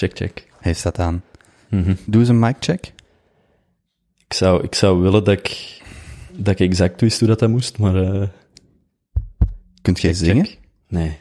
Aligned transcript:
Check, 0.00 0.16
check. 0.16 0.46
Hij 0.60 0.72
staat 0.74 0.98
aan. 0.98 1.22
Mhm. 1.68 1.94
Doe 2.06 2.20
eens 2.20 2.28
een 2.28 2.38
mic 2.38 2.56
check. 2.60 2.92
Ik 4.26 4.32
zou, 4.34 4.62
ik 4.64 4.74
zou 4.74 5.00
willen 5.00 5.24
dat 5.24 5.38
ik, 5.38 5.80
dat 6.32 6.58
ik 6.60 6.68
exact 6.68 7.00
wist 7.00 7.18
hoe 7.18 7.28
dat, 7.28 7.38
dat 7.38 7.48
moest, 7.50 7.78
maar... 7.78 7.94
eh 8.12 8.28
Kunt 9.82 10.00
jij 10.00 10.12
zingen? 10.14 10.44
check. 10.46 10.58
Nee. 10.88 11.16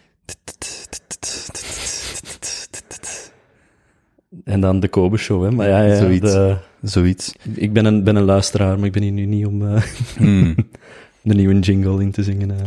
En 4.44 4.62
dan 4.62 4.80
de 4.80 4.88
Kobe 4.88 5.18
Show, 5.18 5.44
hè. 5.44 5.52
Maar 5.52 5.68
ja, 5.68 5.82
ja 5.82 5.98
Zoiets. 5.98 6.32
de- 6.32 6.58
Zoiets. 6.82 7.34
ik 7.54 7.74
ben 7.74 7.86
een, 7.86 8.04
ben 8.04 8.16
een 8.16 8.24
luisteraar, 8.24 8.78
maar 8.78 8.86
ik 8.88 8.92
ben 8.94 9.02
hier 9.04 9.12
nu 9.12 9.26
niet 9.26 9.46
om 9.46 9.62
Hmm. 10.18 10.56
de 11.22 11.34
nieuwe 11.34 11.60
jingle 11.60 12.02
in 12.02 12.12
te 12.12 12.24
zingen. 12.24 12.52
eh. 12.52 12.58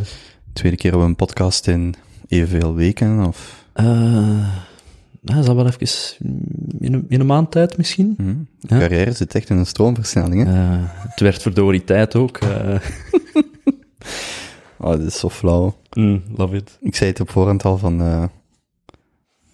Tweede 0.52 0.76
keer 0.76 0.94
op 0.96 1.00
een 1.02 1.16
podcast 1.16 1.66
in 1.68 1.94
evenveel 2.29 2.74
weken, 2.74 3.26
of... 3.26 3.64
nou, 5.22 5.36
dat 5.36 5.44
zal 5.44 5.57
wel 5.57 5.67
even 5.67 6.17
in 6.79 6.93
een, 6.93 7.04
in 7.08 7.21
een 7.21 7.26
maand 7.26 7.50
tijd 7.50 7.76
misschien. 7.76 8.14
Hmm. 8.17 8.46
Ja. 8.58 8.79
Carrière 8.79 9.12
zit 9.12 9.35
echt 9.35 9.50
in 9.50 9.57
een 9.57 9.67
stroomversnelling, 9.67 10.45
hè? 10.46 10.53
Het 11.08 11.21
werd 11.21 11.43
verdorie 11.43 11.85
tijd 11.85 12.14
ook. 12.14 12.36
eh. 12.39 12.75
Oh, 14.79 14.90
dit 14.96 15.07
is 15.07 15.18
zo 15.18 15.29
flauw. 15.29 15.76
Mm, 15.93 16.22
love 16.36 16.57
it. 16.57 16.79
Ik 16.81 16.95
zei 16.95 17.11
het 17.11 17.21
op 17.21 17.31
voorhand 17.31 17.64
al 17.64 17.79
van... 17.79 18.00
eh, 18.00 18.22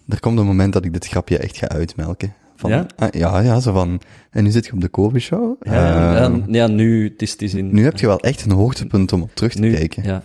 er 0.07 0.19
komt 0.19 0.39
een 0.39 0.45
moment 0.45 0.73
dat 0.73 0.85
ik 0.85 0.93
dit 0.93 1.07
grapje 1.07 1.37
echt 1.37 1.57
ga 1.57 1.67
uitmelken. 1.67 2.33
Van, 2.55 2.69
Ja? 2.69 2.85
ah, 2.95 3.07
ja, 3.11 3.39
ja, 3.39 3.59
zo 3.59 3.73
van... 3.73 4.01
En 4.31 4.43
nu 4.43 4.49
zit 4.51 4.65
je 4.65 4.73
op 4.73 4.81
de 4.81 4.87
Kobe-show. 4.87 5.55
Ja, 5.59 5.73
ja, 5.73 6.15
Ehm, 6.23 6.53
ja, 6.53 6.67
nu, 6.67 7.03
het 7.09 7.21
is, 7.21 7.31
het 7.31 7.41
is 7.41 7.53
in... 7.53 7.73
nu 7.73 7.83
heb 7.83 7.97
je 7.99 8.05
wel 8.07 8.19
echt 8.19 8.45
een 8.45 8.51
hoogtepunt 8.51 9.11
om 9.13 9.21
op 9.21 9.31
terug 9.35 9.51
te 9.51 9.59
nu, 9.59 9.73
kijken. 9.73 10.03
Ja. 10.03 10.23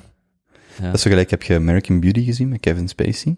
ja. 0.78 0.84
Dat 0.84 0.94
is 0.94 1.02
zo 1.02 1.10
gelijk, 1.10 1.30
heb 1.30 1.42
je 1.42 1.54
American 1.54 2.00
Beauty 2.00 2.24
gezien 2.24 2.48
met 2.48 2.60
Kevin 2.60 2.88
Spacey? 2.88 3.36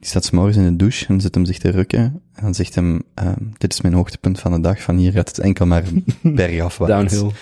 Die 0.00 0.08
staat 0.08 0.24
s'morgens 0.24 0.56
in 0.56 0.64
de 0.64 0.76
douche 0.76 1.06
en 1.06 1.20
zit 1.20 1.34
hem 1.34 1.44
zich 1.44 1.58
te 1.58 1.70
rukken. 1.70 2.00
En 2.32 2.42
dan 2.42 2.54
zegt 2.54 2.74
hem, 2.74 3.02
ehm, 3.14 3.42
dit 3.58 3.72
is 3.72 3.80
mijn 3.80 3.94
hoogtepunt 3.94 4.40
van 4.40 4.52
de 4.52 4.60
dag, 4.60 4.82
van 4.82 4.96
hier 4.96 5.12
gaat 5.12 5.28
het 5.28 5.38
enkel 5.38 5.66
maar 5.66 5.82
bergafwaarts. 6.22 7.12
Downhill. 7.12 7.32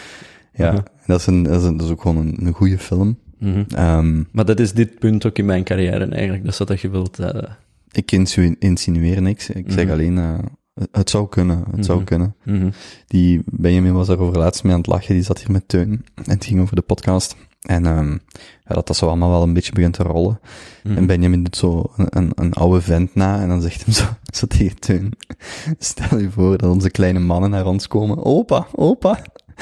Ja, 0.52 0.84
dat, 1.06 1.20
is 1.20 1.26
een, 1.26 1.42
dat, 1.42 1.60
is 1.60 1.66
een- 1.66 1.76
dat 1.76 1.86
is 1.86 1.92
ook 1.92 2.00
gewoon 2.00 2.16
een, 2.16 2.46
een 2.46 2.52
goede 2.52 2.78
film. 2.78 3.18
Ehm, 3.68 4.22
Maar 4.32 4.44
dat 4.44 4.60
is 4.60 4.72
dit 4.72 4.98
punt 4.98 5.26
ook 5.26 5.38
in 5.38 5.44
mijn 5.44 5.64
carrière 5.64 6.06
eigenlijk. 6.06 6.44
Dat 6.44 6.52
is 6.52 6.58
wat 6.58 6.80
je 6.80 6.88
wilt. 6.90 7.18
eh, 7.18 7.42
ik 7.92 8.12
insinueer 8.58 9.22
niks, 9.22 9.50
ik 9.50 9.64
zeg 9.72 9.84
Mhm. 9.84 9.92
alleen, 9.92 10.18
eh, 10.18 10.38
het 10.92 11.10
zou 11.10 11.28
kunnen, 11.28 11.64
het 11.76 11.84
zou 11.84 11.98
Mhm. 11.98 12.06
kunnen. 12.06 12.34
mhm. 12.44 12.70
Die 13.06 13.42
Benjamin 13.44 13.92
was 13.92 14.06
daarover 14.06 14.38
laatst 14.38 14.62
mee 14.64 14.72
aan 14.72 14.78
het 14.78 14.86
lachen, 14.88 15.14
die 15.14 15.22
zat 15.22 15.38
hier 15.38 15.50
met 15.50 15.68
Teun. 15.68 16.04
En 16.14 16.30
het 16.32 16.44
ging 16.44 16.60
over 16.60 16.76
de 16.76 16.82
podcast. 16.82 17.36
En 17.68 17.86
ehm, 17.86 18.10
ja, 18.64 18.74
dat 18.74 18.86
dat 18.86 18.96
zo 18.96 19.06
allemaal 19.06 19.30
wel 19.30 19.42
een 19.42 19.52
beetje 19.52 19.72
begint 19.72 19.94
te 19.94 20.02
rollen. 20.02 20.40
Mhm. 20.82 20.96
En 20.96 21.06
Benjamin 21.06 21.42
doet 21.42 21.56
zo 21.56 21.90
een, 21.96 22.06
een, 22.10 22.32
een 22.34 22.52
oude 22.52 22.80
vent 22.80 23.14
na 23.14 23.40
en 23.40 23.48
dan 23.48 23.60
zegt 23.60 23.84
hem 23.84 23.94
zo, 23.94 24.04
zo 24.34 24.46
tegen 24.46 24.78
Teun. 24.78 25.12
Stel 25.78 26.18
je 26.18 26.30
voor 26.30 26.58
dat 26.58 26.70
onze 26.70 26.90
kleine 26.90 27.18
mannen 27.18 27.50
naar 27.50 27.66
ons 27.66 27.88
komen. 27.88 28.24
Opa, 28.24 28.66
opa. 28.74 29.18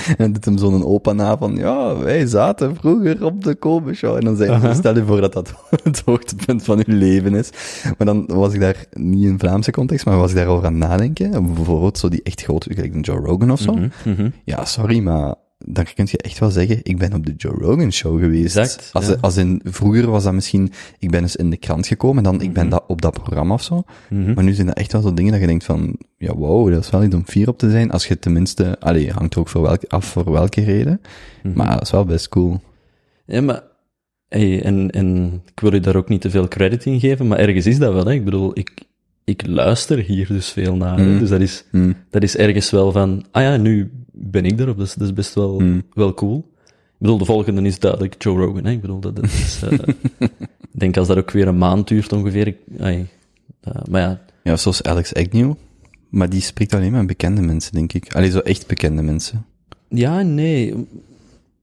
En 0.06 0.14
dan 0.16 0.32
doet 0.32 0.44
hem 0.44 0.58
zo'n 0.58 0.84
opa 0.84 1.12
na 1.12 1.38
van, 1.38 1.56
ja, 1.56 1.96
wij 1.96 2.26
zaten 2.26 2.76
vroeger 2.76 3.24
op 3.24 3.44
de 3.44 3.54
Kobe 3.54 3.94
Show. 3.94 4.16
En 4.16 4.24
dan 4.24 4.36
zei 4.36 4.50
hij, 4.50 4.58
Aha. 4.58 4.74
stel 4.74 4.96
je 4.96 5.04
voor 5.04 5.20
dat 5.20 5.32
dat 5.32 5.54
het 5.82 6.02
hoogtepunt 6.04 6.64
van 6.64 6.82
uw 6.86 6.98
leven 6.98 7.34
is. 7.34 7.50
Maar 7.98 8.06
dan 8.06 8.26
was 8.26 8.52
ik 8.52 8.60
daar, 8.60 8.84
niet 8.92 9.24
in 9.24 9.38
Vlaamse 9.38 9.70
context, 9.70 10.06
maar 10.06 10.16
was 10.16 10.30
ik 10.30 10.36
daarover 10.36 10.66
aan 10.66 10.80
het 10.80 10.88
nadenken. 10.88 11.54
Bijvoorbeeld 11.54 11.98
zo 11.98 12.08
die 12.08 12.22
echt 12.22 12.42
grote, 12.42 12.74
gelijk 12.74 13.06
Joe 13.06 13.18
Rogan 13.18 13.50
of 13.50 13.60
zo. 13.60 13.72
Mhm, 13.72 13.88
mhm. 14.04 14.30
Ja, 14.44 14.64
sorry, 14.64 14.98
maar 15.00 15.34
dan 15.66 15.84
kun 15.94 16.06
je 16.10 16.18
echt 16.18 16.38
wel 16.38 16.50
zeggen, 16.50 16.78
ik 16.82 16.98
ben 16.98 17.12
op 17.12 17.26
de 17.26 17.34
Joe 17.36 17.52
Rogan 17.54 17.92
show 17.92 18.20
geweest. 18.20 18.56
Exact, 18.56 18.90
als, 18.92 19.06
ja. 19.06 19.16
als 19.20 19.36
in, 19.36 19.60
vroeger 19.64 20.10
was 20.10 20.24
dat 20.24 20.32
misschien, 20.32 20.72
ik 20.98 21.10
ben 21.10 21.22
eens 21.22 21.36
in 21.36 21.50
de 21.50 21.56
krant 21.56 21.86
gekomen, 21.86 22.22
dan, 22.22 22.40
ik 22.40 22.52
ben 22.52 22.62
Mhm. 22.62 22.72
dat, 22.72 22.84
op 22.86 23.02
dat 23.02 23.12
programma 23.12 23.54
of 23.54 23.62
zo. 23.62 23.82
Mhm. 24.10 24.34
Maar 24.34 24.44
nu 24.44 24.52
zijn 24.52 24.66
dat 24.66 24.76
echt 24.76 24.92
wel 24.92 25.02
zo 25.02 25.14
dingen 25.14 25.32
dat 25.32 25.40
je 25.40 25.46
denkt 25.46 25.64
van, 25.64 25.96
ja, 26.16 26.34
wow, 26.34 26.70
dat 26.72 26.84
is 26.84 26.90
wel 26.90 27.04
iets 27.04 27.14
om 27.14 27.24
fier 27.26 27.48
op 27.48 27.58
te 27.58 27.70
zijn. 27.70 27.90
Als 27.90 28.06
je 28.06 28.18
tenminste, 28.18 28.76
allee, 28.80 29.10
hangt 29.10 29.34
er 29.34 29.40
ook 29.40 29.48
voor 29.48 29.62
welke, 29.62 29.88
af 29.88 30.04
voor 30.04 30.32
welke 30.32 30.64
reden. 30.64 31.00
Mhm. 31.42 31.56
Maar 31.56 31.70
dat 31.72 31.82
is 31.82 31.90
wel 31.90 32.04
best 32.04 32.28
cool. 32.28 32.60
Ja, 33.26 33.40
maar... 33.40 33.62
Hey, 34.28 34.62
en, 34.62 34.90
en 34.90 35.40
ik 35.52 35.60
wil 35.60 35.74
je 35.74 35.80
daar 35.80 35.96
ook 35.96 36.08
niet 36.08 36.20
te 36.20 36.30
veel 36.30 36.48
credit 36.48 36.84
in 36.84 37.00
geven, 37.00 37.26
maar 37.26 37.38
ergens 37.38 37.66
is 37.66 37.78
dat 37.78 37.92
wel. 37.92 38.04
Hè. 38.06 38.12
Ik 38.12 38.24
bedoel, 38.24 38.50
ik, 38.58 38.72
ik 39.24 39.46
luister 39.46 39.98
hier 39.98 40.26
dus 40.28 40.48
veel 40.50 40.76
naar. 40.76 40.98
Mhm. 41.00 41.18
Dus 41.18 41.28
dat 41.28 41.40
is, 41.40 41.64
Hm. 41.70 41.92
dat 42.10 42.22
is 42.22 42.36
ergens 42.36 42.70
wel 42.70 42.92
van... 42.92 43.24
Ah 43.30 43.42
ja, 43.42 43.56
nu 43.56 43.90
ben 44.18 44.44
ik 44.44 44.60
erop. 44.60 44.76
Dat 44.78 44.86
is, 44.86 44.94
dat 44.94 45.08
is 45.08 45.14
best 45.14 45.34
wel, 45.34 45.58
Mhm. 45.60 45.80
wel 45.92 46.14
cool. 46.14 46.36
Ik 46.66 47.02
bedoel, 47.02 47.18
de 47.18 47.24
volgende 47.24 47.62
is 47.62 47.78
duidelijk 47.78 48.22
Joe 48.22 48.36
Rogan. 48.44 48.64
Hè. 48.64 48.70
Ik 48.70 48.80
bedoel, 48.80 49.00
dat, 49.00 49.16
dat 49.16 49.24
is... 49.24 49.62
eh, 49.62 49.78
ik 50.18 50.30
denk 50.70 50.96
als 50.96 51.08
dat 51.08 51.16
ook 51.16 51.30
weer 51.30 51.48
een 51.48 51.58
maand 51.58 51.88
duurt 51.88 52.12
ongeveer... 52.12 52.46
Ik, 52.46 52.56
ai, 52.80 53.06
eh, 53.60 53.72
maar 53.90 54.00
ja, 54.00 54.20
Ja, 54.42 54.56
zoals 54.56 54.82
Alex 54.82 55.14
Agnew. 55.14 55.52
Maar 56.08 56.28
die 56.30 56.40
spreekt 56.40 56.74
alleen 56.74 56.92
maar 56.92 57.06
bekende 57.06 57.40
mensen, 57.42 57.72
denk 57.72 57.92
ik. 57.92 58.14
Allee, 58.14 58.30
zo 58.30 58.38
echt 58.38 58.66
bekende 58.66 59.02
mensen. 59.02 59.44
Ja, 59.88 60.22
nee. 60.22 60.74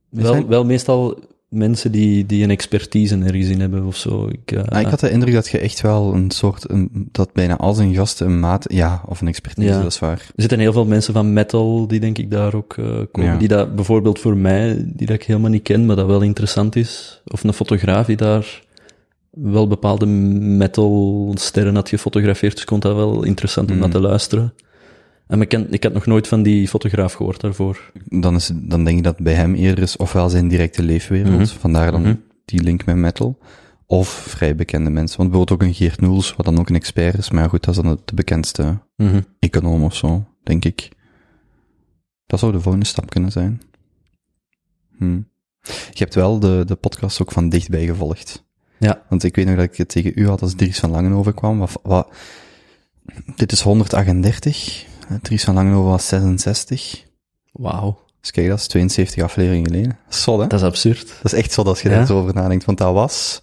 Wel, 0.09 0.34
zijn- 0.34 0.47
wel 0.47 0.66
meestal 0.66 1.19
mensen 1.53 1.91
die, 1.91 2.25
die 2.25 2.44
een 2.44 2.50
expertise 2.50 3.18
ergens 3.18 3.47
in 3.47 3.59
hebben 3.59 3.86
of 3.86 3.96
zo. 3.96 4.28
Ik, 4.31 4.58
Ah, 4.69 4.80
ik 4.81 4.88
had 4.88 5.00
de 5.00 5.09
indruk 5.12 5.34
dat 5.34 5.47
je 5.47 5.58
echt 5.59 5.81
wel 5.81 6.14
een 6.14 6.31
soort, 6.31 6.69
een, 6.72 6.90
dat 7.12 7.34
bijna 7.34 7.58
al 7.58 7.74
zijn 7.74 7.94
gasten 7.94 8.28
een 8.28 8.40
maat, 8.40 8.66
ja, 8.68 9.02
of 9.08 9.22
een 9.22 9.28
expertise, 9.28 9.68
Ja. 9.68 9.81
dat 9.81 9.92
is 9.92 10.00
waar. 10.00 10.18
Er 10.18 10.34
zitten 10.36 10.59
heel 10.59 10.74
veel 10.74 10.86
mensen 10.86 11.13
van 11.13 11.34
metal 11.34 11.88
die 11.88 12.00
denk 12.00 12.18
ik 12.18 12.31
daar 12.31 12.53
ook 12.56 12.78
eh, 12.78 12.86
komen. 13.12 13.31
Ja. 13.31 13.38
Die 13.38 13.47
dat 13.47 13.75
bijvoorbeeld 13.75 14.19
voor 14.19 14.38
mij, 14.38 14.84
die 14.88 15.08
dat 15.08 15.16
ik 15.16 15.24
helemaal 15.24 15.50
niet 15.50 15.63
ken, 15.63 15.86
maar 15.86 15.96
dat 15.96 16.06
wel 16.08 16.22
interessant 16.22 16.75
is. 16.75 17.22
Of 17.25 17.44
een 17.44 17.53
fotograaf 17.53 18.06
die 18.06 18.18
daar 18.18 18.62
wel 19.31 19.68
bepaalde 19.68 20.06
metalsterren 20.06 21.75
had 21.75 21.90
gefotografeerd. 21.90 22.53
Dus 22.53 22.62
ik 22.62 22.69
vond 22.69 22.81
dat 22.81 22.96
wel 22.96 23.24
interessant 23.24 23.69
om 23.69 23.75
Mm. 23.75 23.81
naar 23.81 23.90
te 23.92 24.00
luisteren. 24.00 24.53
En 25.28 25.41
ik, 25.41 25.50
ken, 25.50 25.72
ik 25.72 25.84
had 25.84 25.94
nog 25.94 26.06
nooit 26.06 26.28
van 26.28 26.44
die 26.44 26.67
fotograaf 26.67 27.13
gehoord 27.13 27.41
daarvoor. 27.41 27.91
Dan, 28.06 28.35
is, 28.35 28.51
dan 28.53 28.84
denk 28.84 28.97
ik 28.97 29.03
dat 29.03 29.17
bij 29.17 29.34
hem 29.34 29.56
eerder 29.56 29.84
is 29.84 29.97
ofwel 29.97 30.29
zijn 30.29 30.47
directe 30.47 30.84
leefwereld, 30.84 31.35
Mhm. 31.35 31.45
vandaar 31.59 31.91
dan 31.91 32.01
Mhm. 32.01 32.16
die 32.45 32.61
link 32.63 32.85
met 32.85 32.95
metal, 32.95 33.38
of 33.85 34.07
vrij 34.09 34.56
bekende 34.56 34.89
mensen. 34.89 35.17
Want 35.17 35.29
bijvoorbeeld 35.29 35.62
ook 35.62 35.67
een 35.67 35.73
Geert 35.75 36.01
Noels, 36.01 36.35
wat 36.35 36.45
dan 36.45 36.59
ook 36.59 36.69
een 36.69 36.75
expert 36.75 37.17
is, 37.17 37.31
maar 37.31 37.50
goed, 37.50 37.63
dat 37.63 37.75
is 37.78 37.81
dan 37.83 38.00
de 38.06 38.13
bekendste 38.16 38.79
Mhm. 38.95 39.22
econoom 39.39 39.83
of 39.83 39.95
zo, 39.95 40.25
denk 40.44 40.66
ik. 40.66 40.89
Dat 42.25 42.39
zou 42.39 42.51
de 42.51 42.59
volgende 42.62 42.85
stap 42.85 43.09
kunnen 43.09 43.31
zijn. 43.31 43.62
Hm. 44.97 45.19
Je 45.66 46.00
hebt 46.03 46.16
wel 46.16 46.39
de, 46.39 46.63
de 46.66 46.75
podcast 46.75 47.22
ook 47.22 47.31
van 47.31 47.50
dichtbij 47.50 47.85
gevolgd. 47.85 48.44
Ja. 48.79 49.03
Want 49.09 49.23
ik 49.23 49.35
weet 49.35 49.45
nog 49.45 49.56
dat 49.56 49.63
ik 49.66 49.75
het 49.78 49.89
tegen 49.89 50.12
u 50.16 50.28
had 50.28 50.41
als 50.41 50.56
Dries 50.56 50.79
van 50.79 50.89
Langenhoven 50.89 51.33
kwam. 51.33 51.57
Wat, 51.59 51.79
wat, 51.83 52.07
dit 53.35 53.51
is 53.51 53.62
138. 53.62 54.85
Eh, 55.09 55.16
Dries 55.22 55.44
van 55.44 55.53
Langenhoven 55.53 55.90
was 55.91 56.08
66. 56.08 57.06
Wauw, 57.52 58.00
Dus 58.22 58.31
kijk, 58.31 58.47
dat 58.47 58.59
is 58.59 58.68
72 58.68 59.24
afleveringen 59.24 59.66
geleden. 59.68 59.97
Zot, 60.09 60.40
hè? 60.41 60.47
dat 60.47 60.59
is 60.59 60.66
absurd. 60.66 61.08
Dat 61.08 61.34
is 61.34 61.40
echt 61.40 61.52
zo 61.52 61.62
als 61.62 61.81
je 61.81 61.90
Ja. 61.90 61.96
daar 61.96 62.06
zo 62.06 62.19
over 62.19 62.34
nadenkt. 62.34 62.66
Want 62.66 62.78
dat 62.78 62.94
was... 62.94 63.42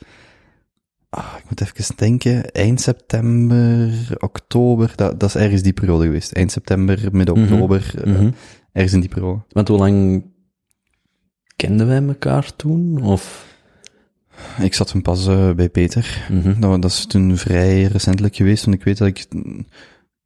Ah, 1.10 1.34
ik 1.38 1.44
moet 1.48 1.60
even 1.60 1.96
denken. 1.96 2.50
Eind 2.52 2.80
september, 2.80 3.90
oktober. 4.18 4.92
Dat, 4.96 5.20
dat 5.20 5.28
is 5.28 5.34
ergens 5.42 5.62
die 5.62 5.72
periode 5.72 6.04
geweest. 6.04 6.32
Eind 6.32 6.52
september, 6.52 7.08
midden 7.12 7.40
Mhm. 7.40 7.52
oktober. 7.52 7.92
eh, 8.04 8.12
Mhm. 8.12 8.30
ergens 8.72 8.92
in 8.94 9.00
die 9.00 9.08
periode. 9.08 9.40
Want 9.48 9.68
hoe 9.68 9.78
lang 9.78 10.24
kenden 11.56 11.86
wij 11.86 12.02
elkaar 12.06 12.56
toen? 12.56 13.02
Of... 13.02 13.48
Ik 14.58 14.74
zat 14.74 14.86
toen 14.88 15.02
pas 15.02 15.26
eh, 15.26 15.50
bij 15.52 15.68
Peter. 15.68 16.26
Mhm. 16.30 16.60
Dat, 16.60 16.82
dat 16.82 16.90
is 16.90 17.06
toen 17.06 17.36
vrij 17.36 17.82
recentelijk 17.82 18.36
geweest. 18.36 18.64
Want 18.64 18.76
ik 18.76 18.84
weet 18.84 18.98
dat 18.98 19.08
ik... 19.08 19.26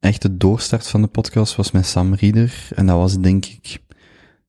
mm, 0.05 0.11
Echt 0.11 0.21
de 0.21 0.37
doorstart 0.37 0.87
van 0.87 1.01
de 1.01 1.07
podcast 1.07 1.55
was 1.55 1.71
met 1.71 1.85
Sam 1.85 2.13
Rieder. 2.13 2.67
En 2.75 2.85
dat 2.85 2.97
was 2.97 3.19
denk 3.19 3.45
ik 3.45 3.83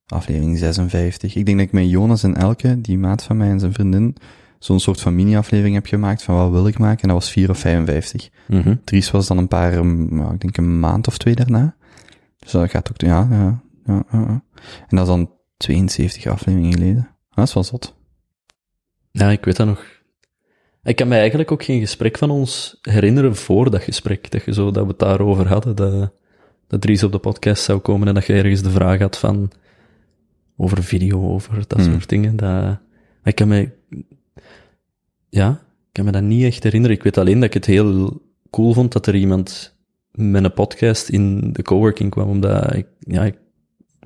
aflevering 0.07 0.57
56. 0.57 1.35
Ik 1.35 1.45
denk 1.45 1.57
dat 1.57 1.67
ik 1.67 1.73
met 1.73 1.89
Jonas 1.89 2.23
en 2.23 2.35
Elke, 2.35 2.81
die 2.81 2.97
maat 2.97 3.23
van 3.23 3.37
mij 3.37 3.49
en 3.49 3.59
zijn 3.59 3.73
vriendin, 3.73 4.15
zo'n 4.59 4.79
soort 4.79 5.01
van 5.01 5.15
mini-aflevering 5.15 5.75
heb 5.75 5.85
gemaakt 5.85 6.23
van 6.23 6.35
wat 6.35 6.51
wil 6.51 6.67
ik 6.67 6.77
maken. 6.77 7.01
En 7.01 7.07
dat 7.07 7.17
was 7.17 7.31
4 7.31 7.49
of 7.49 7.59
55. 7.59 8.29
Mhm. 8.47 8.75
Dries 8.83 9.11
was 9.11 9.27
dan 9.27 9.37
een 9.37 9.47
paar, 9.47 9.85
nou, 9.85 10.33
ik 10.33 10.41
denk 10.41 10.57
een 10.57 10.79
maand 10.79 11.07
of 11.07 11.17
twee 11.17 11.35
daarna. 11.35 11.75
Dus 12.39 12.51
dat 12.51 12.69
gaat 12.69 12.89
ook, 12.89 13.01
ja, 13.01 13.27
ja, 13.29 13.61
ja, 13.85 14.03
ja, 14.11 14.19
ja. 14.19 14.43
En 14.87 14.97
dat 14.97 14.99
is 14.99 15.07
dan 15.07 15.31
72 15.57 16.25
afleveringen 16.25 16.73
geleden. 16.73 17.09
Dat 17.33 17.47
is 17.47 17.53
wel 17.53 17.63
zot. 17.63 17.95
Ja, 19.11 19.29
ik 19.29 19.45
weet 19.45 19.55
dat 19.55 19.67
nog. 19.67 19.96
Ik 20.87 20.95
kan 20.95 21.07
mij 21.07 21.19
eigenlijk 21.19 21.51
ook 21.51 21.63
geen 21.63 21.79
gesprek 21.79 22.17
van 22.17 22.29
ons 22.29 22.77
herinneren 22.81 23.35
voor 23.35 23.71
dat 23.71 23.81
gesprek. 23.81 24.31
Dat, 24.31 24.43
je 24.43 24.53
zo, 24.53 24.71
dat 24.71 24.83
we 24.83 24.89
het 24.89 24.99
daarover 24.99 25.47
hadden. 25.47 25.75
Dat, 25.75 26.11
dat 26.67 26.81
Dries 26.81 27.03
op 27.03 27.11
de 27.11 27.17
podcast 27.17 27.63
zou 27.63 27.79
komen 27.79 28.07
en 28.07 28.13
dat 28.13 28.25
je 28.25 28.33
ergens 28.33 28.61
de 28.61 28.69
vraag 28.69 28.99
had 28.99 29.17
van... 29.17 29.51
Over 30.57 30.83
video, 30.83 31.29
over 31.29 31.67
dat 31.67 31.79
Hmm. 31.79 31.91
soort 31.91 32.09
dingen. 32.09 32.35
Dat, 32.35 32.77
ik 33.23 33.35
kan 33.35 33.47
mij... 33.47 33.73
Ja, 35.29 35.51
ik 35.51 35.91
kan 35.91 36.05
me 36.05 36.11
dat 36.11 36.21
niet 36.21 36.43
echt 36.43 36.63
herinneren. 36.63 36.95
Ik 36.95 37.03
weet 37.03 37.17
alleen 37.17 37.35
dat 37.39 37.43
ik 37.43 37.53
het 37.53 37.65
heel 37.65 38.21
cool 38.49 38.73
vond 38.73 38.91
dat 38.91 39.07
er 39.07 39.15
iemand 39.15 39.75
met 40.11 40.43
een 40.43 40.53
podcast 40.53 41.09
in 41.09 41.53
de 41.53 41.61
coworking 41.61 42.11
kwam. 42.11 42.29
Omdat 42.29 42.75
ik... 42.75 42.87
Ja, 42.99 43.23
ik 43.23 43.35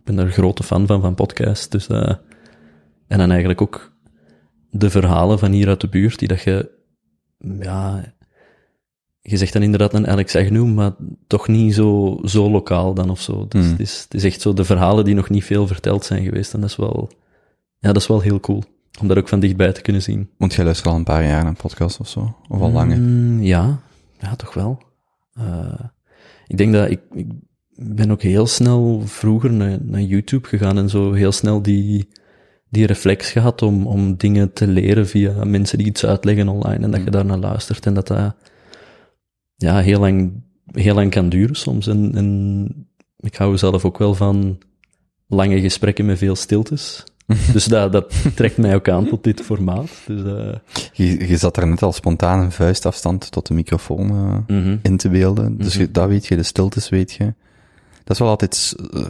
ben 0.03 0.17
een 0.17 0.31
grote 0.31 0.63
fan 0.63 0.87
van, 0.87 1.01
van 1.01 1.15
podcasts. 1.15 1.69
Dus... 1.69 1.87
eh 1.87 2.13
en 3.07 3.17
dan 3.17 3.29
eigenlijk 3.29 3.61
ook 3.61 3.91
de 4.71 4.89
verhalen 4.89 5.39
van 5.39 5.51
hier 5.51 5.67
uit 5.67 5.81
de 5.81 5.87
buurt, 5.89 6.19
die 6.19 6.27
dat 6.27 6.41
je, 6.41 6.69
ja, 7.59 8.13
je 9.21 9.37
zegt 9.37 9.53
dan 9.53 9.61
inderdaad 9.61 9.93
een 9.93 10.07
Alex 10.07 10.35
Agnew, 10.35 10.73
maar 10.73 10.91
toch 11.27 11.47
niet 11.47 11.73
zo, 11.73 12.19
zo 12.23 12.49
lokaal 12.51 12.93
dan 12.93 13.09
of 13.09 13.21
zo. 13.21 13.45
Dus 13.47 13.61
Hmm. 13.61 13.71
het, 13.71 13.79
is, 13.79 14.01
het 14.03 14.13
is 14.13 14.23
echt 14.23 14.41
zo 14.41 14.53
de 14.53 14.63
verhalen 14.65 15.05
die 15.05 15.15
nog 15.15 15.29
niet 15.29 15.43
veel 15.43 15.67
verteld 15.67 16.05
zijn 16.05 16.23
geweest. 16.23 16.53
En 16.53 16.61
dat 16.61 16.69
is 16.69 16.75
wel, 16.75 17.09
ja, 17.79 17.91
dat 17.91 18.01
is 18.01 18.07
wel 18.07 18.21
heel 18.21 18.39
cool. 18.39 18.63
Om 19.01 19.07
dat 19.07 19.17
ook 19.17 19.27
van 19.27 19.39
dichtbij 19.39 19.71
te 19.71 19.81
kunnen 19.81 20.01
zien. 20.01 20.29
Want 20.37 20.53
jij 20.53 20.63
luistert 20.63 20.89
al 20.89 20.95
een 20.95 21.03
paar 21.03 21.23
jaar 21.25 21.39
naar 21.41 21.47
een 21.47 21.55
podcast 21.55 21.99
of 21.99 22.07
zo? 22.07 22.37
Of 22.47 22.61
al 22.61 22.71
langer? 22.71 22.97
Mm, 22.97 23.41
ja, 23.41 23.79
ja, 24.19 24.35
toch 24.35 24.53
wel. 24.53 24.81
Eh, 25.33 25.79
ik 26.47 26.57
denk 26.57 26.73
dat 26.73 26.89
ik, 26.89 27.01
ik 27.13 27.27
ben 27.75 28.11
ook 28.11 28.21
heel 28.21 28.47
snel 28.47 29.01
vroeger 29.05 29.51
naar, 29.51 29.77
naar 29.81 30.01
YouTube 30.01 30.47
gegaan 30.47 30.77
en 30.77 30.89
zo 30.89 31.11
heel 31.13 31.31
snel 31.31 31.61
die, 31.61 32.07
die 32.71 32.85
reflex 32.85 33.31
gehad 33.31 33.61
om, 33.61 33.87
om 33.87 34.17
dingen 34.17 34.53
te 34.53 34.67
leren 34.67 35.07
via 35.07 35.43
mensen 35.43 35.77
die 35.77 35.87
iets 35.87 36.05
uitleggen 36.05 36.47
online 36.47 36.83
en 36.83 36.91
dat 36.91 37.03
je 37.03 37.11
daar 37.11 37.25
naar 37.25 37.37
luistert 37.37 37.85
en 37.85 37.93
dat 37.93 38.07
dat 38.07 38.35
ja, 39.55 39.79
heel 39.79 39.99
lang, 39.99 40.43
heel 40.65 40.95
lang 40.95 41.11
kan 41.11 41.29
duren 41.29 41.55
soms. 41.55 41.87
En, 41.87 42.15
en 42.15 42.87
ik 43.17 43.35
hou 43.35 43.57
zelf 43.57 43.85
ook 43.85 43.97
wel 43.97 44.13
van 44.13 44.57
lange 45.27 45.61
gesprekken 45.61 46.05
met 46.05 46.17
veel 46.17 46.35
stiltes. 46.35 47.03
Dus 47.53 47.65
dat, 47.65 47.91
dat 47.91 48.13
trekt 48.35 48.57
mij 48.57 48.75
ook 48.75 48.89
aan 48.89 49.07
tot 49.07 49.23
dit 49.23 49.41
formaat. 49.41 49.89
Dus, 50.07 50.23
eh, 50.23 50.55
Je, 50.93 51.27
je 51.27 51.37
zat 51.37 51.57
er 51.57 51.67
net 51.67 51.83
al 51.83 51.91
spontaan 51.91 52.39
een 52.39 52.51
vuistafstand 52.51 53.31
tot 53.31 53.47
de 53.47 53.53
microfoon 53.53 54.09
eh, 54.09 54.55
mhm. 54.57 54.77
in 54.81 54.97
te 54.97 55.09
beelden. 55.09 55.57
Dus 55.57 55.77
Mhm. 55.77 55.91
dat 55.91 56.07
weet 56.07 56.25
je, 56.25 56.35
de 56.35 56.43
stiltes 56.43 56.89
weet 56.89 57.11
je. 57.11 57.33
Dat 58.03 58.13
is 58.13 58.19
wel 58.19 58.27
altijd 58.27 58.75
eh, 58.93 59.01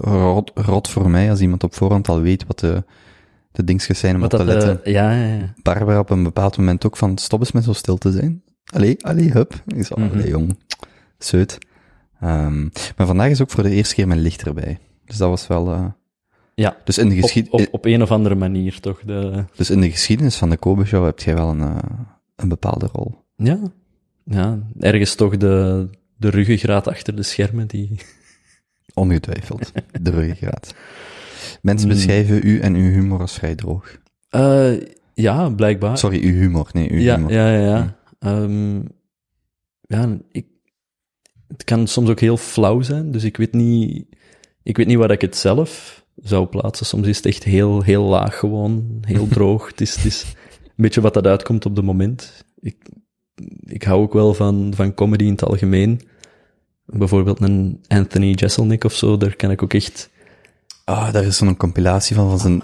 rot, 0.00 0.50
rot 0.54 0.88
voor 0.88 1.10
mij 1.10 1.30
als 1.30 1.40
iemand 1.40 1.64
op 1.64 1.74
voorhand 1.74 2.08
al 2.08 2.20
weet 2.20 2.46
wat 2.46 2.58
de, 2.58 2.84
de 3.54 3.64
dingetjes 3.64 3.98
zijn 3.98 4.14
om 4.14 4.20
Wat 4.20 4.32
op 4.32 4.38
te 4.40 4.44
letten. 4.46 4.84
eh, 4.84 4.92
ja, 4.92 5.12
ja, 5.12 5.34
ja. 5.36 5.54
Barbara 5.62 5.98
op 5.98 6.10
een 6.10 6.22
bepaald 6.22 6.56
moment 6.56 6.86
ook 6.86 6.96
van, 6.96 7.18
stop 7.18 7.40
eens 7.40 7.52
met 7.52 7.64
zo 7.64 7.72
stil 7.72 7.98
te 7.98 8.12
zijn. 8.12 8.42
Allee, 8.72 9.04
allee, 9.04 9.30
hup. 9.30 9.62
Zo, 9.84 9.94
Mhm. 9.98 10.12
allee, 10.12 10.28
jong. 10.28 10.58
Zeut. 11.18 11.58
Ehm, 12.20 12.62
maar 12.96 13.06
vandaag 13.06 13.30
is 13.30 13.40
ook 13.42 13.50
voor 13.50 13.62
de 13.62 13.70
eerste 13.70 13.94
keer 13.94 14.06
mijn 14.08 14.20
licht 14.20 14.42
erbij. 14.46 14.78
Dus 15.04 15.16
dat 15.16 15.28
was 15.28 15.46
wel... 15.46 15.72
eh, 15.72 15.86
Ja, 16.54 16.76
dus, 16.84 16.98
in 16.98 17.08
de 17.08 17.46
op, 17.50 17.68
op 17.70 17.84
een 17.84 18.02
of 18.02 18.10
andere 18.10 18.34
manier 18.34 18.80
toch. 18.80 19.00
De, 19.04 19.44
dus 19.56 19.70
in 19.70 19.80
de 19.80 19.90
geschiedenis 19.90 20.36
van 20.36 20.50
de 20.50 20.56
Kobe 20.56 20.84
Show 20.84 21.04
heb 21.04 21.18
jij 21.20 21.34
wel 21.34 21.48
een, 21.50 21.60
eh, 21.60 21.76
een 22.36 22.48
bepaalde 22.48 22.88
rol. 22.92 23.14
ja, 23.36 23.58
ja, 24.24 24.58
ergens 24.80 25.14
toch 25.14 25.36
de, 25.36 25.88
de 26.16 26.28
ruggengraat 26.30 26.88
achter 26.88 27.16
de 27.16 27.22
schermen 27.22 27.66
die... 27.66 27.96
Ongetwijfeld. 28.94 29.72
De 30.00 30.10
ruggengraat. 30.10 30.74
Mensen 31.64 31.88
Hmm. 31.88 31.96
beschrijven 31.96 32.40
u 32.42 32.60
en 32.60 32.74
uw 32.74 32.90
humor 32.90 33.20
als 33.20 33.32
vrij 33.32 33.54
droog. 33.54 33.98
Eh, 34.28 34.72
ja, 35.14 35.48
blijkbaar. 35.50 35.98
Sorry, 35.98 36.24
uw 36.24 36.32
humor. 36.32 36.68
Nee, 36.72 36.90
uw 36.92 36.98
ja, 36.98 37.16
humor. 37.16 37.32
ja, 37.32 37.52
ja, 37.52 37.60
ja. 37.60 37.96
Ehm, 38.18 38.80
ja, 39.80 40.18
ik, 40.32 40.46
het 41.48 41.64
kan 41.64 41.86
soms 41.86 42.10
ook 42.10 42.20
heel 42.20 42.36
flauw 42.36 42.80
zijn, 42.80 43.10
dus 43.10 43.24
ik 43.24 43.36
weet 43.36 43.52
niet, 43.52 44.04
ik 44.62 44.76
weet 44.76 44.86
niet 44.86 44.96
waar 44.96 45.10
ik 45.10 45.20
het 45.20 45.36
zelf 45.36 46.04
zou 46.22 46.46
plaatsen. 46.46 46.86
Soms 46.86 47.06
is 47.06 47.16
het 47.16 47.26
echt 47.26 47.44
heel, 47.44 47.82
heel 47.82 48.04
laag 48.04 48.38
gewoon, 48.38 48.98
heel 49.00 49.28
droog. 49.36 49.66
het, 49.66 49.80
is, 49.80 49.96
het 49.96 50.04
is 50.04 50.24
een 50.64 50.70
beetje 50.76 51.00
wat 51.00 51.14
dat 51.14 51.26
uitkomt 51.26 51.66
op 51.66 51.76
het 51.76 51.84
moment. 51.84 52.44
Ik, 52.60 52.76
ik 53.64 53.82
hou 53.82 54.02
ook 54.02 54.12
wel 54.12 54.34
van, 54.34 54.72
van 54.76 54.94
comedy 54.94 55.24
in 55.24 55.30
het 55.30 55.44
algemeen. 55.44 56.00
Bijvoorbeeld 56.86 57.40
een 57.40 57.80
Anthony 57.88 58.30
Jeselnik 58.30 58.84
of 58.84 58.92
zo, 58.94 59.16
daar 59.16 59.36
kan 59.36 59.50
ik 59.50 59.62
ook 59.62 59.74
echt... 59.74 60.12
Ah, 60.84 61.12
daar 61.12 61.24
is 61.24 61.36
zo'n 61.36 61.56
compilatie 61.56 62.16
van, 62.16 62.28
van 62.30 62.38
zijn 62.38 62.62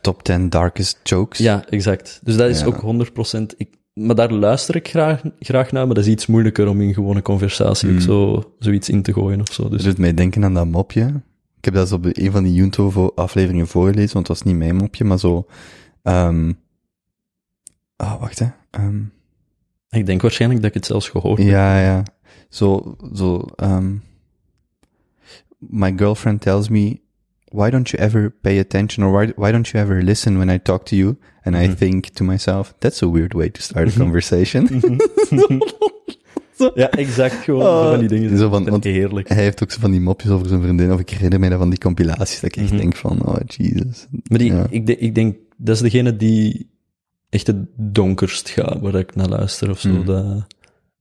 top 0.00 0.22
10 0.22 0.48
darkest 0.50 0.98
jokes. 1.02 1.38
Ja, 1.38 1.64
exact. 1.68 2.20
Dus 2.22 2.36
dat 2.36 2.48
is 2.50 2.60
Ja. 2.60 2.66
ook 2.66 2.80
100%. 2.80 3.54
Ik, 3.56 3.68
maar 3.92 4.14
daar 4.14 4.32
luister 4.32 4.76
ik 4.76 4.88
graag, 4.88 5.22
graag 5.38 5.72
naar, 5.72 5.86
maar 5.86 5.94
dat 5.94 6.04
is 6.04 6.10
iets 6.10 6.26
moeilijker 6.26 6.68
om 6.68 6.80
in 6.80 6.94
gewone 6.94 7.22
conversatie 7.22 7.88
ook 7.88 7.94
Hmm. 7.94 8.02
zo, 8.04 8.52
zoiets 8.58 8.88
in 8.88 9.02
te 9.02 9.12
gooien 9.12 9.40
of 9.40 9.52
zo. 9.52 9.68
Dus 9.68 9.82
doet 9.82 9.98
mij 9.98 10.14
denken 10.14 10.44
aan 10.44 10.54
dat 10.54 10.66
mopje. 10.66 11.22
Ik 11.58 11.64
heb 11.64 11.74
dat 11.74 11.92
op 11.92 12.04
een 12.12 12.30
van 12.30 12.42
die 12.44 12.54
Junto-afleveringen 12.54 13.66
voorgelezen, 13.66 14.14
want 14.14 14.28
het 14.28 14.38
was 14.38 14.46
niet 14.46 14.56
mijn 14.56 14.76
mopje, 14.76 15.04
maar 15.04 15.18
zo... 15.18 15.46
ehm 16.02 16.52
ah, 17.96 18.20
wacht 18.20 18.38
hè. 18.38 18.46
Ehm, 18.70 19.00
ik 19.90 20.06
denk 20.06 20.22
waarschijnlijk 20.22 20.60
dat 20.60 20.70
ik 20.70 20.76
het 20.76 20.86
zelfs 20.86 21.08
gehoord 21.08 21.38
heb. 21.38 21.48
ja, 21.48 21.80
ja. 21.80 22.02
Zo, 22.48 22.96
zo... 23.14 23.42
ehm 23.56 23.94
my 25.58 25.92
girlfriend 25.96 26.40
tells 26.40 26.68
me, 26.68 27.00
why 27.56 27.70
don't 27.70 27.88
you 27.90 28.02
ever 28.02 28.30
pay 28.40 28.58
attention, 28.58 29.06
or 29.06 29.12
why, 29.20 29.32
why 29.36 29.50
don't 29.50 29.68
you 29.68 29.84
ever 29.84 30.02
listen 30.02 30.36
when 30.36 30.50
I 30.50 30.58
talk 30.62 30.84
to 30.86 30.96
you? 30.96 31.16
And 31.42 31.56
I 31.56 31.66
Mhm. 31.66 31.74
think 31.76 32.06
to 32.06 32.24
myself, 32.24 32.74
that's 32.78 33.02
a 33.02 33.06
weird 33.10 33.32
way 33.34 33.50
to 33.50 33.60
start 33.60 33.88
a 33.88 33.98
conversation. 33.98 34.68
Ja, 36.74 36.90
exact. 36.90 37.34
Gewoon 37.34 37.62
Oh, 37.62 37.82
zo 37.82 37.90
van 37.90 37.98
die 37.98 38.08
dingen. 38.08 38.38
zo 38.38 38.48
van- 38.48 38.80
heerlijk. 38.82 39.28
Hij 39.28 39.42
heeft 39.42 39.62
ook 39.62 39.70
zo 39.70 39.80
van 39.80 39.90
die 39.90 40.00
mopjes 40.00 40.30
over 40.30 40.48
zijn 40.48 40.62
vriendin, 40.62 40.92
of 40.92 41.00
ik 41.00 41.10
herinner 41.10 41.50
dat 41.50 41.58
van 41.58 41.70
die 41.70 41.78
compilaties, 41.78 42.40
dat 42.40 42.56
ik 42.56 42.62
echt 42.62 42.76
denk 42.76 42.96
van, 42.96 43.26
oh, 43.26 43.36
Jesus. 43.46 44.06
Maar 44.28 44.38
die, 44.38 44.52
Ja. 44.52 44.66
ik, 44.70 44.86
de- 44.86 44.98
ik 44.98 45.14
denk, 45.14 45.36
dat 45.56 45.74
is 45.74 45.82
degene 45.82 46.16
die 46.16 46.70
echt 47.28 47.46
het 47.46 47.56
donkerst 47.76 48.48
gaat, 48.48 48.80
waar 48.80 48.94
ik 48.94 49.14
naar 49.14 49.28
luister 49.28 49.70
of 49.70 49.80
zo. 49.80 49.88
Hmm. 49.90 50.04
Dat, 50.04 50.46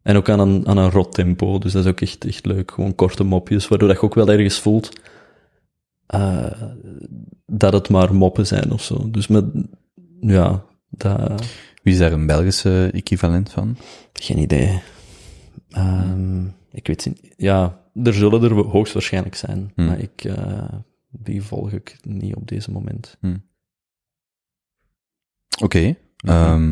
en 0.04 0.16
ook 0.16 0.30
aan 0.30 0.40
een, 0.40 0.68
aan 0.68 0.78
een 0.78 0.90
rot 0.92 1.14
tempo, 1.14 1.58
dus 1.60 1.72
dat 1.72 1.84
is 1.84 1.90
ook 1.90 2.02
echt, 2.02 2.26
echt 2.26 2.46
leuk. 2.46 2.72
Gewoon 2.72 2.96
korte 2.96 3.24
mopjes, 3.24 3.68
waardoor 3.68 3.88
dat 3.88 3.98
je 3.98 4.04
ook 4.04 4.16
wel 4.16 4.30
ergens 4.30 4.60
voelt 4.60 4.90
eh, 6.08 6.62
dat 7.46 7.74
het 7.74 7.90
maar 7.90 8.14
moppen 8.16 8.48
zijn 8.48 8.72
of 8.72 8.84
zo. 8.84 9.12
Dus 9.12 9.28
met, 9.28 9.46
ja, 10.20 10.64
dat, 10.90 11.46
Wie 11.84 11.94
is 11.94 12.00
daar 12.00 12.12
een 12.12 12.26
Belgische 12.28 12.90
equivalent 12.94 13.52
van? 13.52 13.78
geen 14.14 14.38
idee. 14.38 14.82
Ehm, 15.70 16.46
ik 16.72 16.88
weet 16.88 17.06
niet, 17.06 17.34
ja, 17.38 17.82
er 18.04 18.14
zullen 18.14 18.44
er 18.44 18.54
hoogstwaarschijnlijk 18.54 19.36
zijn, 19.36 19.72
Hmm. 19.76 19.86
maar 19.86 20.00
ik, 20.00 20.24
eh, 20.24 20.74
die 21.10 21.42
volg 21.44 21.72
ik 21.72 21.98
niet 22.02 22.36
op 22.36 22.48
deze 22.48 22.72
moment. 22.72 23.18
Oké. 25.64 25.80
Mhm. 25.80 26.34
ehm, 26.34 26.70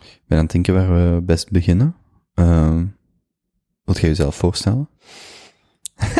ik 0.00 0.22
ben 0.26 0.38
aan 0.38 0.44
het 0.44 0.52
denken 0.52 0.74
waar 0.74 1.14
we 1.14 1.20
best 1.22 1.50
beginnen. 1.50 1.94
Ehm 2.34 2.84
wilt 3.84 4.00
jij 4.00 4.08
jezelf 4.08 4.36
voorstellen? 4.36 4.88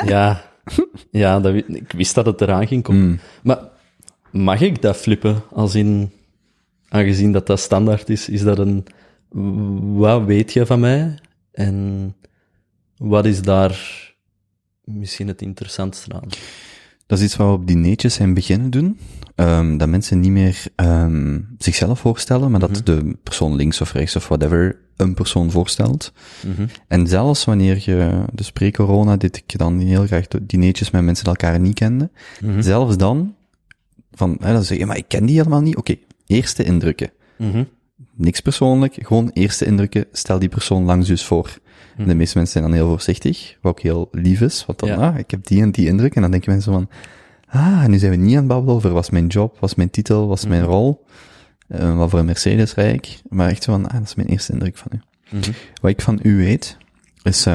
Ja, 0.04 0.42
ja 1.10 1.40
dat, 1.40 1.54
ik 1.54 1.92
wist 1.92 2.14
dat 2.14 2.26
het 2.26 2.40
eraan 2.40 2.66
ging 2.66 2.82
komen. 2.82 3.02
Hmm. 3.02 3.18
Maar 3.42 3.58
mag 4.30 4.60
ik 4.60 4.82
dat 4.82 4.96
flippen? 4.96 5.42
Als 5.50 5.74
in, 5.74 6.10
aangezien 6.88 7.32
dat 7.32 7.46
dat 7.46 7.60
standaard 7.60 8.08
is, 8.08 8.28
is 8.28 8.42
dat 8.42 8.58
een, 8.58 8.86
wat 9.96 10.24
weet 10.24 10.52
je 10.52 10.66
van 10.66 10.80
mij? 10.80 11.18
En 11.52 12.14
wat 12.96 13.24
is 13.26 13.42
daar 13.42 14.06
misschien 14.84 15.28
het 15.28 15.42
interessantste 15.42 16.12
aan? 16.14 16.28
Dat 17.06 17.18
is 17.18 17.24
iets 17.24 17.36
wat 17.36 17.46
we 17.46 17.52
op 17.52 17.66
dineetjes 17.66 18.14
zijn 18.14 18.34
beginnen 18.34 18.70
doen. 18.70 18.98
Ehm, 19.34 19.76
dat 19.76 19.88
mensen 19.88 20.20
niet 20.20 20.30
meer 20.30 20.62
ehm, 20.74 21.40
zichzelf 21.58 22.00
voorstellen, 22.00 22.50
maar 22.50 22.60
dat 22.60 22.70
Mhm. 22.70 22.84
de 22.84 23.16
persoon 23.22 23.56
links 23.56 23.80
of 23.80 23.92
rechts 23.92 24.16
of 24.16 24.28
whatever 24.28 24.78
een 24.98 25.14
persoon 25.14 25.50
voorstelt. 25.50 26.12
Mhm. 26.46 26.66
En 26.88 27.06
zelfs 27.06 27.44
wanneer 27.44 27.82
je, 27.84 28.24
dus 28.32 28.52
pre-corona 28.52 29.16
deed 29.16 29.36
ik 29.36 29.58
dan 29.58 29.78
heel 29.78 30.06
graag 30.06 30.26
dineetjes 30.42 30.90
met 30.90 31.02
mensen 31.02 31.24
die 31.24 31.34
elkaar 31.34 31.60
niet 31.60 31.74
kenden. 31.74 32.10
Mhm. 32.40 32.62
Zelfs 32.62 32.96
dan, 32.96 33.34
van, 34.12 34.36
hè, 34.40 34.52
dan 34.52 34.64
zeg 34.64 34.78
je, 34.78 34.86
maar 34.86 34.96
ik 34.96 35.08
ken 35.08 35.26
die 35.26 35.36
helemaal 35.36 35.60
niet. 35.60 35.76
Oké, 35.76 35.94
eerste 36.26 36.64
indrukken. 36.64 37.10
Mhm. 37.36 37.64
Niks 38.14 38.40
persoonlijk, 38.40 38.96
gewoon 39.00 39.30
eerste 39.32 39.64
indrukken. 39.64 40.04
Stel 40.12 40.38
die 40.38 40.48
persoon 40.48 40.84
langs 40.84 41.08
dus 41.08 41.24
voor. 41.24 41.58
En 41.96 42.08
de 42.08 42.14
meeste 42.14 42.38
mensen 42.38 42.60
zijn 42.60 42.70
dan 42.70 42.80
heel 42.80 42.88
voorzichtig, 42.88 43.56
wat 43.60 43.72
ook 43.72 43.80
heel 43.80 44.08
lief 44.12 44.40
is. 44.40 44.64
Want 44.66 44.78
dan. 44.78 44.88
Ja. 44.88 44.94
ah, 44.94 45.18
ik 45.18 45.30
heb 45.30 45.46
die 45.46 45.62
en 45.62 45.70
die 45.70 45.86
indruk. 45.86 46.14
En 46.14 46.22
dan 46.22 46.30
denken 46.30 46.50
mensen 46.50 46.72
van, 46.72 46.88
ah, 47.46 47.86
nu 47.86 47.98
zijn 47.98 48.10
we 48.10 48.16
niet 48.16 48.32
aan 48.32 48.38
het 48.38 48.46
babbelen 48.48 48.74
over 48.74 48.92
wat 48.92 49.02
is 49.02 49.10
mijn 49.10 49.26
job, 49.26 49.58
wat 49.60 49.70
is 49.70 49.76
mijn 49.76 49.90
titel, 49.90 50.28
wat 50.28 50.38
is 50.38 50.46
mijn 50.46 50.62
rol. 50.62 51.04
Eh, 51.68 51.96
wat 51.96 52.10
voor 52.10 52.18
een 52.18 52.24
Mercedes 52.24 52.74
rijd 52.74 52.94
ik. 52.94 53.20
Maar 53.28 53.48
echt 53.48 53.62
zo 53.62 53.72
van, 53.72 53.86
ah, 53.86 53.92
dat 53.92 54.02
is 54.02 54.14
mijn 54.14 54.28
eerste 54.28 54.52
indruk 54.52 54.76
van 54.76 54.90
u. 54.94 55.00
Mhm. 55.30 55.52
Wat 55.80 55.90
ik 55.90 56.00
van 56.00 56.18
u 56.22 56.36
weet, 56.36 56.76
is 57.22 57.46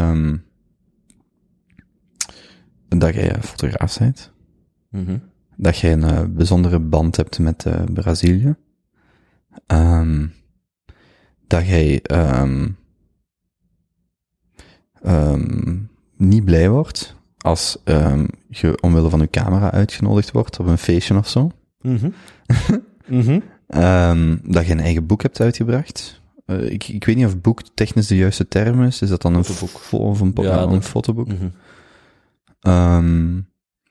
dat 2.89 3.13
jij 3.13 3.35
fotograaf 3.41 3.97
bent. 3.97 4.31
Mhm. 4.89 5.17
Dat 5.55 5.77
jij 5.77 5.93
een 5.93 6.03
eh, 6.03 6.23
bijzondere 6.29 6.79
band 6.79 7.15
hebt 7.15 7.39
met 7.39 7.65
eh, 7.65 7.83
Brazilië. 7.93 8.55
Ehm, 9.67 10.27
dat 11.47 11.67
jij 11.67 12.01
ehm, 12.01 12.69
ehm, 15.01 15.77
niet 16.17 16.45
blij 16.45 16.69
wordt 16.69 17.15
als 17.37 17.77
je 18.49 18.81
omwille 18.81 19.09
van 19.09 19.19
je 19.19 19.29
camera 19.29 19.71
uitgenodigd 19.71 20.31
wordt 20.31 20.59
op 20.59 20.65
een 20.65 20.77
feestje 20.77 21.17
of 21.17 21.27
zo. 21.27 21.51
Mhm. 21.81 22.09
Mhm. 23.07 23.39
Ehm, 23.67 24.37
dat 24.43 24.65
je 24.65 24.71
een 24.71 24.79
eigen 24.79 25.05
boek 25.05 25.21
hebt 25.21 25.39
uitgebracht. 25.41 26.21
Eh, 26.45 26.71
ik, 26.71 26.87
ik 26.87 27.05
weet 27.05 27.15
niet 27.15 27.25
of 27.25 27.41
boek 27.41 27.61
technisch 27.73 28.07
de 28.07 28.15
juiste 28.15 28.47
term 28.47 28.83
is. 28.83 29.01
Is 29.01 29.09
dat 29.09 29.21
dan 29.21 29.33
een 29.35 29.43
Fotoboek. 29.43 29.79
fo- 29.79 29.97
of 29.97 30.19
een, 30.19 30.31
Ja, 30.35 30.61
een 30.61 30.69
dat- 30.69 30.85
fotoboek? 30.85 31.27
Mhm. 31.27 31.47
Ehm, 32.59 33.37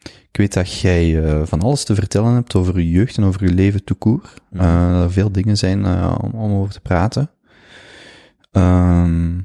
ik 0.03 0.39
weet 0.39 0.53
dat 0.53 0.79
jij 0.81 1.25
eh, 1.25 1.41
van 1.47 1.61
alles 1.61 1.85
te 1.85 1.95
vertellen 1.95 2.33
hebt 2.35 2.55
over 2.55 2.79
je 2.79 2.91
jeugd 2.91 3.17
en 3.17 3.25
over 3.25 3.45
je 3.45 3.53
leven 3.55 3.85
tout 3.85 3.99
court. 4.01 4.41
Mhm. 4.51 4.63
Eh, 4.65 4.93
dat 4.93 5.03
er 5.03 5.13
veel 5.13 5.33
dingen 5.33 5.57
zijn 5.59 5.87
om, 6.23 6.31
om 6.31 6.53
over 6.53 6.73
te 6.73 6.81
praten. 6.81 7.31
Ehm, 8.53 9.39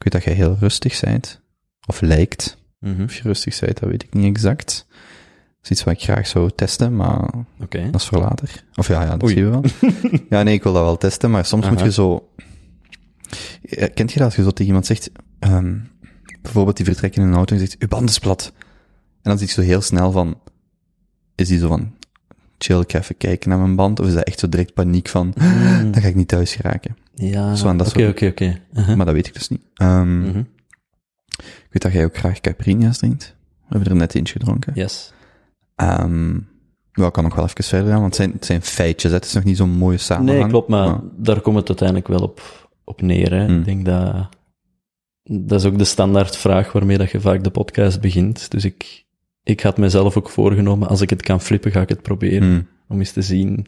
Ik 0.00 0.04
weet 0.04 0.12
dat 0.12 0.24
jij 0.24 0.32
heel 0.34 0.56
rustig 0.60 1.00
bent. 1.00 1.40
Of 1.86 2.00
lijkt. 2.00 2.58
Mhm. 2.80 3.02
Of 3.02 3.14
je 3.16 3.22
rustig 3.22 3.60
bent, 3.60 3.80
dat 3.80 3.88
weet 3.90 4.02
ik 4.02 4.14
niet 4.14 4.24
exact. 4.36 4.86
Is 5.68 5.74
iets 5.76 5.84
wat 5.84 5.94
ik 5.94 6.02
graag 6.02 6.26
zou 6.26 6.50
testen, 6.54 6.96
maar 6.96 7.30
Oké. 7.60 7.90
dat 7.90 8.00
is 8.00 8.06
voor 8.06 8.18
later. 8.18 8.64
Of 8.74 8.88
ja, 8.88 9.02
ja 9.02 9.10
dat 9.10 9.22
Oei. 9.22 9.32
zie 9.32 9.42
je 9.44 9.50
wel. 9.50 9.62
ja, 10.38 10.42
nee, 10.42 10.54
ik 10.54 10.62
wil 10.62 10.72
dat 10.72 10.82
wel 10.84 10.96
testen, 10.96 11.30
maar 11.30 11.44
soms 11.44 11.68
moet 11.68 11.80
je 11.80 11.92
zo... 11.92 12.28
Eh, 13.62 13.88
Kent 13.94 14.12
je 14.12 14.18
dat 14.18 14.26
als 14.26 14.36
je 14.36 14.42
zo 14.42 14.50
tegen 14.50 14.66
iemand 14.66 14.86
zegt, 14.86 15.10
ehm, 15.38 15.76
bijvoorbeeld 16.42 16.76
die 16.76 16.84
vertrekken 16.86 17.22
in 17.22 17.28
een 17.28 17.34
auto 17.34 17.54
en 17.54 17.60
zegt, 17.60 17.76
uw 17.78 17.88
band 17.88 18.08
is 18.10 18.18
plat. 18.18 18.52
En 19.22 19.30
dan 19.30 19.38
zie 19.38 19.46
je 19.46 19.52
zo 19.52 19.60
heel 19.60 19.80
snel 19.80 20.12
van, 20.12 20.38
is 21.34 21.48
die 21.48 21.58
zo 21.58 21.68
van, 21.68 21.92
chill, 22.58 22.80
ik 22.80 22.90
ga 22.92 22.98
even 22.98 23.16
kijken 23.16 23.48
naar 23.48 23.58
mijn 23.58 23.76
band, 23.76 24.00
of 24.00 24.06
is 24.06 24.14
dat 24.14 24.24
echt 24.24 24.38
zo 24.38 24.48
direct 24.48 24.74
paniek 24.74 25.08
van, 25.08 25.34
Mm. 25.38 25.92
dan 25.92 26.02
ga 26.02 26.08
ik 26.08 26.14
niet 26.14 26.28
thuis 26.28 26.54
geraken. 26.54 26.96
Ja, 27.14 27.52
oké, 27.80 28.08
oké, 28.08 28.26
oké. 28.26 28.60
Uh-huh. 28.74 28.96
Maar 28.96 29.06
dat 29.06 29.14
weet 29.14 29.26
ik 29.26 29.34
dus 29.34 29.48
niet. 29.48 29.60
Ehm, 29.74 30.20
Mhm. 30.20 30.38
Ik 31.38 31.68
weet 31.74 31.82
dat 31.82 31.92
jij 31.92 32.04
ook 32.04 32.16
graag 32.16 32.40
caipirinha's 32.40 32.98
drinkt. 32.98 33.34
We 33.58 33.64
hebben 33.68 33.88
er 33.88 33.96
net 33.96 34.14
eentje 34.14 34.32
gedronken. 34.38 34.72
Yes. 34.74 35.12
Ehm 35.78 36.36
ja, 36.98 37.06
ik 37.06 37.12
kan 37.12 37.24
nog 37.24 37.34
wel 37.34 37.44
even 37.44 37.64
verder 37.64 37.90
gaan, 37.90 38.00
want 38.00 38.16
het 38.16 38.16
zijn, 38.16 38.32
het 38.32 38.44
zijn 38.44 38.62
feitjes. 38.62 39.10
hè. 39.10 39.16
Het 39.16 39.26
is 39.26 39.32
nog 39.32 39.44
niet 39.44 39.56
zo'n 39.56 39.70
mooie 39.70 39.98
samenhang. 39.98 40.40
Nee, 40.40 40.50
klopt, 40.50 40.68
maar 40.68 41.00
daar 41.16 41.40
komt 41.40 41.56
het 41.56 41.68
uiteindelijk 41.68 42.08
wel 42.08 42.20
op, 42.20 42.68
op 42.84 43.00
neer. 43.00 43.32
Hè. 43.32 43.44
Hmm. 43.44 43.58
Ik 43.58 43.64
denk 43.64 43.84
dat... 43.84 44.28
Dat 45.22 45.60
is 45.60 45.66
ook 45.66 45.78
de 45.78 45.84
standaardvraag 45.84 46.72
waarmee 46.72 46.98
dat 46.98 47.10
je 47.10 47.20
vaak 47.20 47.44
de 47.44 47.50
podcast 47.50 48.00
begint. 48.00 48.50
Dus 48.50 48.64
ik, 48.64 49.04
ik 49.42 49.60
had 49.60 49.78
mezelf 49.78 50.16
ook 50.16 50.30
voorgenomen, 50.30 50.88
als 50.88 51.00
ik 51.00 51.10
het 51.10 51.22
kan 51.22 51.40
flippen, 51.40 51.70
ga 51.70 51.80
ik 51.80 51.88
het 51.88 52.02
proberen. 52.02 52.48
Hmm. 52.48 52.66
Om 52.88 52.98
eens 52.98 53.12
te 53.12 53.22
zien. 53.22 53.66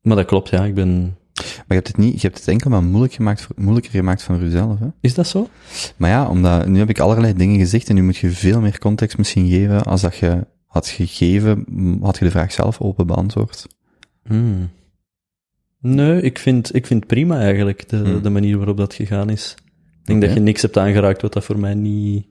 Maar 0.00 0.16
dat 0.16 0.26
klopt, 0.26 0.48
ja. 0.48 0.64
Ik 0.64 0.74
ben... 0.74 1.16
Maar 1.34 1.64
je 1.68 1.74
hebt 1.74 1.88
het 1.88 1.96
niet, 1.96 2.20
je 2.20 2.26
hebt 2.26 2.38
het 2.38 2.48
enkel 2.48 2.70
maar 2.70 2.82
moeilijk 2.82 3.12
gemaakt, 3.12 3.48
moeilijker 3.56 3.90
gemaakt 3.90 4.22
voor 4.22 4.40
jezelf. 4.40 4.78
Hè? 4.78 4.86
Is 5.00 5.14
dat 5.14 5.26
zo? 5.26 5.48
Maar 5.96 6.10
ja, 6.10 6.28
omdat, 6.28 6.66
nu 6.66 6.78
heb 6.78 6.88
ik 6.88 6.98
allerlei 6.98 7.34
dingen 7.34 7.58
gezegd 7.58 7.88
en 7.88 7.94
nu 7.94 8.02
moet 8.02 8.16
je 8.16 8.30
veel 8.30 8.60
meer 8.60 8.78
context 8.78 9.18
misschien 9.18 9.48
geven 9.48 9.84
als 9.84 10.00
dat 10.00 10.16
je 10.16 10.46
had 10.74 10.88
gegeven, 10.88 11.64
had 12.00 12.18
je 12.18 12.24
de 12.24 12.30
vraag 12.30 12.52
zelf 12.52 12.80
open 12.80 13.06
beantwoord. 13.06 13.66
Hmm. 14.26 14.70
Nee, 15.80 16.20
ik 16.20 16.38
vind, 16.38 16.74
ik 16.74 16.86
vind 16.86 17.06
prima 17.06 17.38
eigenlijk, 17.38 17.88
de, 17.88 17.96
Hmm. 17.96 18.22
de 18.22 18.30
manier 18.30 18.56
waarop 18.56 18.76
dat 18.76 18.94
gegaan 18.94 19.30
is. 19.30 19.54
Ik 20.00 20.06
denk 20.06 20.20
dat 20.20 20.32
je 20.32 20.40
niks 20.40 20.62
hebt 20.62 20.76
aangeraakt 20.76 21.22
wat 21.22 21.32
dat 21.32 21.44
voor 21.44 21.58
mij 21.58 21.74
niet... 21.74 22.26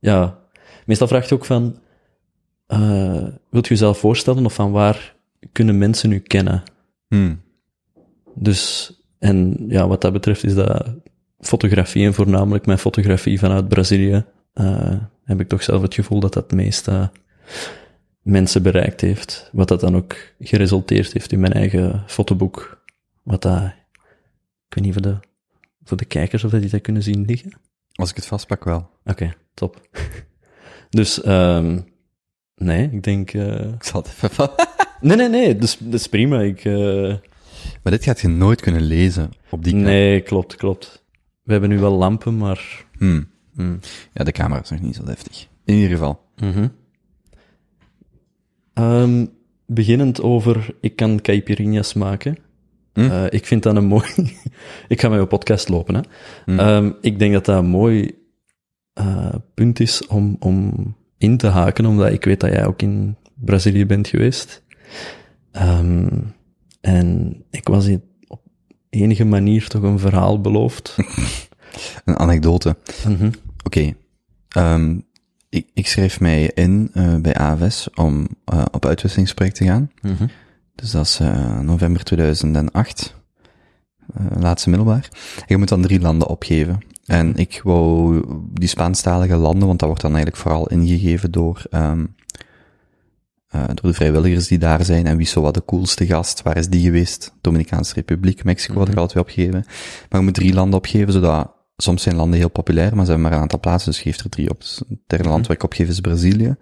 Ja, 0.00 0.38
meestal 0.86 1.08
vraag 1.08 1.28
je 1.28 1.34
ook 1.34 1.44
van... 1.44 1.78
eh 2.66 3.26
wilt 3.50 3.66
je 3.66 3.74
jezelf 3.74 3.98
voorstellen 3.98 4.44
of 4.44 4.54
van 4.54 4.72
waar 4.72 5.16
kunnen 5.52 5.78
mensen 5.78 6.12
u 6.12 6.18
kennen? 6.18 6.62
Hmm. 7.08 7.40
Dus, 8.34 8.92
en 9.18 9.64
ja, 9.68 9.88
wat 9.88 10.00
dat 10.00 10.12
betreft 10.12 10.44
is 10.44 10.54
dat 10.54 10.94
fotografie 11.38 12.06
en 12.06 12.14
voornamelijk 12.14 12.66
mijn 12.66 12.78
fotografie 12.78 13.38
vanuit 13.38 13.68
Brazilië, 13.68 14.24
eh, 14.52 14.96
heb 15.24 15.40
ik 15.40 15.48
toch 15.48 15.62
zelf 15.62 15.82
het 15.82 15.94
gevoel 15.94 16.20
dat 16.20 16.32
dat 16.32 16.42
het 16.42 16.52
meeste 16.52 17.10
mensen 18.22 18.62
bereikt 18.62 19.00
heeft. 19.00 19.50
Wat 19.52 19.68
dat 19.68 19.80
dan 19.80 19.96
ook 19.96 20.16
geresulteerd 20.40 21.12
heeft 21.12 21.32
in 21.32 21.40
mijn 21.40 21.52
eigen 21.52 22.02
fotoboek. 22.06 22.82
Wat 23.22 23.42
dat, 23.42 23.62
ik 24.68 24.74
weet 24.74 24.84
niet 24.84 24.92
voor 24.92 25.02
de, 25.02 25.16
voor 25.84 25.96
de 25.96 26.04
kijkers 26.04 26.44
of 26.44 26.50
dat 26.50 26.60
die 26.60 26.70
dat 26.70 26.80
kunnen 26.80 27.02
zien 27.02 27.24
liggen. 27.24 27.52
Als 27.92 28.10
ik 28.10 28.16
het 28.16 28.26
vastpak 28.26 28.64
wel. 28.64 28.90
Oké, 29.04 29.34
top. 29.54 29.88
dus, 30.90 31.22
ehm 31.22 31.80
nee, 32.56 32.88
ik 32.92 33.02
denk, 33.02 33.32
eh, 33.32 33.72
Ik 33.80 33.84
zal 33.84 34.00
het 34.02 34.10
even 34.10 34.30
van... 34.30 34.50
nee, 35.00 35.16
nee, 35.16 35.28
nee, 35.28 35.56
dus, 35.56 35.76
dat 35.78 36.00
is 36.00 36.06
prima. 36.06 36.40
Ik, 36.40 36.64
eh, 36.64 37.14
Maar 37.82 37.92
dit 37.92 38.04
gaat 38.04 38.20
je 38.20 38.28
nooit 38.28 38.60
kunnen 38.60 38.82
lezen 38.82 39.30
op 39.50 39.64
die 39.64 39.74
nee, 39.74 40.20
klopt, 40.20 40.56
klopt. 40.56 41.04
We 41.42 41.52
hebben 41.52 41.70
nu 41.70 41.78
wel 41.78 41.92
lampen, 41.92 42.36
maar, 42.36 42.84
Hmm. 42.98 43.28
mm. 43.54 43.80
Ja, 44.12 44.24
de 44.24 44.32
camera 44.32 44.60
is 44.62 44.70
nog 44.70 44.80
niet 44.80 44.96
zo 44.96 45.04
deftig. 45.04 45.46
In 45.64 45.74
ieder 45.74 45.90
geval. 45.90 46.20
Mhm. 46.36 46.68
Ehm, 48.74 49.26
beginnend 49.66 50.22
over, 50.22 50.74
ik 50.80 50.96
kan 50.96 51.20
caipirinhas 51.20 51.94
maken. 51.94 52.38
Hm? 52.92 53.00
Eh, 53.00 53.24
ik 53.28 53.46
vind 53.46 53.62
dat 53.62 53.76
een 53.76 53.84
mooi... 53.84 54.04
ik 54.88 55.00
ga 55.00 55.08
met 55.08 55.16
mijn 55.16 55.28
podcast 55.28 55.68
lopen, 55.68 55.94
hè. 55.94 56.02
Ehm, 56.56 56.92
ik 57.00 57.18
denk 57.18 57.32
dat 57.32 57.44
dat 57.44 57.58
een 57.58 57.66
mooi 57.66 58.18
eh, 58.92 59.34
punt 59.54 59.80
is 59.80 60.06
om, 60.06 60.36
om 60.38 60.72
in 61.18 61.36
te 61.36 61.46
haken, 61.46 61.86
omdat 61.86 62.12
ik 62.12 62.24
weet 62.24 62.40
dat 62.40 62.52
jij 62.52 62.66
ook 62.66 62.82
in 62.82 63.16
Brazilië 63.34 63.86
bent 63.86 64.08
geweest. 64.08 64.62
Ehm, 65.52 66.08
en 66.80 67.36
ik 67.50 67.68
was 67.68 67.86
hier 67.86 68.00
op 68.26 68.40
enige 68.90 69.24
manier 69.24 69.68
toch 69.68 69.82
een 69.82 69.98
verhaal 69.98 70.40
beloofd. 70.40 70.96
Een 72.04 72.18
anekdote. 72.18 72.76
Mhm. 73.08 73.30
Oké. 73.64 73.94
Ehm, 74.48 74.98
ik, 75.54 75.68
ik 75.74 75.86
schreef 75.86 76.20
mij 76.20 76.50
in 76.54 76.90
eh, 76.92 77.14
bij 77.16 77.34
AWS 77.36 77.88
om 77.94 78.26
eh, 78.44 78.64
op 78.70 78.86
uitwisselingsproject 78.86 79.56
te 79.56 79.64
gaan. 79.64 79.90
Mhm. 80.02 80.26
Dus 80.74 80.90
dat 80.90 81.04
is 81.06 81.18
eh, 81.20 81.60
november 81.60 82.02
2008. 82.04 83.14
eh, 84.14 84.26
laatste 84.40 84.68
middelbaar. 84.68 85.08
En 85.36 85.44
je 85.46 85.56
moet 85.56 85.68
dan 85.68 85.82
drie 85.82 86.00
landen 86.00 86.28
opgeven. 86.28 86.78
En 87.06 87.36
ik 87.36 87.60
wou 87.64 88.22
die 88.52 88.68
Spaanstalige 88.68 89.36
landen, 89.36 89.66
want 89.66 89.78
dat 89.78 89.88
wordt 89.88 90.02
dan 90.02 90.14
eigenlijk 90.14 90.42
vooral 90.42 90.68
ingegeven 90.68 91.30
door, 91.30 91.62
ehm, 91.70 92.04
eh, 93.48 93.64
door 93.66 93.90
de 93.90 93.94
vrijwilligers 93.94 94.48
die 94.48 94.58
daar 94.58 94.84
zijn. 94.84 95.06
En 95.06 95.16
wie 95.16 95.26
is 95.26 95.32
zo 95.32 95.40
wat 95.40 95.54
de 95.54 95.64
coolste 95.64 96.06
gast? 96.06 96.42
Waar 96.42 96.56
is 96.56 96.68
die 96.68 96.82
geweest? 96.84 97.34
Dominicaanse 97.40 97.94
Republiek, 97.94 98.44
Mexico 98.44 98.78
had 98.78 98.86
ik 98.88 98.92
Mhm. 98.92 99.02
al 99.02 99.08
twee 99.08 99.22
opgegeven. 99.22 99.64
Maar 100.10 100.20
je 100.20 100.26
moet 100.26 100.34
drie 100.34 100.54
landen 100.54 100.78
opgeven, 100.78 101.12
zodat 101.12 101.53
soms 101.76 102.02
zijn 102.02 102.16
landen 102.16 102.38
heel 102.38 102.50
populair, 102.50 102.96
maar 102.96 103.04
ze 103.04 103.10
hebben 103.10 103.28
maar 103.28 103.32
een 103.36 103.42
aantal 103.42 103.60
plaatsen, 103.60 103.90
dus 103.92 104.00
geef 104.00 104.18
er 104.18 104.28
drie 104.30 104.50
op. 104.50 104.60
Dus 104.60 104.82
het 104.88 104.98
derde 105.06 105.24
land 105.28 105.38
Mhm. 105.38 105.46
waar 105.48 105.56
ik 105.56 105.62
opgeef 105.62 105.88
is 105.88 106.00
Brazilië. 106.00 106.56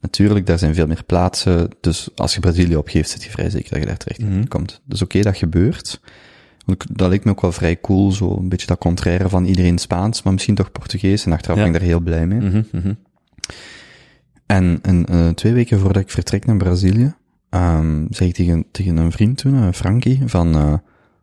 Natuurlijk, 0.00 0.46
daar 0.46 0.58
zijn 0.58 0.74
veel 0.74 0.86
meer 0.86 1.04
plaatsen, 1.04 1.68
dus 1.80 2.08
als 2.14 2.34
je 2.34 2.40
Brazilië 2.40 2.76
opgeeft, 2.76 3.10
zit 3.10 3.24
je 3.24 3.30
vrij 3.30 3.50
zeker 3.50 3.70
dat 3.70 3.80
je 3.80 3.86
daar 3.86 3.96
terecht 3.96 4.20
Mhm. 4.20 4.44
komt. 4.48 4.80
Dus 4.84 5.02
oké, 5.02 5.22
dat 5.22 5.36
gebeurt. 5.36 6.00
Dat 6.92 7.08
leek 7.08 7.24
me 7.24 7.30
ook 7.30 7.40
wel 7.40 7.52
vrij 7.52 7.80
cool, 7.80 8.12
zo 8.12 8.36
een 8.36 8.48
beetje 8.48 8.66
dat 8.66 8.78
contraire 8.78 9.28
van 9.28 9.44
iedereen 9.44 9.78
Spaans, 9.78 10.22
maar 10.22 10.32
misschien 10.32 10.54
toch 10.54 10.72
Portugees, 10.72 11.24
en 11.26 11.32
achteraf 11.32 11.56
Ja. 11.56 11.62
ben 11.62 11.72
ik 11.72 11.78
daar 11.78 11.88
heel 11.88 12.00
blij 12.00 12.26
mee. 12.26 12.40
Mhm, 12.40 12.62
mhm. 12.72 12.92
En 14.46 14.78
een, 14.82 15.06
eh, 15.06 15.28
twee 15.28 15.52
weken 15.52 15.78
voordat 15.80 16.02
ik 16.02 16.10
vertrek 16.10 16.46
naar 16.46 16.56
Brazilië, 16.56 17.14
ehm 17.50 18.04
zei 18.10 18.28
ik 18.28 18.34
tegen, 18.34 18.64
tegen 18.70 18.96
een 18.96 19.12
vriend 19.12 19.38
toen, 19.38 19.54
eh, 19.54 19.68
Frankie, 19.72 20.22
van, 20.26 20.54
eh, 20.54 20.74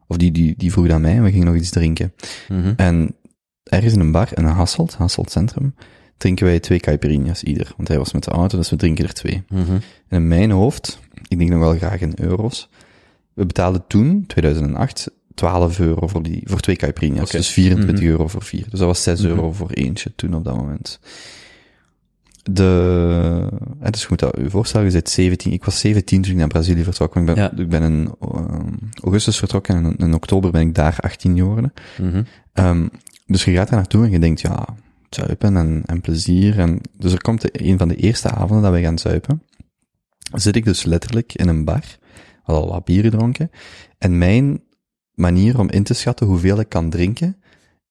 of 0.07 0.17
die, 0.17 0.31
die, 0.31 0.53
die 0.57 0.71
vroeg 0.71 0.89
aan 0.89 1.01
mij 1.01 1.15
en 1.15 1.23
we 1.23 1.31
gingen 1.31 1.45
nog 1.45 1.55
iets 1.55 1.69
drinken. 1.69 2.13
Mhm. 2.49 2.73
En 2.75 3.15
ergens 3.63 3.93
in 3.93 3.99
een 3.99 4.11
bar, 4.11 4.29
in 4.33 4.43
Hasselt, 4.43 4.93
Hasselt 4.95 5.31
Centrum, 5.31 5.75
drinken 6.17 6.45
wij 6.45 6.59
twee 6.59 6.79
caipirinhas 6.79 7.43
ieder. 7.43 7.73
Want 7.77 7.87
hij 7.87 7.97
was 7.97 8.13
met 8.13 8.23
de 8.23 8.31
auto, 8.31 8.57
dus 8.57 8.69
we 8.69 8.75
drinken 8.75 9.05
er 9.05 9.13
twee. 9.13 9.43
Mhm. 9.49 9.71
En 10.07 10.21
in 10.21 10.27
mijn 10.27 10.51
hoofd, 10.51 10.99
ik 11.27 11.37
denk 11.37 11.49
nog 11.49 11.59
wel 11.59 11.75
graag 11.77 11.99
in 12.01 12.13
euro's, 12.15 12.69
we 13.33 13.45
betaalden 13.45 13.83
toen, 13.87 14.23
2008, 14.27 15.11
12 15.33 15.79
euro 15.79 16.07
voor, 16.07 16.23
die, 16.23 16.41
voor 16.45 16.59
twee 16.59 16.75
caipirinhas. 16.75 17.29
Dus 17.31 17.47
24 17.49 17.99
Mhm. 17.99 18.11
euro 18.11 18.27
voor 18.27 18.43
vier. 18.43 18.65
Dus 18.69 18.79
dat 18.79 18.87
was 18.87 19.03
6 19.03 19.19
Mhm. 19.21 19.29
euro 19.29 19.51
voor 19.51 19.69
eentje 19.69 20.11
toen 20.15 20.33
op 20.35 20.43
dat 20.43 20.55
moment. 20.55 20.99
De, 22.51 23.49
dus 23.91 24.01
je 24.01 24.07
moet 24.09 24.19
dat 24.19 24.35
je 24.37 24.49
voorstellen, 24.49 24.87
je 24.87 24.93
bent 24.93 25.09
17, 25.09 25.51
ik 25.51 25.63
was 25.63 25.79
17 25.79 26.21
toen 26.21 26.31
ik 26.31 26.37
naar 26.37 26.47
Brazilië 26.47 26.83
vertrok. 26.83 27.15
Ik 27.15 27.25
ben, 27.25 27.35
Ja. 27.35 27.51
ik 27.57 27.69
ben 27.69 27.83
in 27.83 28.15
ehm, 28.19 28.73
augustus 29.03 29.37
vertrokken 29.37 29.75
en 29.75 29.85
in, 29.85 29.95
in 29.97 30.13
oktober 30.13 30.51
ben 30.51 30.61
ik 30.67 30.75
daar 30.75 30.97
18 30.99 31.37
geworden. 31.37 31.73
Mhm. 32.01 32.23
Ehm, 32.53 32.87
dus 33.25 33.43
je 33.45 33.51
gaat 33.53 33.67
daar 33.69 33.77
naartoe 33.77 34.03
en 34.05 34.11
je 34.11 34.19
denkt, 34.19 34.41
ja, 34.41 34.65
zuipen 35.09 35.57
en, 35.57 35.83
en 35.85 36.01
plezier. 36.01 36.59
En, 36.59 36.79
dus 36.97 37.11
er 37.13 37.21
komt 37.21 37.41
de- 37.41 37.49
een 37.69 37.77
van 37.77 37.87
de 37.87 37.95
eerste 37.95 38.29
avonden 38.29 38.61
dat 38.61 38.71
wij 38.71 38.81
gaan 38.81 38.97
zuipen. 38.99 39.41
Zit 40.33 40.55
ik 40.55 40.65
dus 40.65 40.83
letterlijk 40.83 41.33
in 41.33 41.47
een 41.47 41.65
bar, 41.65 41.97
had 42.43 42.55
al 42.55 42.69
wat 42.69 42.85
bier 42.85 43.03
gedronken. 43.03 43.49
En 43.97 44.17
mijn 44.17 44.61
manier 45.13 45.59
om 45.59 45.69
in 45.69 45.83
te 45.83 45.93
schatten 45.93 46.27
hoeveel 46.27 46.59
ik 46.59 46.69
kan 46.69 46.89
drinken, 46.89 47.37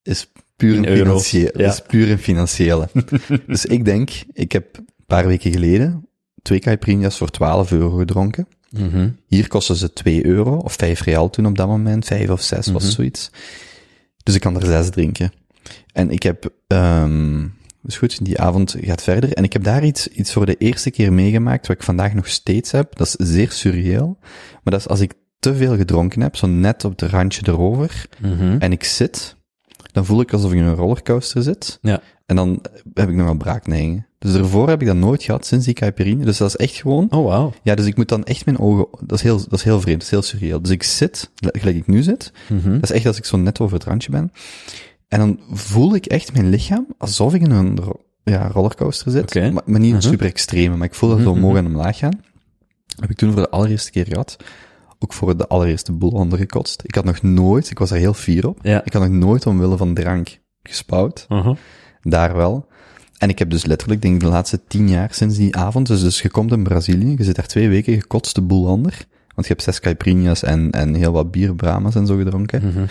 is 0.02 0.32
puur 0.56 0.74
In 0.74 0.84
een 0.84 0.96
financiële. 0.96 1.52
ja. 1.56 1.68
Is 1.70 1.80
puur 1.86 2.10
een 2.10 2.18
financiële. 2.18 2.88
dus 3.46 3.66
ik 3.66 3.84
denk, 3.84 4.10
ik 4.32 4.52
heb 4.52 4.76
een 4.76 4.86
paar 5.06 5.26
weken 5.26 5.52
geleden 5.52 6.08
twee 6.42 6.58
caipirinhas 6.58 7.16
voor 7.18 7.30
12 7.30 7.72
euro 7.72 7.90
gedronken. 7.90 8.46
Mhm. 8.70 9.08
Hier 9.26 9.48
kosten 9.48 9.76
ze 9.76 9.92
2 9.92 10.26
euro, 10.26 10.56
of 10.56 10.72
5 10.72 11.00
real 11.00 11.30
toen 11.30 11.46
op 11.46 11.56
dat 11.56 11.66
moment, 11.68 12.04
5 12.04 12.30
of 12.30 12.40
6 12.42 12.66
was 12.70 12.82
Mhm. 12.82 12.92
zoiets. 12.92 13.30
Dus 14.22 14.34
ik 14.34 14.40
kan 14.40 14.60
er 14.60 14.66
6 14.66 14.90
drinken. 14.90 15.32
En 15.92 16.10
ik 16.10 16.22
heb, 16.22 16.50
um, 16.68 17.54
dus 17.82 17.96
goed, 17.96 18.24
die 18.24 18.40
avond 18.40 18.76
gaat 18.80 19.02
verder. 19.02 19.32
En 19.32 19.44
ik 19.44 19.52
heb 19.52 19.64
daar 19.64 19.84
iets, 19.84 20.08
iets 20.08 20.32
voor 20.32 20.46
de 20.46 20.54
eerste 20.58 20.90
keer 20.90 21.12
meegemaakt, 21.12 21.66
wat 21.66 21.76
ik 21.76 21.82
vandaag 21.82 22.14
nog 22.14 22.28
steeds 22.28 22.70
heb. 22.70 22.96
Dat 22.96 23.06
is 23.06 23.32
zeer 23.32 23.50
surreëel. 23.52 24.16
Maar 24.62 24.72
dat 24.72 24.80
is 24.80 24.88
als 24.88 25.00
ik 25.00 25.12
te 25.38 25.54
veel 25.54 25.76
gedronken 25.76 26.20
heb, 26.20 26.36
zo 26.36 26.46
net 26.46 26.84
op 26.84 27.00
het 27.00 27.10
randje 27.10 27.42
erover, 27.44 28.06
Mhm. 28.20 28.56
en 28.58 28.72
ik 28.72 28.84
zit, 28.84 29.36
dan 29.94 30.04
voel 30.04 30.20
ik 30.20 30.32
alsof 30.32 30.52
ik 30.52 30.58
in 30.58 30.64
een 30.64 30.74
rollercoaster 30.74 31.42
zit. 31.42 31.78
Ja. 31.82 32.00
En 32.26 32.36
dan 32.36 32.62
heb 32.94 33.08
ik 33.08 33.14
nogal 33.14 33.36
braakneigingen. 33.36 34.06
Dus 34.18 34.34
ervoor 34.34 34.68
heb 34.68 34.80
ik 34.80 34.86
dat 34.86 34.96
nooit 34.96 35.22
gehad, 35.22 35.46
sinds 35.46 35.64
die 35.64 35.74
caipirinha. 35.74 36.24
Dus 36.24 36.36
dat 36.38 36.48
is 36.48 36.56
echt 36.56 36.74
gewoon, 36.74 37.06
Oh, 37.10 37.24
wauw. 37.26 37.52
ja, 37.62 37.74
dus 37.74 37.86
ik 37.86 37.96
moet 37.96 38.08
dan 38.08 38.24
echt 38.24 38.44
mijn 38.44 38.58
ogen, 38.58 38.86
dat 39.00 39.18
is 39.18 39.22
heel, 39.24 39.38
dat 39.38 39.52
is 39.52 39.62
heel 39.62 39.80
vreemd, 39.80 39.96
dat 39.98 40.04
is 40.06 40.10
heel 40.10 40.22
surreëel. 40.22 40.60
Dus 40.62 40.70
ik 40.70 40.82
zit, 40.82 41.30
gelijk 41.40 41.76
ik 41.76 41.86
nu 41.86 42.02
zit, 42.02 42.32
Mhm. 42.48 42.72
dat 42.72 42.82
is 42.82 42.90
echt 42.90 43.06
als 43.06 43.16
ik 43.18 43.24
zo 43.24 43.36
net 43.36 43.60
over 43.60 43.74
het 43.76 43.84
randje 43.86 44.10
ben. 44.10 44.32
En 45.08 45.18
dan 45.18 45.40
voel 45.50 45.94
ik 45.94 46.06
echt 46.06 46.32
mijn 46.32 46.48
lichaam 46.50 46.86
alsof 46.98 47.34
ik 47.34 47.42
in 47.42 47.50
een 47.50 47.78
ja, 48.24 48.48
rollercoaster 48.48 49.10
zit. 49.12 49.34
Maar, 49.34 49.52
maar 49.66 49.80
niet 49.80 49.90
een 49.92 49.96
Mhm. 49.98 50.08
super 50.08 50.26
extreme, 50.26 50.76
maar 50.76 50.86
ik 50.86 50.94
voel 50.94 51.08
dat 51.08 51.18
Mhm, 51.18 51.28
omhoog 51.28 51.56
en 51.56 51.66
omlaag 51.66 51.98
gaan. 51.98 52.20
heb 53.00 53.10
ik 53.10 53.16
toen 53.16 53.32
voor 53.32 53.42
de 53.42 53.50
allereerste 53.50 53.90
keer 53.90 54.06
gehad. 54.06 54.36
Ook 55.04 55.12
voor 55.12 55.36
de 55.36 55.46
allereerste 55.46 55.92
boel 55.92 56.10
ondergekotst. 56.10 56.82
Ik 56.84 56.94
had 56.94 57.04
nog 57.04 57.22
nooit, 57.22 57.70
ik 57.70 57.78
was 57.78 57.90
er 57.90 57.96
heel 57.96 58.14
fier 58.14 58.48
op, 58.48 58.58
Ja. 58.62 58.84
ik 58.84 58.92
had 58.92 59.02
nog 59.02 59.10
nooit 59.10 59.46
omwille 59.46 59.76
van 59.76 59.94
drank 59.94 60.38
gespouwd. 60.62 61.26
Uh-huh. 61.28 61.56
Daar 62.02 62.36
wel. 62.36 62.66
En 63.18 63.28
ik 63.28 63.38
heb 63.38 63.50
dus 63.50 63.64
letterlijk, 63.64 64.02
denk 64.02 64.14
ik, 64.14 64.20
de 64.20 64.26
laatste 64.26 64.60
tien 64.68 64.88
jaar 64.88 65.14
sinds 65.14 65.36
die 65.36 65.56
avond, 65.56 65.86
dus, 65.86 66.00
dus 66.00 66.22
je 66.22 66.30
komt 66.30 66.52
in 66.52 66.62
Brazilië, 66.62 67.14
je 67.18 67.24
zit 67.24 67.36
daar 67.36 67.46
twee 67.46 67.68
weken, 67.68 67.92
je 67.92 68.06
kotst 68.06 68.34
de 68.34 68.40
boel 68.42 68.66
onder. 68.66 69.06
Want 69.34 69.46
je 69.46 69.52
hebt 69.52 69.62
zes 69.62 69.80
caipirinhas 69.80 70.42
en, 70.42 70.70
en 70.70 70.94
heel 70.94 71.12
wat 71.12 71.30
bier, 71.30 71.54
Brahmas 71.54 71.94
en 71.94 72.06
zo 72.06 72.16
gedronken. 72.16 72.66
Mhm. 72.66 72.84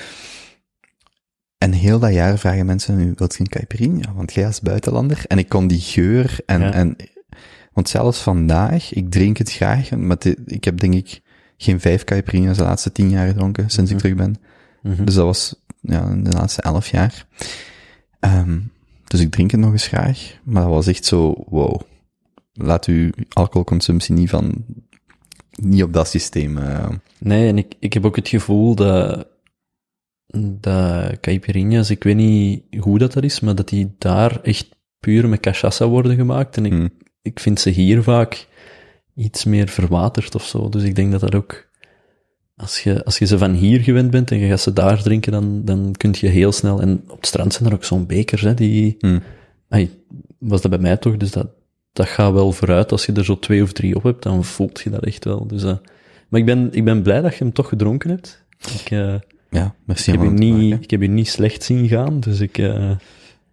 En 1.57 1.71
heel 1.71 1.99
dat 1.99 2.13
jaar 2.13 2.37
vragen 2.37 2.65
mensen 2.65 2.95
nu, 2.97 3.13
wilt 3.15 3.33
je 3.33 3.39
een 3.39 3.47
caipirinha? 3.49 4.13
Want 4.15 4.33
jij 4.33 4.45
als 4.45 4.61
buitenlander. 4.61 5.23
En 5.27 5.37
ik 5.37 5.49
kon 5.49 5.67
die 5.67 5.79
geur 5.81 6.37
en, 6.45 6.61
Ja. 6.61 6.73
en, 6.73 6.95
want 7.73 7.89
zelfs 7.89 8.19
vandaag, 8.21 8.93
ik 8.93 9.11
drink 9.11 9.37
het 9.37 9.51
graag, 9.51 9.89
maar 9.91 10.17
ik 10.45 10.63
heb 10.63 10.79
denk 10.79 10.93
ik 10.93 11.21
geen 11.63 11.79
vijf 11.79 12.03
caipirinha's 12.03 12.57
de 12.57 12.63
laatste 12.63 12.91
tien 12.91 13.09
jaar 13.09 13.27
gedronken, 13.27 13.69
sinds 13.69 13.91
ik 13.91 13.97
terug 13.97 14.15
ben. 14.15 14.35
Mhm. 14.81 15.05
Dus 15.05 15.15
dat 15.15 15.25
was, 15.25 15.55
ja, 15.81 16.15
de 16.15 16.31
laatste 16.31 16.61
elf 16.61 16.87
jaar. 16.87 17.25
Ehm, 18.19 18.59
dus 19.07 19.19
ik 19.19 19.31
drink 19.31 19.51
het 19.51 19.59
nog 19.59 19.71
eens 19.71 19.87
graag, 19.87 20.37
maar 20.43 20.61
dat 20.61 20.71
was 20.71 20.87
echt 20.87 21.05
zo, 21.05 21.43
wow. 21.49 21.81
Laat 22.53 22.85
uw 22.85 23.09
alcoholconsumptie 23.29 24.13
niet 24.13 24.29
van, 24.29 24.65
niet 25.55 25.83
op 25.83 25.93
dat 25.93 26.07
systeem, 26.07 26.57
eh, 26.57 26.89
Nee, 27.17 27.47
en 27.47 27.57
ik, 27.57 27.73
ik 27.79 27.93
heb 27.93 28.05
ook 28.05 28.15
het 28.15 28.27
gevoel 28.27 28.75
dat, 28.75 29.27
dat 30.41 31.19
caipirinha's, 31.19 31.89
ik 31.89 32.03
weet 32.03 32.15
niet 32.15 32.63
hoe 32.79 32.97
dat, 32.97 33.13
dat 33.13 33.23
is, 33.23 33.39
maar 33.39 33.55
dat 33.55 33.69
die 33.69 33.95
daar 33.97 34.41
echt 34.41 34.69
puur 34.99 35.29
met 35.29 35.47
cachaça 35.47 35.87
worden 35.87 36.15
gemaakt. 36.15 36.57
En 36.57 36.65
ik, 36.65 36.71
Hmm. 36.71 36.89
ik 37.21 37.39
vind 37.39 37.59
ze 37.59 37.69
hier 37.69 38.03
vaak 38.03 38.47
iets 39.15 39.43
meer 39.43 39.67
verwaterd 39.67 40.35
of 40.35 40.45
zo. 40.45 40.69
Dus 40.69 40.83
ik 40.83 40.95
denk 40.95 41.11
dat 41.11 41.21
dat 41.21 41.35
ook, 41.35 41.67
als 42.55 42.79
je, 42.83 43.05
als 43.05 43.17
je 43.17 43.25
ze 43.25 43.37
van 43.37 43.53
hier 43.53 43.79
gewend 43.79 44.11
bent 44.11 44.31
en 44.31 44.37
je 44.37 44.47
gaat 44.47 44.61
ze 44.61 44.73
daar 44.73 45.01
drinken, 45.01 45.31
dan, 45.31 45.65
dan 45.65 45.93
kun 45.97 46.15
je 46.19 46.27
heel 46.27 46.51
snel, 46.51 46.81
en 46.81 47.03
op 47.07 47.17
het 47.17 47.27
strand 47.27 47.53
zijn 47.53 47.69
er 47.69 47.75
ook 47.75 47.83
zo'n 47.83 48.05
bekers, 48.05 48.41
hè, 48.41 48.53
die, 48.53 48.97
Hmm. 48.99 49.21
was 50.39 50.61
dat 50.61 50.71
bij 50.71 50.79
mij 50.79 50.97
toch, 50.97 51.17
dus 51.17 51.31
dat, 51.31 51.47
dat 51.93 52.07
gaat 52.07 52.33
wel 52.33 52.51
vooruit. 52.51 52.91
Als 52.91 53.05
je 53.05 53.13
er 53.13 53.25
zo 53.25 53.39
twee 53.39 53.63
of 53.63 53.71
drie 53.71 53.95
op 53.95 54.03
hebt, 54.03 54.23
dan 54.23 54.43
voelt 54.43 54.81
je 54.81 54.89
dat 54.89 55.03
echt 55.05 55.25
wel. 55.25 55.47
Dus, 55.47 55.63
eh, 55.63 55.75
maar 56.29 56.39
ik 56.39 56.45
ben, 56.45 56.69
ik 56.71 56.83
ben 56.83 57.01
blij 57.01 57.21
dat 57.21 57.31
je 57.31 57.43
hem 57.43 57.53
toch 57.53 57.67
gedronken 57.67 58.09
hebt. 58.09 58.45
Ik, 58.59 58.91
eh, 58.91 59.15
ja, 59.49 59.75
merci 59.85 60.11
ik, 60.11 60.19
heb, 60.19 60.27
je 60.27 60.33
niet, 60.33 60.53
maken. 60.53 60.81
ik 60.81 60.91
heb 60.91 61.01
je 61.01 61.07
niet 61.07 61.27
slecht 61.27 61.63
zien 61.63 61.87
gaan, 61.87 62.19
dus 62.19 62.39
ik, 62.39 62.57
eh, 62.57 62.91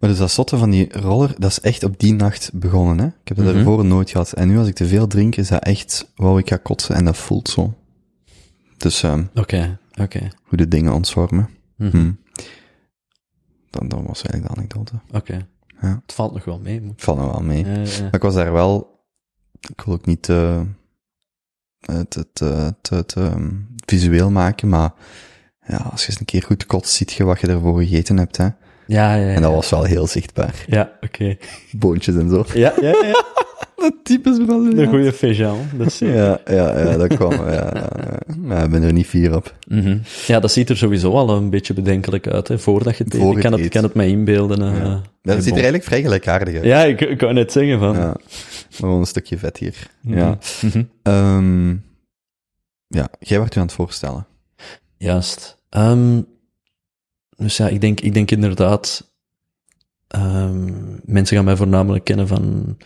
Maar 0.01 0.09
dus 0.09 0.19
dat 0.19 0.31
zotte 0.31 0.57
van 0.57 0.69
die 0.69 0.99
roller, 0.99 1.33
dat 1.37 1.49
is 1.51 1.59
echt 1.59 1.83
op 1.83 1.99
die 1.99 2.13
nacht 2.13 2.49
begonnen, 2.53 2.97
hè. 2.99 3.05
Ik 3.05 3.27
heb 3.27 3.37
dat 3.37 3.45
ervoor 3.55 3.85
nooit 3.85 4.09
gehad. 4.09 4.31
En 4.33 4.47
nu 4.47 4.57
als 4.57 4.67
ik 4.67 4.75
te 4.75 4.87
veel 4.87 5.07
drink, 5.07 5.35
is 5.35 5.47
dat 5.47 5.63
echt, 5.63 6.11
wauw, 6.15 6.37
ik 6.37 6.49
ga 6.49 6.57
kotsen 6.57 6.95
en 6.95 7.05
dat 7.05 7.17
voelt 7.17 7.49
zo. 7.49 7.73
Dus, 8.77 9.03
ehm 9.03 9.23
oké, 9.35 9.79
oké. 10.01 10.27
hoe 10.43 10.57
de 10.57 10.67
dingen 10.67 10.93
ontvormen. 10.93 11.49
Mhm. 11.75 11.97
Hm. 11.97 12.11
Dan, 13.69 13.87
dan 13.87 14.05
was 14.05 14.21
eigenlijk 14.21 14.43
de 14.47 14.59
anekdote. 14.59 14.93
Oké. 15.11 15.47
Ja. 15.81 15.99
Het 16.01 16.13
valt 16.13 16.33
nog 16.33 16.45
wel 16.45 16.59
mee. 16.59 16.81
moet- 16.81 16.91
Het 16.91 17.03
valt 17.03 17.17
nou 17.17 17.31
wel 17.31 17.41
mee. 17.43 17.63
Maar 17.65 18.13
ik 18.15 18.21
was 18.21 18.33
daar 18.33 18.51
wel, 18.53 18.99
ik 19.69 19.81
wil 19.81 19.93
ook 19.93 20.05
niet 20.05 20.21
te, 20.21 20.65
het, 21.79 22.13
het, 22.13 22.89
het, 22.89 23.13
ehm, 23.13 23.49
visueel 23.85 24.31
maken, 24.31 24.69
maar 24.69 24.93
ja, 25.67 25.77
als 25.77 26.01
je 26.05 26.09
eens 26.09 26.19
een 26.19 26.25
keer 26.25 26.43
goed 26.43 26.65
kotst, 26.65 26.93
ziet 26.93 27.11
je 27.11 27.23
wat 27.23 27.39
je 27.39 27.47
ervoor 27.47 27.79
gegeten 27.81 28.17
hebt, 28.17 28.37
hè. 28.37 28.49
Ja, 28.91 29.15
ja, 29.15 29.27
ja. 29.27 29.33
En 29.35 29.41
dat 29.41 29.51
was 29.53 29.69
wel 29.69 29.83
heel 29.83 30.07
zichtbaar. 30.07 30.63
Ja, 30.67 30.91
oké. 31.01 31.37
Boontjes 31.71 32.15
en 32.15 32.29
zo. 32.29 32.45
Ja, 32.53 32.73
ja, 32.81 32.87
ja. 33.03 33.23
Dat 33.81 33.93
typisch 34.03 34.37
Braziliaans. 34.45 34.77
Een 34.79 34.87
goede 34.87 35.13
feijão, 35.13 35.77
dat 35.77 35.87
is. 35.87 35.99
Ja, 35.99 36.39
ja, 36.45 36.79
ja, 36.79 36.97
dat 36.97 37.13
kwam. 37.15 37.31
Ja, 37.33 37.89
ja, 38.47 38.63
ik 38.63 38.69
ben 38.69 38.83
er 38.83 38.93
niet 38.93 39.05
fier 39.05 39.35
op. 39.35 39.55
Mhm. 39.67 39.97
Ja, 40.27 40.39
dat 40.39 40.51
ziet 40.51 40.69
er 40.69 40.77
sowieso 40.77 41.11
al 41.11 41.29
een 41.29 41.49
beetje 41.49 41.73
bedenkelijk 41.73 42.27
uit, 42.27 42.47
hè. 42.47 42.59
Voordat 42.59 42.97
je 42.97 43.03
het 43.03 43.13
eet. 43.13 43.21
Voor 43.21 43.35
Ik 43.35 43.41
kan 43.41 43.51
het 43.59 43.69
kan 43.69 43.89
mij 43.93 44.07
inbeelden. 44.07 44.61
eh, 44.61 44.77
Ja. 44.81 45.01
dat 45.21 45.35
ziet 45.37 45.45
er 45.47 45.51
eigenlijk 45.53 45.83
vrij 45.83 46.01
gelijkaardig 46.01 46.55
uit. 46.55 46.63
Ja, 46.63 46.83
ik, 46.83 47.01
ik 47.01 47.21
wou 47.21 47.33
net 47.33 47.51
zeggen 47.51 47.79
van... 47.79 47.95
Ja. 47.95 48.15
Gewoon 48.69 48.99
een 48.99 49.05
stukje 49.05 49.37
vet 49.37 49.57
hier. 49.57 49.75
Mhm. 50.01 50.17
Ja. 50.17 50.37
Mhm. 50.61 50.83
Ehm, 51.03 51.69
ja, 52.87 53.07
jij 53.19 53.37
wordt 53.37 53.55
u 53.55 53.59
aan 53.59 53.65
het 53.65 53.75
voorstellen. 53.75 54.27
Juist. 54.97 55.57
Ehm, 55.69 56.21
dus 57.41 57.57
ja, 57.57 57.67
ik 57.67 57.81
denk, 57.81 57.99
ik 58.01 58.13
denk 58.13 58.31
inderdaad... 58.31 59.11
ehm, 60.07 60.73
mensen 61.05 61.35
gaan 61.35 61.45
mij 61.45 61.55
voornamelijk 61.55 62.03
kennen 62.03 62.27
van 62.27 62.77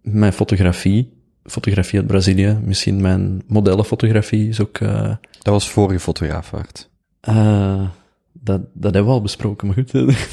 mijn 0.00 0.32
fotografie. 0.32 1.18
Fotografie 1.44 1.98
uit 1.98 2.08
Brazilië. 2.08 2.58
Misschien 2.64 3.00
mijn 3.00 3.42
modellenfotografie 3.46 4.48
is 4.48 4.60
ook... 4.60 4.78
eh, 4.78 5.08
Dat 5.42 5.52
was 5.52 5.70
vorige 5.70 6.00
fotograaf 6.00 6.50
waard. 6.50 6.90
Eh, 7.20 7.88
dat, 8.32 8.60
dat 8.74 8.94
hebben 8.94 9.04
we 9.12 9.18
al 9.18 9.22
besproken, 9.22 9.66
maar 9.66 9.76
goed. 9.76 9.92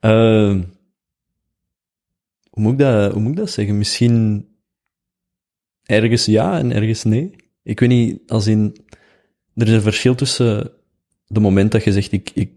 Ehm, 0.00 0.62
hoe, 2.50 2.62
moet 2.62 2.72
ik 2.72 2.78
dat, 2.78 3.12
hoe 3.12 3.20
moet 3.22 3.30
ik 3.30 3.36
dat 3.36 3.50
zeggen? 3.50 3.78
Misschien 3.78 4.48
ergens 5.84 6.24
ja 6.24 6.58
en 6.58 6.72
ergens 6.72 7.04
nee. 7.04 7.30
Ik 7.62 7.80
weet 7.80 7.88
niet, 7.88 8.20
als 8.30 8.46
in... 8.46 8.76
Er 9.54 9.66
is 9.66 9.72
een 9.72 9.82
verschil 9.82 10.14
tussen 10.14 10.70
de 11.32 11.40
moment 11.40 11.72
dat 11.72 11.84
je 11.84 11.92
zegt, 11.92 12.12
ik, 12.12 12.30
ik, 12.34 12.50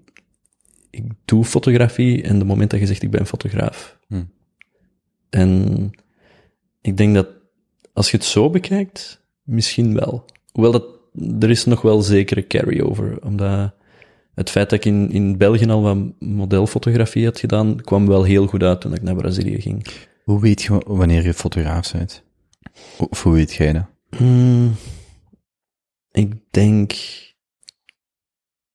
ik 0.90 1.04
doe 1.26 1.46
fotografie, 1.46 2.24
en 2.24 2.40
de 2.40 2.46
moment 2.46 2.72
dat 2.72 2.80
je 2.80 2.86
zegt, 2.86 3.02
ik 3.02 3.12
ben 3.12 3.26
fotograaf. 3.26 3.98
Hm. 4.08 4.24
En 5.30 5.92
ik 6.82 6.98
denk 6.98 7.16
dat, 7.16 7.28
als 7.94 8.12
je 8.12 8.18
het 8.18 8.26
zo 8.26 8.50
bekijkt, 8.50 9.24
misschien 9.44 9.94
wel. 9.94 10.26
Hoewel 10.52 10.72
dat, 10.72 10.86
er 11.40 11.50
is 11.50 11.66
nog 11.66 11.82
wel 11.82 12.02
zekere 12.02 12.48
carry-over, 12.48 13.24
omdat 13.24 13.74
het 14.34 14.50
feit 14.50 14.70
dat 14.70 14.80
ik 14.80 14.86
in, 14.86 15.12
in 15.12 15.38
België 15.38 15.70
al 15.70 15.82
wat 15.82 15.98
modelfotografie 16.20 17.26
had 17.26 17.40
gedaan, 17.40 17.82
kwam 17.82 18.08
wel 18.08 18.24
heel 18.24 18.48
goed 18.48 18.64
uit 18.64 18.82
toen 18.82 18.94
ik 18.94 19.02
naar 19.02 19.16
Brazilië 19.16 19.62
ging. 19.62 19.86
Hoe 20.24 20.42
weet 20.42 20.62
je 20.62 20.82
wanneer 20.86 21.24
je 21.24 21.34
fotograaf 21.34 21.92
bent? 21.92 22.24
Of 22.98 23.24
hoe 23.24 23.34
weet 23.34 23.54
jij 23.54 23.74
dat? 23.74 23.86
Hmm, 24.18 24.76
ik 26.12 26.34
denk. 26.52 26.94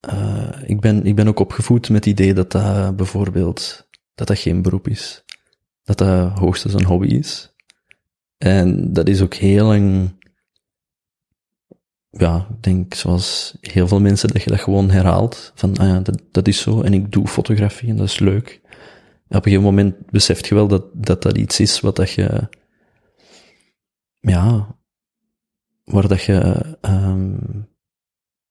Eh, 0.00 0.62
ik, 0.66 0.80
ben, 0.80 1.06
ik 1.06 1.14
ben 1.14 1.28
ook 1.28 1.38
opgevoed 1.38 1.88
met 1.88 2.04
het 2.04 2.12
idee 2.12 2.34
dat 2.34 2.52
dat 2.52 2.96
bijvoorbeeld. 2.96 3.88
dat 4.14 4.26
dat 4.26 4.38
geen 4.38 4.62
beroep 4.62 4.88
is. 4.88 5.24
Dat 5.82 5.98
dat 5.98 6.38
hoogstens 6.38 6.74
een 6.74 6.84
hobby 6.84 7.06
is. 7.06 7.54
En 8.38 8.92
dat 8.92 9.08
is 9.08 9.22
ook 9.22 9.34
heel 9.34 9.66
lang. 9.66 10.16
Ja, 12.10 12.46
ik 12.50 12.62
denk 12.62 12.94
zoals 12.94 13.56
heel 13.60 13.88
veel 13.88 14.00
mensen 14.00 14.28
dat 14.28 14.42
je 14.42 14.50
dat 14.50 14.60
gewoon 14.60 14.90
herhaalt. 14.90 15.52
Van, 15.54 15.76
ah 15.76 15.88
ja, 15.88 16.00
dat, 16.00 16.22
dat 16.30 16.48
is 16.48 16.60
zo 16.60 16.80
en 16.82 16.94
ik 16.94 17.12
doe 17.12 17.26
fotografie 17.26 17.88
en 17.88 17.96
dat 17.96 18.06
is 18.06 18.18
leuk. 18.18 18.60
En 19.28 19.36
op 19.36 19.44
een 19.44 19.52
gegeven 19.52 19.62
moment 19.62 20.10
beseft 20.10 20.46
je 20.46 20.54
wel 20.54 20.68
dat 20.68 20.84
dat, 20.92 21.22
dat 21.22 21.36
iets 21.36 21.60
is 21.60 21.80
wat 21.80 21.96
dat 21.96 22.10
je. 22.10 22.48
Ja, 24.20 24.76
waar 25.84 26.08
dat 26.08 26.22
je 26.22 26.66
ehm 26.80 27.36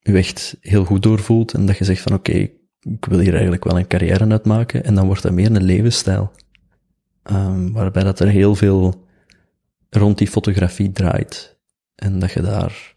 je 0.08 0.18
echt 0.18 0.58
heel 0.62 0.86
goed 0.86 1.04
door 1.04 1.20
voelt 1.20 1.54
en 1.54 1.66
dat 1.66 1.78
je 1.78 1.84
zegt 1.84 2.02
van 2.02 2.14
oké, 2.14 2.32
ik 2.80 3.06
wil 3.10 3.20
hier 3.20 3.34
eigenlijk 3.34 3.64
wel 3.64 3.78
een 3.78 3.88
carrière 3.88 4.28
uitmaken 4.30 4.84
en 4.84 4.96
dan 4.96 5.06
wordt 5.06 5.22
dat 5.22 5.32
meer 5.32 5.56
een 5.56 5.64
levensstijl. 5.64 6.32
Ehm, 7.24 7.72
waarbij 7.72 8.04
dat 8.04 8.20
er 8.20 8.28
heel 8.28 8.56
veel 8.56 9.06
rond 9.90 10.18
die 10.18 10.28
fotografie 10.28 10.92
draait. 10.92 11.58
En 11.96 12.20
dat 12.20 12.32
je 12.32 12.42
daar... 12.42 12.96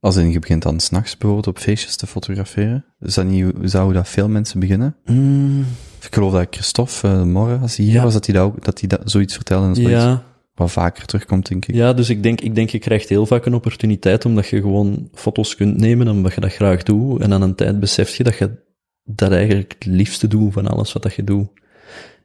Als 0.00 0.16
in, 0.16 0.30
je 0.30 0.38
begint 0.38 0.62
dan 0.62 0.80
s'nachts 0.80 1.16
bijvoorbeeld 1.16 1.46
op 1.56 1.58
feestjes 1.62 1.96
te 1.96 2.06
fotograferen. 2.06 2.84
Is 3.00 3.14
dat 3.14 3.24
niet, 3.26 3.52
zouden 3.62 3.94
dat 3.94 4.08
veel 4.08 4.28
mensen 4.28 4.60
beginnen? 4.60 4.96
Mm, 5.04 5.64
Ik 6.02 6.14
geloof 6.14 6.32
dat 6.32 6.46
Christophe 6.50 7.08
uh, 7.08 7.22
Morgen, 7.22 7.60
als 7.60 7.76
hij 7.76 7.84
hier 7.86 7.94
Ja. 7.94 8.02
was, 8.02 8.12
dat 8.12 8.26
hij, 8.26 8.34
dat 8.34 8.44
ook, 8.44 8.64
dat 8.64 8.80
hij 8.80 8.88
dat, 8.88 9.00
zoiets 9.04 9.34
vertelde. 9.34 9.80
En 9.80 9.88
ja, 9.88 10.22
wat 10.56 10.72
vaker 10.72 11.06
terugkomt, 11.06 11.48
denk 11.48 11.66
ik. 11.66 11.74
ja, 11.74 11.92
dus 11.92 12.10
ik 12.10 12.22
denk, 12.22 12.40
ik 12.40 12.54
denk 12.54 12.70
je 12.70 12.78
krijgt 12.78 13.08
heel 13.08 13.26
vaak 13.26 13.46
een 13.46 13.54
opportuniteit 13.54 14.24
omdat 14.24 14.48
je 14.48 14.60
gewoon 14.60 15.08
foto's 15.12 15.54
kunt 15.54 15.76
nemen 15.76 16.08
omdat 16.08 16.34
je 16.34 16.40
dat 16.40 16.52
graag 16.52 16.82
doet. 16.82 17.20
En 17.20 17.32
aan 17.32 17.42
een 17.42 17.54
tijd 17.54 17.80
beseft 17.80 18.14
je 18.14 18.24
dat 18.24 18.38
je 18.38 18.64
dat 19.04 19.30
eigenlijk 19.32 19.74
het 19.78 19.86
liefste 19.86 20.26
doet 20.26 20.52
van 20.52 20.66
alles 20.66 20.92
wat 20.92 21.02
dat 21.02 21.14
je 21.14 21.24
doet. 21.24 21.48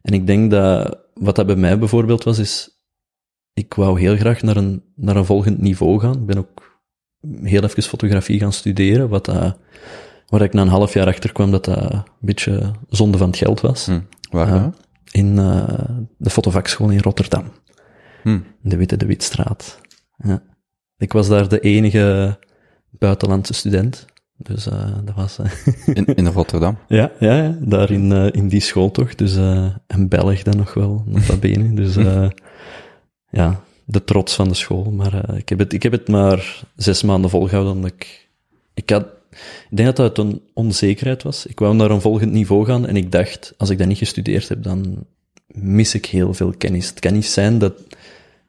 En 0.01 0.13
ik 0.13 0.27
denk 0.27 0.51
dat, 0.51 0.97
wat 1.13 1.35
dat 1.35 1.45
bij 1.45 1.55
mij 1.55 1.79
bijvoorbeeld 1.79 2.23
was, 2.23 2.39
is, 2.39 2.81
ik 3.53 3.73
wou 3.73 3.99
heel 3.99 4.15
graag 4.15 4.41
naar 4.41 4.57
een, 4.57 4.83
naar 4.95 5.15
een 5.15 5.25
volgend 5.25 5.61
niveau 5.61 5.99
gaan. 5.99 6.13
Ik 6.13 6.25
ben 6.25 6.37
ook 6.37 6.81
heel 7.41 7.63
even 7.63 7.83
fotografie 7.83 8.39
gaan 8.39 8.53
studeren, 8.53 9.09
wat 9.09 9.25
dat, 9.25 9.57
waar 10.27 10.41
ik 10.41 10.53
na 10.53 10.61
een 10.61 10.67
half 10.67 10.93
jaar 10.93 11.07
achter 11.07 11.31
kwam 11.31 11.51
dat 11.51 11.65
dat 11.65 11.91
een 11.91 12.03
beetje 12.19 12.71
zonde 12.89 13.17
van 13.17 13.27
het 13.27 13.37
geld 13.37 13.61
was. 13.61 13.85
Hm. 13.85 13.99
Waar 14.29 14.47
dan? 14.47 14.75
In 15.11 15.35
uh, 15.37 15.67
de 16.17 16.29
fotovakschool 16.29 16.89
in 16.89 16.99
Rotterdam. 16.99 17.43
Hm. 18.21 18.39
De 18.61 18.77
Witte 18.77 18.97
de 18.97 19.05
Witstraat. 19.05 19.79
Ja. 20.17 20.43
Ik 20.97 21.13
was 21.13 21.27
daar 21.27 21.47
de 21.47 21.59
enige 21.59 22.37
buitenlandse 22.89 23.53
student. 23.53 24.05
Dus 24.37 24.67
uh, 24.67 24.97
dat 25.05 25.15
was... 25.15 25.37
Uh, 25.39 25.75
in, 25.97 26.05
in 26.05 26.27
Rotterdam? 26.27 26.77
Ja, 26.87 27.11
ja, 27.19 27.35
ja 27.35 27.57
daar 27.59 27.91
in, 27.91 28.11
uh, 28.11 28.27
in 28.31 28.47
die 28.47 28.59
school 28.59 28.91
toch. 28.91 29.15
Dus 29.15 29.35
een 29.87 30.07
Belg 30.07 30.43
dan 30.43 30.57
nog 30.57 30.73
wel, 30.73 31.03
nota 31.05 31.37
bene. 31.37 31.73
Dus 31.73 31.95
ja, 33.39 33.63
de 33.85 34.03
trots 34.03 34.35
van 34.35 34.47
de 34.47 34.53
school. 34.53 34.91
Maar 34.91 35.37
ik, 35.37 35.49
heb 35.49 35.59
het, 35.59 35.73
ik 35.73 35.83
heb 35.83 35.91
het 35.91 36.07
maar 36.07 36.63
zes 36.75 37.03
maanden 37.03 37.29
volgehouden, 37.29 37.73
omdat 37.73 37.91
ik... 37.91 38.29
Ik, 38.73 38.89
had, 38.89 39.05
ik 39.69 39.77
denk 39.77 39.87
dat 39.87 39.95
dat 39.95 40.17
uit 40.17 40.27
een 40.27 40.41
onzekerheid 40.53 41.23
was. 41.23 41.45
Ik 41.45 41.59
wou 41.59 41.75
naar 41.75 41.91
een 41.91 42.01
volgend 42.01 42.31
niveau 42.31 42.65
gaan 42.65 42.87
en 42.87 42.95
ik 42.95 43.11
dacht, 43.11 43.53
als 43.57 43.69
ik 43.69 43.77
dat 43.77 43.87
niet 43.87 43.97
gestudeerd 43.97 44.49
heb, 44.49 44.63
dan 44.63 45.05
mis 45.53 45.93
ik 45.93 46.05
heel 46.05 46.33
veel 46.33 46.53
kennis. 46.57 46.89
Het 46.89 46.99
kan 46.99 47.13
niet 47.13 47.25
zijn 47.25 47.57
dat, 47.57 47.73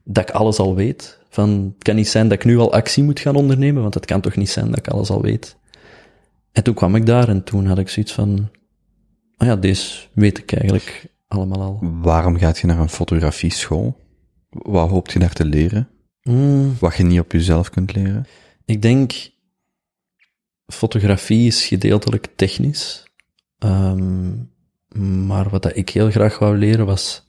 dat 0.05 0.29
ik 0.29 0.35
alles 0.35 0.59
al 0.59 0.75
weet. 0.75 1.19
Van, 1.29 1.73
het 1.75 1.83
kan 1.83 1.95
niet 1.95 2.09
zijn 2.09 2.29
dat 2.29 2.39
ik 2.39 2.45
nu 2.45 2.59
al 2.59 2.73
actie 2.73 3.03
moet 3.03 3.21
gaan 3.21 3.37
ondernemen, 3.37 3.83
want 3.83 3.95
het 3.95 4.05
kan 4.05 4.21
toch 4.21 4.37
niet 4.37 4.51
zijn 4.51 4.69
dat 4.69 4.79
ik 4.79 4.89
alles 4.89 5.11
al 5.11 5.23
weet. 5.23 5.57
En 6.53 6.63
toen 6.63 6.75
kwam 6.75 6.97
ik 6.97 7.07
daar 7.07 7.29
en 7.29 7.45
toen 7.45 7.67
had 7.67 7.79
ik 7.79 7.89
zoiets 7.89 8.13
van, 8.13 8.51
oh 9.37 9.47
ja, 9.47 9.57
deze 9.57 10.07
weet 10.13 10.39
ik 10.39 10.53
eigenlijk 10.53 11.07
allemaal 11.29 11.63
al. 11.63 11.79
Waarom 12.01 12.37
gaat 12.37 12.59
je 12.59 12.67
naar 12.67 12.79
een 12.79 12.89
fotografieschool? 12.89 13.97
Wat 14.49 14.91
hoopt 14.91 15.13
je 15.13 15.19
daar 15.19 15.33
te 15.33 15.45
leren? 15.45 15.89
Mm. 16.23 16.77
Wat 16.79 16.97
je 16.97 17.03
niet 17.03 17.21
op 17.21 17.33
jezelf 17.33 17.71
kunt 17.71 17.95
leren? 17.95 18.27
Ik 18.65 18.83
denk, 18.83 19.31
fotografie 20.67 21.47
is 21.47 21.65
gedeeltelijk 21.65 22.29
technisch. 22.37 23.03
Um, 23.59 24.51
maar 24.99 25.51
wat 25.51 25.63
dat 25.63 25.77
ik 25.77 25.89
heel 25.89 26.11
graag 26.11 26.39
wou 26.39 26.59
leren 26.59 26.87
was, 26.87 27.25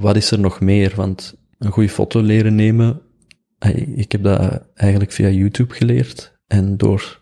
wat 0.00 0.16
is 0.16 0.30
er 0.30 0.40
nog 0.40 0.60
meer? 0.60 0.92
Want 0.96 1.34
een 1.58 1.70
goede 1.70 1.88
foto 1.88 2.20
leren 2.20 2.54
nemen, 2.54 3.00
ik 3.94 4.12
heb 4.12 4.22
dat 4.22 4.62
eigenlijk 4.74 5.12
via 5.12 5.28
YouTube 5.28 5.74
geleerd. 5.74 6.32
En 6.46 6.76
door 6.76 7.20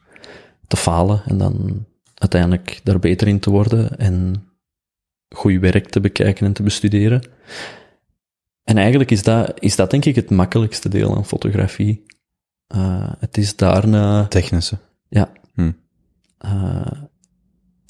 te 0.66 0.77
falen 0.77 1.23
en 1.27 1.38
dan 1.38 1.87
uiteindelijk 2.14 2.81
daar 2.83 2.99
beter 2.99 3.29
in 3.29 3.40
te 3.40 3.51
worden 3.51 3.99
en 3.99 4.45
goed 5.29 5.59
werk 5.61 5.88
te 5.88 6.01
bekijken 6.01 6.47
en 6.47 6.53
te 6.53 6.62
bestuderen. 6.62 7.29
En 8.64 8.77
eigenlijk 8.77 9.11
is 9.11 9.23
dat, 9.23 9.61
is 9.61 9.77
dat 9.77 9.90
denk 9.90 10.05
ik 10.05 10.14
het 10.14 10.31
makkelijkste 10.31 10.88
deel 10.88 11.16
aan 11.16 11.27
fotografie. 11.27 12.05
Uh, 12.75 13.12
het 13.19 13.37
is 13.37 13.57
daarna... 13.57 14.27
Technische. 14.27 14.79
Ja. 15.09 15.33
Hm. 15.55 15.73
Uh, 16.45 16.87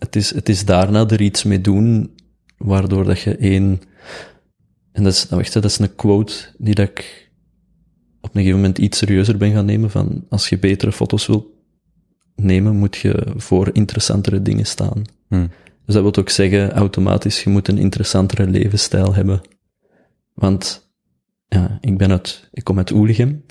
het, 0.00 0.16
is, 0.16 0.34
het 0.34 0.48
is 0.48 0.64
daarna 0.64 1.08
er 1.08 1.20
iets 1.20 1.42
mee 1.42 1.60
doen, 1.60 2.14
waardoor 2.56 3.04
dat 3.04 3.20
je 3.20 3.36
één... 3.36 3.80
En 4.92 5.02
dat 5.02 5.12
is, 5.12 5.28
nou 5.28 5.42
wacht, 5.42 5.52
dat 5.52 5.64
is 5.64 5.78
een 5.78 5.94
quote 5.94 6.34
die 6.58 6.74
dat 6.74 6.88
ik 6.88 7.30
op 8.20 8.34
een 8.34 8.40
gegeven 8.40 8.60
moment 8.60 8.78
iets 8.78 8.98
serieuzer 8.98 9.36
ben 9.36 9.52
gaan 9.52 9.64
nemen 9.64 9.90
van 9.90 10.26
als 10.28 10.48
je 10.48 10.58
betere 10.58 10.92
foto's 10.92 11.26
wilt 11.26 11.46
nemen, 12.34 12.76
moet 12.76 12.96
je 12.96 13.32
voor 13.36 13.70
interessantere 13.72 14.42
dingen 14.42 14.66
staan. 14.66 15.04
Hm. 15.28 15.46
Dus 15.84 15.94
dat 15.94 16.02
wil 16.02 16.16
ook 16.16 16.28
zeggen, 16.28 16.72
automatisch, 16.72 17.42
je 17.42 17.50
moet 17.50 17.68
een 17.68 17.78
interessantere 17.78 18.46
levensstijl 18.46 19.14
hebben. 19.14 19.40
Want, 20.34 20.92
ja, 21.48 21.78
ik 21.80 21.98
ben 21.98 22.10
uit, 22.10 22.48
ik 22.52 22.64
kom 22.64 22.78
uit 22.78 22.90
Oelichem. 22.90 23.44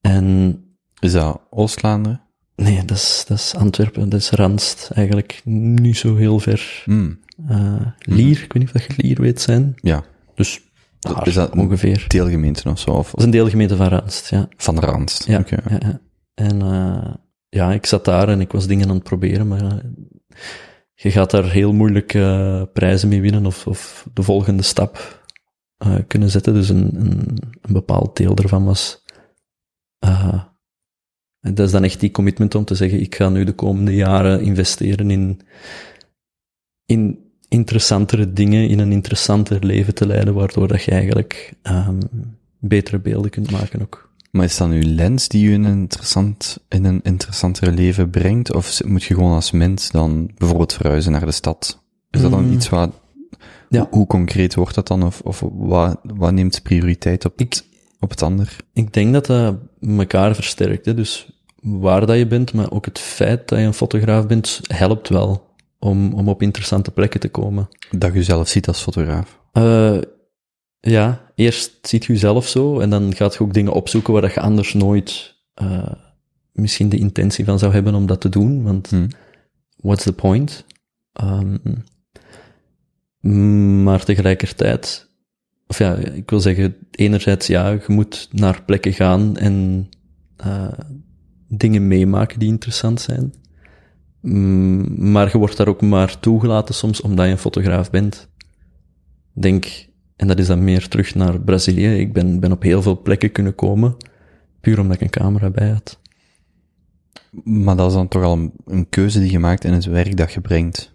En... 0.00 0.60
Is 1.00 1.12
dat 1.12 1.40
Oost-Vlaanderen? 1.50 2.25
Nee, 2.56 2.84
dat 2.84 2.96
is, 2.96 3.24
dat 3.28 3.38
is 3.38 3.54
Antwerpen, 3.54 4.08
dat 4.08 4.20
is 4.20 4.30
Randst, 4.30 4.90
eigenlijk 4.94 5.40
niet 5.44 5.96
zo 5.96 6.16
heel 6.16 6.38
ver. 6.38 6.82
Hm. 6.84 7.12
Uh, 7.50 7.86
Lier, 7.98 8.42
ik 8.42 8.52
weet 8.52 8.54
niet 8.54 8.64
of 8.64 8.72
dat 8.72 8.82
je 8.82 9.02
Lier 9.02 9.20
weet 9.20 9.40
zijn. 9.40 9.74
Ja. 9.76 10.04
Dus, 10.34 10.60
daar, 10.98 11.26
is 11.26 11.34
dat 11.34 11.56
ongeveer. 11.56 12.04
deelgemeente 12.08 12.68
of 12.68 12.78
zo? 12.78 12.90
Of? 12.90 13.10
Dat 13.10 13.18
is 13.18 13.24
een 13.24 13.30
deelgemeente 13.30 13.76
van 13.76 13.88
Randst, 13.88 14.30
ja. 14.30 14.48
Van 14.56 14.78
Randst, 14.78 15.26
ja, 15.26 15.38
okay. 15.38 15.58
ja, 15.68 15.78
ja. 15.80 16.00
En 16.34 16.60
uh, 16.60 17.14
ja, 17.48 17.72
ik 17.72 17.86
zat 17.86 18.04
daar 18.04 18.28
en 18.28 18.40
ik 18.40 18.52
was 18.52 18.66
dingen 18.66 18.88
aan 18.88 18.94
het 18.94 19.04
proberen, 19.04 19.48
maar 19.48 19.62
uh, 19.62 19.72
je 20.94 21.10
gaat 21.10 21.30
daar 21.30 21.50
heel 21.50 21.72
moeilijk 21.72 22.06
prijzen 22.72 23.08
mee 23.08 23.20
winnen 23.20 23.46
of, 23.46 23.66
of 23.66 24.08
de 24.14 24.22
volgende 24.22 24.62
stap 24.62 25.24
kunnen 26.06 26.30
zetten. 26.30 26.54
Dus 26.54 26.68
een, 26.68 26.90
een, 26.94 27.38
een 27.62 27.72
bepaald 27.72 28.16
deel 28.16 28.36
ervan 28.36 28.64
was. 28.64 29.04
Uh, 31.46 31.54
dat 31.54 31.66
is 31.66 31.72
dan 31.72 31.84
echt 31.84 32.00
die 32.00 32.10
commitment 32.10 32.54
om 32.54 32.64
te 32.64 32.74
zeggen: 32.74 33.00
ik 33.00 33.14
ga 33.14 33.28
nu 33.28 33.44
de 33.44 33.52
komende 33.52 33.94
jaren 33.94 34.40
investeren 34.40 35.10
in, 35.10 35.40
in 36.86 37.18
interessantere 37.48 38.32
dingen, 38.32 38.68
in 38.68 38.78
een 38.78 38.92
interessanter 38.92 39.64
leven 39.64 39.94
te 39.94 40.06
leiden, 40.06 40.34
waardoor 40.34 40.68
dat 40.68 40.82
je 40.82 40.90
eigenlijk 40.90 41.52
um, 41.62 41.98
betere 42.58 42.98
beelden 42.98 43.30
kunt 43.30 43.50
maken 43.50 43.82
ook. 43.82 44.10
Maar 44.30 44.44
is 44.44 44.56
dat 44.56 44.68
nu 44.68 44.84
lens 44.84 45.28
die 45.28 45.48
je 45.48 45.52
in 45.52 45.64
een, 45.64 45.78
interessant, 45.78 46.58
in 46.68 46.84
een 46.84 47.00
interessantere 47.02 47.72
leven 47.72 48.10
brengt? 48.10 48.54
Of 48.54 48.84
moet 48.84 49.02
je 49.04 49.14
gewoon 49.14 49.32
als 49.34 49.50
mens 49.50 49.90
dan 49.90 50.30
bijvoorbeeld 50.36 50.72
verhuizen 50.72 51.12
naar 51.12 51.24
de 51.26 51.32
stad? 51.32 51.82
Is 52.10 52.20
dat 52.20 52.30
dan 52.30 52.44
Mm. 52.46 52.52
iets 52.52 52.68
wat, 52.68 52.90
Ja. 53.68 53.86
hoe, 53.90 54.06
concreet 54.06 54.54
wordt 54.54 54.74
dat 54.74 54.86
dan? 54.88 55.02
Of, 55.02 55.20
of 55.20 55.42
wat, 55.52 55.98
wat 56.02 56.32
neemt 56.32 56.62
prioriteit 56.62 57.24
op 57.24 57.38
het, 57.38 57.64
op 58.00 58.10
het 58.10 58.22
ander? 58.22 58.56
Ik 58.72 58.92
denk 58.92 59.12
dat 59.12 59.26
dat 59.26 59.56
elkaar 59.80 60.34
versterkt. 60.34 60.86
Hè? 60.86 60.94
Dus 60.94 61.28
waar 61.66 62.06
dat 62.06 62.16
je 62.16 62.26
bent, 62.26 62.52
maar 62.52 62.70
ook 62.70 62.84
het 62.84 62.98
feit 62.98 63.48
dat 63.48 63.58
je 63.58 63.64
een 63.64 63.74
fotograaf 63.74 64.26
bent, 64.26 64.60
helpt 64.66 65.08
wel 65.08 65.54
om, 65.78 66.12
om 66.12 66.28
op 66.28 66.42
interessante 66.42 66.90
plekken 66.90 67.20
te 67.20 67.28
komen. 67.28 67.68
Dat 67.90 68.10
je 68.10 68.18
jezelf 68.18 68.48
ziet 68.48 68.68
als 68.68 68.82
fotograaf. 68.82 69.40
Uh, 69.52 70.00
ja, 70.80 71.32
eerst 71.34 71.78
ziet 71.82 72.04
je 72.04 72.12
jezelf 72.12 72.48
zo 72.48 72.80
en 72.80 72.90
dan 72.90 73.14
gaat 73.14 73.34
je 73.34 73.40
ook 73.40 73.54
dingen 73.54 73.72
opzoeken 73.72 74.12
waar 74.12 74.22
dat 74.22 74.34
je 74.34 74.40
anders 74.40 74.74
nooit 74.74 75.34
uh, 75.62 75.92
misschien 76.52 76.88
de 76.88 76.98
intentie 76.98 77.44
van 77.44 77.58
zou 77.58 77.72
hebben 77.72 77.94
om 77.94 78.06
dat 78.06 78.20
te 78.20 78.28
doen, 78.28 78.62
want 78.62 78.90
Hm. 78.90 79.08
what's 79.76 80.04
the 80.04 80.12
point? 80.12 80.64
Um, 81.22 81.84
maar 83.84 84.04
tegelijkertijd, 84.04 85.08
of 85.66 85.78
ja, 85.78 85.94
ik 85.94 86.30
wil 86.30 86.40
zeggen, 86.40 86.76
enerzijds 86.90 87.46
ja, 87.46 87.70
je 87.70 87.84
moet 87.86 88.28
naar 88.32 88.62
plekken 88.62 88.92
gaan 88.92 89.36
en 89.36 89.88
uh, 90.46 90.68
dingen 91.48 91.88
meemaken 91.88 92.38
die 92.38 92.48
interessant 92.48 93.00
zijn. 93.00 93.34
Mm, 94.20 95.10
maar 95.10 95.30
je 95.32 95.38
wordt 95.38 95.56
daar 95.56 95.68
ook 95.68 95.82
maar 95.82 96.20
toegelaten 96.20 96.74
soms 96.74 97.00
omdat 97.00 97.26
je 97.26 97.30
een 97.30 97.38
fotograaf 97.38 97.90
bent. 97.90 98.28
Denk, 99.32 99.86
en 100.16 100.26
dat 100.26 100.38
is 100.38 100.46
dan 100.46 100.64
meer 100.64 100.88
terug 100.88 101.14
naar 101.14 101.40
Brazilië. 101.40 101.98
Ik 101.98 102.12
ben, 102.12 102.40
ben 102.40 102.52
op 102.52 102.62
heel 102.62 102.82
veel 102.82 103.02
plekken 103.02 103.32
kunnen 103.32 103.54
komen, 103.54 103.96
puur 104.60 104.80
omdat 104.80 104.96
ik 104.96 105.02
een 105.02 105.10
camera 105.10 105.50
bij 105.50 105.68
had. 105.68 106.00
Maar 107.44 107.76
dat 107.76 107.88
is 107.88 107.94
dan 107.94 108.08
toch 108.08 108.22
al 108.22 108.32
een, 108.32 108.52
een 108.64 108.88
keuze 108.88 109.20
die 109.20 109.30
je 109.30 109.38
maakt 109.38 109.64
in 109.64 109.72
het 109.72 109.84
werk 109.84 110.16
dat 110.16 110.32
je 110.32 110.40
brengt. 110.40 110.94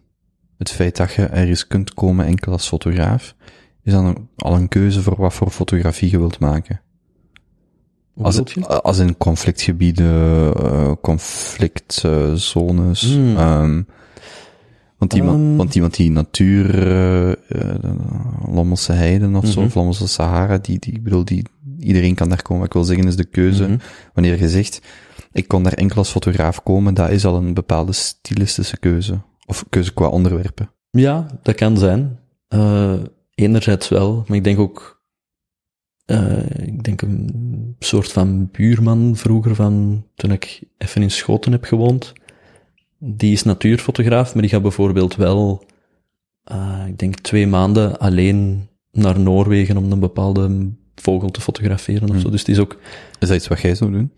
Het 0.57 0.71
feit 0.71 0.97
dat 0.97 1.13
je 1.13 1.25
ergens 1.25 1.67
kunt 1.67 1.93
komen 1.93 2.25
enkel 2.25 2.51
als 2.51 2.67
fotograaf, 2.67 3.35
is 3.83 3.93
dan 3.93 4.29
al 4.35 4.55
een 4.55 4.67
keuze 4.67 5.01
voor 5.01 5.15
wat 5.17 5.33
voor 5.33 5.49
fotografie 5.49 6.11
je 6.11 6.17
wilt 6.17 6.39
maken. 6.39 6.81
Hoe 8.13 8.25
Als, 8.81 8.97
in 8.99 9.17
conflictgebieden, 9.17 10.53
uh, 10.63 10.91
conflictzones. 11.01 13.01
Hmm. 13.15 13.37
Um, 13.37 13.85
want, 14.97 15.13
iemand, 15.13 15.37
Um. 15.37 15.57
want 15.57 15.75
iemand 15.75 15.95
die 15.95 16.11
natuur, 16.11 16.87
uh, 16.87 17.27
uh, 17.27 17.35
Lommelse 18.53 18.91
Heiden 18.93 19.35
of 19.35 19.45
zo, 19.45 19.59
Mhm. 19.59 19.67
of 19.67 19.75
Lommelse 19.75 20.07
Sahara, 20.07 20.57
die, 20.57 20.79
die, 20.79 20.93
ik 20.93 21.03
bedoel, 21.03 21.25
die, 21.25 21.45
iedereen 21.79 22.15
kan 22.15 22.29
daar 22.29 22.41
komen. 22.41 22.57
Wat 22.57 22.67
ik 22.67 22.73
wil 22.73 22.83
zeggen 22.83 23.07
is 23.07 23.15
de 23.15 23.25
keuze, 23.25 23.63
Mhm. 23.63 23.77
wanneer 24.13 24.39
je 24.39 24.49
zegt, 24.49 24.81
ik 25.31 25.47
kon 25.47 25.63
daar 25.63 25.73
enkel 25.73 25.97
als 25.97 26.09
fotograaf 26.09 26.63
komen, 26.63 26.93
dat 26.93 27.09
is 27.09 27.25
al 27.25 27.35
een 27.35 27.53
bepaalde 27.53 27.93
stilistische 27.93 28.77
keuze. 28.77 29.21
Of 29.45 29.65
keuze 29.69 29.93
qua 29.93 30.07
onderwerpen. 30.07 30.71
Ja, 30.89 31.25
dat 31.43 31.55
kan 31.55 31.77
zijn. 31.77 32.19
Uh, 32.49 32.93
enerzijds 33.35 33.89
wel, 33.89 34.23
maar 34.27 34.37
ik 34.37 34.43
denk 34.43 34.59
ook, 34.59 35.00
uh, 36.05 36.49
ik 36.59 36.83
denk 36.83 37.01
een 37.01 37.75
soort 37.79 38.11
van 38.11 38.49
buurman 38.51 39.15
vroeger 39.15 39.55
van, 39.55 40.05
toen 40.15 40.31
ik 40.31 40.61
even 40.77 41.01
in 41.01 41.11
Schoten 41.11 41.51
heb 41.51 41.63
gewoond, 41.63 42.13
die 42.97 43.31
is 43.31 43.43
natuurfotograaf, 43.43 44.33
maar 44.33 44.41
die 44.41 44.51
gaat 44.51 44.61
bijvoorbeeld 44.61 45.15
wel, 45.15 45.65
uh, 46.51 46.83
ik 46.87 46.97
denk 46.97 47.15
twee 47.15 47.47
maanden 47.47 47.99
alleen 47.99 48.67
naar 48.91 49.19
Noorwegen 49.19 49.77
om 49.77 49.91
een 49.91 49.99
bepaalde 49.99 50.69
vogel 50.95 51.29
te 51.29 51.41
fotograferen 51.41 52.03
of 52.03 52.09
Hmm. 52.09 52.19
zo. 52.19 52.29
Dus 52.29 52.43
die 52.43 52.55
is 52.55 52.61
ook, 52.61 52.79
Is 53.19 53.27
dat 53.27 53.37
iets 53.37 53.47
wat 53.47 53.61
jij 53.61 53.75
zou 53.75 53.91
doen? 53.91 54.11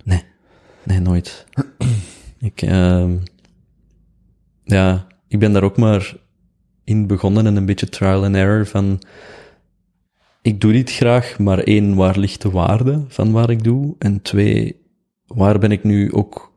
Nee, 0.83 0.99
nooit. 0.99 1.45
ik, 2.39 2.61
uh, 2.61 3.11
ja, 4.63 5.07
ik 5.27 5.39
ben 5.39 5.53
daar 5.53 5.63
ook 5.63 5.77
maar 5.77 6.15
in 6.83 7.07
begonnen 7.07 7.45
en 7.45 7.55
een 7.55 7.65
beetje 7.65 7.89
trial 7.89 8.23
and 8.23 8.35
error 8.35 8.65
van, 8.67 9.01
ik 10.43 10.61
doe 10.61 10.71
dit 10.71 10.91
graag, 10.91 11.39
maar 11.39 11.59
één, 11.59 11.95
waar 11.95 12.19
ligt 12.19 12.41
de 12.41 12.49
waarde 12.49 13.05
van 13.07 13.31
waar 13.31 13.49
ik 13.49 13.63
doe? 13.63 13.95
En 13.99 14.21
twee, 14.21 14.81
waar 15.25 15.59
ben 15.59 15.71
ik 15.71 15.83
nu 15.83 16.11
ook 16.11 16.53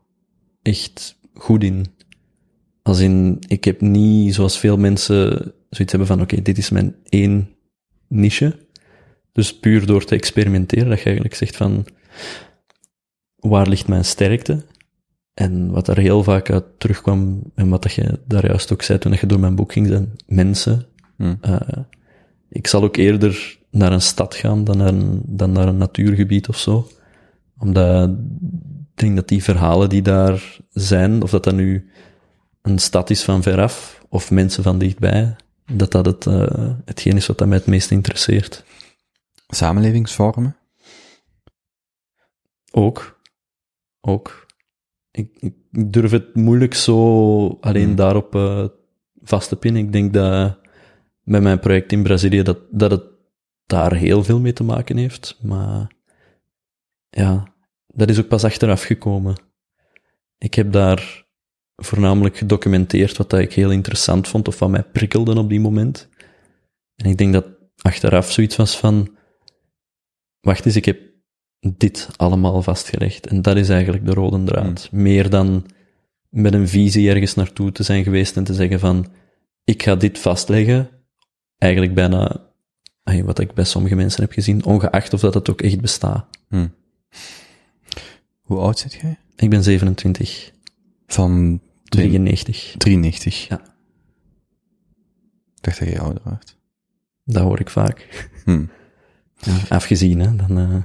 echt 0.61 1.19
goed 1.33 1.63
in? 1.63 1.85
Als 2.81 2.99
in, 2.99 3.39
ik 3.47 3.63
heb 3.63 3.81
niet, 3.81 4.35
zoals 4.35 4.59
veel 4.59 4.77
mensen 4.77 5.53
zoiets 5.69 5.91
hebben 5.91 6.07
van, 6.07 6.21
oké, 6.21 6.41
dit 6.41 6.57
is 6.57 6.69
mijn 6.69 6.95
één 7.09 7.49
niche. 8.07 8.59
Dus 9.31 9.59
puur 9.59 9.85
door 9.85 10.05
te 10.05 10.15
experimenteren, 10.15 10.89
dat 10.89 10.99
je 10.99 11.05
eigenlijk 11.05 11.35
zegt 11.35 11.55
van, 11.55 11.85
waar 13.35 13.67
ligt 13.67 13.87
mijn 13.87 14.05
sterkte? 14.05 14.65
En 15.33 15.71
wat 15.71 15.87
er 15.87 15.97
heel 15.97 16.23
vaak 16.23 16.49
uit 16.51 16.79
terugkwam, 16.79 17.41
en 17.55 17.69
wat 17.69 17.83
dat 17.83 17.93
je 17.93 18.19
daar 18.25 18.45
juist 18.45 18.73
ook 18.73 18.81
zei 18.81 18.99
toen 18.99 19.17
je 19.19 19.25
door 19.25 19.39
mijn 19.39 19.55
boek 19.55 19.71
ging, 19.71 19.87
zijn 19.87 20.13
mensen. 20.25 20.85
Hmm. 21.15 21.39
Uh, 21.45 21.59
ik 22.49 22.67
zal 22.67 22.83
ook 22.83 22.97
eerder 22.97 23.56
naar 23.69 23.91
een 23.91 24.01
stad 24.01 24.35
gaan 24.35 24.63
dan 24.63 24.77
naar 24.77 24.87
een, 24.87 25.21
dan 25.25 25.51
naar 25.51 25.67
een 25.67 25.77
natuurgebied 25.77 26.47
of 26.47 26.57
zo. 26.57 26.87
Omdat 27.57 28.09
ik 28.09 28.15
denk 28.93 29.15
dat 29.15 29.27
die 29.27 29.43
verhalen 29.43 29.89
die 29.89 30.01
daar 30.01 30.57
zijn, 30.69 31.21
of 31.21 31.29
dat 31.29 31.43
dat 31.43 31.55
nu 31.55 31.91
een 32.61 32.79
stad 32.79 33.09
is 33.09 33.23
van 33.23 33.43
veraf, 33.43 34.05
of 34.09 34.31
mensen 34.31 34.63
van 34.63 34.79
dichtbij, 34.79 35.35
dat 35.71 35.91
dat 35.91 36.05
het, 36.05 36.25
uh, 36.25 36.73
hetgeen 36.85 37.15
is 37.15 37.27
wat 37.27 37.37
dat 37.37 37.47
mij 37.47 37.57
het 37.57 37.67
meest 37.67 37.91
interesseert. 37.91 38.63
Samenlevingsvormen? 39.47 40.55
Ook. 42.71 43.19
Ook. 44.01 44.45
Ik, 45.11 45.37
ik 45.39 45.53
durf 45.69 46.11
het 46.11 46.35
moeilijk 46.35 46.73
zo 46.73 47.47
alleen 47.61 47.85
Hmm. 47.85 47.95
daarop 47.95 48.35
uh, 48.35 48.65
vast 49.23 49.49
te 49.49 49.55
pinnen. 49.55 49.81
Ik 49.81 49.91
denk 49.91 50.13
dat 50.13 50.57
met 51.23 51.41
mijn 51.41 51.59
project 51.59 51.91
in 51.91 52.03
Brazilië 52.03 52.41
dat, 52.41 52.59
dat 52.71 52.91
het 52.91 53.03
daar 53.67 53.93
heel 53.93 54.23
veel 54.23 54.39
mee 54.39 54.53
te 54.53 54.63
maken 54.63 54.97
heeft. 54.97 55.37
Maar 55.41 55.91
ja, 57.09 57.53
dat 57.87 58.09
is 58.09 58.19
ook 58.19 58.27
pas 58.27 58.43
achteraf 58.43 58.83
gekomen. 58.83 59.35
Ik 60.37 60.53
heb 60.53 60.71
daar 60.71 61.25
voornamelijk 61.75 62.37
gedocumenteerd 62.37 63.17
wat 63.17 63.29
dat 63.29 63.39
ik 63.39 63.53
heel 63.53 63.71
interessant 63.71 64.27
vond 64.27 64.47
of 64.47 64.59
wat 64.59 64.69
mij 64.69 64.83
prikkelde 64.83 65.37
op 65.37 65.49
die 65.49 65.59
moment. 65.59 66.09
En 66.95 67.09
ik 67.09 67.17
denk 67.17 67.33
dat 67.33 67.45
achteraf 67.81 68.31
zoiets 68.31 68.55
was 68.55 68.77
van, 68.77 69.17
wacht 70.39 70.65
eens, 70.65 70.75
ik 70.75 70.85
heb 70.85 70.99
dit 71.59 72.09
allemaal 72.15 72.61
vastgelegd. 72.61 73.27
En 73.27 73.41
dat 73.41 73.57
is 73.57 73.69
eigenlijk 73.69 74.05
de 74.05 74.13
rode 74.13 74.43
draad. 74.43 74.89
Meer 74.91 75.29
dan 75.29 75.65
met 76.29 76.53
een 76.53 76.67
visie 76.67 77.09
ergens 77.09 77.33
naartoe 77.33 77.71
te 77.71 77.83
zijn 77.83 78.03
geweest 78.03 78.37
en 78.37 78.43
te 78.43 78.53
zeggen 78.53 78.79
van, 78.79 79.07
ik 79.63 79.83
ga 79.83 79.95
dit 79.95 80.19
vastleggen. 80.19 80.89
Eigenlijk 81.57 81.93
bijna, 81.93 82.46
ay, 83.07 83.23
wat 83.23 83.39
ik 83.39 83.53
bij 83.53 83.63
sommige 83.63 83.95
mensen 83.95 84.21
heb 84.21 84.31
gezien, 84.31 84.65
ongeacht 84.65 85.13
of 85.13 85.19
dat 85.19 85.33
het 85.33 85.49
ook 85.49 85.61
echt 85.61 85.81
bestaat. 85.81 86.25
Hm. 86.47 86.67
Hoe 88.41 88.59
oud 88.59 88.79
zit 88.79 88.93
jij? 88.93 89.19
Ik 89.35 89.49
ben 89.49 89.63
27. 89.63 90.51
Van 91.07 91.61
93. 91.83 92.75
93? 92.77 93.47
Ja. 93.47 93.59
Ik 95.55 95.61
dacht 95.61 95.79
dat 95.79 95.89
je 95.89 95.99
ouder 95.99 96.21
werd. 96.23 96.57
Dat 97.23 97.43
hoor 97.43 97.59
ik 97.59 97.69
vaak. 97.69 98.29
Hm. 98.43 98.65
Ja, 99.37 99.57
afgezien, 99.69 100.19
hè. 100.19 100.35
Dan, 100.35 100.59
uh... 100.59 100.83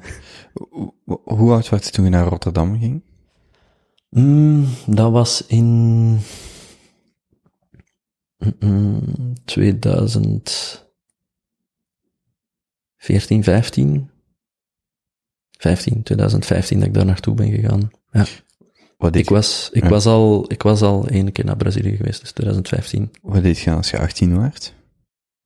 Hoe, 0.53 0.93
hoe 1.25 1.53
oud 1.53 1.69
werd 1.69 1.85
je 1.85 1.91
toen 1.91 2.05
je 2.05 2.11
naar 2.11 2.27
Rotterdam 2.27 2.79
ging? 2.79 3.03
Mm, 4.11 4.67
dat 4.87 5.13
was 5.13 5.47
in... 5.47 6.19
Mm, 8.59 9.33
2014, 13.03 13.43
15. 13.43 14.11
15, 15.59 16.03
2015 16.03 16.79
dat 16.79 16.89
ik 16.89 16.95
daar 16.95 17.05
naartoe 17.05 17.35
ben 17.35 17.51
gegaan. 17.51 17.91
Ja. 18.11 18.25
Wat 18.97 19.17
Ik 19.17 19.29
was, 19.29 19.71
ik, 19.73 19.83
Ja. 19.83 19.89
was 19.89 20.07
al, 20.07 20.45
ik 20.53 20.63
was 20.63 20.83
al 20.83 21.07
één 21.09 21.33
keer 21.33 21.45
naar 21.45 21.57
Brazilië 21.57 21.97
geweest, 21.97 22.21
dus 22.21 22.33
2015. 22.33 23.11
Wat 23.23 23.43
deed 23.43 23.59
je 23.59 23.71
als 23.71 23.91
je 23.91 23.99
18 23.99 24.39
werd? 24.41 24.75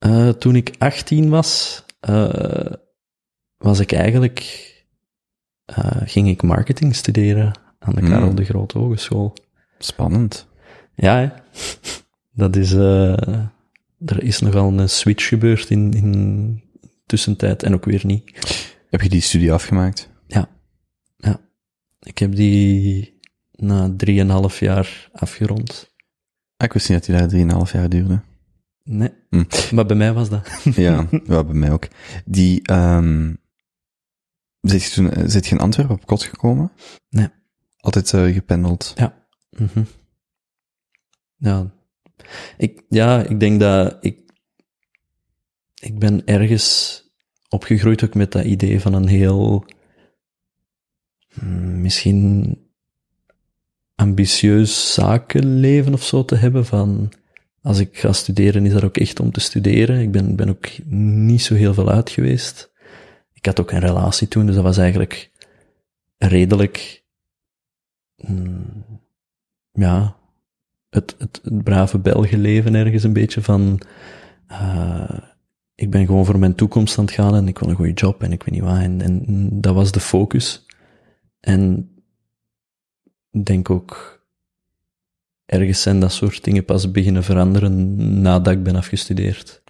Uh, 0.05 0.29
toen 0.29 0.55
ik 0.55 0.75
18 0.77 1.29
was, 1.29 1.83
uh, 2.09 2.71
was 3.57 3.79
ik 3.79 3.91
eigenlijk, 3.91 4.39
uh, 5.69 6.01
ging 6.05 6.27
ik 6.27 6.41
marketing 6.41 6.95
studeren 6.95 7.59
aan 7.79 7.95
de 7.95 8.01
Hmm. 8.01 8.09
Karel 8.09 8.35
de 8.35 8.45
Grote 8.45 8.77
Hogeschool. 8.77 9.33
Spannend. 9.77 10.47
Ja, 10.95 11.17
hè. 11.17 11.29
dat 12.43 12.55
is, 12.55 12.71
er 12.73 14.23
is 14.23 14.39
nogal 14.39 14.79
een 14.79 14.89
switch 14.89 15.27
gebeurd 15.27 15.69
in, 15.69 15.93
in 15.93 16.63
tussentijd 17.07 17.63
en 17.63 17.73
ook 17.73 17.85
weer 17.85 18.05
niet. 18.05 18.23
Heb 18.89 19.01
je 19.01 19.09
die 19.09 19.21
studie 19.21 19.53
afgemaakt? 19.53 20.09
Ja, 20.27 20.49
ja. 21.17 21.39
Ik 21.99 22.17
heb 22.17 22.35
die 22.35 23.19
na 23.51 23.93
drieënhalf 23.97 24.59
jaar 24.59 25.09
afgerond. 25.13 25.95
Ah, 26.57 26.67
ik 26.67 26.73
wist 26.73 26.89
niet 26.89 26.97
dat 26.97 27.07
die 27.07 27.17
daar 27.17 27.27
drieënhalf 27.27 27.71
jaar 27.71 27.89
duurde. 27.89 28.21
Nee, 28.83 29.13
Hm. 29.29 29.43
maar 29.75 29.85
bij 29.85 29.95
mij 29.95 30.13
was 30.13 30.29
dat. 30.29 30.49
Ja, 30.75 31.07
wel 31.25 31.43
bij 31.45 31.53
mij 31.55 31.71
ook. 31.71 31.87
Die, 32.25 32.71
um, 32.73 33.37
zit 34.61 34.83
je 34.83 34.89
toen, 34.89 35.29
zit 35.29 35.45
je 35.47 35.55
in 35.55 35.61
Antwerpen 35.61 35.95
op 35.95 36.05
kot 36.05 36.23
gekomen? 36.23 36.71
Nee. 37.09 37.27
Altijd 37.77 38.11
uh, 38.13 38.33
gependeld? 38.33 38.93
Ja. 38.95 39.27
Mm 39.57 39.69
-hmm. 39.73 39.85
Ja. 41.37 41.71
Ik, 42.57 42.83
ja, 42.89 43.23
ik 43.23 43.39
denk 43.39 43.59
dat 43.59 43.97
ik, 44.01 44.26
ik 45.79 45.99
ben 45.99 46.25
ergens 46.25 47.01
opgegroeid 47.49 48.03
ook 48.03 48.13
met 48.13 48.31
dat 48.31 48.43
idee 48.43 48.81
van 48.81 48.93
een 48.93 49.07
heel, 49.07 49.65
hmm, 51.33 51.81
misschien 51.81 52.57
ambitieus 53.95 54.93
zakenleven 54.93 55.93
of 55.93 56.03
zo 56.03 56.25
te 56.25 56.35
hebben 56.35 56.65
van, 56.65 57.11
als 57.61 57.79
ik 57.79 57.97
ga 57.97 58.13
studeren, 58.13 58.65
is 58.65 58.73
dat 58.73 58.83
ook 58.83 58.97
echt 58.97 59.19
om 59.19 59.31
te 59.31 59.39
studeren. 59.39 59.99
Ik 59.99 60.11
ben, 60.11 60.35
ben 60.35 60.49
ook 60.49 60.67
niet 60.89 61.41
zo 61.41 61.55
heel 61.55 61.73
veel 61.73 61.89
uit 61.89 62.09
geweest. 62.09 62.71
Ik 63.33 63.45
had 63.45 63.59
ook 63.59 63.71
een 63.71 63.79
relatie 63.79 64.27
toen, 64.27 64.45
dus 64.45 64.55
dat 64.55 64.63
was 64.63 64.77
eigenlijk 64.77 65.31
redelijk, 66.17 67.03
mm, 68.15 68.83
ja, 69.71 70.15
het, 70.89 71.15
het, 71.17 71.41
brave 71.63 71.99
Belgenleven 71.99 72.75
ergens 72.75 73.03
een 73.03 73.13
beetje 73.13 73.41
van, 73.41 73.81
uh, 74.51 75.19
ik 75.77 75.91
ben 75.91 76.05
gewoon 76.05 76.25
voor 76.25 76.39
mijn 76.39 76.55
toekomst 76.55 76.97
aan 76.97 77.05
het 77.05 77.13
gaan 77.13 77.35
en 77.35 77.47
ik 77.47 77.59
wil 77.59 77.69
een 77.69 77.75
goede 77.75 77.93
job 77.93 78.23
en 78.23 78.31
ik 78.31 78.43
weet 78.43 78.53
niet 78.53 78.63
wat. 78.63 78.77
En, 78.77 79.01
en 79.01 79.47
dat 79.61 79.75
was 79.75 79.91
de 79.91 79.99
focus. 79.99 80.65
En 81.39 81.89
ik 83.31 83.45
denk 83.45 83.69
ook, 83.69 84.21
ergens 85.45 85.81
zijn 85.81 85.99
dat 85.99 86.11
soort 86.11 86.43
dingen 86.43 86.65
pas 86.65 86.91
beginnen 86.91 87.23
veranderen 87.23 88.21
nadat 88.21 88.53
ik 88.53 88.63
ben 88.63 88.75
afgestudeerd. 88.75 89.61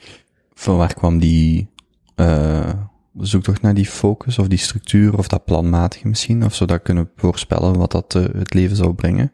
Van 0.53 0.77
waar 0.77 0.93
kwam 0.93 1.19
die 1.19 1.69
uh, 2.15 2.73
zoektocht 3.13 3.61
naar 3.61 3.73
die 3.73 3.85
focus 3.85 4.39
of 4.39 4.47
die 4.47 4.57
structuur 4.57 5.17
of 5.17 5.27
dat 5.27 5.45
planmatige 5.45 6.07
misschien? 6.07 6.45
Of 6.45 6.55
zodat 6.55 6.81
kunnen 6.81 7.11
voorspellen 7.15 7.77
wat 7.77 7.91
dat 7.91 8.15
uh, 8.15 8.23
het 8.23 8.53
leven 8.53 8.75
zou 8.75 8.93
brengen? 8.93 9.31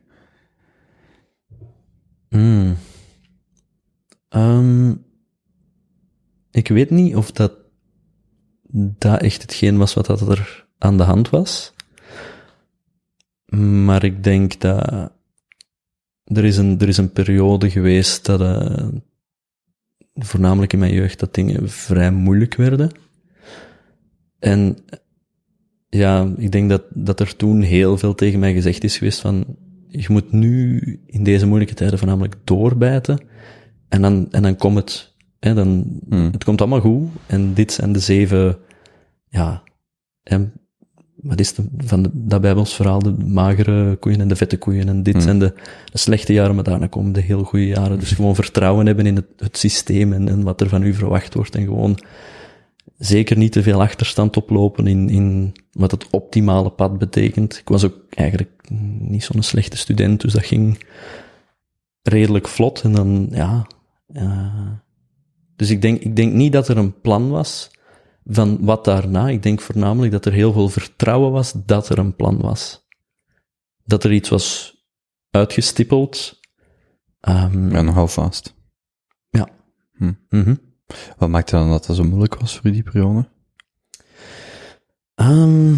Um, 4.30 5.06
ik 6.54 6.68
weet 6.68 6.90
niet 6.90 7.16
of 7.16 7.32
dat, 7.32 7.54
dat 8.72 9.22
echt 9.22 9.42
hetgeen 9.42 9.78
was 9.78 9.94
wat 9.94 10.08
er 10.08 10.66
aan 10.78 10.98
de 10.98 11.04
hand 11.04 11.30
was. 11.30 11.74
Maar 13.86 14.04
ik 14.04 14.24
denk 14.24 14.60
dat 14.60 15.12
er 16.24 16.46
is 16.46 16.58
een, 16.58 16.80
er 16.80 16.88
is 16.88 16.98
een 16.98 17.12
periode 17.12 17.70
geweest 17.70 18.26
dat, 18.26 18.42
uh, 18.42 18.88
voornamelijk 20.14 20.74
in 20.74 20.80
mijn 20.80 20.94
jeugd, 20.94 21.20
dat 21.20 21.34
dingen 21.34 21.70
vrij 21.70 22.12
moeilijk 22.12 22.56
werden. 22.56 22.92
En 24.40 24.78
ja, 25.90 26.34
ik 26.38 26.52
denk 26.52 26.70
dat, 26.70 26.84
dat 26.90 27.20
er 27.20 27.36
toen 27.36 27.62
heel 27.62 27.98
veel 27.98 28.16
tegen 28.16 28.40
mij 28.40 28.54
gezegd 28.54 28.84
is 28.84 28.98
geweest 28.98 29.20
van, 29.20 29.46
je 29.88 30.08
moet 30.10 30.32
nu 30.32 30.80
in 31.06 31.24
deze 31.24 31.46
moeilijke 31.46 31.74
tijden 31.74 31.98
voornamelijk 31.98 32.36
doorbijten. 32.44 33.20
En 33.90 34.02
dan, 34.02 34.28
en 34.32 34.42
dan 34.42 34.56
komt 34.56 34.78
het, 34.78 35.13
hè, 35.44 35.54
dan, 35.54 36.00
Hmm. 36.10 36.30
het 36.32 36.44
komt 36.44 36.60
allemaal 36.62 36.80
goed. 36.80 37.10
En 37.26 37.54
dit 37.54 37.72
zijn 37.72 37.94
de 37.94 38.00
zeven, 38.00 38.58
ja, 39.30 39.64
hè, 40.24 40.38
wat 41.16 41.40
is 41.40 41.54
de, 41.54 41.64
van 41.78 42.04
de, 42.04 42.10
dat 42.14 42.42
Bijbels 42.42 42.76
verhaal, 42.76 43.00
de 43.00 43.16
magere 43.26 43.96
koeien 43.96 44.22
en 44.22 44.28
de 44.28 44.36
vette 44.36 44.58
koeien. 44.58 44.88
En 44.88 45.04
dit 45.04 45.14
Hmm. 45.14 45.24
zijn 45.24 45.40
de, 45.40 45.54
de 45.92 45.98
slechte 45.98 46.34
jaren, 46.34 46.56
maar 46.56 46.64
daarna 46.64 46.88
komen 46.88 47.14
de 47.14 47.22
heel 47.22 47.44
goede 47.44 47.68
jaren. 47.68 48.00
Dus 48.00 48.12
gewoon 48.16 48.36
vertrouwen 48.36 48.86
hebben 48.86 49.06
in 49.06 49.16
het, 49.16 49.28
het 49.38 49.58
systeem 49.58 50.14
en, 50.14 50.28
en 50.28 50.44
wat 50.44 50.62
er 50.62 50.70
van 50.70 50.84
u 50.84 50.94
verwacht 50.94 51.34
wordt. 51.34 51.56
En 51.56 51.64
gewoon 51.64 52.00
zeker 52.98 53.38
niet 53.38 53.52
te 53.52 53.64
veel 53.64 53.82
achterstand 53.82 54.38
oplopen 54.38 54.88
in, 54.88 55.10
in 55.10 55.54
wat 55.72 55.92
het 55.92 56.08
optimale 56.10 56.70
pad 56.70 56.98
betekent. 56.98 57.58
Ik 57.58 57.68
was 57.68 57.84
ook 57.84 57.96
eigenlijk 58.10 58.52
niet 59.00 59.24
zo'n 59.24 59.42
slechte 59.44 59.78
student, 59.78 60.22
dus 60.22 60.34
dat 60.34 60.46
ging 60.46 60.86
redelijk 62.02 62.48
vlot. 62.48 62.82
En 62.82 62.94
dan, 62.94 63.28
ja. 63.32 63.68
Uh, 64.14 64.72
dus 65.56 65.70
ik 65.70 65.82
denk, 65.82 66.02
ik 66.02 66.16
denk 66.16 66.34
niet 66.34 66.52
dat 66.52 66.68
er 66.68 66.78
een 66.78 67.02
plan 67.02 67.30
was 67.30 67.72
van 68.26 68.66
wat 68.66 68.86
daarna. 68.86 69.30
Ik 69.30 69.44
denk 69.44 69.62
voornamelijk 69.62 70.12
dat 70.12 70.26
er 70.26 70.32
heel 70.32 70.54
veel 70.54 70.70
vertrouwen 70.70 71.32
was 71.32 71.54
dat 71.66 71.90
er 71.90 71.98
een 71.98 72.16
plan 72.16 72.42
was. 72.42 72.88
Dat 73.86 74.04
er 74.04 74.12
iets 74.12 74.30
was 74.30 74.78
uitgestippeld. 75.30 76.40
Um, 77.22 77.72
ja, 77.72 77.82
nogal 77.82 78.08
vast. 78.08 78.56
Ja. 79.30 79.50
Hm. 79.94 80.14
Mm 80.30 80.44
-hmm. 80.44 80.60
Wat 81.18 81.30
maakte 81.30 81.56
dan 81.56 81.70
dat 81.70 81.86
dat 81.86 81.96
zo 81.96 82.04
moeilijk 82.04 82.36
was 82.36 82.58
voor 82.58 82.72
die 82.72 82.84
periode? 82.84 83.18
Um, 83.20 83.32
Ehm, 85.16 85.76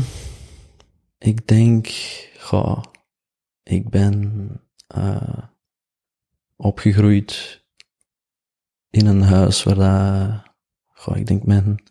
ik 1.17 1.47
denk, 1.47 1.88
goh, 2.39 2.83
ik 3.63 3.89
ben 3.89 4.49
uh, 4.97 5.38
opgegroeid 6.55 7.64
in 8.95 9.05
een 9.05 9.21
huis 9.21 9.63
waar 9.63 9.75
dat, 9.75 10.43
goh, 10.88 11.17
ik 11.17 11.25
denk 11.25 11.43
mijn, 11.45 11.84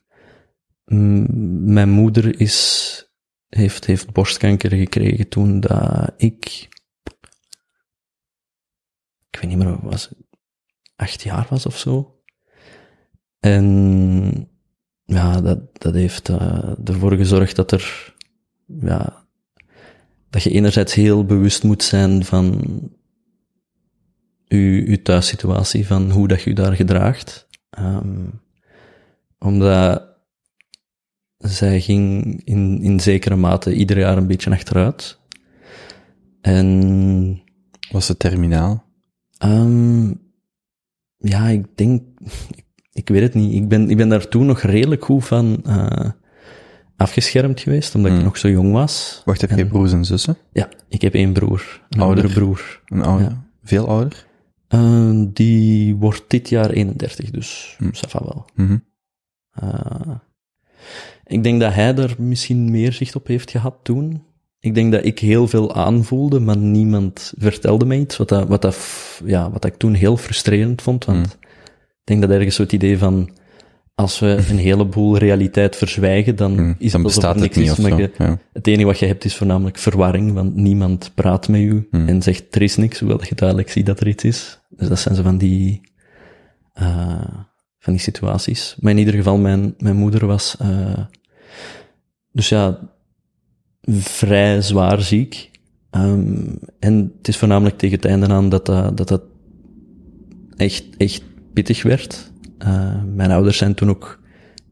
mijn 1.65 1.91
moeder 1.91 2.41
is, 2.41 3.09
heeft, 3.49 3.87
heeft 3.87 4.13
borstkanker 4.13 4.71
gekregen 4.71 5.29
toen 5.29 5.61
dat 5.61 6.13
ik, 6.17 6.69
ik 9.31 9.41
weet 9.41 9.51
niet 9.51 9.59
meer, 9.59 9.81
was 9.81 10.11
acht 10.97 11.23
jaar 11.23 11.47
was 11.51 11.67
of 11.67 11.79
zo. 11.79 12.23
En 13.41 14.49
ja, 15.05 15.41
dat, 15.41 15.81
dat 15.81 15.95
heeft 15.95 16.29
uh, 16.29 16.73
ervoor 16.85 17.17
gezorgd 17.17 17.57
dat 17.57 17.73
er, 17.73 18.15
ja, 18.67 19.27
dat 20.31 20.43
je 20.43 20.51
enerzijds 20.51 20.95
heel 20.95 21.25
bewust 21.25 21.63
moet 21.63 21.83
zijn 21.83 22.25
van 22.25 22.63
uw, 24.55 24.87
uw 24.87 25.03
thuissituatie, 25.03 25.87
van 25.87 26.11
hoe 26.11 26.29
dat 26.29 26.43
je 26.43 26.53
daar 26.53 26.73
gedraagt. 26.73 27.49
Um, 27.79 28.43
omdat 29.39 30.03
zij 31.39 31.81
ging 31.81 32.41
in, 32.45 32.83
in 32.83 33.01
zekere 33.01 33.37
mate 33.37 33.75
ieder 33.75 33.99
jaar 33.99 34.17
een 34.17 34.27
beetje 34.27 34.51
achteruit. 34.51 35.19
En... 36.41 37.43
Was 37.91 38.09
het 38.09 38.19
terminaal? 38.19 38.85
Um, 39.45 40.21
ja, 41.19 41.49
ik 41.49 41.67
denk, 41.75 42.03
ik 42.93 43.09
weet 43.09 43.23
het 43.23 43.35
niet. 43.35 43.55
Ik 43.55 43.69
ben, 43.69 43.91
ik 43.91 43.97
ben 43.97 44.09
daar 44.09 44.29
toen 44.29 44.47
nog 44.47 44.61
redelijk 44.61 45.05
goed 45.05 45.25
van 45.25 45.63
uh, 45.67 46.11
afgeschermd 46.97 47.61
geweest, 47.61 47.95
omdat 47.95 48.11
ik 48.11 48.17
hmm. 48.17 48.27
nog 48.27 48.39
zo 48.39 48.49
jong 48.49 48.73
was. 48.73 49.23
Wacht, 49.25 49.41
heb 49.41 49.51
je 49.51 49.67
broers 49.67 49.93
en 49.93 50.05
zussen? 50.05 50.37
Ja, 50.53 50.69
ik 50.89 51.03
heb 51.03 51.15
één 51.15 51.33
broer. 51.33 51.83
Een 51.91 52.01
oudere 52.01 52.29
broer. 52.29 52.83
Een 52.87 53.03
ouder? 53.03 53.29
Ja. 53.29 53.45
Veel 53.63 53.89
ouder? 53.89 54.27
Uh, 54.75 55.27
die 55.33 55.97
wordt 55.97 56.25
dit 56.29 56.49
jaar 56.49 56.71
31, 56.71 57.31
dus 57.31 57.77
mm. 57.79 57.91
wel. 58.13 58.45
Mm 58.55 58.67
-hmm. 58.67 58.85
uh, 59.63 60.15
ik 61.27 61.43
denk 61.43 61.61
dat 61.61 61.75
hij 61.75 61.97
er 61.97 62.15
misschien 62.19 62.71
meer 62.71 62.93
zicht 62.93 63.17
op 63.17 63.27
heeft 63.27 63.51
gehad 63.51 63.77
toen. 63.83 64.23
Ik 64.61 64.75
denk 64.75 64.93
dat 64.93 65.05
ik 65.05 65.19
heel 65.19 65.49
veel 65.49 65.75
aanvoelde, 65.75 66.41
maar 66.41 66.57
niemand 66.57 67.33
vertelde 67.39 67.85
mij 67.85 67.99
iets, 67.99 68.17
wat, 68.17 68.29
dat, 68.29 68.49
wat, 68.49 68.63
dat, 68.63 68.79
ja, 69.25 69.51
wat 69.51 69.65
ik 69.65 69.75
toen 69.75 69.95
heel 69.95 70.17
frustrerend 70.17 70.83
vond, 70.83 71.05
want 71.05 71.19
mm. 71.19 71.49
ik 71.91 72.05
denk 72.05 72.21
dat 72.21 72.31
ergens 72.31 72.55
zo 72.55 72.63
het 72.63 72.73
idee 72.73 72.99
van, 72.99 73.31
als 73.95 74.19
we 74.19 74.27
een 74.51 74.59
heleboel 74.59 75.17
realiteit 75.17 75.77
verzwijgen, 75.77 76.37
dan 76.37 76.53
mm, 76.53 76.75
is 76.79 76.93
dan 76.93 77.01
het 77.01 77.11
bestaat 77.11 77.41
het 77.41 77.57
niet. 77.57 77.71
Of 77.71 77.77
zo, 77.77 77.97
ja. 77.97 78.39
Het 78.53 78.67
enige 78.67 78.85
wat 78.85 78.99
je 78.99 79.07
hebt 79.07 79.25
is 79.25 79.37
voornamelijk 79.37 79.79
verwarring, 79.79 80.33
want 80.33 80.55
niemand 80.55 81.11
praat 81.15 81.49
met 81.49 81.61
u 81.61 81.89
mm. 81.91 82.09
en 82.09 82.23
zegt 82.23 82.55
er 82.55 82.63
is 82.63 82.77
niks, 82.77 82.99
hoewel 82.99 83.21
je 83.29 83.35
duidelijk 83.35 83.71
ziet 83.71 83.87
dat 83.87 84.01
er 84.01 84.09
iets 84.09 84.25
is. 84.25 84.61
Dus 84.77 84.89
dat 84.89 84.99
zijn 84.99 85.15
zo 85.15 85.23
van 85.23 85.39
die, 85.39 85.81
uh, 86.81 87.45
van 87.79 87.93
die 87.93 88.03
situaties. 88.03 88.77
Maar 88.81 88.93
in 88.93 88.99
ieder 88.99 89.15
geval, 89.15 89.39
mijn, 89.39 89.75
mijn 89.79 89.97
moeder 89.97 90.27
was, 90.27 90.57
uh, 90.63 91.05
dus 92.33 92.49
ja, 92.49 92.79
vrij 93.99 94.63
zwaar 94.63 95.03
ziek. 95.03 95.51
Um, 95.91 96.59
en 96.79 97.13
het 97.19 97.29
is 97.29 97.37
voornamelijk 97.37 97.79
tegen 97.79 97.97
het 97.97 98.05
einde 98.05 98.29
aan 98.29 98.49
dat 98.49 98.67
dat, 98.67 98.97
dat, 98.97 99.09
dat 99.09 99.23
echt, 100.57 100.85
echt 100.97 101.23
pittig 101.53 101.83
werd. 101.83 102.33
Mijn 103.15 103.31
ouders 103.31 103.57
zijn 103.57 103.75
toen 103.75 103.89
ook 103.89 104.23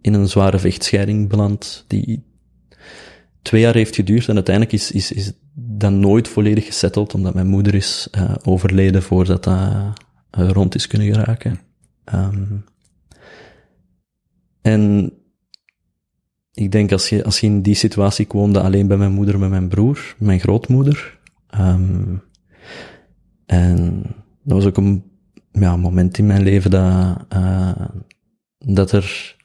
in 0.01 0.15
een 0.15 0.29
zware 0.29 0.59
vechtscheiding 0.59 1.29
beland, 1.29 1.85
die 1.87 2.25
twee 3.43 3.61
jaar 3.61 3.75
heeft 3.75 3.95
geduurd 3.95 4.29
en 4.29 4.35
uiteindelijk 4.35 4.75
is, 4.75 4.91
is, 4.91 5.13
is 5.13 5.33
dat 5.79 5.93
nooit 5.93 6.29
volledig 6.29 6.65
gesetteld, 6.65 7.15
omdat 7.15 7.35
mijn 7.35 7.47
moeder 7.47 7.75
is 7.75 8.09
uh, 8.17 8.35
overleden 8.43 9.03
voordat 9.03 9.45
dat 9.45 9.57
uh, 10.39 10.51
rond 10.51 10.75
is 10.75 10.87
kunnen 10.87 11.15
geraken. 11.15 11.61
Um, 12.15 12.65
en 14.61 15.13
ik 16.53 16.73
denk 16.73 16.93
als 16.93 17.09
je, 17.09 17.25
als 17.25 17.41
je 17.41 17.47
in 17.47 17.63
die 17.63 17.75
situatie 17.75 18.27
woonde 18.29 18.61
alleen 18.61 18.87
bij 18.87 18.97
mijn 18.97 19.13
moeder, 19.13 19.39
met 19.39 19.51
mijn 19.51 19.69
broer, 19.69 20.15
mijn 20.19 20.41
grootmoeder. 20.41 21.19
Um, 21.59 22.23
en 23.47 24.03
dat 24.43 24.57
was 24.57 24.65
ook 24.65 24.77
een 24.77 25.05
ja, 25.53 25.77
moment 25.77 26.19
in 26.19 26.27
mijn 26.27 26.43
leven 26.43 26.71
dat, 26.71 27.25
uh, 27.35 27.87
dat 28.59 28.93
er 28.93 29.37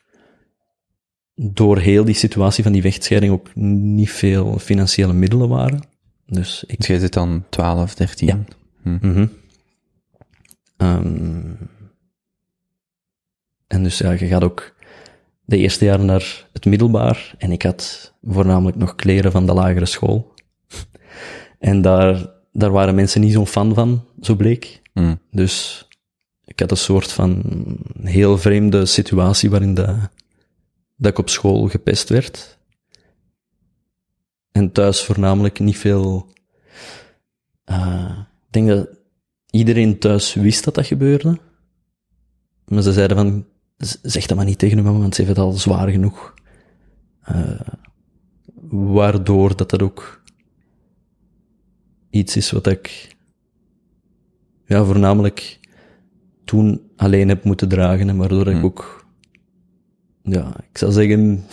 door 1.35 1.77
heel 1.77 2.05
die 2.05 2.15
situatie 2.15 2.63
van 2.63 2.71
die 2.71 2.81
vechtscheiding 2.81 3.33
ook 3.33 3.55
niet 3.55 4.11
veel 4.11 4.59
financiële 4.59 5.13
middelen 5.13 5.49
waren. 5.49 5.81
Dus 6.27 6.63
ik... 6.67 6.77
Dus 6.77 6.87
jij 6.87 6.99
zit 6.99 7.13
dan 7.13 7.45
12, 7.49 7.95
13? 7.95 8.27
Ja. 8.27 8.43
Hm. 8.81 8.89
Mm 8.89 9.13
-hmm. 9.13 9.31
um, 10.77 11.57
en 13.67 13.83
dus 13.83 13.97
ja, 13.97 14.11
je 14.11 14.27
gaat 14.27 14.43
ook 14.43 14.75
de 15.45 15.57
eerste 15.57 15.85
jaar 15.85 15.99
naar 15.99 16.45
het 16.53 16.65
middelbaar 16.65 17.35
en 17.37 17.51
ik 17.51 17.61
had 17.61 18.13
voornamelijk 18.23 18.77
nog 18.77 18.95
kleren 18.95 19.31
van 19.31 19.45
de 19.45 19.53
lagere 19.53 19.85
school. 19.85 20.33
en 21.59 21.81
daar, 21.81 22.29
daar 22.51 22.71
waren 22.71 22.95
mensen 22.95 23.21
niet 23.21 23.33
zo'n 23.33 23.47
fan 23.47 23.73
van, 23.73 24.05
zo 24.21 24.35
bleek. 24.35 24.81
Mm. 24.93 25.19
Dus 25.31 25.87
ik 26.45 26.59
had 26.59 26.71
een 26.71 26.77
soort 26.77 27.11
van 27.11 27.43
heel 28.01 28.37
vreemde 28.37 28.85
situatie 28.85 29.49
waarin 29.49 29.73
de, 29.73 29.95
dat 30.95 31.11
ik 31.11 31.17
op 31.17 31.29
school 31.29 31.67
gepest 31.67 32.09
werd. 32.09 32.56
En 34.57 34.71
thuis 34.71 35.03
voornamelijk 35.03 35.59
niet 35.59 35.77
veel. 35.77 36.27
Uh, 37.65 38.17
ik 38.45 38.51
denk 38.53 38.67
dat 38.67 38.89
iedereen 39.49 39.99
thuis 39.99 40.33
wist 40.33 40.63
dat 40.63 40.75
dat 40.75 40.85
gebeurde. 40.85 41.37
Maar 42.65 42.81
ze 42.81 42.93
zeiden 42.93 43.17
van, 43.17 43.45
zeg 44.01 44.25
dat 44.25 44.37
maar 44.37 44.45
niet 44.45 44.57
tegen 44.57 44.83
mama, 44.83 44.99
want 44.99 45.15
ze 45.15 45.21
heeft 45.21 45.35
het 45.35 45.45
al 45.45 45.51
zwaar 45.51 45.89
genoeg. 45.89 46.33
Uh, 47.31 47.59
waardoor 48.69 49.55
dat 49.55 49.69
dat 49.69 49.81
ook 49.81 50.21
iets 52.09 52.35
is 52.35 52.51
wat 52.51 52.67
ik 52.67 53.15
ja, 54.65 54.83
voornamelijk 54.85 55.59
toen 56.45 56.91
alleen 56.95 57.27
heb 57.27 57.43
moeten 57.43 57.69
dragen 57.69 58.09
en 58.09 58.17
waardoor 58.17 58.47
ik 58.47 58.55
Hmm. 58.55 58.63
ook, 58.63 59.05
ja, 60.21 60.55
ik 60.69 60.77
zou 60.77 60.91
zeggen, 60.91 61.45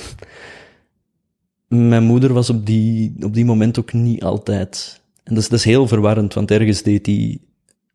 mijn 1.68 2.04
moeder 2.04 2.32
was 2.32 2.50
op 2.50 2.66
die, 2.66 3.14
op 3.20 3.34
die 3.34 3.44
moment 3.44 3.78
ook 3.78 3.92
niet 3.92 4.22
altijd. 4.22 5.02
En 5.24 5.34
dat 5.34 5.42
is, 5.42 5.48
dat 5.48 5.58
is 5.58 5.64
heel 5.64 5.88
verwarrend, 5.88 6.34
want 6.34 6.50
ergens 6.50 6.82
deed 6.82 7.06
hij 7.06 7.38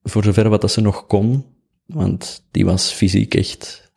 voor 0.03 0.23
zover 0.23 0.49
wat 0.49 0.61
dat 0.61 0.71
ze 0.71 0.81
nog 0.81 1.07
kon, 1.07 1.45
want 1.85 2.43
die 2.51 2.65
was 2.65 2.91
fysiek 2.91 3.35
echt 3.35 3.91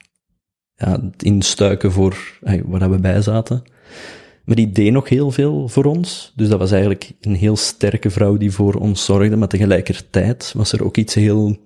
ja, 0.74 1.10
instuiken 1.18 1.92
voor 1.92 2.38
hey, 2.44 2.62
waar 2.64 2.90
we 2.90 2.98
bij 2.98 3.22
zaten. 3.22 3.62
Maar 4.44 4.56
die 4.56 4.72
deed 4.72 4.92
nog 4.92 5.08
heel 5.08 5.30
veel 5.30 5.68
voor 5.68 5.84
ons. 5.84 6.32
Dus 6.36 6.48
dat 6.48 6.58
was 6.58 6.70
eigenlijk 6.70 7.12
een 7.20 7.34
heel 7.34 7.56
sterke 7.56 8.10
vrouw 8.10 8.36
die 8.36 8.50
voor 8.50 8.74
ons 8.74 9.04
zorgde. 9.04 9.36
Maar 9.36 9.48
tegelijkertijd 9.48 10.52
was 10.56 10.72
er 10.72 10.84
ook 10.84 10.96
iets 10.96 11.14
heel... 11.14 11.56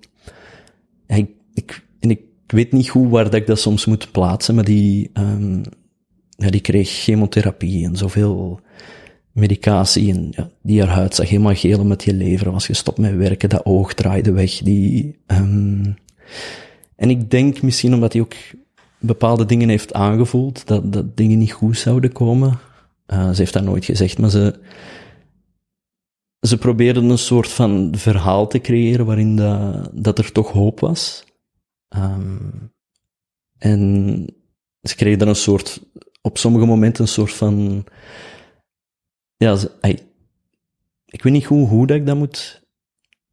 Ik, 1.07 1.29
ik, 1.53 1.83
en 1.99 2.09
ik 2.09 2.21
weet 2.47 2.71
niet 2.71 2.89
goed 2.89 3.09
waar 3.09 3.23
dat 3.23 3.33
ik 3.33 3.47
dat 3.47 3.59
soms 3.59 3.85
moet 3.85 4.11
plaatsen, 4.11 4.55
maar 4.55 4.63
die, 4.63 5.09
um, 5.13 5.61
ja, 6.37 6.49
die 6.49 6.61
kreeg 6.61 6.89
chemotherapie 6.89 7.85
en 7.85 7.95
zoveel 7.95 8.59
medicatie. 9.31 10.13
En 10.13 10.27
ja, 10.31 10.49
die 10.61 10.83
haar 10.83 10.95
huid 10.95 11.15
zag 11.15 11.29
helemaal 11.29 11.55
geel 11.55 11.85
met 11.85 12.03
je 12.03 12.13
lever. 12.13 12.51
Was 12.51 12.65
gestopt 12.65 12.97
met 12.97 13.15
werken, 13.15 13.49
dat 13.49 13.65
oog 13.65 13.93
draaide 13.93 14.31
weg. 14.31 14.57
Die, 14.57 15.19
um, 15.27 15.95
en 16.95 17.09
ik 17.09 17.31
denk 17.31 17.61
misschien 17.61 17.93
omdat 17.93 18.13
hij 18.13 18.21
ook 18.21 18.33
bepaalde 18.99 19.45
dingen 19.45 19.69
heeft 19.69 19.93
aangevoeld, 19.93 20.67
dat, 20.67 20.93
dat 20.93 21.17
dingen 21.17 21.37
niet 21.37 21.51
goed 21.51 21.77
zouden 21.77 22.11
komen. 22.11 22.59
Uh, 23.07 23.29
ze 23.29 23.37
heeft 23.37 23.53
dat 23.53 23.63
nooit 23.63 23.85
gezegd, 23.85 24.17
maar 24.17 24.29
ze, 24.29 24.59
ze 26.39 26.57
probeerden 26.57 27.09
een 27.09 27.17
soort 27.17 27.47
van 27.49 27.93
verhaal 27.97 28.47
te 28.47 28.59
creëren 28.59 29.05
waarin 29.05 29.35
dat, 29.35 29.89
dat 29.93 30.17
er 30.17 30.31
toch 30.31 30.51
hoop 30.51 30.79
was. 30.79 31.23
Um, 31.95 32.71
en 33.57 34.25
ze 34.81 34.95
kregen 34.95 35.19
dan 35.19 35.27
een 35.27 35.35
soort, 35.35 35.81
op 36.27 36.37
sommige 36.37 36.65
momenten 36.65 37.03
een 37.03 37.09
soort 37.09 37.33
van, 37.33 37.85
ja, 39.37 39.57
ik 41.05 41.23
weet 41.23 41.33
niet 41.33 41.45
goed 41.45 41.67
hoe 41.67 41.87
dat 41.87 41.97
ik 41.97 42.05
dat 42.05 42.17
moet 42.17 42.65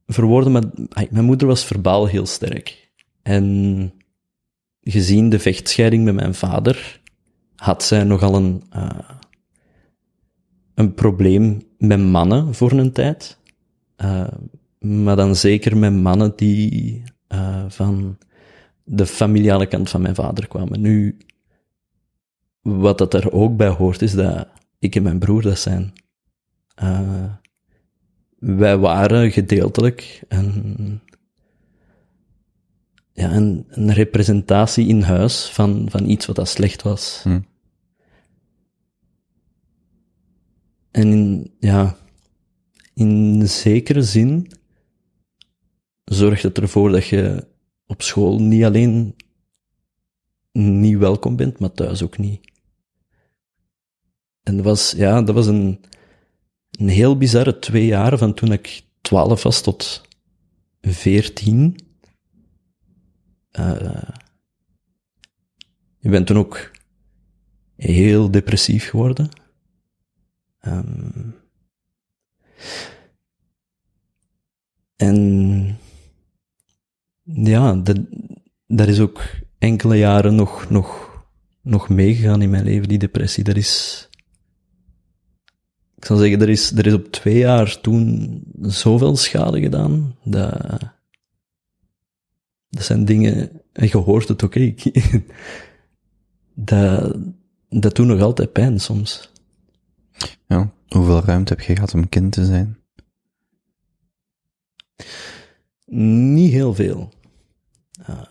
verwoorden, 0.07 0.53
maar 0.53 0.65
mijn 1.11 1.25
moeder 1.25 1.47
was 1.47 1.65
verbaal 1.65 2.07
heel 2.07 2.27
sterk. 2.27 2.91
En 3.23 3.93
gezien 4.81 5.29
de 5.29 5.39
vechtscheiding 5.39 6.05
met 6.05 6.15
mijn 6.15 6.35
vader, 6.35 7.01
had 7.57 7.83
zij 7.83 8.05
nogal 8.05 8.35
een, 8.35 8.63
uh, 8.77 8.99
een 10.75 10.95
probleem 10.95 11.63
met 11.79 12.01
mannen 12.01 12.55
voor 12.55 12.73
een 12.73 12.93
tijd. 12.93 13.39
Uh, 13.97 14.29
maar 14.79 15.17
dan 15.17 15.37
zeker 15.37 15.77
met 15.77 15.93
mannen 15.93 16.33
die 16.37 17.03
uh, 17.29 17.65
van 17.69 18.19
de 18.85 19.07
familiale 19.07 19.67
kant 19.67 19.91
van 19.91 20.03
mijn 20.03 20.15
vader 20.15 20.49
kwamen. 20.49 20.81
Nu, 20.81 21.17
wat 22.65 22.99
dat 22.99 23.15
er 23.15 23.33
ook 23.33 23.57
bij 23.57 23.69
hoort, 23.69 24.03
is 24.03 24.13
dat 24.13 24.49
ik 24.79 24.95
en 24.95 25.03
mijn 25.03 25.19
broer 25.19 25.43
dat 25.43 25.59
zijn. 25.59 25.93
wij 28.39 28.79
waren 28.79 29.31
gedeeltelijk 29.31 30.23
een, 30.29 31.01
ja, 33.13 33.33
een, 33.33 33.67
een 33.69 33.93
representatie 33.93 34.87
in 34.87 35.01
huis 35.01 35.49
van, 35.49 35.87
van 35.91 36.09
iets 36.09 36.27
wat 36.27 36.37
dat 36.37 36.49
slecht 36.49 36.83
was. 36.83 37.21
Hm. 37.23 37.41
En 40.91 41.13
in, 41.13 41.55
ja, 41.59 41.97
in 42.95 43.49
zekere 43.49 44.03
zin 44.03 44.51
zorgt 46.05 46.43
het 46.43 46.59
ervoor 46.59 46.91
dat 46.91 47.07
je 47.07 47.47
op 47.87 48.03
school 48.03 48.41
niet 48.41 48.65
alleen 48.65 49.15
niet 50.53 50.99
welkom 50.99 51.37
bent, 51.37 51.59
maar 51.59 51.73
thuis 51.73 52.03
ook 52.03 52.19
niet. 52.19 52.53
En 54.45 54.57
dat 54.57 54.65
was, 54.65 54.91
ja, 54.97 55.23
dat 55.23 55.35
was 55.35 55.47
een, 55.47 55.85
een 56.71 56.89
heel 56.89 57.17
bizarre 57.17 57.59
twee 57.59 57.87
jaar 57.87 58.19
van 58.19 58.35
toen 58.35 58.53
ik 58.53 58.83
12 59.01 59.43
was 59.43 59.63
tot 59.63 60.03
14. 60.81 61.77
Uh, 63.59 64.03
ik 66.01 66.11
ben 66.11 66.25
toen 66.25 66.39
ook 66.39 66.71
heel 67.77 68.31
depressief 68.31 68.89
geworden. 68.89 69.29
Um, 70.67 71.35
en 74.97 75.79
ja, 77.23 77.75
dat, 77.75 77.99
dat 78.67 78.89
is 78.89 79.01
ook 79.01 79.23
enkele 79.59 79.97
jaren 79.97 80.35
nog, 80.35 80.71
nog, 80.71 81.11
nog 81.63 81.89
meegegaan 81.89 82.43
in 82.43 82.51
mijn 82.51 82.65
leven, 82.65 82.89
die 82.89 82.99
depressie. 82.99 83.45
Dat 83.45 83.57
is, 83.57 84.09
ik 86.05 86.11
zal 86.11 86.19
zeggen, 86.19 86.41
er 86.41 86.49
is, 86.49 86.71
er 86.71 86.87
is 86.87 86.93
op 86.93 87.13
twee 87.13 87.39
jaar 87.39 87.81
toen 87.81 88.43
zoveel 88.61 89.17
schade 89.17 89.61
gedaan, 89.61 90.17
dat, 90.25 90.81
dat 92.69 92.85
zijn 92.85 93.05
dingen, 93.05 93.63
en 93.73 93.87
je 93.87 93.97
hoort 93.97 94.29
het 94.29 94.45
ook, 94.45 94.55
okay, 94.55 94.77
dat, 96.55 97.17
dat 97.69 97.97
doet 97.97 98.07
nog 98.07 98.21
altijd 98.21 98.53
pijn 98.53 98.81
soms. 98.81 99.31
Ja, 100.47 100.73
hoeveel 100.89 101.21
ruimte 101.21 101.53
heb 101.53 101.63
je 101.63 101.75
gehad 101.75 101.95
om 101.95 102.09
kind 102.09 102.33
te 102.33 102.45
zijn? 102.45 102.79
Niet 106.35 106.53
heel 106.53 106.75
veel. 106.75 107.13
Uh, 108.11 108.23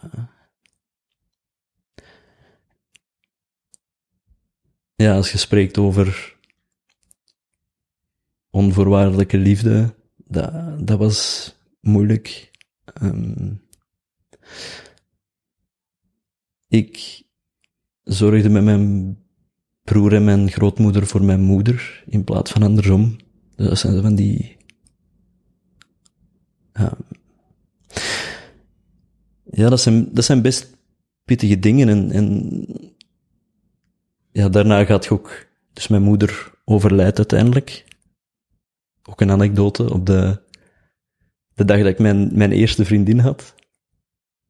ja, 4.95 5.15
als 5.15 5.31
je 5.31 5.37
spreekt 5.37 5.77
over 5.77 6.32
onvoorwaardelijke 8.53 9.37
liefde, 9.37 9.93
dat, 10.27 10.51
dat 10.87 10.97
was 10.97 11.51
moeilijk. 11.81 12.51
Um, 13.01 13.61
ik 16.67 17.23
zorgde 18.03 18.49
met 18.49 18.63
mijn 18.63 19.17
broer 19.83 20.13
en 20.13 20.23
mijn 20.23 20.51
grootmoeder 20.51 21.07
voor 21.07 21.23
mijn 21.23 21.41
moeder, 21.41 22.03
in 22.05 22.23
plaats 22.23 22.51
van 22.51 22.63
andersom. 22.63 23.17
Dus 23.55 23.67
dat 23.67 23.77
zijn 23.77 24.01
van 24.01 24.15
die... 24.15 24.57
Ja, 26.73 26.97
ja 29.51 29.69
dat, 29.69 29.81
zijn, 29.81 30.13
dat 30.13 30.23
zijn 30.23 30.41
best 30.41 30.77
pittige 31.25 31.59
dingen. 31.59 31.89
En, 31.89 32.11
en 32.11 32.65
ja, 34.31 34.49
daarna 34.49 34.85
gaat 34.85 35.09
ook... 35.09 35.47
Dus 35.73 35.87
mijn 35.87 36.03
moeder 36.03 36.53
overlijdt 36.65 37.17
uiteindelijk. 37.17 37.91
Ook 39.09 39.21
een 39.21 39.31
anekdote. 39.31 39.93
Op 39.93 40.05
de, 40.05 40.41
de 41.53 41.65
dag 41.65 41.77
dat 41.77 41.87
ik 41.87 41.99
mijn, 41.99 42.37
mijn 42.37 42.51
eerste 42.51 42.85
vriendin 42.85 43.19
had. 43.19 43.55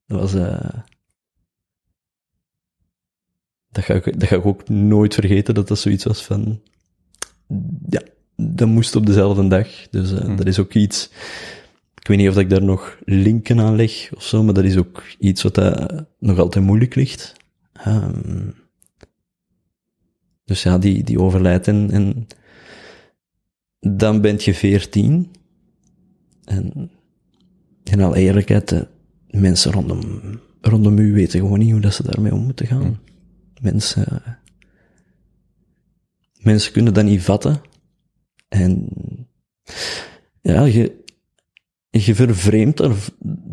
Dat 0.06 0.20
was... 0.20 0.34
Uh, 0.34 0.70
dat 3.70 3.84
ga, 3.84 3.93
ik, 3.93 4.20
dat 4.20 4.30
ga 4.30 4.36
ik 4.36 4.45
ook 4.45 4.70
nooit 4.70 5.14
vergeten, 5.14 5.54
dat 5.54 5.68
dat 5.68 5.80
zoiets 5.80 6.04
was 6.04 6.24
van... 6.24 6.62
Ja, 7.89 8.01
dat 8.36 8.68
moest 8.68 8.95
op 8.95 9.06
dezelfde 9.06 9.47
dag. 9.47 9.89
Dus 9.89 10.12
uh, 10.12 10.38
dat 10.38 10.45
is 10.45 10.60
ook 10.60 10.74
iets... 10.74 11.10
Ik 11.99 12.10
weet 12.10 12.18
niet 12.18 12.30
of 12.30 12.38
ik 12.38 12.49
daar 12.49 12.64
nog 12.64 12.97
linken 13.06 13.60
aan 13.60 13.76
leg 13.76 14.10
of 14.14 14.24
zo, 14.24 14.43
maar 14.43 14.54
dat 14.54 14.64
is 14.64 14.78
ook 14.78 15.04
iets 15.20 15.43
wat 15.43 15.56
dat 15.56 16.06
nog 16.20 16.39
altijd 16.39 16.66
moeilijk 16.66 16.95
ligt. 16.95 17.34
Um, 17.88 18.56
dus 20.45 20.64
ja, 20.64 20.78
die, 20.78 21.04
die 21.04 21.20
overlijdt 21.20 21.68
en, 21.68 21.91
en 21.91 22.28
dan 23.84 24.21
ben 24.21 24.36
je 24.39 24.53
veertien. 24.53 25.31
En 26.43 26.91
in 27.84 28.01
alle 28.01 28.17
eerlijkheid, 28.17 28.69
de 28.69 28.88
mensen 29.31 29.71
rondom, 29.71 30.21
rondom 30.61 30.97
u 30.97 31.13
weten 31.13 31.39
gewoon 31.39 31.59
niet 31.59 31.71
hoe 31.71 31.81
dat 31.81 31.93
ze 31.93 32.03
daarmee 32.03 32.34
om 32.34 32.43
moeten 32.43 32.67
gaan. 32.67 32.81
Hm. 32.81 33.63
Mensen, 33.63 34.23
mensen 36.41 36.71
kunnen 36.71 36.93
dat 36.93 37.05
niet 37.05 37.21
vatten. 37.21 37.61
En 38.47 38.88
ja, 40.41 40.63
je, 40.63 41.03
je 41.89 42.15
vervreemdt 42.15 42.81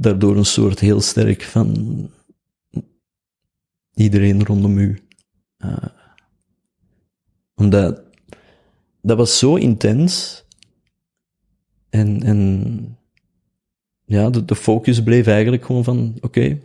daardoor 0.03 0.37
een 0.37 0.45
soort 0.45 0.81
heel 0.81 1.01
sterk 1.01 1.43
van 1.43 2.11
iedereen 3.95 4.45
rondom 4.45 4.79
u. 4.79 4.99
Uh, 5.59 5.77
omdat 7.55 8.10
dat 9.03 9.17
was 9.17 9.39
zo 9.39 9.55
intens. 9.55 10.45
En, 11.89 12.23
en 12.23 12.99
ja, 14.05 14.31
de, 14.31 14.55
focus 14.55 15.03
bleef 15.03 15.27
eigenlijk 15.27 15.65
gewoon 15.65 15.85
van, 15.85 16.15
oké, 16.21 16.59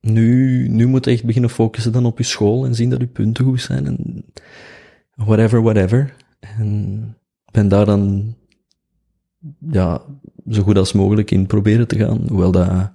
nu, 0.00 0.68
nu 0.68 0.86
moet 0.86 1.04
je 1.04 1.10
echt 1.10 1.24
beginnen 1.24 1.50
focussen 1.50 1.92
dan 1.92 2.06
op 2.06 2.18
je 2.18 2.24
school 2.24 2.64
en 2.64 2.74
zien 2.74 2.90
dat 2.90 3.00
je 3.00 3.06
punten 3.06 3.44
goed 3.44 3.60
zijn 3.60 3.86
en 3.86 4.24
whatever, 5.14 5.62
whatever. 5.62 6.14
En 6.40 7.16
ben 7.52 7.68
daar 7.68 7.86
dan, 7.86 8.34
ja, 9.70 10.02
zo 10.50 10.62
goed 10.62 10.78
als 10.78 10.92
mogelijk 10.92 11.30
in 11.30 11.46
proberen 11.46 11.88
te 11.88 11.96
gaan, 11.98 12.28
hoewel 12.28 12.52
dat, 12.52 12.90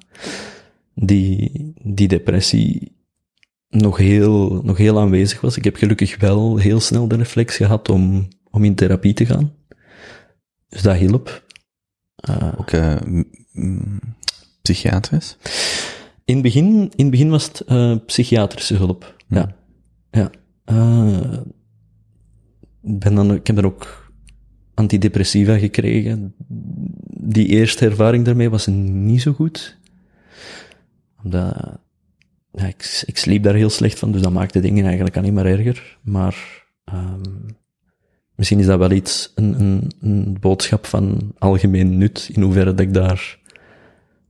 die, 0.94 1.74
die 1.84 2.08
depressie 2.08 2.97
nog 3.70 3.98
heel, 3.98 4.62
nog 4.64 4.78
heel 4.78 5.00
aanwezig 5.00 5.42
was. 5.42 5.58
Ik 5.58 5.64
heb 5.64 5.76
gelukkig 5.76 6.18
wel 6.18 6.58
heel 6.58 6.80
snel 6.80 7.08
de 7.08 7.16
reflex 7.16 7.56
gehad 7.56 7.90
om, 7.90 8.28
om 8.52 8.64
in 8.64 8.76
therapie 8.76 9.14
te 9.14 9.26
gaan. 9.26 9.54
Dus 10.70 10.82
dat 10.82 10.96
hielp. 10.96 11.46
Uh, 12.30 12.54
Ook 12.58 12.72
uh, 12.72 12.96
psychiatrisch? 14.62 15.38
In 16.26 16.34
het 16.34 16.44
begin, 16.44 16.66
in 16.96 17.04
het 17.06 17.10
begin 17.10 17.30
was 17.30 17.46
het 17.46 17.64
uh, 17.68 17.96
psychiatrische 18.06 18.76
hulp. 18.76 19.16
Hm. 19.28 19.36
Ja. 19.36 19.56
ja. 20.12 20.32
ben 22.82 23.16
dan, 23.16 23.34
ik 23.34 23.48
heb 23.48 23.56
dan 23.56 23.66
ook 23.66 24.12
antidepressiva 24.74 25.58
gekregen. 25.58 26.36
Die 27.20 27.48
eerste 27.48 27.86
ervaring 27.86 28.26
daarmee 28.26 28.50
was 28.50 28.68
niet 28.68 29.22
zo 29.22 29.34
goed. 29.34 29.78
Omdat 31.24 31.80
ik, 32.66 33.04
ik 33.06 33.18
sliep 33.18 33.44
daar 33.44 33.54
heel 33.54 33.70
slecht 33.70 34.00
van, 34.00 34.12
dus 34.12 34.22
dat 34.22 34.32
maakte 34.32 34.60
dingen 34.60 34.86
eigenlijk 34.86 35.18
alleen 35.18 35.34
maar 35.34 35.46
erger. 35.46 35.98
Maar 36.02 36.66
um, 36.94 37.46
misschien 38.36 38.60
is 38.60 38.66
dat 38.66 38.80
wel 38.80 38.92
iets, 38.92 39.32
een, 39.36 39.60
een, 39.60 39.92
een, 40.00 40.38
boodschap 40.40 40.86
van 40.86 41.34
algemeen 41.38 41.98
nut, 41.98 42.30
in 42.34 42.42
hoeverre 42.42 42.72
dat 42.72 42.80
ik 42.80 42.94
daar, 42.94 43.40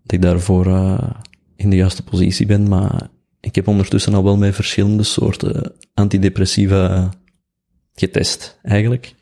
dat 0.03 0.11
ik 0.11 0.21
daarvoor 0.21 0.67
uh, 0.67 1.09
in 1.55 1.69
de 1.69 1.75
juiste 1.75 2.03
positie 2.03 2.45
ben. 2.45 2.67
Maar 2.67 3.09
ik 3.39 3.55
heb 3.55 3.67
ondertussen 3.67 4.13
al 4.13 4.23
wel 4.23 4.38
met 4.38 4.55
verschillende 4.55 5.03
soorten 5.03 5.73
antidepressiva 5.93 7.09
getest, 7.93 8.59
eigenlijk. 8.63 9.15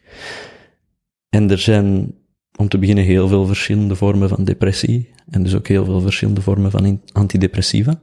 En 1.29 1.51
er 1.51 1.59
zijn, 1.59 2.15
om 2.55 2.67
te 2.67 2.77
beginnen, 2.77 3.03
heel 3.03 3.27
veel 3.27 3.45
verschillende 3.45 3.95
vormen 3.95 4.29
van 4.29 4.43
depressie. 4.43 5.09
En 5.29 5.43
dus 5.43 5.55
ook 5.55 5.67
heel 5.67 5.85
veel 5.85 6.01
verschillende 6.01 6.41
vormen 6.41 6.71
van 6.71 7.01
antidepressiva. 7.11 8.01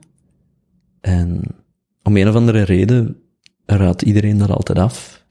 En 1.03 1.43
om 2.03 2.17
een 2.17 2.29
of 2.29 2.35
andere 2.35 2.63
reden 2.63 3.23
raadt 3.67 4.03
iedereen 4.03 4.39
dat 4.39 4.51
altijd 4.51 4.79
af. 4.79 5.25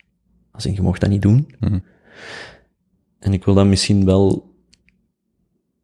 Als 0.51 0.65
in, 0.65 0.73
je 0.73 0.81
mocht 0.81 1.01
dat 1.01 1.09
niet 1.09 1.21
doen. 1.21 1.55
Mhm. 1.59 1.79
En 3.19 3.33
ik 3.33 3.45
wil 3.45 3.53
dan 3.53 3.69
misschien 3.69 4.05
wel 4.05 4.55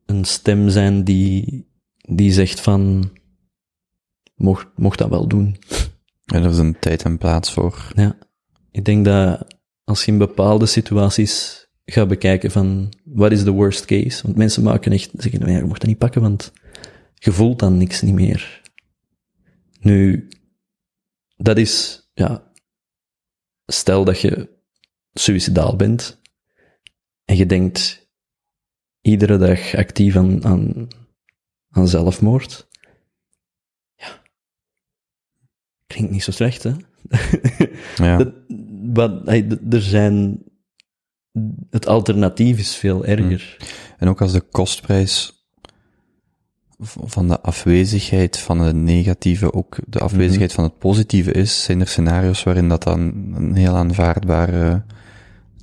een 0.05 0.25
stem 0.25 0.69
zijn 0.69 1.03
die, 1.03 1.67
die 1.97 2.31
zegt 2.31 2.59
van, 2.59 3.11
mocht, 4.35 4.67
mocht 4.75 4.97
dat 4.97 5.09
wel 5.09 5.27
doen. 5.27 5.57
En 6.25 6.43
er 6.43 6.49
is 6.49 6.57
een 6.57 6.79
tijd 6.79 7.03
en 7.03 7.17
plaats 7.17 7.53
voor. 7.53 7.91
Ja. 7.95 8.17
Ik 8.71 8.85
denk 8.85 9.05
dat 9.05 9.45
als 9.83 10.05
je 10.05 10.11
in 10.11 10.17
bepaalde 10.17 10.65
situaties 10.65 11.65
gaat 11.85 12.07
bekijken 12.07 12.51
van, 12.51 12.93
wat 13.03 13.31
is 13.31 13.43
de 13.43 13.51
worst 13.51 13.85
case? 13.85 14.23
Want 14.23 14.38
mensen 14.38 14.63
maken 14.63 14.91
echt, 14.91 15.11
zeggen, 15.13 15.39
nou 15.39 15.51
ja, 15.51 15.57
je 15.57 15.63
mocht 15.63 15.79
dat 15.79 15.89
niet 15.89 15.97
pakken, 15.97 16.21
want 16.21 16.51
je 17.13 17.31
voelt 17.31 17.59
dan 17.59 17.77
niks 17.77 18.01
niet 18.01 18.13
meer. 18.13 18.61
Nu, 19.80 20.28
dat 21.36 21.57
is, 21.57 22.01
ja, 22.13 22.51
stel 23.65 24.03
dat 24.05 24.19
je 24.21 24.49
suicidaal 25.13 25.75
bent 25.75 26.21
en 27.25 27.36
je 27.38 27.45
denkt, 27.45 28.07
iedere 29.01 29.38
dag 29.38 29.75
actief 29.75 30.15
aan, 30.15 30.45
aan, 30.45 30.88
aan 31.69 31.88
zelfmoord. 31.88 32.67
Ja. 33.95 34.21
Klinkt 35.88 36.11
niet 36.11 36.23
zo 36.23 36.32
slecht, 36.32 36.63
hè? 36.63 36.71
Ja. 37.95 38.17
Dat- 38.17 38.34
wat, 38.93 39.25
hey, 39.25 39.59
er 39.69 39.82
zijn, 39.82 40.43
het 41.69 41.88
alternatief 41.88 42.57
is 42.59 42.75
veel 42.75 43.05
erger. 43.05 43.57
En 43.97 44.07
ook 44.07 44.21
als 44.21 44.32
de 44.32 44.41
kostprijs 44.41 45.36
van 46.80 47.28
de 47.28 47.41
afwezigheid 47.41 48.38
van 48.39 48.59
het 48.59 48.75
negatieve 48.75 49.53
ook 49.53 49.78
de 49.88 49.99
afwezigheid 49.99 50.53
van 50.53 50.63
het 50.63 50.78
positieve 50.78 51.32
is, 51.32 51.63
zijn 51.63 51.80
er 51.80 51.88
scenario's 51.88 52.43
waarin 52.43 52.69
dat 52.69 52.84
dan 52.84 52.99
een 53.36 53.55
heel 53.55 53.75
aanvaardbare 53.75 54.84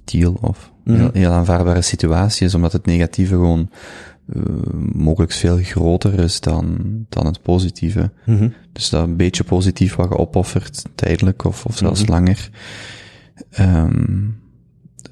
deal 0.05 0.39
of 0.41 0.73
Mhm. 0.85 0.97
heel, 0.99 1.11
heel 1.12 1.31
aanvaardbare 1.31 1.83
situatie 1.83 2.47
is, 2.47 2.55
omdat 2.55 2.73
het 2.73 2.87
negatieve 2.87 3.35
gewoon 3.35 3.71
eh, 4.35 4.43
mogelijk 4.93 5.33
veel 5.33 5.57
groter 5.59 6.19
is 6.19 6.41
dan, 6.41 6.79
dan 7.09 7.27
het 7.27 7.43
positieve. 7.43 8.11
Mhm. 8.27 8.49
Dus 8.73 8.89
dat 8.91 9.03
een 9.09 9.17
beetje 9.17 9.45
positief 9.45 9.95
wat 9.95 10.09
je 10.09 10.17
opoffert, 10.19 10.85
tijdelijk 10.95 11.45
of, 11.45 11.65
of 11.65 11.77
zelfs 11.77 12.03
Mhm. 12.03 12.11
langer, 12.11 12.51
ehm, 13.51 14.21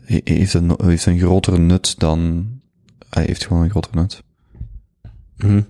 he- 0.05 0.20
heeft, 0.24 0.55
een, 0.55 0.72
heeft 0.84 1.07
een 1.07 1.18
grotere 1.18 1.59
nut 1.59 1.98
dan, 1.98 2.46
hij 3.11 3.24
heeft 3.24 3.46
gewoon 3.46 3.62
een 3.62 3.70
grotere 3.70 4.00
nut. 4.00 4.22
Mhm. 5.36 5.61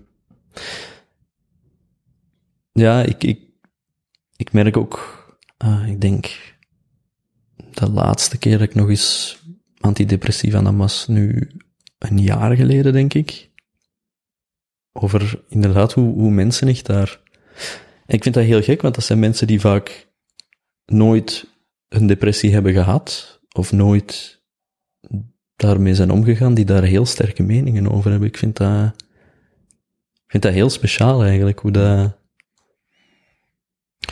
Ja, 2.73 3.03
ik, 3.03 3.25
ik, 3.25 3.41
ik 4.37 4.53
merk 4.53 4.77
ook, 4.77 5.27
ah, 5.57 5.89
ik 5.89 6.01
denk, 6.01 6.55
de 7.71 7.91
laatste 7.91 8.39
keer 8.39 8.59
dat 8.59 8.69
ik 8.69 8.75
nog 8.75 8.89
eens 8.89 9.39
antidepressiva 9.81 10.61
nam 10.61 10.79
was 10.79 11.07
nu 11.07 11.51
een 11.99 12.19
jaar 12.19 12.57
geleden, 12.57 12.93
denk 12.93 13.15
ik. 13.15 13.51
Over 14.93 15.43
inderdaad 15.49 15.93
hoe, 15.93 16.15
hoe 16.15 16.31
mensen 16.31 16.69
echt 16.69 16.87
daar... 16.87 17.21
En 18.07 18.15
ik 18.15 18.23
vind 18.23 18.35
dat 18.35 18.45
heel 18.45 18.63
gek, 18.63 18.83
want 18.83 18.95
dat 18.95 19.05
zijn 19.05 19.19
mensen 19.19 19.47
die 19.47 19.61
vaak 19.61 20.09
nooit 20.87 21.47
een 21.89 22.07
depressie 22.07 22.53
hebben 22.53 22.73
gehad, 22.73 23.41
of 23.53 23.73
nooit 23.73 24.41
daarmee 25.57 25.95
zijn 25.95 26.11
omgegaan, 26.11 26.55
die 26.55 26.65
daar 26.65 26.83
heel 26.83 27.07
sterke 27.07 27.43
meningen 27.43 27.91
over 27.93 28.11
hebben. 28.11 28.29
Ik 28.29 28.37
vind 28.37 28.57
dat... 28.57 28.95
Ik 30.33 30.41
vind 30.41 30.55
dat 30.55 30.63
heel 30.63 30.71
speciaal 30.71 31.25
eigenlijk, 31.25 31.59
hoe 31.59 31.71
dat... 31.71 32.17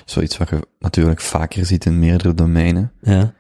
Zoiets 0.05 0.37
wat 0.37 0.49
je 0.49 0.66
natuurlijk 0.79 1.21
vaker 1.21 1.66
ziet 1.66 1.85
in 1.87 1.99
meerdere 1.99 2.35
domeinen. 2.35 2.93
Ja. 3.03 3.35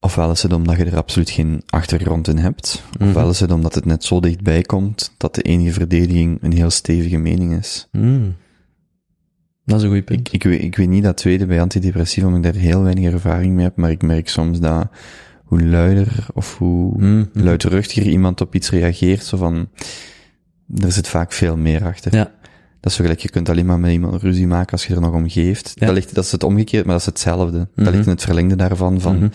Ofwel 0.00 0.30
is 0.30 0.42
het 0.42 0.52
omdat 0.52 0.76
je 0.76 0.84
er 0.84 0.96
absoluut 0.96 1.30
geen 1.30 1.62
achtergrond 1.66 2.28
in 2.28 2.38
hebt, 2.38 2.82
Mhm. 2.98 3.08
ofwel 3.08 3.30
is 3.30 3.40
het 3.40 3.50
omdat 3.52 3.74
het 3.74 3.84
net 3.84 4.04
zo 4.04 4.20
dichtbij 4.20 4.62
komt 4.62 5.14
dat 5.16 5.34
de 5.34 5.42
enige 5.42 5.72
verdediging 5.72 6.38
een 6.42 6.52
heel 6.52 6.70
stevige 6.70 7.16
mening 7.18 7.58
is. 7.58 7.88
Hmm. 7.90 8.36
Dat 9.64 9.78
is 9.78 9.84
een 9.84 9.92
goed 9.94 10.04
punt. 10.04 10.32
Ik 10.32 10.42
weet, 10.42 10.62
ik 10.62 10.76
weet 10.76 10.88
niet 10.88 11.02
dat 11.04 11.16
tweede 11.16 11.46
bij 11.46 11.60
antidepressiva, 11.60 12.26
omdat 12.26 12.44
ik 12.44 12.52
daar 12.52 12.62
heel 12.62 12.82
weinig 12.82 13.12
ervaring 13.12 13.54
mee 13.54 13.64
heb, 13.64 13.76
maar 13.76 13.90
ik 13.90 14.02
merk 14.02 14.28
soms 14.28 14.60
dat 14.60 14.88
hoe 15.44 15.62
luider 15.62 16.26
of 16.34 16.58
hoe 16.58 16.94
Hmm. 16.98 17.30
luidruchtiger 17.32 18.06
iemand 18.10 18.40
op 18.40 18.54
iets 18.54 18.70
reageert, 18.70 19.24
zo 19.24 19.36
van, 19.36 19.68
er 20.76 20.92
zit 20.92 21.08
vaak 21.08 21.32
veel 21.32 21.56
meer 21.56 21.84
achter. 21.84 22.14
Ja. 22.14 22.32
Dat 22.80 22.90
is 22.90 22.94
zo 22.96 23.02
gelijk, 23.02 23.20
je 23.20 23.30
kunt 23.30 23.48
alleen 23.48 23.66
maar 23.66 23.80
met 23.80 23.92
iemand 23.92 24.22
ruzie 24.22 24.46
maken 24.46 24.72
als 24.72 24.86
je 24.86 24.94
er 24.94 25.00
nog 25.00 25.14
om 25.14 25.28
geeft. 25.30 25.72
Ja. 25.74 25.86
Dat, 25.86 25.94
ligt, 25.94 26.14
dat 26.14 26.24
is 26.24 26.32
het 26.32 26.42
omgekeerd, 26.42 26.84
maar 26.84 26.92
dat 26.92 27.00
is 27.00 27.06
hetzelfde. 27.06 27.58
Mhm. 27.74 27.84
Dat 27.84 27.92
ligt 27.94 28.06
in 28.06 28.12
het 28.12 28.22
verlengde 28.22 28.56
daarvan, 28.56 29.00
van, 29.00 29.16
Mhm. 29.16 29.28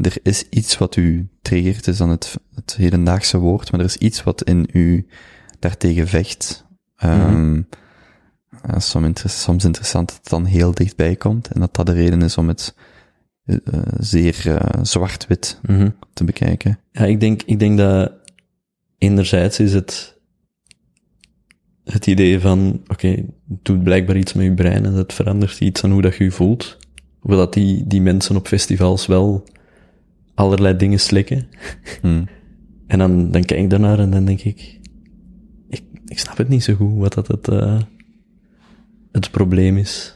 er 0.00 0.16
is 0.22 0.44
iets 0.50 0.78
wat 0.78 0.96
u 0.96 1.28
triggert, 1.42 1.86
is 1.86 1.96
dan 1.96 2.08
het, 2.10 2.36
het 2.54 2.74
hedendaagse 2.76 3.38
woord, 3.38 3.70
maar 3.70 3.80
er 3.80 3.86
is 3.86 3.96
iets 3.96 4.22
wat 4.22 4.42
in 4.42 4.68
u 4.72 5.06
daartegen 5.58 6.08
vecht. 6.08 6.64
Ehm 6.96 7.54
ja, 8.66 8.78
soms, 8.78 9.06
inter- 9.06 9.30
soms 9.30 9.64
interessant 9.64 10.08
dat 10.08 10.16
het 10.16 10.28
dan 10.28 10.44
heel 10.44 10.72
dichtbij 10.74 11.16
komt 11.16 11.48
en 11.48 11.60
dat 11.60 11.74
dat 11.74 11.86
de 11.86 11.92
reden 11.92 12.22
is 12.22 12.38
om 12.38 12.48
het 12.48 12.74
eh, 13.44 13.56
zeer 13.98 14.56
eh, 14.56 14.80
zwart-wit 14.82 15.58
Mhm. 15.62 15.88
te 16.12 16.24
bekijken. 16.24 16.78
Ja, 16.92 17.04
ik 17.04 17.20
denk, 17.20 17.42
ik 17.42 17.58
denk 17.58 17.78
dat 17.78 18.12
enerzijds 18.98 19.58
is 19.60 19.72
het 19.72 20.15
het 21.86 22.06
idee 22.06 22.40
van, 22.40 22.80
oké, 22.86 23.08
het 23.08 23.24
doet 23.62 23.82
blijkbaar 23.82 24.16
iets 24.16 24.32
met 24.32 24.44
je 24.44 24.54
brein 24.54 24.84
en 24.84 24.94
dat 24.94 25.12
verandert 25.12 25.60
iets 25.60 25.84
aan 25.84 25.90
hoe 25.90 26.02
dat 26.02 26.16
je 26.16 26.24
je 26.24 26.30
voelt. 26.30 26.76
Hoewel 27.18 27.38
dat 27.38 27.52
die, 27.52 27.86
die 27.86 28.00
mensen 28.00 28.36
op 28.36 28.46
festivals 28.46 29.06
wel 29.06 29.44
allerlei 30.34 30.76
dingen 30.76 31.00
slikken. 31.00 31.48
Hmm. 32.00 32.28
En 32.86 32.98
dan, 32.98 33.30
dan 33.30 33.44
kijk 33.44 33.60
ik 33.60 33.70
daarnaar 33.70 33.98
en 33.98 34.10
dan 34.10 34.24
denk 34.24 34.40
ik, 34.40 34.80
ik, 35.68 35.82
ik 36.04 36.18
snap 36.18 36.36
het 36.36 36.48
niet 36.48 36.64
zo 36.64 36.74
goed 36.74 36.98
wat 36.98 37.12
dat 37.14 37.26
het, 37.26 37.48
eh, 37.48 37.80
het 39.12 39.30
probleem 39.30 39.76
is. 39.76 40.15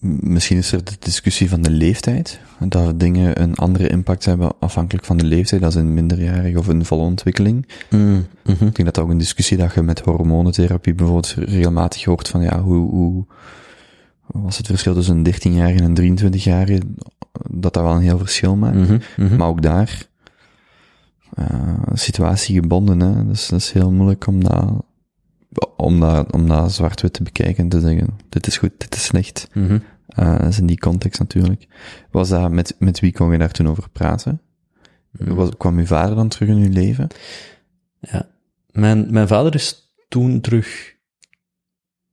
Misschien 0.00 0.56
is 0.56 0.72
er 0.72 0.84
de 0.84 0.96
discussie 0.98 1.48
van 1.48 1.62
de 1.62 1.70
leeftijd, 1.70 2.40
dat 2.58 3.00
dingen 3.00 3.42
een 3.42 3.54
andere 3.54 3.88
impact 3.88 4.24
hebben 4.24 4.52
afhankelijk 4.60 5.06
van 5.06 5.16
de 5.16 5.24
leeftijd, 5.24 5.62
als 5.62 5.74
een 5.74 5.94
minderjarig 5.94 6.56
of 6.56 6.66
een 6.66 6.84
volle 6.84 7.02
ontwikkeling. 7.02 7.68
Mm, 7.90 8.26
mhm. 8.44 8.52
Ik 8.52 8.58
denk 8.58 8.84
dat 8.84 8.94
dat 8.94 8.98
ook 8.98 9.10
een 9.10 9.18
discussie 9.18 9.56
dat 9.56 9.74
je 9.74 9.82
met 9.82 10.00
hormonentherapie 10.00 10.94
bijvoorbeeld 10.94 11.34
regelmatig 11.38 12.04
hoort 12.04 12.28
van 12.28 12.42
ja, 12.42 12.60
hoe, 12.60 12.90
hoe 12.90 13.24
was 14.26 14.56
het 14.56 14.66
verschil 14.66 14.94
tussen 14.94 15.16
een 15.16 15.34
13-jarige 15.34 15.82
en 15.82 15.96
een 15.96 16.18
23-jarige, 16.18 16.80
dat 17.50 17.72
dat 17.72 17.82
wel 17.82 17.94
een 17.94 18.02
heel 18.02 18.18
verschil 18.18 18.56
maakt. 18.56 18.76
Mhm, 18.76 18.98
mhm. 19.16 19.36
Maar 19.36 19.48
ook 19.48 19.62
daar, 19.62 20.06
uh, 21.38 21.46
situatiegebonden, 21.92 23.00
hè. 23.00 23.26
Dus 23.26 23.48
dat 23.48 23.60
is 23.60 23.72
heel 23.72 23.90
moeilijk 23.90 24.26
om 24.26 24.44
dat, 24.44 24.82
om 25.76 26.00
dat, 26.00 26.32
om 26.32 26.48
dat 26.48 26.72
zwart-wit 26.72 27.12
te 27.12 27.22
bekijken 27.22 27.62
en 27.62 27.68
te 27.68 27.80
zeggen, 27.80 28.18
dit 28.28 28.46
is 28.46 28.56
goed, 28.56 28.70
dit 28.78 28.94
is 28.94 29.04
slecht. 29.04 29.48
Mhm. 29.52 29.78
Uh, 30.18 30.38
dat 30.38 30.48
is 30.48 30.58
in 30.58 30.66
die 30.66 30.78
context 30.78 31.18
natuurlijk. 31.20 31.66
Was 32.10 32.28
dat, 32.28 32.50
met, 32.50 32.76
met 32.78 33.00
wie 33.00 33.12
kon 33.12 33.32
je 33.32 33.38
daar 33.38 33.50
toen 33.50 33.68
over 33.68 33.88
praten? 33.90 34.40
Mhm. 35.10 35.34
Was, 35.34 35.50
kwam 35.56 35.78
uw 35.78 35.86
vader 35.86 36.16
dan 36.16 36.28
terug 36.28 36.48
in 36.48 36.56
uw 36.56 36.72
leven? 36.72 37.08
Ja. 38.00 38.28
Mijn, 38.70 39.06
mijn 39.12 39.28
vader 39.28 39.54
is 39.54 39.92
toen 40.08 40.40
terug 40.40 40.94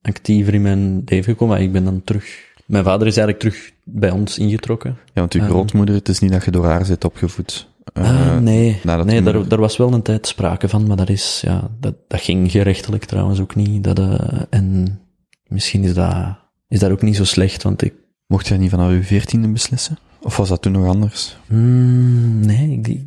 actiever 0.02 0.54
in 0.54 0.62
mijn 0.62 1.02
leven 1.04 1.32
gekomen. 1.32 1.54
maar 1.54 1.64
Ik 1.64 1.72
ben 1.72 1.84
dan 1.84 2.02
terug... 2.04 2.54
Mijn 2.66 2.84
vader 2.84 3.06
is 3.06 3.16
eigenlijk 3.16 3.38
terug 3.38 3.72
bij 3.84 4.10
ons 4.10 4.38
ingetrokken. 4.38 4.90
Ja, 4.90 5.20
want 5.20 5.32
uw 5.34 5.40
Ah. 5.42 5.48
grootmoeder, 5.48 5.94
het 5.94 6.08
is 6.08 6.18
niet 6.18 6.32
dat 6.32 6.44
je 6.44 6.50
door 6.50 6.64
haar 6.64 6.84
zit 6.84 7.04
opgevoed. 7.04 7.68
Uh, 7.94 8.04
Ah, 8.04 8.38
nee, 8.42 8.80
nee 9.04 9.22
daar, 9.22 9.48
daar 9.48 9.58
was 9.60 9.76
wel 9.76 9.92
een 9.92 10.02
tijd 10.02 10.26
sprake 10.26 10.68
van, 10.68 10.86
maar 10.86 10.96
dat 10.96 11.08
is, 11.08 11.40
ja, 11.44 11.70
dat, 11.80 11.94
dat 12.08 12.20
ging 12.20 12.50
gerechtelijk 12.50 13.04
trouwens 13.04 13.40
ook 13.40 13.54
niet. 13.54 13.84
Dat, 13.84 13.98
eh, 13.98 14.42
en 14.50 14.98
misschien 15.46 15.82
is 15.84 15.94
dat, 15.94 16.38
is 16.68 16.78
dat 16.78 16.90
ook 16.90 17.02
niet 17.02 17.16
zo 17.16 17.24
slecht, 17.24 17.62
want 17.62 17.82
ik, 17.82 17.94
Mocht 18.26 18.48
jij 18.48 18.56
niet 18.58 18.70
vanaf 18.70 18.90
uw 18.90 19.02
veertiende 19.02 19.48
beslissen? 19.48 19.98
Of 20.22 20.36
was 20.36 20.48
dat 20.48 20.62
toen 20.62 20.72
nog 20.72 20.86
anders? 20.86 21.36
Hmm, 21.46 22.40
nee, 22.40 22.70
ik 22.82 23.00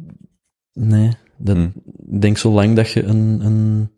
nee. 0.74 1.10
Dat, 1.38 1.56
Hmm. 1.56 1.74
Ik 2.12 2.22
denk 2.22 2.38
zolang 2.38 2.76
dat 2.76 2.92
je 2.92 3.04
een, 3.04 3.46
een, 3.46 3.90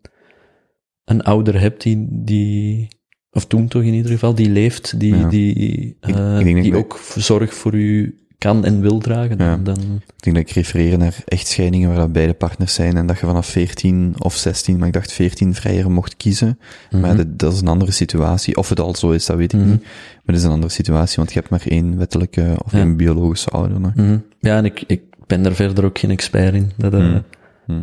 een 1.04 1.22
ouder 1.22 1.60
hebt 1.60 1.82
die, 1.82 2.06
die, 2.10 2.88
of 3.30 3.46
toen 3.46 3.68
toch 3.68 3.82
in 3.82 3.94
ieder 3.94 4.10
geval, 4.10 4.34
die 4.34 4.50
leeft, 4.50 5.00
die, 5.00 5.16
Ja. 5.16 5.28
die, 5.28 5.54
Ik- 5.54 5.96
eh, 6.00 6.40
ik 6.40 6.62
die 6.62 6.76
ook 6.76 7.00
zorg 7.16 7.54
voor 7.54 7.74
u 7.74 8.18
kan 8.42 8.64
en 8.64 8.80
wil 8.80 8.98
dragen, 8.98 9.38
dan, 9.38 9.46
Ja. 9.46 9.56
dan 9.56 9.76
Ik 10.16 10.22
denk 10.22 10.36
dat 10.36 10.48
ik 10.48 10.50
refereer 10.50 10.98
naar 10.98 11.16
echtscheidingen 11.24 11.88
waar 11.88 11.98
dat 11.98 12.12
beide 12.12 12.32
partners 12.34 12.74
zijn 12.74 12.96
en 12.96 13.06
dat 13.06 13.18
je 13.18 13.26
vanaf 13.26 13.46
14 13.46 14.14
of 14.18 14.34
16, 14.34 14.78
maar 14.78 14.86
ik 14.86 14.92
dacht 14.92 15.12
14 15.12 15.54
vrijer 15.54 15.90
mocht 15.90 16.16
kiezen. 16.16 16.58
Maar 16.90 17.16
dat, 17.16 17.38
dat 17.38 17.52
is 17.52 17.60
een 17.60 17.68
andere 17.68 17.90
situatie. 17.90 18.56
Of 18.56 18.68
het 18.68 18.80
al 18.80 18.94
zo 18.94 19.10
is, 19.10 19.26
dat 19.26 19.36
weet 19.36 19.52
ik 19.52 19.60
Mhm. 19.60 19.68
niet. 19.70 19.82
Maar 19.82 20.22
dat 20.24 20.36
is 20.36 20.42
een 20.44 20.50
andere 20.50 20.72
situatie, 20.72 21.16
want 21.16 21.32
je 21.32 21.38
hebt 21.38 21.50
maar 21.50 21.62
één 21.68 21.98
wettelijke 21.98 22.54
of 22.64 22.72
Ja. 22.72 22.78
één 22.78 22.96
biologische 22.96 23.50
ouder. 23.50 23.80
Mhm. 23.80 24.18
Ja, 24.40 24.56
en 24.56 24.64
ik, 24.64 24.84
ik 24.86 25.02
ben 25.26 25.42
daar 25.42 25.54
verder 25.54 25.84
ook 25.84 25.98
geen 25.98 26.10
expert 26.10 26.54
in. 26.54 26.70
Dat, 26.76 26.92
eh, 26.94 27.14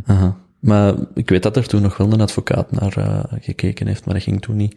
aha. 0.05 0.35
Maar 0.59 0.93
ik 1.13 1.29
weet 1.29 1.43
dat 1.43 1.55
er 1.57 1.67
toen 1.67 1.81
nog 1.81 1.97
wel 1.97 2.13
een 2.13 2.21
advocaat 2.21 2.71
naar 2.71 2.97
eh, 2.97 3.23
gekeken 3.41 3.87
heeft, 3.87 4.05
maar 4.05 4.13
dat 4.13 4.23
ging 4.23 4.41
toen 4.41 4.55
niet. 4.55 4.75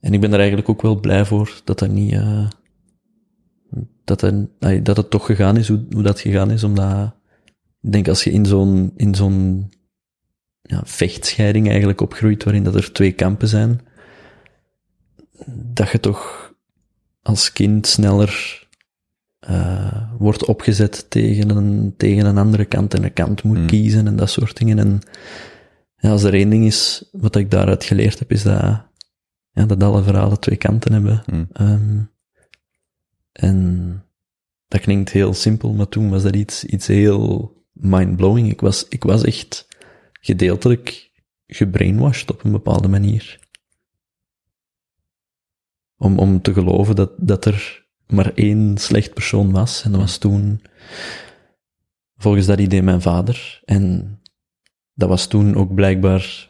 En 0.00 0.14
ik 0.14 0.20
ben 0.20 0.32
er 0.32 0.38
eigenlijk 0.38 0.68
ook 0.68 0.82
wel 0.82 1.00
blij 1.00 1.24
voor 1.24 1.60
dat 1.64 1.78
dat 1.78 1.88
niet, 1.90 2.12
eh, 2.12 2.44
dat, 4.18 4.32
ay, 4.58 4.82
dat 4.82 4.96
het 4.96 5.10
toch 5.10 5.26
gegaan 5.26 5.56
is 5.56 5.68
hoe, 5.68 5.84
hoe 5.90 6.02
dat 6.02 6.20
gegaan 6.20 6.50
is, 6.50 6.64
omdat 6.64 7.14
ik 7.80 7.92
denk 7.92 8.08
als 8.08 8.24
je 8.24 8.30
in 8.30 8.46
zo'n, 8.46 8.92
in 8.96 9.14
zo'n 9.14 9.70
ja, 10.62 10.80
vechtscheiding 10.84 11.68
eigenlijk 11.68 12.00
opgroeit, 12.00 12.44
waarin 12.44 12.64
dat 12.64 12.74
er 12.74 12.92
twee 12.92 13.12
kampen 13.12 13.48
zijn, 13.48 13.80
dat 15.46 15.90
je 15.90 16.00
toch 16.00 16.52
als 17.22 17.52
kind 17.52 17.86
sneller 17.86 18.60
eh, 19.40 20.02
wordt 20.18 20.44
opgezet 20.44 21.10
tegen 21.10 21.50
een, 21.50 21.94
tegen 21.96 22.26
een 22.26 22.38
andere 22.38 22.64
kant 22.64 22.94
en 22.94 23.04
een 23.04 23.12
kant 23.12 23.42
moet 23.42 23.56
Hmm. 23.56 23.66
kiezen 23.66 24.06
en 24.06 24.16
dat 24.16 24.30
soort 24.30 24.56
dingen. 24.56 24.78
En 24.78 25.00
ja, 25.96 26.10
als 26.10 26.22
er 26.22 26.34
één 26.34 26.50
ding 26.50 26.64
is 26.64 27.08
wat 27.12 27.36
ik 27.36 27.50
daaruit 27.50 27.84
geleerd 27.84 28.18
heb, 28.18 28.32
is 28.32 28.42
dat, 28.42 28.82
ja, 29.52 29.66
dat 29.66 29.82
alle 29.82 30.02
verhalen 30.02 30.40
twee 30.40 30.56
kanten 30.56 30.92
hebben. 30.92 31.22
Ehm, 31.52 31.98
en 33.40 34.04
dat 34.68 34.80
klinkt 34.80 35.10
heel 35.10 35.34
simpel, 35.34 35.72
maar 35.72 35.88
toen 35.88 36.10
was 36.10 36.22
dat 36.22 36.36
iets, 36.36 36.64
iets 36.64 36.86
heel 36.86 37.54
mindblowing. 37.72 38.50
Ik 38.50 38.60
was, 38.60 38.88
ik 38.88 39.02
was 39.02 39.24
echt 39.24 39.68
gedeeltelijk 40.20 41.10
gebrainwashed 41.46 42.30
op 42.30 42.44
een 42.44 42.52
bepaalde 42.52 42.88
manier. 42.88 43.38
Om, 45.96 46.18
om 46.18 46.42
te 46.42 46.52
geloven 46.52 46.96
dat, 46.96 47.12
dat 47.16 47.44
er 47.44 47.86
maar 48.06 48.32
één 48.34 48.78
slecht 48.78 49.14
persoon 49.14 49.52
was. 49.52 49.82
En 49.82 49.90
dat 49.90 50.00
was 50.00 50.18
toen, 50.18 50.62
volgens 52.16 52.46
dat 52.46 52.60
idee, 52.60 52.82
mijn 52.82 53.02
vader. 53.02 53.60
En 53.64 54.18
dat 54.94 55.08
was 55.08 55.26
toen 55.26 55.54
ook 55.54 55.74
blijkbaar 55.74 56.48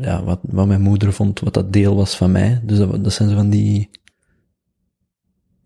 ja, 0.00 0.24
wat, 0.24 0.40
wat 0.42 0.66
mijn 0.66 0.82
moeder 0.82 1.12
vond, 1.12 1.40
wat 1.40 1.54
dat 1.54 1.72
deel 1.72 1.96
was 1.96 2.16
van 2.16 2.32
mij. 2.32 2.60
Dus 2.64 2.78
dat, 2.78 3.04
dat 3.04 3.12
zijn 3.12 3.28
zo 3.28 3.34
van 3.34 3.50
die... 3.50 3.90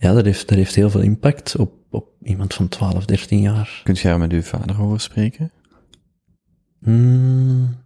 Ja, 0.00 0.12
dat 0.12 0.24
heeft, 0.24 0.48
dat 0.48 0.58
heeft 0.58 0.74
heel 0.74 0.90
veel 0.90 1.00
impact 1.00 1.56
op, 1.56 1.72
op 1.90 2.08
iemand 2.22 2.54
van 2.54 2.68
12, 2.68 3.04
13 3.04 3.40
jaar. 3.40 3.80
Kunt 3.84 3.98
je 3.98 4.08
daar 4.08 4.18
met 4.18 4.32
uw 4.32 4.42
vader 4.42 4.80
over 4.82 5.00
spreken? 5.00 5.52
Hmm, 6.78 7.76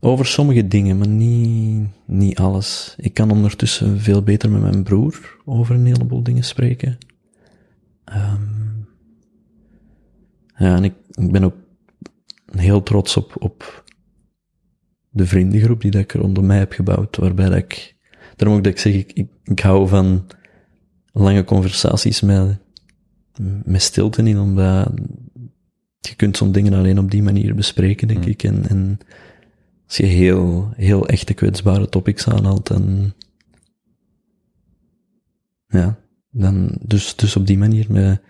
over 0.00 0.26
sommige 0.26 0.68
dingen, 0.68 0.98
maar 0.98 1.08
niet, 1.08 1.88
niet 2.06 2.38
alles. 2.38 2.94
Ik 2.98 3.14
kan 3.14 3.30
ondertussen 3.30 4.00
veel 4.00 4.22
beter 4.22 4.50
met 4.50 4.60
mijn 4.60 4.82
broer 4.82 5.36
over 5.44 5.74
een 5.74 5.86
heleboel 5.86 6.22
dingen 6.22 6.44
spreken. 6.44 6.98
Ehm, 8.04 8.42
ja, 10.56 10.76
en 10.76 10.84
ik, 10.84 10.94
ik 11.10 11.32
ben 11.32 11.44
ook 11.44 11.56
heel 12.50 12.82
trots 12.82 13.16
op, 13.16 13.36
op 13.38 13.84
de 15.10 15.26
vriendengroep 15.26 15.80
die 15.80 15.90
dat 15.90 16.02
ik 16.02 16.12
rondom 16.12 16.46
mij 16.46 16.58
heb 16.58 16.72
gebouwd, 16.72 17.16
waarbij 17.16 17.48
dat 17.48 17.58
ik, 17.58 17.96
daarom 18.36 18.56
ook 18.56 18.64
dat 18.64 18.72
ik 18.72 18.78
zeg, 18.78 18.94
ik, 18.94 19.12
ik, 19.12 19.28
ik 19.44 19.60
hou 19.60 19.88
van 19.88 20.26
lange 21.16 21.44
conversaties 21.44 22.20
met, 22.20 22.58
met 23.64 23.82
stilte 23.82 24.22
in, 24.22 24.38
omdat 24.38 24.92
je 26.00 26.14
kunt 26.16 26.36
zo'n 26.36 26.52
dingen 26.52 26.72
alleen 26.72 26.98
op 26.98 27.10
die 27.10 27.22
manier 27.22 27.54
bespreken, 27.54 28.08
denk 28.08 28.22
Hmm. 28.22 28.30
ik. 28.32 28.42
En, 28.42 28.68
en 28.68 28.98
als 29.86 29.96
je 29.96 30.06
heel, 30.06 30.70
heel 30.76 31.08
echte 31.08 31.34
kwetsbare 31.34 31.88
topics 31.88 32.28
aanhaalt, 32.28 32.66
dan, 32.66 33.12
ja, 35.68 35.98
dan, 36.30 36.70
dus, 36.80 37.16
dus 37.16 37.36
op 37.36 37.46
die 37.46 37.58
manier 37.58 37.86
met, 37.88 38.20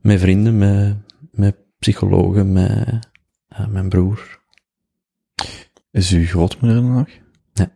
met 0.00 0.20
vrienden, 0.20 0.58
met, 0.58 0.96
met 1.30 1.56
psychologen, 1.78 2.52
met 2.52 3.08
mijn 3.68 3.88
broer. 3.88 4.38
Is 5.90 6.10
uw 6.10 6.24
grootmoeder 6.26 6.78
er 6.78 6.84
nog? 6.84 7.08
Ja. 7.52 7.72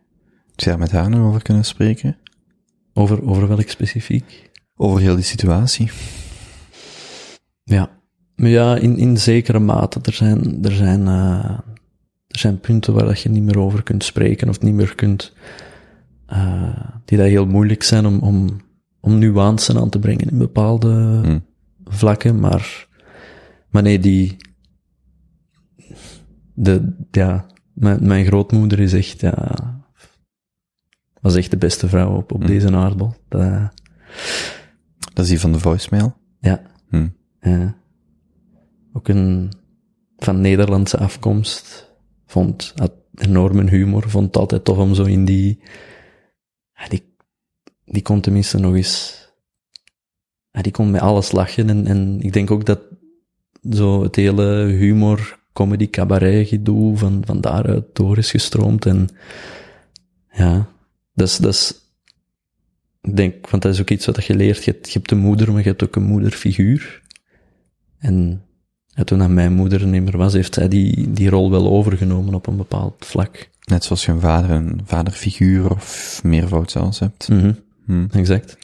Zou 0.55 0.75
je 0.75 0.81
met 0.81 0.91
haar 0.91 1.09
nog 1.09 1.27
over 1.27 1.41
kunnen 1.41 1.65
spreken? 1.65 2.17
Over, 2.97 3.27
over 3.27 3.47
welk 3.47 3.69
specifiek? 3.69 4.51
Over 4.75 5.01
heel 5.01 5.15
die 5.15 5.23
situatie? 5.23 5.91
Ja. 7.63 7.89
Maar 8.35 8.49
ja, 8.49 8.75
in, 8.75 8.97
in 8.97 9.17
zekere 9.17 9.59
mate. 9.59 9.99
Er 10.01 10.13
zijn, 10.13 10.63
er 10.63 10.71
zijn, 10.71 11.07
eh, 11.07 11.59
er 12.27 12.39
zijn 12.39 12.59
punten 12.59 12.93
waar 12.93 13.05
dat 13.05 13.19
je 13.19 13.29
niet 13.29 13.43
meer 13.43 13.59
over 13.59 13.83
kunt 13.83 14.03
spreken 14.03 14.49
of 14.49 14.61
niet 14.61 14.73
meer 14.73 14.95
kunt, 14.95 15.33
eh, 16.25 16.79
die 17.05 17.17
dat 17.17 17.27
heel 17.27 17.45
moeilijk 17.45 17.83
zijn 17.83 18.05
om, 18.05 18.19
om, 18.19 18.61
om 18.99 19.17
nuance 19.17 19.79
aan 19.79 19.89
te 19.89 19.99
brengen 19.99 20.29
in 20.29 20.37
bepaalde 20.37 20.89
Hmm. 21.23 21.45
vlakken, 21.83 22.39
maar, 22.39 22.87
maar 23.69 23.81
nee, 23.81 23.99
die, 23.99 24.37
de, 26.53 26.95
ja, 27.11 27.45
mijn, 27.73 28.07
mijn 28.07 28.25
grootmoeder 28.25 28.79
is 28.79 28.93
echt, 28.93 29.21
ja, 29.21 29.55
was 31.25 31.35
echt 31.35 31.51
de 31.51 31.57
beste 31.57 31.87
vrouw 31.89 32.15
op, 32.15 32.31
op 32.31 32.37
Hmm. 32.37 32.47
deze 32.47 32.71
aardbol. 32.75 33.13
Dat, 33.29 33.71
Dat 35.13 35.23
is 35.23 35.27
die 35.29 35.39
van 35.39 35.51
de 35.51 35.59
voicemail? 35.59 36.15
ja. 36.39 36.61
Hm. 36.89 37.07
Ja. 37.41 37.75
Ook 38.93 39.07
een 39.07 39.51
van 40.17 40.41
Nederlandse 40.41 40.97
afkomst. 40.97 41.91
Vond, 42.25 42.73
had 42.75 42.91
enorme 43.15 43.69
humor. 43.69 44.09
Vond 44.09 44.25
het 44.25 44.37
altijd 44.37 44.63
tof 44.63 44.77
om 44.77 44.93
zo 44.93 45.03
in 45.03 45.25
die, 45.25 45.59
ja, 46.73 46.87
die, 46.87 47.15
die 47.85 48.01
kon 48.01 48.21
tenminste 48.21 48.57
nog 48.59 48.75
eens, 48.75 49.23
ja, 50.51 50.61
die 50.61 50.71
kon 50.71 50.91
met 50.91 51.01
alles 51.01 51.31
lachen. 51.31 51.69
En, 51.69 51.87
en 51.87 52.21
ik 52.21 52.33
denk 52.33 52.51
ook 52.51 52.65
dat 52.65 52.79
zo 53.69 54.03
het 54.03 54.15
hele 54.15 54.63
humor, 54.65 55.39
comedy, 55.53 55.89
cabaret 55.89 56.47
gedoe 56.47 56.97
van, 56.97 57.23
van 57.25 57.41
daaruit 57.41 57.85
door 57.93 58.17
is 58.17 58.31
gestroomd. 58.31 58.85
En 58.85 59.07
ja, 60.31 60.67
dat 61.15 61.27
is, 61.27 61.37
dat 61.37 61.53
is, 61.53 61.73
ik 63.01 63.15
denk, 63.15 63.49
want 63.49 63.63
dat 63.63 63.73
is 63.73 63.81
ook 63.81 63.89
iets 63.89 64.05
wat 64.05 64.25
je 64.25 64.35
leert. 64.35 64.63
Je 64.63 64.71
hebt, 64.71 64.87
je 64.91 64.97
hebt 64.99 65.11
een 65.11 65.17
moeder, 65.17 65.51
maar 65.51 65.61
je 65.61 65.67
hebt 65.67 65.83
ook 65.83 65.95
een 65.95 66.03
moederfiguur. 66.03 67.03
En 67.99 68.43
ja, 68.87 69.03
toen 69.03 69.19
dat 69.19 69.29
mijn 69.29 69.53
moeder 69.53 69.81
er 69.81 69.87
niet 69.87 70.03
meer 70.03 70.17
was, 70.17 70.33
heeft 70.33 70.53
zij 70.53 70.67
die, 70.67 71.11
die 71.11 71.29
rol 71.29 71.51
wel 71.51 71.67
overgenomen 71.69 72.33
op 72.33 72.47
een 72.47 72.57
bepaald 72.57 73.05
vlak. 73.05 73.49
Net 73.65 73.83
zoals 73.83 74.05
je 74.05 74.11
een 74.11 74.19
vader, 74.19 74.49
een 74.49 74.81
vaderfiguur 74.85 75.71
of 75.71 76.19
meervoud 76.23 76.71
zelfs 76.71 76.99
hebt. 76.99 77.27
Mhm, 77.29 77.53
Hm. 77.85 78.05
exact. 78.11 78.57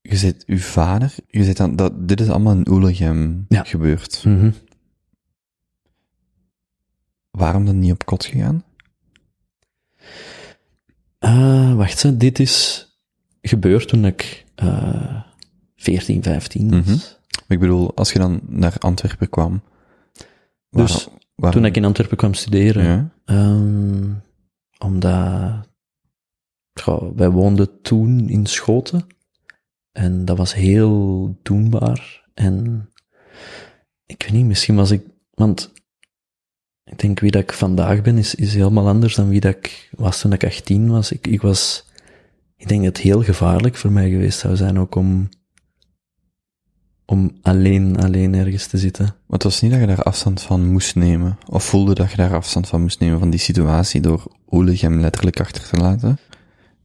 Je 0.00 0.16
zit 0.16 0.44
uw 0.46 0.58
vader, 0.58 1.14
je 1.26 1.44
zit 1.44 1.60
aan, 1.60 1.76
dat, 1.76 2.08
dit 2.08 2.20
is 2.20 2.28
allemaal 2.28 2.54
in 2.54 2.68
Oelegem 2.70 3.44
Ja. 3.48 3.64
gebeurd. 3.64 4.22
Mhm. 4.24 4.50
Waarom 7.30 7.64
dan 7.66 7.78
niet 7.78 7.92
op 7.92 8.04
kot 8.06 8.24
gegaan? 8.24 8.64
Ah, 11.20 11.74
wacht 11.76 12.04
eens, 12.04 12.16
dit 12.18 12.38
is 12.38 12.86
gebeurd 13.42 13.88
toen 13.88 14.04
ik 14.04 14.44
eh 14.54 15.22
14, 15.76 16.22
15 16.22 16.70
was. 16.70 16.84
Mhm. 16.86 16.96
Ik 17.48 17.58
bedoel, 17.58 17.94
als 17.96 18.12
je 18.12 18.18
dan 18.18 18.40
naar 18.46 18.76
Antwerpen 18.78 19.28
kwam. 19.28 19.62
Dus 20.70 21.08
waar- 21.34 21.52
Toen 21.52 21.64
ik 21.64 21.76
in 21.76 21.84
Antwerpen 21.84 22.16
kwam 22.16 22.34
studeren. 22.34 22.84
Ja. 22.84 23.10
Ehm, 23.24 24.10
omdat 24.78 25.68
goh, 26.80 27.16
wij 27.16 27.30
woonden 27.30 27.80
toen 27.82 28.28
in 28.28 28.46
Schoten. 28.46 29.06
En 29.92 30.24
dat 30.24 30.36
was 30.36 30.54
heel 30.54 31.38
doenbaar. 31.42 32.28
En 32.34 32.88
ik 34.06 34.22
weet 34.22 34.32
niet, 34.32 34.44
misschien 34.46 34.74
was 34.76 34.90
ik, 34.90 35.02
want 35.30 35.72
ik 36.84 36.98
denk 36.98 37.20
wie 37.20 37.30
dat 37.30 37.42
ik 37.42 37.52
vandaag 37.52 38.02
ben 38.02 38.18
is, 38.18 38.34
is 38.34 38.54
helemaal 38.54 38.88
anders 38.88 39.14
dan 39.14 39.28
wie 39.28 39.40
dat 39.40 39.54
ik 39.54 39.88
was 39.96 40.20
toen 40.20 40.32
ik 40.32 40.44
18 40.44 40.90
was. 40.90 41.12
Ik, 41.12 41.26
ik 41.26 41.42
was, 41.42 41.86
ik 42.56 42.68
denk 42.68 42.84
dat 42.84 42.96
het 42.96 43.04
heel 43.06 43.22
gevaarlijk 43.22 43.76
voor 43.76 43.92
mij 43.92 44.10
geweest 44.10 44.38
zou 44.38 44.56
zijn 44.56 44.78
ook 44.78 44.94
om, 44.94 45.28
om 47.04 47.38
alleen, 47.42 48.00
alleen 48.00 48.34
ergens 48.34 48.66
te 48.66 48.78
zitten. 48.78 49.04
Maar 49.04 49.38
het 49.38 49.42
was 49.42 49.60
niet 49.60 49.70
dat 49.70 49.80
je 49.80 49.86
daar 49.86 50.02
afstand 50.02 50.42
van 50.42 50.72
moest 50.72 50.94
nemen. 50.94 51.38
Of 51.46 51.64
voelde 51.64 51.94
dat 51.94 52.10
je 52.10 52.16
daar 52.16 52.34
afstand 52.34 52.68
van 52.68 52.80
moest 52.80 53.00
nemen 53.00 53.18
van 53.18 53.30
die 53.30 53.40
situatie 53.40 54.00
door 54.00 54.32
Oelegem 54.50 55.00
letterlijk 55.00 55.40
achter 55.40 55.68
te 55.68 55.76
laten. 55.76 56.18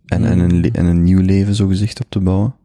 En, 0.06 0.26
en, 0.26 0.40
een, 0.40 0.74
en 0.74 0.86
een 0.86 1.04
nieuw 1.04 1.22
leven 1.22 1.56
zo 1.56 1.68
gezegd 1.68 2.00
op 2.00 2.10
te 2.10 2.20
bouwen. 2.20 2.56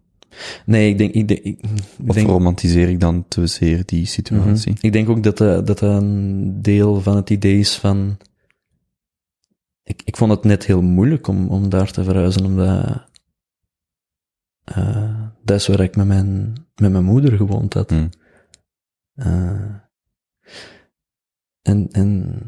Nee, 0.67 0.91
ik 0.91 0.99
denk, 0.99 1.15
ik 1.15 1.29
denk, 1.29 1.41
ik, 1.41 1.61
Of 2.07 2.15
denk 2.15 2.29
romantiseer 2.29 2.89
ik 2.89 3.01
dan 3.01 3.29
te 3.29 3.47
zeer 3.47 3.83
die 3.87 4.07
situatie? 4.07 4.73
Mhm. 4.73 4.87
Ik 4.87 4.93
denk 4.93 5.09
ook 5.09 5.23
dat 5.23 5.39
dat, 5.39 5.67
dat 5.67 5.81
een 5.81 6.63
deel 6.63 7.01
van 7.01 7.17
het 7.17 7.31
idee 7.31 7.59
is 7.59 7.77
van. 7.77 8.17
Ik, 9.83 10.03
ik 10.05 10.17
vond 10.17 10.31
het 10.31 10.45
net 10.45 10.67
heel 10.67 10.83
moeilijk 10.83 11.27
om, 11.27 11.49
om 11.49 11.69
daar 11.69 11.91
te 11.91 12.05
verhuizen, 12.05 12.45
omdat. 12.45 13.09
eh 14.65 15.29
dat 15.45 15.61
is 15.61 15.67
waar 15.67 15.81
ik 15.81 15.97
met 15.97 16.07
mijn, 16.07 16.55
met 16.75 16.91
mijn 16.91 17.05
moeder 17.05 17.37
gewoond 17.37 17.75
had. 17.75 17.91
Hm. 17.91 18.09
Eh, 19.15 19.75
en, 21.63 21.89
en 21.91 22.41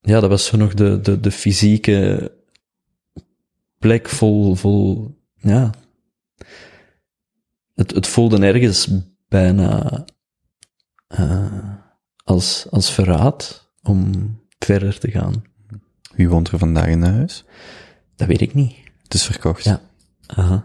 ja, 0.00 0.20
dat 0.20 0.30
was 0.30 0.46
zo 0.46 0.56
nog 0.56 0.74
de, 0.74 1.00
de, 1.00 1.20
de 1.20 1.30
fysieke 1.30 2.32
plek 3.78 4.08
vol, 4.08 4.54
vol 4.54 5.16
ja. 5.36 5.70
Het, 7.74 7.94
het 7.94 8.06
voelde 8.06 8.38
nergens 8.38 8.90
bijna 9.28 10.04
eh, 11.06 11.74
als, 12.24 12.66
als 12.70 12.92
verraad 12.92 13.70
om 13.82 14.12
verder 14.58 14.98
te 14.98 15.10
gaan. 15.10 15.44
Wie 16.14 16.28
woont 16.28 16.48
er 16.48 16.58
vandaag 16.58 16.86
in 16.86 17.02
huis? 17.02 17.44
Dat 18.16 18.28
weet 18.28 18.40
ik 18.40 18.54
niet. 18.54 18.76
Het 19.02 19.14
is 19.14 19.24
verkocht. 19.24 19.64
Ja. 19.64 19.80
Aha. 20.26 20.64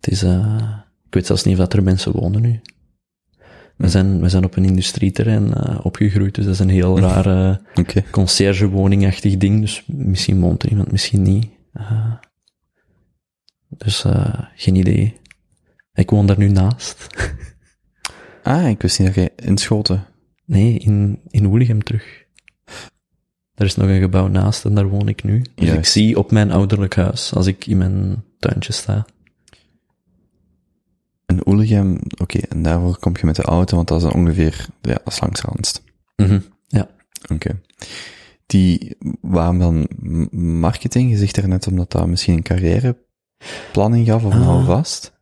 Het 0.00 0.12
is, 0.12 0.22
eh, 0.22 0.70
ik 1.06 1.14
weet 1.14 1.26
zelfs 1.26 1.42
niet 1.42 1.54
of 1.54 1.60
dat 1.60 1.72
er 1.72 1.82
mensen 1.82 2.12
wonen 2.12 2.42
nu. 2.42 2.60
We 3.76 3.88
zijn, 3.88 4.20
we 4.20 4.28
zijn 4.28 4.44
op 4.44 4.56
een 4.56 4.64
industrieterrein 4.64 5.54
eh, 5.54 5.78
opgegroeid, 5.82 6.34
dus 6.34 6.44
dat 6.44 6.54
is 6.54 6.60
een 6.60 6.68
heel 6.68 6.98
rare 6.98 7.60
Oké. 7.74 8.02
conciergewoningachtig 8.10 9.36
ding. 9.36 9.60
Dus 9.60 9.82
misschien 9.86 10.40
woont 10.40 10.62
er 10.62 10.70
iemand, 10.70 10.92
misschien 10.92 11.22
niet. 11.22 11.48
Eh, 11.72 12.12
dus 13.68 14.04
eh, 14.04 14.38
geen 14.54 14.74
idee. 14.74 15.20
Ik 15.94 16.10
woon 16.10 16.26
daar 16.26 16.38
nu 16.38 16.48
naast. 16.48 17.06
Ah, 18.42 18.68
ik 18.68 18.82
wist 18.82 18.98
niet 18.98 19.06
dat 19.06 19.16
jij 19.16 19.30
in 19.36 19.58
Schoten. 19.58 20.06
Nee, 20.44 20.78
in, 20.78 21.20
in 21.30 21.46
Woeligem 21.46 21.82
terug. 21.82 22.24
Er 23.54 23.64
is 23.66 23.76
nog 23.76 23.88
een 23.88 24.00
gebouw 24.00 24.26
naast 24.26 24.64
en 24.64 24.74
daar 24.74 24.88
woon 24.88 25.08
ik 25.08 25.22
nu. 25.24 25.38
Dus 25.54 25.66
Juist. 25.66 25.78
ik 25.78 25.84
zie 25.86 26.18
op 26.18 26.30
mijn 26.30 26.50
ouderlijk 26.50 26.94
huis 26.96 27.34
als 27.34 27.46
ik 27.46 27.66
in 27.66 27.78
mijn 27.78 28.24
tuintje 28.38 28.72
sta. 28.72 29.06
In 31.26 31.40
Oelegem, 31.48 31.98
oké, 32.20 32.38
en 32.38 32.62
daarvoor 32.62 32.98
kom 32.98 33.16
je 33.20 33.26
met 33.26 33.36
de 33.36 33.42
auto, 33.42 33.76
want 33.76 33.88
dat 33.88 33.96
is 33.96 34.04
dan 34.04 34.12
ongeveer, 34.12 34.66
ja, 34.82 34.92
dat 35.04 35.12
is 35.12 35.20
langs 35.20 35.40
Randst. 35.40 35.82
Mhm. 36.16 36.40
Ja. 36.66 36.88
Oké. 37.32 37.60
Die, 38.46 38.96
waarom 39.20 39.58
dan 39.58 39.88
marketing? 40.60 41.10
Je 41.10 41.16
zegt 41.16 41.36
er 41.36 41.48
net 41.48 41.66
omdat 41.66 41.90
dat 41.90 42.06
misschien 42.06 42.34
een 42.34 42.42
carrièreplanning 42.42 44.06
gaf 44.06 44.24
of 44.24 44.32
Ah. 44.32 44.40
nou 44.40 44.64
vast. 44.64 45.12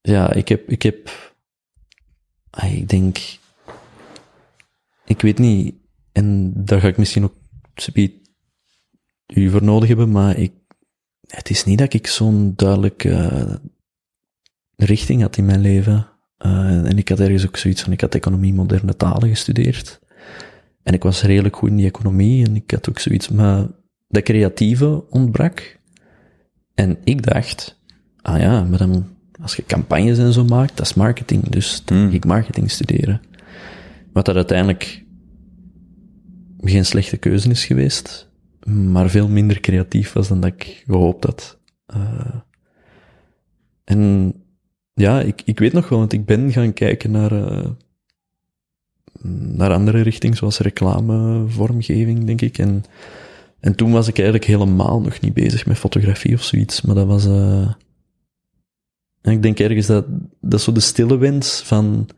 Ja, 0.00 0.32
ik 0.32 0.48
heb, 0.48 0.68
ik 0.68 0.82
heb, 0.82 1.32
ik 2.62 2.88
denk, 2.88 3.18
ik 5.04 5.20
weet 5.20 5.38
niet, 5.38 5.74
en 6.12 6.52
daar 6.64 6.80
ga 6.80 6.88
ik 6.88 6.96
misschien 6.96 7.24
ook 7.24 7.34
u 9.34 9.50
voor 9.50 9.62
nodig 9.62 9.88
hebben, 9.88 10.10
maar 10.10 10.36
ik, 10.36 10.52
het 11.26 11.50
is 11.50 11.64
niet 11.64 11.78
dat 11.78 11.92
ik 11.92 12.06
zo'n 12.06 12.52
duidelijke 12.56 13.10
eh, 13.10 13.54
richting 14.76 15.22
had 15.22 15.36
in 15.36 15.44
mijn 15.44 15.60
leven. 15.60 16.08
Eh, 16.36 16.84
en 16.84 16.98
ik 16.98 17.08
had 17.08 17.20
ergens 17.20 17.46
ook 17.46 17.56
zoiets 17.56 17.82
van, 17.82 17.92
ik 17.92 18.00
had 18.00 18.14
economie 18.14 18.54
moderne 18.54 18.96
talen 18.96 19.28
gestudeerd. 19.28 20.00
En 20.82 20.94
ik 20.94 21.02
was 21.02 21.22
redelijk 21.22 21.56
goed 21.56 21.68
in 21.68 21.76
die 21.76 21.86
economie 21.86 22.46
en 22.46 22.56
ik 22.56 22.70
had 22.70 22.88
ook 22.88 22.98
zoiets, 22.98 23.28
maar 23.28 23.66
dat 24.08 24.22
creatieve 24.22 25.10
ontbrak. 25.10 25.78
En 26.74 26.98
ik 27.04 27.22
dacht, 27.22 27.80
ah 28.20 28.40
ja, 28.40 28.64
maar 28.64 28.78
dan, 28.78 29.16
als 29.42 29.56
je 29.56 29.64
campagnes 29.66 30.18
en 30.18 30.32
zo 30.32 30.44
maakt, 30.44 30.76
dat 30.76 30.86
is 30.86 30.94
marketing, 30.94 31.48
dus 31.48 31.82
dan 31.84 31.98
Hmm. 31.98 32.10
ik 32.10 32.24
marketing 32.24 32.70
studeren. 32.70 33.20
Wat 34.12 34.24
dat 34.24 34.36
uiteindelijk 34.36 35.04
geen 36.60 36.84
slechte 36.86 37.16
keuze 37.16 37.50
is 37.50 37.64
geweest, 37.64 38.30
maar 38.66 39.10
veel 39.10 39.28
minder 39.28 39.60
creatief 39.60 40.12
was 40.12 40.28
dan 40.28 40.40
dat 40.40 40.52
ik 40.52 40.82
gehoopt 40.86 41.24
had. 41.24 41.58
Eh, 41.86 42.34
en 43.84 44.32
ja, 44.94 45.20
ik, 45.20 45.42
ik 45.44 45.58
weet 45.58 45.72
nog 45.72 45.88
wel, 45.88 45.98
want 45.98 46.12
ik 46.12 46.24
ben 46.24 46.52
gaan 46.52 46.72
kijken 46.72 47.10
naar, 47.10 47.32
eh, 47.32 47.70
naar 49.56 49.72
andere 49.72 50.00
richtingen, 50.00 50.36
zoals 50.36 50.58
reclamevormgeving, 50.58 52.24
denk 52.24 52.40
ik. 52.40 52.58
En, 52.58 52.84
en 53.60 53.74
toen 53.74 53.92
was 53.92 54.08
ik 54.08 54.16
eigenlijk 54.16 54.46
helemaal 54.46 55.00
nog 55.00 55.20
niet 55.20 55.34
bezig 55.34 55.66
met 55.66 55.78
fotografie 55.78 56.34
of 56.34 56.42
zoiets, 56.42 56.80
maar 56.80 56.94
dat 56.94 57.06
was... 57.06 57.26
eh 57.26 57.70
en 59.22 59.32
ik 59.32 59.42
denk 59.42 59.58
ergens 59.58 59.86
dat, 59.86 60.06
dat 60.40 60.60
zo 60.60 60.72
de 60.72 60.80
stille 60.80 61.18
wens 61.18 61.60
van, 61.60 62.08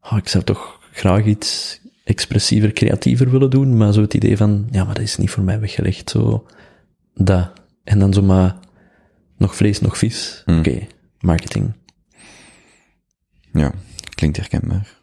oh, 0.00 0.16
ik 0.16 0.28
zou 0.28 0.44
toch 0.44 0.80
graag 0.92 1.24
iets 1.24 1.80
expressiever, 2.04 2.72
creatiever 2.72 3.30
willen 3.30 3.50
doen, 3.50 3.76
maar 3.76 3.92
zo 3.92 4.00
het 4.00 4.14
idee 4.14 4.36
van, 4.36 4.68
ja, 4.70 4.84
maar 4.84 4.94
dat 4.94 5.02
is 5.04 5.16
niet 5.16 5.30
voor 5.30 5.42
mij 5.42 5.60
weggelegd, 5.60 6.10
zo, 6.10 6.46
dat. 7.14 7.52
En 7.84 7.98
dan 7.98 8.12
zo 8.12 8.22
maar, 8.22 8.58
nog 9.36 9.56
vlees, 9.56 9.80
nog 9.80 9.98
vis. 9.98 10.42
Hmm. 10.44 10.58
Oké, 10.58 10.86
marketing. 11.20 11.72
Ja, 13.52 13.72
klinkt 14.14 14.36
herkenbaar. 14.36 15.00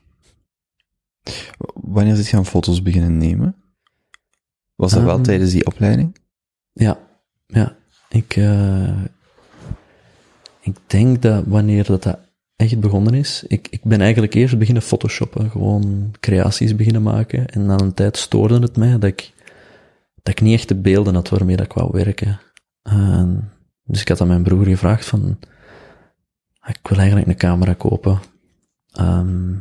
Wanneer 1.73 2.15
zit 2.15 2.27
je 2.27 2.37
aan 2.37 2.45
foto's 2.45 2.81
beginnen 2.81 3.17
nemen? 3.17 3.55
Was 4.75 4.91
dat 4.91 5.03
wel 5.03 5.15
Ehm, 5.15 5.23
tijdens 5.23 5.51
die 5.51 5.65
opleiding? 5.65 6.17
Ja, 6.73 6.99
ja. 7.47 7.77
Ik, 8.09 8.35
eh 8.35 9.03
ik 10.61 10.75
denk 10.87 11.21
dat 11.21 11.43
wanneer 11.47 11.85
dat, 11.85 12.03
dat 12.03 12.19
echt 12.55 12.79
begonnen 12.79 13.13
is, 13.13 13.43
ik, 13.47 13.67
ik 13.69 13.83
ben 13.83 14.01
eigenlijk 14.01 14.33
eerst 14.33 14.57
beginnen 14.57 14.83
photoshoppen, 14.83 15.51
gewoon 15.51 16.11
creaties 16.19 16.75
beginnen 16.75 17.03
maken. 17.03 17.47
En 17.47 17.65
na 17.65 17.79
een 17.79 17.93
tijd 17.93 18.17
stoorde 18.17 18.59
het 18.59 18.77
mij 18.77 18.91
dat 18.91 19.03
ik, 19.03 19.33
dat 20.23 20.33
ik 20.33 20.41
niet 20.41 20.53
echt 20.53 20.67
de 20.67 20.75
beelden 20.75 21.15
had 21.15 21.29
waarmee 21.29 21.55
dat 21.55 21.65
ik 21.65 21.73
wou 21.73 21.89
werken. 21.91 22.39
Dus 23.83 24.01
ik 24.01 24.07
had 24.07 24.21
aan 24.21 24.27
mijn 24.27 24.43
broer 24.43 24.65
gevraagd 24.65 25.05
van, 25.05 25.39
"Ah, 26.59 26.69
ik 26.69 26.87
wil 26.87 26.97
eigenlijk 26.97 27.27
een 27.27 27.35
camera 27.35 27.73
kopen. 27.73 28.19
Ehm, 28.91 29.53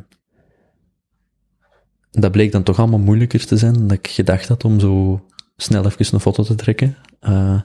dat 2.11 2.32
bleek 2.32 2.53
dan 2.53 2.62
toch 2.62 2.78
allemaal 2.78 2.99
moeilijker 2.99 3.46
te 3.46 3.57
zijn 3.57 3.72
dan 3.72 3.90
ik 3.90 4.09
gedacht 4.09 4.49
had 4.49 4.64
om 4.64 4.80
zo 4.80 5.24
snel 5.57 5.84
even 5.84 6.14
een 6.14 6.20
foto 6.20 6.42
te 6.42 6.55
trekken. 6.55 6.96
Eh, 7.20 7.61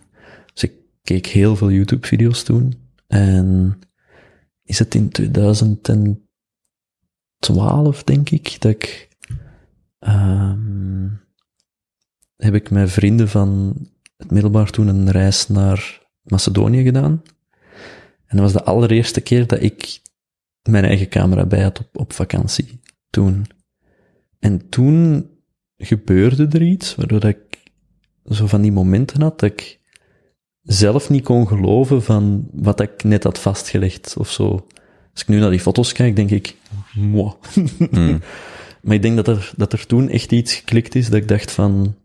dus 0.54 0.64
ik 0.64 0.74
keek 1.04 1.26
heel 1.26 1.56
veel 1.56 1.72
YouTube-video's 1.72 2.44
toen. 2.44 2.83
En 3.14 3.80
is 4.64 4.80
het 4.80 4.96
in 4.96 5.10
2012, 5.10 8.04
denk 8.04 8.30
ik, 8.30 8.62
dat 8.62 8.72
ik... 8.72 9.10
ehm, 10.00 11.10
heb 12.36 12.54
ik 12.54 12.70
met 12.70 12.92
vrienden 12.92 13.30
van 13.30 13.76
het 14.18 14.32
middelbaar 14.32 14.70
toen 14.70 14.88
een 14.88 15.12
reis 15.12 15.48
naar 15.48 16.08
Macedonië 16.22 16.84
gedaan. 16.84 17.22
En 18.26 18.38
dat 18.38 18.40
was 18.40 18.54
de 18.54 18.64
allereerste 18.64 19.22
keer 19.22 19.48
dat 19.48 19.62
ik 19.62 20.02
mijn 20.62 20.86
eigen 20.86 21.10
camera 21.10 21.46
bij 21.46 21.62
had 21.62 21.80
op, 21.80 21.98
op 21.98 22.14
vakantie. 22.14 22.80
Toen. 23.10 23.46
En 24.40 24.70
toen 24.70 25.30
gebeurde 25.78 26.48
er 26.48 26.62
iets, 26.62 26.96
waardoor 26.96 27.26
ik 27.26 27.72
zo 28.30 28.48
van 28.48 28.62
die 28.62 28.72
momenten 28.72 29.22
had 29.22 29.40
dat 29.40 29.52
ik 29.52 29.82
zelf 30.64 31.10
niet 31.10 31.24
kon 31.24 31.48
geloven 31.48 32.04
van 32.04 32.48
wat 32.54 32.80
ik 32.80 33.04
net 33.04 33.24
had 33.24 33.40
vastgelegd 33.40 34.18
of 34.18 34.32
zo. 34.32 34.66
Als 35.12 35.22
ik 35.22 35.28
nu 35.28 35.40
naar 35.40 35.50
die 35.50 35.60
foto's 35.60 35.92
kijk, 35.92 36.16
denk 36.16 36.30
ik, 36.30 36.56
moi. 36.94 37.34
Hmm. 37.92 38.22
Maar 38.82 38.96
ik 38.96 39.02
denk 39.02 39.16
dat 39.16 39.28
er, 39.28 39.54
dat 39.56 39.74
er 39.74 39.86
toen 39.86 40.10
echt 40.10 40.32
iets 40.32 40.54
geklikt 40.54 40.96
is 40.96 41.10
dat 41.10 41.22
ik 41.22 41.28
dacht 41.28 41.52
van, 41.52 41.96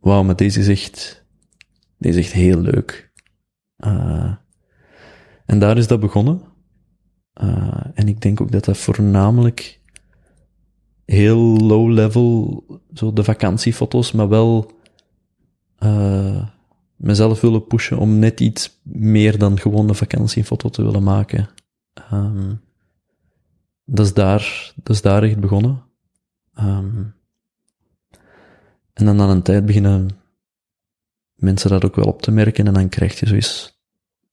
wauw, 0.00 0.22
maar 0.22 0.36
deze 0.36 0.60
is 0.60 0.68
echt, 0.68 1.24
deze 1.98 2.18
is 2.18 2.24
echt 2.24 2.34
heel 2.34 2.60
leuk. 2.60 3.12
Eh, 3.76 4.32
en 5.46 5.58
daar 5.58 5.76
is 5.76 5.86
dat 5.86 6.00
begonnen. 6.00 6.42
Eh, 7.32 7.86
en 7.94 8.08
ik 8.08 8.20
denk 8.20 8.40
ook 8.40 8.52
dat 8.52 8.64
dat 8.64 8.78
voornamelijk 8.78 9.80
heel 11.04 11.56
low 11.56 11.90
level, 11.90 12.64
zo 12.94 13.12
de 13.12 13.24
vakantiefoto's, 13.24 14.12
maar 14.12 14.28
wel 14.28 14.70
eh, 15.78 16.48
mezelf 16.96 17.40
willen 17.40 17.66
pushen 17.66 17.98
om 17.98 18.18
net 18.18 18.40
iets 18.40 18.80
meer 18.82 19.38
dan 19.38 19.60
gewoon 19.60 19.88
een 19.88 19.94
vakantiefoto 19.94 20.68
te 20.68 20.82
willen 20.82 21.02
maken. 21.02 21.48
Ehm, 21.94 22.54
dat, 23.84 24.06
is 24.06 24.14
daar, 24.14 24.72
dat 24.76 24.94
is 24.94 25.02
daar 25.02 25.22
echt 25.22 25.40
begonnen. 25.40 25.82
Ehm, 26.54 27.04
en 28.92 29.04
dan 29.04 29.16
na 29.16 29.28
een 29.28 29.42
tijd 29.42 29.66
beginnen 29.66 30.08
mensen 31.34 31.70
dat 31.70 31.84
ook 31.84 31.96
wel 31.96 32.04
op 32.04 32.22
te 32.22 32.30
merken 32.30 32.66
en 32.66 32.74
dan 32.74 32.88
krijg 32.88 33.20
je 33.20 33.26
zoiets 33.26 33.80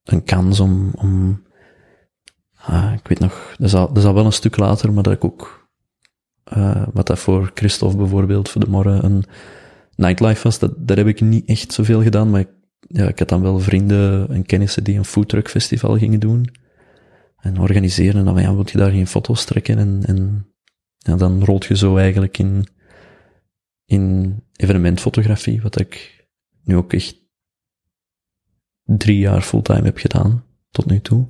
een 0.04 0.24
kans 0.24 0.60
om, 0.60 0.92
om 0.96 1.44
ah, 2.56 2.94
ik 2.94 3.08
weet 3.08 3.20
nog, 3.20 3.54
dat 3.58 3.68
is, 3.68 3.74
al, 3.74 3.94
dat 3.94 4.04
wel 4.04 4.26
een 4.26 4.32
stuk 4.32 4.58
later, 4.58 4.94
maar 4.94 5.04
dat 5.04 5.14
ik 5.14 5.24
ook, 5.24 5.68
eh, 6.44 6.88
wat 6.94 7.08
dat 7.08 7.20
voor 7.20 7.52
Christophe 7.54 7.98
bijvoorbeeld, 7.98 8.50
voor 8.50 8.62
de 8.62 8.70
morgen, 8.70 9.06
een 9.06 9.26
nightlife 9.96 10.44
was, 10.44 10.60
dat, 10.60 10.88
daar 10.88 10.98
heb 10.98 11.08
ik 11.08 11.22
niet 11.22 11.46
echt 11.46 11.74
zoveel 11.74 12.02
gedaan, 12.02 12.30
maar 12.30 12.40
ik, 12.40 12.50
ja, 12.80 13.08
ik 13.08 13.20
had 13.20 13.30
dan 13.30 13.42
wel 13.42 13.60
vrienden 13.60 14.30
en 14.30 14.46
kennissen 14.46 14.84
die 14.84 14.98
een 14.98 15.06
foodtruck 15.06 15.50
festival 15.50 15.98
gingen 15.98 16.20
doen 16.20 16.50
en 17.38 17.60
organiseren, 17.60 18.20
en 18.20 18.26
dan 18.26 18.42
ja, 18.42 18.56
wil 18.56 18.66
je 18.72 18.78
daar 18.78 18.92
geen 18.92 19.08
foto's 19.08 19.46
trekken 19.46 19.78
en, 19.78 20.04
en 20.06 20.48
ja, 20.98 21.16
dan 21.16 21.44
rolt 21.44 21.66
je 21.66 21.78
zo 21.78 21.98
eigenlijk 21.98 22.38
in, 22.38 22.68
in 23.86 24.36
evenementfotografie, 24.56 25.62
wat 25.62 25.80
ik 25.80 26.26
nu 26.64 26.76
ook 26.76 26.94
echt 26.94 27.16
drie 28.84 29.18
jaar 29.18 29.42
fulltime 29.42 29.84
heb 29.84 29.98
gedaan, 29.98 30.44
tot 30.72 30.86
nu 30.86 31.02
toe. 31.02 31.26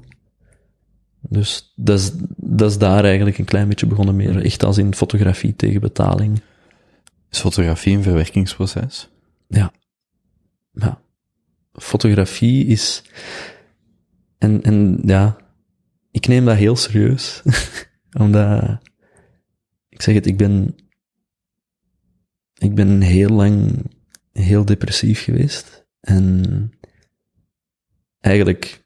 Dus 1.21 1.73
dat 1.75 1.99
is, 1.99 2.11
dat 2.37 2.69
is 2.69 2.77
daar 2.77 3.03
eigenlijk 3.03 3.37
een 3.37 3.45
klein 3.45 3.67
beetje 3.67 3.85
begonnen 3.85 4.15
meer, 4.15 4.45
echt 4.45 4.63
als 4.63 4.77
in 4.77 4.95
fotografie 4.95 5.55
tegen 5.55 5.81
betaling. 5.81 6.41
Is 7.33 7.39
fotografie 7.39 7.95
een 7.95 8.03
verwerkingsproces? 8.03 9.09
Ja. 9.47 9.73
Ja. 10.71 11.01
Fotografie 11.73 12.65
is, 12.65 13.03
en, 14.37 14.63
en 14.63 14.99
ja, 15.05 15.37
ik 16.11 16.27
neem 16.27 16.45
dat 16.45 16.57
heel 16.57 16.75
serieus, 16.75 17.41
omdat, 18.23 18.79
ik 19.89 20.01
zeg 20.01 20.15
het, 20.15 20.25
ik 20.25 20.37
ben, 20.37 20.75
ik 22.53 22.75
ben 22.75 23.01
heel 23.01 23.29
lang 23.29 23.85
heel 24.31 24.65
depressief 24.65 25.23
geweest 25.23 25.85
en 25.99 26.43
eigenlijk 28.19 28.85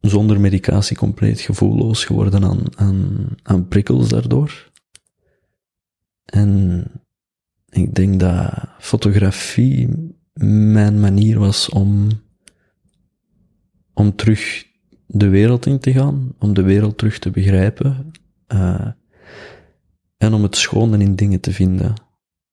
zonder 0.00 0.40
medicatie 0.40 0.96
compleet 0.96 1.40
gevoelloos 1.40 2.04
geworden 2.04 2.44
aan, 2.44 2.78
aan, 2.78 3.28
aan 3.42 3.68
prikkels 3.68 4.08
daardoor. 4.08 4.70
En 6.24 6.84
ik 7.70 7.94
denk 7.94 8.20
dat 8.20 8.50
fotografie 8.78 9.88
mijn 10.72 11.00
manier 11.00 11.38
was 11.38 11.68
om, 11.68 12.08
om 13.94 14.16
terug 14.16 14.66
de 15.06 15.28
wereld 15.28 15.66
in 15.66 15.78
te 15.78 15.92
gaan, 15.92 16.34
om 16.38 16.54
de 16.54 16.62
wereld 16.62 16.98
terug 16.98 17.18
te 17.18 17.30
begrijpen, 17.30 18.10
eh, 18.46 18.86
en 20.16 20.32
om 20.32 20.42
het 20.42 20.56
schone 20.56 20.98
in 20.98 21.16
dingen 21.16 21.40
te 21.40 21.52
vinden. 21.52 21.94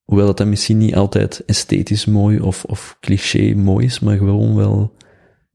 Hoewel 0.04 0.26
dat 0.26 0.36
dan 0.36 0.48
misschien 0.48 0.78
niet 0.78 0.94
altijd 0.94 1.44
esthetisch 1.44 2.04
mooi 2.04 2.40
of, 2.40 2.64
of 2.64 2.96
cliché 3.00 3.54
mooi 3.54 3.84
is, 3.86 4.00
maar 4.00 4.16
gewoon 4.16 4.54
wel 4.54 4.96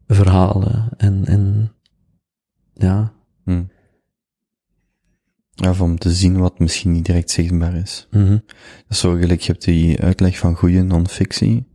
verhalen 0.08 0.90
en, 0.98 1.26
en 1.26 1.72
ja, 2.74 3.14
Hmm. 3.44 3.72
Of 5.56 5.82
om 5.82 5.98
te 5.98 6.12
zien 6.12 6.38
wat 6.38 6.60
misschien 6.60 6.92
niet 6.92 7.06
direct 7.06 7.32
zichtbaar 7.32 7.76
is. 7.76 8.08
Mhm. 8.12 8.30
Dat 8.32 8.42
is 8.90 9.00
zo 9.00 9.14
gelijk, 9.16 9.42
je 9.42 9.52
hebt 9.52 9.64
die 9.64 10.00
uitleg 10.02 10.38
van 10.38 10.56
goede 10.56 10.82
non-fictie. 10.82 11.66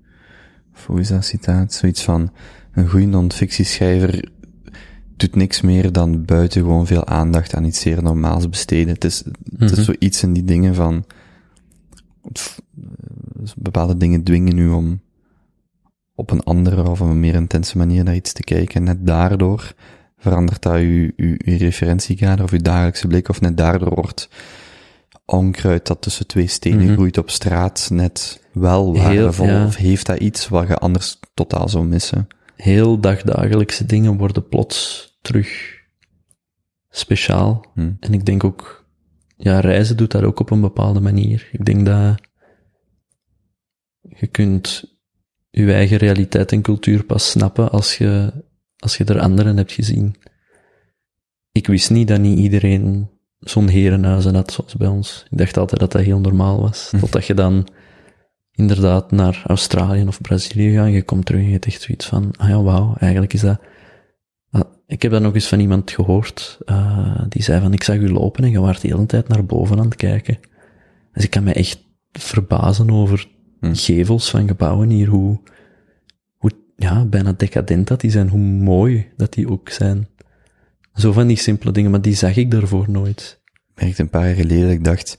Of 0.74 0.86
hoe 0.86 1.00
is 1.00 1.08
dat 1.08 1.24
citaat? 1.24 1.72
Zoiets 1.72 2.02
van, 2.02 2.32
een 2.72 2.88
goede 2.88 3.06
non-fictieschrijver 3.06 4.28
doet 5.16 5.34
niks 5.34 5.60
meer 5.60 5.92
dan 5.92 6.24
buiten 6.24 6.60
gewoon 6.62 6.86
veel 6.86 7.06
aandacht 7.06 7.54
aan 7.54 7.64
iets 7.64 7.80
zeer 7.80 8.02
normaals 8.02 8.48
besteden. 8.48 8.94
Het 8.94 9.04
is, 9.04 9.18
het 9.18 9.36
Mhm. 9.58 9.64
is 9.80 9.84
zoiets 9.84 10.22
in 10.22 10.32
die 10.32 10.44
dingen 10.44 10.74
van, 10.74 11.04
pff, 12.32 12.60
dus 13.36 13.54
bepaalde 13.54 13.96
dingen 13.96 14.22
dwingen 14.22 14.58
u 14.58 14.68
om 14.68 15.00
op 16.14 16.30
een 16.30 16.42
andere 16.42 16.88
of 16.90 17.00
een 17.00 17.20
meer 17.20 17.34
intense 17.34 17.78
manier 17.78 18.04
naar 18.04 18.14
iets 18.14 18.32
te 18.32 18.42
kijken. 18.42 18.74
En 18.74 18.82
net 18.84 19.06
daardoor 19.06 19.74
verandert 20.26 20.62
dat 20.62 20.74
uw, 20.74 21.10
uw, 21.16 21.34
uw 21.44 21.56
referentiekader 21.56 22.44
of 22.44 22.50
uw 22.52 22.62
dagelijkse 22.62 23.06
blik, 23.06 23.28
of 23.28 23.40
net 23.40 23.56
daardoor 23.56 23.94
wordt 23.94 24.28
onkruid 25.24 25.86
dat 25.86 26.02
tussen 26.02 26.26
twee 26.26 26.46
stenen 26.46 26.84
Mhm. 26.84 26.92
groeit 26.92 27.18
op 27.18 27.30
straat 27.30 27.88
net 27.92 28.42
wel 28.52 28.96
waardevol, 28.96 29.46
ja. 29.46 29.66
of 29.66 29.76
heeft 29.76 30.06
dat 30.06 30.18
iets 30.18 30.48
wat 30.48 30.68
je 30.68 30.76
anders 30.76 31.18
totaal 31.34 31.68
zou 31.68 31.86
missen. 31.86 32.26
Heel 32.56 33.00
dagdagelijkse 33.00 33.86
dingen 33.86 34.16
worden 34.16 34.48
plots 34.48 35.10
terug 35.22 35.74
speciaal. 36.90 37.64
Hm. 37.74 37.92
En 38.00 38.12
ik 38.12 38.24
denk 38.26 38.44
ook, 38.44 38.84
ja, 39.36 39.60
reizen 39.60 39.96
doet 39.96 40.10
dat 40.10 40.22
ook 40.22 40.40
op 40.40 40.50
een 40.50 40.60
bepaalde 40.60 41.00
manier. 41.00 41.48
Ik 41.52 41.64
denk 41.64 41.86
dat 41.86 42.20
je 44.00 44.26
kunt 44.26 44.94
je 45.50 45.72
eigen 45.72 45.96
realiteit 45.96 46.52
en 46.52 46.62
cultuur 46.62 47.04
pas 47.04 47.30
snappen 47.30 47.70
als 47.70 47.98
je, 47.98 48.32
als 48.87 48.97
je 48.97 49.05
er 49.05 49.20
anderen 49.20 49.57
hebt 49.57 49.72
gezien. 49.72 50.14
Ik 51.53 51.66
wist 51.66 51.91
niet 51.91 52.09
dat 52.09 52.20
niet 52.20 52.39
iedereen 52.39 53.11
zo'n 53.41 53.68
herenhuizen 53.68 54.34
had 54.34 54.53
zoals 54.53 54.74
bij 54.74 54.89
ons. 54.89 55.26
Ik 55.30 55.39
dacht 55.39 55.57
altijd 55.57 55.80
dat 55.80 55.93
dat 55.93 56.03
heel 56.03 56.20
normaal 56.20 56.61
was. 56.61 56.89
Hm. 56.91 56.99
Totdat 56.99 57.26
je 57.26 57.34
dan 57.34 57.68
inderdaad 58.53 59.11
naar 59.11 59.43
Australië 59.47 60.07
of 60.07 60.20
Brazilië 60.20 60.74
gaat 60.74 60.84
en 60.84 60.93
je 60.93 61.03
komt 61.03 61.26
terug 61.26 61.41
en 61.41 61.47
je 61.47 61.53
hebt 61.53 61.66
echt 61.66 61.82
zoiets 61.82 62.07
van, 62.07 62.34
ah 62.37 62.49
ja, 62.49 62.62
wauw, 62.62 62.95
eigenlijk 62.99 63.32
is 63.32 63.41
dat... 63.41 63.61
Ah, 64.51 64.61
Ik 64.87 65.03
heb 65.03 65.11
dat 65.11 65.22
nog 65.22 65.34
eens 65.34 65.49
van 65.49 65.61
iemand 65.61 65.91
gehoord, 65.91 66.59
eh, 66.64 67.22
die 67.28 67.43
zei 67.43 67.61
van, 67.61 67.72
ik 67.72 67.82
zag 67.82 67.97
u 67.97 68.12
lopen 68.12 68.45
en 68.45 68.51
je 68.51 68.61
waart 68.61 68.80
de 68.80 68.89
hele 68.89 69.07
tijd 69.07 69.28
naar 69.28 69.45
boven 69.45 69.78
aan 69.78 69.84
het 69.84 69.97
kijken. 69.97 70.39
Dus 71.12 71.24
ik 71.24 71.30
kan 71.30 71.45
me 71.45 71.53
echt 71.53 71.84
verbazen 72.12 72.91
over 72.91 73.28
Hm. 73.61 73.74
gevels 73.74 74.30
van 74.30 74.49
gebouwen 74.49 74.89
hier, 74.89 75.09
hoe, 75.09 75.20
hoe 75.20 75.41
ja, 76.76 77.04
bijna 77.04 77.32
decadent 77.36 77.86
dat 77.88 78.00
die 78.00 78.10
zijn, 78.10 78.28
hoe 78.28 78.40
mooi 78.40 79.06
dat 79.16 79.32
die 79.32 79.48
ook 79.50 79.68
zijn. 79.68 80.06
Zo 80.94 81.12
van 81.12 81.26
die 81.26 81.36
simpele 81.38 81.72
dingen, 81.72 81.90
maar 81.90 82.02
die 82.02 82.14
zag 82.14 82.36
ik 82.36 82.50
daarvoor 82.50 82.90
nooit. 82.90 83.40
Ik 83.74 83.82
merkte 83.82 84.02
een 84.02 84.10
paar 84.10 84.26
jaar 84.26 84.34
geleden 84.34 84.62
dat 84.64 84.72
ik 84.72 84.84
dacht, 84.84 85.18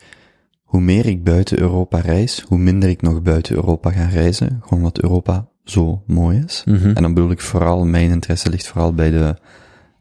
hoe 0.64 0.82
meer 0.82 1.06
ik 1.06 1.24
buiten 1.24 1.60
Europa 1.60 2.00
reis, 2.00 2.42
hoe 2.48 2.58
minder 2.58 2.90
ik 2.90 3.02
nog 3.02 3.22
buiten 3.22 3.56
Europa 3.56 3.92
ga 3.92 4.06
reizen, 4.06 4.48
gewoon 4.62 4.80
omdat 4.80 5.02
Europa 5.02 5.48
zo 5.64 6.04
mooi 6.06 6.44
is. 6.46 6.64
Mhm. 6.66 6.88
En 6.88 7.02
dan 7.02 7.14
bedoel 7.14 7.32
ik 7.32 7.42
vooral, 7.42 7.86
mijn 7.86 8.12
interesse 8.12 8.50
ligt 8.50 8.68
vooral 8.68 8.94
bij 8.94 9.10
de, 9.12 9.36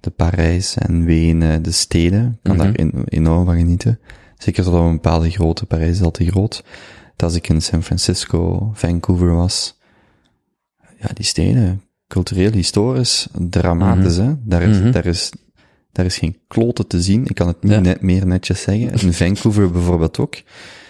de 0.00 0.10
Parijs 0.10 0.76
en 0.76 1.04
Wenen, 1.04 1.62
de 1.62 1.70
steden. 1.72 2.24
Ik 2.32 2.38
kan 2.42 2.56
Mhm. 2.56 2.64
daar 2.64 2.74
en- 2.74 3.04
enorm 3.08 3.44
van 3.44 3.56
genieten. 3.56 3.98
Zeker 4.38 4.64
tot 4.64 4.74
op 4.74 4.80
een 4.80 4.92
bepaalde 4.92 5.30
grootte. 5.30 5.66
Parijs 5.66 5.90
is 5.90 6.02
al 6.02 6.10
te 6.10 6.26
groot. 6.26 6.64
Dat 7.16 7.22
als 7.28 7.34
ik 7.34 7.48
in 7.48 7.62
San 7.62 7.82
Francisco, 7.82 8.70
Vancouver 8.74 9.34
was, 9.34 9.75
ja, 10.98 11.08
die 11.14 11.24
steden, 11.24 11.82
cultureel, 12.08 12.52
historisch, 12.52 13.26
dramatisch, 13.50 14.16
hè. 14.16 14.34
Daar 14.44 14.62
is, 14.62 14.78
Mhm. 14.78 14.90
daar 14.90 15.06
is, 15.06 15.32
daar 15.92 16.04
is 16.04 16.18
geen 16.18 16.36
klote 16.48 16.86
te 16.86 17.02
zien. 17.02 17.26
Ik 17.26 17.34
kan 17.34 17.46
het 17.46 17.62
niet 17.62 17.72
Ja. 17.72 17.80
net 17.80 18.00
meer 18.00 18.26
netjes 18.26 18.62
zeggen. 18.62 18.92
In 19.06 19.12
Vancouver 19.12 19.70
bijvoorbeeld 19.70 20.18
ook. 20.18 20.34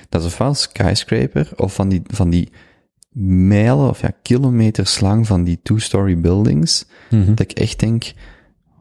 Dat 0.08 0.20
is 0.20 0.26
ofwel 0.26 0.54
skyscraper, 0.54 1.50
of 1.56 1.74
van 1.74 1.88
die, 1.88 2.02
van 2.06 2.30
die 2.30 2.48
mijlen 3.48 3.88
of 3.88 4.00
ja, 4.00 4.10
kilometers 4.22 5.00
lang 5.00 5.26
van 5.26 5.44
die 5.44 5.58
two-story 5.62 6.20
buildings, 6.20 6.86
Mhm. 7.10 7.26
dat 7.34 7.40
ik 7.40 7.52
echt 7.52 7.78
denk, 7.80 8.12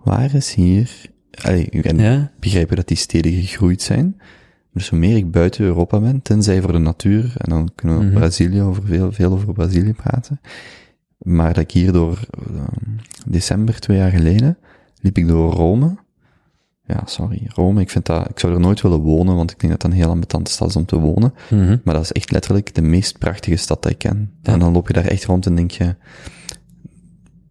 waar 0.03 0.34
is 0.36 0.53
hier, 0.53 0.91
Allee, 1.41 1.69
en 1.69 1.97
Ja, 1.99 2.32
begrijpen 2.39 2.76
dat 2.76 2.88
die 2.88 2.97
steden 2.97 3.32
gegroeid 3.32 3.82
zijn, 3.82 4.21
dus 4.73 4.89
hoe 4.89 4.99
meer 4.99 5.15
ik 5.17 5.32
buiten 5.32 5.63
Europa 5.65 5.99
ben, 5.99 6.21
tenzij 6.21 6.61
voor 6.61 6.71
de 6.71 6.78
natuur, 6.78 7.34
en 7.38 7.49
dan 7.49 7.71
kunnen 7.76 7.97
we 7.97 8.03
Mhm. 8.05 8.13
Brazilië 8.13 8.61
over 8.61 8.84
veel, 8.86 9.11
veel 9.11 9.32
over 9.32 9.53
Brazilië 9.53 9.93
praten, 9.93 10.41
maar 11.26 11.53
dat 11.53 11.63
ik 11.63 11.71
hier 11.71 11.91
door, 11.91 12.19
ehm, 12.30 12.91
december 13.26 13.80
twee 13.80 13.97
jaar 13.97 14.11
geleden, 14.11 14.57
liep 15.01 15.17
ik 15.17 15.28
door 15.28 15.53
Rome, 15.53 15.95
ja, 16.86 17.01
sorry, 17.05 17.41
Rome, 17.47 17.82
ik 17.82 17.89
vind 17.89 18.05
dat, 18.05 18.30
ik 18.30 18.39
zou 18.39 18.53
er 18.53 18.59
nooit 18.59 18.82
willen 18.82 18.99
wonen, 18.99 19.36
want 19.36 19.51
ik 19.51 19.59
denk 19.59 19.71
dat 19.71 19.82
dat 19.82 19.91
een 19.91 19.97
heel 19.97 20.09
ambetante 20.09 20.51
stad 20.51 20.69
is 20.69 20.76
om 20.76 20.86
te 20.86 20.99
wonen, 20.99 21.34
mhm. 21.49 21.78
maar 21.84 21.93
dat 21.93 22.03
is 22.03 22.11
echt 22.11 22.32
letterlijk 22.32 22.76
de 22.76 22.82
meest 22.82 23.17
prachtige 23.17 23.55
stad 23.55 23.84
dat 23.84 23.91
ik 23.91 23.97
ken. 23.97 24.32
Ja. 24.41 24.53
En 24.53 24.59
dan 24.59 24.73
loop 24.73 24.88
je 24.88 24.93
daar 24.93 25.05
echt 25.05 25.26
rond 25.26 25.45
en 25.45 25.55
denk 25.55 25.71
je, 25.71 25.95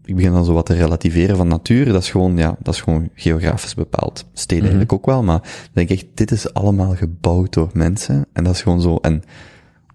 ik 0.04 0.14
begin 0.14 0.32
dan 0.32 0.44
zo 0.44 0.52
wat 0.52 0.66
te 0.66 0.74
relativeren 0.74 1.36
van 1.36 1.48
natuur, 1.48 1.84
dat 1.84 2.02
is 2.02 2.10
gewoon, 2.10 2.36
ja, 2.36 2.56
dat 2.62 2.74
is 2.74 2.80
gewoon 2.80 3.08
geografisch 3.14 3.74
bepaald. 3.74 4.26
Steden 4.32 4.64
Mhm. 4.64 4.74
eigenlijk 4.74 4.92
ook 4.92 5.06
wel, 5.06 5.22
maar 5.22 5.40
dan 5.40 5.70
denk 5.72 5.88
ik 5.88 5.96
echt, 5.96 6.06
dit 6.14 6.30
is 6.30 6.54
allemaal 6.54 6.94
gebouwd 6.94 7.52
door 7.52 7.70
mensen, 7.72 8.26
en 8.32 8.44
dat 8.44 8.54
is 8.54 8.62
gewoon 8.62 8.80
zo, 8.80 8.96
en 8.96 9.22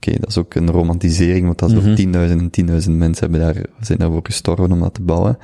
oké, 0.08 0.20
dat 0.20 0.30
is 0.30 0.38
ook 0.38 0.56
een 0.56 0.72
romantisering, 0.72 1.46
want 1.46 1.60
dat 1.60 1.70
is 1.70 1.76
Mhm. 1.76 1.86
door 1.86 1.96
tienduizenden 1.96 2.46
en 2.46 2.52
tienduizend 2.52 2.98
mensen 2.98 3.32
hebben 3.32 3.54
daar, 3.54 3.66
zijn 3.82 3.98
daarvoor 4.00 4.20
gestorven 4.24 4.72
om 4.72 4.80
dat 4.80 4.94
te 4.94 5.02
bouwen. 5.02 5.38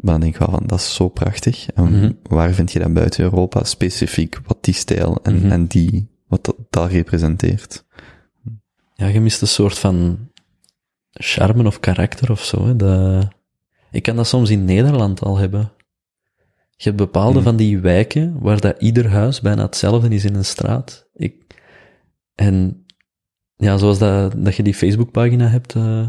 Maar 0.00 0.12
dan 0.12 0.20
denk 0.20 0.32
ik 0.34 0.38
wel 0.40 0.50
van, 0.50 0.66
dat 0.66 0.78
is 0.78 0.94
zo 0.94 1.08
prachtig. 1.08 1.70
En 1.70 1.84
Mhm. 1.84 2.12
waar 2.22 2.52
vind 2.52 2.72
je 2.72 2.78
dat 2.78 2.92
buiten 2.92 3.24
Europa, 3.24 3.64
specifiek, 3.64 4.40
wat 4.46 4.64
die 4.64 4.74
stijl 4.74 5.18
en, 5.22 5.34
Mhm. 5.36 5.50
en 5.50 5.66
die, 5.66 6.08
wat 6.26 6.44
dat, 6.44 6.56
dat 6.70 6.90
representeert? 6.90 7.84
Ja, 8.94 9.06
je 9.06 9.20
mist 9.20 9.40
een 9.42 9.48
soort 9.48 9.78
van 9.78 10.18
charme 11.10 11.66
of 11.66 11.80
karakter 11.80 12.30
of 12.30 12.44
zo. 12.44 12.66
Hè. 12.66 12.76
Dat... 12.76 13.28
Ik 13.90 14.02
kan 14.02 14.16
dat 14.16 14.26
soms 14.26 14.50
in 14.50 14.64
Nederland 14.64 15.20
al 15.20 15.36
hebben. 15.36 15.72
Je 16.76 16.84
hebt 16.84 16.96
bepaalde 16.96 17.34
Hmm. 17.34 17.42
van 17.42 17.56
die 17.56 17.78
wijken 17.78 18.40
waar 18.40 18.60
dat 18.60 18.82
ieder 18.82 19.08
huis 19.08 19.40
bijna 19.40 19.62
hetzelfde 19.62 20.08
is 20.08 20.24
in 20.24 20.34
een 20.34 20.44
straat. 20.44 21.08
Ik... 21.14 21.34
En 22.34 22.84
ja, 23.60 23.76
zoals 23.76 23.98
dat, 23.98 24.34
dat 24.36 24.56
je 24.56 24.62
die 24.62 24.74
Facebookpagina 24.74 25.46
hebt, 25.48 25.74
eh, 25.74 26.08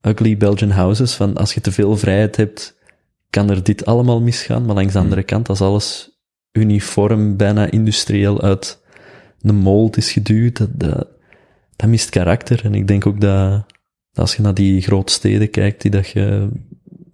Ugly 0.00 0.36
Belgian 0.36 0.70
Houses, 0.70 1.14
van 1.14 1.36
als 1.36 1.54
je 1.54 1.60
te 1.60 1.72
veel 1.72 1.96
vrijheid 1.96 2.36
hebt, 2.36 2.76
kan 3.30 3.50
er 3.50 3.62
dit 3.62 3.84
allemaal 3.86 4.20
misgaan. 4.20 4.64
Maar 4.64 4.74
langs 4.74 4.92
de 4.92 4.98
Hmm. 4.98 5.08
andere 5.08 5.26
kant, 5.26 5.48
als 5.48 5.60
alles 5.60 6.20
uniform, 6.52 7.36
bijna 7.36 7.70
industrieel 7.70 8.42
uit 8.42 8.82
de 9.40 9.52
mold 9.52 9.96
is 9.96 10.12
geduwd, 10.12 10.56
dat, 10.56 10.68
dat, 10.72 11.08
dat 11.76 11.88
mist 11.88 12.08
karakter. 12.10 12.64
En 12.64 12.74
ik 12.74 12.86
denk 12.86 13.06
ook 13.06 13.20
dat, 13.20 13.50
dat 14.10 14.24
als 14.24 14.36
je 14.36 14.42
naar 14.42 14.54
die 14.54 14.80
grootsteden 14.80 15.50
kijkt, 15.50 15.82
die 15.82 15.90
dat 15.90 16.08
je, 16.08 16.48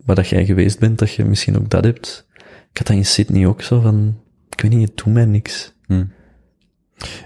waar 0.04 0.16
dat 0.16 0.28
jij 0.28 0.44
geweest 0.44 0.78
bent, 0.78 0.98
dat 0.98 1.12
je 1.12 1.24
misschien 1.24 1.58
ook 1.58 1.70
dat 1.70 1.84
hebt. 1.84 2.26
Ik 2.70 2.78
had 2.78 2.86
dat 2.86 2.96
in 2.96 3.06
Sydney 3.06 3.46
ook 3.46 3.62
zo 3.62 3.80
van, 3.80 4.20
ik 4.50 4.60
weet 4.60 4.70
niet, 4.70 4.88
het 4.88 4.96
doet 4.96 5.12
mij 5.12 5.24
niks. 5.24 5.74
Hm. 5.86 6.04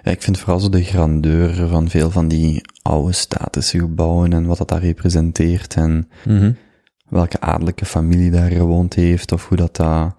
Ja, 0.03 0.11
ik 0.11 0.23
vind 0.23 0.39
vooral 0.39 0.61
zo 0.61 0.69
de 0.69 0.85
grandeur 0.85 1.69
van 1.69 1.89
veel 1.89 2.11
van 2.11 2.29
die 2.29 2.61
oude 2.83 3.13
statische 3.13 3.79
gebouwen 3.79 4.33
en 4.33 4.47
wat 4.47 4.59
dat 4.59 4.69
daar 4.69 4.83
representeert 4.83 5.75
en 5.75 6.09
Mhm. 6.25 6.53
welke 7.09 7.41
adellijke 7.41 7.85
familie 7.85 8.31
daar 8.31 8.51
gewoond 8.51 8.95
heeft 8.95 9.33
of 9.33 9.49
hoe 9.49 9.57
dat 9.57 9.77
dat... 9.77 10.15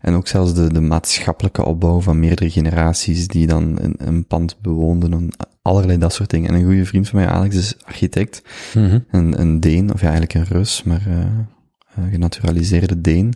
En 0.00 0.14
ook 0.14 0.26
zelfs 0.28 0.54
de, 0.54 0.72
de 0.72 0.80
maatschappelijke 0.80 1.64
opbouw 1.64 2.00
van 2.00 2.18
meerdere 2.18 2.50
generaties 2.50 3.28
die 3.28 3.46
dan 3.46 3.78
een, 3.80 3.94
een 3.98 4.26
pand 4.26 4.56
bewoonden 4.60 5.12
en 5.12 5.28
allerlei 5.62 5.98
dat 5.98 6.12
soort 6.12 6.30
dingen. 6.30 6.48
En 6.48 6.54
een 6.54 6.64
goede 6.64 6.84
vriend 6.84 7.08
van 7.08 7.18
mij, 7.18 7.28
Alex, 7.28 7.56
is 7.56 7.74
architect. 7.84 8.42
Mhm. 8.74 8.98
Een, 9.10 9.40
een 9.40 9.60
Deen, 9.60 9.92
of 9.92 10.00
ja, 10.00 10.08
eigenlijk 10.10 10.34
een 10.34 10.56
Rus, 10.56 10.82
maar 10.82 11.02
eh, 11.06 12.04
een 12.04 12.10
genaturaliseerde 12.10 13.00
Deen. 13.00 13.34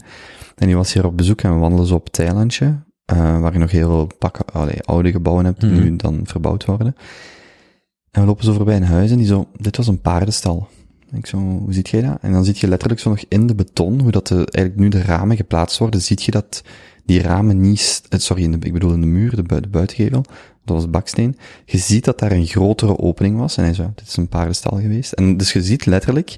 En 0.57 0.67
die 0.67 0.77
was 0.77 0.93
hier 0.93 1.07
op 1.07 1.17
bezoek 1.17 1.41
en 1.43 1.53
we 1.55 1.59
wandelen 1.59 1.87
zo 1.87 1.95
op 1.95 2.05
het 2.05 2.19
eh, 3.09 3.41
waar 3.41 3.53
je 3.53 3.59
nog 3.59 3.71
heel 3.71 3.89
veel 3.89 4.11
pakken, 4.19 4.45
allee, 4.53 4.83
oude 4.83 5.11
gebouwen 5.11 5.45
hebt, 5.45 5.61
die 5.61 5.71
Mhm. 5.71 5.83
nu 5.83 5.97
dan 5.97 6.21
verbouwd 6.25 6.65
worden. 6.65 6.95
En 8.11 8.21
we 8.21 8.27
lopen 8.27 8.45
zo 8.45 8.53
voorbij 8.53 8.77
een 8.77 8.83
huis 8.83 9.11
en 9.11 9.17
die 9.17 9.27
zo, 9.27 9.49
dit 9.57 9.77
was 9.77 9.87
een 9.87 10.01
paardenstal. 10.01 10.69
En 11.11 11.19
ik 11.19 11.27
zo, 11.27 11.37
hoe 11.39 11.73
ziet 11.73 11.89
jij 11.89 12.03
dat? 12.03 12.19
En 12.21 12.33
dan 12.33 12.45
zie 12.45 12.55
je 12.59 12.69
letterlijk 12.69 13.01
zo 13.01 13.11
nog 13.11 13.25
in 13.29 13.47
de 13.47 13.55
beton, 13.55 14.01
hoe 14.01 14.11
dat 14.11 14.27
de, 14.27 14.35
eigenlijk 14.35 14.77
nu 14.77 14.89
de 14.89 15.03
ramen 15.03 15.37
geplaatst 15.37 15.79
worden, 15.79 16.01
ziet 16.01 16.23
je 16.23 16.31
dat 16.31 16.63
die 17.05 17.23
ramen 17.23 17.61
niet, 17.61 18.03
eh, 18.09 18.19
sorry, 18.19 18.43
in 18.43 18.51
de, 18.53 18.59
ik 18.67 18.73
bedoel 18.73 18.93
in 18.93 19.01
de 19.01 19.07
muur, 19.07 19.37
de, 19.37 19.61
de 19.61 19.69
buitengevel, 19.69 20.25
dat 20.65 20.77
was 20.77 20.91
baksteen. 20.91 21.37
Je 21.65 21.79
ziet 21.79 22.05
dat 22.05 22.19
daar 22.19 22.33
een 22.33 22.47
grotere 22.47 22.99
opening 22.99 23.39
was. 23.39 23.57
En 23.57 23.65
hij 23.65 23.75
zo, 23.75 23.93
dit 23.95 24.09
is 24.09 24.17
een 24.17 24.29
paardenstal 24.29 24.81
geweest. 24.81 25.13
En 25.13 25.37
dus 25.37 25.53
je 25.53 25.63
ziet 25.63 25.87
letterlijk, 25.87 26.37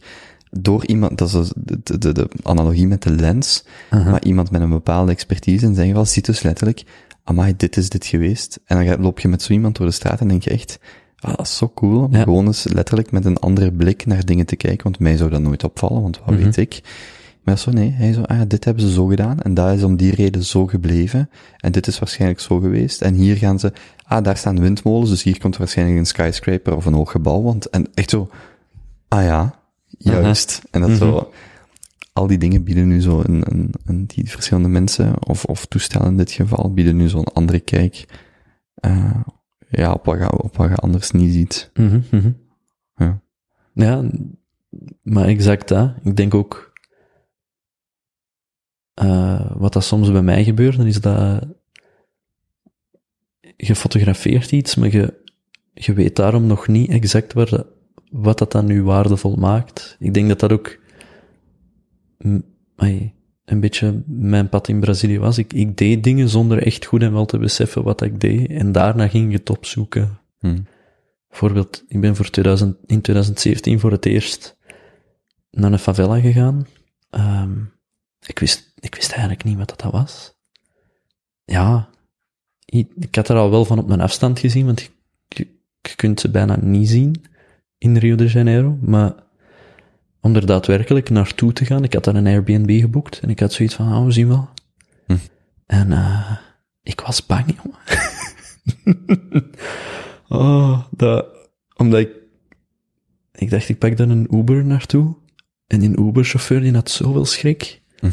door 0.50 0.86
iemand, 0.86 1.18
dat 1.18 1.28
is 1.28 1.34
dus 1.34 1.52
de, 1.56 1.98
de, 1.98 2.12
de 2.12 2.28
analogie 2.42 2.86
met 2.86 3.02
de 3.02 3.10
lens, 3.10 3.64
maar 3.90 4.24
iemand 4.24 4.50
met 4.50 4.60
een 4.60 4.70
bepaalde 4.70 5.12
expertise 5.12 5.66
in 5.66 5.74
zijn 5.74 5.88
geval 5.88 6.04
ziet 6.04 6.24
dus 6.24 6.42
letterlijk, 6.42 6.82
amai, 7.24 7.54
dit 7.56 7.76
is 7.76 7.88
dit 7.88 8.06
geweest. 8.06 8.60
En 8.64 8.86
dan 8.86 9.00
loop 9.00 9.20
je 9.20 9.28
met 9.28 9.42
zo 9.42 9.52
iemand 9.52 9.76
door 9.76 9.86
de 9.86 9.92
straat 9.92 10.20
en 10.20 10.28
denk 10.28 10.42
je 10.42 10.50
echt, 10.50 10.78
ah, 11.18 11.36
dat 11.36 11.46
is 11.46 11.56
zo 11.56 11.70
cool, 11.74 12.02
om 12.04 12.12
Ja. 12.14 12.22
gewoon 12.22 12.46
eens 12.46 12.64
letterlijk 12.72 13.10
met 13.10 13.24
een 13.24 13.36
andere 13.38 13.72
blik 13.72 14.06
naar 14.06 14.24
dingen 14.24 14.46
te 14.46 14.56
kijken, 14.56 14.82
want 14.84 14.98
mij 14.98 15.16
zou 15.16 15.30
dat 15.30 15.40
nooit 15.40 15.64
opvallen, 15.64 16.02
want 16.02 16.18
wat 16.24 16.34
Mhm. 16.34 16.44
weet 16.44 16.56
ik. 16.56 16.80
Maar 17.44 17.58
zo, 17.58 17.70
nee, 17.70 17.90
hij 17.90 18.12
zo, 18.12 18.22
ah, 18.22 18.40
dit 18.46 18.64
hebben 18.64 18.82
ze 18.82 18.92
zo 18.92 19.06
gedaan, 19.06 19.40
en 19.40 19.54
dat 19.54 19.76
is 19.76 19.82
om 19.82 19.96
die 19.96 20.14
reden 20.14 20.44
zo 20.44 20.66
gebleven, 20.66 21.30
en 21.56 21.72
dit 21.72 21.86
is 21.86 21.98
waarschijnlijk 21.98 22.40
zo 22.40 22.58
geweest, 22.58 23.02
en 23.02 23.14
hier 23.14 23.36
gaan 23.36 23.58
ze, 23.58 23.72
ah, 24.04 24.24
daar 24.24 24.36
staan 24.36 24.60
windmolens, 24.60 25.10
dus 25.10 25.22
hier 25.22 25.38
komt 25.38 25.56
waarschijnlijk 25.56 25.98
een 25.98 26.06
skyscraper 26.06 26.76
of 26.76 26.86
een 26.86 26.92
hoog 26.94 27.10
gebouw, 27.10 27.42
want, 27.42 27.66
en 27.70 27.86
echt 27.94 28.10
zo, 28.10 28.28
ah 29.08 29.22
ja, 29.22 29.58
juist. 30.08 30.62
En 30.70 30.80
dat 30.80 30.90
zo, 30.90 31.32
al 32.12 32.26
die 32.26 32.38
dingen 32.38 32.64
bieden 32.64 32.88
nu 32.88 33.00
zo 33.00 33.22
een, 33.24 33.42
een, 33.50 33.74
een 33.84 34.06
die 34.06 34.30
verschillende 34.30 34.68
mensen, 34.68 35.26
of, 35.26 35.44
of 35.44 35.66
toestellen 35.66 36.08
in 36.08 36.16
dit 36.16 36.30
geval, 36.30 36.72
bieden 36.72 36.96
nu 36.96 37.08
zo'n 37.08 37.24
andere 37.24 37.60
kijk, 37.60 38.20
uh, 38.86 39.20
ja, 39.68 39.92
op 39.92 40.04
wat, 40.04 40.18
je, 40.18 40.42
op 40.42 40.56
wat 40.56 40.68
je 40.68 40.74
anders 40.74 41.10
niet 41.10 41.32
ziet. 41.32 41.70
Mhm, 41.74 42.00
mhm. 42.10 42.32
Ja. 42.96 43.20
Ja, 43.72 44.10
maar 45.02 45.26
exact 45.26 45.68
dat. 45.68 45.94
Ik 46.02 46.16
denk 46.16 46.34
ook, 46.34 46.72
uh, 49.02 49.50
wat 49.56 49.72
dat 49.72 49.84
soms 49.84 50.12
bij 50.12 50.22
mij 50.22 50.44
gebeurt, 50.44 50.76
dan 50.76 50.86
is 50.86 51.00
dat 51.00 51.46
je 53.56 53.74
fotografeert 53.74 54.52
iets, 54.52 54.74
maar 54.74 54.90
je, 54.92 55.22
je 55.74 55.92
weet 55.92 56.16
daarom 56.16 56.46
nog 56.46 56.68
niet 56.68 56.90
exact 56.90 57.32
waar 57.32 57.48
dat, 57.48 57.66
wat 58.10 58.38
dat 58.38 58.52
dan 58.52 58.66
nu 58.66 58.82
waardevol 58.82 59.36
maakt. 59.36 59.96
Ik 59.98 60.14
denk 60.14 60.28
dat 60.28 60.40
dat 60.40 60.52
ook 60.52 60.78
een 63.50 63.60
beetje 63.60 64.02
mijn 64.06 64.48
pad 64.48 64.68
in 64.68 64.80
Brazilië 64.80 65.18
was. 65.18 65.38
Ik, 65.38 65.52
ik 65.52 65.76
deed 65.76 66.04
dingen 66.04 66.28
zonder 66.28 66.62
echt 66.62 66.84
goed 66.84 67.02
en 67.02 67.12
wel 67.12 67.26
te 67.26 67.38
beseffen 67.38 67.82
wat 67.82 68.02
ik 68.02 68.20
deed. 68.20 68.50
En 68.50 68.72
daarna 68.72 69.08
ging 69.08 69.26
ik 69.26 69.38
het 69.38 69.50
opzoeken. 69.50 70.20
Hmm. 70.38 70.66
Bijvoorbeeld, 71.28 71.84
ik 71.88 72.00
ben 72.00 72.16
voor 72.16 72.30
2000, 72.30 72.76
in 72.86 73.00
2017 73.00 73.80
voor 73.80 73.90
het 73.90 74.06
eerst 74.06 74.56
naar 75.50 75.72
een 75.72 75.78
favela 75.78 76.20
gegaan. 76.20 76.66
Um, 77.10 77.72
ik, 78.26 78.38
wist, 78.38 78.72
ik 78.80 78.94
wist 78.94 79.10
eigenlijk 79.10 79.44
niet 79.44 79.58
wat 79.58 79.74
dat 79.76 79.92
was. 79.92 80.34
Ja, 81.44 81.88
ik, 82.64 82.92
ik 82.98 83.14
had 83.14 83.28
er 83.28 83.36
al 83.36 83.50
wel 83.50 83.64
van 83.64 83.78
op 83.78 83.88
mijn 83.88 84.00
afstand 84.00 84.38
gezien, 84.38 84.66
want 84.66 84.80
je, 84.80 84.88
je, 85.28 85.48
je 85.80 85.94
kunt 85.96 86.20
ze 86.20 86.30
bijna 86.30 86.56
niet 86.60 86.88
zien 86.88 87.24
in 87.80 87.96
Rio 87.96 88.16
de 88.16 88.26
Janeiro. 88.26 88.78
Maar 88.80 89.14
om 90.20 90.34
er 90.34 90.46
daadwerkelijk 90.46 91.10
naartoe 91.10 91.52
te 91.52 91.64
gaan, 91.64 91.84
ik 91.84 91.92
had 91.92 92.04
daar 92.04 92.14
een 92.14 92.26
Airbnb 92.26 92.80
geboekt 92.80 93.20
en 93.20 93.28
ik 93.28 93.40
had 93.40 93.52
zoiets 93.52 93.74
van, 93.74 93.92
oh, 93.92 94.04
we 94.04 94.10
zien 94.10 94.28
wel. 94.28 94.48
Hm. 95.06 95.16
En 95.66 95.90
uh, 95.90 96.36
ik 96.82 97.00
was 97.00 97.26
bang, 97.26 97.56
jongen. 97.62 97.78
oh, 100.28 100.84
dat, 100.90 101.26
omdat 101.76 102.00
ik, 102.00 102.10
ik 103.32 103.50
dacht, 103.50 103.68
ik 103.68 103.78
pak 103.78 103.96
dan 103.96 104.10
een 104.10 104.34
Uber 104.34 104.64
naartoe. 104.64 105.16
En 105.66 105.80
die 105.80 105.98
Uber-chauffeur, 105.98 106.60
die 106.60 106.72
had 106.72 106.90
zoveel 106.90 107.24
schrik. 107.24 107.82
Hm. 107.98 108.10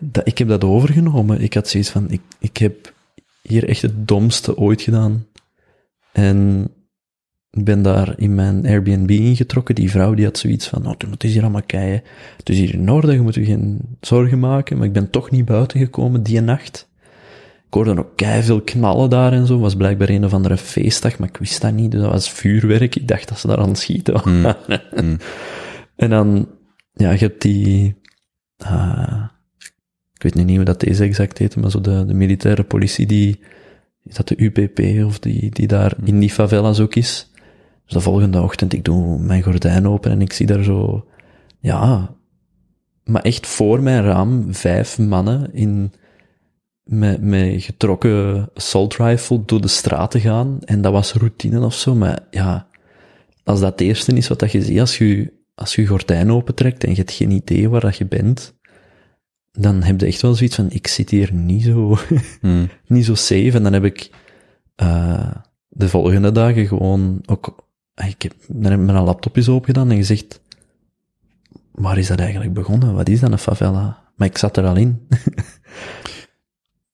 Dat, 0.00 0.26
ik 0.26 0.38
heb 0.38 0.48
dat 0.48 0.64
overgenomen. 0.64 1.40
Ik 1.40 1.54
had 1.54 1.68
zoiets 1.68 1.90
van, 1.90 2.10
ik, 2.10 2.22
ik 2.38 2.56
heb 2.56 2.94
hier 3.42 3.68
echt 3.68 3.82
het 3.82 4.08
domste 4.08 4.56
ooit 4.56 4.82
gedaan. 4.82 5.26
En 6.12 6.68
ben 7.50 7.82
daar 7.82 8.12
in 8.16 8.34
mijn 8.34 8.66
Airbnb 8.66 9.10
ingetrokken. 9.10 9.74
Die 9.74 9.90
vrouw 9.90 10.14
die 10.14 10.24
had 10.24 10.38
zoiets 10.38 10.68
van, 10.68 10.82
nou, 10.82 10.96
het 11.10 11.24
is 11.24 11.32
hier 11.32 11.42
allemaal 11.42 11.62
keien. 11.66 12.02
Het 12.36 12.48
is 12.48 12.58
hier 12.58 12.74
in 12.74 12.90
orde, 12.90 13.12
je 13.12 13.20
moet 13.20 13.34
je 13.34 13.44
geen 13.44 13.80
zorgen 14.00 14.38
maken. 14.38 14.76
Maar 14.76 14.86
ik 14.86 14.92
ben 14.92 15.10
toch 15.10 15.30
niet 15.30 15.44
buiten 15.44 15.80
gekomen 15.80 16.22
die 16.22 16.40
nacht. 16.40 16.88
Ik 17.66 17.76
hoorde 17.76 17.98
ook 17.98 18.16
kei 18.16 18.42
veel 18.42 18.60
knallen 18.60 19.10
daar 19.10 19.32
en 19.32 19.46
zo. 19.46 19.58
was 19.58 19.74
blijkbaar 19.74 20.08
een 20.08 20.24
of 20.24 20.32
andere 20.32 20.56
feestdag, 20.56 21.18
maar 21.18 21.28
ik 21.28 21.36
wist 21.36 21.60
dat 21.60 21.72
niet. 21.72 21.90
Dus 21.90 22.00
dat 22.00 22.10
was 22.10 22.30
vuurwerk. 22.30 22.96
Ik 22.96 23.08
dacht 23.08 23.28
dat 23.28 23.38
ze 23.38 23.46
daar 23.46 23.58
aan 23.58 23.68
het 23.68 23.78
schieten 23.78 24.14
waren. 24.14 24.38
Mm. 24.40 24.78
Mm. 25.04 25.16
En 25.96 26.10
dan, 26.10 26.48
ja, 26.92 27.10
je 27.10 27.18
hebt 27.18 27.42
die, 27.42 27.96
uh, 28.62 29.24
ik 30.14 30.22
weet 30.22 30.34
niet 30.34 30.56
hoe 30.56 30.64
dat 30.64 30.80
deze 30.80 31.04
exact 31.04 31.38
heet, 31.38 31.56
maar 31.56 31.70
zo 31.70 31.80
de, 31.80 32.04
de 32.06 32.14
militaire 32.14 32.64
politie 32.64 33.06
die, 33.06 33.40
is 34.04 34.14
dat 34.14 34.28
de 34.28 34.42
UPP 34.42 35.04
of 35.06 35.18
die, 35.18 35.50
die 35.50 35.66
daar 35.66 35.94
in 36.04 36.18
die 36.18 36.30
favelas 36.30 36.80
ook 36.80 36.94
is. 36.94 37.29
Dus 37.90 38.02
de 38.02 38.10
volgende 38.10 38.42
ochtend, 38.42 38.72
ik 38.72 38.84
doe 38.84 39.18
mijn 39.18 39.42
gordijn 39.42 39.88
open 39.88 40.10
en 40.10 40.20
ik 40.20 40.32
zie 40.32 40.46
daar 40.46 40.62
zo, 40.62 41.06
ja, 41.60 42.14
maar 43.04 43.22
echt 43.22 43.46
voor 43.46 43.82
mijn 43.82 44.04
raam 44.04 44.54
vijf 44.54 44.98
mannen 44.98 45.54
in, 45.54 45.92
met, 46.82 47.22
met 47.22 47.62
getrokken 47.62 48.48
assault 48.54 48.96
rifle 48.96 49.42
door 49.44 49.60
de 49.60 49.68
straten 49.68 50.20
gaan. 50.20 50.58
En 50.64 50.82
dat 50.82 50.92
was 50.92 51.12
routine 51.12 51.64
of 51.64 51.74
zo, 51.74 51.94
maar 51.94 52.18
ja, 52.30 52.68
als 53.44 53.60
dat 53.60 53.70
het 53.70 53.80
eerste 53.80 54.12
is 54.12 54.28
wat 54.28 54.38
dat 54.38 54.52
je 54.52 54.62
ziet, 54.62 54.80
als 54.80 54.98
je 54.98 55.38
als 55.54 55.74
je 55.74 55.86
gordijn 55.86 56.30
opentrekt 56.30 56.84
en 56.84 56.90
je 56.90 56.96
hebt 56.96 57.12
geen 57.12 57.30
idee 57.30 57.68
waar 57.68 57.80
dat 57.80 57.96
je 57.96 58.06
bent, 58.06 58.54
dan 59.52 59.82
heb 59.82 60.00
je 60.00 60.06
echt 60.06 60.22
wel 60.22 60.34
zoiets 60.34 60.56
van, 60.56 60.70
ik 60.70 60.86
zit 60.86 61.10
hier 61.10 61.32
niet 61.32 61.62
zo, 61.62 61.96
Hmm. 62.40 62.68
niet 62.86 63.04
zo 63.04 63.14
safe. 63.14 63.50
En 63.52 63.62
dan 63.62 63.72
heb 63.72 63.84
ik, 63.84 64.10
uh, 64.82 65.30
de 65.68 65.88
volgende 65.88 66.32
dagen 66.32 66.66
gewoon 66.66 67.22
ook, 67.26 67.68
ik 68.06 68.22
heb, 68.22 68.34
mijn 68.48 68.90
laptop 68.92 69.36
eens 69.36 69.48
opengedaan 69.48 69.90
en 69.90 69.96
gezegd, 69.96 70.40
waar 71.72 71.98
is 71.98 72.06
dat 72.06 72.20
eigenlijk 72.20 72.52
begonnen? 72.52 72.94
Wat 72.94 73.08
is 73.08 73.20
dat 73.20 73.32
een 73.32 73.38
favela? 73.38 74.02
Maar 74.16 74.28
ik 74.28 74.38
zat 74.38 74.56
er 74.56 74.66
al 74.66 74.76
in. 74.76 74.98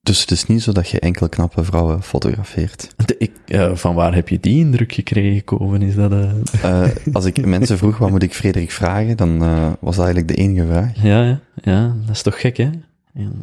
Dus 0.01 0.21
het 0.21 0.31
is 0.31 0.47
niet 0.47 0.63
zo 0.63 0.73
dat 0.73 0.89
je 0.89 1.01
enkel 1.01 1.29
knappe 1.29 1.65
vrouwen 1.65 2.03
fotografeert. 2.03 2.95
De, 3.07 3.17
ik, 3.19 3.33
uh, 3.47 3.75
van 3.75 3.95
waar 3.95 4.15
heb 4.15 4.29
je 4.29 4.41
die 4.41 4.59
indruk 4.59 4.93
gekregen, 4.93 5.45
Koven? 5.45 5.83
Is 5.83 5.95
dat, 5.95 6.13
uh... 6.13 6.33
uh, 6.65 6.89
als 7.13 7.25
ik 7.25 7.47
mensen 7.57 7.79
vroeg, 7.79 7.99
wat 7.99 8.11
moet 8.11 8.23
ik 8.23 8.35
Frederik 8.35 8.71
vragen, 8.71 9.17
dan 9.17 9.39
was 9.81 9.97
dat 9.97 10.05
eigenlijk 10.05 10.29
de 10.29 10.43
enige 10.43 10.67
vraag. 10.67 11.03
Ja, 11.03 11.25
ja, 11.25 11.41
ja, 11.55 11.97
dat 12.07 12.15
is 12.15 12.23
toch 12.23 12.41
gek, 12.41 12.57
hè? 12.57 12.71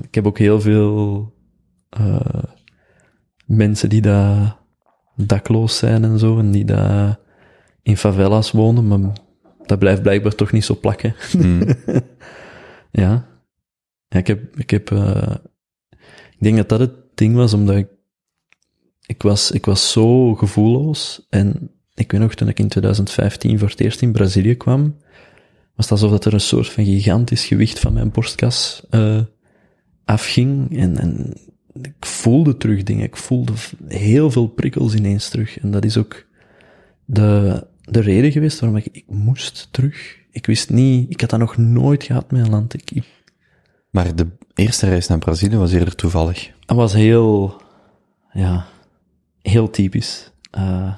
Ik 0.01 0.15
heb 0.15 0.27
ook 0.27 0.37
heel 0.37 0.61
veel 0.61 1.33
mensen 3.45 3.89
die 3.89 4.01
daar 4.01 4.55
dakloos 5.15 5.77
zijn 5.77 6.03
en 6.03 6.19
zo, 6.19 6.39
en 6.39 6.51
die 6.51 6.65
daar 6.65 7.19
in 7.83 7.97
favelas 7.97 8.51
wonen, 8.51 8.87
maar 8.87 9.11
dat 9.65 9.79
blijft 9.79 10.01
blijkbaar 10.01 10.35
toch 10.35 10.51
niet 10.51 10.65
zo 10.65 10.75
plakken. 10.79 11.15
Mm. 11.37 11.61
ja. 12.91 13.27
ja. 14.09 14.19
Ik 14.19 14.27
heb, 14.27 14.59
ik 14.59 14.69
heb 14.69 14.91
ik 16.43 16.49
denk 16.49 16.57
dat 16.57 16.69
dat 16.69 16.79
het 16.79 17.17
ding 17.17 17.35
was, 17.35 17.53
omdat 17.53 17.75
ik, 17.75 17.87
ik 19.05 19.21
was, 19.21 19.51
ik 19.51 19.65
was 19.65 19.91
zo 19.91 20.35
gevoelloos. 20.35 21.25
En 21.29 21.71
ik 21.93 22.11
weet 22.11 22.21
nog, 22.21 22.33
toen 22.33 22.47
ik 22.47 22.59
in 22.59 22.67
2015 22.67 23.59
voor 23.59 23.69
het 23.69 23.79
eerst 23.79 24.01
in 24.01 24.11
Brazilië 24.11 24.55
kwam, 24.55 24.95
was 25.75 25.89
het 25.89 25.91
alsof 25.91 26.11
dat 26.11 26.25
er 26.25 26.33
een 26.33 26.39
soort 26.39 26.69
van 26.69 26.85
gigantisch 26.85 27.45
gewicht 27.45 27.79
van 27.79 27.93
mijn 27.93 28.11
borstkas 28.11 28.83
uh, 28.91 29.21
afging. 30.05 30.77
En, 30.77 30.97
en 30.97 31.33
ik 31.81 32.05
voelde 32.05 32.57
terug 32.57 32.83
dingen. 32.83 33.05
Ik 33.05 33.17
voelde 33.17 33.53
heel 33.87 34.31
veel 34.31 34.47
prikkels 34.47 34.93
ineens 34.93 35.29
terug. 35.29 35.59
En 35.59 35.71
dat 35.71 35.85
is 35.85 35.97
ook 35.97 36.25
de, 37.05 37.67
de 37.83 37.99
reden 37.99 38.31
geweest 38.31 38.59
waarom 38.59 38.77
ik, 38.77 38.87
ik 38.91 39.05
moest 39.07 39.67
terug. 39.71 40.21
Ik 40.31 40.45
wist 40.45 40.69
niet, 40.69 41.09
ik 41.09 41.21
had 41.21 41.29
dat 41.29 41.39
nog 41.39 41.57
nooit 41.57 42.03
gehad 42.03 42.31
met 42.31 42.45
een 42.45 42.49
land. 42.49 42.73
Ik, 42.73 42.91
ik, 42.91 43.05
maar 43.89 44.15
de 44.15 44.27
eerste 44.53 44.87
reis 44.87 45.07
naar 45.07 45.17
Brazilië 45.17 45.57
was 45.57 45.71
eerder 45.71 45.95
toevallig. 45.95 46.51
Dat 46.65 46.77
was 46.77 46.93
heel, 46.93 47.61
ja, 48.31 48.65
heel 49.41 49.69
typisch. 49.69 50.31
Uh, 50.57 50.93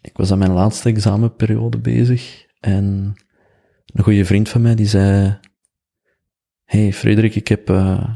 ik 0.00 0.16
was 0.16 0.32
aan 0.32 0.38
mijn 0.38 0.52
laatste 0.52 0.88
examenperiode 0.88 1.78
bezig 1.78 2.46
en 2.60 3.14
een 3.86 4.04
goede 4.04 4.24
vriend 4.24 4.48
van 4.48 4.62
mij 4.62 4.74
die 4.74 4.86
zei, 4.86 5.38
hey 6.64 6.92
Frederik, 6.92 7.34
ik 7.34 7.48
heb, 7.48 7.70
uh, 7.70 8.14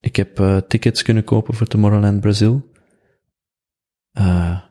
ik 0.00 0.16
heb 0.16 0.40
uh, 0.40 0.56
tickets 0.56 1.02
kunnen 1.02 1.24
kopen 1.24 1.54
voor 1.54 1.66
Tomorrowland 1.66 2.20
Brazil. 2.20 2.70
we 4.12 4.22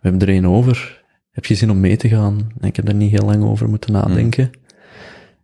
hebben 0.01 0.21
er 0.21 0.29
één 0.29 0.45
over. 0.45 1.04
Heb 1.35 1.45
je 1.45 1.55
zin 1.55 1.71
om 1.71 1.79
mee 1.79 1.97
te 1.97 2.07
gaan? 2.07 2.51
En 2.59 2.67
ik 2.67 2.75
heb 2.75 2.87
er 2.87 2.93
niet 2.93 3.11
heel 3.11 3.25
lang 3.25 3.43
over 3.43 3.69
moeten 3.69 3.91
nadenken. 3.91 4.51
Mm. 4.51 4.63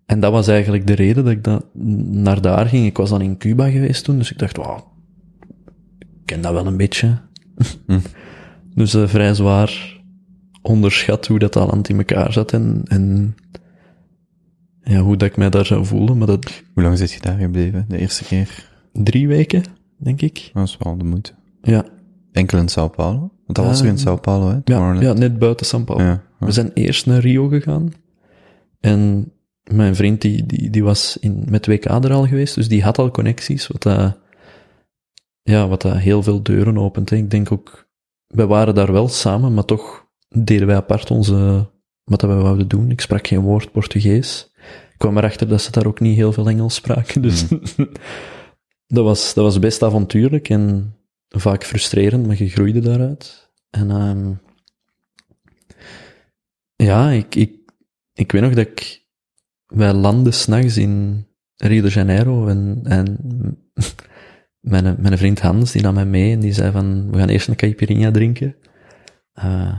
En 0.06 0.20
dat 0.20 0.32
was 0.32 0.48
eigenlijk 0.48 0.88
de 0.88 0.94
reden 0.94 1.24
dat 1.24 1.34
ik 1.34 1.44
dat 1.44 1.66
naar 2.12 2.42
daar 2.42 2.66
ging. 2.66 2.86
Ik 2.86 2.98
was 2.98 3.10
dan 3.10 3.22
in 3.22 3.38
Cuba 3.38 3.70
geweest 3.70 4.04
toen, 4.04 4.18
dus 4.18 4.32
ik 4.32 4.38
dacht, 4.38 4.58
wauw, 4.58 4.94
ik 6.00 6.08
ken 6.26 6.42
dat 6.42 6.54
wel 6.54 6.68
een 6.68 6.78
beetje. 6.78 7.18
Hm. 7.86 8.00
dus 8.76 8.96
uh, 8.96 9.08
vrij 9.08 9.34
zwaar 9.34 10.00
onderschat 10.62 11.28
hoe 11.28 11.40
dat 11.40 11.56
land 11.56 11.90
in 11.90 11.98
elkaar 11.98 12.34
zat 12.34 12.54
en, 12.54 12.82
en 12.88 13.36
ja, 14.84 15.00
hoe 15.00 15.18
dat 15.18 15.30
ik 15.30 15.38
mij 15.38 15.50
daar 15.50 15.66
zou 15.66 15.86
voelen. 15.86 16.18
Maar 16.18 16.28
dat... 16.28 16.64
Hoe 16.74 16.84
lang 16.84 16.98
zit 16.98 17.12
je 17.12 17.20
daar 17.20 17.38
gebleven, 17.38 17.86
de 17.88 17.98
eerste 17.98 18.24
keer? 18.24 18.70
Drie 18.94 19.28
weken, 19.28 19.64
denk 19.98 20.22
ik. 20.22 20.50
Dat 20.54 20.68
is 20.68 20.78
wel 20.80 20.98
de 20.98 21.04
moeite. 21.04 21.34
Ja. 21.62 21.86
Enkel 22.32 22.58
in 22.58 22.70
Sao 22.70 22.88
Paulo? 22.88 23.20
Want 23.20 23.56
dat 23.58 23.66
was 23.66 23.82
er 23.82 23.88
in 23.88 23.98
Sao 23.98 24.16
Paulo, 24.16 24.50
hè? 24.50 24.58
Ja, 24.64 24.94
ja, 24.94 25.14
net 25.14 25.40
buiten 25.40 25.66
Sao 25.66 25.84
Paulo. 25.84 26.20
We 26.40 26.52
zijn 26.52 26.72
eerst 26.74 27.06
naar 27.06 27.20
Rio 27.20 27.48
gegaan. 27.48 27.94
En 28.80 29.32
mijn 29.64 29.96
vriend 29.96 30.22
die, 30.22 30.46
die, 30.46 30.70
die 30.70 30.84
was 30.84 31.18
in, 31.20 31.44
met 31.50 31.68
WK 31.68 31.86
er 31.86 32.14
al 32.14 32.28
geweest, 32.28 32.56
dus 32.56 32.68
die 32.68 32.84
had 32.84 32.98
al 32.98 33.12
connecties, 33.12 33.68
wat 33.68 33.82
dat, 33.82 34.18
ja, 35.42 35.68
wat 35.68 35.82
dat 35.82 35.98
heel 35.98 36.24
veel 36.24 36.44
deuren 36.44 36.78
opent. 36.78 37.10
Hè. 37.10 37.16
Ik 37.16 37.30
denk 37.30 37.52
ook, 37.52 37.90
wij 38.28 38.48
waren 38.48 38.76
daar 38.76 38.92
wel 38.92 39.08
samen, 39.08 39.54
maar 39.54 39.66
toch 39.66 40.08
deden 40.30 40.68
wij 40.68 40.76
apart 40.76 41.12
onze, 41.12 41.70
wat 42.04 42.20
dat 42.20 42.30
wij 42.30 42.40
wouden 42.40 42.68
doen. 42.68 42.92
Ik 42.92 43.02
sprak 43.02 43.28
geen 43.28 43.42
woord 43.42 43.72
Portugees. 43.72 44.52
Ik 44.92 44.98
kwam 44.98 45.18
erachter 45.18 45.48
dat 45.48 45.62
ze 45.62 45.72
daar 45.72 45.86
ook 45.86 46.00
niet 46.00 46.16
heel 46.16 46.34
veel 46.34 46.48
Engels 46.48 46.76
spraken. 46.76 47.22
Dus 47.22 47.48
dat, 48.88 49.04
was, 49.04 49.34
dat 49.34 49.44
was 49.44 49.60
best 49.60 49.84
avontuurlijk 49.84 50.50
en 50.50 50.96
vaak 51.40 51.64
frustrerend, 51.64 52.28
maar 52.28 52.38
je 52.38 52.50
groeide 52.50 52.80
daaruit. 52.80 53.52
En 53.70 53.92
um, 53.92 54.40
ja, 56.76 57.10
ik, 57.10 57.36
ik, 57.36 57.56
ik 58.14 58.32
weet 58.32 58.42
nog 58.42 58.54
dat 58.54 58.68
ik, 58.68 59.06
wij 59.66 59.94
landden 59.94 60.34
s'nachts 60.34 60.78
in 60.78 61.26
Rio 61.56 61.82
de 61.82 61.90
Janeiro 61.90 62.48
en, 62.48 62.80
en 62.84 63.18
mijn, 64.60 64.96
mijn 65.00 65.18
vriend 65.18 65.40
Hans, 65.40 65.72
die 65.72 65.82
nam 65.82 65.94
mij 65.94 66.06
mee 66.06 66.34
en 66.34 66.40
die 66.40 66.54
zei 66.54 66.72
van, 66.72 67.12
we 67.12 67.18
gaan 67.18 67.30
eerst 67.30 67.48
een 67.48 67.56
caipirinha 67.56 68.12
drinken. 68.12 68.56
Uh, 69.44 69.78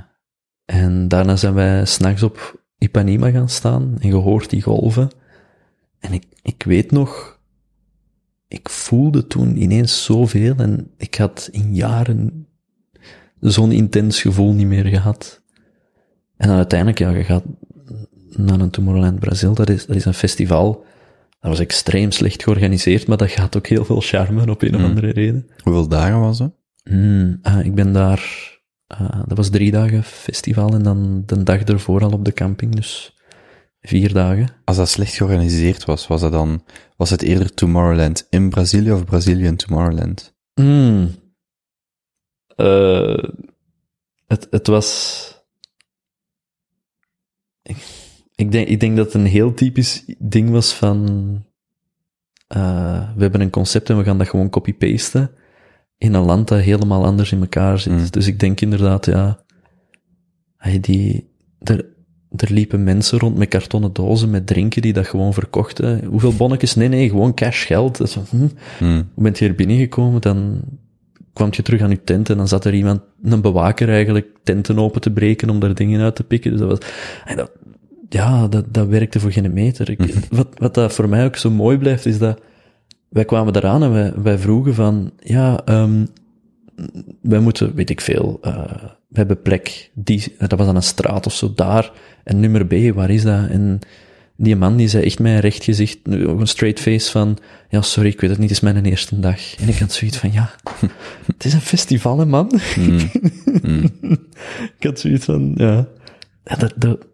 en 0.65 1.09
daarna 1.09 1.37
zijn 1.37 1.55
wij 1.55 1.85
s'nachts 1.85 2.23
op 2.23 2.61
Ipanema 2.79 3.31
gaan 3.31 3.49
staan 3.49 3.97
en 4.01 4.11
gehoord 4.11 4.51
die 4.51 4.63
golven. 4.63 5.11
En 5.99 6.13
ik, 6.13 6.25
ik 6.43 6.63
weet 6.63 6.91
nog, 6.91 7.32
ik 8.53 8.69
voelde 8.69 9.27
toen 9.27 9.63
ineens 9.63 10.05
zoveel 10.05 10.55
en 10.57 10.91
ik 10.97 11.15
had 11.15 11.49
in 11.53 11.75
jaren 11.75 12.47
zo'n 13.41 13.73
intens 13.73 14.21
gevoel 14.21 14.53
niet 14.53 14.67
meer 14.67 14.85
gehad. 14.85 15.43
En 16.37 16.49
dan 16.49 16.57
uiteindelijk, 16.57 16.99
ja, 16.99 17.11
je 17.11 17.25
gaat 17.25 17.45
naar 18.29 18.61
een 18.61 18.71
Tomorrowland 18.71 19.21
Brazil, 19.21 19.55
dat 19.55 19.71
is, 19.71 19.87
dat 19.87 19.97
is 19.97 20.05
een 20.05 20.15
festival, 20.15 20.85
dat 21.41 21.51
was 21.51 21.59
extreem 21.59 22.11
slecht 22.11 22.43
georganiseerd, 22.43 23.07
maar 23.07 23.17
dat 23.17 23.31
gaat 23.31 23.57
ook 23.57 23.67
heel 23.67 23.85
veel 23.85 24.01
charme 24.01 24.51
op 24.51 24.63
een 24.63 24.75
of 24.75 24.83
andere 24.83 25.11
reden. 25.11 25.47
Hoeveel 25.63 25.89
dagen 25.89 26.21
was 26.21 26.39
dat? 26.39 26.53
Mm, 26.85 27.39
ah, 27.43 27.65
ik 27.65 27.75
ben 27.75 27.93
daar, 27.93 28.23
uh, 29.01 29.23
dat 29.27 29.37
was 29.37 29.51
drie 29.51 29.71
dagen 29.71 30.03
festival 30.03 30.75
en 30.75 30.83
dan 30.83 31.23
de 31.27 31.43
dag 31.43 31.63
ervoor 31.63 32.03
al 32.03 32.13
op 32.13 32.25
de 32.25 32.33
camping, 32.33 32.75
dus 32.75 33.17
vier 33.83 34.13
dagen. 34.13 34.49
Als 34.65 34.77
dat 34.77 34.89
slecht 34.89 35.15
georganiseerd 35.15 35.85
was, 35.85 36.07
was 36.07 36.21
dat 36.21 36.33
dan, 36.33 36.65
was 36.97 37.11
het 37.11 37.23
eerder 37.23 37.55
Tomorrowland 37.55 38.27
in 38.31 38.51
Brazilië 38.51 38.93
of 38.93 39.05
Brazilië 39.05 39.45
in 39.45 39.57
Tomorrowland? 39.57 40.35
Mm. 40.55 41.15
Uh, 42.57 43.25
het, 44.27 44.47
het 44.51 44.67
was, 44.67 45.27
ik, 47.63 47.77
ik, 48.35 48.53
denk, 48.53 48.69
ik 48.69 48.81
denk 48.81 48.97
dat 48.97 49.07
het 49.07 49.15
een 49.15 49.27
heel 49.27 49.55
typisch 49.55 50.05
ding 50.19 50.51
was 50.51 50.75
van, 50.75 51.07
uh, 52.57 53.15
we 53.15 53.23
hebben 53.23 53.41
een 53.41 53.51
concept 53.51 53.91
en 53.91 53.99
we 53.99 54.05
gaan 54.05 54.19
dat 54.19 54.29
gewoon 54.29 54.51
copy-pasten 54.51 55.31
in 55.99 56.15
een 56.15 56.25
land 56.25 56.49
dat 56.49 56.61
helemaal 56.61 57.05
anders 57.05 57.33
in 57.33 57.41
elkaar 57.41 57.79
zit. 57.79 57.93
Mm. 57.93 58.11
Dus 58.11 58.27
ik 58.27 58.41
denk 58.41 58.61
inderdaad, 58.61 59.07
ja, 59.07 59.45
hey, 60.57 60.81
die, 60.81 61.31
er, 61.59 61.92
er 62.37 62.53
liepen 62.53 62.85
mensen 62.85 63.19
rond 63.19 63.37
met 63.37 63.49
kartonnen 63.49 63.93
dozen 63.93 64.31
met 64.31 64.47
drinken 64.47 64.83
die 64.83 64.93
dat 64.93 65.07
gewoon 65.07 65.35
verkochten. 65.35 66.05
Hoeveel 66.05 66.35
bonnetjes? 66.35 66.75
Nee, 66.75 66.89
nee, 66.89 67.09
gewoon 67.09 67.35
cash 67.35 67.67
geld. 67.67 67.99
Dus, 67.99 68.15
hm, 68.15 68.37
Mm. 68.81 69.09
hoe 69.15 69.23
bent 69.23 69.39
je 69.39 69.45
hier 69.45 69.55
binnengekomen? 69.55 70.21
Dan 70.21 70.61
kwam 71.33 71.49
je 71.51 71.63
terug 71.63 71.81
aan 71.81 71.91
je 71.91 72.05
tent 72.05 72.31
en 72.31 72.37
dan 72.37 72.49
zat 72.49 72.65
er 72.65 72.75
iemand, 72.75 73.01
een 73.23 73.41
bewaker 73.41 73.89
eigenlijk, 73.89 74.27
tenten 74.43 74.79
open 74.79 75.01
te 75.01 75.11
breken 75.11 75.51
om 75.51 75.61
daar 75.61 75.75
dingen 75.75 76.01
uit 76.01 76.17
te 76.17 76.25
pikken. 76.25 76.51
Dus 76.51 76.61
dat 76.61 76.69
was, 76.69 76.79
en 77.25 77.37
dat, 77.37 77.51
ja, 78.09 78.49
dat, 78.49 78.65
dat 78.75 78.87
werkte 78.87 79.21
voor 79.21 79.33
geen 79.33 79.53
meter. 79.53 79.91
Ik, 79.91 80.15
wat, 80.31 80.49
wat 80.55 80.75
dat 80.75 80.93
voor 80.93 81.09
mij 81.09 81.25
ook 81.25 81.37
zo 81.37 81.51
mooi 81.51 81.79
blijft, 81.79 82.07
is 82.07 82.19
dat 82.19 82.41
wij 83.09 83.25
kwamen 83.25 83.57
eraan 83.57 83.83
en 83.83 83.93
wij, 83.93 84.13
wij 84.23 84.39
vroegen 84.39 84.75
van, 84.75 85.11
ja, 85.19 85.61
um, 85.69 86.07
wij 87.23 87.41
moeten, 87.41 87.75
weet 87.75 87.91
ik 87.91 88.01
veel, 88.01 88.41
uh, 88.45 88.65
we 89.09 89.19
hebben 89.19 89.43
plek, 89.43 89.91
die, 89.95 90.35
dat 90.39 90.59
was 90.59 90.67
aan 90.67 90.77
een 90.77 90.83
straat 90.83 91.27
of 91.27 91.35
zo, 91.35 91.53
daar, 91.55 91.93
en 92.25 92.41
nummer 92.41 92.67
B, 92.67 92.95
waar 92.95 93.11
is 93.11 93.23
dat? 93.23 93.49
En 93.49 93.81
die 94.37 94.57
man 94.57 94.77
die 94.77 94.89
zei 94.89 95.05
echt 95.05 95.19
een 95.19 95.41
recht 95.41 95.65
gezicht, 95.65 95.99
een 96.05 96.47
straight 96.47 96.81
face 96.81 97.11
van, 97.11 97.39
ja, 97.69 97.83
sorry, 97.83 98.09
ik 98.09 98.21
weet 98.21 98.31
het 98.31 98.39
niet, 98.39 98.49
het 98.49 98.59
is 98.59 98.73
mijn 98.73 98.85
eerste 98.85 99.21
dag. 99.21 99.55
En 99.55 99.69
ik 99.69 99.79
had 99.79 99.93
zoiets 99.93 100.17
van, 100.17 100.33
ja, 100.33 100.55
het 101.33 101.45
is 101.45 101.53
een 101.53 101.61
festival, 101.61 102.19
hè, 102.19 102.27
man. 102.27 102.61
Mm. 102.77 102.99
Mm. 103.63 103.85
ik 104.79 104.85
had 104.85 105.01
zoiets 105.01 105.25
van, 105.25 105.53
ja, 105.57 105.89
ja 106.45 106.57
dat, 106.57 106.73
dat, 106.77 107.07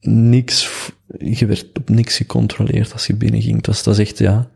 niks, 0.00 0.70
je 1.18 1.46
werd 1.46 1.78
op 1.78 1.88
niks 1.88 2.16
gecontroleerd 2.16 2.92
als 2.92 3.06
je 3.06 3.14
binnenging. 3.14 3.56
Het 3.56 3.66
was, 3.66 3.82
dat 3.82 3.98
is 3.98 4.08
echt, 4.08 4.18
ja, 4.18 4.50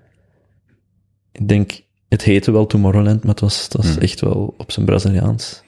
ik 1.33 1.49
denk, 1.49 1.81
het 2.15 2.25
heette 2.25 2.51
wel 2.53 2.67
Tomorrowland, 2.67 3.23
maar 3.23 3.31
het 3.33 3.41
was, 3.41 3.65
het 3.65 3.73
was 3.77 3.87
Mm. 3.95 3.99
echt 3.99 4.21
wel 4.21 4.55
op 4.59 4.73
zijn 4.73 4.87
Braziliaans. 4.87 5.63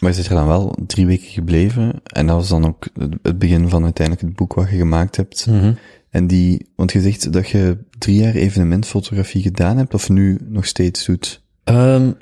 Maar 0.00 0.10
je 0.10 0.16
zit 0.16 0.26
er 0.26 0.34
dan 0.34 0.46
wel 0.46 0.76
drie 0.86 1.06
weken 1.06 1.26
gebleven 1.28 2.00
en 2.04 2.26
dat 2.26 2.36
was 2.36 2.48
dan 2.48 2.66
ook 2.66 2.86
het 3.22 3.38
begin 3.38 3.68
van 3.68 3.84
uiteindelijk 3.84 4.26
het 4.26 4.36
boek 4.36 4.54
wat 4.54 4.70
je 4.70 4.76
gemaakt 4.76 5.16
hebt. 5.16 5.46
Mhm. 5.46 5.72
En 6.10 6.26
die, 6.26 6.66
want 6.76 6.92
je 6.92 7.00
zegt 7.00 7.32
dat 7.32 7.48
je 7.48 7.78
drie 7.98 8.16
jaar 8.16 8.34
evenementfotografie 8.34 9.42
gedaan 9.42 9.76
hebt 9.76 9.94
of 9.94 10.08
nu 10.08 10.38
nog 10.48 10.66
steeds 10.66 11.04
doet. 11.04 11.42
Um, 11.64 12.14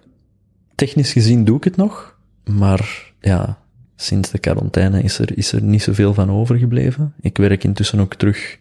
technisch 0.74 1.12
gezien 1.12 1.44
doe 1.44 1.56
ik 1.56 1.64
het 1.64 1.76
nog, 1.76 2.18
maar 2.44 3.12
ja, 3.20 3.58
sinds 3.96 4.30
de 4.30 4.38
quarantaine 4.38 5.02
is 5.02 5.18
er, 5.18 5.38
is 5.38 5.52
er 5.52 5.62
niet 5.62 5.82
zoveel 5.82 6.14
van 6.14 6.30
overgebleven. 6.30 7.14
Ik 7.20 7.36
werk 7.36 7.64
intussen 7.64 8.00
ook 8.00 8.14
terug 8.14 8.58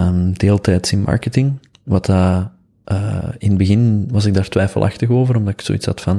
um, 0.00 0.32
deeltijds 0.32 0.92
in 0.92 1.00
marketing, 1.02 1.58
wat 1.82 2.06
dat, 2.06 2.50
uh, 2.92 3.28
in 3.38 3.48
het 3.48 3.58
begin 3.58 4.08
was 4.10 4.24
ik 4.24 4.34
daar 4.34 4.48
twijfelachtig 4.48 5.08
over, 5.08 5.36
omdat 5.36 5.52
ik 5.52 5.60
zoiets 5.60 5.86
had 5.86 6.00
van, 6.00 6.16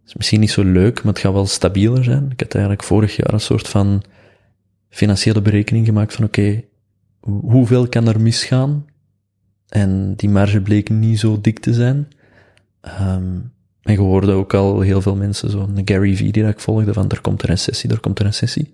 het 0.00 0.06
is 0.06 0.14
misschien 0.14 0.40
niet 0.40 0.50
zo 0.50 0.64
leuk, 0.64 1.02
maar 1.02 1.12
het 1.12 1.22
gaat 1.22 1.32
wel 1.32 1.46
stabieler 1.46 2.04
zijn. 2.04 2.30
Ik 2.30 2.40
had 2.40 2.54
eigenlijk 2.54 2.84
vorig 2.84 3.16
jaar 3.16 3.32
een 3.32 3.40
soort 3.40 3.68
van 3.68 4.02
financiële 4.88 5.42
berekening 5.42 5.86
gemaakt 5.86 6.14
van, 6.14 6.24
oké, 6.24 6.62
hoeveel 7.20 7.88
kan 7.88 8.08
er 8.08 8.20
misgaan? 8.20 8.84
En 9.68 10.14
die 10.16 10.28
marge 10.28 10.60
bleek 10.60 10.90
niet 10.90 11.18
zo 11.18 11.40
dik 11.40 11.58
te 11.58 11.74
zijn. 11.74 12.08
Um, 13.00 13.52
en 13.82 13.92
je 13.92 14.00
hoorde 14.00 14.32
ook 14.32 14.54
al 14.54 14.80
heel 14.80 15.02
veel 15.02 15.16
mensen, 15.16 15.50
zo'n 15.50 15.80
Gary 15.84 16.16
Vee 16.16 16.32
die 16.32 16.44
ik 16.44 16.60
volgde, 16.60 16.92
van 16.92 17.10
er 17.10 17.20
komt 17.20 17.42
een 17.42 17.48
recessie, 17.48 17.90
er 17.90 18.00
komt 18.00 18.20
een 18.20 18.26
recessie. 18.26 18.72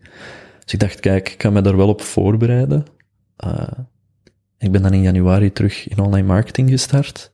Dus 0.65 0.73
ik 0.73 0.81
dacht, 0.81 1.01
kijk, 1.01 1.33
ik 1.33 1.43
ga 1.43 1.51
me 1.51 1.61
daar 1.61 1.77
wel 1.77 1.89
op 1.89 2.03
voorbereiden. 2.03 2.87
Uh, 3.45 3.69
ik 4.59 4.73
ben 4.73 4.83
dan 4.83 4.93
in 4.93 5.03
januari 5.03 5.53
terug 5.53 5.89
in 5.89 5.99
online 5.99 6.27
marketing 6.27 6.71
gestart. 6.71 7.33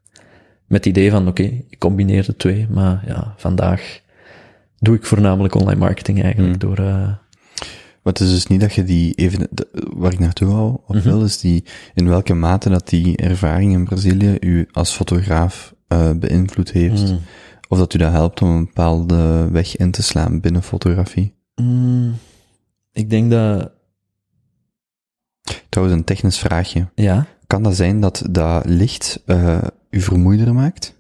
Met 0.67 0.85
het 0.85 0.87
idee 0.97 1.11
van, 1.11 1.29
oké, 1.29 1.43
okay, 1.43 1.65
ik 1.69 1.79
combineer 1.79 2.25
de 2.25 2.37
twee, 2.37 2.67
maar 2.71 3.03
ja, 3.07 3.35
vandaag 3.37 4.01
doe 4.79 4.95
ik 4.97 5.05
voornamelijk 5.07 5.55
online 5.55 5.81
marketing 5.81 6.23
eigenlijk 6.23 6.63
Hmm. 6.63 6.71
door... 6.75 6.87
Uh, 6.87 7.09
maar 8.03 8.13
het 8.13 8.21
is 8.23 8.31
dus 8.31 8.47
niet 8.47 8.61
dat 8.61 8.75
je 8.75 8.85
die 8.85 9.15
even, 9.15 9.49
waar 9.73 10.13
ik 10.13 10.19
naartoe 10.19 10.81
of 10.87 10.95
Mhm. 10.97 11.03
wil, 11.09 11.25
is 11.25 11.39
die, 11.41 11.65
in 11.95 12.09
welke 12.09 12.35
mate 12.35 12.69
dat 12.69 12.89
die 12.89 13.17
ervaring 13.17 13.73
in 13.73 13.85
Brazilië 13.85 14.37
u 14.41 14.69
als 14.73 14.93
fotograaf 14.93 15.75
uh, 15.89 16.11
beïnvloed 16.17 16.73
heeft. 16.73 17.11
mm, 17.11 17.19
Of 17.69 17.79
dat 17.79 17.95
u 17.95 17.99
dat 17.99 18.11
helpt 18.13 18.43
om 18.43 18.49
een 18.49 18.65
bepaalde 18.65 19.49
weg 19.51 19.77
in 19.77 19.91
te 19.91 20.03
slaan 20.03 20.41
binnen 20.41 20.63
fotografie. 20.63 21.35
mm, 21.55 22.15
ik 22.93 23.11
denk 23.11 23.31
dat, 23.31 23.71
Trouwens, 25.69 25.99
een 25.99 26.05
technisch 26.05 26.39
vraagje. 26.39 26.89
ja, 26.95 27.27
Kan 27.47 27.63
dat 27.63 27.77
zijn 27.77 28.01
dat 28.01 28.27
dat 28.31 28.65
licht 28.67 29.23
uh, 29.27 29.63
u 29.91 30.01
vermoeider 30.01 30.55
maakt? 30.55 30.95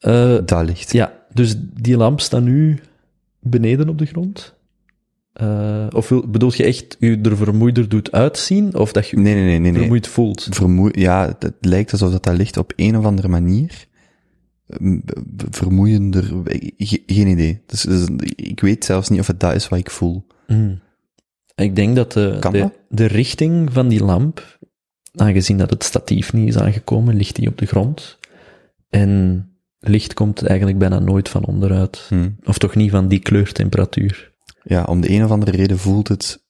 uh, 0.00 0.38
dat 0.44 0.64
licht. 0.64 0.92
Ja, 0.92 1.12
dus 1.32 1.54
die 1.58 1.96
lamp 1.96 2.20
staat 2.20 2.42
nu 2.42 2.78
beneden 3.40 3.88
op 3.88 3.98
de 3.98 4.06
grond. 4.06 4.56
Uh, 5.42 5.86
of 5.90 6.08
wil, 6.08 6.28
bedoelt 6.28 6.56
je 6.56 6.64
echt 6.64 6.96
u 6.98 7.20
er 7.22 7.36
vermoeider 7.36 7.88
doet 7.88 8.12
uitzien, 8.12 8.74
of 8.76 8.92
dat 8.92 9.08
je 9.08 9.16
nee, 9.16 9.34
nee, 9.34 9.44
nee, 9.44 9.58
nee, 9.58 9.70
nee. 9.70 9.80
vermoeid 9.80 10.06
voelt? 10.06 10.46
Vermoe 10.50 11.00
ja, 11.00 11.36
het 11.38 11.54
lijkt 11.60 11.92
alsof 11.92 12.10
dat, 12.10 12.22
dat 12.22 12.36
licht 12.36 12.56
op 12.56 12.72
een 12.76 12.96
of 12.96 13.04
andere 13.04 13.28
manier 13.28 13.86
vermoeiender, 15.50 16.24
ge 16.76 17.02
geen 17.06 17.26
idee. 17.26 17.62
Dus, 17.66 17.82
dus, 17.82 18.06
ik 18.36 18.60
weet 18.60 18.84
zelfs 18.84 19.08
niet 19.08 19.20
of 19.20 19.26
het 19.26 19.40
dat 19.40 19.54
is 19.54 19.68
wat 19.68 19.78
ik 19.78 19.90
voel. 19.90 20.26
Mm. 20.46 20.80
Ik 21.58 21.76
denk 21.76 21.96
dat 21.96 22.12
de, 22.12 22.38
de, 22.50 22.70
de 22.88 23.06
richting 23.06 23.72
van 23.72 23.88
die 23.88 24.04
lamp, 24.04 24.58
aangezien 25.14 25.58
dat 25.58 25.70
het 25.70 25.84
statief 25.84 26.32
niet 26.32 26.48
is 26.48 26.58
aangekomen, 26.58 27.16
ligt 27.16 27.36
die 27.36 27.48
op 27.48 27.58
de 27.58 27.66
grond. 27.66 28.18
En 28.88 29.44
licht 29.78 30.14
komt 30.14 30.46
eigenlijk 30.46 30.78
bijna 30.78 30.98
nooit 30.98 31.28
van 31.28 31.44
onderuit. 31.44 32.06
Hmm. 32.08 32.36
Of 32.44 32.58
toch 32.58 32.74
niet 32.74 32.90
van 32.90 33.08
die 33.08 33.18
kleurtemperatuur. 33.18 34.32
Ja, 34.62 34.82
om 34.84 35.00
de 35.00 35.10
een 35.10 35.24
of 35.24 35.30
andere 35.30 35.50
reden 35.50 35.78
voelt 35.78 36.08
het... 36.08 36.46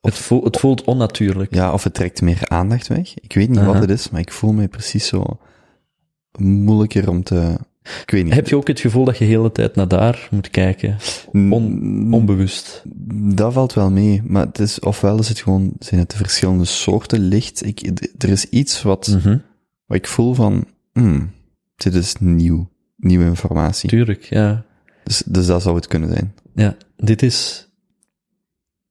Of, 0.00 0.10
het, 0.10 0.18
voelt, 0.18 0.44
het 0.44 0.58
voelt 0.58 0.84
onnatuurlijk. 0.84 1.54
Ja, 1.54 1.72
of 1.72 1.84
het 1.84 1.94
trekt 1.94 2.22
meer 2.22 2.48
aandacht 2.48 2.86
weg. 2.86 3.18
Ik 3.18 3.32
weet 3.32 3.48
niet 3.48 3.64
wat 3.64 3.78
het 3.78 3.90
is, 3.90 4.10
maar 4.10 4.20
ik 4.20 4.32
voel 4.32 4.52
me 4.52 4.68
precies 4.68 5.06
zo 5.06 5.38
moeilijker 6.38 7.08
om 7.08 7.22
te... 7.22 7.58
Ik 8.02 8.10
weet 8.10 8.24
niet. 8.24 8.34
Heb 8.34 8.48
je 8.48 8.56
ook 8.56 8.68
het 8.68 8.80
gevoel 8.80 9.04
dat 9.04 9.18
je 9.18 9.24
de 9.24 9.30
hele 9.30 9.52
tijd 9.52 9.74
naar 9.74 9.88
daar 9.88 10.28
moet 10.30 10.50
kijken? 10.50 10.96
On, 11.32 12.14
onbewust. 12.14 12.82
Dat 13.34 13.52
valt 13.52 13.74
wel 13.74 13.90
mee, 13.90 14.22
maar 14.24 14.46
het 14.46 14.58
is, 14.58 14.80
ofwel 14.80 15.18
is 15.18 15.28
het 15.28 15.40
gewoon, 15.40 15.72
zijn 15.78 16.00
het 16.00 16.10
de 16.10 16.16
verschillende 16.16 16.64
soorten 16.64 17.20
licht. 17.20 17.66
Ik, 17.66 17.80
er 18.18 18.28
is 18.28 18.44
iets 18.44 18.82
wat, 18.82 19.08
mm 19.08 19.18
-hmm. 19.18 19.42
wat 19.86 19.96
ik 19.96 20.06
voel 20.06 20.34
van, 20.34 20.64
hmm, 20.92 21.30
dit 21.76 21.94
is 21.94 22.14
nieuw, 22.18 22.70
nieuwe 22.96 23.24
informatie. 23.24 23.88
Tuurlijk, 23.88 24.22
ja. 24.22 24.64
Dus, 25.04 25.22
dus 25.26 25.46
dat 25.46 25.62
zou 25.62 25.76
het 25.76 25.86
kunnen 25.86 26.08
zijn. 26.08 26.34
Ja, 26.54 26.76
dit 26.96 27.22
is, 27.22 27.68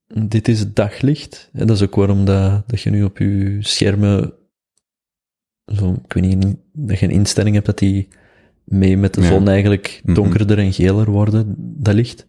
dit 0.07 0.47
is 0.47 0.59
het 0.59 0.75
daglicht. 0.75 1.49
En 1.53 1.67
dat 1.67 1.75
is 1.75 1.83
ook 1.83 1.95
waarom 1.95 2.25
dat, 2.25 2.69
dat 2.69 2.81
je 2.81 2.89
nu 2.89 3.03
op 3.03 3.17
je 3.17 3.57
schermen, 3.59 4.33
zo, 5.65 5.95
ik 6.03 6.13
weet 6.13 6.23
niet, 6.23 6.55
dat 6.73 6.99
je 6.99 7.05
een 7.05 7.11
instelling 7.11 7.55
hebt 7.55 7.67
dat 7.67 7.77
die 7.77 8.07
mee 8.67 8.97
met 8.97 9.13
de 9.13 9.21
Ja. 9.21 9.27
zon 9.27 9.47
eigenlijk 9.47 10.01
Mhm. 10.03 10.13
donkerder 10.13 10.57
en 10.57 10.73
geler 10.73 11.09
worden, 11.11 11.55
dat 11.57 11.93
licht. 11.93 12.25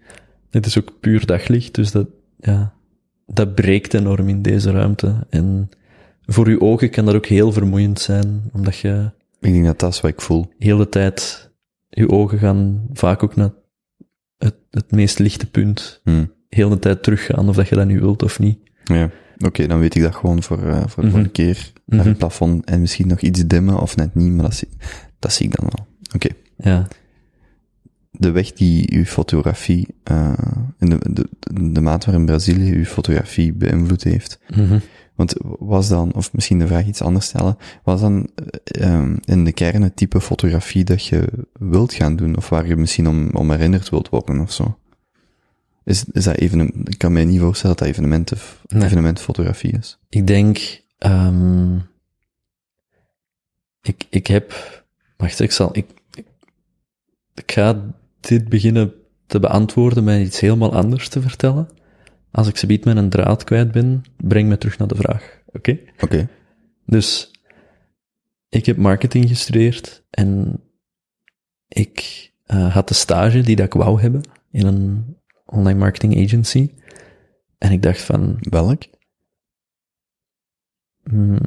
Dit 0.51 0.67
is 0.67 0.79
ook 0.79 0.93
puur 1.01 1.27
daglicht, 1.27 1.75
dus 1.75 1.91
dat, 1.91 2.07
ja, 2.39 2.75
dat 3.27 3.55
breekt 3.55 3.95
enorm 3.95 4.29
in 4.29 4.43
deze 4.43 4.71
ruimte. 4.71 5.27
En 5.31 5.69
voor 6.27 6.51
je 6.51 6.61
ogen 6.61 6.91
kan 6.91 7.05
dat 7.05 7.15
ook 7.15 7.27
heel 7.27 7.53
vermoeiend 7.53 8.01
zijn, 8.01 8.43
omdat 8.53 8.77
je 8.77 9.11
Ik 9.41 9.53
denk 9.53 9.65
dat 9.65 9.79
dat 9.79 9.93
is 9.93 10.01
wat 10.01 10.11
ik 10.11 10.21
voel. 10.21 10.47
heel 10.59 10.77
de 10.79 10.89
tijd, 10.89 11.51
je 11.89 12.09
ogen 12.11 12.39
gaan 12.39 12.87
vaak 12.93 13.23
ook 13.23 13.37
naar 13.37 13.51
het, 14.39 14.55
het 14.71 14.91
meest 14.91 15.19
lichte 15.19 15.51
punt, 15.51 16.01
Hm. 16.05 16.25
heel 16.49 16.69
de 16.69 16.79
tijd 16.79 17.03
teruggaan, 17.03 17.49
of 17.49 17.57
dat 17.57 17.69
je 17.69 17.75
dat 17.75 17.87
nu 17.87 18.01
wilt 18.01 18.23
of 18.23 18.39
niet. 18.39 18.59
Ja. 18.85 19.11
Oké, 19.39 19.67
dan 19.67 19.79
weet 19.81 19.95
ik 19.95 20.03
dat 20.03 20.15
gewoon 20.15 20.43
voor, 20.43 20.59
eh, 20.59 20.73
voor 20.77 20.79
de 20.81 20.87
Mhm. 21.01 21.01
volgende 21.11 21.29
keer. 21.29 21.73
Naar 21.87 21.99
Mhm. 22.01 22.09
het 22.09 22.19
plafond 22.19 22.65
en 22.65 22.81
misschien 22.81 23.09
nog 23.09 23.21
iets 23.21 23.47
dimmen 23.47 23.81
of 23.81 23.97
net 23.97 24.15
niet, 24.15 24.33
maar 24.33 24.45
dat 24.45 24.55
zie, 24.55 24.69
dat 25.19 25.33
zie 25.33 25.47
ik 25.47 25.57
dan 25.57 25.71
wel. 25.77 25.87
Oké. 26.15 26.29
Ja. 26.57 26.89
De 28.11 28.31
weg 28.31 28.53
die 28.53 28.97
uw 28.97 29.05
fotografie, 29.05 29.89
eh, 30.03 30.33
in 30.79 30.89
de, 30.91 30.99
de, 31.11 31.29
de 31.73 31.81
maat 31.81 32.05
waarin 32.05 32.27
Brazilië 32.27 32.73
uw 32.73 32.85
fotografie 32.85 33.53
beïnvloed 33.53 34.03
heeft. 34.05 34.41
Mhm. 34.55 34.79
Want 35.15 35.35
was 35.59 35.89
dan, 35.89 36.13
of 36.15 36.33
misschien 36.33 36.59
de 36.59 36.67
vraag 36.67 36.87
iets 36.87 37.03
anders 37.03 37.27
stellen, 37.27 37.57
was 37.83 38.01
dan 38.01 38.29
eh, 38.35 38.93
ehm, 38.93 39.17
in 39.25 39.45
de 39.45 39.53
kern 39.53 39.83
het 39.83 39.97
type 39.97 40.21
fotografie 40.21 40.85
dat 40.85 41.07
je 41.07 41.29
wilt 41.53 41.93
gaan 41.93 42.17
doen, 42.17 42.37
of 42.37 42.49
waar 42.49 42.67
je 42.67 42.77
misschien 42.77 43.09
om, 43.09 43.31
om 43.31 43.51
herinnerd 43.51 43.89
wilt 43.89 44.09
worden 44.09 44.41
of 44.41 44.53
zo? 44.53 44.79
Is, 45.85 46.05
is 46.13 46.25
dat 46.25 46.37
even, 46.37 46.73
ik 46.85 46.99
kan 46.99 47.13
mij 47.13 47.25
niet 47.25 47.41
voorstellen 47.41 47.77
dat 47.77 47.87
dat 47.87 47.95
evenementen, 47.95 48.39
Nee. 48.67 48.85
evenementfotografie 48.85 49.73
is. 49.73 49.99
Ik 50.09 50.27
denk, 50.27 50.81
ehm 50.99 51.77
ik, 53.83 54.07
ik 54.11 54.27
heb, 54.27 54.55
wacht, 55.19 55.41
ik 55.41 55.53
zal, 55.53 55.77
ik, 55.77 55.87
ga 57.47 57.95
dit 58.21 58.49
beginnen 58.49 58.93
te 59.27 59.41
beantwoorden 59.41 60.05
met 60.05 60.27
iets 60.27 60.41
helemaal 60.41 60.73
anders 60.73 61.09
te 61.09 61.21
vertellen. 61.21 61.69
Als 62.31 62.49
ik 62.49 62.57
ze 62.57 62.67
biedt 62.67 62.85
met 62.85 62.97
een 62.97 63.09
draad 63.09 63.45
kwijt 63.45 63.73
ben, 63.73 64.03
breng 64.17 64.49
me 64.49 64.59
terug 64.59 64.79
naar 64.79 64.89
de 64.89 64.95
vraag. 64.95 65.41
Oké? 65.47 65.79
Oké. 66.01 66.29
Dus, 66.87 67.31
ik 68.49 68.67
heb 68.67 68.77
marketing 68.77 69.29
gestudeerd 69.29 70.05
en 70.11 70.61
ik 71.69 72.31
eh, 72.45 72.75
had 72.75 72.89
de 72.89 72.95
stage 72.95 73.41
die 73.41 73.57
dat 73.57 73.67
ik 73.67 73.73
wou 73.73 74.01
hebben 74.01 74.23
in 74.51 74.67
een 74.67 75.17
online 75.47 75.79
marketing 75.79 76.25
agency. 76.25 76.71
En 77.59 77.73
ik 77.73 77.83
dacht 77.83 78.01
van, 78.03 78.37
Welk? 78.41 78.83
hmm, 81.03 81.39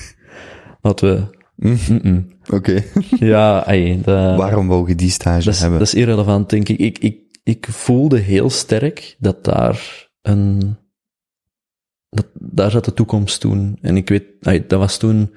laten 0.82 1.14
we, 1.14 1.37
Mm-mm. 1.58 2.26
Oké. 2.52 2.82
ja, 3.18 3.64
dat, 4.02 4.36
Waarom 4.36 4.68
wou 4.68 4.88
je 4.88 4.94
die 4.94 5.10
stage 5.10 5.44
dat, 5.44 5.54
is, 5.54 5.60
hebben? 5.60 5.78
dat 5.78 5.88
is 5.88 5.94
irrelevant, 5.94 6.50
denk 6.50 6.68
ik. 6.68 6.78
ik. 6.78 6.98
Ik 6.98 7.28
ik 7.48 7.66
voelde 7.70 8.18
heel 8.18 8.50
sterk 8.50 9.16
dat 9.18 9.44
daar 9.44 10.08
een, 10.22 10.76
dat, 12.10 12.26
daar 12.34 12.70
zat 12.70 12.84
de 12.84 12.92
toekomst 12.92 13.40
toen. 13.40 13.78
En 13.80 13.96
ik 13.96 14.08
weet, 14.08 14.24
dat 14.68 14.78
was 14.78 14.98
toen, 14.98 15.34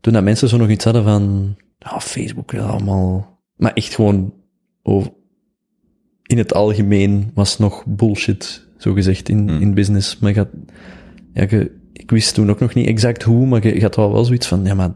toen 0.00 0.12
dat 0.12 0.22
mensen 0.22 0.48
zo 0.48 0.56
nog 0.56 0.68
iets 0.68 0.84
hadden 0.84 1.04
van, 1.04 1.54
ja, 1.78 2.00
Facebook, 2.00 2.50
ja, 2.52 2.60
allemaal, 2.66 3.40
maar 3.56 3.72
echt 3.72 3.94
gewoon, 3.94 4.34
over, 4.82 5.12
in 6.22 6.38
het 6.38 6.54
algemeen 6.54 7.30
was 7.34 7.58
nog 7.58 7.84
bullshit, 7.86 8.66
zo 8.78 8.92
gezegd, 8.92 9.28
in, 9.28 9.48
Hmm. 9.48 9.60
in 9.60 9.74
business. 9.74 10.18
Maar 10.18 10.30
je 10.30 10.38
had, 10.38 10.48
ja, 11.32 11.46
je, 11.48 11.80
ik 11.92 12.10
wist 12.10 12.34
toen 12.34 12.50
ook 12.50 12.60
nog 12.60 12.74
niet 12.74 12.86
exact 12.86 13.22
hoe, 13.22 13.46
maar 13.46 13.66
je, 13.66 13.74
je 13.74 13.82
had 13.82 13.96
wel 13.96 14.12
wel 14.12 14.24
zoiets 14.24 14.46
van, 14.46 14.64
ja, 14.64 14.74
maar 14.74 14.94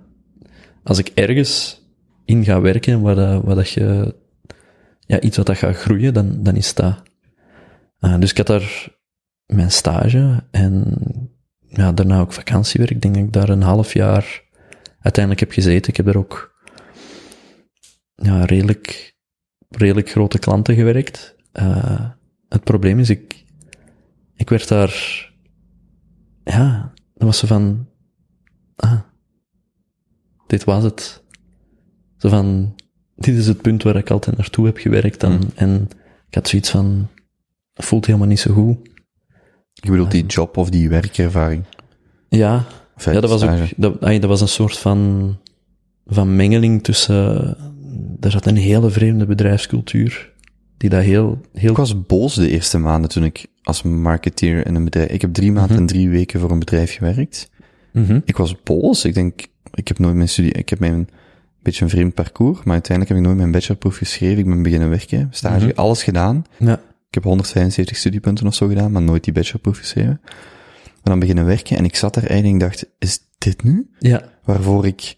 als 0.89 0.99
ik 0.99 1.09
ergens 1.09 1.83
in 2.25 2.45
ga 2.45 2.61
werken, 2.61 3.01
waar, 3.01 3.15
dat, 3.15 3.43
waar 3.45 3.55
dat 3.55 3.71
je, 3.71 4.15
ja, 5.07 5.21
iets 5.21 5.37
wat 5.37 5.47
dat 5.47 5.57
gaat 5.57 5.77
groeien, 5.77 6.15
dan, 6.15 6.43
dan 6.43 6.57
is 6.57 6.75
dat. 6.75 7.03
Ah, 7.99 8.21
dus 8.21 8.31
ik 8.31 8.37
had 8.37 8.47
daar 8.47 8.97
mijn 9.47 9.71
stage 9.71 10.45
en 10.51 10.97
ja, 11.67 11.93
daarna 11.93 12.21
ook 12.21 12.33
vakantiewerk. 12.33 13.03
Denk 13.03 13.17
ik 13.17 13.33
daar 13.33 13.49
een 13.49 13.63
half 13.63 13.93
jaar 13.93 14.45
uiteindelijk 15.01 15.45
heb 15.45 15.53
gezeten. 15.53 15.91
Ik 15.91 15.97
heb 15.97 16.07
er 16.07 16.19
ook 16.19 16.57
ja, 18.15 18.45
redelijk, 18.45 19.17
redelijk 19.69 20.11
grote 20.11 20.39
klanten 20.39 20.75
gewerkt. 20.75 21.37
Eh, 21.53 22.11
het 22.49 22.65
probleem 22.65 22.99
is, 22.99 23.11
ik, 23.11 23.45
ik 24.35 24.49
werd 24.49 24.69
daar, 24.69 25.33
ja, 26.45 26.93
dat 27.15 27.27
was 27.29 27.39
zo 27.39 27.47
van, 27.47 27.89
ah, 28.77 29.01
dit 30.49 30.65
was 30.65 30.83
het. 30.85 31.23
Zo 32.17 32.29
van, 32.29 32.75
dit 33.17 33.37
is 33.37 33.47
het 33.47 33.63
punt 33.63 33.83
waar 33.83 33.97
ik 33.97 34.11
altijd 34.11 34.37
naartoe 34.37 34.67
heb 34.67 34.77
gewerkt 34.77 35.21
dan, 35.21 35.33
Mm. 35.33 35.41
en 35.55 35.89
ik 36.29 36.35
had 36.35 36.49
zoiets 36.49 36.71
van, 36.71 37.09
het 37.73 37.85
voelt 37.85 38.07
helemaal 38.07 38.29
niet 38.29 38.41
zo 38.41 38.55
goed. 38.55 38.77
Je 39.73 39.91
bedoelt 39.91 40.11
die 40.11 40.27
job 40.27 40.57
of 40.57 40.71
die 40.71 40.89
werkervaring? 40.89 41.65
Ja, 42.29 42.65
ja 43.05 43.21
dat 43.21 43.31
was 43.31 43.43
ook, 43.43 43.51
dat, 43.77 44.01
dat 44.01 44.25
was 44.25 44.41
een 44.41 44.49
soort 44.49 44.79
van, 44.79 45.37
van 46.07 46.37
mengeling 46.37 46.83
tussen, 46.83 47.57
er 48.21 48.31
zat 48.31 48.47
een 48.47 48.57
hele 48.57 48.91
vreemde 48.91 49.27
bedrijfscultuur, 49.27 50.33
die 50.77 50.91
dat 50.91 51.03
heel, 51.03 51.41
heel 51.53 51.71
Ik 51.71 51.77
was 51.77 52.07
boos 52.07 52.35
de 52.35 52.51
eerste 52.51 52.79
maanden 52.79 53.11
toen 53.11 53.25
ik 53.25 53.47
als 53.63 53.83
marketeer 53.83 54.67
in 54.67 54.75
een 54.75 54.85
bedrijf... 54.85 55.09
Ik 55.11 55.21
heb 55.21 55.33
drie 55.35 55.53
maanden 55.53 55.73
Mhm. 55.73 55.81
en 55.81 55.87
drie 55.87 56.09
weken 56.09 56.41
voor 56.41 56.51
een 56.51 56.59
bedrijf 56.59 56.95
gewerkt. 56.95 57.51
Mhm. 58.01 58.21
Ik 58.25 58.37
was 58.37 58.63
boos. 58.63 59.05
Ik 59.05 59.15
denk, 59.15 59.47
ik 59.75 59.89
heb 59.89 59.99
nooit 59.99 60.15
mijn 60.15 60.29
studie... 60.29 60.53
Ik 60.53 60.69
heb 60.69 60.79
mijn 60.79 61.09
beetje 61.63 61.85
een 61.85 61.91
vreemd 61.91 62.15
parcours, 62.15 62.57
maar 62.63 62.73
uiteindelijk 62.75 63.09
heb 63.09 63.19
ik 63.19 63.25
nooit 63.25 63.37
mijn 63.37 63.51
bachelorproef 63.53 63.97
geschreven. 63.97 64.39
Ik 64.39 64.45
ben 64.47 64.63
beginnen 64.63 64.89
werken, 64.91 65.29
stage, 65.31 65.67
Mhm. 65.67 65.79
alles 65.79 66.03
gedaan. 66.03 66.45
Ja. 66.59 66.73
Ik 67.09 67.15
heb 67.15 67.23
175 67.23 67.97
studiepunten 67.97 68.47
of 68.47 68.55
zo 68.55 68.67
gedaan, 68.69 68.93
maar 68.93 69.03
nooit 69.03 69.25
die 69.25 69.33
bachelorproef 69.33 69.79
geschreven. 69.79 70.21
En 70.85 71.15
dan 71.15 71.19
beginnen 71.19 71.45
werken 71.45 71.77
en 71.77 71.85
ik 71.85 71.97
zat 71.97 72.15
daar 72.15 72.25
eigenlijk 72.25 72.63
en 72.63 72.69
dacht, 72.69 72.87
is 72.99 73.19
dit 73.39 73.63
nu? 73.63 73.91
Ja, 73.99 74.23
Waarvoor 74.45 74.87
ik 74.87 75.17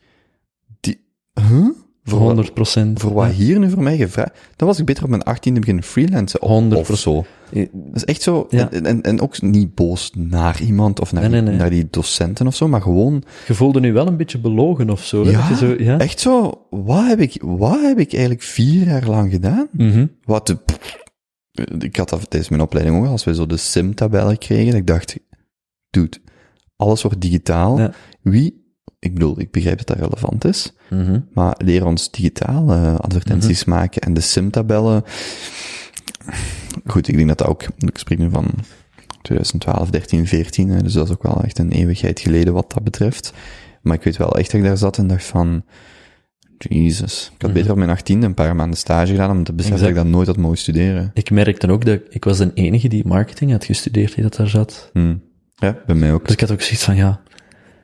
die... 0.81 1.01
Huh? 1.35 1.49
Voor, 2.05 2.19
wat- 2.19 2.27
100 2.29 2.55
procent. 2.55 3.01
voor 3.01 3.13
wat 3.13 3.31
hier 3.31 3.59
nu 3.59 3.71
voor 3.71 3.83
mij 3.83 3.97
gevraagd? 3.97 4.33
Dan 4.57 4.69
was 4.69 4.79
ik 4.79 4.85
beter 4.85 5.05
op 5.05 5.09
mijn 5.11 5.23
18e 5.23 5.53
beginnen 5.59 5.85
freelancen. 5.85 6.43
Of, 6.43 6.49
100%. 6.51 6.91
of 6.91 6.99
zo. 6.99 7.25
Dat 7.53 7.69
is 7.95 8.05
echt 8.05 8.23
zo. 8.23 8.47
Ja. 8.51 8.71
En, 8.71 8.87
en, 8.87 9.03
en 9.03 9.21
ook 9.21 9.43
niet 9.43 9.75
boos 9.75 10.11
naar 10.15 10.63
iemand 10.63 11.01
of 11.01 11.13
naar, 11.13 11.23
Nee, 11.23 11.31
nee, 11.31 11.41
die, 11.41 11.49
nee. 11.51 11.59
naar 11.59 11.71
die 11.71 11.89
docenten 11.91 12.47
of 12.47 12.57
zo, 12.57 12.69
maar 12.69 12.83
gewoon 12.83 13.23
Je 13.47 13.55
voelde 13.55 13.81
nu 13.81 13.93
wel 13.93 14.07
een 14.07 14.17
beetje 14.17 14.39
belogen 14.39 14.91
of 14.91 15.05
zo. 15.05 15.25
Ja, 15.25 15.55
zo, 15.57 15.75
ja? 15.79 15.99
echt 15.99 16.21
zo. 16.21 16.67
Wat 16.71 17.07
heb 17.07 17.21
ik, 17.21 17.43
wat 17.43 17.81
heb 17.81 17.99
ik 17.99 18.13
eigenlijk 18.13 18.43
vier 18.43 18.87
jaar 18.87 19.07
lang 19.07 19.31
gedaan? 19.31 19.69
Mhm. 19.73 20.07
Wat 20.25 20.47
de, 20.47 20.59
ik 21.79 21.97
had 21.97 22.09
dat 22.09 22.31
tijdens 22.31 22.51
mijn 22.51 22.63
opleiding 22.63 22.97
ook 22.99 23.05
al, 23.05 23.11
als 23.11 23.25
we 23.25 23.35
zo 23.35 23.47
de 23.47 23.57
SIM-tabellen 23.57 24.39
kregen, 24.39 24.75
ik 24.75 24.87
dacht, 24.87 25.17
dude, 25.91 26.17
alles 26.77 27.03
wordt 27.03 27.21
digitaal. 27.21 27.79
Ja. 27.79 27.93
Wie, 28.23 28.75
ik 28.99 29.15
bedoel, 29.15 29.41
ik 29.41 29.51
begrijp 29.51 29.79
dat 29.79 29.87
dat 29.87 29.99
relevant 29.99 30.45
is, 30.45 30.73
Mhm. 30.91 31.21
maar 31.33 31.55
leer 31.65 31.87
ons 31.87 32.11
digitaal 32.11 32.71
eh, 32.73 32.95
advertenties 32.99 33.65
maken 33.65 34.03
en 34.03 34.15
de 34.15 34.21
SIM-tabellen. 34.21 35.05
Goed, 36.87 37.09
ik 37.09 37.17
denk 37.17 37.29
dat 37.29 37.39
dat 37.39 37.47
ook, 37.47 37.63
ik 37.79 37.99
spreek 37.99 38.19
nu 38.19 38.31
van 38.31 38.51
2012, 39.23 39.91
13, 39.91 40.27
14, 40.27 40.69
hè, 40.69 40.83
dus 40.83 40.93
dat 40.93 41.07
is 41.07 41.13
ook 41.13 41.23
wel 41.23 41.43
echt 41.43 41.59
een 41.59 41.71
eeuwigheid 41.73 42.21
geleden 42.21 42.53
wat 42.55 42.73
dat 42.73 42.85
betreft. 42.85 43.33
Maar 43.83 43.97
ik 43.97 44.03
weet 44.03 44.17
wel 44.17 44.37
echt 44.37 44.51
dat 44.51 44.61
ik 44.61 44.67
daar 44.67 44.77
zat 44.77 44.99
en 44.99 45.07
dacht 45.07 45.25
van, 45.25 45.65
Jezus. 46.59 47.25
Ik 47.35 47.43
had 47.43 47.51
Mhm. 47.51 47.53
beter 47.53 47.71
op 47.71 47.77
mijn 47.79 47.91
18 47.91 48.23
een 48.23 48.35
paar 48.35 48.57
maanden 48.57 48.79
stage 48.79 49.11
gedaan 49.13 49.31
om 49.31 49.45
te 49.45 49.53
beseffen 49.53 49.79
Exact. 49.81 49.95
dat 49.95 50.05
ik 50.05 50.11
dat 50.11 50.17
nooit 50.19 50.27
had 50.27 50.37
mogen 50.45 50.59
studeren. 50.59 51.11
Ik 51.15 51.31
merkte 51.31 51.71
ook 51.71 51.85
dat 51.85 52.01
ik 52.09 52.25
was 52.25 52.39
de 52.39 52.51
enige 52.55 52.89
die 52.89 53.07
marketing 53.07 53.51
had 53.51 53.65
gestudeerd 53.65 54.15
die 54.15 54.23
dat 54.23 54.37
daar 54.37 54.49
zat. 54.49 54.91
Hmm. 54.93 55.23
Ja, 55.55 55.79
bij 55.87 55.95
mij 55.95 56.13
ook. 56.13 56.25
Dus 56.25 56.33
ik 56.33 56.41
had 56.41 56.51
ook 56.53 56.61
zoiets 56.61 56.85
van, 56.85 56.97
ja, 56.97 57.21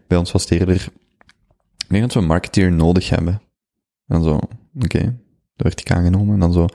Bij 0.08 0.18
ons 0.18 0.32
was 0.32 0.42
het 0.42 0.50
eerder, 0.50 0.74
ik 0.74 1.86
denk 1.88 2.02
dat 2.02 2.12
we 2.14 2.20
een 2.20 2.26
marketeer 2.26 2.72
nodig 2.72 3.08
hebben. 3.08 3.40
En 4.06 4.22
zo, 4.22 4.40
oké, 4.82 4.98
daar 5.00 5.14
werd 5.56 5.80
ik 5.80 5.90
aangenomen. 5.90 6.34
En 6.34 6.40
dan 6.40 6.52
zo, 6.52 6.66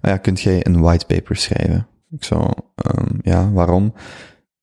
ah 0.00 0.10
ja, 0.10 0.16
kunt 0.16 0.40
jij 0.40 0.66
een 0.66 0.80
whitepaper 0.80 1.36
schrijven? 1.36 1.86
Ik 2.10 2.24
zo, 2.24 2.50
ehm, 2.74 3.14
ja, 3.22 3.50
waarom? 3.52 3.92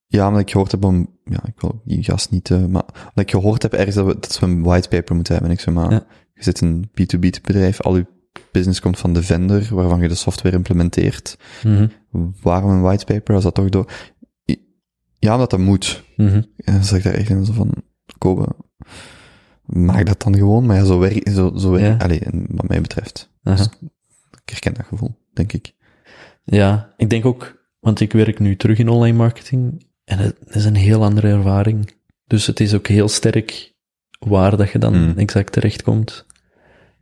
Ja, 0.07 0.27
omdat 0.27 0.41
ik 0.41 0.51
gehoord 0.51 0.71
heb 0.71 0.83
om, 0.83 1.09
ja, 1.23 1.39
ik 1.45 1.61
wil 1.61 1.81
die 1.85 2.03
gast 2.03 2.31
niet, 2.31 2.51
eh, 2.51 2.57
maar 2.65 2.83
omdat 2.93 3.13
ik 3.15 3.31
gehoord 3.31 3.61
heb 3.61 3.73
ergens 3.73 3.95
dat 3.95 4.05
we, 4.05 4.13
dat 4.19 4.39
we 4.39 4.45
een 4.45 4.63
whitepaper 4.63 5.15
moeten 5.15 5.33
hebben. 5.33 5.51
En 5.51 5.57
ik 5.57 5.63
zo, 5.63 5.71
maar, 5.71 5.91
Ja. 5.91 6.05
je 6.33 6.43
zit 6.43 6.61
in 6.61 6.67
een 6.67 6.89
B2B 6.89 7.41
bedrijf, 7.41 7.81
al 7.81 7.97
je 7.97 8.05
business 8.51 8.79
komt 8.79 8.97
van 8.99 9.13
de 9.13 9.23
vendor 9.23 9.67
waarvan 9.75 10.01
je 10.01 10.07
de 10.07 10.15
software 10.15 10.55
implementeert. 10.55 11.37
mhm, 11.63 11.87
Waarom 12.41 12.69
een 12.71 12.81
whitepaper 12.81 13.35
als 13.35 13.43
dat 13.43 13.55
toch 13.55 13.69
door, 13.69 13.91
ja, 15.19 15.33
omdat 15.33 15.49
dat 15.49 15.59
moet. 15.59 16.03
mhm. 16.17 16.41
En 16.57 16.73
dan 16.73 16.83
zag 16.83 16.97
ik 16.97 17.03
daar 17.03 17.13
echt 17.13 17.29
in 17.29 17.45
zo 17.45 17.53
van, 17.53 17.73
Kobe, 18.17 18.47
maak 19.65 20.05
dat 20.05 20.21
dan 20.21 20.35
gewoon, 20.35 20.65
maar 20.65 20.75
ja, 20.75 20.83
zo 20.83 20.99
werk, 20.99 21.29
zo, 21.29 21.51
zo 21.55 21.71
werk, 21.71 21.83
Ja. 21.99 22.05
allee, 22.05 22.21
wat 22.47 22.67
mij 22.67 22.81
betreft. 22.81 23.31
Dus 23.41 23.69
ik 24.45 24.49
herken 24.51 24.73
dat 24.73 24.85
gevoel, 24.85 25.15
denk 25.33 25.53
ik. 25.53 25.73
Ja, 26.43 26.93
ik 26.97 27.09
denk 27.09 27.25
ook, 27.25 27.67
want 27.79 27.99
ik 27.99 28.11
werk 28.11 28.39
nu 28.39 28.55
terug 28.55 28.77
in 28.77 28.89
online 28.89 29.17
marketing 29.17 29.85
en 30.03 30.17
het 30.17 30.37
is 30.49 30.65
een 30.65 30.75
heel 30.75 31.03
andere 31.03 31.27
ervaring. 31.27 31.93
Dus 32.25 32.45
het 32.47 32.59
is 32.59 32.73
ook 32.73 32.87
heel 32.87 33.07
sterk 33.07 33.73
waar 34.19 34.57
dat 34.57 34.71
je 34.71 34.79
dan 34.79 34.93
Hmm. 34.93 35.17
exact 35.17 35.51
terechtkomt. 35.51 36.25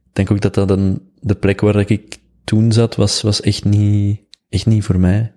Ik 0.06 0.16
denk 0.16 0.32
ook 0.32 0.42
dat 0.42 0.54
dat 0.54 0.70
een, 0.70 1.12
de 1.20 1.36
plek 1.36 1.62
waar 1.62 1.92
ik 1.92 2.18
toen 2.44 2.72
zat, 2.72 2.96
was, 2.96 3.22
was 3.22 3.42
echt 3.42 3.66
niet, 3.66 4.22
echt 4.50 4.66
niet 4.66 4.84
voor 4.84 5.00
mij. 5.00 5.34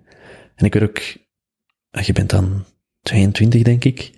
En 0.55 0.65
ik 0.65 0.73
weet 0.73 0.83
ook, 0.83 1.01
ah, 1.91 2.03
je 2.03 2.13
bent 2.13 2.29
dan 2.29 2.65
22 3.01 3.61
denk 3.63 3.83
ik, 3.83 4.11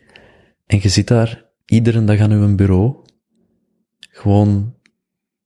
en 0.65 0.79
je 0.81 0.89
zit 0.89 1.07
daar 1.07 1.45
iedere 1.65 2.03
dag 2.03 2.19
aan 2.19 2.31
uw 2.31 2.55
bureau, 2.55 2.95
gewoon 3.99 4.75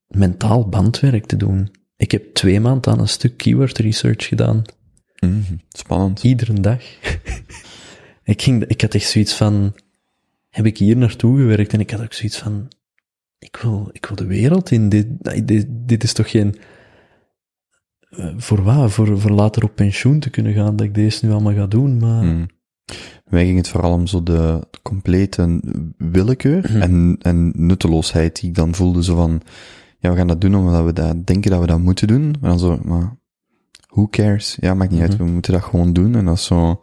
mentaal 0.07 0.69
bandwerk 0.69 1.25
te 1.25 1.37
doen. 1.37 1.71
Ik 2.03 2.11
heb 2.11 2.33
twee 2.33 2.59
maanden 2.59 2.91
aan 2.91 2.99
een 2.99 3.07
stuk 3.07 3.37
keyword 3.37 3.77
research 3.77 4.27
gedaan. 4.27 4.61
Mhm. 5.19 5.55
Spannend. 5.69 6.23
Iedere 6.23 6.53
dag. 6.53 6.81
ik, 8.33 8.41
ging, 8.41 8.63
ik 8.65 8.81
had 8.81 8.93
echt 8.93 9.09
zoiets 9.09 9.33
van, 9.33 9.75
heb 10.49 10.65
ik 10.65 10.77
hier 10.77 10.97
naartoe 10.97 11.37
gewerkt? 11.37 11.73
En 11.73 11.79
ik 11.79 11.91
had 11.91 12.01
ook 12.01 12.13
zoiets 12.13 12.37
van, 12.37 12.67
ik 13.39 13.57
wil, 13.61 13.89
ik 13.91 14.05
wil 14.05 14.15
de 14.15 14.25
wereld 14.25 14.71
in. 14.71 14.89
Dit, 14.89 15.07
dit, 15.47 15.65
dit 15.69 16.03
is 16.03 16.13
toch 16.13 16.29
geen, 16.29 16.55
eh, 18.09 18.33
voor 18.37 18.63
wat? 18.63 18.91
Voor, 18.91 19.19
voor 19.19 19.31
later 19.31 19.63
op 19.63 19.75
pensioen 19.75 20.19
te 20.19 20.29
kunnen 20.29 20.53
gaan, 20.53 20.75
dat 20.75 20.85
ik 20.85 20.93
deze 20.93 21.25
nu 21.25 21.31
allemaal 21.31 21.53
ga 21.53 21.67
doen, 21.67 21.97
maar... 21.97 22.23
Mhm. 22.23 22.45
Mij 23.29 23.45
ging 23.45 23.57
het 23.57 23.67
vooral 23.67 23.93
om 23.93 24.07
zo 24.07 24.23
de 24.23 24.67
complete 24.81 25.61
willekeur 25.97 26.71
Mhm. 26.71 26.81
en, 26.81 27.17
en 27.21 27.51
nutteloosheid 27.55 28.39
die 28.39 28.49
ik 28.49 28.55
dan 28.55 28.75
voelde. 28.75 29.03
Zo 29.03 29.15
van, 29.15 29.41
ja, 30.03 30.09
we 30.09 30.15
gaan 30.15 30.27
dat 30.27 30.41
doen 30.41 30.55
omdat 30.55 30.85
we 30.85 30.93
dat 30.93 31.25
denken 31.27 31.51
dat 31.51 31.59
we 31.59 31.67
dat 31.67 31.79
moeten 31.79 32.07
doen. 32.07 32.35
Maar 32.41 32.49
dan 32.49 32.59
zo, 32.59 32.79
maar 32.83 33.15
who 33.87 34.07
cares? 34.07 34.57
Ja, 34.59 34.73
maakt 34.73 34.91
niet 34.91 35.01
uit, 35.01 35.17
Mhm. 35.17 35.23
we 35.25 35.31
moeten 35.31 35.53
dat 35.53 35.63
gewoon 35.63 35.93
doen. 35.93 36.15
En 36.15 36.25
dat 36.25 36.35
is 36.37 36.45
zo, 36.45 36.81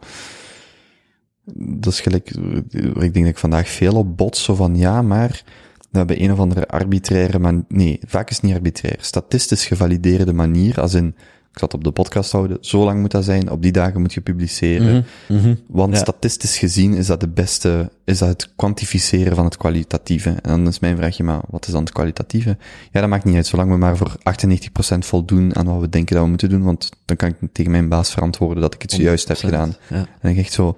dat 1.81 1.93
is 1.93 1.99
gelijk, 1.99 2.29
ik 2.69 3.13
denk 3.13 3.13
dat 3.13 3.25
ik 3.25 3.37
vandaag 3.37 3.69
veel 3.69 3.93
op 3.95 4.17
bots, 4.17 4.43
zo 4.43 4.55
van, 4.55 4.75
ja, 4.75 5.01
maar 5.01 5.43
we 5.91 5.97
hebben 5.97 6.23
een 6.23 6.31
of 6.31 6.39
andere 6.39 6.67
arbitraire, 6.67 7.39
man 7.39 7.65
nee, 7.67 7.99
vaak 8.07 8.29
is 8.29 8.35
het 8.35 8.45
niet 8.45 8.55
arbitrair, 8.55 8.97
statistisch 8.99 9.65
gevalideerde 9.65 10.33
manier, 10.33 10.81
als 10.81 10.93
in, 10.93 11.15
ik 11.51 11.57
zal 11.59 11.67
het 11.67 11.73
op 11.77 11.83
de 11.83 11.91
podcast 11.91 12.31
houden, 12.31 12.57
zo 12.61 12.83
lang 12.83 12.99
moet 13.01 13.11
dat 13.11 13.23
zijn, 13.23 13.51
op 13.51 13.61
die 13.61 13.71
dagen 13.71 14.01
moet 14.01 14.13
je 14.13 14.21
publiceren. 14.21 15.05
Mhm, 15.27 15.39
mhm. 15.39 15.55
Want 15.67 15.93
Ja. 15.93 15.99
statistisch 15.99 16.57
gezien 16.57 16.93
is 16.93 17.05
dat 17.07 17.19
de 17.19 17.27
beste, 17.27 17.89
is 18.05 18.17
dat 18.17 18.29
het 18.29 18.49
kwantificeren 18.55 19.35
van 19.35 19.45
het 19.45 19.57
kwalitatieve. 19.57 20.29
En 20.29 20.41
dan 20.49 20.67
is 20.67 20.79
mijn 20.79 20.97
vraagje, 20.97 21.23
maar 21.23 21.41
wat 21.49 21.65
is 21.67 21.71
dan 21.73 21.83
het 21.83 21.91
kwalitatieve? 21.93 22.57
Ja, 22.91 22.99
dat 22.99 23.09
maakt 23.09 23.23
niet 23.25 23.35
uit, 23.35 23.47
zolang 23.47 23.71
we 23.71 23.77
maar 23.77 23.97
voor 23.97 24.15
98% 24.23 25.05
voldoen 25.05 25.55
aan 25.55 25.65
wat 25.65 25.79
we 25.81 25.89
denken 25.89 26.13
dat 26.15 26.23
we 26.23 26.29
moeten 26.29 26.49
doen, 26.49 26.63
want 26.63 26.89
dan 27.05 27.15
kan 27.17 27.29
ik 27.29 27.35
tegen 27.51 27.71
mijn 27.71 27.89
baas 27.89 28.11
verantwoorden 28.11 28.61
dat 28.61 28.73
ik 28.73 28.81
het 28.81 28.91
zojuist 28.91 29.27
heb 29.27 29.37
100%. 29.37 29.39
gedaan. 29.39 29.75
Ja. 29.89 30.05
En 30.21 30.31
ik 30.31 30.37
echt 30.37 30.53
zo, 30.53 30.77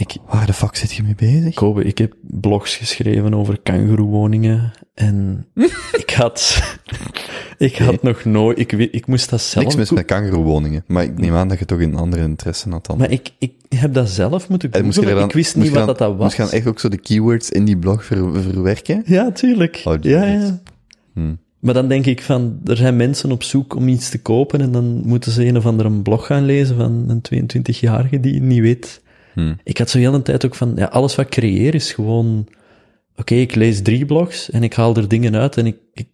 Ik, 0.00 0.16
waar 0.26 0.46
de 0.46 0.52
fuck 0.52 0.76
zit 0.76 0.92
je 0.92 1.02
mee 1.02 1.14
bezig? 1.14 1.54
Kobe, 1.54 1.84
ik 1.84 1.98
heb 1.98 2.14
blogs 2.20 2.76
geschreven 2.76 3.34
over 3.34 3.58
kangoeroewoningen 3.62 4.70
en 4.94 5.46
ik 6.02 6.10
had, 6.10 6.62
ik 7.58 7.76
had 7.76 8.02
Nee. 8.02 8.12
nog 8.12 8.24
nooit, 8.24 8.58
ik, 8.58 8.72
ik 8.72 9.06
moest 9.06 9.30
dat 9.30 9.40
zelf 9.40 9.64
Niks 9.64 9.76
mis 9.76 9.90
met 9.90 10.04
kangeroewoningen, 10.04 10.84
maar 10.86 11.02
ik 11.02 11.18
neem 11.18 11.34
aan 11.34 11.48
dat 11.48 11.58
je 11.58 11.64
toch 11.64 11.80
een 11.80 11.94
andere 11.96 12.22
interesse 12.22 12.70
had 12.70 12.86
dan. 12.86 12.98
Maar 12.98 13.10
ik, 13.10 13.30
ik 13.38 13.52
heb 13.68 13.94
dat 13.94 14.08
zelf 14.08 14.48
moeten 14.48 14.68
je 14.72 14.78
googlen. 14.92 15.14
dan, 15.14 15.24
Ik 15.28 15.32
wist 15.34 15.56
moest 15.56 15.66
niet 15.68 15.76
wat 15.76 15.86
dan- 15.86 15.96
dat, 15.96 15.98
dat 15.98 16.10
was. 16.16 16.22
Moest 16.24 16.36
je 16.36 16.42
dan 16.42 16.50
echt 16.52 16.66
ook 16.66 16.80
zo 16.80 16.88
de 16.88 16.98
keywords 16.98 17.50
in 17.50 17.64
die 17.64 17.76
blog 17.78 18.04
ver- 18.04 18.42
verwerken? 18.42 19.02
Ja, 19.06 19.30
tuurlijk. 19.32 19.82
Oh, 19.84 19.94
ja, 20.00 20.24
ja. 20.24 20.60
Hm. 21.14 21.34
Maar 21.58 21.74
dan 21.74 21.88
denk 21.88 22.06
ik 22.06 22.22
van, 22.22 22.60
er 22.64 22.76
zijn 22.76 22.96
mensen 22.96 23.32
op 23.32 23.42
zoek 23.42 23.74
om 23.76 23.88
iets 23.88 24.08
te 24.10 24.18
kopen 24.22 24.60
en 24.60 24.72
dan 24.72 25.02
moeten 25.06 25.32
ze 25.32 25.46
een 25.46 25.56
of 25.56 25.66
andere 25.66 25.90
blog 25.90 26.26
gaan 26.26 26.44
lezen 26.44 26.76
van 26.76 27.04
een 27.08 27.22
22-jarige 27.46 28.20
die 28.20 28.40
niet 28.40 28.60
weet. 28.60 29.00
Hm. 29.38 29.54
Ik 29.64 29.78
had 29.78 29.90
zo 29.90 29.98
heel 29.98 30.12
de 30.12 30.22
tijd 30.22 30.44
ook 30.44 30.54
van, 30.54 30.72
ja, 30.76 30.84
alles 30.86 31.14
wat 31.14 31.24
ik 31.24 31.30
creëer 31.30 31.74
is 31.74 31.92
gewoon, 31.92 32.48
oké, 33.16 33.34
ik 33.34 33.54
lees 33.54 33.82
drie 33.82 34.04
blogs 34.04 34.50
en 34.50 34.62
ik 34.62 34.74
haal 34.74 34.96
er 34.96 35.08
dingen 35.08 35.36
uit 35.36 35.56
en 35.56 35.66
ik, 35.66 35.76
ik 35.92 36.08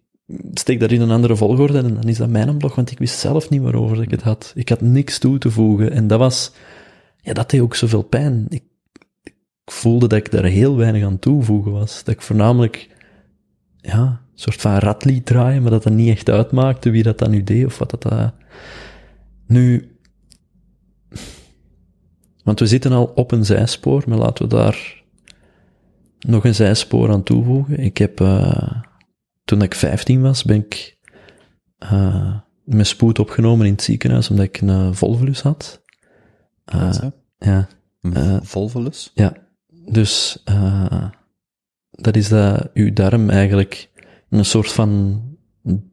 steek 0.53 0.79
dat 0.79 0.91
in 0.91 1.01
een 1.01 1.11
andere 1.11 1.35
volgorde 1.35 1.77
en 1.77 1.93
dan 1.93 2.07
is 2.07 2.17
dat 2.17 2.29
mijn 2.29 2.57
blog, 2.57 2.75
want 2.75 2.91
ik 2.91 2.97
wist 2.97 3.19
zelf 3.19 3.49
niet 3.49 3.61
waarover 3.61 4.01
ik 4.01 4.11
het 4.11 4.21
had. 4.21 4.51
Ik 4.55 4.69
had 4.69 4.81
niks 4.81 5.17
toe 5.17 5.37
te 5.37 5.51
voegen 5.51 5.91
en 5.91 6.07
dat 6.07 6.19
was, 6.19 6.51
ja, 7.21 7.33
dat 7.33 7.49
deed 7.49 7.61
ook 7.61 7.75
zoveel 7.75 8.03
pijn. 8.03 8.45
Ik, 8.49 8.63
ik 9.23 9.33
voelde 9.65 10.07
dat 10.07 10.17
ik 10.17 10.31
daar 10.31 10.43
heel 10.43 10.75
weinig 10.77 11.03
aan 11.03 11.19
toevoegen 11.19 11.71
was. 11.71 12.03
Dat 12.03 12.13
ik 12.13 12.21
voornamelijk, 12.21 12.89
ja, 13.81 14.01
een 14.01 14.39
soort 14.41 14.61
van 14.61 14.77
radlied 14.77 15.25
draaien, 15.25 15.61
maar 15.61 15.71
dat 15.71 15.83
dat 15.83 15.93
niet 15.93 16.09
echt 16.09 16.29
uitmaakte 16.29 16.89
wie 16.89 17.03
dat 17.03 17.17
dan 17.17 17.31
nu 17.31 17.43
deed 17.43 17.65
of 17.65 17.77
wat 17.77 17.89
dat... 17.89 18.01
dat... 18.01 18.33
Nu, 19.47 19.94
want 22.45 22.59
we 22.59 22.65
zitten 22.65 22.91
al 22.91 23.11
op 23.15 23.31
een 23.31 23.45
zijspoor, 23.45 24.03
maar 24.07 24.17
laten 24.17 24.43
we 24.47 24.55
daar 24.55 25.03
nog 26.19 26.45
een 26.45 26.55
zijspoor 26.55 27.11
aan 27.11 27.23
toevoegen. 27.23 27.79
Ik 27.79 27.97
heb, 27.97 28.21
eh, 28.21 28.81
toen 29.43 29.61
ik 29.61 29.75
15 29.75 30.21
was, 30.21 30.43
ben 30.43 30.55
ik 30.57 30.97
eh 31.77 32.39
met 32.63 32.87
spoed 32.87 33.19
opgenomen 33.19 33.65
in 33.65 33.71
het 33.71 33.81
ziekenhuis 33.81 34.29
omdat 34.29 34.45
ik 34.45 34.61
een 34.61 34.69
eh, 34.69 34.91
volvulus 34.91 35.41
had. 35.41 35.81
Dat? 36.65 37.11
ja, 37.37 37.67
Een 38.01 38.45
volvulus? 38.45 39.11
ja. 39.13 39.33
Dus 39.91 40.43
dat 41.91 42.15
is 42.15 42.29
dat 42.29 42.69
uw 42.73 42.93
darm 42.93 43.29
eigenlijk 43.29 43.89
een 44.29 44.45
soort 44.45 44.71
van, 44.71 45.21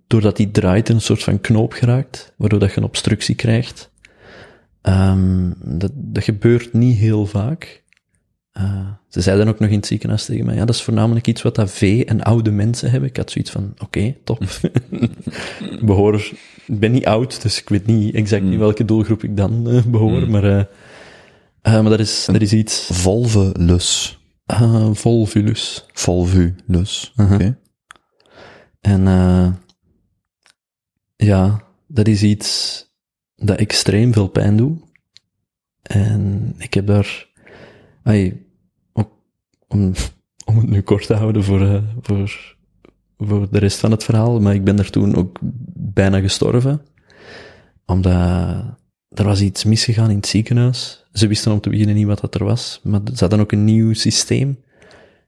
doordat 0.06 0.36
die 0.36 0.50
draait, 0.50 0.88
een 0.88 1.00
soort 1.00 1.22
van 1.22 1.40
knoop 1.40 1.72
geraakt, 1.72 2.34
waardoor 2.36 2.58
dat 2.58 2.70
je 2.70 2.76
een 2.76 2.86
obstructie 2.86 3.34
krijgt. 3.34 3.91
Ehm, 4.82 5.50
dat, 5.64 5.92
dat 5.94 6.24
gebeurt 6.24 6.72
niet 6.72 6.96
heel 6.98 7.26
vaak. 7.26 7.82
Eh, 8.52 8.88
ze 9.08 9.20
zeiden 9.20 9.48
ook 9.48 9.58
nog 9.58 9.70
in 9.70 9.76
het 9.76 9.86
ziekenhuis 9.86 10.24
tegen 10.24 10.46
mij, 10.46 10.54
ja, 10.54 10.64
dat 10.64 10.74
is 10.74 10.82
voornamelijk 10.82 11.26
iets 11.26 11.42
wat 11.42 11.54
dat 11.54 11.70
vee 11.70 12.04
en 12.04 12.22
oude 12.22 12.50
mensen 12.50 12.90
hebben. 12.90 13.08
Ik 13.08 13.16
had 13.16 13.30
zoiets 13.30 13.50
van, 13.50 13.74
oké, 13.78 14.14
top. 14.24 14.42
ik 14.42 15.80
behoor, 15.86 16.14
ik 16.66 16.78
ben 16.80 16.92
niet 16.92 17.06
oud, 17.06 17.42
dus 17.42 17.60
ik 17.60 17.68
weet 17.68 17.86
niet 17.86 18.14
exact 18.14 18.42
in 18.42 18.58
welke 18.58 18.84
doelgroep 18.84 19.24
ik 19.24 19.36
dan 19.36 19.68
eh, 19.68 19.84
behoor, 19.84 20.30
maar, 20.30 20.44
eh, 20.44 20.64
eh, 21.62 21.80
maar 21.80 21.90
dat 21.90 22.00
is, 22.00 22.24
dat 22.24 22.40
is 22.40 22.52
iets, 22.52 22.88
Volvulus. 22.92 24.18
uh, 24.46 24.88
volvulus. 24.92 25.86
Volvulus. 25.92 27.12
Uh-huh. 27.16 27.34
Oké. 27.34 27.58
En 28.80 29.06
eh 29.06 29.48
ja, 31.16 31.62
dat 31.86 32.08
is 32.08 32.22
iets 32.22 32.84
dat 33.42 33.58
extreem 33.58 34.12
veel 34.12 34.28
pijn 34.28 34.56
doet. 34.56 34.82
En 35.82 36.54
ik 36.58 36.74
heb 36.74 36.86
daar, 36.86 37.28
ook 38.92 39.10
om, 39.68 39.92
om 40.44 40.56
het 40.56 40.68
nu 40.68 40.80
kort 40.80 41.06
te 41.06 41.14
houden 41.14 41.44
voor, 41.44 41.60
eh, 41.60 41.82
voor, 42.00 42.56
voor 43.18 43.48
de 43.50 43.58
rest 43.58 43.78
van 43.78 43.90
het 43.90 44.04
verhaal, 44.04 44.40
maar 44.40 44.54
ik 44.54 44.64
ben 44.64 44.78
er 44.78 44.90
toen 44.90 45.14
ook 45.14 45.38
bijna 45.74 46.20
gestorven. 46.20 46.82
Omdat 47.86 48.80
er 49.08 49.24
was 49.24 49.40
iets 49.40 49.64
misgegaan 49.64 50.10
in 50.10 50.16
het 50.16 50.26
ziekenhuis. 50.26 51.06
Ze 51.12 51.26
wisten 51.26 51.52
om 51.52 51.60
te 51.60 51.70
beginnen 51.70 51.94
niet 51.94 52.06
wat 52.06 52.20
dat 52.20 52.34
er 52.34 52.44
was, 52.44 52.80
maar 52.82 53.00
ze 53.04 53.18
hadden 53.18 53.40
ook 53.40 53.52
een 53.52 53.64
nieuw 53.64 53.92
systeem. 53.92 54.58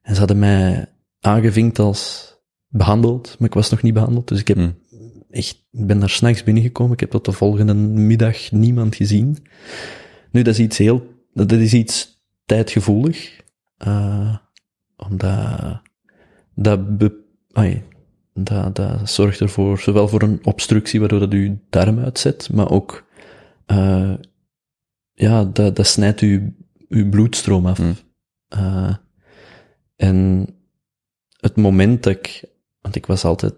En 0.02 0.12
ze 0.12 0.18
hadden 0.18 0.38
mij 0.38 0.86
aangevinkt 1.20 1.78
als 1.78 2.32
behandeld, 2.68 3.36
maar 3.38 3.48
ik 3.48 3.54
was 3.54 3.70
nog 3.70 3.82
niet 3.82 3.94
behandeld. 3.94 4.28
Dus 4.28 4.40
ik 4.40 4.48
heb 4.48 4.56
Hm. 4.56 4.70
Echt, 5.34 5.66
ik 5.70 5.86
ben 5.86 6.00
daar 6.00 6.10
s'nachts 6.10 6.42
binnengekomen. 6.42 6.92
Ik 6.92 7.00
heb 7.00 7.10
tot 7.10 7.24
de 7.24 7.32
volgende 7.32 7.74
middag 7.74 8.50
niemand 8.50 8.94
gezien. 8.94 9.46
Nu, 10.30 10.42
dat 10.42 10.54
is 10.54 10.60
iets 10.60 10.78
heel, 10.78 11.06
dat 11.32 11.52
is 11.52 11.72
iets 11.72 12.22
tijdgevoelig. 12.44 13.40
eh 13.76 14.36
omdat, 14.96 15.80
dat, 16.54 16.98
be, 16.98 17.24
ai, 17.52 17.82
dat, 18.34 18.76
dat 18.76 19.10
zorgt 19.10 19.40
ervoor, 19.40 19.78
zowel 19.78 20.08
voor 20.08 20.22
een 20.22 20.38
obstructie, 20.42 21.00
waardoor 21.00 21.18
dat 21.18 21.32
uw 21.32 21.58
darm 21.70 21.98
uitzet, 21.98 22.52
maar 22.52 22.70
ook, 22.70 23.06
eh 23.66 24.14
ja, 25.12 25.44
dat, 25.44 25.76
dat 25.76 25.86
snijdt 25.86 26.20
uw, 26.20 26.54
uw 26.88 27.08
bloedstroom 27.08 27.66
af. 27.66 27.78
Hm. 27.78 27.92
Eh, 28.48 28.96
en 29.96 30.46
het 31.40 31.56
moment 31.56 32.02
dat 32.02 32.12
ik, 32.12 32.44
want 32.80 32.96
ik 32.96 33.06
was 33.06 33.24
altijd 33.24 33.54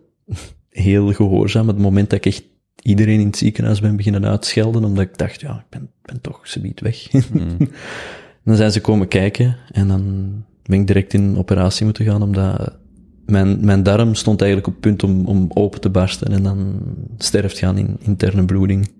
heel 0.76 1.12
gehoorzaam, 1.12 1.68
het 1.68 1.78
moment 1.78 2.10
dat 2.10 2.18
ik 2.18 2.26
echt 2.26 2.44
iedereen 2.82 3.20
in 3.20 3.26
het 3.26 3.36
ziekenhuis 3.36 3.80
ben 3.80 3.96
beginnen 3.96 4.26
uitschelden, 4.26 4.84
omdat 4.84 5.04
ik 5.04 5.18
dacht, 5.18 5.40
ja, 5.40 5.54
ik 5.58 5.68
ben, 5.68 5.90
ben 6.02 6.20
toch 6.20 6.40
subiet 6.42 6.80
weg. 6.80 7.10
Hm. 7.10 7.66
dan 8.44 8.56
zijn 8.56 8.72
ze 8.72 8.80
komen 8.80 9.08
kijken 9.08 9.56
en 9.70 9.88
dan 9.88 10.32
ben 10.62 10.80
ik 10.80 10.86
direct 10.86 11.14
in 11.14 11.36
operatie 11.36 11.84
moeten 11.84 12.04
gaan, 12.04 12.22
omdat 12.22 12.78
mijn, 13.26 13.64
mijn 13.64 13.82
darm 13.82 14.14
stond 14.14 14.40
eigenlijk 14.40 14.74
op 14.74 14.80
punt 14.80 15.02
om, 15.02 15.26
om 15.26 15.46
open 15.54 15.80
te 15.80 15.90
barsten 15.90 16.32
en 16.32 16.42
dan 16.42 16.80
sterft 17.18 17.58
gaan 17.58 17.78
in 17.78 17.96
interne 18.00 18.44
bloeding. 18.44 18.90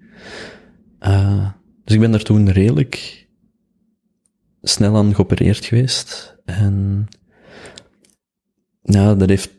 Eh, 0.98 1.48
dus 1.84 1.94
ik 1.94 2.00
ben 2.00 2.10
daar 2.10 2.22
toen 2.22 2.50
redelijk 2.50 3.26
snel 4.62 4.96
aan 4.96 5.14
geopereerd 5.14 5.64
geweest. 5.64 6.36
En 6.44 7.06
ja, 8.82 9.14
dat 9.14 9.28
heeft 9.28 9.50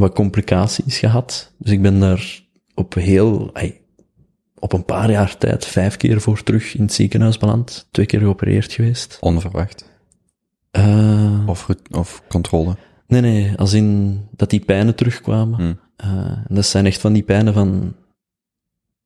wat 0.00 0.14
complicaties 0.14 0.98
gehad. 0.98 1.52
Dus 1.58 1.72
ik 1.72 1.82
ben 1.82 2.00
daar 2.00 2.42
op 2.74 2.94
heel, 2.94 3.52
op 4.58 4.72
een 4.72 4.84
paar 4.84 5.10
jaar 5.10 5.38
tijd 5.38 5.64
vijf 5.66 5.96
keer 5.96 6.20
voor 6.20 6.42
terug 6.42 6.74
in 6.76 6.82
het 6.82 6.92
ziekenhuis 6.92 7.38
beland. 7.38 7.88
Twee 7.90 8.06
keer 8.06 8.20
geopereerd 8.20 8.72
geweest. 8.72 9.18
Onverwacht. 9.20 9.84
Eh, 10.70 11.42
Of, 11.46 11.68
of 11.90 12.22
controle. 12.28 12.76
nee, 13.06 13.20
nee, 13.20 13.56
als 13.56 13.72
in 13.72 14.20
dat 14.30 14.50
die 14.50 14.60
pijnen 14.60 14.94
terugkwamen. 14.94 15.58
Hm. 15.60 15.74
Eh, 15.96 16.08
en 16.48 16.54
dat 16.54 16.66
zijn 16.66 16.86
echt 16.86 17.00
van 17.00 17.12
die 17.12 17.22
pijnen 17.22 17.52
van, 17.54 17.94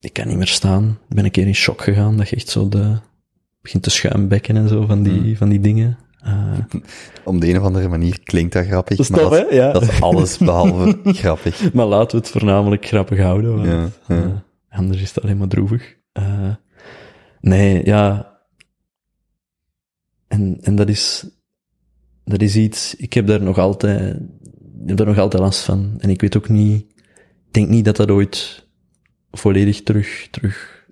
ik 0.00 0.12
kan 0.12 0.28
niet 0.28 0.36
meer 0.36 0.46
staan. 0.46 0.98
Ik 1.08 1.14
ben 1.14 1.24
een 1.24 1.30
keer 1.30 1.46
in 1.46 1.54
shock 1.54 1.82
gegaan, 1.82 2.16
dat 2.16 2.28
je 2.28 2.36
echt 2.36 2.48
zo 2.48 2.68
de, 2.68 2.96
begint 3.62 3.82
te 3.82 3.90
schuimbekken 3.90 4.56
en 4.56 4.68
zo 4.68 4.86
van 4.86 5.02
die, 5.02 5.20
Hmm. 5.20 5.36
van 5.36 5.48
die 5.48 5.60
dingen. 5.60 5.98
Eh, 6.22 6.58
Op 7.24 7.40
de 7.40 7.48
een 7.48 7.58
of 7.58 7.64
andere 7.64 7.88
manier 7.88 8.20
klinkt 8.22 8.52
dat 8.52 8.66
grappig, 8.66 8.96
dat 8.96 9.06
is 9.06 9.10
maar 9.12 9.20
tof, 9.20 9.30
dat? 9.30 9.50
Ja. 9.52 9.72
dat 9.72 9.82
is 9.82 10.00
alles 10.00 10.38
behalve 10.38 10.98
grappig. 11.22 11.72
Maar 11.72 11.86
laten 11.86 12.10
we 12.10 12.16
het 12.16 12.28
voornamelijk 12.32 12.86
grappig 12.86 13.18
houden, 13.18 13.54
want 13.56 13.66
Ja, 13.68 13.88
ja. 14.08 14.22
eh, 14.22 14.78
anders 14.78 15.02
is 15.02 15.14
het 15.14 15.24
alleen 15.24 15.36
maar 15.38 15.48
droevig. 15.48 15.96
Eh, 16.12 16.54
nee, 17.40 17.84
ja. 17.84 18.28
En, 20.28 20.58
en 20.60 20.76
dat 20.76 20.88
is, 20.88 21.26
dat 22.24 22.42
is 22.42 22.56
iets, 22.56 22.94
ik 22.96 23.12
heb 23.12 23.26
daar 23.26 23.42
nog 23.42 23.58
altijd, 23.58 24.14
ik 24.82 24.88
heb 24.88 24.96
daar 24.96 25.06
nog 25.06 25.18
altijd 25.18 25.42
last 25.42 25.60
van. 25.64 25.94
En 25.98 26.10
ik 26.10 26.20
weet 26.20 26.36
ook 26.36 26.48
niet, 26.48 26.80
ik 27.46 27.52
denk 27.52 27.68
niet 27.68 27.84
dat 27.84 27.96
dat 27.96 28.10
ooit 28.10 28.66
volledig 29.30 29.82
terug, 29.82 30.28
terug 30.30 30.86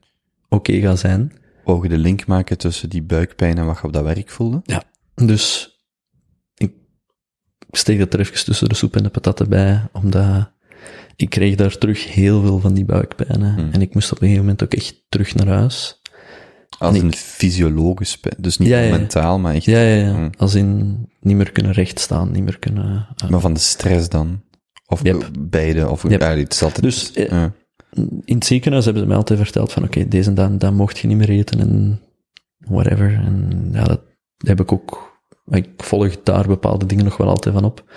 oké 0.49 0.73
gaat 0.81 0.99
zijn. 0.99 1.33
Wou 1.65 1.83
je 1.83 1.89
de 1.89 1.99
link 1.99 2.27
maken 2.27 2.59
tussen 2.59 2.89
die 2.91 3.03
buikpijn 3.03 3.59
en 3.59 3.67
wat 3.67 3.79
je 3.79 3.85
op 3.87 3.93
dat 3.93 4.05
werk 4.05 4.31
voelde? 4.31 4.63
Dus 5.27 5.71
ik 6.55 6.73
steek 7.71 7.99
dat 7.99 8.15
er 8.15 8.21
even 8.21 8.45
tussen 8.45 8.69
de 8.69 8.75
soep 8.75 8.97
en 8.97 9.03
de 9.03 9.09
patatten 9.09 9.49
bij, 9.49 9.89
omdat 9.93 10.51
ik 11.17 11.31
kreeg 11.31 11.55
daar 11.55 11.79
terug 11.79 12.13
heel 12.15 12.43
veel 12.43 12.61
van 12.61 12.75
die 12.75 12.85
buikpijnen. 12.85 13.55
Hmm. 13.55 13.71
En 13.73 13.81
ik 13.81 13.95
moest 13.95 14.07
op 14.13 14.17
een 14.17 14.23
gegeven 14.29 14.43
moment 14.45 14.63
ook 14.63 14.75
echt 14.75 15.05
terug 15.09 15.35
naar 15.35 15.47
huis. 15.47 16.01
Als 16.79 16.97
En 16.97 17.05
een 17.05 17.15
fysiologisch 17.15 18.19
pijn, 18.19 18.35
dus 18.39 18.59
niet 18.59 18.69
Ja, 18.69 18.79
ja, 18.79 18.85
ja. 18.87 18.97
mentaal, 18.97 19.39
maar 19.39 19.55
echt. 19.55 19.65
Ja, 19.65 19.81
ja, 19.81 19.95
ja. 20.07 20.13
Hmm. 20.15 20.31
Als 20.37 20.55
in 20.55 20.99
niet 21.21 21.37
meer 21.37 21.53
kunnen 21.53 21.73
rechtstaan, 21.73 22.31
niet 22.33 22.43
meer 22.45 22.59
kunnen... 22.59 23.07
eh, 23.17 23.29
Maar 23.31 23.41
van 23.41 23.53
de 23.55 23.61
stress 23.61 24.09
dan? 24.09 24.43
Of 24.87 25.03
Yep. 25.03 25.31
beide? 25.39 25.89
Of, 25.89 26.03
Yep. 26.09 26.21
ja, 26.21 26.37
het 26.37 26.53
is 26.53 26.63
altijd... 26.63 26.83
Dus, 26.83 27.13
eh, 27.13 27.45
in 28.25 28.35
het 28.35 28.45
ziekenhuis 28.45 28.85
hebben 28.85 29.03
ze 29.03 29.09
mij 29.09 29.17
altijd 29.19 29.39
verteld 29.39 29.73
van 29.73 29.83
oké, 29.85 30.09
deze 30.09 30.29
en 30.29 30.35
dat, 30.35 30.61
dat 30.61 30.73
mocht 30.73 30.99
je 30.99 31.07
niet 31.07 31.17
meer 31.17 31.29
eten 31.31 31.61
en 31.61 32.01
whatever. 32.59 33.15
En 33.15 33.69
ja, 33.73 33.85
dat 33.85 34.01
heb 34.37 34.61
ik 34.61 34.73
ook... 34.73 35.08
Ik 35.51 35.69
volg 35.77 36.23
daar 36.23 36.47
bepaalde 36.47 36.87
dingen 36.87 37.05
nog 37.05 37.17
wel 37.17 37.29
altijd 37.29 37.55
van 37.55 37.65
op. 37.65 37.93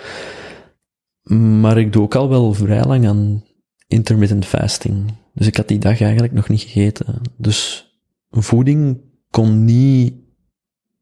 Maar 1.60 1.78
ik 1.78 1.92
doe 1.92 2.02
ook 2.02 2.14
al 2.14 2.28
wel 2.28 2.52
vrij 2.52 2.84
lang 2.84 3.06
aan 3.06 3.44
intermittent 3.88 4.44
fasting. 4.44 5.14
Dus 5.34 5.46
ik 5.46 5.56
had 5.56 5.68
die 5.68 5.78
dag 5.78 6.00
eigenlijk 6.00 6.32
nog 6.32 6.48
niet 6.48 6.60
gegeten. 6.60 7.20
Dus 7.36 7.90
voeding 8.30 9.00
kon 9.30 9.64
niet... 9.64 10.14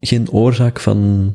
Geen 0.02 0.31
oorzaak 0.31 0.81
van 0.81 1.35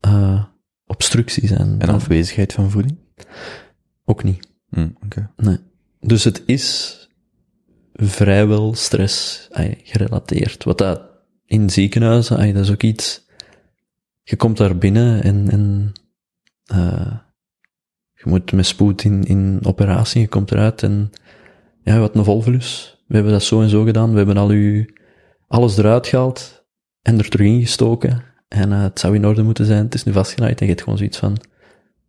eh, 0.00 0.44
obstructie 0.86 1.46
zijn. 1.46 1.80
En 1.80 1.88
afwezigheid 1.88 2.52
van 2.52 2.70
voeding? 2.70 2.98
Ook 4.04 4.22
niet. 4.24 4.48
Hm, 4.70 4.88
Oké. 5.04 5.30
Nee. 5.36 5.58
Dus 6.00 6.24
het 6.24 6.42
is 6.46 6.96
vrijwel 7.92 8.74
stress 8.74 9.48
ai, 9.50 9.80
gerelateerd. 9.82 10.64
Wat 10.64 10.78
dat 10.78 11.02
in 11.44 11.70
ziekenhuizen, 11.70 12.36
ai, 12.36 12.52
dat 12.52 12.64
is 12.64 12.70
ook 12.70 12.82
iets. 12.82 13.27
Je 14.28 14.36
komt 14.36 14.56
daar 14.56 14.78
binnen 14.78 15.22
en, 15.22 15.50
en 15.50 15.92
eh, 16.64 17.16
je 18.14 18.22
moet 18.24 18.52
met 18.52 18.66
spoed 18.66 19.04
in, 19.04 19.24
in 19.24 19.60
operatie, 19.62 20.20
je 20.20 20.28
komt 20.28 20.50
eruit 20.50 20.82
en 20.82 21.10
ja, 21.82 21.98
wat 21.98 22.14
een 22.14 22.24
volvulus. 22.24 22.98
We 23.06 23.14
hebben 23.14 23.32
dat 23.32 23.42
zo 23.42 23.62
en 23.62 23.68
zo 23.68 23.84
gedaan. 23.84 24.10
We 24.10 24.16
hebben 24.16 24.36
al 24.36 24.48
uw, 24.48 24.84
alles 25.46 25.76
eruit 25.76 26.06
gehaald 26.06 26.64
en 27.02 27.18
er 27.18 27.28
terug 27.28 27.46
ingestoken. 27.46 28.24
En 28.48 28.72
eh, 28.72 28.82
het 28.82 29.00
zou 29.00 29.14
in 29.14 29.26
orde 29.26 29.42
moeten 29.42 29.66
zijn. 29.66 29.84
Het 29.84 29.94
is 29.94 30.04
nu 30.04 30.12
vastgenaaid 30.12 30.60
en 30.60 30.66
je 30.66 30.72
hebt 30.72 30.82
gewoon 30.82 30.98
zoiets 30.98 31.18
van, 31.18 31.36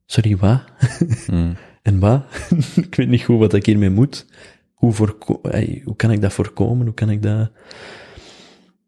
sorry, 0.06 0.38
wat? 0.38 0.64
Hm. 1.26 1.54
En 1.82 2.00
wat? 2.00 2.24
ik 2.88 2.96
weet 2.96 3.08
niet 3.08 3.24
goed 3.24 3.40
wat 3.40 3.54
ik 3.54 3.66
hiermee 3.66 3.90
moet. 3.90 4.26
Hoe, 4.74 4.94
voorko 4.94 5.42
hoe 5.84 5.96
kan 5.96 6.12
ik 6.12 6.22
dat 6.22 6.34
voorkomen? 6.34 6.86
Hoe 6.86 6.96
kan 6.96 7.10
ik 7.10 7.22
dat... 7.22 7.52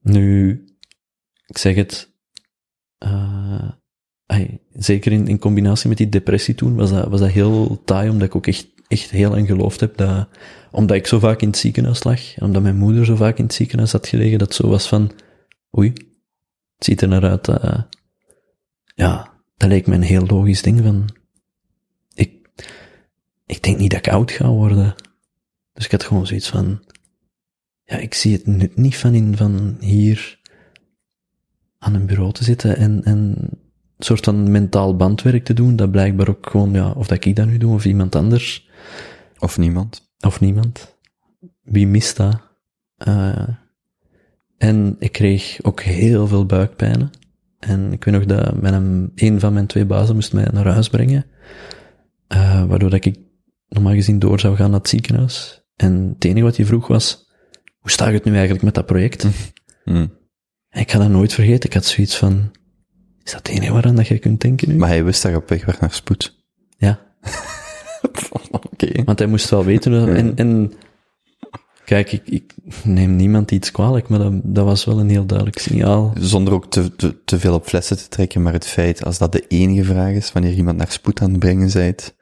Nu, 0.02 0.64
ik 1.46 1.58
zeg 1.58 1.76
het, 1.76 2.11
ey, 4.26 4.60
zeker 4.74 5.12
in, 5.12 5.28
in 5.28 5.40
combinatie 5.40 5.90
met 5.90 5.98
die 5.98 6.10
depressie 6.10 6.56
toen, 6.56 6.76
was 6.76 6.90
dat, 6.90 7.08
was 7.08 7.20
dat 7.20 7.30
heel 7.30 7.82
taai, 7.86 8.10
omdat 8.10 8.28
ik 8.28 8.36
ook 8.36 8.48
echt, 8.48 8.68
echt 8.88 9.10
heel 9.10 9.36
aan 9.36 9.46
geloofd 9.46 9.80
heb 9.80 9.98
dat, 9.98 10.28
omdat 10.72 10.98
ik 10.98 11.08
zo 11.08 11.20
vaak 11.20 11.42
in 11.42 11.48
het 11.48 11.58
ziekenhuis 11.58 12.04
lag, 12.04 12.36
en 12.36 12.46
omdat 12.46 12.62
mijn 12.62 12.78
moeder 12.78 13.06
zo 13.06 13.16
vaak 13.16 13.38
in 13.38 13.44
het 13.44 13.54
ziekenhuis 13.54 13.92
had 13.92 14.08
gelegen, 14.08 14.40
dat 14.40 14.54
zo 14.54 14.68
was 14.68 14.88
van, 14.88 15.12
oei, 15.78 15.88
het 16.76 16.86
ziet 16.86 17.02
er 17.02 17.08
naar 17.08 17.24
uit, 17.24 17.46
dat, 17.46 17.88
ja, 18.96 19.34
dat 19.58 19.70
leek 19.70 19.88
me 19.88 19.96
een 19.96 20.02
heel 20.02 20.26
logisch 20.26 20.62
ding 20.62 20.82
van, 20.82 21.10
ik, 22.14 22.50
ik 23.46 23.64
denk 23.64 23.78
niet 23.78 23.92
dat 23.92 24.06
ik 24.06 24.14
oud 24.14 24.32
ga 24.32 24.50
worden. 24.50 24.96
Dus 25.74 25.86
ik 25.86 25.92
had 25.92 26.04
gewoon 26.04 26.28
zoiets 26.28 26.50
van, 26.50 26.84
ja, 27.84 27.98
ik 27.98 28.14
zie 28.14 28.34
het 28.34 28.48
nut 28.48 28.76
niet 28.76 28.98
van 28.98 29.14
in, 29.14 29.38
van 29.38 29.78
hier 29.80 30.40
aan 31.82 31.94
een 31.94 32.06
bureau 32.06 32.32
te 32.32 32.44
zitten 32.44 32.78
en, 32.78 33.04
en 33.04 33.36
een 33.98 34.08
soort 34.08 34.26
van 34.26 34.52
mentaal 34.52 34.96
bandwerk 34.96 35.44
te 35.46 35.54
doen, 35.54 35.76
dat 35.76 35.92
blijkbaar 35.92 36.30
ook 36.30 36.48
gewoon, 36.50 36.74
ja, 36.74 36.92
of 36.92 37.08
dat 37.08 37.26
ik 37.26 37.36
dat 37.36 37.48
nu 37.48 37.58
doe, 37.58 37.74
of 37.74 37.86
iemand 37.86 38.16
anders, 38.16 38.70
Of 39.40 39.58
niemand? 39.58 40.10
of 40.20 40.40
niemand. 40.40 40.98
Wie 41.62 41.88
mist 41.88 42.18
dat? 42.18 42.42
Eh, 42.98 43.48
en 44.58 44.96
ik 45.00 45.12
kreeg 45.12 45.60
ook 45.62 45.82
heel 45.82 46.28
veel 46.28 46.46
buikpijnen. 46.46 47.10
En 47.60 47.92
ik 47.92 48.04
weet 48.04 48.14
nog 48.14 48.26
dat 48.26 48.62
mijn, 48.62 49.12
een 49.16 49.40
van 49.40 49.54
mijn 49.54 49.68
twee 49.68 49.86
bazen 49.86 50.16
moest 50.16 50.34
mij 50.34 50.48
naar 50.52 50.68
huis 50.68 50.90
brengen. 50.90 51.26
Eh, 52.28 52.66
waardoor 52.66 52.90
dat 52.90 53.06
ik 53.06 53.20
normaal 53.68 53.94
gezien 53.94 54.20
door 54.20 54.40
zou 54.40 54.56
gaan 54.56 54.70
naar 54.70 54.80
het 54.80 54.90
ziekenhuis. 54.90 55.64
En 55.76 56.12
het 56.14 56.26
enige 56.26 56.46
wat 56.46 56.56
hij 56.56 56.66
vroeg 56.66 56.88
was, 56.88 57.30
hoe 57.80 57.92
staat 57.92 58.14
het 58.14 58.24
nu 58.24 58.32
eigenlijk 58.32 58.64
met 58.64 58.74
dat 58.74 58.86
project? 58.86 59.28
Hm. 59.84 60.08
Ik 60.72 60.92
ga 60.92 60.98
dat 61.00 61.10
nooit 61.10 61.34
vergeten. 61.34 61.70
Ik 61.70 61.74
had 61.76 61.86
zoiets 61.86 62.18
van, 62.18 62.52
is 63.24 63.32
dat 63.32 63.48
het 63.48 63.58
enige 63.58 63.74
waaraan 63.74 63.96
dat 63.96 64.08
je 64.08 64.20
kunt 64.20 64.42
denken 64.42 64.70
nu? 64.70 64.76
Maar 64.76 64.90
hij 64.90 65.04
wist 65.04 65.22
dat 65.22 65.32
je 65.32 65.38
op 65.38 65.50
weg 65.50 65.66
was 65.66 65.80
naar 65.80 65.92
spoed. 65.94 66.40
Ja. 66.78 67.00
Oké. 68.52 69.04
Want 69.04 69.20
hij 69.20 69.28
moest 69.28 69.50
wel 69.50 69.66
weten. 69.66 70.00
hoe- 70.00 70.14
En, 70.16 70.36
en 70.36 70.74
kijk, 71.86 72.12
ik, 72.12 72.28
ik 72.28 72.54
neem 72.84 73.16
niemand 73.16 73.52
iets 73.52 73.72
kwalijk, 73.72 74.08
maar 74.08 74.20
dat, 74.20 74.34
dat 74.44 74.66
was 74.66 74.86
wel 74.86 75.00
een 75.00 75.10
heel 75.10 75.26
duidelijk 75.26 75.60
signaal. 75.60 76.14
Zonder 76.20 76.54
ook 76.54 76.72
te, 76.72 76.96
te, 76.96 77.24
te 77.24 77.40
veel 77.40 77.54
op 77.54 77.66
flessen 77.66 77.98
te 77.98 78.08
trekken, 78.08 78.42
maar 78.42 78.54
het 78.54 78.68
feit, 78.68 79.04
als 79.06 79.18
dat 79.18 79.32
de 79.32 79.48
enige 79.48 79.84
vraag 79.84 80.14
is, 80.14 80.32
wanneer 80.32 80.54
iemand 80.54 80.78
naar 80.78 80.92
spoed 80.92 81.22
aan 81.22 81.30
het 81.30 81.40
brengen 81.40 81.70
zijt, 81.70 82.16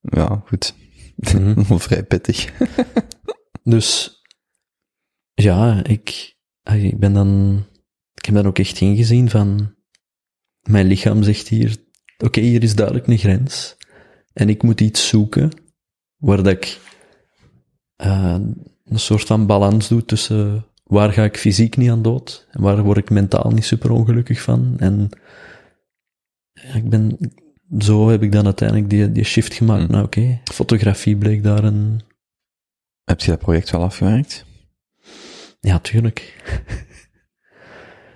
ja, 0.00 0.42
goed. 0.46 0.74
Wel 1.68 1.78
vrij 1.78 2.02
pittig. 2.04 2.52
Dus 3.62 4.20
ja, 5.34 5.84
ik, 5.84 6.34
ik 6.72 6.98
ben 6.98 7.12
dan, 7.12 7.62
ik 8.24 8.30
heb 8.30 8.42
dan 8.42 8.46
ook 8.46 8.58
echt 8.58 8.80
ingezien 8.80 9.30
van, 9.30 9.74
mijn 10.62 10.86
lichaam 10.86 11.22
zegt 11.22 11.48
hier, 11.48 11.76
oké, 12.18 12.40
hier 12.40 12.62
is 12.62 12.74
duidelijk 12.74 13.06
een 13.06 13.18
grens. 13.18 13.76
En 14.32 14.48
ik 14.48 14.62
moet 14.62 14.80
iets 14.80 15.08
zoeken 15.08 15.50
waar 16.16 16.36
dat 16.36 16.46
ik 16.46 16.80
eh, 17.96 18.36
een 18.84 18.98
soort 18.98 19.26
van 19.26 19.46
balans 19.46 19.88
doe 19.88 20.04
tussen 20.04 20.66
waar 20.84 21.12
ga 21.12 21.24
ik 21.24 21.36
fysiek 21.36 21.76
niet 21.76 21.90
aan 21.90 22.02
dood 22.02 22.46
en 22.50 22.62
waar 22.62 22.82
word 22.82 22.98
ik 22.98 23.10
mentaal 23.10 23.50
niet 23.50 23.64
super 23.64 23.90
ongelukkig 23.90 24.40
van. 24.40 24.74
En 24.78 25.08
ja, 26.52 26.74
ik 26.74 26.88
ben, 26.88 27.18
zo 27.78 28.08
heb 28.08 28.22
ik 28.22 28.32
dan 28.32 28.44
uiteindelijk 28.44 28.90
die, 28.90 29.12
die 29.12 29.24
shift 29.24 29.54
gemaakt. 29.54 29.88
Nou 29.88 30.04
oké, 30.04 30.40
fotografie 30.44 31.16
bleek 31.16 31.42
daar 31.42 31.64
een, 31.64 32.00
Heb 33.04 33.20
je 33.20 33.30
dat 33.30 33.40
project 33.40 33.70
wel 33.70 33.82
afgewerkt? 33.82 34.44
ja 35.60 35.78
tuurlijk. 35.78 36.42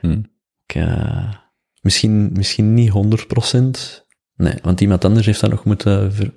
Hm. 0.00 0.22
Ik, 0.66 0.74
eh, 0.74 1.32
misschien, 1.80 2.30
misschien 2.32 2.74
niet 2.74 2.90
100%. 2.90 4.06
Nee, 4.36 4.54
want 4.62 4.80
iemand 4.80 5.04
anders 5.04 5.26
heeft 5.26 5.40
dat 5.40 5.50
nog 5.50 5.64
moeten 5.64 6.12
ver, 6.12 6.32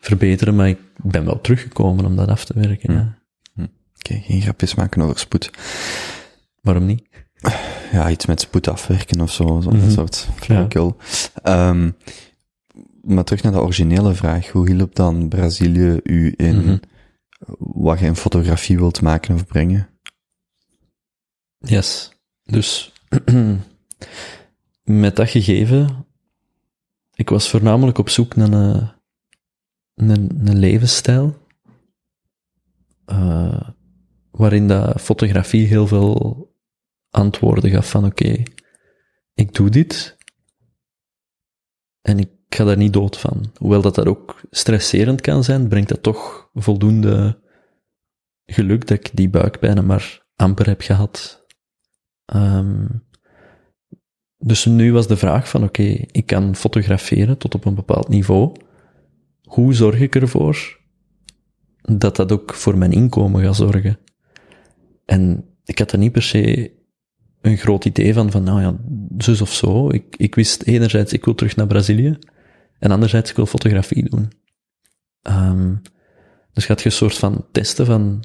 verbeteren, 0.00 0.56
maar 0.56 0.68
ik 0.68 0.78
ben 0.96 1.24
wel 1.24 1.40
teruggekomen 1.40 2.04
om 2.04 2.16
dat 2.16 2.28
af 2.28 2.44
te 2.44 2.54
werken. 2.60 2.90
Hmm. 2.94 3.14
Ja. 3.54 3.68
Oké, 3.98 4.20
geen 4.20 4.40
grapjes 4.40 4.74
maken 4.74 5.02
over 5.02 5.18
spoed. 5.18 5.50
Waarom 6.60 6.86
niet? 6.86 7.08
Ja, 7.92 8.10
iets 8.10 8.26
met 8.26 8.40
spoed 8.40 8.68
afwerken 8.68 9.20
of 9.20 9.32
zo, 9.32 9.60
zo'n 9.60 9.76
Mhm. 9.76 9.90
soort 9.90 10.28
flauwekul. 10.36 10.96
Ehm, 11.42 11.90
maar 13.02 13.24
terug 13.24 13.42
naar 13.42 13.52
de 13.52 13.60
originele 13.60 14.14
vraag. 14.14 14.48
Hoe 14.48 14.70
hielp 14.70 14.94
dan 14.94 15.28
Brazilië 15.28 16.00
u 16.02 16.34
in 16.36 16.56
Mhm. 16.56 16.76
wat 17.58 17.98
je 17.98 18.06
in 18.06 18.16
fotografie 18.16 18.78
wilt 18.78 19.00
maken 19.00 19.34
of 19.34 19.46
brengen? 19.46 19.88
Yes. 21.62 22.12
Dus 22.44 22.92
met 24.84 25.16
dat 25.16 25.28
gegeven, 25.28 26.06
ik 27.14 27.28
was 27.28 27.50
voornamelijk 27.50 27.98
op 27.98 28.08
zoek 28.08 28.36
naar 28.36 28.52
een, 28.52 28.90
een, 29.94 30.40
een 30.44 30.58
levensstijl 30.58 31.40
uh, 33.06 33.60
waarin 34.30 34.68
dat 34.68 35.00
fotografie 35.00 35.66
heel 35.66 35.86
veel 35.86 36.50
antwoorden 37.10 37.70
gaf 37.70 37.90
van 37.90 38.04
oké, 38.04 38.42
ik 39.34 39.54
doe 39.54 39.70
dit 39.70 40.16
en 42.00 42.18
ik 42.18 42.30
ga 42.48 42.64
daar 42.64 42.76
niet 42.76 42.92
dood 42.92 43.18
van. 43.18 43.52
Hoewel 43.56 43.82
dat 43.82 43.94
dat 43.94 44.06
ook 44.06 44.40
stresserend 44.50 45.20
kan 45.20 45.44
zijn, 45.44 45.68
brengt 45.68 45.88
dat 45.88 46.02
toch 46.02 46.50
voldoende 46.54 47.40
geluk 48.46 48.86
dat 48.86 48.98
ik 48.98 49.10
die 49.16 49.30
buikpijn 49.30 49.86
maar 49.86 50.26
amper 50.36 50.66
heb 50.66 50.80
gehad. 50.80 51.41
Um, 52.34 53.04
dus 54.38 54.64
nu 54.64 54.92
was 54.92 55.06
de 55.06 55.16
vraag 55.16 55.48
van 55.48 55.64
oké, 55.64 55.82
ik 56.10 56.26
kan 56.26 56.56
fotograferen 56.56 57.38
tot 57.38 57.54
op 57.54 57.64
een 57.64 57.74
bepaald 57.74 58.08
niveau. 58.08 58.56
Hoe 59.42 59.74
zorg 59.74 60.00
ik 60.00 60.14
ervoor 60.14 60.80
dat 61.80 62.16
dat 62.16 62.32
ook 62.32 62.54
voor 62.54 62.78
mijn 62.78 62.92
inkomen 62.92 63.42
gaat 63.42 63.56
zorgen? 63.56 63.98
En 65.04 65.44
ik 65.64 65.78
had 65.78 65.92
er 65.92 65.98
niet 65.98 66.12
per 66.12 66.22
se 66.22 66.72
een 67.40 67.56
groot 67.56 67.84
idee 67.84 68.14
van, 68.14 68.30
van 68.30 68.42
nou 68.42 68.60
ja, 68.60 68.76
zus 69.18 69.40
of 69.40 69.52
zo. 69.52 69.90
Ik, 69.90 70.16
ik 70.16 70.34
wist 70.34 70.62
enerzijds, 70.62 71.12
ik 71.12 71.24
wil 71.24 71.34
terug 71.34 71.56
naar 71.56 71.66
Brazilië. 71.66 72.18
En 72.78 72.90
anderzijds, 72.90 73.30
ik 73.30 73.36
wil 73.36 73.46
fotografie 73.46 74.10
doen. 74.10 74.30
Um, 75.22 75.80
dus 76.52 76.64
gaat 76.64 76.80
je 76.80 76.86
een 76.86 76.94
soort 76.94 77.18
van 77.18 77.46
testen 77.52 77.86
van, 77.86 78.24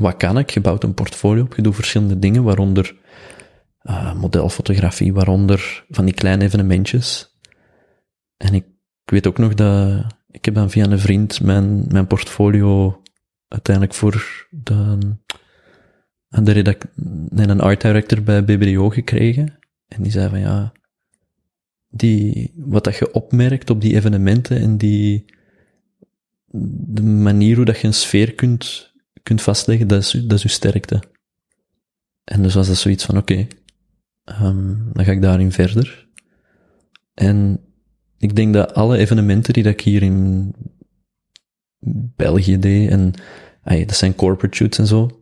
wat 0.00 0.16
kan 0.16 0.38
ik? 0.38 0.50
Je 0.50 0.60
bouwt 0.60 0.82
een 0.82 0.94
portfolio 0.94 1.42
op, 1.42 1.54
je 1.54 1.62
doet 1.62 1.74
verschillende 1.74 2.18
dingen, 2.18 2.42
waaronder 2.42 2.96
uh, 3.82 4.14
modelfotografie, 4.14 5.12
waaronder 5.12 5.84
van 5.88 6.04
die 6.04 6.14
kleine 6.14 6.44
evenementjes. 6.44 7.38
En 8.36 8.54
ik, 8.54 8.64
weet 9.04 9.26
ook 9.26 9.38
nog 9.38 9.54
dat, 9.54 10.04
ik 10.30 10.44
heb 10.44 10.54
dan 10.54 10.70
via 10.70 10.84
een 10.84 10.98
vriend 10.98 11.40
mijn, 11.40 11.84
mijn 11.88 12.06
portfolio 12.06 13.02
uiteindelijk 13.48 13.94
voor 13.94 14.46
de, 14.50 14.98
de 16.28 16.52
redact, 16.52 16.86
een 17.30 17.60
art 17.60 17.80
director 17.80 18.22
bij 18.22 18.44
BBDO 18.44 18.90
gekregen. 18.90 19.58
En 19.88 20.02
die 20.02 20.12
zei 20.12 20.28
van 20.28 20.40
ja, 20.40 20.72
die, 21.88 22.52
wat 22.56 22.84
dat 22.84 22.96
je 22.96 23.12
opmerkt 23.12 23.70
op 23.70 23.80
die 23.80 23.94
evenementen 23.94 24.60
en 24.60 24.76
die, 24.76 25.24
de 26.86 27.02
manier 27.02 27.56
hoe 27.56 27.64
dat 27.64 27.78
je 27.78 27.86
een 27.86 27.94
sfeer 27.94 28.34
kunt, 28.34 28.94
kunt 29.26 29.42
vastleggen, 29.42 29.88
dat 29.88 30.02
is, 30.02 30.10
dat 30.10 30.32
is 30.32 30.42
je 30.42 30.48
sterkte. 30.48 31.02
En 32.24 32.42
dus 32.42 32.54
was 32.54 32.66
dat 32.66 32.76
zoiets 32.76 33.04
van, 33.04 33.16
oké, 33.16 33.48
okay, 34.24 34.46
um, 34.48 34.90
dan 34.92 35.04
ga 35.04 35.12
ik 35.12 35.22
daarin 35.22 35.52
verder. 35.52 36.08
En 37.14 37.60
ik 38.18 38.36
denk 38.36 38.54
dat 38.54 38.74
alle 38.74 38.96
evenementen 38.96 39.52
die 39.52 39.64
ik 39.64 39.80
hier 39.80 40.02
in 40.02 40.54
België 42.16 42.58
deed, 42.58 42.90
en 42.90 43.14
ay, 43.62 43.84
dat 43.84 43.96
zijn 43.96 44.14
corporate 44.14 44.56
shoots 44.56 44.78
en 44.78 44.86
zo, 44.86 45.20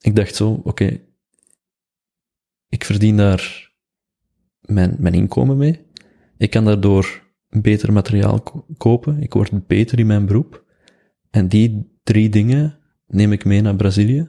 ik 0.00 0.16
dacht 0.16 0.34
zo, 0.34 0.50
oké, 0.50 0.68
okay, 0.68 1.04
ik 2.68 2.84
verdien 2.84 3.16
daar 3.16 3.72
mijn, 4.60 4.96
mijn 4.98 5.14
inkomen 5.14 5.56
mee. 5.56 5.86
Ik 6.36 6.50
kan 6.50 6.64
daardoor 6.64 7.22
beter 7.48 7.92
materiaal 7.92 8.42
kopen. 8.76 9.22
Ik 9.22 9.32
word 9.32 9.66
beter 9.66 9.98
in 9.98 10.06
mijn 10.06 10.26
beroep. 10.26 10.64
En 11.30 11.48
die 11.48 11.97
drie 12.08 12.28
dingen 12.28 12.78
neem 13.06 13.32
ik 13.32 13.44
mee 13.44 13.60
naar 13.60 13.76
Brazilië. 13.76 14.28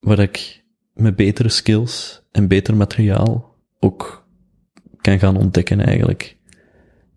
Waar 0.00 0.18
ik 0.18 0.64
met 0.94 1.16
betere 1.16 1.48
skills 1.48 2.22
en 2.32 2.48
beter 2.48 2.76
materiaal 2.76 3.54
ook 3.80 4.26
kan 5.00 5.18
gaan 5.18 5.36
ontdekken 5.36 5.80
eigenlijk. 5.80 6.36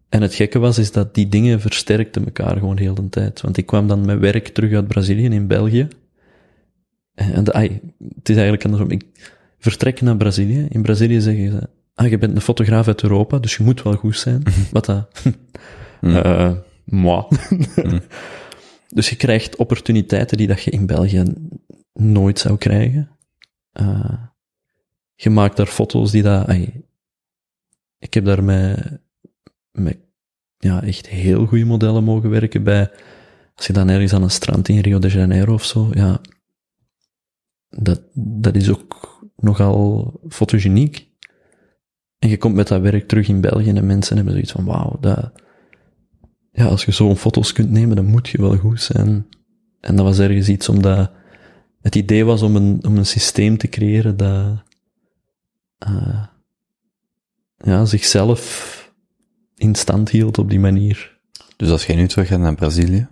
En 0.09 0.21
het 0.21 0.33
gekke 0.33 0.59
was, 0.59 0.77
is 0.77 0.91
dat 0.91 1.15
die 1.15 1.29
dingen 1.29 1.61
versterkten 1.61 2.25
elkaar 2.25 2.57
gewoon 2.57 2.77
heel 2.77 2.93
de 2.93 3.09
tijd. 3.09 3.41
Want 3.41 3.57
ik 3.57 3.65
kwam 3.65 3.87
dan 3.87 4.05
met 4.05 4.19
werk 4.19 4.47
terug 4.47 4.73
uit 4.73 4.87
Brazilië 4.87 5.25
in 5.25 5.47
België. 5.47 5.87
En 7.13 7.43
de, 7.43 7.53
ai, 7.53 7.79
het 8.15 8.29
is 8.29 8.35
eigenlijk 8.35 8.65
andersom. 8.65 8.91
Ik 8.91 9.05
vertrek 9.59 10.01
naar 10.01 10.17
Brazilië. 10.17 10.65
In 10.69 10.81
Brazilië 10.81 11.21
zeggen 11.21 11.51
ze, 11.51 11.69
ah, 11.93 12.09
je 12.09 12.17
bent 12.17 12.35
een 12.35 12.41
fotograaf 12.41 12.87
uit 12.87 13.03
Europa, 13.03 13.39
dus 13.39 13.55
je 13.55 13.63
moet 13.63 13.83
wel 13.83 13.93
goed 13.93 14.17
zijn. 14.17 14.43
Wat 14.71 14.85
dat? 14.85 15.23
mm. 16.01 16.15
uh, 16.15 16.51
moi. 16.87 17.25
mm. 17.75 18.01
Dus 18.87 19.09
je 19.09 19.15
krijgt 19.15 19.55
opportuniteiten 19.55 20.37
die 20.37 20.47
dat 20.47 20.63
je 20.63 20.71
in 20.71 20.85
België 20.85 21.23
nooit 21.93 22.39
zou 22.39 22.57
krijgen. 22.57 23.09
Uh, 23.73 24.23
je 25.15 25.29
maakt 25.29 25.57
daar 25.57 25.67
foto's 25.67 26.11
die 26.11 26.23
dat, 26.23 26.49
ik 27.99 28.13
heb 28.13 28.25
daar 28.25 28.43
met, 28.43 29.01
met, 29.71 29.97
ja, 30.57 30.83
echt 30.83 31.07
heel 31.07 31.45
goede 31.45 31.65
modellen 31.65 32.03
mogen 32.03 32.29
werken 32.29 32.63
bij, 32.63 32.91
als 33.55 33.67
je 33.67 33.73
dan 33.73 33.89
ergens 33.89 34.13
aan 34.13 34.23
een 34.23 34.31
strand 34.31 34.69
in 34.69 34.79
Rio 34.79 34.99
de 34.99 35.07
Janeiro 35.07 35.53
of 35.53 35.63
zo, 35.65 35.89
ja, 35.93 36.21
dat, 37.69 38.01
dat 38.13 38.55
is 38.55 38.69
ook 38.69 39.29
nogal 39.35 40.13
fotogeniek. 40.29 41.07
En 42.19 42.29
je 42.29 42.37
komt 42.37 42.55
met 42.55 42.67
dat 42.67 42.81
werk 42.81 43.07
terug 43.07 43.27
in 43.27 43.41
België 43.41 43.69
en 43.69 43.85
mensen 43.85 44.15
hebben 44.15 44.33
zoiets 44.33 44.51
van, 44.51 44.65
wauw, 44.65 44.97
dat, 44.99 45.31
ja, 46.57 46.65
als 46.65 46.85
je 46.85 46.91
zo'n 46.91 47.17
foto's 47.17 47.53
kunt 47.53 47.71
nemen, 47.71 47.95
dan 47.95 48.05
moet 48.05 48.29
je 48.29 48.41
wel 48.41 48.57
goed 48.57 48.81
zijn. 48.81 49.27
En 49.79 49.95
dat 49.95 50.05
was 50.05 50.19
ergens 50.19 50.49
iets 50.49 50.69
omdat 50.69 51.11
het 51.81 51.95
idee 51.95 52.25
was 52.25 52.41
om 52.41 52.55
een, 52.55 52.79
om 52.85 52.97
een 52.97 53.05
systeem 53.05 53.57
te 53.57 53.67
creëren 53.67 54.17
dat, 54.17 54.63
uh, 55.87 56.23
ja, 57.57 57.85
zichzelf 57.85 58.91
in 59.55 59.75
stand 59.75 60.09
hield 60.09 60.37
op 60.37 60.49
die 60.49 60.59
manier. 60.59 61.19
Dus 61.57 61.69
als 61.69 61.85
jij 61.85 61.95
nu 61.95 62.07
terug 62.07 62.27
gaat 62.27 62.39
naar 62.39 62.55
Brazilië, 62.55 63.07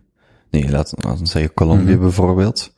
nee, 0.49 0.69
laten 0.69 1.19
we 1.19 1.25
zeggen 1.25 1.53
Colombia 1.53 1.95
mm 1.95 2.01
bijvoorbeeld, 2.01 2.73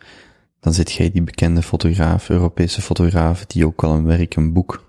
dan 0.60 0.74
zit 0.74 0.92
jij 0.92 1.12
die 1.12 1.24
bekende 1.24 1.62
fotograaf, 1.62 2.30
Europese 2.30 2.82
fotograaf, 2.82 3.46
die 3.46 3.66
ook 3.66 3.84
al 3.84 3.94
een 3.94 4.06
werk, 4.06 4.36
een 4.36 4.54
boek 4.54 4.86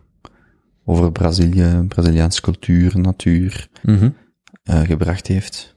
over 0.84 1.12
Brazilië, 1.12 1.84
Braziliaanse 1.88 2.40
cultuur, 2.40 2.98
natuur, 2.98 3.68
mm 3.82 4.14
uh, 4.70 4.80
gebracht 4.80 5.26
heeft. 5.26 5.74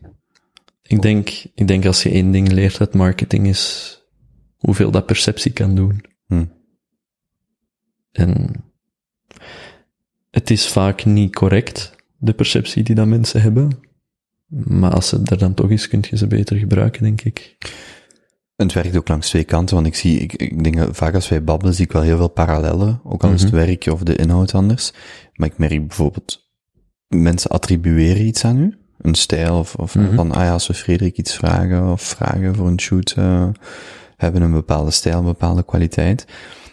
Ik 0.82 1.02
denk, 1.02 1.30
ik 1.56 1.68
denk 1.68 1.86
als 1.86 2.04
je 2.04 2.10
één 2.10 2.32
ding 2.32 2.52
leert 2.52 2.80
uit 2.80 2.94
marketing 2.94 3.48
is 3.48 3.96
hoeveel 4.58 4.92
dat 4.92 5.06
perceptie 5.06 5.52
kan 5.52 5.76
doen. 5.76 6.04
Hm. 6.28 6.46
En 8.12 8.54
het 10.32 10.50
is 10.50 10.68
vaak 10.68 11.06
niet 11.06 11.36
correct, 11.36 11.96
de 12.18 12.34
perceptie 12.34 12.84
die 12.84 12.96
dat 12.96 13.08
mensen 13.08 13.42
hebben. 13.42 13.80
Maar 14.48 14.94
als 14.94 15.08
ze 15.08 15.22
er 15.24 15.38
dan 15.38 15.54
toch 15.54 15.70
is, 15.70 15.88
kun 15.88 16.04
je 16.10 16.18
ze 16.18 16.28
beter 16.28 16.58
gebruiken, 16.58 17.04
denk 17.04 17.22
ik. 17.22 17.58
Het 18.56 18.74
werkt 18.74 18.98
ook 18.98 19.08
langs 19.08 19.30
twee 19.30 19.44
kanten, 19.44 19.76
want 19.76 19.88
ik 19.88 19.96
zie, 19.96 20.20
ik, 20.20 20.34
ik 20.34 20.64
denk 20.64 20.96
vaak 20.96 21.14
als 21.14 21.30
wij 21.30 21.44
babbelen, 21.44 21.74
zie 21.74 21.86
ik 21.86 21.92
wel 21.92 22.02
heel 22.02 22.18
veel 22.18 22.30
parallellen, 22.30 23.02
ook 23.04 23.24
al 23.24 23.32
is 23.32 23.42
het 23.42 23.52
mhm. 23.52 23.66
werk 23.66 23.86
of 23.86 24.04
de 24.04 24.16
inhoud 24.16 24.54
anders. 24.54 24.92
Maar 25.34 25.48
ik 25.48 25.58
merk 25.58 25.88
bijvoorbeeld, 25.88 26.52
mensen 27.08 27.50
attribueren 27.50 28.26
iets 28.26 28.46
aan 28.46 28.58
u, 28.58 28.81
een 29.02 29.16
stijl, 29.16 29.58
of, 29.60 29.76
of 29.76 29.96
mm 29.96 30.06
-hmm. 30.06 30.16
van, 30.16 30.32
ah 30.32 30.44
ja, 30.44 30.52
als 30.52 30.68
we 30.68 30.74
Frederik 30.74 31.18
iets 31.18 31.36
vragen, 31.36 31.92
of 31.92 32.02
vragen 32.02 32.56
voor 32.56 32.68
een 32.68 32.80
shoot, 32.80 33.16
uh, 33.18 33.48
hebben 34.18 34.42
een 34.42 34.52
bepaalde 34.52 34.92
stijl, 34.92 35.18
een 35.18 35.26
bepaalde 35.26 35.64
kwaliteit. 35.64 36.26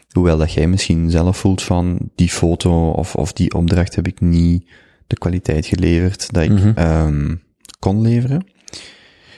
Hoewel 0.08 0.36
dat 0.36 0.52
jij 0.52 0.68
misschien 0.68 1.10
zelf 1.10 1.36
voelt 1.36 1.62
van, 1.62 1.98
die 2.14 2.28
foto 2.28 2.90
of, 2.90 3.14
of 3.14 3.32
die 3.32 3.54
opdracht 3.54 3.94
heb 3.94 4.06
ik 4.06 4.20
niet 4.20 4.70
de 5.06 5.18
kwaliteit 5.18 5.66
geleverd 5.66 6.32
dat 6.32 6.42
ik 6.42 6.50
mm 6.50 6.74
-hmm. 6.74 7.40
kon 7.78 8.00
leveren. 8.00 8.46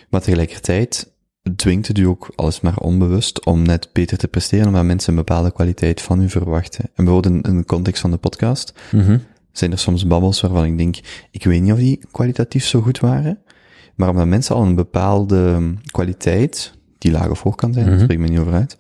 Maar 0.09 0.21
tegelijkertijd, 0.21 1.13
dwingt 1.57 1.89
het 1.89 1.99
u 1.99 2.05
ook, 2.07 2.33
alles 2.37 2.61
maar 2.61 2.77
onbewust, 2.77 3.45
om 3.45 3.63
net 3.63 3.89
beter 3.93 4.19
te 4.19 4.29
presteren, 4.29 4.67
omdat 4.67 4.85
mensen 4.85 5.11
een 5.11 5.25
bepaalde 5.25 5.53
kwaliteit 5.53 6.03
van 6.03 6.23
u 6.23 6.29
verwachten. 6.29 6.85
En 6.85 7.05
bijvoorbeeld 7.05 7.35
in, 7.35 7.51
in 7.51 7.59
de 7.59 7.65
context 7.65 8.01
van 8.01 8.11
de 8.11 8.17
podcast, 8.17 8.73
mm 8.93 9.21
zijn 9.53 9.73
er 9.73 9.79
soms 9.79 10.07
babbels 10.07 10.41
waarvan 10.41 10.65
ik 10.65 10.79
denk, 10.79 10.97
ik 11.31 11.45
weet 11.45 11.63
niet 11.63 11.73
of 11.73 11.79
die 11.79 12.01
kwalitatief 12.11 12.65
zo 12.65 12.81
goed 12.81 12.99
waren, 12.99 13.39
maar 13.95 14.09
omdat 14.09 14.27
mensen 14.27 14.55
al 14.55 14.63
een 14.63 14.75
bepaalde 14.75 15.75
kwaliteit, 15.91 16.73
die 16.99 17.11
laag 17.11 17.29
of 17.29 17.43
hoog 17.43 17.55
kan 17.55 17.73
zijn, 17.73 17.85
mm 17.85 17.91
daar 17.91 18.01
spreek 18.01 18.19
ik 18.19 18.25
me 18.25 18.31
niet 18.31 18.39
over 18.39 18.53
uit, 18.53 18.77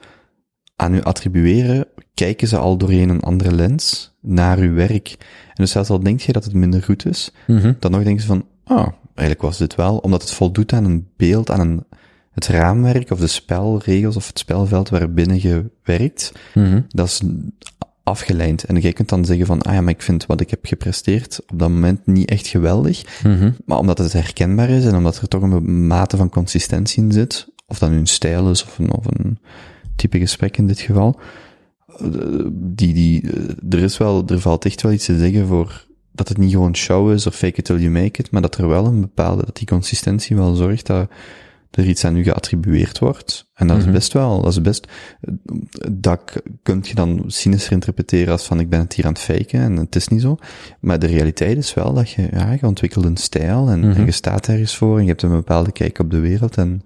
aan 0.77 0.95
u 0.95 1.03
attribueren, 1.03 1.87
kijken 2.15 2.49
ze 2.49 2.57
al 2.57 2.77
doorheen 2.77 3.09
een 3.09 3.23
andere 3.23 3.55
lens 3.55 4.15
naar 4.21 4.59
uw 4.59 4.75
werk. 4.75 5.17
En 5.49 5.55
dus 5.55 5.71
zelfs 5.71 5.91
al 5.91 6.01
denk 6.01 6.21
je 6.21 6.33
dat 6.33 6.45
het 6.45 6.55
minder 6.55 6.83
goed 6.83 7.07
is, 7.07 7.33
mhm. 7.47 7.73
dan 7.79 7.91
nog 7.91 8.03
denken 8.03 8.23
ze 8.23 8.27
van, 8.27 8.47
ah, 8.65 8.89
eigenlijk 9.15 9.43
was 9.43 9.59
dit 9.59 9.75
wel, 9.75 9.97
omdat 9.97 10.23
het 10.23 10.31
voldoet 10.31 10.73
aan 10.73 10.85
een 10.85 11.09
beeld, 11.17 11.51
aan 11.51 11.61
een 11.61 11.85
het 12.31 12.47
raamwerk 12.47 13.11
of 13.11 13.19
de 13.19 13.27
spelregels 13.27 14.17
of 14.17 14.27
het 14.27 14.39
spelveld 14.39 14.89
waarbinnen 14.89 15.43
je 15.43 15.71
werkt, 15.83 16.33
mm 16.55 16.85
dat 16.89 17.07
is 17.07 17.23
afgeleid. 18.11 18.65
En 18.65 18.77
jij 18.77 18.93
kunt 18.93 19.09
dan 19.09 19.25
zeggen 19.25 19.47
van, 19.47 19.63
ah 19.63 19.75
ja, 19.75 19.81
maar 19.81 19.93
ik 19.93 20.03
vind 20.03 20.27
wat 20.27 20.41
ik 20.41 20.51
heb 20.51 20.67
gepresteerd 20.67 21.41
op 21.49 21.59
dat 21.59 21.69
moment 21.69 22.07
niet 22.07 22.29
echt 22.29 22.47
geweldig, 22.47 23.23
mm 23.25 23.57
maar 23.65 23.79
omdat 23.79 23.99
het 23.99 24.13
herkenbaar 24.13 24.69
is 24.69 24.85
en 24.85 24.95
omdat 24.95 25.21
er 25.21 25.29
toch 25.29 25.43
een 25.43 25.87
mate 25.87 26.17
van 26.17 26.29
consistentie 26.29 27.03
in 27.03 27.13
zit, 27.13 27.49
of 27.67 27.79
dat 27.79 27.91
nu 27.91 27.97
een 27.97 28.07
stijl 28.07 28.51
is 28.51 28.65
of 28.65 28.79
een, 28.79 28.93
of 28.93 29.05
een 29.07 29.39
type 29.97 30.19
gesprek 30.19 30.57
in 30.57 30.67
dit 30.67 30.81
geval, 30.81 31.21
die, 32.53 32.95
die, 32.95 33.31
er 33.71 33.79
is 33.79 33.99
wel, 33.99 34.25
er 34.27 34.41
valt 34.41 34.65
echt 34.65 34.83
wel 34.83 34.93
iets 34.93 35.05
te 35.05 35.19
zeggen 35.19 35.47
voor 35.47 35.87
dat 36.13 36.29
het 36.29 36.39
niet 36.39 36.51
gewoon 36.53 36.77
show 36.77 37.13
is 37.13 37.27
of 37.27 37.35
fake 37.35 37.59
it 37.59 37.65
till 37.65 37.79
you 37.79 37.91
make 37.91 38.21
it, 38.21 38.31
maar 38.31 38.43
dat 38.43 38.57
er 38.57 38.69
wel 38.69 38.87
een 38.87 39.01
bepaalde, 39.01 39.45
dat 39.45 39.57
die 39.57 39.67
consistentie 39.67 40.37
wel 40.37 40.55
zorgt 40.55 40.87
dat 40.87 41.11
er 41.71 41.87
iets 41.87 42.05
aan 42.05 42.17
u 42.17 42.23
geattribueerd 42.23 42.99
wordt. 42.99 43.51
En 43.55 43.67
dat 43.67 43.77
Mhm. 43.79 43.87
is 43.87 43.93
best 43.95 44.13
wel, 44.13 44.43
dat 44.43 44.53
is 44.53 44.61
best, 44.61 44.89
dat 45.93 46.43
kunt 46.63 46.89
je 46.89 46.95
dan 46.95 47.25
cynischer 47.27 47.73
interpreteren 47.73 48.33
als 48.33 48.47
van 48.47 48.61
ik 48.61 48.69
ben 48.69 48.81
het 48.81 48.93
hier 48.93 49.05
aan 49.07 49.13
het 49.13 49.21
faken 49.23 49.61
en 49.61 49.77
het 49.77 49.97
is 49.97 50.09
niet 50.09 50.21
zo. 50.21 50.37
Maar 50.81 50.99
de 50.99 51.07
realiteit 51.07 51.57
is 51.57 51.75
wel 51.75 51.93
dat 51.95 52.11
je, 52.11 52.29
ja, 52.33 52.53
je 52.53 52.67
ontwikkelt 52.67 53.05
een 53.05 53.17
stijl 53.17 53.69
en, 53.69 53.79
Mhm. 53.81 53.91
en 53.99 54.05
je 54.05 54.11
staat 54.11 54.49
ergens 54.49 54.77
voor 54.77 54.97
en 54.97 55.03
je 55.03 55.09
hebt 55.09 55.23
een 55.23 55.31
bepaalde 55.31 55.73
kijk 55.73 55.99
op 55.99 56.11
de 56.11 56.21
wereld 56.21 56.57
en 56.57 56.83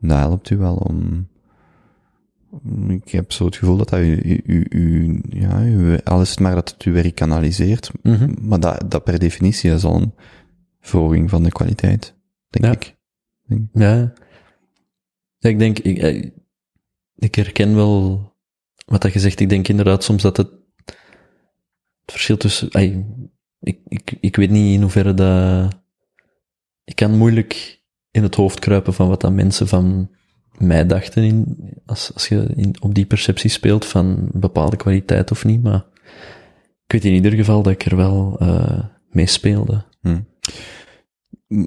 dat 0.00 0.18
helpt 0.18 0.50
u 0.50 0.56
wel 0.56 0.74
om, 0.74 1.28
ik 2.88 3.08
heb 3.10 3.32
zo 3.32 3.44
het 3.44 3.56
gevoel 3.56 3.76
dat 3.76 3.88
dat 3.88 4.00
u, 4.00 4.42
u, 4.46 4.66
u, 4.70 5.20
ja, 5.28 5.62
u, 5.64 5.98
al 6.04 6.20
is 6.20 6.30
het 6.30 6.40
maar 6.40 6.54
dat 6.54 6.70
het 6.70 6.82
uw 6.82 6.92
werk 6.92 7.14
kanaliseert, 7.14 7.90
Mhm. 8.02 8.34
maar 8.40 8.60
dat, 8.60 8.84
dat 8.90 9.04
per 9.04 9.18
definitie 9.18 9.70
is 9.70 9.84
al 9.84 9.94
een 10.00 10.12
verhoging 10.80 11.30
van 11.30 11.42
de 11.42 11.50
kwaliteit, 11.52 12.14
denk 12.50 12.64
Ja. 12.64 12.70
ik. 12.72 12.96
Ja. 13.72 14.12
Ja, 15.38 15.48
ik 15.48 15.58
denk, 15.58 15.78
ik, 15.78 15.98
eh, 15.98 16.30
ik 17.16 17.34
herken 17.34 17.74
wel 17.74 18.20
wat 18.86 19.02
dat 19.02 19.12
je 19.12 19.18
zegt. 19.18 19.40
Ik 19.40 19.48
denk 19.48 19.68
inderdaad 19.68 20.04
soms 20.04 20.22
dat 20.22 20.36
het, 20.36 20.50
het 20.84 22.12
verschil 22.12 22.36
tussen, 22.36 22.68
ik, 23.60 23.78
ik, 23.88 24.16
ik 24.20 24.36
weet 24.36 24.50
niet 24.50 24.74
in 24.74 24.80
hoeverre 24.80 25.14
dat, 25.14 25.74
ik 26.84 26.96
kan 26.96 27.16
moeilijk 27.16 27.80
in 28.10 28.22
het 28.22 28.34
hoofd 28.34 28.58
kruipen 28.58 28.94
van 28.94 29.08
wat 29.08 29.20
dat 29.20 29.32
mensen 29.32 29.68
van 29.68 30.10
mij 30.58 30.86
dachten 30.86 31.22
in, 31.22 31.58
als, 31.86 32.10
als 32.14 32.28
je 32.28 32.46
in, 32.54 32.74
op 32.80 32.94
die 32.94 33.06
perceptie 33.06 33.50
speelt 33.50 33.86
van 33.86 34.28
bepaalde 34.32 34.76
kwaliteit 34.76 35.30
of 35.30 35.44
niet, 35.44 35.62
maar 35.62 35.84
ik 36.84 36.92
weet 36.92 37.04
in 37.04 37.12
ieder 37.12 37.32
geval 37.32 37.62
dat 37.62 37.72
ik 37.72 37.84
er 37.84 37.96
wel 37.96 38.36
eh 38.38 38.84
mee 39.10 39.26
speelde. 39.26 39.84
Hm. 40.00 40.20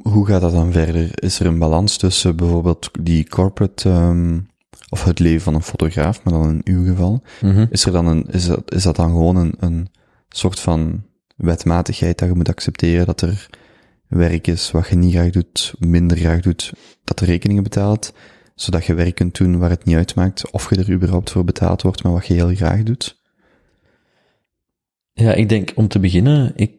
Hoe 0.04 0.26
gaat 0.26 0.42
dat 0.42 0.52
dan 0.52 0.72
verder? 0.72 1.24
Is 1.24 1.40
er 1.40 1.46
een 1.46 1.60
balans 1.60 1.98
tussen 1.98 2.36
bijvoorbeeld 2.36 2.90
die 3.00 3.30
corporate, 3.30 3.90
ehm, 3.90 4.40
of 4.90 5.04
het 5.04 5.20
leven 5.20 5.42
van 5.42 5.54
een 5.54 5.62
fotograaf, 5.62 6.24
maar 6.24 6.34
dan 6.34 6.50
in 6.50 6.62
uw 6.74 6.86
geval? 6.86 7.24
Mhm. 7.42 7.66
Is 7.70 7.86
er 7.86 7.92
dan 7.92 8.08
een, 8.08 8.26
is 8.30 8.48
dat, 8.48 8.74
is 8.74 8.84
dat 8.84 8.96
dan 8.96 9.10
gewoon 9.10 9.36
een, 9.36 9.54
een 9.60 9.88
soort 10.30 10.60
van 10.60 11.04
wetmatigheid 11.36 12.18
dat 12.18 12.30
je 12.30 12.36
moet 12.36 12.50
accepteren 12.50 13.06
dat 13.06 13.22
er 13.22 13.50
werk 14.08 14.48
is 14.48 14.72
wat 14.72 14.88
je 14.88 14.96
niet 14.96 15.14
graag 15.14 15.30
doet, 15.30 15.74
minder 15.80 16.18
graag 16.18 16.42
doet, 16.42 16.74
dat 17.04 17.20
er 17.20 17.28
rekeningen 17.28 17.64
betaalt, 17.64 18.14
zodat 18.56 18.86
je 18.86 18.94
werk 18.94 19.16
kunt 19.16 19.38
doen 19.38 19.58
waar 19.58 19.70
het 19.70 19.86
niet 19.86 19.96
uitmaakt 19.96 20.52
of 20.52 20.70
je 20.70 20.76
er 20.76 20.92
überhaupt 20.92 21.32
voor 21.32 21.44
betaald 21.44 21.82
wordt, 21.82 22.04
maar 22.04 22.12
wat 22.12 22.28
je 22.28 22.34
heel 22.34 22.56
graag 22.56 22.84
doet? 22.84 23.24
Ja, 25.14 25.34
ik 25.34 25.50
denk 25.50 25.72
om 25.76 25.88
te 25.88 26.00
beginnen, 26.00 26.54
ik, 26.56 26.72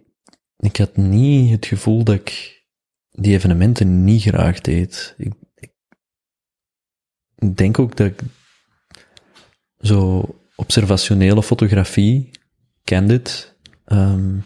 ik 0.59 0.77
had 0.77 0.97
niet 0.97 1.51
het 1.51 1.67
gevoel 1.67 2.05
dat 2.05 2.15
ik 2.15 2.56
die 3.17 3.35
evenementen 3.35 4.05
niet 4.05 4.23
graag 4.23 4.61
deed. 4.61 5.15
Ik, 5.19 5.33
ik, 5.55 5.73
denk 7.57 7.79
ook 7.79 7.97
dat 7.97 8.07
ik 8.07 8.21
zo 9.81 10.25
observationele 10.55 11.43
fotografie, 11.43 12.31
candid, 12.85 13.57
ehm, 13.85 14.37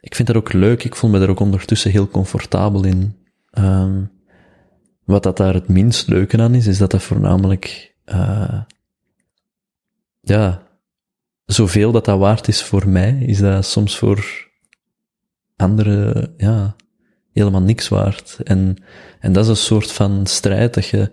ik 0.00 0.14
vind 0.14 0.28
dat 0.28 0.36
ook 0.36 0.52
leuk. 0.52 0.84
Ik 0.84 0.96
voel 0.96 1.10
me 1.10 1.18
daar 1.18 1.28
ook 1.28 1.40
ondertussen 1.40 1.90
heel 1.90 2.08
comfortabel 2.08 2.84
in. 2.84 3.16
Ehm, 3.50 4.04
wat 5.04 5.22
dat 5.22 5.36
daar 5.36 5.54
het 5.54 5.68
minst 5.68 6.08
leuke 6.08 6.38
aan 6.42 6.54
is, 6.54 6.66
is 6.66 6.78
dat 6.78 6.90
dat 6.90 7.02
voornamelijk, 7.02 7.94
eh, 8.04 8.62
ja, 10.20 10.66
zoveel 11.44 11.92
dat 11.92 12.04
dat 12.04 12.18
waard 12.18 12.48
is 12.48 12.62
voor 12.62 12.88
mij, 12.88 13.18
is 13.18 13.38
dat 13.38 13.66
soms 13.66 13.98
voor 13.98 14.50
anderen, 15.56 16.34
ja, 16.36 16.76
helemaal 17.34 17.62
niks 17.62 17.88
waard. 17.88 18.38
En, 18.44 18.76
en 19.20 19.32
dat 19.32 19.44
is 19.44 19.50
een 19.50 19.56
soort 19.56 19.92
van 19.92 20.26
strijd 20.26 20.74
dat 20.74 20.86
je, 20.86 21.10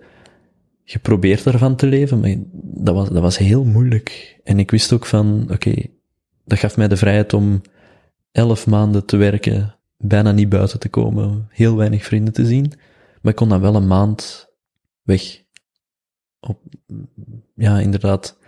je 0.84 0.98
probeert 0.98 1.46
ervan 1.46 1.76
te 1.76 1.86
leven, 1.86 2.20
maar 2.20 2.34
dat 2.62 2.94
was, 2.94 3.08
dat 3.08 3.22
was 3.22 3.38
heel 3.38 3.64
moeilijk. 3.64 4.40
En 4.44 4.58
ik 4.58 4.70
wist 4.70 4.92
ook 4.92 5.06
van, 5.06 5.46
oké, 5.50 5.74
dat 6.44 6.58
gaf 6.58 6.76
mij 6.76 6.88
de 6.88 6.96
vrijheid 6.96 7.32
om 7.32 7.60
elf 8.32 8.66
maanden 8.66 9.06
te 9.06 9.16
werken, 9.16 9.74
bijna 9.96 10.32
niet 10.32 10.48
buiten 10.48 10.78
te 10.78 10.88
komen, 10.88 11.46
heel 11.50 11.76
weinig 11.76 12.04
vrienden 12.04 12.32
te 12.32 12.46
zien, 12.46 12.72
maar 13.20 13.32
ik 13.32 13.38
kon 13.38 13.48
dan 13.48 13.60
wel 13.60 13.74
een 13.74 13.86
maand 13.86 14.48
weg. 15.02 15.42
Op, 16.40 16.58
ja, 17.54 17.78
inderdaad, 17.78 18.38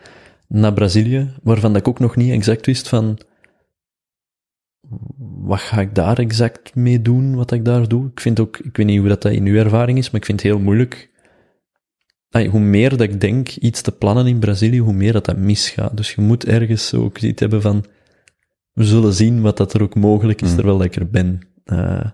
naar 0.49 0.73
Brazilië, 0.73 1.35
waarvan 1.43 1.73
dat 1.73 1.81
ik 1.81 1.89
ook 1.89 1.99
nog 1.99 2.17
niet 2.17 2.33
exact 2.33 2.67
wist 2.67 2.89
van, 2.89 3.19
wat 5.19 5.61
ga 5.61 5.81
ik 5.81 5.95
daar 5.95 6.19
exact 6.19 6.75
mee 6.75 7.03
doen, 7.03 7.35
wat 7.35 7.53
ik 7.53 7.65
daar 7.65 7.89
doe. 7.89 8.07
Ik 8.11 8.21
vind 8.21 8.41
ook, 8.41 8.59
ik 8.59 8.77
weet 8.77 8.87
niet 8.87 8.99
hoe 8.99 9.09
dat, 9.09 9.23
dat 9.23 9.33
in 9.33 9.47
uw 9.47 9.57
ervaring 9.57 9.99
is, 9.99 10.11
maar 10.11 10.21
ik 10.21 10.27
vind 10.27 10.43
het 10.43 10.51
heel 10.51 10.61
moeilijk. 10.61 11.13
Ay, 12.31 12.47
hoe 12.47 12.61
meer 12.61 12.91
dat 12.91 13.01
ik 13.01 13.21
denk 13.21 13.49
iets 13.49 13.83
te 13.83 13.93
plannen 13.93 14.27
in 14.27 14.39
Brazilië, 14.39 14.79
hoe 14.79 14.93
meer 14.93 15.13
dat 15.13 15.25
dat 15.25 15.37
misgaat. 15.37 15.97
Dus 15.97 16.15
je 16.15 16.21
moet 16.21 16.45
ergens 16.45 16.95
ook 16.95 17.19
iets 17.19 17.41
hebben 17.41 17.63
van, 17.63 17.85
we 18.73 18.85
zullen 18.85 19.13
zien 19.13 19.41
wat 19.41 19.57
dat 19.57 19.75
er 19.75 19.83
ook 19.83 19.95
mogelijk 19.95 20.43
is, 20.43 20.51
Mm. 20.51 20.55
terwijl 20.57 20.83
ik 20.83 20.97
er 20.97 21.11
ben. 21.11 21.49
Eh, 21.65 22.11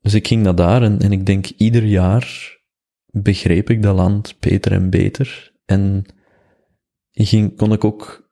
dus 0.00 0.14
ik 0.14 0.26
ging 0.26 0.42
naar 0.42 0.54
daar 0.54 0.82
en, 0.82 0.98
en 0.98 1.12
ik 1.12 1.26
denk 1.26 1.46
ieder 1.46 1.84
jaar 1.84 2.58
begreep 3.06 3.70
ik 3.70 3.82
dat 3.82 3.94
land 3.94 4.36
beter 4.40 4.72
en 4.72 4.90
beter. 4.90 5.52
En 5.64 6.04
ging, 7.10 7.56
kon 7.56 7.72
ik 7.72 7.84
ook 7.84 8.23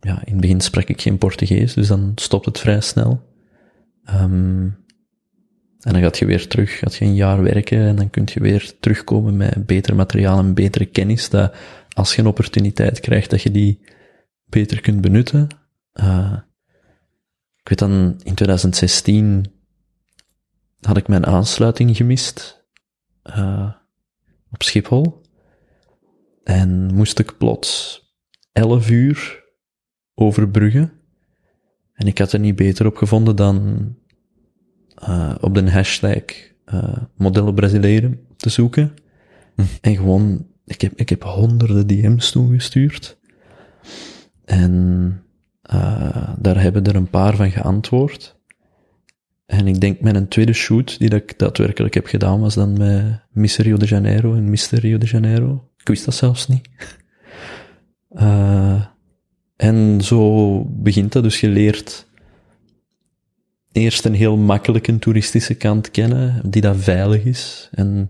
ja, 0.00 0.24
in 0.24 0.32
het 0.32 0.40
begin 0.40 0.60
sprak 0.60 0.88
ik 0.88 1.00
geen 1.00 1.18
Portugees, 1.18 1.74
dus 1.74 1.88
dan 1.88 2.12
stopt 2.14 2.44
het 2.44 2.58
vrij 2.58 2.80
snel. 2.80 3.22
Ehm, 4.04 4.68
en 5.78 5.92
dan 5.92 6.02
gaat 6.02 6.18
je 6.18 6.26
weer 6.26 6.48
terug, 6.48 6.78
gaat 6.78 6.94
je 6.94 7.04
een 7.04 7.14
jaar 7.14 7.42
werken 7.42 7.78
en 7.78 7.96
dan 7.96 8.10
kun 8.10 8.28
je 8.32 8.40
weer 8.40 8.72
terugkomen 8.80 9.36
met 9.36 9.66
beter 9.66 9.94
materiaal 9.94 10.38
en 10.38 10.54
betere 10.54 10.86
kennis, 10.86 11.28
dat 11.28 11.54
als 11.92 12.14
je 12.14 12.20
een 12.20 12.28
opportuniteit 12.28 13.00
krijgt, 13.00 13.30
dat 13.30 13.42
je 13.42 13.50
die 13.50 13.80
beter 14.44 14.80
kunt 14.80 15.00
benutten. 15.00 15.48
Eh, 15.92 16.38
ik 17.60 17.68
weet 17.68 17.78
dan, 17.78 18.20
in 18.22 18.34
2016 18.34 19.52
had 20.80 20.96
ik 20.96 21.08
mijn 21.08 21.26
aansluiting 21.26 21.96
gemist 21.96 22.66
eh, 23.22 23.72
op 24.50 24.62
Schiphol. 24.62 25.22
En 26.44 26.94
moest 26.94 27.18
ik 27.18 27.38
plots 27.38 28.02
11 28.58 28.90
uur 28.90 29.44
overbruggen. 30.14 30.92
En 31.94 32.06
ik 32.06 32.18
had 32.18 32.32
er 32.32 32.38
niet 32.38 32.56
beter 32.56 32.86
op 32.86 32.96
gevonden 32.96 33.36
dan 33.36 33.86
eh, 34.94 35.34
op 35.40 35.54
de 35.54 35.70
hashtag 35.70 36.22
eh 36.64 36.96
modellen 37.16 37.54
Braziliëren 37.54 38.20
te 38.36 38.50
zoeken. 38.50 38.92
Hm. 39.54 39.62
En 39.80 39.96
gewoon, 39.96 40.46
ik 40.64 40.80
heb, 40.80 40.92
ik 40.94 41.08
heb 41.08 41.22
honderden 41.22 41.86
DM's 41.86 42.30
toegestuurd. 42.30 43.18
En 44.44 45.22
eh, 45.62 46.34
daar 46.38 46.60
hebben 46.60 46.84
er 46.84 46.96
een 46.96 47.10
paar 47.10 47.36
van 47.36 47.50
geantwoord. 47.50 48.36
En 49.46 49.66
ik 49.66 49.80
denk 49.80 50.00
mijn 50.00 50.28
tweede 50.28 50.52
shoot 50.52 50.98
die 50.98 51.08
dat 51.08 51.22
ik 51.22 51.38
daadwerkelijk 51.38 51.94
heb 51.94 52.06
gedaan 52.06 52.40
was 52.40 52.54
dan 52.54 52.78
met 52.78 53.20
Miss 53.30 53.58
Rio 53.58 53.76
de 53.76 53.86
Janeiro 53.86 54.34
en 54.34 54.50
Mr. 54.50 54.78
Rio 54.78 54.98
de 54.98 55.06
Janeiro. 55.06 55.68
Ik 55.76 55.88
wist 55.88 56.04
dat 56.04 56.14
zelfs 56.14 56.48
niet. 56.48 56.68
Eh, 58.08 58.84
en 59.56 60.00
zo 60.02 60.64
begint 60.64 61.12
dat. 61.12 61.22
Dus 61.22 61.40
je 61.40 61.48
leert 61.48 62.06
eerst 63.72 64.04
een 64.04 64.14
heel 64.14 64.36
makkelijke 64.36 64.98
toeristische 64.98 65.54
kant 65.54 65.90
kennen, 65.90 66.50
die 66.50 66.62
dat 66.62 66.76
veilig 66.76 67.24
is. 67.24 67.68
En 67.72 68.08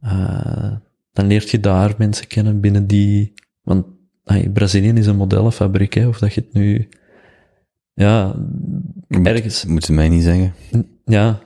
eh, 0.00 0.72
dan 1.12 1.26
leert 1.26 1.50
je 1.50 1.60
daar 1.60 1.94
mensen 1.98 2.26
kennen 2.26 2.60
binnen 2.60 2.86
die... 2.86 3.32
Want 3.62 3.86
ay, 4.24 4.50
Brazilië 4.50 4.88
is 4.92 5.06
een 5.06 5.16
modellenfabriek, 5.16 5.94
hè, 5.94 6.06
of 6.08 6.18
dat 6.18 6.34
je 6.34 6.40
het 6.40 6.52
nu... 6.52 6.88
Ja, 7.94 8.34
ergens... 9.08 9.64
Moet 9.64 9.86
je 9.86 9.92
mij 9.92 10.08
niet 10.08 10.22
zeggen. 10.22 10.54
Ja, 11.04 11.40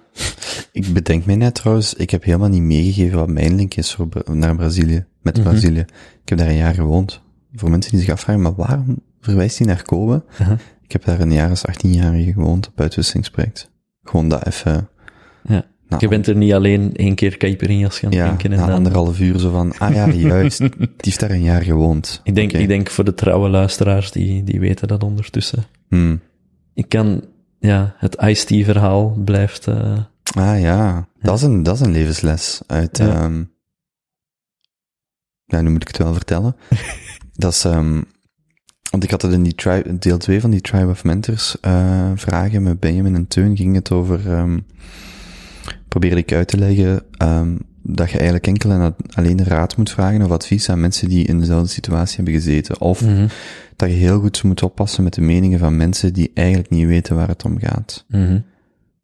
Ik 0.72 0.92
bedenk 0.92 1.24
mij 1.24 1.36
net 1.36 1.54
trouwens, 1.54 1.94
ik 1.94 2.10
heb 2.10 2.24
helemaal 2.24 2.48
niet 2.48 2.62
meegegeven 2.62 3.18
wat 3.18 3.28
mijn 3.28 3.54
link 3.54 3.74
is 3.74 3.94
voor, 3.94 4.08
naar 4.24 4.56
Brazilië, 4.56 5.06
met 5.22 5.34
Mhm. 5.36 5.48
Brazilië. 5.48 5.84
Ik 6.22 6.28
heb 6.28 6.38
daar 6.38 6.48
een 6.48 6.54
jaar 6.54 6.74
gewoond. 6.74 7.20
Voor 7.54 7.70
mensen 7.70 7.90
die 7.90 8.00
zich 8.00 8.10
afvragen, 8.10 8.42
maar 8.42 8.54
waarom 8.54 9.00
verwijst 9.20 9.58
hij 9.58 9.66
naar 9.66 9.82
Kobe? 9.82 10.24
Aha. 10.38 10.56
Ik 10.82 10.92
heb 10.92 11.04
daar 11.04 11.20
een 11.20 11.32
jaar 11.32 11.50
als 11.50 11.64
18-jarige 11.70 12.32
gewoond 12.32 12.68
op 12.68 12.80
uitwisselingsproject. 12.80 13.70
Gewoon 14.02 14.28
dat 14.28 14.46
even... 14.46 14.88
Ja. 15.42 15.64
je 15.98 16.08
bent 16.08 16.26
er 16.26 16.36
niet 16.36 16.52
alleen 16.52 16.94
één 16.94 17.14
keer 17.14 17.36
caipirinhas 17.36 17.98
gaan 17.98 18.10
ja, 18.10 18.24
drinken. 18.24 18.52
En 18.52 18.58
na 18.58 18.66
dan... 18.66 18.74
anderhalf 18.74 19.20
uur 19.20 19.38
zo 19.38 19.50
van, 19.50 19.78
ah 19.78 19.94
ja, 19.94 20.08
juist, 20.32 20.58
die 20.58 20.88
heeft 20.96 21.20
daar 21.20 21.30
een 21.30 21.42
jaar 21.42 21.62
gewoond. 21.62 22.20
Ik 22.24 22.34
denk, 22.34 22.52
ik 22.52 22.68
denk 22.68 22.90
voor 22.90 23.04
de 23.04 23.14
trouwe 23.14 23.48
luisteraars, 23.48 24.10
die, 24.10 24.44
die 24.44 24.60
weten 24.60 24.88
dat 24.88 25.02
ondertussen. 25.02 25.64
Hmm. 25.88 26.20
Ik 26.74 26.88
kan, 26.88 27.24
ja, 27.58 27.94
het 27.98 28.16
Ice-T 28.22 28.64
verhaal 28.64 29.16
blijft, 29.24 29.66
eh, 29.66 29.98
Ah 30.36 30.60
ja, 30.60 31.08
dat 31.20 31.36
is 31.36 31.42
een, 31.42 31.62
dat 31.62 31.74
is 31.74 31.80
een 31.80 31.92
levensles 31.92 32.60
uit, 32.66 32.98
Ja. 32.98 33.14
ehm 33.14 33.42
ja, 35.44 35.60
nu 35.60 35.70
moet 35.70 35.82
ik 35.82 35.88
het 35.88 35.98
wel 35.98 36.12
vertellen. 36.12 36.56
dat 37.38 37.52
is, 37.52 37.64
ehm 37.64 38.02
want 38.90 39.04
ik 39.04 39.10
had 39.10 39.22
het 39.22 39.32
in 39.32 39.42
die 39.42 39.54
tribe, 39.54 39.98
deel 39.98 40.18
2 40.18 40.40
van 40.40 40.50
die 40.50 40.60
Tribe 40.60 40.90
of 40.90 41.04
Mentors, 41.04 41.60
eh 41.60 42.10
vragen 42.14 42.62
met 42.62 42.80
Benjamin 42.80 43.14
en 43.14 43.28
Teun 43.28 43.56
ging 43.56 43.74
het 43.74 43.90
over, 43.92 44.30
ehm 44.32 44.58
probeerde 45.88 46.16
ik 46.16 46.32
uit 46.32 46.48
te 46.48 46.58
leggen 46.58 47.02
ehm, 47.16 47.56
dat 47.82 48.06
je 48.06 48.14
eigenlijk 48.14 48.46
enkel 48.46 48.70
en 48.70 48.94
alleen 49.14 49.44
raad 49.44 49.76
moet 49.76 49.90
vragen 49.90 50.22
of 50.22 50.30
advies 50.30 50.68
aan 50.70 50.80
mensen 50.80 51.08
die 51.08 51.26
in 51.26 51.38
dezelfde 51.40 51.68
situatie 51.68 52.16
hebben 52.16 52.34
gezeten. 52.34 52.80
Of 52.80 53.00
Mhm. 53.04 53.26
dat 53.76 53.88
je 53.90 53.94
heel 53.96 54.20
goed 54.20 54.42
moet 54.42 54.62
oppassen 54.62 55.04
met 55.04 55.14
de 55.14 55.20
meningen 55.20 55.58
van 55.58 55.76
mensen 55.76 56.12
die 56.12 56.30
eigenlijk 56.34 56.70
niet 56.70 56.86
weten 56.86 57.16
waar 57.16 57.28
het 57.28 57.44
om 57.44 57.58
gaat. 57.58 58.04
Mhm. 58.08 58.38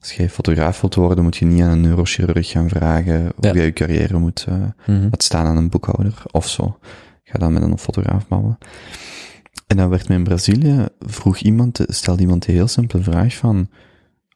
Als 0.00 0.12
jij 0.12 0.28
fotograaf 0.30 0.80
wilt 0.80 0.94
worden, 0.94 1.24
moet 1.24 1.36
je 1.36 1.44
niet 1.44 1.62
aan 1.62 1.70
een 1.70 1.80
neurochirurg 1.80 2.48
gaan 2.50 2.68
vragen 2.68 3.14
Ja. 3.22 3.30
hoe 3.36 3.52
jij 3.54 3.64
je 3.64 3.72
carrière 3.72 4.18
moet 4.18 4.46
Mhm. 4.48 5.02
laten 5.02 5.10
staan 5.24 5.46
aan 5.46 5.56
een 5.56 5.68
boekhouder 5.68 6.22
of 6.30 6.48
zo. 6.48 6.78
Ga 7.34 7.40
dan 7.40 7.52
met 7.52 7.62
een 7.62 7.78
fotograaf 7.78 8.28
babbelen. 8.28 8.58
En 9.66 9.76
dan 9.76 9.88
werd 9.88 10.08
me 10.08 10.14
in 10.14 10.24
Brazilië, 10.24 10.86
vroeg 10.98 11.38
iemand, 11.38 11.80
stelde 11.86 12.20
iemand 12.20 12.46
een 12.46 12.54
heel 12.54 12.68
simpele 12.68 13.02
vraag 13.02 13.36
van, 13.36 13.68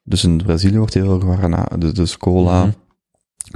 dus 0.05 0.25
in 0.25 0.37
Brazilië 0.37 0.79
wordt 0.79 0.95
heel 0.95 1.05
veel 1.05 1.21
guarana, 1.21 1.65
dus, 1.79 1.93
dus 1.93 2.17
cola, 2.17 2.65
Mhm. 2.65 2.73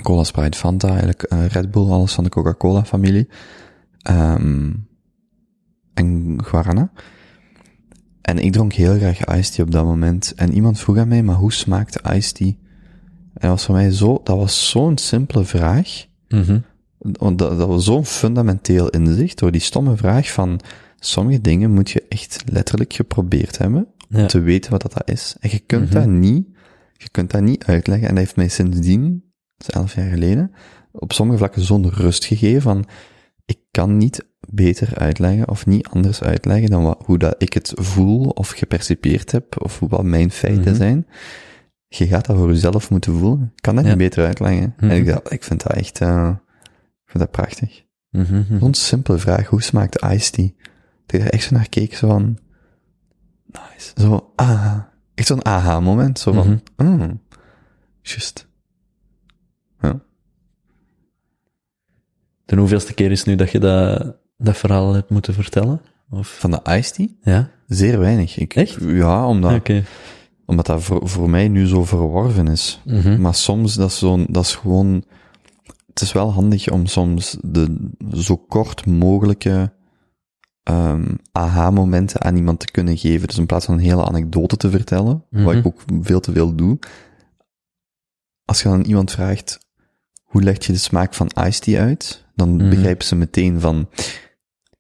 cola, 0.02 0.24
Sprite, 0.24 0.59
Fanta, 0.59 0.89
eigenlijk 0.89 1.23
eh, 1.23 1.47
Red 1.47 1.70
Bull, 1.70 1.90
alles 1.90 2.12
van 2.12 2.24
de 2.24 2.31
Coca-Cola 2.31 2.85
familie. 2.85 3.28
Ehm 4.02 4.70
en 5.94 6.39
guarana. 6.44 6.93
En 8.23 8.39
ik 8.39 8.52
dronk 8.52 8.73
heel 8.73 8.97
graag 8.98 9.24
iced 9.24 9.55
tea 9.55 9.64
op 9.64 9.70
dat 9.70 9.85
moment. 9.85 10.32
En 10.36 10.52
iemand 10.55 10.78
vroeg 10.81 10.97
aan 10.97 11.09
mij, 11.09 11.23
maar 11.23 11.36
hoe 11.36 11.52
smaakt 11.52 12.01
iced 12.12 12.35
tea? 12.35 12.47
En 12.47 13.40
dat 13.48 13.51
was 13.51 13.64
voor 13.64 13.74
mij 13.74 13.90
zo, 13.90 14.20
dat 14.24 14.36
was 14.36 14.70
zo'n 14.70 14.98
simpele 14.98 15.44
vraag. 15.44 16.06
Mhm. 16.28 16.59
Want 17.02 17.38
dat, 17.38 17.58
dat 17.58 17.68
was 17.68 17.84
zo'n 17.84 18.04
fundamenteel 18.06 18.88
inzicht 18.88 19.38
door 19.38 19.50
die 19.52 19.60
stomme 19.60 19.96
vraag 19.96 20.32
van 20.32 20.60
sommige 20.98 21.40
dingen 21.40 21.70
moet 21.70 21.90
je 21.90 22.04
echt 22.08 22.42
letterlijk 22.46 22.92
geprobeerd 22.92 23.58
hebben 23.58 23.86
om 24.10 24.18
Ja. 24.18 24.26
te 24.26 24.40
weten 24.40 24.70
wat 24.70 24.82
dat 24.82 25.02
is. 25.10 25.36
En 25.40 25.50
je 25.52 25.58
kunt 25.58 25.84
Mhm. 25.84 25.94
dat 25.94 26.06
niet, 26.06 26.46
je 26.92 27.08
kunt 27.10 27.30
dat 27.30 27.40
niet 27.42 27.64
uitleggen. 27.64 28.08
En 28.08 28.14
dat 28.14 28.24
heeft 28.24 28.36
mij 28.36 28.48
sindsdien, 28.48 29.24
dat 29.56 29.68
is 29.68 29.74
elf 29.74 29.94
jaar 29.94 30.08
geleden, 30.10 30.52
op 30.92 31.12
sommige 31.12 31.38
vlakken 31.38 31.62
zo'n 31.62 31.90
rust 31.90 32.24
gegeven 32.24 32.62
van 32.62 32.84
ik 33.44 33.58
kan 33.70 33.96
niet 33.96 34.24
beter 34.48 34.98
uitleggen 34.98 35.48
of 35.48 35.66
niet 35.66 35.86
anders 35.88 36.22
uitleggen 36.22 36.70
dan 36.70 36.82
wat, 36.82 37.02
hoe 37.04 37.18
dat 37.18 37.34
ik 37.38 37.52
het 37.52 37.72
voel 37.74 38.24
of 38.28 38.48
gepercipieerd 38.50 39.32
heb 39.32 39.62
of 39.62 39.80
wat 39.88 40.02
mijn 40.04 40.30
feiten 40.30 40.62
Mhm. 40.62 40.74
zijn. 40.74 41.06
Je 41.88 42.06
gaat 42.06 42.26
dat 42.26 42.36
voor 42.36 42.48
jezelf 42.48 42.90
moeten 42.90 43.18
voelen. 43.18 43.52
Ik 43.56 43.62
kan 43.62 43.74
dat 43.74 43.84
Ja. 43.84 43.90
niet 43.90 43.98
beter 43.98 44.24
uitleggen. 44.26 44.74
Mhm. 44.76 44.90
En 44.90 44.96
ik, 45.06 45.28
ik 45.28 45.42
vind 45.44 45.62
dat 45.62 45.72
echt, 45.72 46.00
eh, 46.00 46.30
vind 47.12 47.24
dat 47.24 47.30
prachtig. 47.30 47.84
Mhm. 48.10 48.39
Mhm. 48.39 48.59
Zo'n 48.59 48.74
simpele 48.74 49.18
vraag, 49.18 49.47
hoe 49.47 49.62
smaakt 49.62 50.01
de 50.01 50.14
iced 50.14 50.32
tea? 50.32 50.51
Dat 51.06 51.20
je 51.20 51.26
er 51.26 51.32
echt 51.32 51.44
zo 51.44 51.55
naar 51.55 51.68
keek, 51.68 51.94
zo 51.94 52.09
van, 52.09 52.39
nice. 53.47 53.93
Zo, 53.97 54.32
ah, 54.36 54.78
echt 55.14 55.26
zo'n 55.26 55.44
aha-moment, 55.44 56.18
zo 56.18 56.32
van, 56.32 56.62
mm, 56.76 57.20
just. 58.02 58.47
Ja. 59.80 60.01
De 62.44 62.56
hoeveelste 62.56 62.94
keer 62.94 63.10
is 63.10 63.18
het 63.18 63.28
nu 63.28 63.34
dat 63.34 63.51
je 63.51 63.59
dat, 63.59 64.16
dat 64.36 64.56
verhaal 64.56 64.93
hebt 64.94 65.10
moeten 65.10 65.34
vertellen? 65.34 65.80
Of? 66.10 66.39
Van 66.39 66.51
de 66.51 66.60
iced 66.64 66.94
tea? 66.94 67.06
Ja? 67.22 67.51
Zeer 67.66 67.98
weinig. 67.98 68.39
Ik, 68.39 68.55
Echt? 68.55 68.76
Ja, 68.80 69.26
omdat, 69.26 69.68
omdat 70.47 70.66
dat 70.66 70.82
voor, 70.82 71.09
voor 71.09 71.30
mij 71.30 71.48
nu 71.48 71.66
zo 71.66 71.84
verworven 71.84 72.48
is. 72.48 72.80
Mhm. 72.84 73.20
Maar 73.20 73.34
soms, 73.34 73.74
dat 73.74 73.90
is 73.90 73.98
zo'n, 73.98 74.26
dat 74.28 74.44
is 74.44 74.55
gewoon, 74.55 75.05
het 75.93 76.01
is 76.02 76.12
wel 76.12 76.32
handig 76.32 76.69
om 76.70 76.86
soms 76.86 77.36
de 77.40 77.90
zo 78.12 78.36
kort 78.36 78.86
mogelijke 78.86 79.73
ehm 80.62 81.14
aha-momenten 81.32 82.20
aan 82.23 82.36
iemand 82.36 82.60
te 82.60 82.70
kunnen 82.70 82.97
geven. 82.97 83.28
Dus 83.28 83.39
in 83.39 83.47
plaats 83.47 83.64
van 83.64 83.74
een 83.74 83.81
hele 83.81 84.05
anekdote 84.05 84.56
te 84.56 84.70
vertellen, 84.70 85.24
wat 85.31 85.43
Mhm. 85.44 85.56
ik 85.56 85.66
ook 85.66 85.82
veel 86.01 86.20
te 86.20 86.32
veel 86.32 86.55
doe. 86.55 86.78
Als 88.44 88.62
je 88.62 88.69
dan 88.69 88.82
iemand 88.82 89.10
vraagt, 89.10 89.59
hoe 90.23 90.43
leg 90.43 90.66
je 90.66 90.73
de 90.73 90.78
smaak 90.78 91.14
van 91.14 91.27
iced 91.47 91.62
tea 91.62 91.82
uit? 91.82 92.27
Dan 92.35 92.56
Mhm. 92.56 92.69
begrijpen 92.70 93.06
ze 93.06 93.16
meteen 93.16 93.60
van, 93.60 93.89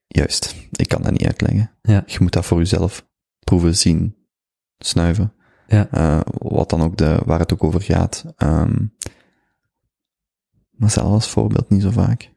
juist, 0.06 0.54
ik 0.70 0.88
kan 0.88 1.02
dat 1.02 1.12
niet 1.12 1.26
uitleggen. 1.26 1.70
Ja. 1.82 2.02
Je 2.06 2.18
moet 2.20 2.32
dat 2.32 2.44
voor 2.46 2.58
jezelf 2.58 3.06
proeven, 3.38 3.76
zien, 3.76 4.16
snuiven. 4.78 5.32
Ja. 5.66 5.88
Eh, 5.90 6.20
wat 6.38 6.70
dan 6.70 6.82
ook 6.82 6.96
de, 6.96 7.18
waar 7.24 7.38
het 7.38 7.52
ook 7.52 7.64
over 7.64 7.82
gaat. 7.82 8.24
Ehm, 8.36 8.74
maar 10.82 10.90
zelf 10.90 11.12
als 11.12 11.28
voorbeeld 11.28 11.70
niet 11.70 11.82
zo 11.82 11.90
vaak. 11.90 12.30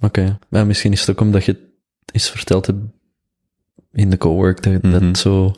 Oké. 0.00 0.38
Maar 0.48 0.66
misschien 0.66 0.92
is 0.92 1.00
het 1.00 1.10
ook 1.10 1.20
omdat 1.20 1.44
je 1.44 1.52
het 1.52 2.12
eens 2.12 2.30
verteld 2.30 2.66
hebt 2.66 2.78
in 3.92 4.10
de 4.10 4.18
cowork, 4.18 4.62
dat, 4.82 5.02
het 5.02 5.18
zo... 5.18 5.52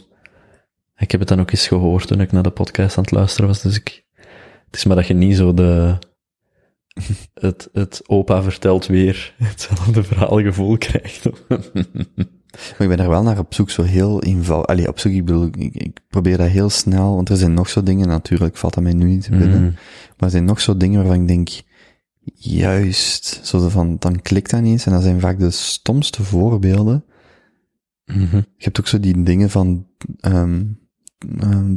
Ik 0.96 1.10
heb 1.10 1.20
het 1.20 1.28
dan 1.28 1.40
ook 1.40 1.50
eens 1.50 1.68
gehoord 1.68 2.06
toen 2.06 2.20
ik 2.20 2.32
naar 2.32 2.42
de 2.42 2.50
podcast 2.50 2.96
aan 2.96 3.02
het 3.02 3.12
luisteren 3.12 3.46
was, 3.46 3.62
dus 3.62 3.76
ik... 3.76 4.04
Het 4.66 4.76
is 4.76 4.84
maar 4.84 4.96
dat 4.96 5.06
je 5.06 5.14
niet 5.14 5.36
zo 5.36 5.54
de... 5.54 5.98
Het, 7.34 7.68
het 7.72 8.02
opa 8.06 8.42
vertelt 8.42 8.86
weer 8.86 9.34
hetzelfde 9.36 10.02
verhaal 10.02 10.40
gevoel 10.40 10.78
krijgt. 10.78 11.28
Maar 12.50 12.88
ik 12.88 12.88
ben 12.88 12.98
er 12.98 13.08
wel 13.08 13.22
naar 13.22 13.38
op 13.38 13.54
zoek, 13.54 13.70
zo 13.70 13.82
heel 13.82 14.22
eenvoudig. 14.22 14.66
Allee, 14.66 14.88
op 14.88 14.98
zoek, 14.98 15.12
ik 15.12 15.24
bedoel, 15.24 15.46
ik, 15.46 15.74
ik 15.74 16.00
probeer 16.08 16.36
dat 16.36 16.48
heel 16.48 16.70
snel, 16.70 17.14
want 17.14 17.28
er 17.28 17.36
zijn 17.36 17.54
nog 17.54 17.68
zo 17.68 17.82
dingen, 17.82 18.08
natuurlijk 18.08 18.56
valt 18.56 18.74
dat 18.74 18.82
mij 18.82 18.92
nu 18.92 19.04
niet 19.04 19.22
te 19.22 19.30
binnen. 19.30 19.62
Mhm. 19.62 19.72
Maar 20.16 20.28
er 20.28 20.30
zijn 20.30 20.44
nog 20.44 20.60
zo 20.60 20.76
dingen 20.76 20.98
waarvan 20.98 21.20
ik 21.20 21.28
denk, 21.28 21.48
juist, 22.34 23.40
zo 23.42 23.68
van, 23.68 23.96
dan 23.98 24.22
klikt 24.22 24.50
dat 24.50 24.60
niet 24.60 24.72
eens. 24.72 24.86
En 24.86 24.92
dat 24.92 25.02
zijn 25.02 25.20
vaak 25.20 25.38
de 25.38 25.50
stomste 25.50 26.22
voorbeelden. 26.22 27.04
Mhm. 28.04 28.36
Je 28.36 28.64
hebt 28.64 28.80
ook 28.80 28.86
zo 28.86 29.00
die 29.00 29.22
dingen 29.22 29.50
van, 29.50 29.86
ehm, 30.20 30.64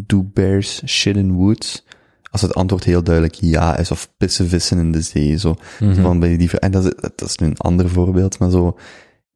do 0.06 0.24
bears 0.34 0.82
shit 0.86 1.16
in 1.16 1.34
woods? 1.34 1.86
Als 2.32 2.42
het 2.42 2.54
antwoord 2.54 2.84
heel 2.84 3.04
duidelijk 3.04 3.36
ja 3.36 3.78
is, 3.78 3.92
of 3.92 4.14
pissen 4.18 4.48
vissen 4.48 4.78
in 4.78 4.92
de 4.92 5.02
zee, 5.02 5.38
zo. 5.38 5.56
Mhm. 5.80 6.02
Van 6.02 6.20
bij 6.20 6.38
die, 6.38 6.60
en 6.60 6.72
dat 6.72 6.86
is, 6.86 6.94
dat 7.16 7.30
is 7.30 7.38
nu 7.38 7.48
een 7.48 7.58
ander 7.58 7.90
voorbeeld, 7.90 8.40
maar 8.40 8.50
zo, 8.50 8.78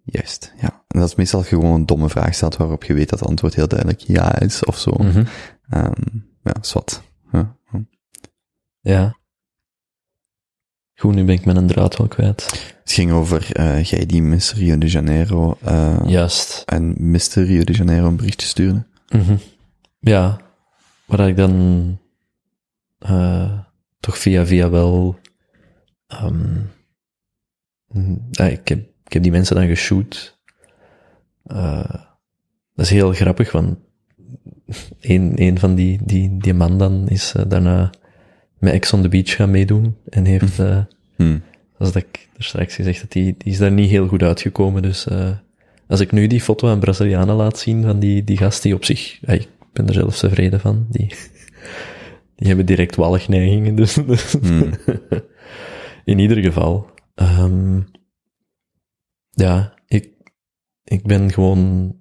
juist, 0.04 0.54
ja. 0.62 0.84
En 0.88 1.00
dat 1.00 1.10
is 1.10 1.16
meestal 1.16 1.44
gewoon 1.44 1.74
een 1.74 1.86
domme 1.86 2.10
vraag 2.10 2.34
stelt 2.34 2.58
waarop 2.58 2.84
je 2.84 2.94
weet 2.94 3.10
dat 3.10 3.20
het 3.20 3.30
antwoord 3.30 3.56
heel 3.56 3.68
duidelijk 3.68 4.00
ja 4.00 4.40
is, 4.40 4.64
of 4.64 4.78
zo. 4.78 4.92
Mhm. 4.92 5.24
Ehm, 5.70 6.02
ja, 6.44 6.54
zwart. 6.62 7.02
Ja. 7.32 7.56
Ja. 8.82 9.18
Goed, 11.00 11.16
nu 11.16 11.24
ben 11.24 11.36
ik 11.36 11.46
mijn 11.46 11.68
draad 11.68 11.98
wel 11.98 12.08
kwijt. 12.08 12.72
Het 12.84 12.92
ging 12.92 13.12
over, 13.12 13.56
eh 13.56 13.84
jij 13.84 14.06
die 14.06 14.22
Miss 14.22 14.54
Rio 14.54 14.78
de 14.78 14.88
Janeiro, 14.88 15.58
eh 15.64 16.00
Juist. 16.06 16.64
en 16.66 16.96
Mr. 17.12 17.44
Rio 17.44 17.64
de 17.64 17.74
Janeiro 17.74 18.08
een 18.08 18.16
berichtje 18.16 18.48
stuurde. 18.48 18.86
Mhm. 19.10 19.36
Ja, 20.00 20.38
waar 21.06 21.28
ik 21.28 21.36
dan 21.36 21.98
eh, 23.00 23.60
toch 24.00 24.18
via 24.18 24.46
via 24.46 24.70
wel. 24.70 25.20
ehm, 26.08 26.58
mm, 27.88 28.28
ik, 28.32 28.68
heb, 28.68 28.80
ik 29.06 29.14
heb 29.14 29.24
die 29.24 29.32
mensen 29.32 29.56
dan 29.56 29.68
geshoot. 29.68 30.40
Dat 32.74 32.86
is 32.86 32.90
heel 32.90 33.12
grappig, 33.14 33.52
want 33.52 33.78
een, 35.02 35.34
een 35.36 35.60
van 35.60 35.76
die, 35.76 36.00
die, 36.04 36.38
die 36.38 36.54
man 36.54 36.78
dan 36.78 37.08
is 37.08 37.34
daarna 37.48 37.90
met 38.60 38.74
Ex 38.74 38.94
on 38.94 39.02
the 39.02 39.10
Beach 39.10 39.36
gaan 39.36 39.52
meedoen 39.52 39.96
en 40.10 40.26
heeft, 40.26 40.60
eh 40.60 40.80
Hm. 41.16 41.38
zoals 41.78 41.94
dat 41.94 42.04
ik 42.04 42.30
er 42.38 42.44
straks 42.44 42.76
gezegd 42.76 43.02
heb, 43.02 43.12
die, 43.12 43.36
die 43.38 43.52
is 43.52 43.58
daar 43.58 43.72
niet 43.72 43.90
heel 43.90 44.08
goed 44.08 44.24
uitgekomen. 44.24 44.82
Dus 44.82 45.08
eh, 45.08 45.30
als 45.88 46.00
ik 46.00 46.12
nu 46.12 46.28
die 46.28 46.42
foto 46.42 46.68
aan 46.70 46.80
Brazilianen 46.80 47.36
laat 47.36 47.60
zien 47.60 47.84
van 47.84 48.00
die, 48.00 48.24
die 48.24 48.38
gast 48.38 48.62
die 48.64 48.74
op 48.74 48.86
zich, 48.86 49.20
ik 49.22 49.48
ben 49.74 49.88
er 49.88 49.94
zelfs 49.94 50.20
tevreden 50.20 50.60
van, 50.60 50.86
die, 50.90 51.08
die 52.36 52.48
hebben 52.48 52.66
direct 52.66 52.96
walgneigingen. 52.96 53.76
Dus, 53.76 53.94
dus 54.08 54.32
Hmm. 54.32 54.70
in 56.06 56.20
ieder 56.20 56.38
geval, 56.44 56.90
ehm, 57.16 57.82
ja, 59.32 59.74
ik, 59.88 60.10
ik 60.84 61.04
ben 61.04 61.32
gewoon, 61.34 61.96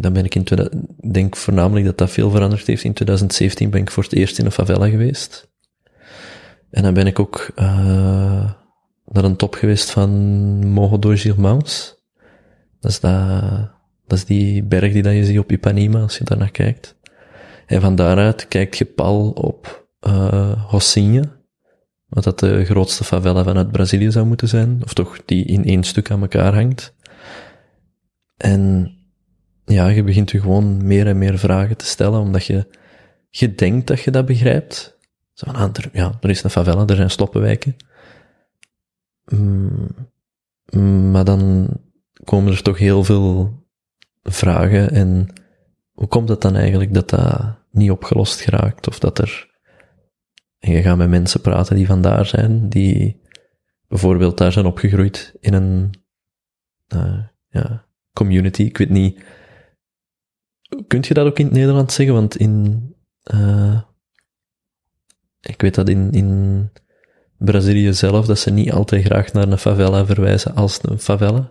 dan 0.00 0.12
ben 0.12 0.24
ik 0.24 0.34
in 0.34 0.44
2000, 0.44 0.90
ik 1.00 1.14
denk 1.14 1.36
voornamelijk 1.36 1.86
dat 1.86 1.98
dat 1.98 2.10
veel 2.10 2.30
veranderd 2.30 2.66
heeft. 2.66 2.84
In 2.84 2.92
2017 2.92 3.70
ben 3.70 3.80
ik 3.80 3.90
voor 3.90 4.02
het 4.02 4.12
eerst 4.12 4.38
in 4.38 4.44
een 4.44 4.52
favela 4.52 4.88
geweest. 4.88 5.50
En 6.70 6.82
dan 6.82 6.94
ben 6.94 7.06
ik 7.06 7.18
ook 7.18 7.50
uh, 7.56 8.52
naar 9.04 9.24
een 9.24 9.36
top 9.36 9.54
geweest 9.54 9.90
van 9.90 10.10
Morro 10.66 10.98
dos 10.98 11.26
Irmãos. 11.26 11.96
Dat 12.80 12.90
is, 12.90 13.00
dat, 13.00 13.42
dat 14.06 14.18
is 14.18 14.24
die 14.24 14.62
berg 14.62 14.92
die 14.92 15.02
dat 15.02 15.12
je 15.12 15.24
ziet 15.24 15.38
op 15.38 15.52
Ipanema, 15.52 16.00
als 16.00 16.18
je 16.18 16.24
daar 16.24 16.38
naar 16.38 16.50
kijkt. 16.50 16.96
En 17.66 17.80
van 17.80 17.94
daaruit 17.94 18.48
kijkt 18.48 18.78
je 18.78 18.84
pal 18.84 19.30
op 19.30 19.88
uh, 20.06 20.52
Rocinha, 20.70 21.22
wat 22.06 22.24
dat 22.24 22.38
de 22.38 22.64
grootste 22.64 23.04
favela 23.04 23.44
vanuit 23.44 23.72
Brazilië 23.72 24.10
zou 24.10 24.26
moeten 24.26 24.48
zijn, 24.48 24.80
of 24.84 24.94
toch 24.94 25.18
die 25.24 25.44
in 25.44 25.64
één 25.64 25.82
stuk 25.82 26.10
aan 26.10 26.20
elkaar 26.20 26.54
hangt. 26.54 26.94
En 28.36 28.92
ja, 29.68 29.88
je 29.88 30.02
begint 30.02 30.30
je 30.30 30.40
gewoon 30.40 30.86
meer 30.86 31.06
en 31.06 31.18
meer 31.18 31.38
vragen 31.38 31.76
te 31.76 31.86
stellen, 31.86 32.20
omdat 32.20 32.46
je, 32.46 32.66
je 33.30 33.54
denkt 33.54 33.86
dat 33.86 34.00
je 34.00 34.10
dat 34.10 34.26
begrijpt, 34.26 34.98
zo 35.32 35.50
van, 35.50 35.60
ah, 35.60 35.84
ja, 35.92 36.18
er 36.20 36.30
is 36.30 36.42
een 36.42 36.50
favela, 36.50 36.86
er 36.86 36.96
zijn 36.96 37.10
sloppenwijken. 37.10 37.76
Mm, 39.24 41.10
maar 41.10 41.24
dan 41.24 41.68
komen 42.24 42.52
er 42.52 42.62
toch 42.62 42.78
heel 42.78 43.04
veel 43.04 43.62
vragen 44.22 44.90
en 44.90 45.28
hoe 45.92 46.08
komt 46.08 46.28
het 46.28 46.40
dan 46.40 46.56
eigenlijk 46.56 46.94
dat 46.94 47.10
dat 47.10 47.56
niet 47.70 47.90
opgelost 47.90 48.40
geraakt? 48.40 48.88
Of 48.88 48.98
dat 48.98 49.18
er 49.18 49.48
En 50.58 50.72
je 50.72 50.82
gaat 50.82 50.96
met 50.96 51.08
mensen 51.08 51.40
praten 51.40 51.76
die 51.76 51.86
vandaar 51.86 52.26
zijn, 52.26 52.68
die 52.68 53.20
bijvoorbeeld 53.88 54.38
daar 54.38 54.52
zijn 54.52 54.66
opgegroeid 54.66 55.34
in 55.40 55.54
een 55.54 55.90
uh, 56.94 57.18
ja, 57.48 57.84
community. 58.12 58.62
Ik 58.62 58.78
weet 58.78 58.90
niet, 58.90 59.24
kunt 60.86 61.06
je 61.06 61.14
dat 61.14 61.26
ook 61.26 61.38
in 61.38 61.44
het 61.44 61.54
Nederlands 61.54 61.94
zeggen? 61.94 62.14
Want 62.14 62.36
in, 62.36 62.82
uh, 63.34 63.80
ik 65.40 65.60
weet 65.60 65.74
dat 65.74 65.88
in, 65.88 66.10
in 66.12 66.70
Brazilië 67.38 67.92
zelf, 67.92 68.26
dat 68.26 68.38
ze 68.38 68.50
niet 68.50 68.72
altijd 68.72 69.04
graag 69.04 69.32
naar 69.32 69.48
een 69.48 69.58
favela 69.58 70.06
verwijzen 70.06 70.54
als 70.54 70.78
een 70.82 70.98
favela. 70.98 71.50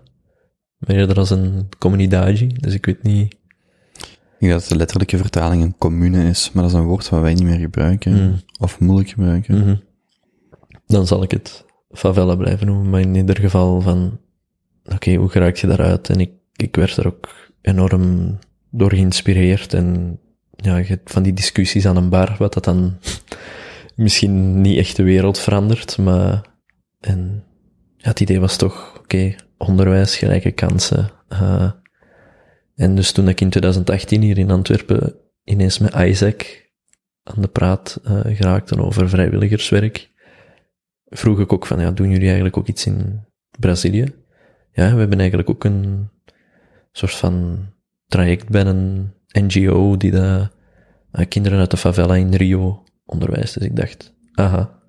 Maar 0.77 0.95
eerder 0.95 1.17
als 1.17 1.29
een 1.29 1.69
comunidade. 1.77 2.47
Dus 2.47 2.73
ik 2.73 2.85
weet 2.85 3.03
niet. 3.03 3.35
Ik 4.39 4.47
denk 4.47 4.51
dat 4.51 4.69
de 4.69 4.75
letterlijke 4.75 5.17
vertaling 5.17 5.63
een 5.63 5.77
commune 5.77 6.29
is, 6.29 6.51
maar 6.51 6.63
dat 6.63 6.71
is 6.71 6.77
een 6.77 6.85
woord 6.85 7.09
wat 7.09 7.21
wij 7.21 7.33
niet 7.33 7.43
meer 7.43 7.59
gebruiken. 7.59 8.11
Mm. 8.11 8.39
Of 8.59 8.79
moeilijk 8.79 9.09
gebruiken. 9.09 9.59
Mhm. 9.59 9.75
Dan 10.85 11.07
zal 11.07 11.23
ik 11.23 11.31
het 11.31 11.65
favela 11.91 12.35
blijven 12.35 12.67
noemen, 12.67 12.89
maar 12.89 13.01
in 13.01 13.15
ieder 13.15 13.39
geval 13.39 13.81
van, 13.81 14.19
oké, 14.85 15.15
hoe 15.15 15.29
geraak 15.29 15.55
je 15.55 15.67
daaruit? 15.67 16.09
En 16.09 16.19
ik, 16.19 16.31
ik 16.55 16.75
werd 16.75 16.97
er 16.97 17.07
ook 17.07 17.29
enorm 17.61 18.37
door 18.77 18.93
geïnspireerd 18.93 19.73
en 19.73 20.19
ja, 20.55 20.83
van 21.05 21.23
die 21.23 21.33
discussies 21.33 21.85
aan 21.85 21.97
een 21.97 22.09
bar, 22.09 22.35
wat 22.37 22.53
dat 22.53 22.63
dan 22.63 22.97
misschien 23.95 24.61
niet 24.61 24.77
echt 24.77 24.95
de 24.95 25.03
wereld 25.03 25.39
verandert, 25.39 25.97
maar 25.97 26.41
en 26.99 27.43
ja, 27.97 28.09
het 28.09 28.19
idee 28.19 28.39
was 28.39 28.57
toch, 28.57 28.97
oké, 28.97 29.35
onderwijs, 29.57 30.17
gelijke 30.17 30.51
kansen. 30.51 31.09
Uh, 31.29 31.71
en 32.75 32.95
dus 32.95 33.11
toen 33.11 33.27
ik 33.27 33.41
in 33.41 33.49
2018 33.49 34.21
hier 34.21 34.37
in 34.37 34.51
Antwerpen 34.51 35.15
ineens 35.43 35.79
met 35.79 35.93
Isaac 35.93 36.65
aan 37.23 37.41
de 37.41 37.47
praat 37.47 37.99
uh, 38.03 38.19
geraakte 38.23 38.81
over 38.81 39.09
vrijwilligerswerk, 39.09 40.09
vroeg 41.05 41.39
ik 41.39 41.53
ook 41.53 41.65
van, 41.65 41.79
ja, 41.79 41.91
doen 41.91 42.09
jullie 42.09 42.25
eigenlijk 42.25 42.57
ook 42.57 42.67
iets 42.67 42.85
in 42.85 43.25
Brazilië? 43.59 44.15
Ja, 44.71 44.93
we 44.93 44.99
hebben 44.99 45.19
eigenlijk 45.19 45.49
ook 45.49 45.63
een 45.63 46.09
soort 46.91 47.15
van 47.15 47.65
traject 48.07 48.49
bij 48.49 48.65
een 48.65 49.13
NGO 49.27 49.97
die 49.97 50.11
de 50.11 50.49
uh, 51.11 51.25
kinderen 51.27 51.59
uit 51.59 51.71
de 51.71 51.77
favela 51.77 52.15
in 52.15 52.33
Rio 52.33 52.83
onderwijst. 53.05 53.53
Dus 53.53 53.63
ik 53.63 53.75
dacht, 53.75 54.13
aha. 54.33 54.79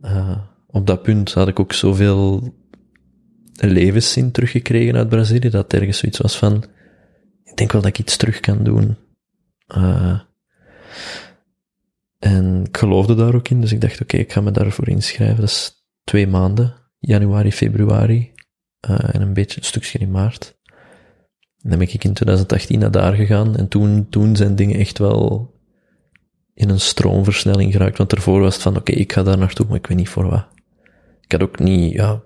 Uh, 0.00 0.38
op 0.66 0.86
dat 0.86 1.02
punt 1.02 1.32
had 1.32 1.48
ik 1.48 1.60
ook 1.60 1.72
zoveel 1.72 2.54
levenszin 3.52 4.30
teruggekregen 4.30 4.96
uit 4.96 5.08
Brazilië, 5.08 5.48
dat 5.48 5.72
ergens 5.72 5.98
zoiets 5.98 6.18
was 6.18 6.38
van, 6.38 6.64
ik 7.44 7.56
denk 7.56 7.72
wel 7.72 7.82
dat 7.82 7.90
ik 7.90 7.98
iets 7.98 8.16
terug 8.16 8.40
kan 8.40 8.64
doen. 8.64 8.96
Uh, 9.76 10.20
en 12.18 12.64
ik 12.64 12.76
geloofde 12.76 13.14
daar 13.14 13.34
ook 13.34 13.48
in, 13.48 13.60
dus 13.60 13.72
ik 13.72 13.80
dacht, 13.80 14.00
oké, 14.00 14.16
ik 14.16 14.32
ga 14.32 14.40
me 14.40 14.50
daarvoor 14.50 14.88
inschrijven. 14.88 15.36
Dat 15.36 15.48
is 15.48 15.86
twee 16.04 16.26
maanden, 16.26 16.74
januari, 16.98 17.52
februari, 17.52 18.32
en 18.80 19.20
een 19.20 19.32
beetje 19.32 19.60
een 19.60 19.66
stukje 19.66 19.98
in 19.98 20.10
maart. 20.10 20.60
En 21.62 21.70
dan 21.70 21.78
ben 21.78 21.88
ik 21.92 22.04
in 22.04 22.12
2018 22.12 22.78
naar 22.78 22.90
daar 22.90 23.14
gegaan, 23.14 23.56
en 23.56 23.68
toen, 23.68 24.06
toen 24.10 24.36
zijn 24.36 24.56
dingen 24.56 24.78
echt 24.78 24.98
wel 24.98 25.50
in 26.54 26.68
een 26.68 26.80
stroomversnelling 26.80 27.72
geraakt, 27.72 27.98
want 27.98 28.12
ervoor 28.12 28.40
was 28.40 28.54
het 28.54 28.62
van, 28.62 28.76
oké, 28.76 28.90
okay, 28.90 29.02
ik 29.02 29.12
ga 29.12 29.22
daar 29.22 29.38
naartoe, 29.38 29.66
maar 29.66 29.76
ik 29.76 29.86
weet 29.86 29.96
niet 29.96 30.08
voor 30.08 30.28
wat. 30.28 30.46
Ik 31.20 31.32
had 31.32 31.42
ook 31.42 31.58
niet, 31.58 31.92
ja, 31.92 32.22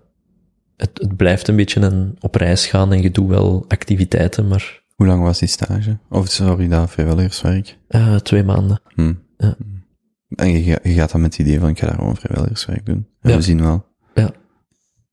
het, 0.77 0.91
het 0.95 1.17
blijft 1.17 1.49
een 1.49 1.57
beetje 1.57 1.81
een 1.81 2.17
op 2.21 2.35
reis 2.35 2.67
gaan 2.67 2.93
en 2.93 3.03
je 3.03 3.11
doet 3.11 3.29
wel 3.29 3.65
activiteiten, 3.69 4.49
maar... 4.49 4.85
Hoe 4.95 5.07
lang 5.07 5.23
was 5.23 5.39
die 5.39 5.49
stage? 5.49 5.99
Of 6.09 6.31
sorry, 6.31 6.69
dat 6.69 6.91
vrijwilligerswerk? 6.91 7.79
Uh, 7.89 8.17
twee 8.17 8.43
maanden. 8.43 8.81
Hm. 8.95 9.15
Ja. 9.37 9.57
En 10.29 10.51
je, 10.53 10.81
je, 10.83 10.93
gaat 10.93 11.13
dan 11.13 11.21
met 11.21 11.37
het 11.37 11.47
idee 11.47 11.61
van, 11.61 11.69
ik 11.69 11.79
ga 11.79 11.87
daar 11.87 11.95
gewoon 11.95 12.17
vrijwilligerswerk 12.17 12.87
doen. 12.87 13.07
En 13.21 13.31
Ja. 13.31 13.37
we 13.37 13.43
zien 13.43 13.61
wel. 13.61 13.87
Ja. 14.15 14.31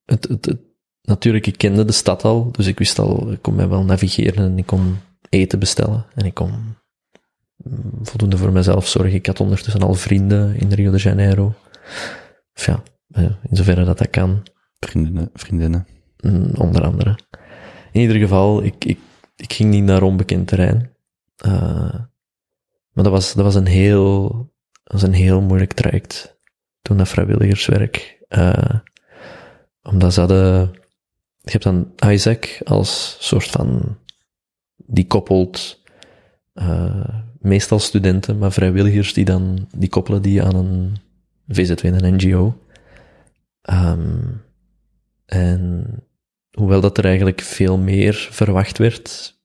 Het, 0.06 0.28
het, 0.28 0.46
het, 0.46 0.60
natuurlijk, 1.04 1.48
ik 1.48 1.58
kende 1.58 1.86
de 1.86 1.92
stad 1.92 2.24
al, 2.24 2.52
dus 2.52 2.68
ik 2.68 2.78
wist 2.78 3.00
al, 3.00 3.32
ik 3.32 3.42
kon 3.42 3.56
mij 3.56 3.68
wel 3.68 3.84
navigeren 3.84 4.46
en 4.46 4.58
ik 4.58 4.66
kon 4.66 4.98
eten 5.30 5.60
bestellen 5.60 6.06
en 6.16 6.26
ik 6.26 6.34
kon 6.34 6.52
mm, 7.58 8.00
voldoende 8.02 8.38
voor 8.38 8.52
mezelf 8.52 8.88
zorgen. 8.88 9.14
Ik 9.14 9.26
had 9.26 9.40
ondertussen 9.40 9.82
al 9.82 9.94
vrienden 9.94 10.56
in 10.56 10.72
Rio 10.72 10.92
de 10.92 10.98
Janeiro. 10.98 11.54
Of 12.56 12.66
ja, 12.66 12.84
eh, 13.10 13.24
in 13.24 13.56
zoverre 13.56 13.84
dat 13.84 13.98
dat 13.98 14.10
kan. 14.10 14.44
Vriendinnen, 14.80 15.30
vriendinnen. 15.34 15.88
Mm, 16.20 16.52
onder 16.58 16.84
andere. 16.84 17.18
In 17.92 18.02
ieder 18.02 18.18
geval, 18.18 18.64
ik, 18.64 18.86
ik, 18.86 19.00
ik 19.36 19.54
ging 19.54 19.70
niet 19.70 19.84
naar 19.84 20.02
onbekend 20.02 20.48
terrein. 20.48 20.92
Uh, 21.46 21.94
maar 22.92 23.04
dat 23.04 23.12
was, 23.12 23.34
dat 23.34 23.44
was 23.44 23.56
een 23.56 23.68
heel, 23.68 24.30
dat 24.84 24.94
was 24.94 25.02
een 25.02 25.14
heel 25.14 25.42
moeilijk 25.42 25.74
traject. 25.74 26.38
Toen 26.82 26.98
dat 26.98 27.08
vrijwilligerswerk. 27.08 28.26
Uh, 28.30 28.76
omdat 29.82 30.14
ze 30.14 30.20
hadden, 30.20 30.72
je 31.44 31.52
hebt 31.52 31.64
dan 31.64 31.92
Isaac 32.12 32.62
als 32.64 33.18
soort 33.20 33.48
van, 33.48 33.98
die 34.76 35.08
koppelt, 35.08 35.82
uh, 36.54 37.08
meestal 37.40 37.80
studenten, 37.80 38.38
maar 38.38 38.52
vrijwilligers 38.52 39.14
die 39.14 39.26
dan, 39.26 39.68
die 39.76 39.90
koppelen 39.90 40.22
die 40.22 40.44
aan 40.44 40.56
een 40.56 40.96
VZW, 41.48 41.86
een 41.86 42.16
NGO. 42.16 42.58
Um, 43.70 44.42
en 45.26 45.86
hoewel 46.52 46.82
dat 46.82 46.98
er 46.98 47.06
eigenlijk 47.06 47.42
veel 47.42 47.78
meer 47.78 48.28
verwacht 48.32 48.78
werd, 48.78 49.38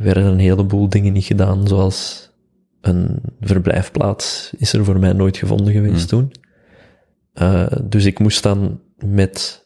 werden 0.00 0.24
een 0.24 0.38
heleboel 0.38 0.88
dingen 0.88 1.12
niet 1.12 1.24
gedaan, 1.24 1.68
zoals 1.68 2.30
een 2.80 3.18
verblijfplaats 3.40 4.52
is 4.58 4.72
er 4.72 4.84
voor 4.84 4.98
mij 4.98 5.12
nooit 5.12 5.36
gevonden 5.36 5.72
geweest 5.72 6.10
Hmm. 6.10 6.28
toen. 6.28 6.32
Uh, 7.34 7.66
dus 7.84 8.04
ik 8.04 8.18
moest 8.18 8.42
dan 8.42 8.80
met 8.96 9.65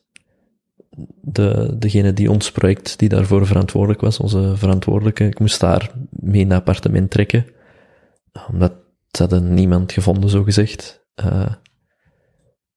de, 1.20 1.76
degene 1.78 2.12
die 2.12 2.30
ons 2.30 2.52
project, 2.52 2.98
die 2.98 3.08
daarvoor 3.08 3.46
verantwoordelijk 3.46 4.00
was, 4.00 4.18
onze 4.18 4.56
verantwoordelijke, 4.56 5.24
ik 5.24 5.38
moest 5.38 5.60
daar 5.60 5.90
mee 6.10 6.44
een 6.44 6.52
appartement 6.52 7.10
trekken, 7.10 7.46
omdat 8.50 8.72
ze 9.10 9.22
hadden 9.22 9.54
niemand 9.54 9.92
gevonden, 9.92 10.30
zo 10.30 10.42
gezegd. 10.42 11.04
Uh, 11.24 11.52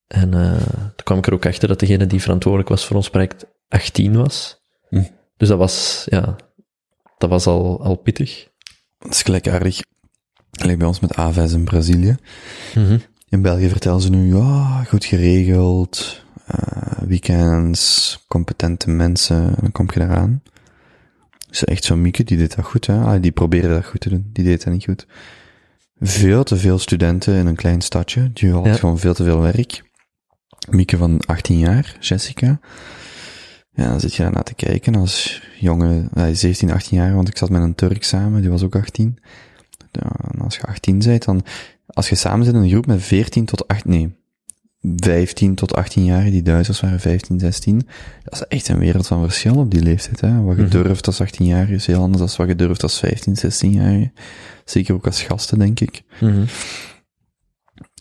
en 0.07 0.35
uh, 0.35 0.55
toen 0.95 1.03
kwam 1.03 1.17
ik 1.17 1.27
er 1.27 1.33
ook 1.33 1.45
achter 1.45 1.67
dat 1.67 1.79
degene 1.79 2.07
die 2.07 2.21
verantwoordelijk 2.21 2.69
was 2.69 2.85
voor 2.85 2.95
ons 2.95 3.09
project 3.09 3.45
18 3.67 4.15
was. 4.15 4.61
Hm. 4.89 5.03
Dus 5.37 5.47
dat 5.47 5.57
was, 5.57 6.05
ja, 6.09 6.35
dat 7.17 7.29
was 7.29 7.47
al, 7.47 7.83
al 7.83 7.95
pittig. 7.95 8.47
Dat 8.97 9.11
is 9.11 9.21
gelijkaardig. 9.21 9.79
Gelijk 10.51 10.77
bij 10.77 10.87
ons 10.87 10.99
met 10.99 11.15
AVS 11.15 11.53
in 11.53 11.63
Brazilië. 11.63 12.15
Mm 12.75 12.85
-hmm. 12.85 13.01
In 13.29 13.41
België 13.41 13.69
vertellen 13.69 14.01
ze 14.01 14.09
nu, 14.09 14.35
ja, 14.35 14.83
goed 14.83 15.05
geregeld, 15.05 16.22
weekends, 17.07 18.19
competente 18.27 18.89
mensen, 18.89 19.47
en 19.47 19.57
dan 19.61 19.71
kom 19.71 19.87
je 19.93 20.01
eraan. 20.01 20.41
Dus 21.47 21.63
echt 21.63 21.83
zo'n 21.83 22.01
Mieke, 22.01 22.23
die 22.23 22.37
deed 22.37 22.55
dat 22.55 22.65
goed, 22.65 22.87
hè. 22.87 22.99
Ah, 22.99 23.21
die 23.21 23.31
probeerde 23.31 23.67
dat 23.67 23.85
goed 23.85 23.99
te 23.99 24.09
doen, 24.09 24.29
die 24.33 24.43
deed 24.43 24.63
dat 24.63 24.73
niet 24.73 24.83
goed. 24.83 25.07
Veel 25.99 26.43
te 26.43 26.57
veel 26.57 26.79
studenten 26.79 27.35
in 27.35 27.45
een 27.45 27.55
klein 27.55 27.81
stadje, 27.81 28.33
die 28.33 28.51
had 28.51 28.65
ja. 28.65 28.73
gewoon 28.73 28.99
veel 28.99 29.13
te 29.13 29.23
veel 29.23 29.39
werk. 29.39 29.83
Mieke 30.69 30.97
van 30.97 31.19
18 31.19 31.57
jaar, 31.57 31.97
Jessica. 31.99 32.59
Ja, 33.75 33.89
dan 33.89 33.99
zit 33.99 34.15
je 34.15 34.23
daarna 34.23 34.43
te 34.43 34.53
kijken 34.53 34.95
als 34.95 35.41
jonge, 35.59 36.09
uh, 36.13 36.25
17, 36.31 36.71
18 36.71 36.97
jaar, 36.97 37.15
want 37.15 37.27
ik 37.27 37.37
zat 37.37 37.49
met 37.49 37.61
een 37.61 37.75
Turk 37.75 38.03
samen, 38.03 38.41
die 38.41 38.49
was 38.49 38.63
ook 38.63 38.75
18. 38.75 39.17
Ja, 39.91 40.11
en 40.31 40.39
als 40.39 40.55
je 40.55 40.61
18 40.61 40.99
bent, 40.99 41.25
dan, 41.25 41.43
als 41.85 42.09
je 42.09 42.15
samen 42.15 42.45
zit 42.45 42.53
in 42.53 42.61
een 42.61 42.69
groep 42.69 42.85
met 42.85 43.01
14 43.01 43.45
tot 43.45 43.67
8, 43.67 43.85
nee, 43.85 44.15
15 44.83 45.55
tot 45.55 45.75
18 45.75 46.05
jaar, 46.05 46.23
die 46.23 46.41
Duitsers 46.41 46.81
waren 46.81 46.99
15, 46.99 47.39
16, 47.39 47.87
dat 48.23 48.33
is 48.33 48.47
echt 48.47 48.67
een 48.67 48.79
wereld 48.79 49.07
van 49.07 49.23
verschil 49.23 49.55
op 49.55 49.71
die 49.71 49.81
leeftijd, 49.81 50.21
hè. 50.21 50.41
Wat 50.41 50.55
je 50.55 50.61
-hmm. 50.61 50.71
durft 50.71 51.07
als 51.07 51.21
18 51.21 51.45
jaar 51.45 51.69
is 51.69 51.85
heel 51.85 52.01
anders 52.01 52.17
dan 52.17 52.33
wat 52.37 52.47
je 52.47 52.65
durft 52.65 52.83
als 52.83 52.99
15, 52.99 53.35
16 53.35 53.71
jaar. 53.71 54.11
Zeker 54.65 54.95
ook 54.95 55.05
als 55.05 55.21
gasten, 55.21 55.59
denk 55.59 55.79
ik. 55.79 56.03
Mm 56.19 56.31
-hmm. 56.31 56.45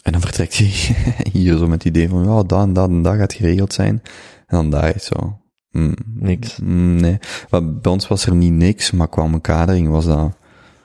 En 0.02 0.12
dan 0.12 0.20
vertrekt 0.20 0.54
je 0.54 0.64
hier 1.32 1.56
zo 1.56 1.66
met 1.66 1.84
het 1.84 1.84
idee 1.84 2.08
van, 2.08 2.24
ja, 2.24 2.42
dat 2.42 2.62
en 2.62 2.72
dat 2.72 2.88
en 2.88 3.02
dat 3.02 3.16
gaat 3.16 3.32
geregeld 3.32 3.72
zijn. 3.72 4.02
En 4.46 4.56
dan 4.56 4.70
daar 4.70 4.94
is 4.94 5.04
zo, 5.04 5.40
mm, 5.70 5.94
niks. 6.14 6.56
Mm, 6.56 7.00
nee. 7.00 7.18
Maar 7.50 7.74
bij 7.74 7.92
ons 7.92 8.08
was 8.08 8.26
er 8.26 8.34
niet 8.34 8.52
niks, 8.52 8.90
maar 8.90 9.08
qua 9.08 9.22
omkadering 9.22 9.88
was 9.88 10.04
dat, 10.04 10.36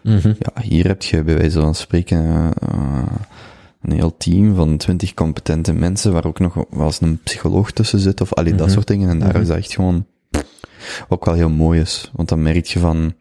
-hmm. 0.04 0.20
ja, 0.24 0.62
hier 0.62 0.88
heb 0.88 1.04
je 1.04 1.24
bij 1.24 1.38
wijze 1.38 1.60
van 1.60 1.76
spreken 1.76 2.52
uh, 2.74 3.04
een 3.82 3.92
heel 3.92 4.18
team 4.18 4.56
van 4.56 4.78
twintig 4.78 5.14
competente 5.14 5.74
mensen, 5.74 6.14
waar 6.14 6.26
ook 6.26 6.40
nog 6.40 6.54
wel 6.70 6.86
eens 6.86 7.02
een 7.02 7.20
psycholoog 7.24 7.72
tussen 7.72 8.00
zit, 8.00 8.22
of 8.22 8.34
allee, 8.34 8.52
mm 8.52 8.58
-hmm. 8.58 8.66
dat 8.68 8.76
soort 8.76 8.88
dingen. 8.88 9.10
En 9.10 9.20
daar 9.20 9.28
mm 9.28 9.34
-hmm. 9.34 9.42
is 9.42 9.48
dat 9.48 9.58
echt 9.58 9.74
gewoon, 9.74 10.06
ook 11.08 11.26
wel 11.26 11.34
heel 11.34 11.50
mooi 11.50 11.80
is. 11.80 12.12
Want 12.14 12.30
dan 12.30 12.42
merk 12.42 12.66
je 12.66 12.80
van, 12.80 13.16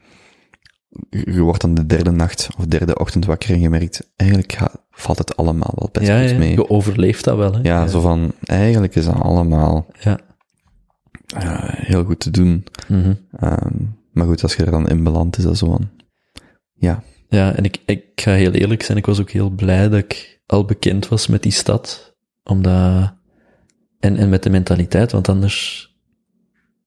je 1.11 1.41
wordt 1.41 1.61
dan 1.61 1.75
de 1.75 1.87
derde 1.87 2.11
nacht 2.11 2.49
of 2.59 2.67
derde 2.67 2.99
ochtend 2.99 3.25
wakker 3.25 3.51
en 3.51 3.61
je 3.61 3.71
merkt, 3.71 4.13
eigenlijk 4.17 4.53
gaat, 4.53 4.83
valt 4.91 5.19
het 5.19 5.37
allemaal 5.37 5.73
wel 5.75 5.89
best 5.93 6.07
ja, 6.07 6.21
goed 6.21 6.31
ja, 6.31 6.39
mee. 6.39 6.53
Je 6.53 6.71
overleeft 6.71 7.25
dat 7.25 7.37
wel, 7.37 7.53
hè? 7.53 7.59
Ja, 7.59 7.81
ja, 7.81 7.87
zo 7.87 8.01
van, 8.01 8.33
eigenlijk 8.45 8.95
is 8.95 9.05
dat 9.05 9.21
allemaal 9.21 9.87
ja. 10.01 10.21
uh, 11.37 11.65
heel 11.65 12.05
goed 12.05 12.21
te 12.21 12.31
doen. 12.31 12.65
Mm 12.89 13.03
-hmm. 13.03 13.19
um, 13.41 13.97
maar 14.13 14.27
goed, 14.27 14.43
als 14.43 14.55
je 14.55 14.65
er 14.65 14.71
dan 14.71 14.89
in 14.89 15.05
belandt, 15.05 15.39
is 15.39 15.45
dat 15.45 15.59
zo 15.59 15.67
van, 15.67 15.89
ja. 16.75 17.03
Ja, 17.29 17.55
en 17.55 17.65
ik, 17.65 17.79
ik 17.87 18.05
ga 18.15 18.33
heel 18.33 18.53
eerlijk 18.53 18.83
zijn, 18.83 18.99
ik 18.99 19.07
was 19.07 19.21
ook 19.21 19.31
heel 19.31 19.51
blij 19.51 19.89
dat 19.89 19.99
ik 19.99 20.36
al 20.47 20.65
bekend 20.65 21.09
was 21.09 21.27
met 21.27 21.43
die 21.43 21.53
stad. 21.53 22.15
Omdat, 22.45 23.15
en, 23.99 24.17
en 24.17 24.29
met 24.29 24.43
de 24.43 24.51
mentaliteit, 24.51 25.13
want 25.13 25.29
anders 25.29 25.91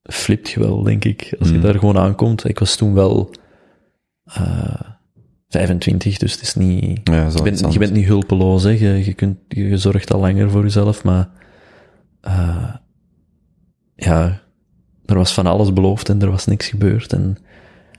flipt 0.04 0.50
je 0.50 0.60
wel, 0.60 0.84
denk 0.84 1.06
ik, 1.06 1.36
als 1.40 1.50
je 1.50 1.56
Mm. 1.56 1.62
daar 1.62 1.80
gewoon 1.80 1.98
aankomt. 1.98 2.50
Ik 2.50 2.60
was 2.60 2.76
toen 2.76 2.94
wel 2.94 3.32
eh 4.24 4.82
25, 5.50 6.18
dus 6.18 6.32
het 6.32 6.42
is 6.42 6.56
niet... 6.56 7.00
Ja, 7.04 7.30
Je 7.72 7.80
bent 7.80 7.92
niet 7.94 8.06
hulpeloos, 8.06 8.64
hè. 8.64 8.70
Je, 8.70 9.06
je, 9.06 9.14
kunt, 9.14 9.38
je 9.48 9.78
zorgt 9.78 10.14
al 10.14 10.20
langer 10.20 10.50
voor 10.52 10.64
jezelf, 10.64 11.04
maar 11.04 11.30
eh, 12.22 12.76
ja, 13.96 14.42
er 15.06 15.16
was 15.16 15.34
van 15.34 15.46
alles 15.46 15.74
beloofd 15.74 16.10
en 16.10 16.22
er 16.22 16.30
was 16.32 16.46
niks 16.46 16.68
gebeurd. 16.68 17.14
En 17.14 17.38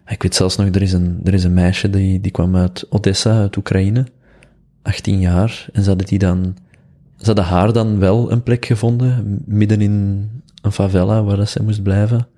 ik 0.06 0.22
weet 0.22 0.34
zelfs 0.34 0.56
nog, 0.56 0.68
er 0.68 0.82
is 0.82 0.92
een, 0.92 1.20
er 1.24 1.34
is 1.34 1.44
een 1.44 1.54
meisje 1.54 1.90
die, 1.90 2.20
die 2.20 2.30
kwam 2.32 2.56
uit 2.56 2.86
Odessa, 2.88 3.38
uit 3.40 3.56
Oekraïne, 3.56 4.06
18 4.82 5.20
jaar, 5.20 5.68
en 5.72 5.82
ze 5.82 5.88
hadden 5.88 6.06
die 6.06 6.18
dan, 6.18 6.56
ze 7.16 7.26
hadden 7.26 7.44
haar 7.44 7.72
dan 7.72 7.98
wel 7.98 8.32
een 8.32 8.42
plek 8.42 8.64
gevonden, 8.64 9.42
midden 9.46 9.80
in 9.80 9.92
een 10.62 10.72
favela 10.72 11.22
waar 11.22 11.36
dat 11.36 11.50
ze 11.50 11.62
moest 11.62 11.82
blijven. 11.82 12.28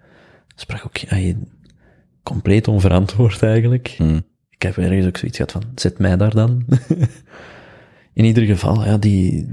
Sprak 0.55 0.83
ook, 0.87 0.97
ja, 0.97 1.35
compleet 2.23 2.69
onverantwoord 2.69 3.43
eigenlijk. 3.43 3.97
Mm. 3.99 4.23
Ik 4.51 4.63
heb 4.63 4.77
ergens 4.77 5.07
ook 5.07 5.17
zoiets 5.17 5.37
gehad 5.37 5.53
van, 5.53 5.63
zet 5.75 5.99
mij 5.99 6.17
daar 6.17 6.35
dan. 6.35 6.65
In 8.15 8.25
ieder 8.25 8.45
geval, 8.45 8.85
ja, 8.85 8.97
die, 8.97 9.47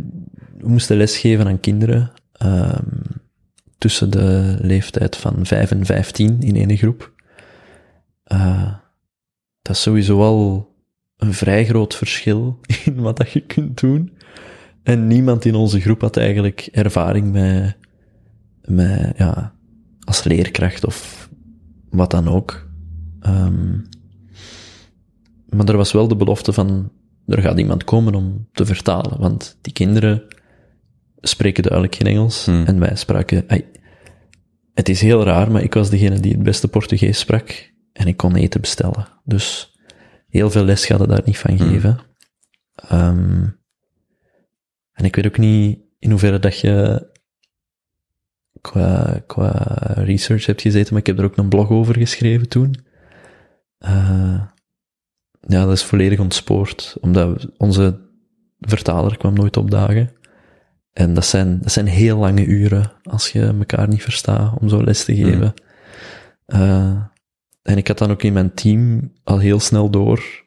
we 0.58 0.70
moesten 0.70 0.98
lesgeven 0.98 1.48
aan 1.48 1.60
kinderen, 1.60 2.12
ehm, 2.32 2.86
tussen 3.78 4.10
de 4.10 4.58
leeftijd 4.62 5.16
van 5.16 5.46
5 5.46 5.72
en 5.72 5.86
15 5.86 6.42
in 6.42 6.56
ene 6.56 6.78
groep. 6.78 7.14
Eh, 8.24 8.74
dat 9.62 9.76
is 9.76 9.82
sowieso 9.82 10.22
al 10.22 10.69
een 11.20 11.34
vrij 11.34 11.66
groot 11.66 11.96
verschil 11.96 12.60
in 12.86 13.02
wat 13.02 13.18
dat 13.18 13.32
je 13.32 13.40
kunt 13.40 13.80
doen. 13.80 14.12
En 14.84 15.08
niemand 15.08 15.46
in 15.46 15.56
onze 15.56 15.80
groep 15.82 16.02
had 16.02 16.18
eigenlijk 16.18 16.70
ervaring 16.72 17.32
met, 17.32 17.78
met 18.66 19.14
ja, 19.18 19.54
als 20.04 20.24
leerkracht 20.24 20.86
of 20.86 21.30
wat 21.90 22.12
dan 22.12 22.28
ook. 22.28 22.68
Ehm, 23.20 23.78
maar 25.50 25.68
er 25.70 25.78
was 25.78 25.92
wel 25.92 26.08
de 26.08 26.16
belofte 26.16 26.54
van, 26.54 26.92
er 27.26 27.42
gaat 27.42 27.60
iemand 27.60 27.84
komen 27.84 28.16
om 28.16 28.48
te 28.52 28.66
vertalen, 28.66 29.20
want 29.20 29.58
die 29.62 29.74
kinderen 29.74 30.24
spreken 31.22 31.64
duidelijk 31.64 31.96
geen 31.96 32.08
Engels 32.08 32.46
Hmm. 32.46 32.66
en 32.66 32.80
wij 32.80 32.96
spraken, 32.96 33.46
het 34.74 34.90
is 34.90 35.02
heel 35.02 35.24
raar, 35.24 35.52
maar 35.52 35.64
ik 35.64 35.74
was 35.74 35.90
degene 35.90 36.20
die 36.20 36.32
het 36.32 36.44
beste 36.44 36.68
Portugees 36.68 37.20
sprak 37.20 37.72
en 37.94 38.08
ik 38.08 38.18
kon 38.18 38.36
eten 38.36 38.62
bestellen. 38.62 39.08
Dus 39.24 39.69
heel 40.30 40.50
veel 40.52 40.64
les 40.64 40.86
gaat 40.86 41.00
het 41.00 41.10
daar 41.10 41.22
niet 41.26 41.38
van 41.38 41.58
Hmm. 41.58 41.70
geven. 41.70 42.00
Ehm, 42.76 43.48
en 44.92 45.06
ik 45.06 45.16
weet 45.16 45.28
ook 45.28 45.38
niet 45.38 45.80
in 46.00 46.10
hoeverre 46.10 46.40
dat 46.40 46.60
je 46.60 47.08
qua, 48.62 49.22
qua 49.28 49.52
research 49.96 50.46
hebt 50.46 50.62
gezeten, 50.62 50.94
maar 50.94 51.02
ik 51.02 51.08
heb 51.08 51.18
er 51.20 51.26
ook 51.26 51.38
een 51.38 51.50
blog 51.50 51.70
over 51.70 51.98
geschreven 51.98 52.50
toen. 52.50 52.76
Eh, 53.78 54.42
ja, 55.42 55.66
dat 55.66 55.72
is 55.72 55.84
volledig 55.84 56.20
ontspoord, 56.20 56.98
omdat 57.02 57.48
onze 57.58 58.00
vertaler 58.60 59.18
kwam 59.18 59.34
nooit 59.34 59.58
opdagen. 59.58 60.12
En 60.94 61.14
dat 61.14 61.26
zijn, 61.26 61.60
dat 61.62 61.72
zijn 61.72 61.88
heel 61.88 62.18
lange 62.18 62.46
uren 62.46 62.92
als 63.04 63.30
je 63.32 63.42
elkaar 63.42 63.88
niet 63.88 64.04
verstaat 64.04 64.60
om 64.60 64.70
zo 64.70 64.84
les 64.84 65.04
te 65.04 65.16
geven. 65.16 65.54
Eh, 66.46 67.04
en 67.70 67.78
ik 67.78 67.88
had 67.88 67.98
dan 67.98 68.12
ook 68.12 68.24
in 68.24 68.34
mijn 68.34 68.54
team 68.54 69.12
al 69.24 69.40
heel 69.40 69.60
snel 69.60 69.90
door. 69.90 70.46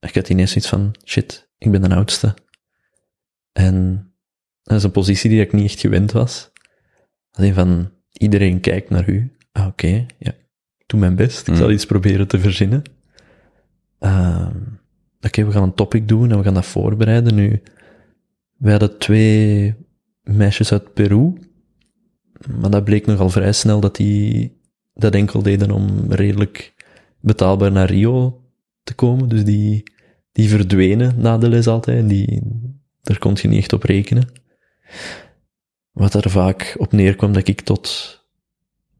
Ik 0.00 0.14
had 0.14 0.28
ineens 0.28 0.56
iets 0.56 0.68
van, 0.68 0.94
shit, 1.04 1.48
ik 1.58 1.70
ben 1.70 1.82
de 1.82 1.94
oudste. 1.94 2.34
En 3.52 4.06
dat 4.62 4.76
is 4.76 4.82
een 4.82 4.90
positie 4.90 5.30
die 5.30 5.40
ik 5.40 5.52
niet 5.52 5.64
echt 5.64 5.80
gewend 5.80 6.12
was. 6.12 6.50
Alleen 7.30 7.54
van, 7.54 7.90
iedereen 8.12 8.60
kijkt 8.60 8.90
naar 8.90 9.08
u. 9.08 9.36
Ah, 9.52 9.66
oké, 9.66 10.06
ja. 10.18 10.32
Ik 10.78 10.84
doe 10.86 11.00
mijn 11.00 11.16
best. 11.16 11.40
Ik 11.40 11.52
Mm. 11.54 11.56
zal 11.56 11.70
iets 11.70 11.86
proberen 11.86 12.28
te 12.28 12.38
verzinnen. 12.38 12.82
Ehm, 13.98 14.56
oké, 15.20 15.44
we 15.44 15.52
gaan 15.52 15.62
een 15.62 15.74
topic 15.74 16.08
doen 16.08 16.30
en 16.30 16.38
we 16.38 16.44
gaan 16.44 16.54
dat 16.54 16.66
voorbereiden. 16.66 17.34
Nu, 17.34 17.62
we 18.56 18.70
hadden 18.70 18.98
twee 18.98 19.74
meisjes 20.22 20.72
uit 20.72 20.94
Peru, 20.94 21.32
maar 22.58 22.70
dat 22.70 22.84
bleek 22.84 23.06
nogal 23.06 23.30
vrij 23.30 23.52
snel 23.52 23.80
dat 23.80 23.96
die 23.96 24.53
dat 24.94 25.14
enkel 25.14 25.42
deden 25.42 25.70
om 25.70 26.12
redelijk 26.12 26.74
betaalbaar 27.20 27.72
naar 27.72 27.90
Rio 27.90 28.42
te 28.82 28.94
komen. 28.94 29.28
Dus 29.28 29.44
die, 29.44 29.82
die 30.32 30.48
verdwenen 30.48 31.14
na 31.20 31.38
de 31.38 31.48
les 31.48 31.66
altijd 31.66 32.08
die, 32.08 32.42
daar 33.02 33.18
kon 33.18 33.36
je 33.42 33.48
niet 33.48 33.58
echt 33.58 33.72
op 33.72 33.82
rekenen. 33.82 34.28
Wat 35.92 36.14
er 36.14 36.30
vaak 36.30 36.74
op 36.78 36.92
neerkwam 36.92 37.32
dat 37.32 37.48
ik 37.48 37.60
tot, 37.60 38.18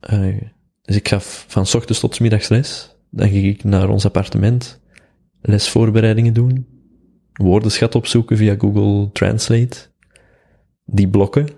eh, 0.00 0.40
dus 0.82 0.96
ik 0.96 1.08
gaf 1.08 1.44
van 1.48 1.62
ochtends 1.62 2.00
tot 2.00 2.20
middags 2.20 2.48
les. 2.48 2.96
Dan 3.10 3.28
ging 3.28 3.46
ik 3.46 3.64
naar 3.64 3.88
ons 3.88 4.04
appartement, 4.04 4.80
lesvoorbereidingen 5.40 6.34
doen, 6.34 6.66
woordenschat 7.32 7.94
opzoeken 7.94 8.36
via 8.36 8.54
Google 8.58 9.12
Translate, 9.12 9.76
die 10.84 11.08
blokken 11.08 11.48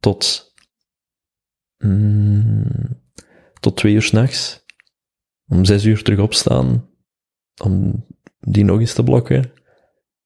tot, 0.00 0.52
mm, 1.78 3.00
tot 3.66 3.76
twee 3.76 3.94
uur 3.94 4.02
s'nachts, 4.02 4.64
om 5.46 5.64
zes 5.64 5.84
uur 5.84 6.02
terug 6.02 6.18
opstaan, 6.18 6.88
om 7.62 8.04
die 8.40 8.64
nog 8.64 8.80
eens 8.80 8.94
te 8.94 9.04
blokken, 9.04 9.52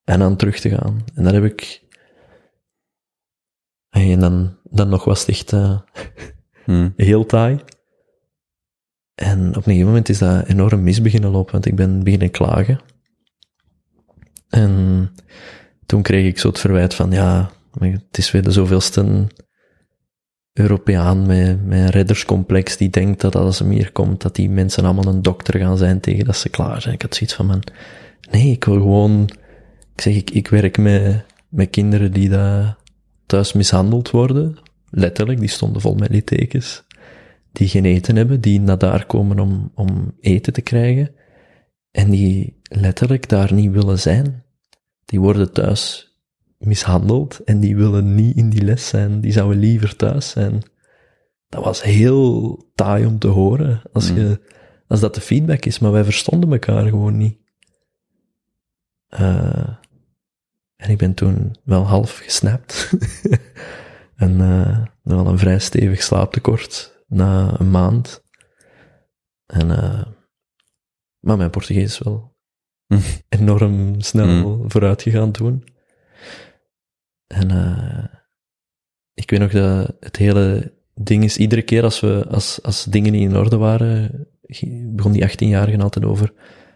en 0.05 0.19
dan 0.19 0.37
terug 0.37 0.61
te 0.61 0.69
gaan. 0.69 1.05
En 1.15 1.25
dat 1.25 1.33
heb 1.33 1.45
ik, 1.45 1.83
en 3.89 4.21
dan, 4.21 4.59
dan 4.63 4.89
nog 4.89 5.05
was 5.05 5.21
het 5.21 5.29
echt 5.29 5.53
eh, 5.53 5.81
Mm. 6.71 6.93
heel 7.11 7.27
taai. 7.27 7.61
En 9.15 9.49
op 9.49 9.57
een 9.57 9.63
gegeven 9.63 9.87
moment 9.87 10.09
is 10.09 10.19
dat 10.19 10.47
enorm 10.47 10.83
mis 10.83 11.03
beginnen 11.03 11.31
lopen, 11.31 11.53
want 11.53 11.67
ik 11.67 11.77
ben 11.77 12.03
beginnen 12.03 12.31
klagen. 12.31 12.81
En 14.49 15.15
toen 15.87 16.03
kreeg 16.03 16.27
ik 16.27 16.39
zo 16.39 16.49
het 16.49 16.59
verwijt 16.59 16.95
van, 16.95 17.11
ja, 17.11 17.51
het 17.79 18.19
is 18.19 18.31
weer 18.31 18.43
de 18.43 18.51
zoveelste 18.51 19.27
Europeaan 20.61 21.27
met, 21.27 21.67
met 21.67 21.79
een 21.79 21.91
redderscomplex 21.91 22.77
die 22.77 22.91
denkt 22.91 23.21
dat 23.21 23.35
als 23.35 23.59
hem 23.59 23.71
hier 23.71 23.93
komt, 23.93 24.23
dat 24.23 24.35
die 24.35 24.51
mensen 24.51 24.85
allemaal 24.85 25.15
een 25.15 25.23
dokter 25.23 25.59
gaan 25.61 25.77
zijn 25.77 26.01
tegen 26.01 26.25
dat 26.25 26.37
ze 26.37 26.49
klaar 26.49 26.83
zijn. 26.83 26.95
Ik 26.95 27.03
had 27.03 27.15
zoiets 27.15 27.35
van, 27.37 27.47
man, 27.47 27.63
nee, 28.31 28.51
ik 28.51 28.65
wil 28.65 28.75
gewoon, 28.75 29.31
ik 29.95 30.01
zeg, 30.01 30.15
ik, 30.15 30.31
ik 30.31 30.49
werk 30.49 30.79
met, 30.79 31.25
met 31.49 31.71
kinderen 31.71 32.13
die 32.13 32.29
daar 32.29 32.77
thuis 33.27 33.53
mishandeld 33.53 34.11
worden. 34.11 34.57
Letterlijk, 34.91 35.39
die 35.41 35.49
stonden 35.49 35.81
vol 35.81 35.95
met 35.95 36.11
littekens. 36.11 36.85
Die 37.53 37.69
geen 37.69 37.85
eten 37.85 38.17
hebben, 38.17 38.41
die 38.41 38.61
naar 38.61 38.79
daar 38.79 39.07
komen 39.07 39.39
om, 39.39 39.71
om 39.75 40.15
eten 40.21 40.53
te 40.53 40.61
krijgen. 40.61 41.11
En 41.91 42.11
die 42.11 42.61
letterlijk 42.63 43.29
daar 43.29 43.53
niet 43.53 43.73
willen 43.73 43.99
zijn. 43.99 44.45
Die 45.05 45.21
worden 45.21 45.53
thuis 45.53 46.10
mishandeld 46.61 47.39
en 47.45 47.61
die 47.61 47.77
willen 47.77 48.15
niet 48.15 48.37
in 48.37 48.51
die 48.51 48.63
les 48.63 48.89
zijn. 48.89 49.21
Die 49.21 49.33
zouden 49.33 49.59
liever 49.59 49.97
thuis 49.97 50.31
zijn. 50.31 50.63
Dat 51.49 51.65
was 51.65 51.83
heel 51.83 52.57
taai 52.75 53.07
om 53.07 53.19
te 53.19 53.29
horen. 53.29 53.83
Als, 53.93 54.09
je, 54.09 54.41
als 54.87 55.01
dat 55.01 55.15
de 55.15 55.21
feedback 55.21 55.65
is, 55.65 55.79
maar 55.79 55.93
wij 55.93 56.05
verstonden 56.05 56.53
elkaar 56.53 56.89
gewoon 56.89 57.17
niet. 57.17 57.39
Eh, 59.07 59.69
en 60.77 60.91
ik 60.91 60.99
ben 60.99 61.15
toen 61.15 61.57
wel 61.65 61.87
half 61.87 62.19
gesnapt. 62.19 62.93
en 64.17 64.41
eh 64.41 64.85
wel 65.03 65.27
een 65.27 65.39
vrij 65.39 65.59
stevig 65.59 66.03
slaaptekort 66.03 67.03
na 67.07 67.61
een 67.61 67.71
maand. 67.71 68.23
En, 69.47 69.71
eh, 69.71 70.03
maar 71.21 71.37
mijn 71.37 71.51
Portugees 71.51 71.85
is 71.85 71.99
wel 71.99 72.37
enorm 73.29 74.01
snel 74.01 74.65
vooruit 74.69 75.03
gegaan 75.03 75.33
toen. 75.33 75.65
En 77.35 77.51
eh, 77.51 78.05
ik 79.15 79.31
weet 79.31 79.41
nog 79.41 79.51
dat 79.51 79.97
het 80.01 80.17
hele 80.17 80.75
ding 80.95 81.25
is, 81.25 81.37
iedere 81.37 81.63
keer 81.63 81.83
als, 81.83 82.01
we, 82.01 82.27
als, 82.29 82.63
als 82.63 82.85
dingen 82.85 83.13
niet 83.13 83.31
in 83.31 83.37
orde 83.37 83.57
waren, 83.57 84.27
begon 84.95 85.13
die 85.13 85.29
18-jarige 85.29 85.83
altijd 85.83 86.05
over, 86.05 86.33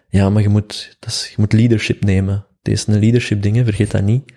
ja, 0.09 0.31
maar 0.31 0.43
je 0.43 0.49
moet, 0.49 0.97
dat 0.99 1.11
is, 1.11 1.29
je 1.29 1.35
moet 1.39 1.53
leadership 1.53 2.05
nemen. 2.05 2.47
Het 2.63 2.73
is 2.73 2.87
een 2.87 2.99
leadership 2.99 3.43
ding, 3.43 3.57
hè, 3.57 3.65
vergeet 3.65 3.91
dat 3.91 4.03
niet. 4.03 4.33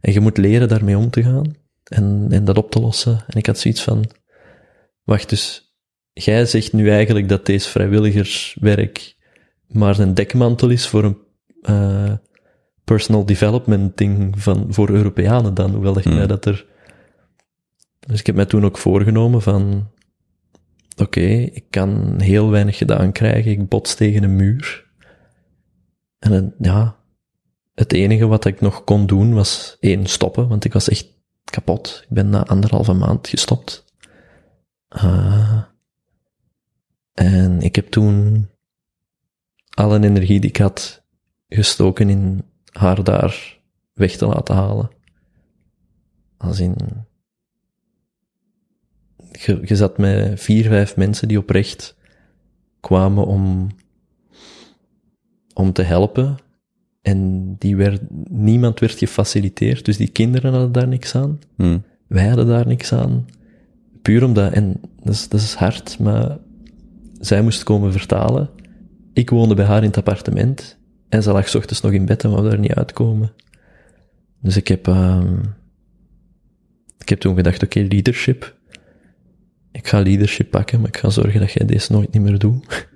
En 0.00 0.12
je 0.12 0.20
moet 0.20 0.36
leren 0.36 0.68
daarmee 0.68 0.96
om 0.96 1.10
te 1.10 1.22
gaan 1.22 1.54
en, 1.84 2.26
en 2.30 2.44
dat 2.44 2.58
op 2.58 2.70
te 2.70 2.80
lossen. 2.80 3.24
En 3.26 3.38
ik 3.38 3.46
had 3.46 3.58
zoiets 3.58 3.82
van, 3.82 4.10
wacht, 5.04 5.28
dus 5.28 5.74
jij 6.12 6.46
zegt 6.46 6.72
nu 6.72 6.90
eigenlijk 6.90 7.28
dat 7.28 7.46
deze 7.46 7.68
vrijwilligerswerk 7.68 9.16
maar 9.66 9.98
een 9.98 10.14
dekmantel 10.14 10.68
is 10.68 10.86
voor 10.86 11.04
een 11.04 11.18
uh, 11.62 12.12
personal 12.84 13.24
development 13.24 13.96
ding 13.96 14.42
van, 14.42 14.66
voor 14.68 14.90
Europeanen 14.90 15.54
dan, 15.54 15.70
hoewel 15.70 15.92
dat 15.92 16.04
je 16.04 16.10
mij 16.10 16.26
dat 16.26 16.44
er... 16.44 16.66
Dus 18.06 18.20
ik 18.20 18.26
heb 18.26 18.34
mij 18.36 18.46
toen 18.46 18.64
ook 18.64 18.78
voorgenomen 18.78 19.42
van, 19.42 19.90
oké, 20.92 21.02
okay, 21.02 21.42
ik 21.42 21.64
kan 21.70 22.20
heel 22.20 22.50
weinig 22.50 22.76
gedaan 22.76 23.12
krijgen, 23.12 23.50
ik 23.50 23.68
bots 23.68 23.94
tegen 23.94 24.22
een 24.22 24.36
muur. 24.36 24.90
En 26.18 26.30
dan, 26.30 26.54
ja, 26.58 26.96
het 27.74 27.92
enige 27.92 28.26
wat 28.26 28.44
ik 28.44 28.60
nog 28.60 28.84
kon 28.84 29.06
doen 29.06 29.34
was 29.34 29.76
één, 29.80 30.06
stoppen, 30.06 30.48
want 30.48 30.64
ik 30.64 30.72
was 30.72 30.88
echt 30.88 31.06
kapot. 31.44 32.00
Ik 32.02 32.14
ben 32.14 32.28
na 32.30 32.46
anderhalve 32.46 32.92
maand 32.92 33.28
gestopt. 33.28 33.84
Uh, 34.96 35.62
en 37.12 37.60
ik 37.60 37.76
heb 37.76 37.86
toen 37.86 38.48
alle 39.70 40.00
energie 40.00 40.40
die 40.40 40.50
ik 40.50 40.56
had 40.56 41.04
gestoken 41.48 42.08
in 42.08 42.44
haar 42.72 43.04
daar 43.04 43.58
weg 43.92 44.16
te 44.16 44.26
laten 44.26 44.54
halen. 44.54 44.90
Als 46.36 46.60
in, 46.60 46.76
je, 49.32 49.60
je 49.64 49.76
zat 49.76 49.98
met 49.98 50.40
vier, 50.40 50.64
vijf 50.64 50.96
mensen 50.96 51.28
die 51.28 51.38
oprecht 51.38 51.96
kwamen 52.80 53.26
om, 53.26 53.68
om 55.54 55.72
te 55.72 55.82
helpen. 55.82 56.36
En 57.02 57.54
die 57.58 57.76
werd, 57.76 58.00
niemand 58.30 58.80
werd 58.80 58.98
gefaciliteerd, 58.98 59.84
dus 59.84 59.96
die 59.96 60.08
kinderen 60.08 60.52
hadden 60.52 60.72
daar 60.72 60.88
niks 60.88 61.14
aan. 61.14 61.38
Hmm. 61.56 61.82
Wij 62.06 62.26
hadden 62.26 62.46
daar 62.46 62.66
niks 62.66 62.92
aan. 62.92 63.26
Puur 64.02 64.24
omdat, 64.24 64.52
en 64.52 64.80
dat 65.02 65.14
is, 65.14 65.28
dat 65.28 65.40
is 65.40 65.54
hard, 65.54 65.98
maar 65.98 66.38
zij 67.20 67.42
moest 67.42 67.62
komen 67.62 67.92
vertalen. 67.92 68.50
Ik 69.12 69.30
woonde 69.30 69.54
bij 69.54 69.64
haar 69.64 69.82
in 69.82 69.88
het 69.88 69.96
appartement. 69.96 70.78
En 71.12 71.22
ze 71.22 71.32
lag 71.32 71.48
's 71.48 71.54
ochtends 71.54 71.80
nog 71.80 71.92
in 71.92 72.04
bed 72.04 72.24
en 72.24 72.30
wou 72.30 72.48
daar 72.48 72.58
niet 72.58 72.74
uitkomen. 72.74 73.32
Dus 74.40 74.56
ik 74.56 74.68
heb, 74.68 74.86
um, 74.86 75.54
ik 76.98 77.08
heb 77.08 77.20
toen 77.20 77.34
gedacht, 77.34 77.62
oké, 77.62 77.78
okay, 77.78 77.88
leadership. 77.88 78.56
Ik 79.72 79.88
ga 79.88 80.00
leadership 80.00 80.50
pakken, 80.50 80.80
maar 80.80 80.88
ik 80.88 80.96
ga 80.96 81.10
zorgen 81.10 81.40
dat 81.40 81.52
jij 81.52 81.66
deze 81.66 81.92
nooit 81.92 82.12
niet 82.12 82.22
meer 82.22 82.38
doet. 82.38 82.66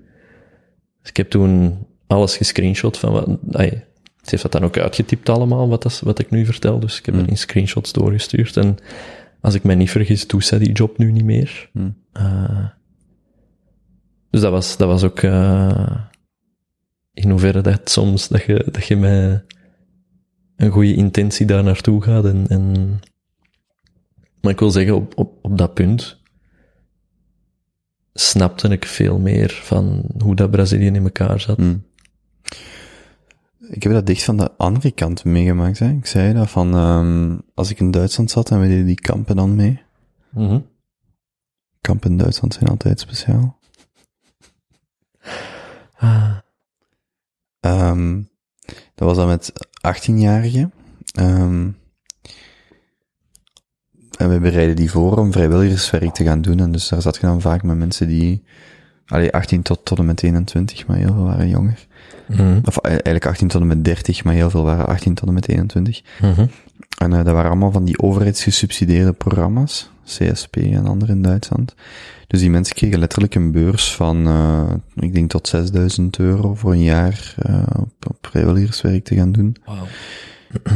Dus 1.01 1.11
ik 1.11 1.17
heb 1.17 1.31
toen 1.31 1.79
alles 2.07 2.37
gescreenshot 2.37 2.99
van 2.99 3.13
wat, 3.13 3.39
ay, 3.53 3.71
ze 4.23 4.31
heeft 4.31 4.43
dat 4.43 4.53
dan 4.53 4.65
ook 4.65 4.79
uitgetypt 4.79 5.29
allemaal, 5.29 5.69
wat, 5.69 5.83
dat, 5.83 6.01
wat 6.01 6.19
ik 6.19 6.31
nu 6.31 6.45
vertel. 6.45 6.81
Dus 6.81 6.99
ik 6.99 7.07
heb 7.07 7.15
mm. 7.15 7.21
er 7.21 7.29
in 7.29 7.39
screenshots 7.39 7.93
doorgestuurd. 7.93 8.57
En 8.57 8.77
als 9.41 9.55
ik 9.55 9.63
mij 9.63 9.75
niet 9.75 9.91
vergis, 9.91 10.27
doet 10.27 10.45
zij 10.45 10.59
die 10.59 10.73
job 10.73 10.99
nu 10.99 11.13
niet 11.13 11.25
meer. 11.25 11.71
Mm. 11.73 11.97
Uh, 12.13 12.67
dus 14.31 14.41
dat 14.41 14.51
was, 14.51 14.77
dat 14.77 14.89
was 14.89 15.03
ook, 15.03 15.23
uh, 15.23 15.99
in 17.17 17.31
hoeverre 17.31 17.61
dat 17.61 17.91
soms, 17.91 18.29
dat 18.29 18.43
je, 18.43 18.69
dat 18.71 18.87
je 18.87 18.97
met 18.97 19.45
een 20.57 20.71
goede 20.71 20.95
intentie 20.95 21.47
daar 21.47 21.65
naartoe 21.65 22.03
gaat 22.03 22.25
en, 22.25 22.47
en, 22.49 23.01
maar 24.41 24.53
ik 24.53 24.59
wil 24.59 24.71
zeggen, 24.71 24.95
op, 24.95 25.19
op, 25.19 25.39
op 25.43 25.59
dat 25.59 25.75
punt 25.75 26.21
snapte 28.13 28.69
ik 28.69 28.85
veel 28.85 29.19
meer 29.19 29.61
van 29.63 30.05
hoe 30.19 30.35
dat 30.35 30.51
Brazilië 30.51 30.87
in 30.87 31.03
elkaar 31.03 31.41
zat. 31.41 31.59
Mm. 31.59 31.85
Ik 33.69 33.83
heb 33.83 33.93
dat 33.93 34.07
dicht 34.07 34.25
van 34.25 34.37
de 34.37 34.53
andere 34.57 34.91
kant 34.91 35.25
meegemaakt. 35.25 35.79
Hè. 35.79 35.91
Ik 35.91 36.07
zei 36.07 36.33
dat 36.33 36.51
van, 36.51 36.75
um, 36.75 37.43
als 37.55 37.71
ik 37.71 37.81
in 37.81 37.91
Duitsland 37.91 38.31
zat 38.31 38.51
en 38.51 38.61
we 38.61 38.67
deden 38.67 38.87
die 38.87 39.01
kampen 39.01 39.37
dan 39.37 39.55
mee. 39.55 39.83
Mm 40.31 40.49
-hmm. 40.49 40.67
Kampen 41.81 42.11
in 42.11 42.17
Duitsland 42.17 42.55
zijn 42.55 42.69
altijd 42.69 43.01
speciaal. 43.01 43.59
Ah. 45.97 46.36
Um, 47.67 48.29
dat 48.95 49.09
was 49.09 49.17
dan 49.17 49.27
met 49.27 49.53
18-jarigen. 49.79 50.73
Um, 51.21 51.77
en 54.17 54.29
we 54.29 54.41
bereiden 54.41 54.77
die 54.77 54.91
voor 54.91 55.19
om 55.19 55.33
vrijwilligerswerk 55.33 56.15
te 56.15 56.25
gaan 56.25 56.43
doen. 56.43 56.61
En 56.61 56.73
dus 56.73 56.89
daar 56.89 57.03
zat 57.03 57.17
je 57.17 57.27
dan 57.27 57.41
vaak 57.41 57.63
met 57.63 57.77
mensen 57.77 58.09
die, 58.09 58.45
allee, 59.07 59.33
18 59.33 59.63
tot, 59.63 59.85
tot 59.85 59.99
en 59.99 60.07
met 60.07 60.23
21, 60.23 60.87
maar 60.87 60.97
heel 60.97 61.13
veel 61.13 61.25
waren 61.25 61.49
jonger. 61.49 61.87
Mm. 62.27 62.61
Of 62.65 62.79
eigenlijk 62.79 63.27
18 63.27 63.49
tot 63.49 63.61
en 63.61 63.67
met 63.67 63.85
30, 63.85 64.25
maar 64.25 64.35
heel 64.35 64.51
veel 64.51 64.65
waren 64.65 64.87
18 64.87 65.15
tot 65.15 65.29
en 65.29 65.35
met 65.35 65.49
21. 65.49 66.03
Mm 66.21 66.33
-hmm. 66.33 66.51
En 66.99 67.11
uh, 67.11 67.17
dat 67.17 67.35
waren 67.35 67.51
allemaal 67.51 67.73
van 67.73 67.85
die 67.85 67.99
overheidsgesubsidieerde 67.99 69.13
programma's, 69.13 69.91
CSP 70.05 70.57
en 70.57 70.87
andere 70.87 71.13
in 71.13 71.23
Duitsland. 71.23 71.75
Dus 72.27 72.41
die 72.41 72.51
mensen 72.51 72.75
kregen 72.75 72.99
letterlijk 72.99 73.35
een 73.35 73.53
beurs 73.53 73.95
van, 73.95 74.29
uh, 74.29 74.71
ik 74.95 75.15
denk 75.15 75.31
tot 75.31 75.49
6000 75.49 76.19
euro 76.19 76.55
voor 76.55 76.73
een 76.73 76.83
jaar 76.83 77.35
uh, 77.49 77.67
op, 77.77 78.07
op 78.09 78.27
vrijwilligerswerk 78.31 79.05
te 79.05 79.15
gaan 79.15 79.33
doen. 79.33 79.57
Wow. 79.65 79.85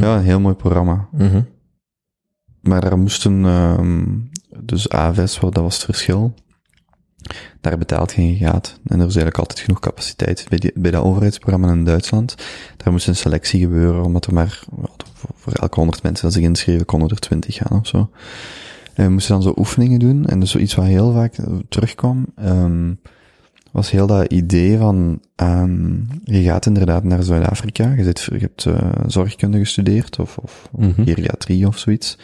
Ja, 0.01 0.17
een 0.17 0.23
heel 0.23 0.41
mooi 0.41 0.55
programma. 0.55 1.09
Mm 1.13 1.29
-hmm. 1.29 1.49
Maar 2.61 2.81
daar 2.81 2.99
moesten, 2.99 3.45
um, 3.45 4.31
dus 4.63 4.89
AVS, 4.89 5.39
dat 5.41 5.55
was 5.55 5.75
het 5.75 5.85
verschil. 5.85 6.35
Daar 7.61 7.79
betaalt 7.79 8.13
geen 8.13 8.37
gaat. 8.37 8.81
En 8.85 9.01
er 9.01 9.07
is 9.07 9.17
eigenlijk 9.17 9.39
altijd 9.39 9.59
genoeg 9.61 9.81
capaciteit. 9.81 10.47
Bij, 10.49 10.59
die, 10.59 10.73
bij 10.75 10.91
dat 10.91 11.03
overheidsprogramma 11.03 11.73
in 11.73 11.85
Duitsland, 11.85 12.35
daar 12.77 12.93
moest 12.93 13.09
een 13.09 13.17
selectie 13.17 13.61
gebeuren, 13.61 14.05
omdat 14.05 14.27
er 14.27 14.35
maar, 14.35 14.63
voor, 15.35 15.53
elke 15.53 15.75
100 15.75 16.03
mensen 16.03 16.25
dat 16.25 16.35
zich 16.35 16.43
inschreven, 16.43 16.87
konden 16.87 17.09
er 17.09 17.19
20 17.19 17.55
gaan 17.55 17.79
of 17.79 17.87
zo. 17.87 18.11
En 19.01 19.07
we 19.07 19.13
moesten 19.13 19.35
dan 19.35 19.43
zo 19.43 19.55
oefeningen 19.57 19.99
doen. 19.99 20.27
En 20.27 20.41
dus 20.41 20.51
zoiets 20.51 20.75
wat 20.75 20.85
heel 20.85 21.13
vaak 21.13 21.35
terugkwam, 21.69 22.27
um, 22.45 23.01
was 23.73 23.91
heel 23.91 24.07
dat 24.07 24.33
idee 24.33 24.79
van, 24.79 25.21
um, 25.37 26.09
je 26.25 26.43
gaat 26.43 26.67
inderdaad 26.67 27.05
naar 27.05 27.23
Zuid-Afrika, 27.23 27.93
je, 27.93 28.05
zit, 28.05 28.29
je 28.33 28.39
hebt 28.39 28.65
uh, 28.65 28.75
zorgkunde 29.07 29.59
gestudeerd, 29.59 30.19
of, 30.19 30.39
of 30.39 30.69
mm 30.77 30.93
-hmm. 30.97 31.05
geriatrie 31.05 31.67
of 31.67 31.79
zoiets. 31.79 32.19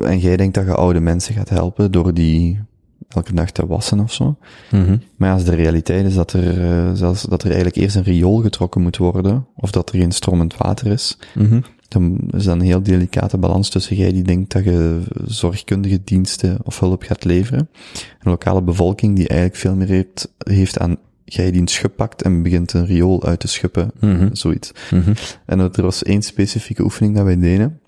En 0.00 0.18
jij 0.18 0.36
denkt 0.36 0.54
dat 0.54 0.64
je 0.64 0.74
oude 0.74 1.00
mensen 1.00 1.34
gaat 1.34 1.48
helpen 1.48 1.92
door 1.92 2.14
die 2.14 2.60
elke 3.08 3.34
dag 3.34 3.50
te 3.50 3.66
wassen 3.66 4.00
of 4.00 4.12
zo. 4.12 4.36
Mm 4.70 4.84
-hmm. 4.84 5.02
Maar 5.16 5.32
als 5.32 5.44
de 5.44 5.54
realiteit 5.54 6.06
is 6.06 6.14
dat 6.14 6.32
er, 6.32 6.58
uh, 6.58 6.92
zelfs, 6.92 7.22
dat 7.22 7.42
er 7.42 7.46
eigenlijk 7.46 7.76
eerst 7.76 7.96
een 7.96 8.02
riool 8.02 8.42
getrokken 8.42 8.82
moet 8.82 8.96
worden, 8.96 9.46
of 9.56 9.70
dat 9.70 9.92
er 9.92 9.98
geen 9.98 10.12
stromend 10.12 10.56
water 10.56 10.86
is, 10.86 11.18
mm 11.34 11.46
-hmm. 11.46 11.64
Dan 11.88 12.18
is 12.30 12.44
dat 12.44 12.54
een 12.54 12.60
heel 12.60 12.82
delicate 12.82 13.38
balans 13.38 13.68
tussen 13.68 13.96
jij 13.96 14.12
die 14.12 14.22
denkt 14.22 14.52
dat 14.52 14.64
je 14.64 15.02
zorgkundige 15.24 16.00
diensten 16.04 16.58
of 16.62 16.80
hulp 16.80 17.02
gaat 17.02 17.24
leveren, 17.24 17.68
een 17.94 18.30
lokale 18.30 18.62
bevolking 18.62 19.16
die 19.16 19.28
eigenlijk 19.28 19.60
veel 19.60 19.74
meer 19.74 19.88
heeft, 19.88 20.32
heeft 20.38 20.78
aan 20.78 20.96
jij 21.24 21.50
die 21.50 21.60
een 21.60 21.68
schub 21.68 21.96
pakt 21.96 22.22
en 22.22 22.42
begint 22.42 22.72
een 22.72 22.86
riool 22.86 23.24
uit 23.24 23.40
te 23.40 23.48
schuppen, 23.48 23.90
mm 24.00 24.16
-hmm. 24.16 24.34
zoiets. 24.34 24.70
-hmm. 24.88 25.14
En 25.46 25.58
er 25.58 25.82
was 25.82 26.02
één 26.02 26.22
specifieke 26.22 26.82
oefening 26.82 27.14
dat 27.14 27.24
wij 27.24 27.38
deden. 27.38 27.80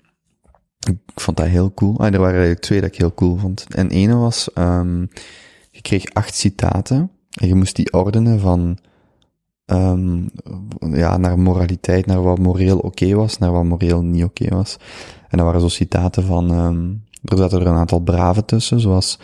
Ik 0.89 0.97
vond 1.15 1.37
dat 1.37 1.45
heel 1.45 1.73
cool. 1.73 1.99
Ah, 1.99 2.05
er 2.05 2.19
waren 2.19 2.31
eigenlijk 2.31 2.61
twee 2.61 2.81
dat 2.81 2.89
ik 2.89 2.97
heel 2.97 3.13
cool 3.13 3.37
vond. 3.37 3.65
En 3.69 3.89
ene 3.89 4.15
was, 4.15 4.49
um, 4.55 5.09
je 5.71 5.81
kreeg 5.81 6.05
acht 6.13 6.35
citaten 6.35 7.11
en 7.31 7.47
je 7.47 7.55
moest 7.55 7.75
die 7.75 7.93
ordenen 7.93 8.39
van, 8.39 8.77
um, 9.71 10.29
ja, 10.91 11.17
naar 11.17 11.39
moraliteit, 11.39 12.05
naar 12.05 12.23
wat 12.23 12.39
moreel 12.39 12.77
oké 12.77 13.13
was, 13.13 13.37
naar 13.37 13.51
wat 13.51 13.63
moreel 13.63 14.01
niet 14.01 14.23
oké 14.23 14.55
was. 14.55 14.77
En 15.29 15.37
dat 15.37 15.45
waren 15.45 15.61
zo 15.61 15.67
citaten 15.67 16.23
van, 16.23 16.51
um, 16.51 17.03
er 17.23 17.37
zaten 17.37 17.59
er 17.61 17.67
een 17.67 17.73
aantal 17.73 17.99
braven 17.99 18.45
tussen, 18.45 18.79
zoals, 18.79 19.19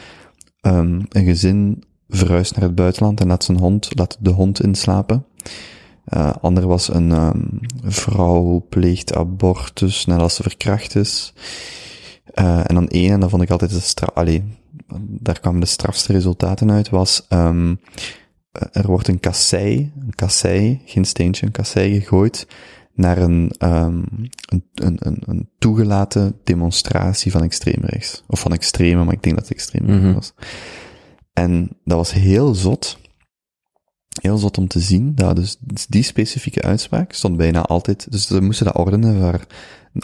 um, 0.61 1.05
een 1.09 1.25
gezin 1.25 1.83
verhuist 2.09 2.55
naar 2.55 2.65
het 2.65 2.75
buitenland 2.75 3.21
en 3.21 3.27
laat 3.27 3.43
zijn 3.43 3.59
hond, 3.59 3.89
laat 3.97 4.17
de 4.19 4.29
hond 4.29 4.63
inslapen. 4.63 5.25
Uh, 6.13 6.31
ander 6.41 6.67
was 6.67 6.93
een 6.93 7.13
vrouw 7.83 8.65
pleegt 8.69 9.15
abortus 9.15 10.05
nadat 10.05 10.33
ze 10.33 10.43
verkracht 10.43 10.95
is. 10.95 11.33
Uh, 12.35 12.59
en 12.59 12.75
dan 12.75 12.87
één, 12.87 13.11
en 13.11 13.19
dat 13.19 13.29
vond 13.29 13.41
ik 13.41 13.49
altijd 13.49 13.71
de 13.71 13.79
straf, 13.79 14.09
allee, 14.15 14.43
daar 14.99 15.39
kwamen 15.39 15.59
de 15.59 15.65
strafste 15.65 16.13
resultaten 16.13 16.71
uit, 16.71 16.89
was, 16.89 17.27
er 18.53 18.87
wordt 18.87 19.07
een 19.07 19.19
kassei, 19.19 19.91
een 19.99 20.15
kassei, 20.15 20.81
geen 20.85 21.05
steentje, 21.05 21.45
een 21.45 21.51
kassei 21.51 21.99
gegooid 21.99 22.47
naar 22.93 23.17
een, 23.17 23.51
um, 23.59 24.05
een, 24.45 24.63
een, 24.73 25.17
een, 25.25 25.49
toegelaten 25.59 26.39
demonstratie 26.43 27.31
van 27.31 27.43
extreemrechts. 27.43 28.23
Of 28.27 28.39
van 28.39 28.53
extreme, 28.53 29.03
maar 29.03 29.13
ik 29.13 29.23
denk 29.23 29.35
dat 29.35 29.47
het 29.47 29.53
extreem 29.53 29.83
mm 29.85 30.01
-hmm. 30.01 30.13
was. 30.13 30.33
En 31.33 31.77
dat 31.83 31.97
was 31.97 32.13
heel 32.13 32.55
zot, 32.55 32.97
heel 34.21 34.37
zot 34.37 34.57
om 34.57 34.67
te 34.67 34.79
zien, 34.79 35.15
dat 35.15 35.35
dus 35.35 35.57
die 35.89 36.03
specifieke 36.03 36.61
uitspraak 36.61 37.13
stond 37.13 37.37
bijna 37.37 37.61
altijd, 37.61 38.11
dus 38.11 38.27
ze 38.27 38.41
moesten 38.41 38.65
dat 38.65 38.77
ordenen, 38.77 39.19
waar, 39.19 39.47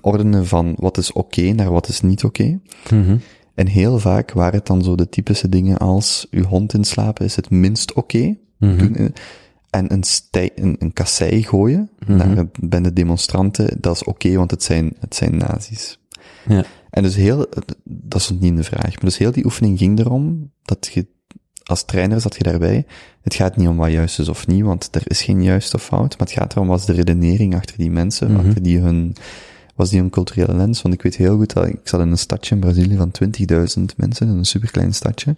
ordenen 0.02 0.48
van 0.48 0.76
wat 0.78 0.98
is 0.98 1.12
oké 1.12 1.40
okay 1.40 1.52
naar 1.52 1.72
wat 1.72 1.88
is 1.88 2.02
niet 2.02 2.24
oké. 2.24 2.42
Okay. 2.42 3.00
Mm 3.00 3.06
-hmm. 3.06 3.22
En 3.60 3.68
heel 3.68 4.00
vaak 4.00 4.32
waren 4.32 4.58
het 4.58 4.68
dan 4.68 4.84
zo 4.84 4.96
de 4.96 5.10
typische 5.10 5.50
dingen 5.50 5.78
als, 5.78 6.28
uw 6.32 6.44
hond 6.44 6.74
inslapen 6.74 7.26
is 7.26 7.36
het 7.36 7.50
minst 7.50 7.94
oké. 7.94 8.00
Okay. 8.18 8.40
Mm 8.58 8.78
-hmm. 8.78 9.14
En 9.70 9.94
een, 9.94 10.04
stij, 10.04 10.52
een, 10.56 10.76
een 10.80 10.94
kassei 10.94 11.44
gooien 11.44 11.90
Mhm. 12.00 12.12
mm 12.14 12.20
-hmm. 12.20 12.34
naar 12.34 12.46
bij 12.62 12.82
de 12.82 12.94
demonstranten, 12.94 13.78
dat 13.82 13.96
is 13.96 14.02
oké, 14.04 14.10
okay, 14.10 14.38
want 14.38 14.52
het 14.52 14.64
zijn, 14.64 14.94
het 15.00 15.16
zijn 15.16 15.38
nazi's. 15.38 16.00
Ja. 16.48 16.64
En 16.90 17.04
dus 17.04 17.16
heel, 17.16 17.46
dat 17.84 18.22
stond 18.22 18.40
niet 18.40 18.50
in 18.50 18.56
de 18.56 18.64
vraag, 18.64 18.92
maar 18.94 19.00
dus 19.00 19.18
heel 19.18 19.32
die 19.32 19.46
oefening 19.46 19.78
ging 19.78 20.00
erom 20.00 20.52
dat 20.64 20.90
je 20.94 21.08
als 21.64 21.86
trainer 21.86 22.22
zat 22.22 22.36
je 22.38 22.44
daarbij. 22.44 22.86
Het 23.22 23.34
gaat 23.34 23.56
niet 23.58 23.68
om 23.68 23.78
wat 23.78 23.92
juist 23.92 24.20
is 24.20 24.30
of 24.30 24.48
niet, 24.48 24.64
want 24.64 24.88
er 24.92 25.02
is 25.06 25.22
geen 25.22 25.44
juist 25.44 25.74
of 25.74 25.84
fout, 25.84 26.18
maar 26.18 26.28
het 26.28 26.38
gaat 26.38 26.54
erom 26.56 26.68
wat 26.68 26.80
is 26.80 26.86
de 26.86 26.94
redenering 26.94 27.56
achter 27.56 27.78
die 27.78 27.92
mensen, 27.92 28.28
Mhm. 28.28 28.36
mm 28.36 28.40
-hmm. 28.40 28.48
achter 28.50 28.64
die 28.64 28.80
hun, 28.80 29.16
was 29.80 29.90
die 29.90 30.00
hun 30.00 30.10
culturele 30.10 30.54
lens. 30.56 30.82
Want 30.82 30.94
ik 30.94 31.02
weet 31.02 31.16
heel 31.16 31.38
goed 31.38 31.54
dat 31.54 31.68
ik 31.68 31.80
zat 31.84 32.00
in 32.00 32.12
een 32.12 32.18
stadje 32.18 32.56
in 32.56 32.62
Brazilië 32.62 32.96
van 32.98 33.12
20.000 33.12 33.96
mensen, 33.98 34.28
in 34.28 34.38
een 34.38 34.46
superklein 34.46 34.94
stadje. 34.94 35.36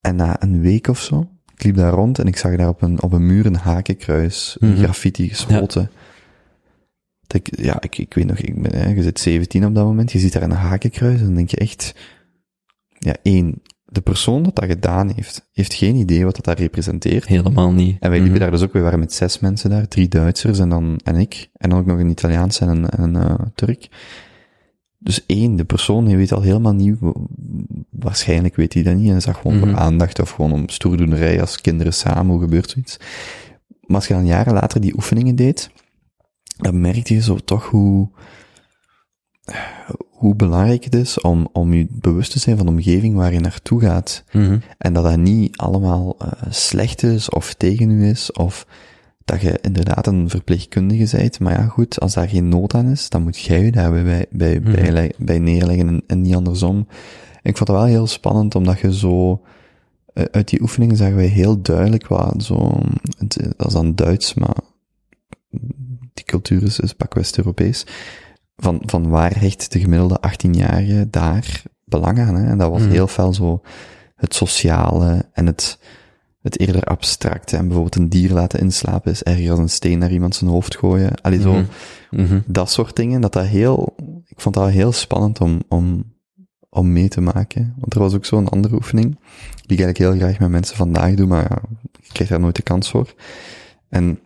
En 0.00 0.16
na 0.16 0.42
een 0.42 0.60
week 0.60 0.88
of 0.88 1.00
zo, 1.00 1.28
ik 1.54 1.62
liep 1.64 1.76
daar 1.76 1.92
rond 1.92 2.18
en 2.18 2.26
ik 2.26 2.36
zag 2.36 2.56
daar 2.56 2.68
op 2.68 2.82
een, 2.82 3.02
op 3.02 3.12
een 3.12 3.26
muur 3.26 3.46
een 3.46 3.56
hakenkruis, 3.56 4.56
Mhm. 4.60 4.70
een 4.72 4.78
graffiti 4.78 5.28
geschoten. 5.28 5.90
dat 7.26 7.36
ik, 7.46 7.58
ja, 7.60 7.80
ik, 7.82 7.98
ik 7.98 8.14
weet 8.14 8.26
nog, 8.26 8.38
ik 8.38 8.62
ben, 8.62 8.76
hè, 8.76 8.88
je 8.90 9.02
zit 9.02 9.18
17 9.20 9.66
op 9.66 9.74
dat 9.74 9.84
moment, 9.84 10.12
je 10.12 10.18
ziet 10.18 10.32
daar 10.32 10.42
een 10.42 10.50
hakenkruis 10.50 11.18
en 11.20 11.24
dan 11.26 11.34
denk 11.34 11.50
je 11.50 11.56
echt, 11.56 11.94
ja, 12.98 13.16
één, 13.22 13.62
de 13.88 14.00
persoon 14.00 14.42
dat 14.42 14.54
dat 14.54 14.64
gedaan 14.64 15.12
heeft, 15.14 15.48
heeft 15.52 15.74
geen 15.74 15.94
idee 15.96 16.24
wat 16.24 16.34
dat 16.36 16.44
daar 16.44 16.58
representeert. 16.58 17.26
Helemaal 17.26 17.72
niet. 17.72 17.96
En 18.00 18.10
wij 18.10 18.18
liepen 18.18 18.30
Mhm. 18.30 18.40
daar 18.40 18.50
dus 18.50 18.62
ook, 18.62 18.72
we 18.72 18.80
waren 18.80 18.98
met 18.98 19.12
zes 19.12 19.38
mensen 19.38 19.70
daar, 19.70 19.88
drie 19.88 20.08
Duitsers 20.08 20.58
en 20.58 20.68
dan, 20.68 21.00
en 21.04 21.16
ik, 21.16 21.48
en 21.52 21.70
dan 21.70 21.78
ook 21.78 21.86
nog 21.86 21.98
een 21.98 22.10
Italiaans 22.10 22.60
en 22.60 22.68
een, 22.68 22.88
en 22.88 23.14
een 23.14 23.22
eh, 23.28 23.46
Turk. 23.54 23.88
Dus 24.98 25.26
één, 25.26 25.56
de 25.56 25.64
persoon, 25.64 26.04
die 26.04 26.16
weet 26.16 26.32
al 26.32 26.40
helemaal 26.42 26.74
niet, 26.74 26.96
wa- 27.00 27.12
waarschijnlijk 27.90 28.56
weet 28.56 28.74
hij 28.74 28.82
dat 28.82 28.94
niet, 28.96 29.10
en 29.10 29.22
zag 29.22 29.40
gewoon 29.40 29.56
Mhm. 29.56 29.68
voor 29.68 29.76
aandacht 29.78 30.20
of 30.20 30.30
gewoon 30.30 30.52
om 30.52 30.68
stoerdoenerij 30.68 31.40
als 31.40 31.60
kinderen 31.60 31.92
samen, 31.92 32.32
hoe 32.32 32.40
gebeurt 32.40 32.70
zoiets. 32.70 32.96
Maar 33.80 33.96
als 33.96 34.06
je 34.06 34.14
dan 34.14 34.26
jaren 34.26 34.52
later 34.52 34.80
die 34.80 34.94
oefeningen 34.94 35.36
deed, 35.36 35.70
dan 36.56 36.80
merkte 36.80 37.14
je 37.14 37.22
zo 37.22 37.36
toch 37.36 37.68
hoe, 37.70 38.08
hoe 40.26 40.34
belangrijk 40.36 40.84
het 40.84 40.94
is 40.94 41.20
om, 41.20 41.48
om 41.52 41.72
je 41.74 41.86
bewust 41.90 42.30
te 42.32 42.38
zijn 42.38 42.56
van 42.56 42.66
de 42.66 42.72
omgeving 42.72 43.14
waar 43.14 43.32
je 43.32 43.40
naartoe 43.40 43.80
gaat. 43.80 44.24
Mhm. 44.32 44.58
En 44.78 44.92
dat 44.92 45.04
dat 45.04 45.16
niet 45.16 45.56
allemaal 45.56 46.16
eh, 46.18 46.32
slecht 46.50 47.02
is 47.02 47.28
of 47.30 47.54
tegen 47.54 47.90
u 47.90 48.06
is, 48.08 48.32
of 48.32 48.66
dat 49.24 49.40
je 49.40 49.58
inderdaad 49.62 50.06
een 50.06 50.28
verpleegkundige 50.28 51.16
bent. 51.16 51.40
Maar 51.40 51.52
ja, 51.52 51.66
goed, 51.66 52.00
als 52.00 52.14
daar 52.14 52.28
geen 52.28 52.48
nood 52.48 52.74
aan 52.74 52.86
is, 52.86 53.08
dan 53.08 53.22
moet 53.22 53.38
jij 53.38 53.64
je 53.64 53.72
daarbij 53.72 54.04
bij, 54.04 54.26
bij, 54.30 54.60
Mhm. 54.60 54.72
bij, 54.72 54.92
le- 54.92 55.10
bij 55.18 55.38
neerleggen 55.38 55.88
en, 55.88 56.02
en 56.06 56.20
niet 56.20 56.34
andersom. 56.34 56.86
Ik 57.42 57.56
vond 57.56 57.68
het 57.68 57.76
wel 57.78 57.86
heel 57.86 58.06
spannend, 58.06 58.54
omdat 58.54 58.78
je 58.80 58.94
zo, 58.94 59.42
eh, 60.14 60.24
uit 60.30 60.48
die 60.48 60.60
oefeningen 60.62 60.96
zagen 60.96 61.16
wij 61.16 61.26
heel 61.26 61.62
duidelijk 61.62 62.06
wat 62.06 62.42
zo, 62.44 62.80
het, 63.18 63.52
dat 63.56 63.66
is 63.66 63.72
dan 63.72 63.94
Duits, 63.94 64.34
maar 64.34 64.56
die 66.14 66.24
cultuur 66.24 66.62
is, 66.62 66.80
is 66.80 66.92
pak 66.92 67.14
West-Europees, 67.14 67.86
van, 68.56 68.82
van 68.86 69.08
waar 69.08 69.40
hecht 69.40 69.72
de 69.72 69.80
gemiddelde 69.80 70.20
18-jarige 70.30 71.06
daar 71.10 71.62
belang 71.84 72.18
aan. 72.18 72.34
Hè? 72.34 72.46
En 72.50 72.58
dat 72.58 72.70
was 72.70 72.82
Mhm. 72.82 72.90
heel 72.90 73.08
veel 73.08 73.32
zo 73.32 73.60
het 74.14 74.34
sociale 74.34 75.28
en 75.32 75.46
het, 75.46 75.78
het 76.42 76.58
eerder 76.60 76.82
abstracte. 76.84 77.56
En 77.56 77.62
bijvoorbeeld 77.64 77.94
een 77.96 78.08
dier 78.08 78.30
laten 78.32 78.60
inslapen 78.60 79.12
is 79.12 79.22
erger 79.22 79.50
als 79.50 79.58
een 79.58 79.68
steen 79.68 79.98
naar 79.98 80.10
iemand 80.12 80.34
zijn 80.34 80.50
hoofd 80.50 80.76
gooien. 80.76 81.20
Allee, 81.20 81.40
zo, 81.40 81.52
Mhm. 81.52 81.64
Mhm. 82.10 82.40
dat 82.46 82.70
soort 82.70 82.96
dingen, 82.96 83.20
dat 83.20 83.32
dat 83.32 83.46
heel, 83.46 83.94
ik 84.26 84.40
vond 84.40 84.54
dat 84.54 84.70
heel 84.70 84.92
spannend 84.92 85.40
om, 85.40 85.62
om, 85.68 86.14
om 86.68 86.92
mee 86.92 87.08
te 87.08 87.20
maken. 87.20 87.74
Want 87.78 87.94
er 87.94 88.00
was 88.00 88.14
ook 88.14 88.24
zo'n 88.24 88.48
andere 88.48 88.74
oefening, 88.74 89.18
die 89.66 89.78
ik 89.78 89.84
eigenlijk 89.84 89.98
heel 89.98 90.16
graag 90.28 90.38
met 90.38 90.50
mensen 90.50 90.76
vandaag 90.76 91.14
doe, 91.14 91.26
maar 91.26 91.46
ja, 91.50 91.58
ik 92.02 92.08
krijg 92.12 92.30
daar 92.30 92.40
nooit 92.40 92.56
de 92.56 92.62
kans 92.62 92.90
voor. 92.90 93.14
En 93.88 94.18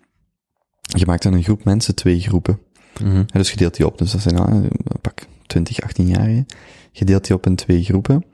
je 0.81 1.07
maakt 1.07 1.23
dan 1.23 1.32
een 1.32 1.43
groep 1.43 1.65
mensen 1.65 1.94
twee 1.94 2.20
groepen. 2.20 2.59
Mhm. 3.05 3.22
Dus 3.27 3.51
je 3.51 3.56
deelt 3.56 3.77
die 3.77 3.86
op, 3.86 3.98
dus 3.98 4.12
dat 4.12 4.20
zijn 4.20 4.39
ah, 4.39 4.64
pak 5.01 5.27
20, 5.47 5.81
18 5.81 6.06
jaar. 6.06 6.28
Je 6.93 7.05
deelt 7.05 7.27
die 7.27 7.36
op 7.36 7.47
in 7.47 7.56
twee 7.56 7.82
groepen. 7.82 8.24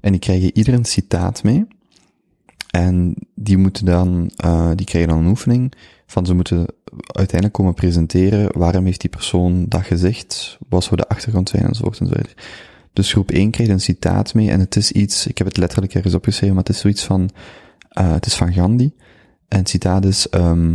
En 0.00 0.10
die 0.10 0.20
krijgen 0.20 0.56
ieder 0.56 0.74
een 0.74 0.84
citaat 0.84 1.42
mee. 1.42 1.66
En 2.70 3.14
die 3.34 3.56
moeten 3.56 3.84
dan, 3.84 4.30
eh, 4.36 4.70
die 4.74 4.86
krijgen 4.86 5.10
dan 5.10 5.18
een 5.18 5.30
oefening 5.30 5.72
van 6.06 6.26
ze 6.26 6.34
moeten 6.34 6.66
uiteindelijk 7.06 7.52
komen 7.52 7.74
presenteren 7.74 8.58
waarom 8.58 8.84
heeft 8.84 9.00
die 9.00 9.10
persoon 9.10 9.64
dat 9.68 9.82
gezegd, 9.82 10.58
wat 10.68 10.84
zou 10.84 10.96
de 10.96 11.08
achtergrond 11.08 11.48
zijn 11.48 11.66
enzovoort 11.66 12.00
enzovoort. 12.00 12.34
Dus 12.92 13.12
groep 13.12 13.30
1 13.30 13.50
krijgt 13.50 13.72
een 13.72 13.80
citaat 13.80 14.34
mee 14.34 14.50
en 14.50 14.60
het 14.60 14.76
is 14.76 14.92
iets, 14.92 15.26
ik 15.26 15.38
heb 15.38 15.46
het 15.46 15.56
letterlijk 15.56 15.94
ergens 15.94 16.14
opgeschreven, 16.14 16.54
maar 16.54 16.64
het 16.64 16.74
is 16.74 16.80
zoiets 16.80 17.04
van, 17.04 17.30
eh, 17.88 18.12
het 18.12 18.26
is 18.26 18.34
van 18.34 18.52
Gandhi. 18.52 18.92
En 19.48 19.58
het 19.58 19.68
citaat 19.68 20.04
is, 20.04 20.28
ehm 20.28 20.74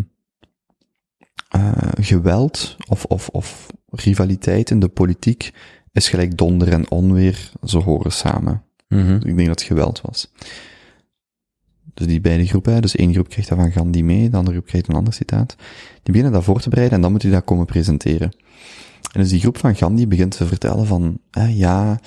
eh, 1.51 1.71
geweld 1.99 2.77
of, 2.87 3.05
of, 3.05 3.29
of 3.29 3.67
rivaliteit 3.89 4.69
in 4.69 4.79
de 4.79 4.87
politiek 4.87 5.51
is 5.91 6.09
gelijk 6.09 6.37
donder 6.37 6.71
en 6.73 6.91
onweer, 6.91 7.51
ze 7.63 7.77
horen 7.77 8.11
samen. 8.11 8.63
Mhm. 8.87 9.13
Ik 9.13 9.35
denk 9.35 9.47
dat 9.47 9.59
het 9.59 9.61
geweld 9.61 10.01
was. 10.01 10.31
Dus 11.93 12.07
die 12.07 12.21
beide 12.21 12.45
groepen, 12.45 12.81
dus 12.81 12.95
één 12.95 13.13
groep 13.13 13.29
krijgt 13.29 13.49
dat 13.49 13.57
van 13.57 13.71
Gandhi 13.71 14.03
mee, 14.03 14.29
de 14.29 14.37
andere 14.37 14.55
groep 14.55 14.67
krijgt 14.67 14.87
een 14.87 14.95
ander 14.95 15.13
citaat. 15.13 15.55
Die 16.03 16.13
beginnen 16.13 16.31
dat 16.31 16.43
voor 16.43 16.61
te 16.61 16.69
bereiden 16.69 16.95
en 16.95 17.01
dan 17.01 17.11
moet 17.11 17.21
hij 17.21 17.31
dat 17.31 17.43
komen 17.43 17.65
presenteren. 17.65 18.31
En 19.13 19.21
dus 19.21 19.29
die 19.29 19.39
groep 19.39 19.57
van 19.57 19.75
Gandhi 19.75 20.07
begint 20.07 20.37
te 20.37 20.45
vertellen 20.45 20.85
van, 20.85 21.19
eh, 21.31 21.57
ja, 21.57 21.99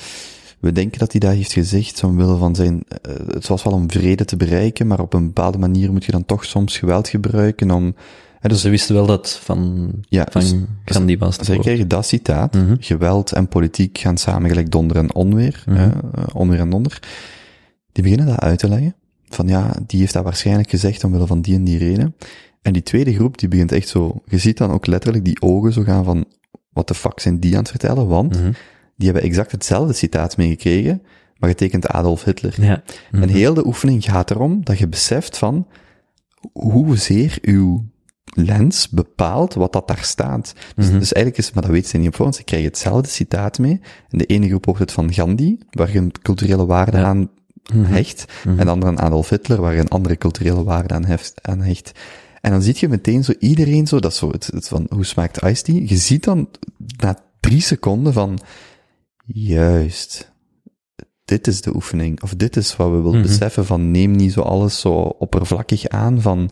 we 0.60 0.72
denken 0.72 0.98
dat 0.98 1.10
hij 1.10 1.20
dat 1.20 1.32
heeft 1.32 1.52
gezegd 1.52 2.04
omwille 2.04 2.36
van 2.36 2.54
zijn, 2.54 2.82
eh, 3.02 3.14
het 3.26 3.46
was 3.46 3.62
wel 3.62 3.72
om 3.72 3.90
vrede 3.90 4.24
te 4.24 4.36
bereiken, 4.36 4.86
maar 4.86 5.00
op 5.00 5.14
een 5.14 5.26
bepaalde 5.26 5.58
manier 5.58 5.92
moet 5.92 6.04
je 6.04 6.12
dan 6.12 6.24
toch 6.24 6.44
soms 6.44 6.78
geweld 6.78 7.08
gebruiken 7.08 7.70
om, 7.70 7.94
Dus 8.48 8.52
dus 8.52 8.62
ze 8.62 8.68
wisten 8.70 8.94
wel 8.94 9.06
dat 9.06 9.38
van, 9.42 9.90
Ja, 10.08 10.26
van 10.30 10.40
dus- 10.40 10.54
Gandhi 10.84 11.18
was. 11.18 11.36
zij 11.36 11.58
krijgen 11.58 11.88
dat 11.88 12.06
citaat, 12.06 12.54
Mhm. 12.54 12.76
geweld 12.78 13.32
en 13.32 13.48
politiek 13.48 13.98
gaan 13.98 14.16
samen 14.16 14.48
gelijk 14.48 14.70
donder 14.70 14.96
en 14.96 15.14
onweer, 15.14 15.62
Mhm. 15.66 15.76
eh, 15.78 15.88
onweer 16.32 16.58
en 16.60 16.70
donder. 16.70 16.98
Die 17.92 18.02
beginnen 18.02 18.26
dat 18.26 18.38
uit 18.40 18.58
te 18.58 18.68
leggen. 18.68 18.94
Van 19.28 19.48
ja, 19.48 19.74
die 19.86 20.00
heeft 20.00 20.12
dat 20.12 20.24
waarschijnlijk 20.24 20.70
gezegd 20.70 21.04
omwille 21.04 21.26
van 21.26 21.40
die 21.40 21.54
en 21.54 21.64
die 21.64 21.78
reden. 21.78 22.14
En 22.62 22.72
die 22.72 22.82
tweede 22.82 23.14
groep, 23.14 23.38
die 23.38 23.48
begint 23.48 23.72
echt 23.72 23.88
zo, 23.88 24.22
je 24.26 24.38
ziet 24.38 24.56
dan 24.58 24.70
ook 24.70 24.86
letterlijk 24.86 25.24
die 25.24 25.40
ogen 25.42 25.72
zo 25.72 25.82
gaan 25.82 26.04
van, 26.04 26.24
wat 26.72 26.88
de 26.88 26.94
fuck 26.94 27.20
zijn 27.20 27.40
die 27.40 27.52
aan 27.52 27.58
het 27.60 27.68
vertellen? 27.70 28.06
Want 28.08 28.34
Mhm. 28.40 28.52
die 28.96 29.06
hebben 29.10 29.22
exact 29.28 29.52
hetzelfde 29.52 29.92
citaat 29.92 30.36
meegekregen, 30.36 31.02
maar 31.38 31.48
getekend 31.50 31.86
Adolf 31.88 32.24
Hitler. 32.24 32.54
Ja. 32.62 32.82
Mhm. 33.10 33.22
En 33.22 33.28
heel 33.28 33.54
de 33.54 33.66
oefening 33.66 34.04
gaat 34.04 34.30
erom 34.30 34.64
dat 34.64 34.78
je 34.78 34.88
beseft 34.88 35.38
van 35.38 35.66
hoezeer 36.52 37.38
uw 37.42 37.84
lens 38.34 38.88
bepaalt 38.88 39.54
wat 39.54 39.72
dat 39.72 39.88
daar 39.88 40.02
staat. 40.04 40.54
Dus, 40.76 40.86
Mhm. 40.88 40.98
dus 40.98 41.12
eigenlijk 41.12 41.44
is, 41.46 41.52
maar 41.52 41.62
dat 41.62 41.72
weet 41.72 41.86
ze 41.86 41.96
niet 41.98 42.06
op 42.06 42.14
voorhand, 42.14 42.36
ze 42.36 42.44
krijgen 42.44 42.68
hetzelfde 42.68 43.08
citaat 43.08 43.58
mee. 43.58 43.80
En 44.08 44.18
de 44.18 44.26
ene 44.26 44.48
groep 44.48 44.64
hoort 44.64 44.78
het 44.78 44.92
van 44.92 45.12
Gandhi, 45.12 45.58
waar 45.70 45.92
je 45.92 45.98
een 45.98 46.12
culturele 46.22 46.66
waarde 46.66 46.96
Ja. 46.96 47.04
aan 47.04 47.30
Mhm. 47.72 47.84
hecht. 47.92 48.24
Mhm. 48.44 48.58
En 48.58 48.64
de 48.64 48.70
andere 48.70 48.90
aan 48.92 49.00
Adolf 49.00 49.28
Hitler, 49.28 49.60
waar 49.60 49.74
je 49.74 49.80
een 49.80 49.88
andere 49.88 50.16
culturele 50.16 50.64
waarde 50.64 50.94
aan, 50.94 51.04
heft, 51.04 51.34
aan 51.42 51.60
hecht. 51.60 51.92
En 52.40 52.50
dan 52.50 52.62
zie 52.62 52.74
je 52.78 52.88
meteen 52.88 53.24
zo 53.24 53.32
iedereen 53.38 53.86
zo, 53.86 54.00
dat 54.00 54.12
is 54.12 54.18
zo 54.18 54.30
het, 54.30 54.46
het 54.46 54.68
van, 54.68 54.86
hoe 54.88 55.04
smaakt 55.04 55.42
iced 55.42 55.64
tea? 55.64 55.80
Je 55.86 55.96
ziet 55.96 56.24
dan 56.24 56.48
na 56.96 57.18
drie 57.40 57.60
seconden 57.60 58.12
van, 58.12 58.38
juist, 59.26 60.32
dit 61.24 61.46
is 61.46 61.60
de 61.60 61.74
oefening, 61.74 62.22
of 62.22 62.34
dit 62.34 62.56
is 62.56 62.76
wat 62.76 62.90
we 62.90 63.00
willen 63.00 63.22
beseffen 63.22 63.66
van, 63.66 63.90
neem 63.90 64.10
niet 64.10 64.32
zo 64.32 64.40
alles 64.40 64.80
zo 64.80 64.92
oppervlakkig 64.94 65.88
aan 65.88 66.20
van, 66.20 66.50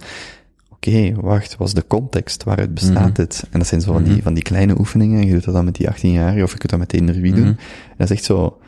oké, 0.87 1.15
wacht, 1.21 1.57
wat 1.57 1.67
is 1.69 1.75
de 1.75 1.87
context, 1.87 2.43
waaruit 2.45 2.75
bestaat 2.75 3.05
Mhm. 3.07 3.13
dit? 3.15 3.45
En 3.51 3.59
dat 3.59 3.69
zijn 3.69 3.81
zo 3.81 3.93
van, 3.93 4.03
die, 4.03 4.13
Mhm. 4.13 4.23
van 4.23 4.35
die 4.35 4.43
kleine 4.43 4.79
oefeningen, 4.79 5.27
je 5.27 5.33
doet 5.33 5.45
dat 5.45 5.55
dan 5.55 5.65
met 5.65 5.75
die 5.75 5.89
18 5.89 6.13
jaar, 6.13 6.43
of 6.43 6.53
je 6.53 6.59
kunt 6.59 6.71
dat 6.71 6.79
met 6.79 6.91
de 6.91 6.97
energie 6.99 7.33
doen. 7.33 7.41
Mhm. 7.49 7.49
En 7.89 7.95
dat 7.97 8.11
is 8.11 8.17
echt 8.17 8.25
zo, 8.25 8.61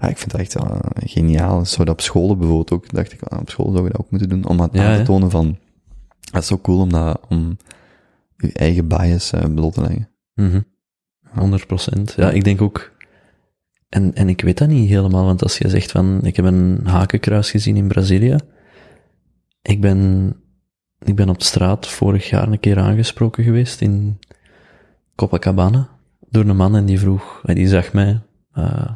ja, 0.00 0.08
ik 0.08 0.18
vind 0.18 0.30
dat 0.30 0.40
echt 0.40 0.56
uh, 0.56 0.78
geniaal. 0.94 1.64
Zo 1.64 1.84
dat 1.84 1.94
op 1.94 2.00
scholen 2.00 2.38
bijvoorbeeld 2.38 2.70
ook, 2.72 2.90
dacht 2.90 3.12
ik, 3.12 3.34
op 3.40 3.50
school 3.50 3.70
zou 3.72 3.84
je 3.84 3.90
dat 3.90 4.00
ook 4.00 4.10
moeten 4.10 4.28
doen, 4.28 4.44
om 4.46 4.56
dat 4.56 4.68
Ja, 4.72 4.90
aan 4.92 4.96
te 4.98 5.02
tonen 5.02 5.30
van, 5.30 5.58
dat 6.32 6.42
is 6.42 6.48
zo 6.48 6.58
cool 6.58 6.80
om 6.80 6.90
dat, 6.92 7.20
om 7.28 7.56
je 8.36 8.52
eigen 8.52 8.88
bias 8.88 9.32
uh, 9.32 9.44
bloot 9.54 9.74
te 9.74 9.80
leggen. 9.80 10.08
Mhm. 10.34 10.60
100 11.34 11.66
procent. 11.66 12.14
Ja, 12.16 12.30
ik 12.30 12.44
denk 12.44 12.62
ook, 12.62 12.92
en, 13.88 14.14
en 14.14 14.28
ik 14.28 14.40
weet 14.40 14.58
dat 14.58 14.68
niet 14.68 14.88
helemaal, 14.88 15.24
want 15.24 15.42
als 15.42 15.58
je 15.58 15.68
zegt 15.68 15.90
van, 15.90 16.20
ik 16.24 16.36
heb 16.36 16.44
een 16.44 16.80
hakenkruis 16.84 17.50
gezien 17.50 17.76
in 17.76 17.88
Brazilië, 17.88 18.36
ik 19.62 19.80
ben, 19.80 20.32
ik 21.04 21.16
ben 21.16 21.28
op 21.28 21.42
straat 21.42 21.88
vorig 21.88 22.28
jaar 22.30 22.48
een 22.48 22.60
keer 22.60 22.78
aangesproken 22.78 23.44
geweest 23.44 23.80
in 23.80 24.18
Copacabana, 25.14 25.88
door 26.30 26.44
een 26.44 26.56
man 26.56 26.76
en 26.76 26.84
die 26.84 26.98
vroeg, 26.98 27.42
en 27.44 27.54
die 27.54 27.68
zag 27.68 27.92
mij, 27.92 28.20
eh, 28.52 28.88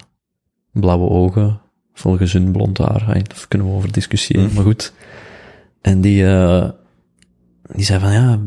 blauwe 0.72 1.08
ogen, 1.08 1.60
vol 1.94 2.16
gezond 2.16 2.52
blond 2.52 2.78
haar, 2.78 3.04
daar 3.06 3.44
kunnen 3.48 3.66
we 3.68 3.74
over 3.74 3.92
discussiëren, 3.92 4.48
Mm. 4.48 4.54
maar 4.54 4.64
goed. 4.64 4.92
En 5.80 6.00
die, 6.00 6.26
eh, 6.26 6.70
die 7.72 7.84
zei 7.84 8.00
van, 8.00 8.12
ja, 8.12 8.40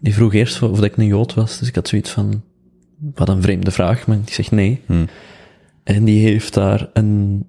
die 0.00 0.14
vroeg 0.14 0.34
eerst 0.34 0.62
of 0.62 0.82
ik 0.82 0.96
een 0.96 1.06
Jood 1.06 1.34
was, 1.34 1.58
dus 1.58 1.68
ik 1.68 1.74
had 1.74 1.88
zoiets 1.88 2.10
van, 2.10 2.42
wat 3.14 3.28
een 3.28 3.42
vreemde 3.42 3.70
vraag, 3.70 4.06
maar 4.06 4.16
ik 4.16 4.32
zeg 4.32 4.50
nee. 4.50 4.82
Hm. 4.86 5.06
En 5.84 6.04
die 6.04 6.28
heeft 6.28 6.54
daar 6.54 6.90
een 6.92 7.46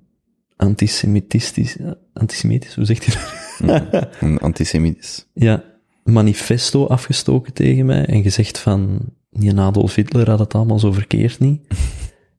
antisemitistisch, 0.55 1.77
antisemitisch, 2.13 2.75
hoe 2.75 2.85
zegt 2.85 3.05
hij 3.05 3.15
dat? 3.15 3.48
Een 4.19 4.37
antisemitisch. 4.37 5.27
ja, 5.33 5.63
manifesto 6.03 6.85
afgestoken 6.85 7.53
tegen 7.53 7.85
mij 7.85 8.05
en 8.05 8.21
gezegd 8.21 8.59
van, 8.59 8.99
die 9.29 9.59
Adolf 9.59 9.95
Hitler 9.95 10.29
had 10.29 10.39
het 10.39 10.55
allemaal 10.55 10.79
zo 10.79 10.91
verkeerd 10.91 11.39
niet. 11.39 11.61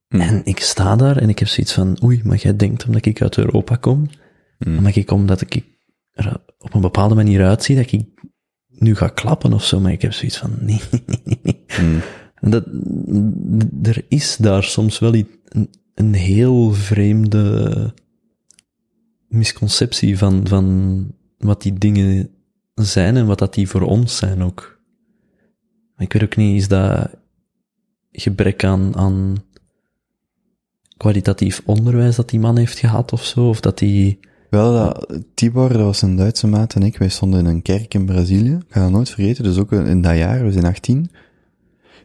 Hm. 0.08 0.20
En 0.20 0.40
ik 0.44 0.60
sta 0.60 0.96
daar 0.96 1.16
en 1.16 1.28
ik 1.28 1.38
heb 1.38 1.48
zoiets 1.48 1.72
van, 1.72 1.98
oei, 2.04 2.20
maar 2.24 2.36
jij 2.36 2.56
denkt 2.56 2.86
omdat 2.86 3.04
ik 3.04 3.22
uit 3.22 3.38
Europa 3.38 3.76
kom, 3.76 4.08
Hm. 4.58 4.76
omdat 4.76 4.96
ik 4.96 5.10
omdat 5.10 5.40
ik 5.40 5.64
er 6.12 6.36
op 6.58 6.74
een 6.74 6.80
bepaalde 6.80 7.14
manier 7.14 7.44
uitzie, 7.44 7.76
dat 7.76 7.92
ik 7.92 8.04
nu 8.68 8.94
ga 8.96 9.08
klappen 9.08 9.52
of 9.52 9.64
zo, 9.64 9.80
maar 9.80 9.92
ik 9.92 10.02
heb 10.02 10.12
zoiets 10.12 10.38
van, 10.38 10.50
nee. 10.60 10.80
Hm. 11.66 11.98
En 12.34 12.50
dat, 12.50 12.66
er 13.82 14.04
is 14.08 14.36
daar 14.36 14.62
soms 14.62 14.98
wel 14.98 15.14
iets, 15.14 15.30
een, 15.44 15.70
een 15.94 16.14
heel 16.14 16.72
vreemde 16.72 17.94
misconceptie 19.30 20.18
van, 20.18 20.46
van 20.46 21.06
wat 21.38 21.62
die 21.62 21.72
dingen 21.72 22.30
zijn 22.74 23.16
en 23.16 23.26
wat 23.26 23.38
dat 23.38 23.54
die 23.54 23.68
voor 23.68 23.82
ons 23.82 24.16
zijn 24.16 24.42
ook. 24.42 24.78
ik 25.98 26.12
weet 26.12 26.22
ook 26.22 26.36
niet, 26.36 26.56
is 26.56 26.68
dat 26.68 27.10
gebrek 28.12 28.64
aan, 28.64 28.96
aan 28.96 29.36
kwalitatief 30.96 31.62
onderwijs 31.64 32.16
dat 32.16 32.28
die 32.28 32.40
man 32.40 32.56
heeft 32.56 32.78
gehad 32.78 33.12
of 33.12 33.24
zo? 33.24 33.48
Of 33.48 33.60
dat 33.60 33.78
die... 33.78 34.18
Wel, 34.50 34.72
dat, 34.72 35.18
Tibor, 35.34 35.68
dat 35.68 35.80
was 35.80 36.02
een 36.02 36.16
Duitse 36.16 36.46
maat 36.46 36.74
en 36.74 36.82
ik, 36.82 36.98
wij 36.98 37.08
stonden 37.08 37.40
in 37.40 37.46
een 37.46 37.62
kerk 37.62 37.94
in 37.94 38.06
Brazilië. 38.06 38.52
Ik 38.52 38.64
ga 38.68 38.80
dat 38.80 38.90
nooit 38.90 39.10
vergeten, 39.10 39.44
dus 39.44 39.58
ook 39.58 39.72
in 39.72 40.02
dat 40.02 40.16
jaar, 40.16 40.44
we 40.44 40.52
zijn 40.52 40.64
18. 40.64 41.10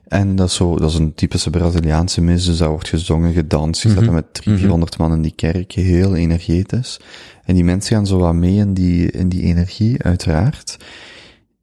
En 0.07 0.36
dat 0.36 0.48
is 0.48 0.56
zo, 0.56 0.77
dat 0.77 0.90
is 0.90 0.98
een 0.98 1.14
typische 1.14 1.49
Braziliaanse 1.49 2.22
mis, 2.22 2.45
dus 2.45 2.57
daar 2.57 2.69
wordt 2.69 2.88
gezongen, 2.88 3.34
gedanst, 3.34 3.82
je 3.82 3.90
staat 3.90 4.10
met 4.10 4.34
300, 4.34 4.60
400 4.60 4.98
man 4.98 5.11
in 5.11 5.22
die 5.22 5.36
kerk, 5.36 5.72
heel 5.72 6.15
energetisch. 6.15 6.99
En 7.44 7.53
die 7.53 7.64
mensen 7.64 7.95
gaan 7.95 8.07
zo 8.07 8.18
wat 8.18 8.34
mee 8.34 8.56
in 8.56 8.73
die, 8.73 9.11
in 9.11 9.30
die 9.30 9.41
energie, 9.41 10.03
uiteraard. 10.03 10.77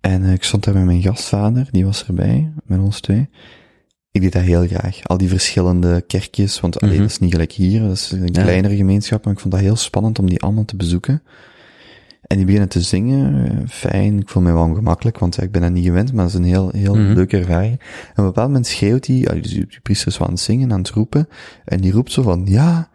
En 0.01 0.23
uh, 0.23 0.33
ik 0.33 0.45
stond 0.45 0.65
daar 0.65 0.75
met 0.75 0.85
mijn 0.85 1.03
gastvader, 1.03 1.69
die 1.71 1.85
was 1.85 2.07
erbij, 2.07 2.53
met 2.65 2.79
ons 2.79 3.01
twee. 3.01 3.29
Ik 4.11 4.21
deed 4.21 4.33
dat 4.33 4.43
heel 4.43 4.67
graag. 4.67 5.01
Al 5.03 5.19
die 5.19 5.29
verschillende 5.29 6.05
kerkjes, 6.07 6.61
want 6.61 6.81
alleen 6.81 6.99
dat 6.99 7.11
is 7.11 7.19
niet 7.19 7.33
gelijk 7.33 7.53
hier, 7.53 7.81
dat 7.81 7.93
is 7.93 8.11
een 8.11 8.33
kleinere 8.33 8.77
gemeenschap, 8.77 9.25
maar 9.25 9.33
ik 9.33 9.41
vond 9.41 9.53
dat 9.55 9.63
heel 9.63 9.77
spannend 9.77 10.19
om 10.19 10.29
die 10.29 10.41
allemaal 10.41 10.65
te 10.65 10.77
bezoeken. 10.77 11.23
En 12.33 12.39
die 12.39 12.47
beginnen 12.47 12.71
te 12.71 12.81
zingen, 12.81 13.35
uh, 13.35 13.69
fijn, 13.69 14.19
ik 14.19 14.29
voel 14.29 14.43
me 14.43 14.53
wel 14.53 14.63
ongemakkelijk, 14.63 15.19
want 15.19 15.35
ja, 15.35 15.43
ik 15.43 15.51
ben 15.51 15.61
dat 15.61 15.71
niet 15.71 15.85
gewend, 15.85 16.13
maar 16.13 16.25
dat 16.25 16.33
is 16.33 16.39
een 16.39 16.45
heel, 16.45 16.71
heel 16.71 16.97
leuke 16.97 17.39
ervaring. 17.39 17.73
En 17.81 18.11
op 18.11 18.17
een 18.17 18.25
bepaald 18.25 18.47
moment 18.47 18.67
schreeuwt 18.67 19.07
hij, 19.07 19.17
uh, 19.17 19.43
die, 19.43 19.43
die 19.43 19.81
priester 19.83 20.09
is 20.09 20.19
wel 20.19 20.27
aan 20.27 20.33
het 20.33 20.43
zingen, 20.43 20.73
aan 20.73 20.79
het 20.79 20.89
roepen, 20.91 21.29
en 21.65 21.81
die 21.81 21.93
roept 21.93 22.13
zo 22.13 22.23
van, 22.23 22.43
ja, 22.45 22.91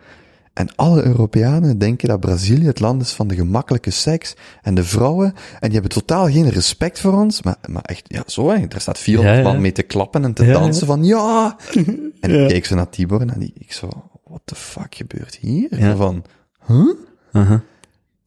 en 0.54 0.76
alle 0.76 1.06
Europeanen 1.06 1.78
denken 1.78 2.08
dat 2.08 2.20
Brazilië 2.20 2.66
het 2.66 2.80
land 2.80 3.02
is 3.02 3.12
van 3.12 3.28
de 3.28 3.36
gemakkelijke 3.36 3.92
seks 3.92 4.36
en 4.62 4.76
de 4.76 4.84
vrouwen. 4.84 5.34
En 5.60 5.70
die 5.70 5.80
hebben 5.80 5.90
totaal 5.90 6.30
geen 6.30 6.50
respect 6.50 7.00
voor 7.00 7.14
ons. 7.14 7.42
Maar, 7.42 7.58
maar 7.70 7.84
echt, 7.84 8.04
ja, 8.08 8.24
zo 8.26 8.50
hè. 8.50 8.68
Daar 8.68 8.82
staat 8.82 8.98
400 9.00 9.44
man 9.44 9.62
mee 9.62 9.72
te 9.72 9.84
klappen 9.84 10.24
en 10.24 10.34
te 10.34 10.46
dansen 10.46 10.88
van 10.88 11.04
ja. 11.04 11.58
En 12.22 12.42
ik 12.42 12.48
keek 12.48 12.66
zo 12.66 12.76
naar 12.76 12.90
Tibor 12.90 13.22
en 13.22 13.40
die, 13.40 13.54
ik 13.58 13.72
zo, 13.72 13.90
what 14.24 14.42
the 14.46 14.56
fuck 14.56 14.96
gebeurt 14.96 15.36
hier? 15.36 15.96
Van, 15.96 16.24
huh? 16.66 16.94
Uh-huh. 17.34 17.60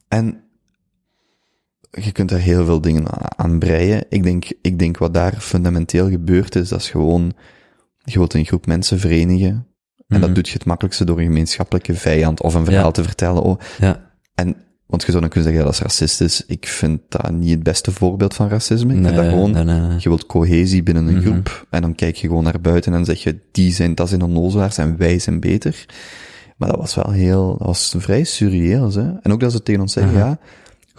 En 0.08 0.39
je 1.90 2.12
kunt 2.12 2.30
er 2.30 2.38
heel 2.38 2.64
veel 2.64 2.80
dingen 2.80 3.04
aan 3.38 3.58
breien. 3.58 4.04
Ik 4.08 4.22
denk, 4.22 4.44
ik 4.62 4.78
denk 4.78 4.98
wat 4.98 5.14
daar 5.14 5.34
fundamenteel 5.38 6.08
gebeurt 6.10 6.54
is, 6.56 6.68
dat 6.68 6.80
is 6.80 6.90
gewoon, 6.90 7.32
je 8.04 8.18
wilt 8.18 8.34
een 8.34 8.44
groep 8.44 8.66
mensen 8.66 8.98
verenigen. 8.98 9.66
En 10.08 10.20
dat 10.20 10.34
doet 10.34 10.48
je 10.48 10.52
het 10.54 10.64
makkelijkste 10.64 11.04
door 11.04 11.18
een 11.18 11.24
gemeenschappelijke 11.24 11.94
vijand 11.94 12.42
of 12.42 12.54
een 12.54 12.64
verhaal 12.64 12.84
Ja. 12.84 12.90
te 12.90 13.02
vertellen. 13.02 13.42
Oh, 13.42 13.60
Ja. 13.78 14.10
en, 14.34 14.56
want 14.86 15.02
je 15.02 15.08
zou 15.10 15.20
dan 15.20 15.30
kunnen 15.30 15.48
zeggen 15.50 15.66
dat 15.66 15.74
is 15.74 15.82
racistisch. 15.82 16.44
Ik 16.46 16.66
vind 16.66 17.00
dat 17.08 17.30
niet 17.32 17.50
het 17.50 17.62
beste 17.62 17.92
voorbeeld 17.92 18.34
van 18.34 18.48
racisme. 18.48 18.94
Ik 18.94 19.02
dat 19.02 19.14
gewoon, 19.14 19.50
nee, 19.50 19.64
nee. 19.64 19.96
je 19.98 20.08
wilt 20.08 20.26
cohesie 20.26 20.82
binnen 20.82 21.06
een 21.06 21.22
groep. 21.22 21.66
En 21.70 21.82
dan 21.82 21.94
kijk 21.94 22.16
je 22.16 22.26
gewoon 22.26 22.44
naar 22.44 22.60
buiten 22.60 22.94
en 22.94 23.04
zeg 23.04 23.22
je, 23.22 23.38
die 23.52 23.72
zijn, 23.72 23.94
dat 23.94 24.08
zijn 24.08 24.22
onnozelaars 24.22 24.78
en 24.78 24.96
wij 24.96 25.18
zijn 25.18 25.40
beter. 25.40 25.86
Maar 26.56 26.68
dat 26.68 26.78
was 26.78 26.94
wel 26.94 27.10
heel, 27.10 27.56
dat 27.58 27.66
was 27.66 27.94
vrij 27.98 28.24
surreëel, 28.24 28.92
hè. 28.92 29.12
En 29.22 29.32
ook 29.32 29.40
dat 29.40 29.52
ze 29.52 29.62
tegen 29.62 29.80
ons 29.80 29.92
zeggen, 29.92 30.12
ja, 30.16 30.38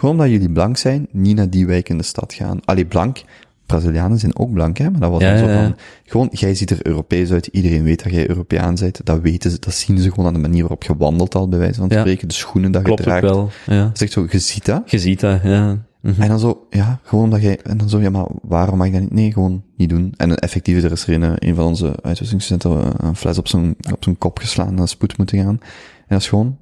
gewoon 0.02 0.16
omdat 0.16 0.30
jullie 0.32 0.52
blank 0.52 0.78
zijn, 0.78 1.08
niet 1.12 1.36
naar 1.36 1.50
die 1.50 1.66
wijk 1.66 1.90
in 1.90 1.98
de 1.98 2.04
stad 2.04 2.34
gaan. 2.34 2.60
Allee, 2.66 2.86
blank, 2.86 3.24
Brazilianen 3.66 4.20
zijn 4.20 4.38
ook 4.38 4.52
blank, 4.54 4.78
hè, 4.78 4.90
maar 4.90 5.00
dat 5.00 5.10
was 5.12 5.22
Ja, 5.22 5.30
dan 5.30 5.40
zo 5.40 5.54
van, 5.54 5.76
gewoon, 6.06 6.28
jij 6.32 6.56
ziet 6.56 6.70
er 6.70 6.86
Europees 6.86 7.32
uit, 7.32 7.48
iedereen 7.48 7.84
weet 7.84 8.04
dat 8.04 8.14
jij 8.14 8.30
Europeaan 8.30 8.76
bent, 8.76 9.06
dat 9.06 9.22
weten 9.22 9.52
ze, 9.52 9.60
dat 9.60 9.74
zien 9.74 9.98
ze 10.00 10.10
gewoon 10.10 10.26
aan 10.26 10.34
de 10.34 10.40
manier 10.40 10.62
waarop 10.62 10.84
je 10.84 10.96
wandelt 10.98 11.36
al, 11.36 11.48
bij 11.48 11.60
wijze 11.60 11.80
van 11.80 11.90
spreken, 11.92 12.28
de 12.28 12.34
schoenen 12.34 12.72
dat 12.72 12.82
Klopt 12.84 13.00
je 13.00 13.06
draagt. 13.06 13.22
wel. 13.24 13.50
Ja. 13.66 13.92
Echt 13.94 14.12
zo, 14.12 14.28
je 14.30 14.40
ziet 14.40 14.66
dat, 14.66 14.92
Je 14.92 15.00
ziet 15.00 15.20
dat, 15.20 15.40
ja. 15.44 15.78
Mhm. 16.02 16.22
en 16.22 16.28
dan 16.28 16.40
zo, 16.40 16.66
ja, 16.70 17.00
gewoon 17.04 17.24
omdat 17.24 17.42
jij, 17.42 17.60
en 17.64 17.78
dan 17.78 17.90
zo, 17.90 18.00
ja, 18.00 18.10
maar 18.10 18.26
waarom 18.42 18.78
mag 18.78 18.88
je 18.88 18.94
dat 18.94 19.02
niet? 19.02 19.12
Nee, 19.14 19.32
gewoon 19.34 19.64
niet 19.78 19.90
doen. 19.90 20.14
En 20.18 20.36
effectief, 20.38 20.84
er 20.84 20.92
is 20.92 21.08
er 21.08 21.22
een, 21.22 21.48
een 21.48 21.56
van 21.56 21.66
onze 21.66 21.96
uitrustingstudenten 22.02 22.94
een 23.08 23.16
fles 23.16 23.38
op 23.38 23.48
zijn, 23.48 23.76
op 23.92 24.04
zijn 24.04 24.18
kop 24.18 24.40
geslaan, 24.40 24.74
naar 24.74 24.88
spoed 24.88 25.18
moeten 25.18 25.38
gaan. 25.38 25.60
En 25.98 26.18
dat 26.18 26.20
is 26.20 26.30
gewoon, 26.30 26.58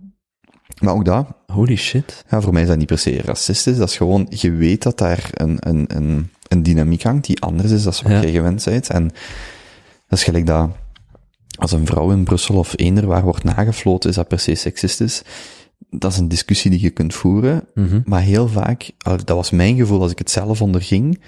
maar 0.79 0.93
ook 0.93 1.05
dat, 1.05 1.27
Holy 1.47 1.75
shit. 1.75 2.23
ja, 2.29 2.41
voor 2.41 2.53
mij 2.53 2.61
is 2.61 2.67
dat 2.67 2.77
niet 2.77 2.87
per 2.87 2.97
se 2.97 3.21
racistisch, 3.21 3.77
dat 3.77 3.89
is 3.89 3.97
gewoon, 3.97 4.27
je 4.29 4.51
weet 4.51 4.83
dat 4.83 4.97
daar 4.97 5.29
een, 5.33 5.57
een, 5.59 5.85
een, 5.87 6.29
een 6.47 6.63
dynamiek 6.63 7.03
hangt 7.03 7.25
die 7.25 7.41
anders 7.41 7.71
is 7.71 7.83
dan 7.83 7.93
wat 8.03 8.11
Ja. 8.11 8.21
jij 8.21 8.31
gewend 8.31 8.65
bent. 8.65 8.89
En 8.89 9.03
dat 10.07 10.19
is 10.19 10.23
gelijk 10.23 10.45
dat, 10.45 10.69
als 11.57 11.71
een 11.71 11.85
vrouw 11.85 12.11
in 12.11 12.23
Brussel 12.23 12.55
of 12.55 12.73
eender 12.75 13.05
waar 13.05 13.23
wordt 13.23 13.43
nagefloten, 13.43 14.09
is 14.09 14.15
dat 14.15 14.27
per 14.27 14.39
se 14.39 14.55
seksistisch. 14.55 15.21
Dat 15.89 16.11
is 16.11 16.17
een 16.17 16.27
discussie 16.27 16.71
die 16.71 16.81
je 16.81 16.89
kunt 16.89 17.13
voeren, 17.13 17.63
Mhm. 17.73 18.01
maar 18.05 18.21
heel 18.21 18.47
vaak, 18.47 18.89
dat 19.03 19.29
was 19.29 19.49
mijn 19.49 19.75
gevoel 19.75 20.01
als 20.01 20.11
ik 20.11 20.17
het 20.19 20.31
zelf 20.31 20.61
onderging, 20.61 21.19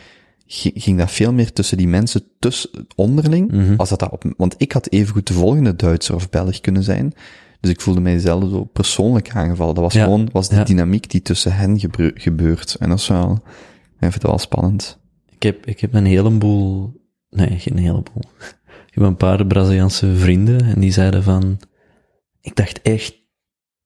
gi- 0.45 0.71
ging 0.75 0.97
dat 0.97 1.11
veel 1.11 1.33
meer 1.33 1.53
tussen 1.53 1.77
die 1.77 1.87
mensen 1.87 2.23
tussen, 2.39 2.69
onderling, 2.95 3.51
Mhm. 3.51 3.73
als 3.77 3.89
dat, 3.89 3.99
dat 3.99 4.09
op, 4.11 4.23
want 4.37 4.55
ik 4.57 4.71
had 4.71 4.89
evengoed 4.91 5.27
de 5.27 5.33
volgende 5.33 5.75
Duitser 5.75 6.15
of 6.15 6.29
Belg 6.29 6.59
kunnen 6.61 6.83
zijn, 6.83 7.13
dus 7.61 7.71
ik 7.71 7.81
voelde 7.81 7.99
mijzelf 7.99 8.49
zo 8.49 8.63
persoonlijk 8.63 9.29
aangevallen. 9.35 9.75
Dat 9.75 9.83
was 9.83 9.93
Ja. 9.93 10.03
gewoon, 10.03 10.29
was 10.31 10.49
de 10.49 10.55
Ja. 10.55 10.63
dynamiek 10.63 11.09
die 11.09 11.21
tussen 11.21 11.53
hen 11.55 11.79
gebeur- 11.79 12.11
gebeurt. 12.15 12.75
En 12.79 12.89
dat 12.89 12.99
is 12.99 13.07
wel, 13.07 13.39
ik 13.99 14.11
vind 14.11 14.23
wel 14.23 14.37
spannend. 14.39 14.99
Ik 15.29 15.43
heb, 15.43 15.65
ik 15.65 15.79
heb 15.79 15.93
een 15.93 16.05
heleboel, 16.05 16.93
nee, 17.29 17.59
geen 17.59 17.77
heleboel. 17.77 18.23
Ik 18.87 18.97
heb 18.97 19.03
een 19.05 19.17
paar 19.17 19.45
Braziliaanse 19.45 20.15
vrienden 20.15 20.61
en 20.65 20.79
die 20.79 20.91
zeiden 20.91 21.23
van, 21.23 21.59
ik 22.41 22.55
dacht 22.55 22.81
echt, 22.81 23.15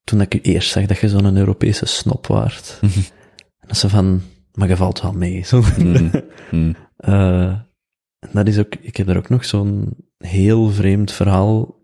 toen 0.03 0.21
ik 0.21 0.33
u 0.33 0.39
eerst 0.41 0.71
zag, 0.71 0.85
dat 0.85 0.97
je 0.97 1.09
zo'n 1.09 1.37
Europese 1.37 1.85
snop 1.85 2.27
waart. 2.27 2.79
En 3.59 3.67
dat 3.67 3.77
ze 3.77 3.89
van, 3.89 4.21
maar 4.53 4.67
je 4.67 4.75
valt 4.75 5.01
wel 5.01 5.11
mee. 5.13 5.43
Zo. 5.45 5.63
Mm. 5.79 6.11
Mm. 6.51 6.75
Eh, 6.97 7.47
en 8.19 8.29
dat 8.33 8.47
is 8.47 8.57
ook, 8.59 8.75
ik 8.81 8.97
heb 8.97 9.07
er 9.09 9.17
ook 9.17 9.29
nog 9.29 9.45
zo'n 9.45 9.93
heel 10.17 10.69
vreemd 10.69 11.11
verhaal 11.11 11.75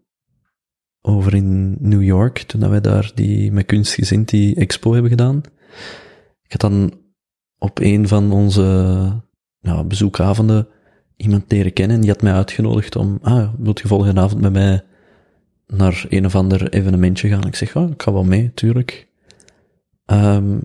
over 1.01 1.33
in 1.33 1.77
New 1.79 2.03
York, 2.03 2.37
toen 2.37 2.69
wij 2.69 2.81
daar 2.81 3.11
die, 3.15 3.51
met 3.51 3.65
kunstgezind 3.65 4.29
die 4.29 4.55
expo 4.55 4.93
hebben 4.93 5.11
gedaan. 5.11 5.41
Ik 6.43 6.51
had 6.51 6.61
dan 6.61 6.93
op 7.57 7.79
een 7.79 8.07
van 8.07 8.31
onze 8.31 8.61
ja, 9.59 9.83
bezoekavonden 9.83 10.67
iemand 11.15 11.51
leren 11.51 11.73
kennen 11.73 11.95
en 11.95 12.01
die 12.01 12.11
had 12.11 12.21
mij 12.21 12.33
uitgenodigd 12.33 12.95
om, 12.95 13.19
ah, 13.21 13.53
wilt 13.57 13.79
je 13.79 13.87
volgende 13.87 14.21
avond 14.21 14.41
met 14.41 14.53
mij 14.53 14.83
naar 15.67 16.05
een 16.09 16.25
of 16.25 16.35
ander 16.35 16.69
evenementje 16.69 17.29
gaan? 17.29 17.47
Ik 17.47 17.55
zeg, 17.55 17.75
oh, 17.75 17.89
ik 17.89 18.01
ga 18.01 18.13
wel 18.13 18.23
mee, 18.23 18.53
tuurlijk. 18.53 19.07
Ehm, 20.05 20.59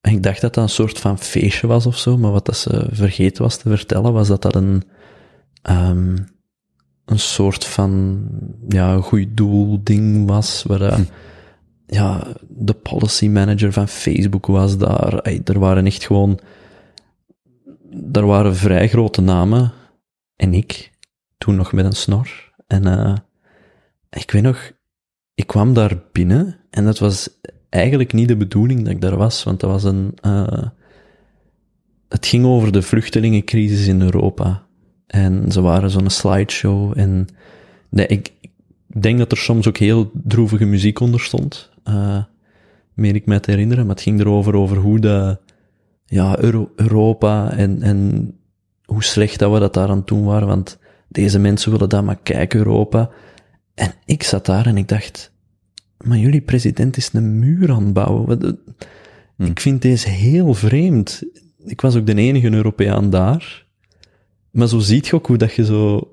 en 0.00 0.12
ik 0.12 0.22
dacht 0.22 0.40
dat 0.40 0.54
dat 0.54 0.64
een 0.64 0.70
soort 0.70 0.98
van 0.98 1.18
feestje 1.18 1.66
was 1.66 1.86
of 1.86 1.98
zo, 1.98 2.18
maar 2.18 2.32
wat 2.32 2.46
dat 2.46 2.56
ze 2.56 2.86
vergeten 2.90 3.42
was 3.42 3.56
te 3.56 3.68
vertellen, 3.68 4.12
was 4.12 4.28
dat 4.28 4.42
dat 4.42 4.54
een, 4.54 4.82
ehm, 5.62 6.16
een 7.04 7.18
soort 7.18 7.64
van, 7.64 8.22
ja, 8.68 9.00
goed 9.00 9.26
doel 9.36 9.80
ding 9.82 10.28
was, 10.28 10.62
waar 10.62 10.78
dat, 10.78 11.00
ja, 11.86 12.26
de 12.48 12.74
policy 12.74 13.28
manager 13.28 13.72
van 13.72 13.88
Facebook 13.88 14.46
was 14.46 14.78
daar. 14.78 15.18
Er 15.44 15.58
waren 15.58 15.86
echt 15.86 16.04
gewoon, 16.04 16.38
er 18.12 18.26
waren 18.26 18.56
vrij 18.56 18.88
grote 18.88 19.20
namen. 19.20 19.72
En 20.36 20.54
ik, 20.54 20.92
toen 21.38 21.56
nog 21.56 21.72
met 21.72 21.84
een 21.84 21.92
snor. 21.92 22.52
En, 22.66 22.86
eh, 22.86 23.16
ik 24.10 24.30
weet 24.30 24.42
nog, 24.42 24.72
ik 25.34 25.46
kwam 25.46 25.74
daar 25.74 26.02
binnen 26.12 26.56
en 26.70 26.84
dat 26.84 26.98
was 26.98 27.28
eigenlijk 27.68 28.12
niet 28.12 28.28
de 28.28 28.36
bedoeling 28.36 28.82
dat 28.82 28.92
ik 28.92 29.00
daar 29.00 29.16
was, 29.16 29.42
want 29.42 29.60
dat 29.60 29.70
was 29.70 29.84
een, 29.84 30.12
eh, 30.20 30.66
het 32.08 32.26
ging 32.26 32.44
over 32.44 32.72
de 32.72 32.82
vluchtelingencrisis 32.82 33.86
in 33.86 34.00
Europa. 34.00 34.66
En 35.06 35.52
ze 35.52 35.60
waren 35.60 35.90
zo'n 35.90 36.10
slideshow 36.10 36.92
en 36.98 37.26
nee, 37.88 38.06
ik, 38.06 38.32
ik 38.40 39.02
denk 39.02 39.18
dat 39.18 39.32
er 39.32 39.38
soms 39.38 39.68
ook 39.68 39.76
heel 39.76 40.10
droevige 40.24 40.64
muziek 40.64 41.00
onder 41.00 41.20
stond, 41.20 41.70
eh 41.84 42.22
meen 42.94 43.14
ik 43.14 43.26
mij 43.26 43.40
te 43.40 43.50
herinneren, 43.50 43.86
maar 43.86 43.94
het 43.94 44.04
ging 44.04 44.20
erover 44.20 44.54
over 44.54 44.76
hoe 44.76 44.98
de, 45.00 45.38
ja, 46.04 46.38
Euro- 46.38 46.70
Europa 46.76 47.50
en, 47.52 47.82
en 47.82 48.30
hoe 48.84 49.02
slecht 49.04 49.38
dat 49.38 49.52
we 49.52 49.58
dat 49.58 49.74
daar 49.74 49.88
aan 49.88 49.96
het 49.96 50.06
doen 50.06 50.24
waren, 50.24 50.48
want 50.48 50.78
deze 51.08 51.38
mensen 51.38 51.70
willen 51.72 51.88
dat 51.88 52.04
maar 52.04 52.18
kijken, 52.22 52.58
Europa. 52.58 53.10
En 53.74 53.92
ik 54.04 54.22
zat 54.22 54.46
daar 54.46 54.66
en 54.66 54.76
ik 54.76 54.88
dacht, 54.88 55.32
maar 56.04 56.18
jullie 56.18 56.40
president 56.40 56.96
is 56.96 57.10
een 57.12 57.38
muur 57.38 57.70
aan 57.72 57.84
het 57.84 57.92
bouwen. 57.92 58.26
Wat- 58.26 58.56
Ik 59.38 59.60
vind 59.60 59.82
deze 59.82 60.08
heel 60.08 60.54
vreemd. 60.54 61.22
Ik 61.64 61.80
was 61.80 61.96
ook 61.96 62.06
de 62.06 62.14
enige 62.14 62.52
Europeaan 62.52 63.10
daar. 63.10 63.63
Maar 64.54 64.68
zo 64.68 64.78
ziet 64.78 65.06
je 65.06 65.14
ook 65.14 65.26
hoe 65.26 65.36
dat 65.36 65.54
je 65.54 65.64
zo, 65.64 66.12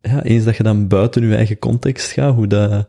ja, 0.00 0.22
eens 0.22 0.44
dat 0.44 0.56
je 0.56 0.62
dan 0.62 0.88
buiten 0.88 1.28
je 1.28 1.36
eigen 1.36 1.58
context 1.58 2.10
gaat, 2.10 2.34
hoe 2.34 2.46
dat, 2.46 2.88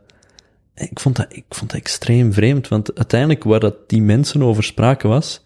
ik 0.76 1.00
vond 1.00 1.16
dat, 1.16 1.26
ik 1.30 1.46
vond 1.50 1.72
dat 1.72 1.80
extreem 1.80 2.34
vreemd, 2.34 2.68
want 2.68 2.96
uiteindelijk 2.98 3.44
waar 3.44 3.60
dat 3.60 3.90
die 3.90 4.02
mensen 4.02 4.44
over 4.44 4.64
spraken 4.64 5.10
was, 5.10 5.42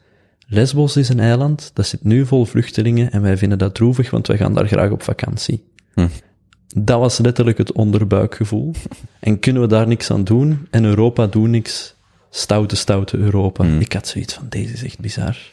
Lesbos 0.47 0.97
is 0.97 1.09
een 1.09 1.19
eiland, 1.19 1.71
dat 1.73 1.87
zit 1.87 2.03
nu 2.03 2.25
vol 2.25 2.45
vluchtelingen 2.45 3.11
en 3.11 3.21
wij 3.21 3.37
vinden 3.37 3.57
dat 3.57 3.75
droevig, 3.75 4.09
want 4.09 4.27
wij 4.27 4.37
gaan 4.37 4.53
daar 4.53 4.67
graag 4.67 4.91
op 4.91 5.03
vakantie. 5.03 5.63
Hm. 5.93 6.07
Dat 6.75 6.99
was 6.99 7.17
letterlijk 7.17 7.57
het 7.57 7.71
onderbuikgevoel. 7.71 8.71
En 9.19 9.39
kunnen 9.39 9.61
we 9.61 9.67
daar 9.67 9.87
niks 9.87 10.11
aan 10.11 10.23
doen? 10.23 10.67
En 10.69 10.85
Europa 10.85 11.27
doet 11.27 11.47
niks. 11.47 11.95
Stoute, 12.29 12.75
stoute 12.75 13.17
Europa. 13.17 13.63
Hm. 13.63 13.79
Ik 13.79 13.93
had 13.93 14.07
zoiets 14.07 14.33
van, 14.33 14.45
deze 14.49 14.73
is 14.73 14.83
echt 14.83 14.99
bizar. 14.99 15.52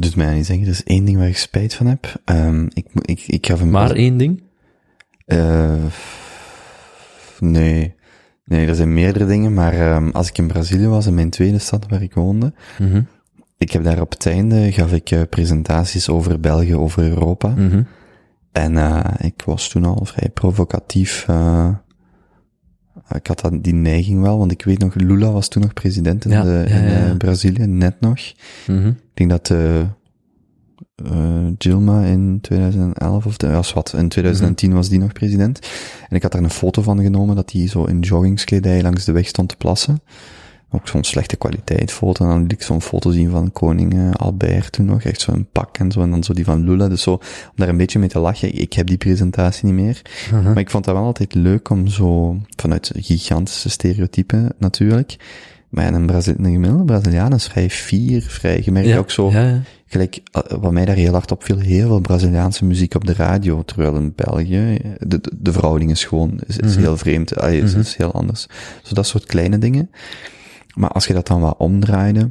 Dus 0.00 0.10
doet 0.10 0.16
mij 0.16 0.34
niet 0.34 0.46
zeggen. 0.46 0.64
Er 0.64 0.70
is 0.70 0.84
één 0.84 1.04
ding 1.04 1.18
waar 1.18 1.28
ik 1.28 1.36
spijt 1.36 1.74
van 1.74 1.86
heb. 1.86 2.20
Um, 2.24 2.68
ik, 2.72 2.86
ik, 2.94 3.22
ik 3.26 3.46
gaf 3.46 3.60
een... 3.60 3.70
Maar 3.70 3.90
één 3.90 4.16
ding? 4.16 4.42
Uh, 5.26 5.84
nee. 7.40 7.94
Nee, 8.44 8.66
er 8.66 8.74
zijn 8.74 8.94
meerdere 8.94 9.26
dingen, 9.26 9.54
maar 9.54 9.96
um, 9.96 10.10
als 10.10 10.28
ik 10.28 10.38
in 10.38 10.46
Brazilië 10.46 10.86
was, 10.86 11.06
in 11.06 11.14
mijn 11.14 11.30
tweede 11.30 11.58
stad 11.58 11.86
waar 11.88 12.02
ik 12.02 12.14
woonde, 12.14 12.52
mm 12.78 12.90
-hmm. 12.90 13.06
ik 13.58 13.70
heb 13.70 13.84
daar 13.84 14.00
op 14.00 14.10
het 14.10 14.26
einde, 14.26 14.72
gaf 14.72 14.92
ik 14.92 15.10
uh, 15.10 15.20
presentaties 15.30 16.08
over 16.08 16.40
België, 16.40 16.74
over 16.74 17.02
Europa. 17.02 17.48
Mm 17.48 17.70
-hmm. 17.70 17.86
En 18.52 18.72
uh, 18.72 19.04
ik 19.18 19.42
was 19.44 19.68
toen 19.68 19.84
al 19.84 20.04
vrij 20.04 20.28
provocatief. 20.28 21.26
Uh, 21.30 21.68
ik 23.14 23.26
had 23.26 23.40
dat, 23.40 23.64
die 23.64 23.74
neiging 23.74 24.22
wel, 24.22 24.38
want 24.38 24.52
ik 24.52 24.64
weet 24.64 24.78
nog, 24.78 24.94
Lula 24.94 25.30
was 25.30 25.48
toen 25.48 25.62
nog 25.62 25.72
president 25.72 26.24
in, 26.24 26.30
Ja, 26.30 26.42
de, 26.42 26.64
in 26.66 26.82
ja, 26.82 26.82
ja. 26.82 27.06
uh, 27.06 27.16
Brazilië, 27.16 27.66
net 27.66 28.00
nog. 28.00 28.18
Mhm. 28.66 28.88
Ik 28.88 28.94
denk 29.14 29.30
dat 29.30 29.50
uh, 29.50 29.80
uh, 31.04 31.46
Dilma 31.58 32.02
in 32.02 32.38
2011 32.40 33.26
of 33.26 33.36
de, 33.36 33.50
was 33.50 33.72
wat, 33.72 33.92
in 33.96 34.08
2010 34.08 34.72
was 34.72 34.88
die 34.88 34.98
nog 34.98 35.12
president. 35.12 35.58
En 36.08 36.16
ik 36.16 36.22
had 36.22 36.32
daar 36.32 36.42
een 36.42 36.50
foto 36.50 36.82
van 36.82 37.02
genomen 37.02 37.36
dat 37.36 37.52
hij 37.52 37.68
zo 37.68 37.84
in 37.84 38.00
joggingskledij 38.00 38.82
langs 38.82 39.04
de 39.04 39.12
weg 39.12 39.26
stond 39.26 39.48
te 39.48 39.56
plassen. 39.56 40.00
Ook 40.70 40.88
zo'n 40.88 41.04
slechte 41.04 41.36
kwaliteit 41.36 41.92
foto. 41.92 42.24
En 42.24 42.30
dan 42.30 42.40
liet 42.42 42.52
ik 42.52 42.62
zo'n 42.62 42.82
foto 42.82 43.10
zien 43.10 43.30
van 43.30 43.52
koning 43.52 43.94
uh, 43.94 44.10
Albert 44.12 44.72
toen 44.72 44.84
nog. 44.86 45.02
Echt 45.02 45.20
zo'n 45.20 45.46
pak 45.52 45.78
en 45.78 45.92
zo. 45.92 46.00
En 46.02 46.10
dan 46.10 46.24
zo 46.24 46.32
die 46.32 46.44
van 46.44 46.64
Lula. 46.64 46.88
Dus 46.88 47.02
zo, 47.02 47.12
om 47.12 47.20
daar 47.56 47.68
een 47.68 47.76
beetje 47.76 47.98
mee 47.98 48.08
te 48.08 48.18
lachen. 48.18 48.54
Ik 48.60 48.72
heb 48.72 48.86
die 48.86 48.96
presentatie 48.96 49.64
niet 49.64 49.74
meer. 49.84 50.02
Mhm. 50.32 50.42
Maar 50.42 50.58
ik 50.58 50.70
vond 50.70 50.84
dat 50.84 50.94
wel 50.94 51.04
altijd 51.04 51.34
leuk 51.34 51.70
om 51.70 51.86
zo, 51.88 52.36
vanuit 52.56 52.90
gigantische 52.96 53.68
stereotypen 53.70 54.52
natuurlijk. 54.58 55.16
Maar 55.68 55.94
een, 55.94 56.06
Brazil, 56.06 56.34
een 56.38 56.52
gemiddelde 56.52 56.84
Braziliaan 56.84 57.32
is 57.34 57.46
vrij 57.46 57.70
fier, 57.70 58.22
vrij, 58.22 58.60
je 58.64 58.72
merkt 58.72 58.88
Ja, 58.88 58.98
ook 58.98 59.10
zo, 59.10 59.30
ja, 59.30 59.42
ja. 59.48 59.60
gelijk, 59.86 60.20
uh, 60.32 60.42
wat 60.58 60.72
mij 60.72 60.84
daar 60.84 60.96
heel 60.96 61.12
hard 61.12 61.32
opviel, 61.32 61.58
heel 61.58 61.86
veel 61.86 62.00
Braziliaanse 62.00 62.64
muziek 62.64 62.94
op 62.94 63.04
de 63.06 63.14
radio, 63.14 63.62
terwijl 63.64 63.94
in 63.94 64.12
België, 64.16 64.78
de, 64.98 65.20
de, 65.20 65.30
de 65.38 65.52
verhouding 65.52 65.90
is 65.90 66.04
gewoon, 66.04 66.40
is, 66.46 66.56
is 66.58 66.72
Mhm. 66.74 66.80
heel 66.80 66.96
vreemd, 66.96 67.36
allee, 67.36 67.60
is, 67.60 67.70
Mhm. 67.70 67.80
is 67.80 67.96
heel 67.96 68.12
anders. 68.12 68.46
Zo 68.82 68.94
dat 68.94 69.06
soort 69.06 69.26
kleine 69.26 69.58
dingen. 69.58 69.90
Maar 70.76 70.90
als 70.90 71.06
je 71.06 71.12
dat 71.12 71.26
dan 71.26 71.40
wat 71.40 71.56
omdraaide, 71.58 72.30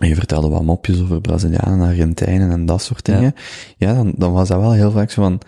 en 0.00 0.08
je 0.08 0.14
vertelde 0.14 0.48
wat 0.48 0.62
mopjes 0.62 1.00
over 1.00 1.20
Brazilianen, 1.20 1.88
Argentijnen 1.88 2.50
en 2.50 2.66
dat 2.66 2.82
soort 2.82 3.04
dingen, 3.04 3.34
ja, 3.76 3.94
dan, 3.94 4.12
dan 4.16 4.32
was 4.32 4.48
dat 4.48 4.60
wel 4.60 4.72
heel 4.72 4.90
vaak 4.90 5.10
zo 5.10 5.22
van, 5.22 5.40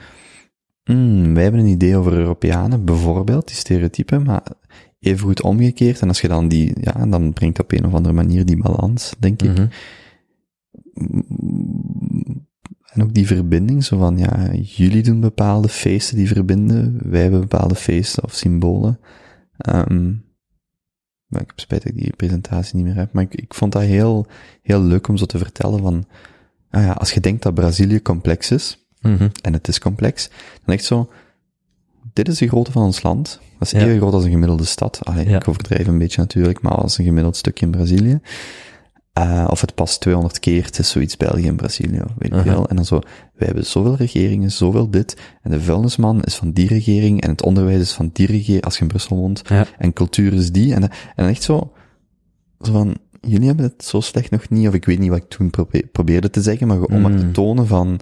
hmm, 0.85 1.35
wij 1.35 1.43
hebben 1.43 1.61
een 1.61 1.67
idee 1.67 1.97
over 1.97 2.13
Europeanen, 2.13 2.85
bijvoorbeeld, 2.85 3.47
die 3.47 3.57
stereotypen, 3.57 4.23
maar 4.23 4.43
even 5.01 5.27
goed 5.27 5.43
omgekeerd, 5.43 6.01
en 6.01 6.09
als 6.09 6.21
je 6.21 6.29
dan 6.29 6.49
die, 6.49 6.73
ja, 6.81 7.07
dan 7.07 7.33
brengt 7.33 7.61
op 7.61 7.73
een 7.73 7.87
of 7.87 7.95
andere 7.95 8.15
manier 8.15 8.47
die 8.47 8.63
balans, 8.63 9.15
denk 9.19 9.43
ik. 9.43 9.59
Mhm. 9.59 9.67
En 12.87 13.03
ook 13.03 13.15
die 13.15 13.27
verbinding, 13.27 13.85
zo 13.85 13.99
van, 13.99 14.19
ja, 14.19 14.53
jullie 14.63 15.03
doen 15.03 15.21
bepaalde 15.21 15.69
feesten 15.69 16.17
die 16.17 16.29
verbinden, 16.29 17.11
wij 17.11 17.23
hebben 17.23 17.41
bepaalde 17.41 17.75
feesten 17.75 18.25
of 18.25 18.33
symbolen. 18.33 18.99
Ehm 19.57 20.13
maar 21.27 21.41
ik 21.41 21.47
heb 21.49 21.61
spijt 21.61 21.83
dat 21.83 21.93
ik 21.93 21.99
die 21.99 22.17
presentatie 22.17 22.77
niet 22.77 22.85
meer 22.85 22.95
heb, 22.95 23.13
maar 23.13 23.23
ik, 23.23 23.35
ik 23.35 23.55
vond 23.55 23.73
dat 23.73 23.83
heel, 23.83 24.27
heel 24.63 24.81
leuk 24.81 25.09
om 25.09 25.17
zo 25.17 25.25
te 25.25 25.39
vertellen 25.39 25.81
van, 25.83 26.05
ah 26.71 26.83
ja, 26.83 26.93
als 26.93 27.13
je 27.13 27.21
denkt 27.21 27.43
dat 27.43 27.55
Brazilië 27.55 28.03
complex 28.03 28.51
is, 28.51 28.81
Mhm. 29.01 29.29
en 29.43 29.53
het 29.53 29.69
is 29.69 29.79
complex, 29.79 30.29
dan 30.65 30.75
echt 30.75 30.85
zo, 30.85 31.11
dit 32.13 32.29
is 32.29 32.39
de 32.39 32.49
grootte 32.49 32.73
van 32.73 32.83
ons 32.83 33.03
land. 33.03 33.41
Dat 33.59 33.73
is 33.73 33.81
Ja. 33.81 33.87
even 33.87 33.97
groot 33.99 34.13
als 34.13 34.25
een 34.25 34.31
gemiddelde 34.31 34.65
stad. 34.65 35.01
Allee, 35.05 35.29
Ja. 35.29 35.37
Ik 35.37 35.49
overdrijf 35.49 35.87
een 35.87 35.99
beetje 35.99 36.21
natuurlijk, 36.21 36.61
maar 36.63 36.73
als 36.75 36.99
een 36.99 37.05
gemiddeld 37.05 37.37
stukje 37.37 37.65
in 37.67 37.73
Brazilië. 37.73 38.21
Uh, 39.19 39.45
of 39.51 39.61
het 39.61 39.75
past 39.75 40.01
200 40.01 40.39
keer, 40.39 40.65
het 40.65 40.79
is 40.79 40.91
zoiets 40.91 41.17
België 41.17 41.47
en 41.47 41.57
Brazilië, 41.57 41.99
weet 42.19 42.33
ik 42.33 42.33
Aha. 42.33 42.43
veel. 42.43 42.69
En 42.69 42.77
dan 42.77 42.85
zo, 42.85 42.99
wij 43.35 43.47
hebben 43.47 43.67
zoveel 43.67 43.97
regeringen, 43.97 44.51
zoveel 44.53 44.91
dit, 44.91 45.17
en 45.43 45.51
de 45.51 45.61
vuilnisman 45.61 46.23
is 46.23 46.35
van 46.35 46.51
die 46.53 46.69
regering, 46.69 47.21
en 47.23 47.31
het 47.31 47.43
onderwijs 47.43 47.81
is 47.81 47.93
van 47.93 48.11
die 48.13 48.27
regering, 48.27 48.65
als 48.65 48.75
je 48.75 48.81
in 48.83 48.89
Brussel 48.89 49.17
woont, 49.17 49.43
Ja. 49.49 49.67
en 49.79 49.93
cultuur 49.93 50.33
is 50.33 50.53
die, 50.53 50.75
en, 50.75 50.91
en 51.17 51.29
echt 51.29 51.43
zo, 51.43 51.73
zo 52.61 52.73
van, 52.73 52.97
jullie 53.21 53.47
hebben 53.47 53.65
het 53.65 53.85
zo 53.85 54.01
slecht 54.01 54.31
nog 54.31 54.49
niet, 54.49 54.69
of 54.69 54.75
ik 54.75 54.85
weet 54.85 54.99
niet 54.99 55.09
wat 55.11 55.19
ik 55.19 55.29
toen 55.29 55.51
probe- 55.51 55.87
probeerde 55.93 56.31
te 56.31 56.43
zeggen, 56.43 56.67
maar 56.67 56.83
om 56.83 57.01
maar 57.01 57.17
te 57.17 57.25
Mm. 57.25 57.33
tonen 57.33 57.67
van, 57.67 58.01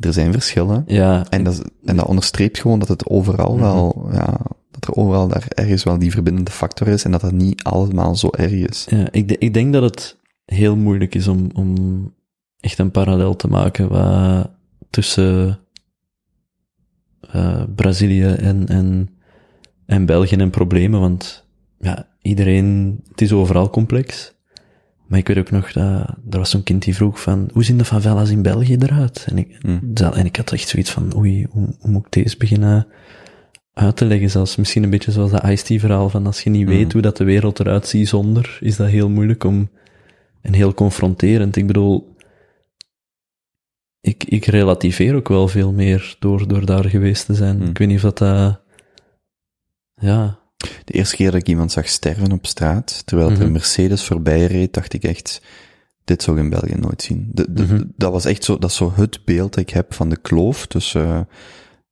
er 0.00 0.12
zijn 0.12 0.32
verschillen, 0.32 0.84
Ja. 0.86 1.26
en 1.28 1.44
dat, 1.44 1.62
en 1.84 1.96
dat 1.96 2.06
onderstreept 2.06 2.58
gewoon 2.60 2.78
dat 2.78 2.88
het 2.88 3.08
overal 3.08 3.52
Mhm. 3.52 3.60
wel, 3.62 4.08
ja, 4.12 4.40
dat 4.70 4.86
er 4.86 4.94
overal 5.02 5.28
daar 5.28 5.44
ergens 5.48 5.82
wel 5.82 5.98
die 5.98 6.10
verbindende 6.10 6.50
factor 6.50 6.88
is 6.88 7.04
en 7.04 7.10
dat 7.10 7.20
dat 7.20 7.32
niet 7.32 7.62
allemaal 7.62 8.16
zo 8.16 8.28
erg 8.30 8.50
is. 8.52 8.86
Ja, 8.90 9.08
ik, 9.10 9.30
ik 9.32 9.54
denk 9.54 9.72
dat 9.72 9.82
het 9.82 10.18
heel 10.54 10.76
moeilijk 10.76 11.14
is 11.14 11.28
om, 11.28 11.50
om 11.54 11.74
echt 12.60 12.78
een 12.78 12.90
parallel 12.90 13.36
te 13.36 13.48
maken 13.48 13.88
waar, 13.88 14.46
tussen 14.90 15.58
eh, 17.32 17.62
Brazilië 17.74 18.24
en, 18.24 18.68
en, 18.68 19.08
en 19.86 20.06
België 20.06 20.36
en 20.36 20.50
problemen, 20.50 21.00
want 21.00 21.46
ja, 21.80 22.08
iedereen, 22.22 23.00
het 23.08 23.20
is 23.20 23.32
overal 23.32 23.70
complex. 23.70 24.34
Maar 25.06 25.18
ik 25.18 25.28
weet 25.28 25.38
ook 25.38 25.50
nog 25.50 25.72
dat 25.72 26.16
er 26.30 26.38
was 26.38 26.50
zo'n 26.50 26.62
kind 26.62 26.82
die 26.84 26.94
vroeg 26.94 27.20
van, 27.20 27.50
hoe 27.52 27.64
zien 27.64 27.78
de 27.78 27.84
favelas 27.84 28.30
in 28.30 28.42
België 28.42 28.76
eruit? 28.76 29.26
En 29.30 29.38
ik, 29.38 29.58
dat- 29.82 30.16
en 30.16 30.24
ik 30.24 30.36
had 30.36 30.52
echt 30.52 30.68
zoiets 30.68 30.90
van, 30.90 31.16
oei, 31.16 31.46
hoe, 31.50 31.74
hoe 31.80 31.90
moet 31.90 32.06
ik 32.06 32.12
deze 32.12 32.36
beginnen 32.36 32.86
uit 33.72 33.96
te 33.96 34.04
leggen? 34.04 34.30
Zelfs 34.30 34.56
misschien 34.56 34.82
een 34.82 34.90
beetje 34.90 35.12
zoals 35.12 35.30
dat 35.30 35.44
Ice-T-verhaal 35.46 36.08
van, 36.08 36.26
als 36.26 36.40
je 36.42 36.50
niet 36.50 36.66
Mhm. 36.66 36.74
weet 36.76 36.92
hoe 36.92 37.02
dat 37.02 37.16
de 37.16 37.24
wereld 37.24 37.60
eruit 37.60 37.86
ziet 37.86 38.08
zonder, 38.08 38.58
is 38.60 38.76
dat 38.76 38.88
heel 38.88 39.08
moeilijk 39.08 39.44
om, 39.44 39.70
en 40.42 40.52
heel 40.52 40.74
confronterend. 40.74 41.56
Ik 41.56 41.66
bedoel, 41.66 42.14
ik, 44.00 44.24
ik 44.24 44.44
relativeer 44.46 45.14
ook 45.14 45.28
wel 45.28 45.48
veel 45.48 45.72
meer 45.72 46.16
door, 46.18 46.48
door 46.48 46.66
daar 46.66 46.84
geweest 46.84 47.26
te 47.26 47.34
zijn. 47.34 47.56
Hm. 47.62 47.68
Ik 47.68 47.78
weet 47.78 47.88
niet 47.88 47.96
of 47.96 48.02
dat, 48.02 48.18
dat 48.18 48.60
ja, 49.94 50.38
De 50.84 50.92
eerste 50.92 51.16
keer 51.16 51.30
dat 51.30 51.40
ik 51.40 51.48
iemand 51.48 51.72
zag 51.72 51.88
sterven 51.88 52.32
op 52.32 52.46
straat, 52.46 53.02
terwijl 53.06 53.28
er 53.28 53.34
Mhm. 53.36 53.44
een 53.44 53.52
Mercedes 53.52 54.04
voorbij 54.04 54.46
reed, 54.46 54.72
dacht 54.74 54.92
ik 54.92 55.02
echt, 55.04 55.42
dit 56.04 56.22
zou 56.22 56.36
ik 56.36 56.42
in 56.42 56.50
België 56.50 56.74
nooit 56.74 57.02
zien. 57.02 57.28
De, 57.32 57.52
de- 57.52 57.62
Mhm. 57.62 57.82
Dat 57.96 58.12
was 58.12 58.24
echt 58.24 58.44
zo, 58.44 58.58
dat 58.58 58.70
is 58.70 58.76
zo 58.76 58.92
het 58.94 59.24
beeld 59.24 59.54
dat 59.54 59.62
ik 59.62 59.70
heb 59.70 59.94
van 59.94 60.08
de 60.08 60.16
kloof 60.20 60.66
tussen 60.66 61.06
uh, 61.06 61.20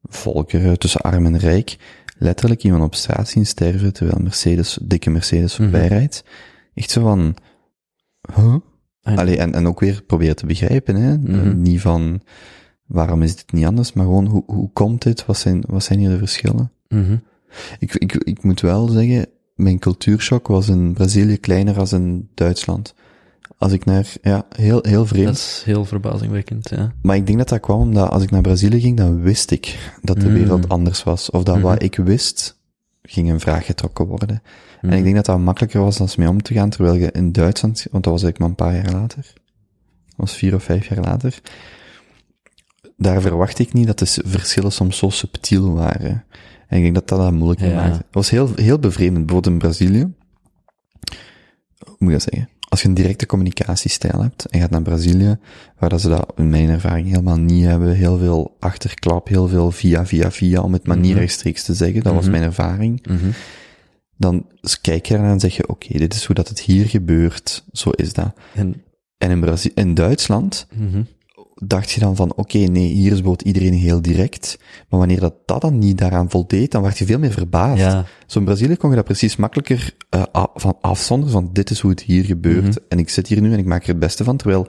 volkeren, 0.02 0.78
tussen 0.78 1.00
arm 1.00 1.26
en 1.26 1.38
rijk. 1.38 1.76
Letterlijk 2.18 2.62
iemand 2.64 2.82
op 2.82 2.94
straat 2.94 3.28
zien 3.28 3.46
sterven, 3.46 3.92
terwijl 3.92 4.18
Mercedes, 4.22 4.78
dikke 4.82 5.10
Mercedes 5.10 5.52
Mhm. 5.58 5.62
voorbij 5.62 5.88
rijdt. 5.88 6.24
Echt 6.74 6.90
zo 6.90 7.00
van, 7.02 7.36
huh? 8.34 8.54
En- 9.02 9.18
Allee, 9.18 9.36
en, 9.38 9.54
en 9.54 9.66
ook 9.66 9.80
weer 9.80 10.02
proberen 10.06 10.36
te 10.36 10.46
begrijpen, 10.46 10.94
hè. 10.94 11.18
Mhm. 11.18 11.60
Niet 11.62 11.80
van, 11.80 12.20
waarom 12.86 13.22
is 13.22 13.36
dit 13.36 13.52
niet 13.52 13.64
anders, 13.64 13.92
maar 13.92 14.04
gewoon, 14.04 14.26
hoe, 14.26 14.42
hoe 14.46 14.70
komt 14.72 15.02
dit? 15.02 15.26
Wat 15.26 15.36
zijn, 15.38 15.64
wat 15.66 15.82
zijn 15.84 15.98
hier 15.98 16.08
de 16.08 16.18
verschillen? 16.18 16.72
mhm. 16.88 17.16
Ik, 17.78 17.94
ik, 17.94 18.14
ik 18.14 18.42
moet 18.42 18.60
wel 18.60 18.88
zeggen, 18.88 19.26
mijn 19.54 19.78
cultuurshock 19.78 20.46
was 20.46 20.68
in 20.68 20.92
Brazilië 20.92 21.36
kleiner 21.38 21.78
als 21.78 21.92
in 21.92 22.28
Duitsland. 22.34 22.94
Als 23.58 23.72
ik 23.72 23.84
naar, 23.84 24.12
ja, 24.22 24.46
heel, 24.56 24.78
heel 24.82 25.06
vreemd. 25.06 25.26
dat 25.26 25.34
is 25.34 25.62
heel 25.64 25.84
verbazingwekkend, 25.84 26.68
ja. 26.68 26.92
Maar 27.02 27.16
ik 27.16 27.26
denk 27.26 27.38
dat 27.38 27.48
dat 27.48 27.60
kwam 27.60 27.80
omdat 27.80 28.10
als 28.10 28.22
ik 28.22 28.30
naar 28.30 28.40
Brazilië 28.40 28.80
ging, 28.80 28.96
dan 28.96 29.20
wist 29.22 29.50
ik 29.50 29.92
dat 30.02 30.20
de 30.20 30.28
Mm. 30.28 30.34
wereld 30.34 30.68
anders 30.68 31.02
was. 31.02 31.30
Of 31.30 31.42
dat 31.42 31.54
Mhm. 31.54 31.64
wat 31.64 31.82
ik 31.82 31.96
wist, 31.96 32.58
ging 33.02 33.28
in 33.28 33.40
vraag 33.40 33.66
getrokken 33.66 34.06
worden. 34.06 34.42
Mhm. 34.80 34.92
En 34.92 34.98
ik 34.98 35.02
denk 35.04 35.16
dat 35.16 35.24
dat 35.26 35.38
makkelijker 35.38 35.80
was 35.80 35.96
dan 35.96 36.08
mee 36.16 36.28
om 36.28 36.42
te 36.42 36.54
gaan, 36.54 36.70
terwijl 36.70 36.94
je 36.94 37.10
in 37.12 37.32
Duitsland, 37.32 37.86
want 37.90 38.04
dat 38.04 38.12
was 38.12 38.22
eigenlijk 38.22 38.38
maar 38.38 38.48
een 38.68 38.74
paar 38.74 38.84
jaar 38.84 39.00
later, 39.00 39.22
dat 40.06 40.14
was 40.16 40.36
vier 40.36 40.54
of 40.54 40.62
vijf 40.62 40.88
jaar 40.88 41.00
later, 41.04 41.40
daar 42.96 43.20
verwacht 43.20 43.58
ik 43.58 43.72
niet 43.72 43.86
dat 43.86 43.98
de 43.98 44.06
verschillen 44.24 44.72
soms 44.72 44.98
zo 44.98 45.08
subtiel 45.08 45.72
waren. 45.74 46.24
En 46.68 46.76
ik 46.76 46.82
denk 46.82 46.94
dat 46.94 47.08
dat 47.08 47.18
dat 47.18 47.32
moeilijk 47.32 47.60
Ja. 47.60 47.74
maakte. 47.74 47.96
Het 47.96 48.06
was 48.14 48.30
heel, 48.30 48.50
heel 48.54 48.78
bevreemdend. 48.78 49.26
Bijvoorbeeld 49.26 49.54
in 49.54 49.58
Brazilië, 49.68 50.12
hoe 51.78 51.96
moet 51.98 52.12
ik 52.12 52.18
dat 52.18 52.28
zeggen? 52.32 52.48
Als 52.68 52.82
je 52.82 52.88
een 52.88 52.94
directe 52.94 53.26
communicatiestijl 53.26 54.22
hebt 54.22 54.44
en 54.44 54.56
je 54.58 54.64
gaat 54.64 54.70
naar 54.72 54.82
Brazilië, 54.82 55.38
waar 55.78 55.88
dat 55.88 56.00
ze 56.00 56.08
dat 56.08 56.32
in 56.36 56.48
mijn 56.48 56.68
ervaring 56.68 57.08
helemaal 57.08 57.36
niet 57.38 57.64
hebben, 57.64 57.94
heel 57.94 58.18
veel 58.18 58.56
achterklap, 58.58 59.28
heel 59.28 59.48
veel 59.48 59.70
via, 59.70 60.06
via, 60.06 60.30
via, 60.30 60.60
om 60.60 60.72
het 60.72 60.86
maar 60.86 60.96
niet 60.98 61.10
Mhm. 61.10 61.18
rechtstreeks 61.18 61.64
te 61.64 61.74
zeggen, 61.74 62.02
dat 62.02 62.12
was 62.14 62.22
Mhm. 62.22 62.30
mijn 62.30 62.42
ervaring 62.42 63.06
Mhm. 63.06 63.30
Dan 64.18 64.46
kijk 64.80 65.06
je 65.06 65.14
ernaar 65.14 65.32
en 65.32 65.40
zeg 65.40 65.56
je, 65.56 65.68
oké, 65.68 65.98
dit 65.98 66.14
is 66.14 66.24
hoe 66.24 66.34
dat 66.34 66.48
het 66.48 66.60
hier 66.60 66.86
gebeurt, 66.86 67.64
zo 67.72 67.90
is 67.90 68.12
dat. 68.12 68.32
En, 68.54 68.82
En 69.18 69.30
in, 69.30 69.40
Brazi 69.40 69.70
in 69.74 69.94
Duitsland 69.94 70.66
mhm. 70.76 71.02
dacht 71.54 71.90
je 71.90 72.00
dan 72.00 72.16
van, 72.16 72.34
oké, 72.34 72.58
nee, 72.58 72.86
hier 72.92 73.12
is 73.12 73.20
bijvoorbeeld 73.20 73.42
iedereen 73.42 73.72
heel 73.72 74.02
direct, 74.02 74.58
maar 74.88 74.98
wanneer 74.98 75.20
dat, 75.20 75.34
dat 75.46 75.60
dan 75.60 75.78
niet 75.78 75.98
daaraan 75.98 76.30
voldeed, 76.30 76.70
dan 76.70 76.82
werd 76.82 76.98
je 76.98 77.04
veel 77.06 77.18
meer 77.18 77.32
verbaasd. 77.32 77.80
ja, 77.80 78.04
Zo 78.26 78.38
in 78.38 78.44
Brazilië 78.44 78.76
kon 78.76 78.90
je 78.90 78.96
dat 78.96 79.04
precies 79.04 79.36
makkelijker 79.36 79.94
uh, 80.16 80.22
van 80.54 80.76
afzonderen, 80.80 81.32
van 81.32 81.50
dit 81.52 81.70
is 81.70 81.80
hoe 81.80 81.90
het 81.90 82.00
hier 82.02 82.24
gebeurt, 82.24 82.64
Mhm. 82.68 82.78
en 82.88 82.98
ik 82.98 83.08
zit 83.08 83.26
hier 83.26 83.40
nu 83.40 83.52
en 83.52 83.58
ik 83.58 83.64
maak 83.66 83.82
er 83.82 83.88
het 83.88 83.98
beste 83.98 84.24
van, 84.24 84.36
terwijl 84.36 84.66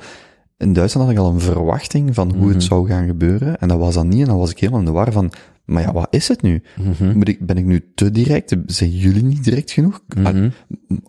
in 0.58 0.74
Duitsland 0.74 1.08
had 1.08 1.16
ik 1.18 1.22
al 1.24 1.32
een 1.32 1.40
verwachting 1.40 2.16
van 2.16 2.30
hoe 2.32 2.46
Mhm. 2.46 2.54
het 2.54 2.64
zou 2.64 2.88
gaan 2.88 3.06
gebeuren, 3.08 3.60
en 3.60 3.68
dat 3.68 3.78
was 3.80 3.94
dan 3.94 4.08
niet, 4.08 4.20
en 4.22 4.26
dan 4.28 4.38
was 4.38 4.52
ik 4.52 4.60
helemaal 4.60 4.80
in 4.80 4.86
de 4.86 4.92
war 4.92 5.12
van, 5.12 5.32
maar 5.70 5.82
ja, 5.82 5.92
wat 5.94 6.08
is 6.10 6.28
het 6.28 6.42
nu? 6.42 6.62
mhm. 6.78 7.22
Ik, 7.22 7.46
ben 7.46 7.58
ik 7.58 7.66
nu 7.66 7.92
te 7.96 8.12
direct? 8.12 8.56
Zijn 8.66 8.92
jullie 8.92 9.24
niet 9.24 9.44
direct 9.44 9.72
genoeg? 9.72 10.02
Ah, 10.24 10.34
Mhm. 10.34 10.50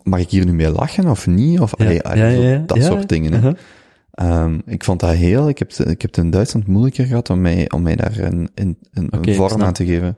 Mag 0.03 0.19
ik 0.19 0.29
hier 0.29 0.45
nu 0.45 0.53
mee 0.53 0.69
lachen 0.71 1.07
of 1.07 1.27
niet? 1.27 1.59
Of, 1.59 1.73
Ja, 1.77 1.85
allee, 1.85 2.01
allee, 2.01 2.23
ja, 2.23 2.31
zo 2.35 2.41
ja, 2.41 2.49
ja. 2.49 2.63
dat 2.65 2.83
soort 2.83 3.09
dingen. 3.09 3.31
Hè? 3.31 3.37
uh-huh. 3.37 3.53
Ehm, 4.11 4.59
ik 4.65 4.83
vond 4.83 4.99
dat 4.99 5.13
heel, 5.13 5.49
ik 5.49 5.59
heb, 5.59 5.71
ik 5.71 6.01
heb 6.01 6.01
het 6.01 6.17
in 6.17 6.29
Duitsland 6.29 6.67
moeilijker 6.67 7.05
gehad 7.05 7.29
om 7.29 7.41
mij, 7.41 7.71
om 7.71 7.81
mij 7.81 7.95
daar 7.95 8.17
een, 8.17 8.49
een, 8.55 8.77
een, 8.91 9.09
ik 9.21 9.35
vorm 9.35 9.61
aan 9.61 9.73
te 9.73 9.85
geven. 9.85 10.17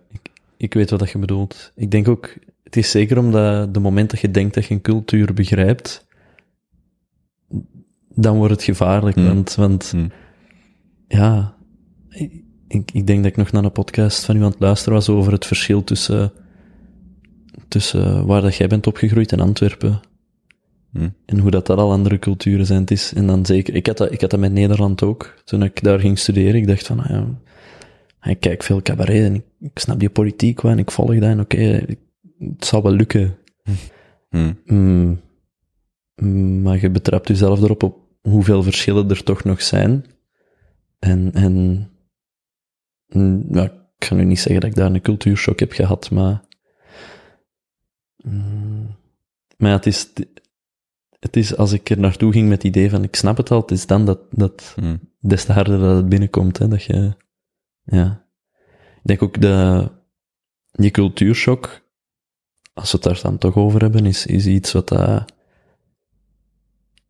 Ik 0.57 0.74
weet 0.74 0.90
wat 0.90 0.99
dat 0.99 1.10
je 1.11 1.18
bedoelt. 1.18 1.72
Ik 1.76 1.91
denk 1.91 2.07
ook, 2.07 2.34
het 2.64 2.76
is 2.76 2.91
zeker 2.91 3.18
omdat 3.18 3.74
de 3.74 3.80
moment 3.80 4.10
dat 4.10 4.20
je 4.20 4.32
denkt 4.32 4.53
dat 4.53 4.65
je 4.65 4.74
een 4.74 4.82
cultuur 4.82 5.34
begrijpt, 5.34 6.06
dan 8.10 8.38
wordt 8.38 8.53
het 8.53 8.64
gevaarlijk. 8.64 9.15
Hmm. 9.15 9.26
Want, 9.26 9.56
want 9.56 9.90
Hmm. 9.91 10.11
ja, 11.07 11.56
ik, 12.74 12.91
ik, 12.91 13.08
denk 13.08 13.24
dat 13.24 13.32
ik 13.32 13.38
nog 13.38 13.52
naar 13.52 13.64
een 13.64 13.72
podcast 13.72 14.26
van 14.26 14.36
u 14.36 14.40
aan 14.40 14.52
het 14.52 14.60
luisteren 14.60 14.94
was 14.94 15.10
over 15.10 15.32
het 15.32 15.45
verschil 15.45 15.84
tussen, 15.84 16.32
tussen 17.68 18.26
waar 18.26 18.41
dat 18.41 18.56
jij 18.56 18.68
bent 18.68 18.88
opgegroeid 18.88 19.32
en 19.32 19.40
Antwerpen. 19.40 20.02
Hmm. 20.91 21.16
En 21.26 21.40
hoe 21.40 21.52
dat, 21.52 21.66
dat 21.66 21.78
al 21.78 21.91
andere 21.91 22.20
culturen 22.20 22.66
zijn. 22.66 22.82
Het 22.82 22.91
is, 22.91 23.14
en 23.14 23.28
dan 23.28 23.45
zeker, 23.45 23.76
ik 23.76 23.88
had, 23.88 23.98
dat, 23.98 24.12
ik 24.12 24.22
had 24.22 24.30
dat 24.30 24.40
met 24.40 24.52
Nederland 24.52 25.04
ook. 25.04 25.41
Toen 25.44 25.64
ik 25.64 25.84
daar 25.84 26.00
ging 26.00 26.20
studeren, 26.20 26.56
ik 26.56 26.68
dacht 26.68 26.88
van, 26.88 27.00
ah 27.00 27.10
ja, 27.10 28.30
ik 28.32 28.40
kijk 28.40 28.64
veel 28.64 28.82
cabaret 28.82 29.24
en 29.24 29.36
ik, 29.36 29.44
ik 29.60 29.80
snap 29.80 30.00
die 30.00 30.10
politiek 30.10 30.62
wel 30.62 30.72
en 30.72 30.80
ik 30.80 30.91
volg 30.91 31.14
dat 31.14 31.24
en 31.24 31.40
oké, 31.40 31.86
het 32.40 32.66
zal 32.66 32.84
wel 32.84 32.91
lukken. 32.91 33.38
Hmm. 34.30 34.60
Mm, 34.66 35.22
mm, 36.16 36.62
maar 36.62 36.82
je 36.82 36.90
betrapt 36.90 37.28
jezelf 37.28 37.62
erop 37.62 37.84
op 37.84 37.98
hoeveel 38.22 38.64
verschillen 38.64 39.10
er 39.10 39.24
toch 39.24 39.44
nog 39.44 39.62
zijn. 39.62 40.06
En, 41.00 41.34
en 41.34 41.88
ja, 43.52 43.64
ik 43.98 44.06
ga 44.06 44.15
nu 44.15 44.23
niet 44.23 44.40
zeggen 44.40 44.61
dat 44.61 44.69
ik 44.69 44.76
daar 44.76 44.91
een 44.94 45.02
cultuurshock 45.02 45.60
heb 45.60 45.72
gehad, 45.72 46.11
maar... 46.11 46.44
Mm, 48.23 48.95
maar 49.57 49.69
ja, 49.69 49.76
het 49.76 49.85
is, 49.85 50.10
het 51.19 51.35
is 51.35 51.57
als 51.57 51.72
ik 51.72 51.90
er 51.90 51.99
naartoe 51.99 52.31
ging 52.31 52.48
met 52.48 52.57
het 52.57 52.76
idee 52.76 52.90
van 52.90 53.03
ik 53.03 53.15
snap 53.15 53.38
het 53.38 53.52
al, 53.52 53.61
het 53.61 53.72
is 53.72 53.85
dan 53.85 54.06
dat, 54.06 54.19
dat 54.31 54.73
Hmm. 54.76 54.99
des 55.19 55.45
te 55.45 55.52
harder 55.52 55.80
dat 55.80 55.95
het 55.95 56.10
binnenkomt, 56.10 56.57
hè, 56.57 56.68
dat 56.68 56.84
je, 56.84 57.15
ja. 57.84 58.27
Ik 58.95 59.02
denk 59.03 59.22
ook 59.22 59.41
de, 59.41 59.88
die 60.72 60.91
cultuurshock, 60.91 61.81
als 62.73 62.91
we 62.91 62.98
het 62.98 63.06
daar 63.06 63.19
dan 63.22 63.38
toch 63.38 63.56
over 63.56 63.81
hebben, 63.81 64.06
is, 64.06 64.26
is 64.26 64.45
iets 64.45 64.72
wat 64.72 64.88
dat, 64.88 65.34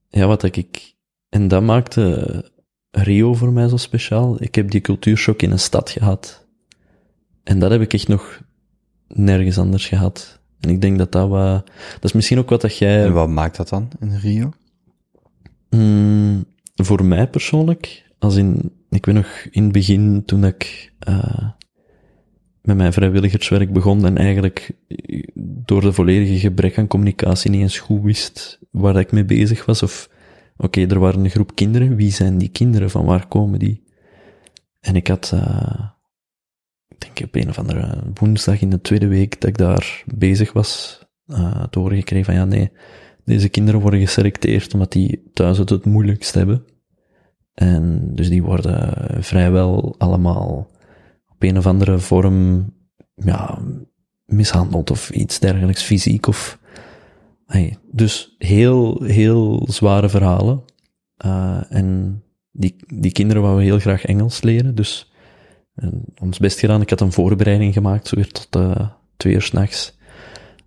ja, 0.09 0.27
wat 0.27 0.43
ik, 0.43 0.95
en 1.29 1.47
dat 1.47 1.61
maakte 1.61 2.51
Rio 2.95 3.33
voor 3.33 3.53
mij 3.53 3.67
zo 3.67 3.77
speciaal. 3.77 4.35
Ik 4.39 4.55
heb 4.55 4.71
die 4.71 4.81
cultuurshock 4.81 5.41
in 5.41 5.51
een 5.51 5.59
stad 5.59 5.89
gehad. 5.89 6.45
En 7.43 7.59
dat 7.59 7.71
heb 7.71 7.81
ik 7.81 7.93
echt 7.93 8.07
nog 8.07 8.41
nergens 9.07 9.57
anders 9.57 9.87
gehad. 9.87 10.39
En 10.59 10.69
ik 10.69 10.81
denk 10.81 10.97
dat 10.97 11.11
dat 11.11 11.29
wat, 11.29 11.65
dat 11.93 12.03
is 12.03 12.11
misschien 12.11 12.39
ook 12.39 12.49
wat 12.49 12.61
dat 12.61 12.77
jij, 12.77 13.03
En 13.05 13.13
wat 13.13 13.29
maakt 13.29 13.57
dat 13.57 13.69
dan 13.69 13.89
in 13.99 14.15
Rio? 14.15 14.51
Mm, 15.69 16.45
voor 16.75 17.05
mij 17.05 17.27
persoonlijk, 17.27 18.09
als 18.19 18.35
in, 18.35 18.71
ik 18.89 19.05
weet 19.05 19.15
nog 19.15 19.47
in 19.51 19.63
het 19.63 19.71
begin 19.71 20.25
toen 20.25 20.45
ik 20.45 20.91
eh, 20.99 21.49
met 22.61 22.77
mijn 22.77 22.93
vrijwilligerswerk 22.93 23.73
begon 23.73 24.05
en 24.05 24.17
eigenlijk 24.17 24.71
door 25.65 25.81
de 25.81 25.93
volledige 25.93 26.39
gebrek 26.39 26.77
aan 26.77 26.87
communicatie 26.87 27.51
niet 27.51 27.61
eens 27.61 27.79
goed 27.79 28.01
wist 28.01 28.59
waar 28.71 28.95
ik 28.95 29.11
mee 29.11 29.25
bezig 29.25 29.65
was. 29.65 29.83
Of, 29.83 30.09
oké, 30.57 30.81
er 30.85 30.99
waren 30.99 31.23
een 31.23 31.29
groep 31.29 31.55
kinderen, 31.55 31.95
wie 31.95 32.11
zijn 32.11 32.37
die 32.37 32.49
kinderen, 32.49 32.89
van 32.89 33.05
waar 33.05 33.27
komen 33.27 33.59
die? 33.59 33.83
En 34.79 34.95
ik 34.95 35.07
had, 35.07 35.31
eh, 35.33 35.89
ik 36.87 36.97
denk 36.97 37.19
op 37.23 37.35
een 37.35 37.49
of 37.49 37.59
andere 37.59 38.03
woensdag 38.13 38.61
in 38.61 38.69
de 38.69 38.81
tweede 38.81 39.07
week 39.07 39.41
dat 39.41 39.49
ik 39.49 39.57
daar 39.57 40.03
bezig 40.15 40.53
was, 40.53 41.01
eh 41.25 41.63
te 41.69 41.79
horen 41.79 41.97
gekregen 41.97 42.25
van 42.25 42.33
ja, 42.33 42.45
nee, 42.45 42.71
deze 43.25 43.49
kinderen 43.49 43.81
worden 43.81 43.99
geselecteerd 43.99 44.73
omdat 44.73 44.91
die 44.91 45.29
thuis 45.33 45.57
het 45.57 45.69
het 45.69 45.85
moeilijkst 45.85 46.33
hebben. 46.33 46.65
En 47.53 48.15
dus 48.15 48.29
die 48.29 48.43
worden 48.43 48.93
vrijwel 49.23 49.95
allemaal 49.97 50.71
op 51.27 51.43
een 51.43 51.57
of 51.57 51.67
andere 51.67 51.99
vorm, 51.99 52.69
ja, 53.15 53.59
mishandeld 54.25 54.91
of 54.91 55.09
iets 55.09 55.39
dergelijks, 55.39 55.83
fysiek 55.83 56.27
of, 56.27 56.59
hey, 57.53 57.77
dus 57.91 58.35
heel, 58.37 59.03
heel 59.03 59.67
zware 59.69 60.09
verhalen. 60.09 60.63
Eh, 61.17 61.61
en 61.69 62.21
die, 62.51 62.75
die 62.87 63.11
kinderen 63.11 63.41
wouden 63.41 63.63
heel 63.63 63.79
graag 63.79 64.05
Engels 64.05 64.41
leren, 64.41 64.75
dus 64.75 65.11
ons 66.21 66.39
best 66.39 66.59
gedaan. 66.59 66.81
Ik 66.81 66.89
had 66.89 67.01
een 67.01 67.11
voorbereiding 67.11 67.73
gemaakt, 67.73 68.07
zo 68.07 68.15
weer 68.15 68.31
tot 68.31 68.55
eh, 68.55 68.89
twee 69.17 69.33
uur 69.33 69.41
s'nachts. 69.41 69.97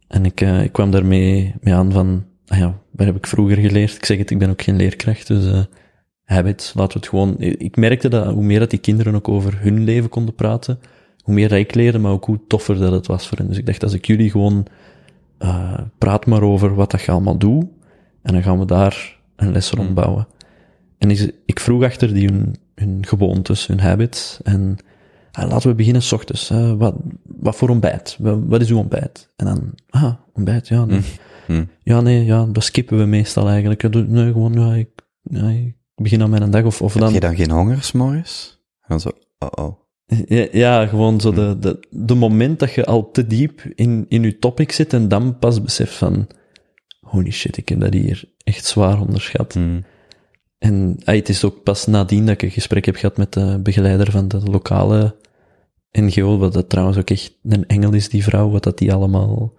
En 0.09 0.25
ik, 0.25 0.41
eh, 0.41 0.63
ik 0.63 0.73
kwam 0.73 0.91
daarmee 0.91 1.55
mee 1.61 1.75
aan 1.75 1.93
van, 1.93 2.25
ah 2.47 2.59
ja, 2.59 2.79
waar 2.91 3.07
heb 3.07 3.17
ik 3.17 3.27
vroeger 3.27 3.57
geleerd? 3.57 3.97
Ik 3.97 4.05
zeg 4.05 4.19
het, 4.19 4.31
ik 4.31 4.39
ben 4.39 4.51
ook 4.51 4.63
geen 4.63 4.77
leerkracht, 4.77 5.27
dus 5.27 5.47
eh 5.47 5.63
habit, 6.27 6.73
laten 6.75 6.93
we 6.93 6.99
het 6.99 7.09
gewoon... 7.09 7.37
Ik 7.39 7.77
merkte 7.77 8.09
dat 8.09 8.33
hoe 8.33 8.43
meer 8.43 8.59
dat 8.59 8.71
die 8.71 8.79
kinderen 8.79 9.15
ook 9.15 9.29
over 9.29 9.61
hun 9.61 9.85
leven 9.85 10.09
konden 10.09 10.35
praten, 10.35 10.79
hoe 11.23 11.35
meer 11.35 11.49
dat 11.49 11.59
ik 11.59 11.75
leerde, 11.75 11.99
maar 11.99 12.13
ook 12.13 12.25
hoe 12.25 12.41
toffer 12.47 12.79
dat 12.79 12.93
het 12.93 13.07
was 13.07 13.29
voor 13.29 13.39
hen. 13.39 13.49
Dus 13.49 13.59
ik 13.59 13.67
dacht, 13.67 13.83
als 13.83 13.93
ik 13.93 14.07
jullie 14.07 14.31
gewoon 14.31 14.67
eh 15.39 15.81
praat 15.99 16.27
maar 16.27 16.43
over 16.43 16.75
wat 16.75 16.91
dat 16.91 17.03
je 17.03 17.13
allemaal 17.13 17.39
doet, 17.39 17.65
en 18.23 18.33
dan 18.33 18.43
gaan 18.43 18.59
we 18.59 18.65
daar 18.65 19.19
een 19.37 19.53
les 19.53 19.71
rond 19.71 19.95
bouwen. 19.95 20.29
En 20.99 21.11
ik 21.45 21.61
vroeg 21.61 21.83
achter 21.85 22.15
die 22.15 22.29
hun, 22.29 22.57
hun 22.75 23.07
gewoontes, 23.07 23.67
hun 23.67 23.81
habits, 23.81 24.41
en 24.43 24.77
ah, 25.33 25.49
laten 25.49 25.69
we 25.69 25.75
beginnen 25.75 26.03
s 26.03 26.13
ochtends. 26.13 26.49
wat, 26.77 26.95
wat 27.25 27.57
voor 27.57 27.69
ontbijt? 27.69 28.17
Wat, 28.19 28.39
wat 28.47 28.61
is 28.61 28.71
uw 28.71 28.79
ontbijt? 28.79 29.33
En 29.37 29.47
dan, 29.47 29.73
ah, 29.89 30.15
ontbijt, 30.33 30.69
ja, 30.69 30.85
nee. 30.85 31.01
Hmm. 31.47 31.69
Ja, 31.83 32.01
nee, 32.01 32.25
ja, 32.25 32.45
dat 32.45 32.65
skippen 32.65 32.99
we 32.99 33.05
meestal 33.05 33.49
eigenlijk. 33.49 34.07
Nee, 34.09 34.33
gewoon, 34.33 34.53
ja, 34.53 34.75
ik, 34.75 34.89
ja, 35.23 35.49
ik 35.49 35.75
begin 35.95 36.23
aan 36.23 36.31
mijn 36.31 36.51
dag, 36.51 36.65
of, 36.65 36.83
of 36.83 36.93
Heb 36.93 37.03
dan... 37.03 37.13
je 37.13 37.21
dan 37.21 37.37
geen 37.37 37.51
honger 37.51 37.83
s'morgens? 37.83 38.61
En 38.81 38.87
dan 38.89 39.01
zo, 39.01 39.11
oh 39.39 39.65
oh. 39.65 39.86
Ja, 40.27 40.47
ja, 40.53 40.87
gewoon 40.87 41.21
zo 41.21 41.33
de, 41.33 41.57
de, 41.61 41.81
de 41.91 42.15
moment 42.15 42.59
dat 42.59 42.73
je 42.73 42.85
al 42.85 43.11
te 43.11 43.27
diep 43.27 43.61
in, 43.75 44.07
in 44.09 44.23
je 44.23 44.39
topic 44.39 44.73
zit 44.73 44.93
en 44.93 45.09
dan 45.09 45.39
pas 45.39 45.63
beseft 45.63 45.95
van, 45.95 46.27
holy 47.01 47.31
shit, 47.31 47.57
ik 47.57 47.69
heb 47.69 47.81
dat 47.81 47.93
hier 47.93 48.25
echt 48.45 48.65
zwaar 48.65 49.01
onderschat. 49.01 49.53
Hmm. 49.55 49.85
En 50.59 50.97
ah, 51.05 51.15
het 51.15 51.29
is 51.29 51.45
ook 51.45 51.63
pas 51.63 51.87
nadien 51.87 52.27
dat 52.27 52.35
ik 52.35 52.43
een 52.43 52.51
gesprek 52.51 52.85
heb 52.85 52.97
gehad 52.97 53.17
met 53.17 53.33
de 53.33 53.61
begeleider 53.63 54.11
van 54.11 54.29
de 54.29 54.41
lokale 54.41 55.17
NGO, 55.93 56.39
wat 56.39 56.53
dat 56.53 56.69
trouwens 56.69 56.99
ook 56.99 57.11
echt 57.11 57.39
een 57.43 57.67
engel 57.67 57.93
is, 57.93 58.09
die 58.09 58.23
vrouw, 58.25 58.51
wat 58.51 58.63
dat 58.63 58.79
die 58.79 58.93
allemaal 58.93 59.53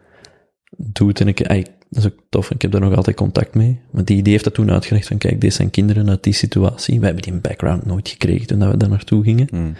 doet. 0.77 1.19
En 1.21 1.27
ik, 1.27 1.47
ah, 1.47 1.57
ik- 1.57 1.75
dat 1.89 2.03
is 2.05 2.11
ook 2.11 2.19
tof, 2.29 2.51
ik 2.51 2.61
heb 2.61 2.71
daar 2.71 2.81
nog 2.81 2.95
altijd 2.95 3.15
contact 3.15 3.55
mee. 3.55 3.79
Maar 3.91 4.05
die, 4.05 4.21
die 4.21 4.31
heeft 4.31 4.43
dat 4.43 4.53
toen 4.53 4.71
uitgelegd 4.71 5.07
van, 5.07 5.17
kijk, 5.17 5.41
deze 5.41 5.55
zijn 5.55 5.69
kinderen 5.69 6.09
uit 6.09 6.23
die 6.23 6.33
situatie. 6.33 6.99
Wij 6.99 7.09
hebben 7.11 7.31
die 7.31 7.41
background 7.41 7.85
nooit 7.85 8.09
gekregen 8.09 8.47
toen 8.47 8.59
dat 8.59 8.71
we 8.71 8.77
daar 8.77 8.89
naartoe 8.89 9.23
gingen. 9.23 9.47
Hmm. 9.49 9.73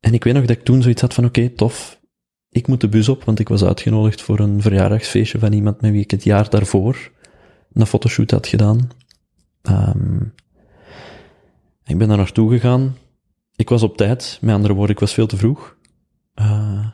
En 0.00 0.14
ik 0.14 0.24
weet 0.24 0.34
nog 0.34 0.44
dat 0.46 0.56
ik 0.56 0.64
toen 0.64 0.82
zoiets 0.82 1.00
had 1.00 1.14
van, 1.14 1.24
oké, 1.24 1.48
tof. 1.48 2.00
Ik 2.48 2.66
moet 2.66 2.80
de 2.80 2.88
bus 2.88 3.08
op, 3.08 3.24
want 3.24 3.38
ik 3.38 3.48
was 3.48 3.64
uitgenodigd 3.64 4.22
voor 4.22 4.38
een 4.40 4.62
verjaardagsfeestje 4.62 5.38
van 5.38 5.52
iemand 5.52 5.80
met 5.80 5.90
wie 5.90 6.02
ik 6.02 6.10
het 6.10 6.24
jaar 6.24 6.50
daarvoor 6.50 7.10
een 7.72 7.86
fotoshoot 7.86 8.30
had 8.30 8.46
gedaan. 8.46 8.88
Ehm, 9.62 10.20
ik 11.84 11.98
ben 11.98 12.08
daar 12.08 12.16
naartoe 12.16 12.50
gegaan. 12.50 12.96
Ik 13.56 13.68
was 13.68 13.82
op 13.82 13.96
tijd. 13.96 14.38
Met 14.40 14.54
andere 14.54 14.74
woorden, 14.74 14.94
ik 14.94 15.00
was 15.00 15.14
veel 15.14 15.26
te 15.26 15.36
vroeg. 15.36 15.76
Eh, 16.34 16.86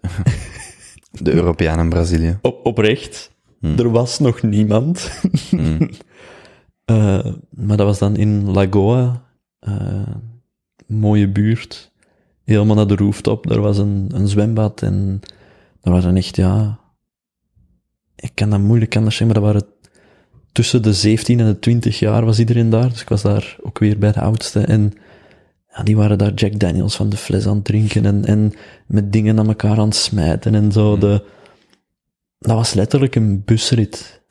De 1.22 1.32
Europeaan 1.32 1.78
in 1.78 1.88
Brazilië. 1.88 2.38
op, 2.42 2.66
oprecht. 2.66 3.30
Hmm. 3.60 3.78
Er 3.78 3.90
was 3.90 4.18
nog 4.18 4.42
niemand. 4.42 5.20
Hmm. 5.50 5.90
Eh, 6.84 7.26
maar 7.50 7.76
dat 7.76 7.86
was 7.86 7.98
dan 7.98 8.16
in 8.16 8.50
Lagoa. 8.50 9.22
eh, 9.58 10.02
mooie 10.86 11.28
buurt. 11.28 11.89
Helemaal 12.50 12.76
naar 12.76 12.86
de 12.86 12.96
rooftop. 12.96 13.46
Daar 13.46 13.60
was 13.60 13.78
een, 13.78 14.10
een 14.14 14.28
zwembad 14.28 14.82
en 14.82 15.20
daar 15.80 15.92
waren 15.92 16.16
echt, 16.16 16.36
ja... 16.36 16.78
Ik 18.16 18.30
kan 18.34 18.50
dat 18.50 18.60
moeilijk 18.60 18.96
anders 18.96 19.16
zeggen, 19.16 19.36
maar 19.36 19.44
dat 19.44 19.52
waren... 19.52 19.74
Tussen 20.52 20.82
de 20.82 20.92
17 20.92 21.40
en 21.40 21.46
de 21.46 21.58
20 21.58 21.98
jaar 21.98 22.24
was 22.24 22.38
iedereen 22.38 22.70
daar. 22.70 22.88
Dus 22.88 23.00
ik 23.00 23.08
was 23.08 23.22
daar 23.22 23.56
ook 23.62 23.78
weer 23.78 23.98
bij 23.98 24.12
de 24.12 24.20
oudste. 24.20 24.60
En 24.60 24.92
ja, 25.68 25.82
die 25.82 25.96
waren 25.96 26.18
daar 26.18 26.34
Jack 26.34 26.58
Daniels 26.58 26.96
van 26.96 27.08
de 27.08 27.16
fles 27.16 27.46
aan 27.46 27.54
het 27.54 27.64
drinken 27.64 28.06
en, 28.06 28.24
en 28.24 28.52
met 28.86 29.12
dingen 29.12 29.38
aan 29.38 29.48
elkaar 29.48 29.78
aan 29.78 29.88
het 29.88 29.94
smijten 29.94 30.54
en 30.54 30.72
zo. 30.72 30.98
De, 30.98 31.24
dat 32.38 32.56
was 32.56 32.74
letterlijk 32.74 33.14
een 33.14 33.42
busrit. 33.44 34.22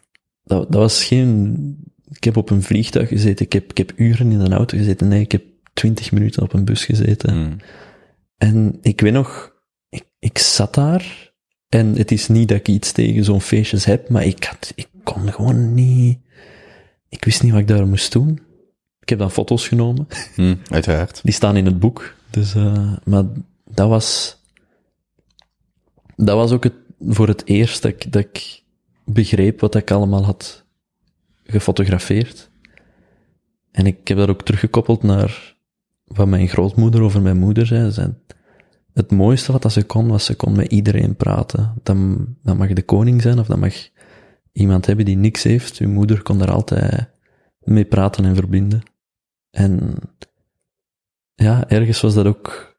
Dat, 0.44 0.72
dat 0.72 0.82
was 0.82 1.04
geen... 1.04 1.78
Ik 2.10 2.24
heb 2.24 2.38
op 2.38 2.50
een 2.50 2.64
vliegtuig 2.64 3.08
gezeten, 3.08 3.46
ik 3.46 3.54
heb, 3.54 3.70
ik 3.70 3.78
heb 3.78 3.92
uren 3.96 4.32
in 4.32 4.40
een 4.40 4.54
auto 4.54 4.78
gezeten. 4.78 5.08
Nee, 5.08 5.22
ik 5.22 5.32
heb 5.32 5.44
twintig 5.74 6.12
minuten 6.12 6.44
op 6.44 6.54
een 6.54 6.66
bus 6.66 6.86
gezeten. 6.86 7.34
Hmm. 7.34 7.58
En 8.40 8.78
ik 8.82 9.02
weet 9.02 9.14
nog, 9.14 9.56
ik, 9.90 10.06
ik 10.20 10.38
zat 10.38 10.74
daar 10.74 11.34
en 11.70 11.96
het 11.96 12.12
is 12.12 12.28
niet 12.28 12.48
dat 12.48 12.58
ik 12.58 12.68
iets 12.68 12.92
tegen 12.92 13.24
zo'n 13.24 13.42
feestjes 13.42 13.86
heb, 13.86 14.10
maar 14.10 14.26
ik 14.26 14.44
had, 14.44 14.72
ik 14.76 14.88
kon 15.04 15.32
gewoon 15.32 15.74
niet, 15.74 16.20
ik 17.10 17.26
wist 17.26 17.44
niet 17.44 17.52
wat 17.52 17.62
ik 17.62 17.68
daar 17.68 17.88
moest 17.88 18.12
doen. 18.12 18.40
Ik 19.00 19.10
heb 19.10 19.20
dan 19.20 19.32
foto's 19.32 19.68
genomen. 19.68 20.08
Hmm. 20.36 20.60
Uiteraard. 20.70 21.20
Die 21.24 21.34
staan 21.34 21.58
in 21.58 21.66
het 21.66 21.80
boek. 21.80 22.16
Dus, 22.30 22.56
eh, 22.56 22.94
maar 23.04 23.24
dat 23.66 23.90
was, 23.90 24.38
dat 26.16 26.36
was 26.36 26.52
ook 26.52 26.64
het, 26.64 26.74
voor 27.00 27.28
het 27.28 27.46
eerst 27.46 27.82
dat 27.82 27.92
ik, 27.92 28.12
dat 28.12 28.22
ik 28.22 28.64
begreep 29.06 29.60
wat 29.60 29.76
ik 29.76 29.92
allemaal 29.92 30.26
had 30.26 30.66
gefotografeerd. 31.44 32.50
En 33.72 33.86
ik 33.86 34.08
heb 34.08 34.18
dat 34.18 34.30
ook 34.30 34.44
teruggekoppeld 34.44 35.04
naar 35.04 35.58
wat 36.14 36.28
mijn 36.28 36.48
grootmoeder 36.48 37.02
over 37.02 37.22
mijn 37.22 37.38
moeder 37.38 37.66
zei. 37.66 37.86
Ze 37.86 37.92
zei 37.92 38.14
het 38.94 39.12
mooiste 39.12 39.52
wat 39.52 39.72
ze 39.72 39.84
kon, 39.84 40.08
was 40.08 40.26
ze 40.26 40.36
kon 40.36 40.56
met 40.56 40.72
iedereen 40.72 41.16
praten. 41.16 41.74
Dan, 41.84 42.28
dan 42.44 42.58
mag 42.58 42.74
de 42.74 42.84
koning 42.84 43.22
zijn 43.22 43.40
of 43.40 43.48
dan 43.48 43.60
mag 43.60 43.90
iemand 44.52 44.86
hebben 44.86 45.06
die 45.06 45.18
niks 45.18 45.44
heeft. 45.44 45.78
Uw 45.78 45.90
moeder 45.90 46.22
kon 46.22 46.38
daar 46.38 46.52
altijd 46.52 47.10
mee 47.60 47.86
praten 47.86 48.26
en 48.26 48.36
verbinden. 48.36 48.84
En 49.52 49.96
ja, 51.36 51.70
ergens 51.70 52.02
was 52.02 52.14
dat 52.14 52.26
ook 52.26 52.78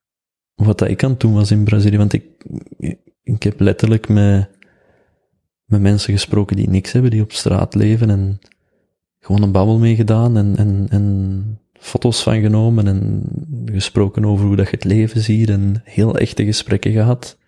wat 0.54 0.78
dat 0.78 0.88
ik 0.88 1.04
aan 1.04 1.10
het 1.10 1.20
doen 1.20 1.34
was 1.34 1.50
in 1.50 1.64
Brazilië. 1.64 1.96
Want 1.96 2.12
ik, 2.12 2.44
ik 3.22 3.42
heb 3.42 3.60
letterlijk 3.60 4.08
met, 4.08 4.50
met 5.64 5.80
mensen 5.80 6.12
gesproken 6.12 6.56
die 6.56 6.68
niks 6.68 6.92
hebben, 6.92 7.10
die 7.10 7.22
op 7.22 7.32
straat 7.32 7.74
leven 7.74 8.10
en 8.10 8.38
gewoon 9.18 9.42
een 9.42 9.52
babbel 9.52 9.78
meegedaan 9.78 10.36
en, 10.36 10.56
en, 10.56 10.86
en 10.90 11.59
foto's 11.80 12.22
van 12.22 12.40
genomen 12.40 12.86
en 12.86 13.22
gesproken 13.64 14.24
over 14.24 14.46
hoe 14.46 14.56
dat 14.56 14.66
je 14.66 14.74
het 14.74 14.84
leven 14.84 15.20
ziet 15.20 15.48
en 15.48 15.80
heel 15.84 16.18
echte 16.18 16.44
gesprekken 16.44 16.92
gehad. 16.92 17.38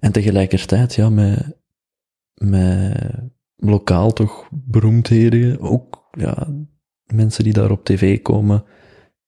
En 0.00 0.12
tegelijkertijd, 0.12 0.94
ja, 0.94 1.10
met, 1.10 1.58
met 2.34 3.02
lokaal 3.56 4.12
toch 4.12 4.48
beroemdheden, 4.50 5.60
ook, 5.60 6.08
ja, 6.10 6.48
mensen 7.04 7.44
die 7.44 7.52
daar 7.52 7.70
op 7.70 7.84
tv 7.84 8.22
komen, 8.22 8.64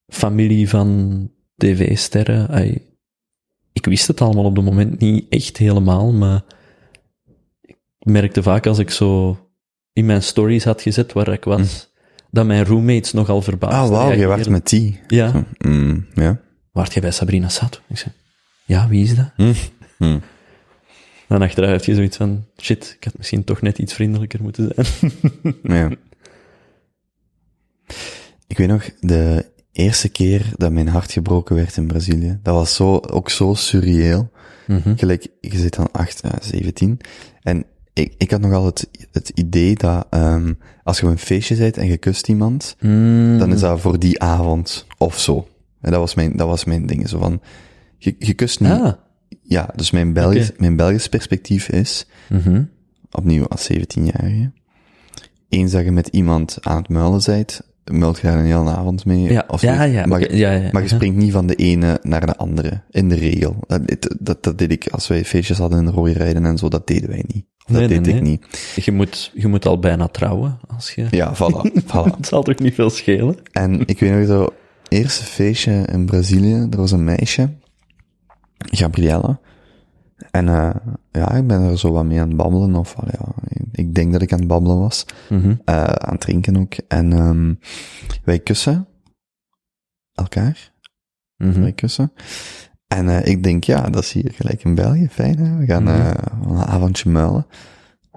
familie 0.07 0.69
van 0.69 1.31
tv-sterren. 1.57 2.75
Ik 3.73 3.87
wist 3.87 4.07
het 4.07 4.21
allemaal 4.21 4.45
op 4.45 4.57
het 4.57 4.65
moment 4.65 5.01
niet 5.01 5.27
echt 5.29 5.57
helemaal, 5.57 6.13
maar 6.13 6.45
ik 7.63 7.77
merkte 7.99 8.43
vaak 8.43 8.67
als 8.67 8.79
ik 8.79 8.91
zo 8.91 9.39
in 9.93 10.07
mijn 10.07 10.23
stories 10.23 10.65
had 10.65 10.83
gezet 10.83 11.13
waar 11.13 11.33
ik 11.33 11.45
was, 11.45 11.93
dat 12.37 12.47
mijn 12.47 12.65
roommates 12.65 13.13
nogal 13.13 13.43
verbaasd 13.43 13.75
Ah, 13.75 13.89
wauw, 13.89 14.13
je 14.13 14.27
wacht 14.27 14.49
met 14.49 14.69
die. 14.69 15.01
Ja. 15.07 15.31
Zo, 15.31 15.45
mm, 15.59 16.07
ja. 16.15 16.41
Waart 16.73 16.93
jij 16.93 17.03
bij 17.03 17.11
Sabrina 17.11 17.49
Sato? 17.49 17.79
Ik 17.89 17.99
zei, 17.99 18.15
ja, 18.65 18.89
wie 18.89 19.03
is 19.03 19.15
dat? 19.15 19.31
Hm. 19.97 20.19
Dan 21.29 21.43
achteraf 21.43 21.71
heb 21.71 21.85
je 21.85 21.95
zoiets 21.95 22.17
van, 22.17 22.45
shit, 22.61 22.95
ik 22.99 23.05
had 23.05 23.17
misschien 23.17 23.45
toch 23.45 23.61
net 23.61 23.79
iets 23.79 23.95
vriendelijker 23.95 24.43
moeten 24.43 24.73
zijn. 24.75 25.13
Ja. 25.63 25.91
Ik 28.47 28.59
weet 28.59 28.69
nog, 28.69 28.91
de 29.01 29.45
eerste 29.73 30.09
keer 30.09 30.53
dat 30.57 30.73
mijn 30.73 30.89
hart 30.89 31.13
gebroken 31.13 31.55
werd 31.55 31.77
in 31.77 31.87
Brazilië, 31.87 32.39
dat 32.43 32.55
was 32.55 32.75
zo, 32.75 32.97
ook 32.97 33.31
zo 33.31 33.55
surreëel. 33.55 34.31
Mhm. 34.67 34.97
Gelijk, 34.97 35.27
je 35.41 35.59
zit 35.59 35.75
dan 35.77 35.89
8, 35.93 36.21
ja, 36.23 36.39
17. 36.41 36.99
En 37.43 37.65
ik, 37.97 38.15
ik 38.19 38.31
had 38.31 38.41
nogal 38.41 38.65
het, 38.65 38.89
het 39.13 39.29
idee 39.35 39.75
dat, 39.75 40.07
ehm 40.11 40.53
als 40.85 40.99
je 41.01 41.07
op 41.07 41.13
een 41.13 41.19
feestje 41.19 41.57
bent 41.57 41.77
en 41.77 41.87
je 41.87 41.97
kust 41.97 42.29
iemand, 42.29 42.77
Mm. 42.81 43.39
dan 43.39 43.53
is 43.53 43.61
dat 43.61 43.81
voor 43.81 43.99
die 43.99 44.21
avond 44.23 44.87
of 44.99 45.19
zo. 45.21 45.49
En 45.81 45.91
dat 45.91 46.01
was 46.01 46.15
mijn, 46.15 46.37
dat 46.37 46.47
was 46.49 46.65
mijn 46.65 46.87
ding. 46.87 47.09
Zo 47.09 47.19
van, 47.19 47.41
je, 47.99 48.15
je 48.19 48.35
kust 48.35 48.61
niet. 48.61 48.71
Ah. 48.71 48.93
Ja, 49.43 49.71
dus 49.75 49.91
mijn 49.91 50.13
Belgisch, 50.13 50.51
mijn 50.57 50.77
Belgisch 50.77 51.09
perspectief 51.09 51.69
is, 51.69 52.07
Mhm. 52.29 52.63
opnieuw 53.11 53.47
als 53.47 53.69
17-jarige. 53.73 54.51
Eens 55.49 55.73
dat 55.73 55.85
je 55.85 55.91
met 55.93 56.09
iemand 56.09 56.59
aan 56.61 56.77
het 56.77 56.89
muilen 56.89 57.23
bent, 57.27 57.61
muilt 57.93 58.17
je 58.21 58.27
daar 58.27 58.39
een 58.39 58.45
hele 58.45 58.71
avond 58.71 59.05
mee. 59.05 59.33
Ja, 59.33 59.45
of 59.49 59.63
ja, 59.63 59.83
ja, 59.83 60.07
Maar, 60.07 60.21
je- 60.21 60.37
ja, 60.37 60.53
ja, 60.53 60.69
maar 60.73 60.83
je 60.83 60.89
ja. 60.89 60.95
springt 60.95 61.17
niet 61.17 61.33
van 61.33 61.47
de 61.47 61.55
ene 61.55 61.99
naar 62.03 62.27
de 62.27 62.37
andere, 62.37 62.83
in 62.91 63.09
de 63.09 63.15
regel. 63.15 63.57
Dat, 63.67 63.81
dat, 64.19 64.43
dat, 64.43 64.59
deed 64.59 64.73
ik, 64.73 64.89
als 64.89 65.09
wij 65.09 65.25
feestjes 65.25 65.59
hadden 65.59 65.79
in 65.87 65.93
rode 65.93 66.13
rijden 66.13 66.45
en 66.47 66.59
zo, 66.59 66.69
dat 66.69 66.87
deden 66.87 67.09
wij 67.09 67.25
niet. 67.27 67.45
Of 67.69 67.73
dat 67.73 67.79
Nee, 67.79 67.89
nee, 67.89 68.01
deed 68.01 68.07
ik 68.15 68.21
nee. 68.23 68.31
niet. 68.31 68.75
Je 68.85 68.93
moet, 68.93 69.31
je 69.35 69.47
moet 69.47 69.67
al 69.67 69.79
bijna 69.79 70.09
trouwen, 70.09 70.59
als 70.77 70.91
je... 70.91 71.07
Ja, 71.11 71.35
voilà, 71.35 71.73
voilà. 71.87 72.17
Het 72.17 72.27
zal 72.27 72.43
toch 72.43 72.59
niet 72.59 72.75
veel 72.75 72.91
schelen? 72.91 73.37
En 73.53 73.83
ik 73.87 74.01
weet 74.01 74.13
nog 74.13 74.27
zo, 74.27 74.49
eerste 74.89 75.25
feestje 75.25 75.87
in 75.93 76.07
Brazilië, 76.07 76.67
er 76.71 76.77
was 76.77 76.93
een 76.93 77.05
meisje, 77.05 77.51
Gabriella. 78.59 79.41
En 80.31 80.49
eh 80.49 80.75
ja, 81.13 81.33
ik 81.33 81.47
ben 81.47 81.61
er 81.63 81.79
zo 81.79 81.93
wat 81.93 82.05
mee 82.05 82.21
aan 82.21 82.29
het 82.29 82.37
babbelen, 82.37 82.75
of 82.75 82.97
ja, 83.07 83.29
ik 83.73 83.95
denk 83.95 84.13
dat 84.13 84.23
ik 84.23 84.33
aan 84.33 84.39
het 84.39 84.49
babbelen 84.49 84.79
was. 84.79 85.07
Eh, 85.65 85.83
aan 85.85 86.13
het 86.13 86.21
drinken 86.21 86.57
ook. 86.57 86.75
En 86.89 87.13
ehm 87.13 87.55
wij 88.25 88.39
kussen 88.39 88.87
elkaar, 90.15 90.73
Mhm. 91.37 91.61
wij 91.61 91.73
kussen. 91.73 92.13
En 92.87 93.09
eh, 93.09 93.27
ik 93.33 93.43
denk, 93.43 93.65
ja, 93.65 93.91
dat 93.91 94.03
is 94.03 94.13
hier 94.13 94.33
gelijk 94.35 94.65
in 94.65 94.75
België, 94.75 95.09
fijn 95.09 95.39
hè. 95.39 95.57
We 95.57 95.67
gaan 95.67 95.89
eh, 95.89 96.11
een 96.47 96.57
avondje 96.57 97.11
muilen. 97.11 97.47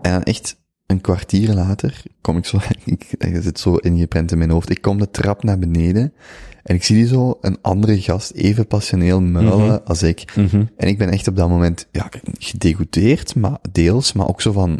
En 0.01 0.23
echt 0.23 0.57
een 0.85 1.01
kwartier 1.01 1.53
later 1.53 2.03
kom 2.21 2.37
ik 2.37 2.45
zo, 2.45 2.57
ik, 2.85 3.15
zit 3.41 3.59
zo 3.59 3.75
ingeprent 3.75 4.31
in 4.31 4.37
mijn 4.37 4.49
hoofd. 4.49 4.69
Ik 4.69 4.81
kom 4.81 4.97
de 4.97 5.11
trap 5.11 5.43
naar 5.43 5.59
beneden 5.59 6.13
en 6.63 6.75
ik 6.75 6.83
zie 6.83 6.95
die 6.95 7.07
zo 7.07 7.37
een 7.41 7.57
andere 7.61 8.01
gast 8.01 8.31
even 8.31 8.67
passioneel 8.67 9.21
muilen 9.21 9.57
Mhm. 9.65 9.77
als 9.85 10.03
ik. 10.03 10.33
Mhm. 10.35 10.63
En 10.77 10.87
ik 10.87 10.97
ben 10.97 11.09
echt 11.09 11.27
op 11.27 11.35
dat 11.35 11.49
moment, 11.49 11.87
ja, 11.91 12.09
gedegoûteerd, 12.39 13.35
maar 13.35 13.57
deels, 13.71 14.13
maar 14.13 14.27
ook 14.27 14.41
zo 14.41 14.51
van, 14.51 14.79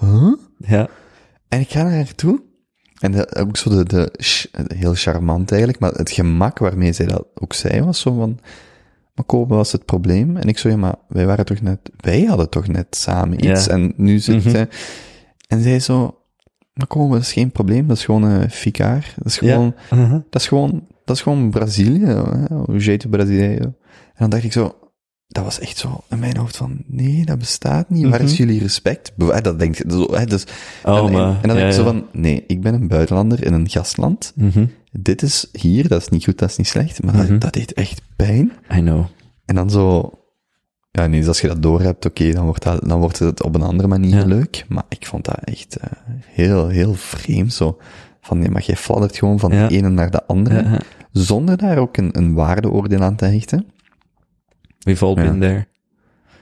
huh? 0.00 0.32
Ja. 0.58 0.88
En 1.48 1.60
ik 1.60 1.70
ga 1.70 1.82
naar 1.82 1.92
haar 1.94 2.14
toe. 2.14 2.42
En 3.00 3.12
de, 3.12 3.34
ook 3.36 3.56
zo 3.56 3.70
de, 3.70 3.84
de, 3.84 4.12
heel 4.74 4.94
charmant 4.94 5.50
eigenlijk, 5.50 5.80
maar 5.80 5.92
het 5.92 6.10
gemak 6.10 6.58
waarmee 6.58 6.92
zij 6.92 7.06
dat 7.06 7.26
ook 7.34 7.52
zei 7.52 7.82
was 7.82 8.00
zo 8.00 8.14
van, 8.14 8.38
maar 9.14 9.24
Kobe 9.24 9.54
was 9.54 9.72
het 9.72 9.84
probleem. 9.84 10.36
En 10.36 10.48
ik 10.48 10.58
zo, 10.58 10.68
ja, 10.68 10.76
maar 10.76 10.94
wij 11.08 11.26
waren 11.26 11.44
toch 11.44 11.60
net, 11.60 11.78
wij 11.96 12.22
hadden 12.24 12.48
toch 12.50 12.66
net 12.68 12.86
samen 12.96 13.44
iets. 13.50 13.64
Ja. 13.64 13.72
En 13.72 13.92
nu 13.96 14.18
zit 14.18 14.36
Mhm. 14.44 14.50
zij, 14.50 14.68
en 15.48 15.62
zij 15.62 15.80
zo, 15.80 16.18
maar 16.72 16.86
Kobe, 16.86 17.12
dat 17.14 17.22
is 17.22 17.32
geen 17.32 17.50
probleem, 17.50 17.86
dat 17.86 17.96
is 17.96 18.04
gewoon 18.04 18.22
een 18.22 18.50
ficaar. 18.50 19.14
Dat 19.16 19.26
is 19.26 19.38
Ja. 19.38 19.52
gewoon, 19.52 19.74
Mhm. 19.90 20.20
dat 20.30 20.40
is 20.40 20.48
gewoon, 20.48 20.86
dat 21.06 21.16
is 21.16 21.22
gewoon 21.22 21.50
Brazilië, 21.50 22.22
jeito 22.76 23.08
Brazilië. 23.08 23.56
En 23.56 23.74
dan 24.18 24.30
dacht 24.30 24.44
ik 24.44 24.52
zo, 24.52 24.74
dat 25.28 25.44
was 25.44 25.58
echt 25.58 25.76
zo 25.76 26.00
in 26.10 26.18
mijn 26.18 26.36
hoofd 26.36 26.56
van, 26.56 26.82
nee, 26.86 27.24
dat 27.24 27.38
bestaat 27.38 27.90
niet. 27.90 28.08
Waar 28.08 28.20
is 28.20 28.32
Mhm. 28.32 28.42
jullie 28.42 28.60
respect? 28.60 29.12
Dat 29.42 29.58
denk 29.58 29.74
je, 29.76 29.84
zo, 29.88 30.14
hè, 30.14 30.24
dus, 30.26 30.44
Oh, 30.84 30.96
en, 30.98 31.04
en- 31.06 31.12
maar... 31.12 31.26
en 31.42 31.48
dan 31.48 31.50
ja, 31.50 31.54
denk 31.54 31.66
ik 31.68 31.72
zo 31.72 31.84
van, 31.84 32.06
nee, 32.12 32.44
ik 32.46 32.60
ben 32.60 32.74
een 32.74 32.88
buitenlander 32.88 33.44
in 33.44 33.52
een 33.52 33.68
gastland. 33.68 34.32
Mhm. 34.34 34.66
Dit 34.92 35.22
is 35.22 35.48
hier, 35.52 35.88
dat 35.88 36.00
is 36.00 36.08
niet 36.08 36.24
goed, 36.24 36.38
dat 36.38 36.50
is 36.50 36.56
niet 36.56 36.66
slecht, 36.68 37.02
maar 37.02 37.14
Mhm. 37.14 37.26
dat, 37.28 37.40
dat 37.40 37.52
deed 37.52 37.72
echt 37.72 38.00
pijn. 38.16 38.52
I 38.74 38.78
know. 38.80 39.04
En 39.44 39.54
dan 39.54 39.70
zo, 39.70 40.10
ja, 40.90 41.06
nee, 41.06 41.18
dus 41.18 41.28
als 41.28 41.40
je 41.40 41.48
dat 41.48 41.62
doorhebt, 41.62 42.04
oké, 42.06 42.30
dan 42.32 42.44
wordt 42.44 42.62
dat, 42.62 42.88
dan 42.88 43.00
wordt 43.00 43.18
het 43.18 43.42
op 43.42 43.54
een 43.54 43.62
andere 43.62 43.88
manier 43.88 44.16
Ja. 44.16 44.24
leuk. 44.26 44.64
Maar 44.68 44.84
ik 44.88 45.06
vond 45.06 45.24
dat 45.24 45.38
echt 45.44 45.76
eh, 45.76 45.90
heel, 46.24 46.68
heel 46.68 46.94
vreemd 46.94 47.52
zo. 47.52 47.78
Van, 48.26 48.38
nee, 48.38 48.50
maar 48.50 48.62
jij 48.62 48.76
fladdert 48.76 49.16
gewoon 49.16 49.38
van 49.38 49.52
Ja. 49.52 49.66
de 49.68 49.74
ene 49.76 49.88
naar 49.88 50.10
de 50.10 50.26
andere, 50.26 50.62
Ja, 50.62 50.70
ja. 50.72 50.80
zonder 51.12 51.56
daar 51.56 51.78
ook 51.78 51.96
een, 51.96 52.18
een 52.18 52.34
waardeoordeel 52.34 53.00
aan 53.02 53.16
te 53.16 53.24
hechten. 53.24 53.66
We've 54.78 55.04
all 55.04 55.14
been 55.14 55.40
there. 55.40 55.66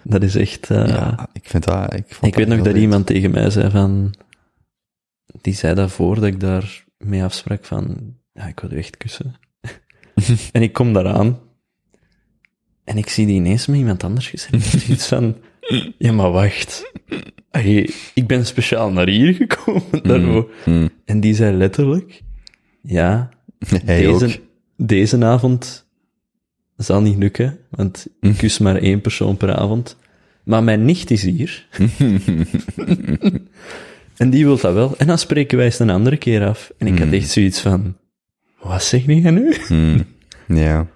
Dat 0.03 0.23
is 0.23 0.35
echt... 0.35 0.71
eh, 0.71 0.89
ja, 0.89 1.29
ik 1.33 1.49
vind 1.49 1.65
dat, 1.65 1.95
ik 1.95 2.05
vond 2.09 2.33
ik 2.33 2.35
weet 2.39 2.49
nog 2.49 2.57
dat 2.63 2.73
leuk. 2.73 2.83
iemand 2.83 3.07
tegen 3.07 3.31
mij 3.31 3.51
zei 3.51 3.71
van... 3.71 4.15
Die 5.41 5.55
zei 5.55 5.75
daarvoor 5.75 6.15
dat 6.15 6.25
ik 6.25 6.41
daar 6.41 6.85
mee 6.99 7.25
afsprak 7.25 7.65
van... 7.65 8.15
Ja, 8.33 8.47
ik 8.47 8.61
wil 8.61 8.73
u 8.73 8.77
echt 8.79 8.97
kussen. 8.97 9.35
en 10.53 10.63
ik 10.63 10.73
kom 10.73 10.93
daaraan. 10.93 11.39
En 12.85 12.97
ik 12.97 13.09
zie 13.09 13.27
die 13.27 13.35
ineens 13.37 13.67
met 13.67 13.79
iemand 13.79 14.05
anders 14.05 14.29
gezegd. 14.29 14.75
Iets 14.89 15.07
van... 15.09 15.37
Ja, 15.99 16.13
maar 16.13 16.31
wacht. 16.31 16.93
Hey, 17.51 17.91
ik 18.15 18.27
ben 18.27 18.47
speciaal 18.47 18.91
naar 18.91 19.09
hier 19.09 19.35
gekomen. 19.35 20.03
daarvoor. 20.03 20.51
Mm. 20.65 20.91
En 21.05 21.21
die 21.21 21.35
zei 21.35 21.57
letterlijk... 21.57 22.23
Ja, 22.83 23.31
Hij 23.85 24.03
deze, 24.03 24.25
ook. 24.25 24.41
deze 24.77 25.25
avond 25.25 25.87
zal 26.77 27.01
niet 27.01 27.19
lukken, 27.19 27.59
want 27.71 28.07
ik 28.21 28.37
kus 28.37 28.59
maar 28.59 28.77
één 28.77 29.01
persoon 29.01 29.37
per 29.37 29.55
avond. 29.55 29.97
Maar 30.45 30.63
mijn 30.63 30.85
nicht 30.85 31.11
is 31.11 31.23
hier. 31.23 31.67
en 34.17 34.31
die 34.31 34.45
wil 34.45 34.59
dat 34.59 34.75
wel. 34.75 34.97
En 34.97 35.07
dan 35.07 35.19
spreken 35.19 35.57
wij 35.57 35.67
eens 35.67 35.79
een 35.79 35.91
andere 35.91 36.17
keer 36.17 36.47
af. 36.47 36.73
En 36.79 36.87
ik 36.87 36.99
had 36.99 37.13
echt 37.13 37.31
zoiets 37.31 37.61
van, 37.61 37.97
wat 38.61 38.83
zeg 38.83 39.05
jij 39.07 39.31
nu? 39.31 39.55
Mm. 39.69 40.05
Ja. 40.49 40.87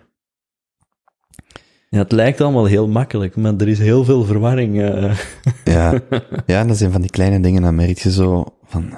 Ja, 1.91 1.99
het 1.99 2.12
lijkt 2.12 2.41
allemaal 2.41 2.65
heel 2.65 2.89
makkelijk, 2.89 3.36
maar 3.36 3.55
er 3.57 3.68
is 3.68 3.78
heel 3.78 4.05
veel 4.05 4.25
verwarring. 4.25 4.81
eh. 4.83 5.18
Ja. 5.65 6.00
ja, 6.47 6.65
dat 6.65 6.76
zijn 6.76 6.92
van 6.92 7.00
die 7.00 7.10
kleine 7.10 7.41
dingen, 7.41 7.62
dan 7.62 7.75
merk 7.75 7.99
je 7.99 8.10
zo 8.10 8.44
van, 8.65 8.92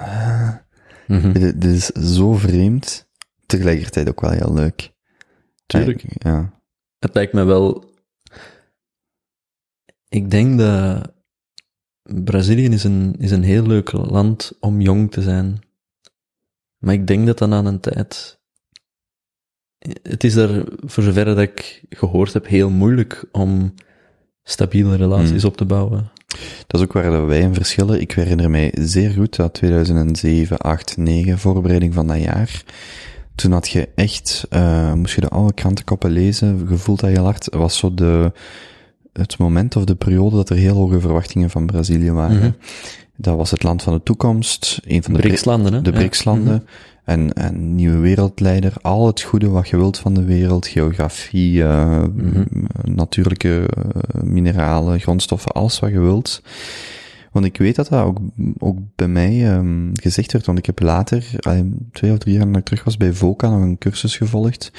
Mhm. 1.07 1.31
dit, 1.31 1.61
dit 1.61 1.71
is 1.71 1.85
zo 1.87 2.33
vreemd, 2.33 3.07
tegelijkertijd 3.45 4.09
ook 4.09 4.21
wel 4.21 4.31
heel 4.31 4.53
leuk. 4.53 4.91
Tuurlijk. 5.65 6.03
Ja. 6.07 6.61
Het 6.99 7.13
lijkt 7.13 7.33
me 7.33 7.43
wel. 7.43 7.89
Ik 10.09 10.31
denk 10.31 10.59
dat 10.59 11.11
Brazilië 12.03 12.69
is 12.69 12.83
een, 12.83 13.15
is 13.17 13.31
een 13.31 13.43
heel 13.43 13.65
leuk 13.65 13.91
land 13.91 14.51
om 14.59 14.81
jong 14.81 15.11
te 15.11 15.21
zijn. 15.21 15.59
Maar 16.77 16.93
ik 16.93 17.07
denk 17.07 17.25
dat 17.25 17.37
dan 17.37 17.53
aan 17.53 17.65
een 17.65 17.79
tijd. 17.79 18.39
Het 20.03 20.23
is 20.23 20.33
daar, 20.33 20.63
voor 20.85 21.03
zover 21.03 21.25
dat 21.25 21.39
ik 21.39 21.81
gehoord 21.89 22.33
heb, 22.33 22.47
heel 22.47 22.69
moeilijk 22.69 23.23
om 23.31 23.73
stabiele 24.43 24.95
relaties 24.95 25.41
Hmm. 25.41 25.49
op 25.51 25.57
te 25.57 25.65
bouwen. 25.65 26.11
Dat 26.67 26.81
is 26.81 26.87
ook 26.87 26.93
waar 26.93 27.11
dat 27.11 27.25
wij 27.25 27.39
in 27.39 27.53
verschillen. 27.53 28.01
Ik 28.01 28.11
herinner 28.11 28.49
mij 28.49 28.71
zeer 28.79 29.09
goed 29.09 29.35
dat 29.35 29.53
2007, 29.53 30.57
8, 30.57 30.97
9, 30.97 31.39
voorbereiding 31.39 31.93
van 31.93 32.07
dat 32.07 32.21
jaar, 32.21 32.63
toen 33.35 33.51
had 33.51 33.69
je 33.69 33.89
echt, 33.95 34.47
uh, 34.49 34.93
moest 34.93 35.15
je 35.15 35.21
de 35.21 35.29
oude 35.29 35.53
krantenkoppen 35.53 36.11
lezen, 36.11 36.65
gevoeld 36.67 36.99
dat 36.99 37.11
je 37.11 37.19
hard, 37.19 37.47
was 37.55 37.77
zo 37.77 37.93
de, 37.93 38.31
het 39.13 39.37
moment 39.37 39.75
of 39.75 39.83
de 39.85 39.95
periode 39.95 40.35
dat 40.35 40.49
er 40.49 40.55
heel 40.55 40.75
hoge 40.75 40.99
verwachtingen 40.99 41.49
van 41.49 41.65
Brazilië 41.65 42.11
waren. 42.11 42.37
Mhm. 42.37 42.51
Dat 43.15 43.37
was 43.37 43.51
het 43.51 43.63
land 43.63 43.83
van 43.83 43.93
de 43.93 44.03
toekomst, 44.03 44.79
een 44.83 45.03
van 45.03 45.13
de 45.13 45.19
BRICS-landen, 45.19 45.73
hè? 45.73 45.81
de. 45.81 45.91
BRICS-landen. 45.91 46.53
Mhm. 46.53 46.63
En, 47.11 47.33
en 47.33 47.75
nieuwe 47.75 47.97
wereldleider, 47.97 48.73
al 48.81 49.07
het 49.07 49.21
goede 49.21 49.49
wat 49.49 49.69
je 49.69 49.77
wilt 49.77 49.97
van 49.97 50.13
de 50.13 50.23
wereld, 50.23 50.67
geografie, 50.67 51.63
eh, 51.63 52.03
Mhm. 52.15 52.43
natuurlijke 52.83 53.65
eh, 53.67 54.21
mineralen, 54.21 54.99
grondstoffen, 54.99 55.51
alles 55.51 55.79
wat 55.79 55.91
je 55.91 55.99
wilt. 55.99 56.41
Want 57.31 57.45
ik 57.45 57.57
weet 57.57 57.75
dat 57.75 57.87
dat 57.87 58.03
ook, 58.03 58.17
ook 58.57 58.77
bij 58.95 59.07
mij 59.07 59.47
ehm, 59.53 59.89
gezegd 59.93 60.31
werd, 60.31 60.45
want 60.45 60.57
ik 60.57 60.65
heb 60.65 60.79
later, 60.79 61.25
twee 61.91 62.11
of 62.11 62.17
drie 62.17 62.33
jaar 62.35 62.45
nadat 62.45 62.59
ik 62.59 62.65
terug 62.65 62.83
was 62.83 62.97
bij 62.97 63.13
VOCA, 63.13 63.49
nog 63.49 63.61
een 63.61 63.77
cursus 63.77 64.17
gevolgd. 64.17 64.71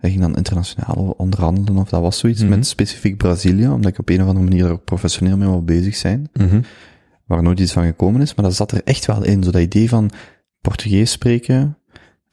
Dat 0.00 0.10
ging 0.10 0.22
dan 0.22 0.36
internationaal 0.36 1.14
onderhandelen, 1.16 1.80
of 1.80 1.88
dat 1.88 2.00
was 2.00 2.18
zoiets, 2.18 2.40
Mhm. 2.40 2.48
met 2.50 2.66
specifiek 2.66 3.16
Brazilië, 3.16 3.68
omdat 3.68 3.90
ik 3.90 3.98
op 3.98 4.08
een 4.08 4.22
of 4.22 4.28
andere 4.28 4.44
manier 4.44 4.64
er 4.64 4.70
ook 4.72 4.84
professioneel 4.84 5.36
mee 5.36 5.48
wil 5.48 5.64
bezig 5.64 5.96
zijn 5.96 6.28
Mhm. 6.32 6.60
waar 7.26 7.42
nooit 7.42 7.60
iets 7.60 7.72
van 7.72 7.84
gekomen 7.84 8.20
is, 8.20 8.34
maar 8.34 8.44
dat 8.44 8.54
zat 8.54 8.72
er 8.72 8.80
echt 8.84 9.06
wel 9.06 9.24
in. 9.24 9.42
Zo 9.44 9.50
dat 9.50 9.62
idee 9.62 9.88
van 9.88 10.10
Portugees 10.60 11.10
spreken, 11.10 11.77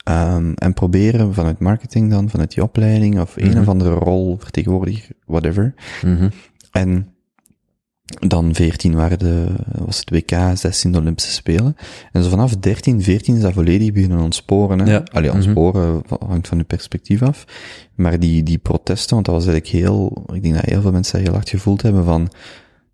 ehm, 0.06 0.52
en 0.56 0.74
proberen 0.74 1.34
vanuit 1.34 1.60
marketing 1.60 2.10
dan, 2.12 2.30
vanuit 2.30 2.54
die 2.54 2.64
opleiding, 2.64 3.20
of 3.20 3.36
een 3.38 3.50
Mhm. 3.50 3.60
of 3.60 3.68
andere 3.68 3.94
rol, 3.94 4.38
vertegenwoordiger, 4.40 5.16
whatever. 5.26 5.74
Mhm. 6.04 6.30
En 6.72 7.10
dan 8.28 8.56
14 8.56 8.96
waren 8.96 9.20
de, 9.20 9.46
was 9.86 9.98
het 10.00 10.10
WK, 10.10 10.58
16 10.58 10.92
de 10.92 10.98
Olympische 11.00 11.32
Spelen. 11.32 11.76
En 12.12 12.24
zo 12.24 12.30
vanaf 12.30 12.56
13, 12.58 13.02
14 13.02 13.36
is 13.36 13.42
dat 13.42 13.54
volledig 13.54 13.92
beginnen 13.92 14.20
ontsporen. 14.20 14.80
Hè? 14.80 14.92
Ja. 14.92 15.04
Allee, 15.12 15.28
Mhm. 15.30 15.38
ontsporen 15.38 16.02
hangt 16.28 16.48
van 16.48 16.58
uw 16.58 16.64
perspectief 16.66 17.22
af. 17.22 17.46
Maar 17.96 18.20
die, 18.20 18.44
die 18.44 18.58
protesten, 18.58 19.14
want 19.14 19.26
dat 19.26 19.36
was 19.36 19.46
eigenlijk 19.48 19.76
heel, 19.76 20.26
ik 20.34 20.42
denk 20.44 20.54
dat 20.56 20.66
heel 20.66 20.82
veel 20.82 20.92
mensen 20.92 21.14
dat 21.18 21.22
heel 21.28 21.34
hard 21.36 21.50
gevoeld 21.50 21.82
hebben 21.82 22.04
van, 22.06 22.30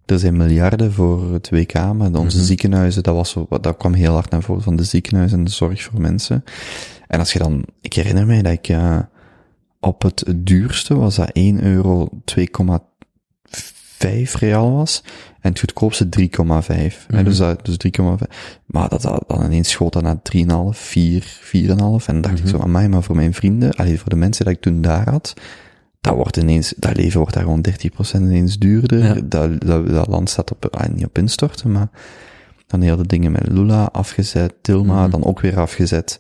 er 0.06 0.20
zijn 0.20 0.38
miljarden 0.38 0.92
voor 0.94 1.34
het 1.34 1.50
WK, 1.50 1.74
maar 1.74 2.14
onze 2.14 2.38
Mhm. 2.38 2.46
ziekenhuizen, 2.46 3.04
dat 3.04 3.16
was 3.16 3.36
dat 3.62 3.78
kwam 3.78 3.94
heel 3.94 4.14
hard 4.14 4.30
naar 4.30 4.42
voren 4.44 4.64
van 4.64 4.76
de 4.76 4.84
ziekenhuizen 4.84 5.38
en 5.38 5.44
de 5.44 5.52
zorg 5.52 5.84
voor 5.84 6.02
mensen. 6.02 6.44
En 7.12 7.20
als 7.20 7.34
je 7.34 7.40
dan, 7.40 7.66
ik 7.82 7.94
herinner 7.94 8.26
mij 8.26 8.42
dat 8.42 8.52
ik, 8.54 8.68
eh, 8.68 9.00
op 9.80 10.02
het 10.02 10.24
duurste 10.36 10.96
was 10.96 11.16
dat 11.16 11.30
1 11.34 11.64
euro 11.64 12.10
2,5 12.26 14.34
real 14.40 14.72
was. 14.72 15.04
En 15.42 15.50
het 15.50 15.60
goedkoopste 15.60 16.10
3,5. 16.10 17.06
hè, 17.08 17.16
Mhm. 17.16 17.24
Dus, 17.24 17.38
dat, 17.38 17.66
dus 17.66 17.78
3,5. 17.78 18.28
Maar 18.66 18.90
dat, 18.90 19.02
dat 19.02 19.24
dan 19.28 19.46
ineens 19.46 19.70
schoot 19.70 19.94
dat 19.94 20.04
naar 20.04 20.22
3,5, 20.22 20.80
4, 20.80 21.24
4,5. 21.42 22.08
En 22.08 22.14
dan 22.14 22.22
dacht 22.22 22.36
Mhm. 22.36 22.44
ik 22.44 22.50
zo, 22.50 22.60
amai, 22.60 22.88
maar 22.88 23.04
voor 23.04 23.16
mijn 23.16 23.34
vrienden, 23.34 23.72
allee, 23.74 24.00
voor 24.00 24.10
de 24.10 24.16
mensen 24.16 24.46
dat 24.46 24.54
ik 24.54 24.62
toen 24.62 24.82
daar 24.82 25.10
had, 25.10 25.34
dat 26.02 26.16
wordt 26.16 26.38
ineens, 26.38 26.74
dat 26.78 26.96
leven 26.98 27.20
wordt 27.20 27.34
daar 27.34 27.44
gewoon 27.44 27.62
30% 27.62 28.24
ineens 28.24 28.58
duurder. 28.58 29.04
Ja. 29.04 29.14
Dat, 29.24 29.62
dat, 29.62 29.88
dat 29.88 30.08
land 30.08 30.30
staat 30.30 30.52
op, 30.52 30.66
ah, 30.76 30.90
niet 30.90 31.06
op 31.06 31.18
instorten, 31.18 31.72
maar 31.72 31.90
dan 32.68 32.82
heel 32.82 32.98
de 32.98 33.08
dingen 33.08 33.32
met 33.32 33.48
Lula 33.48 33.84
afgezet, 33.92 34.54
Tilma 34.62 35.02
Mhm. 35.02 35.12
dan 35.12 35.24
ook 35.26 35.40
weer 35.40 35.60
afgezet. 35.60 36.20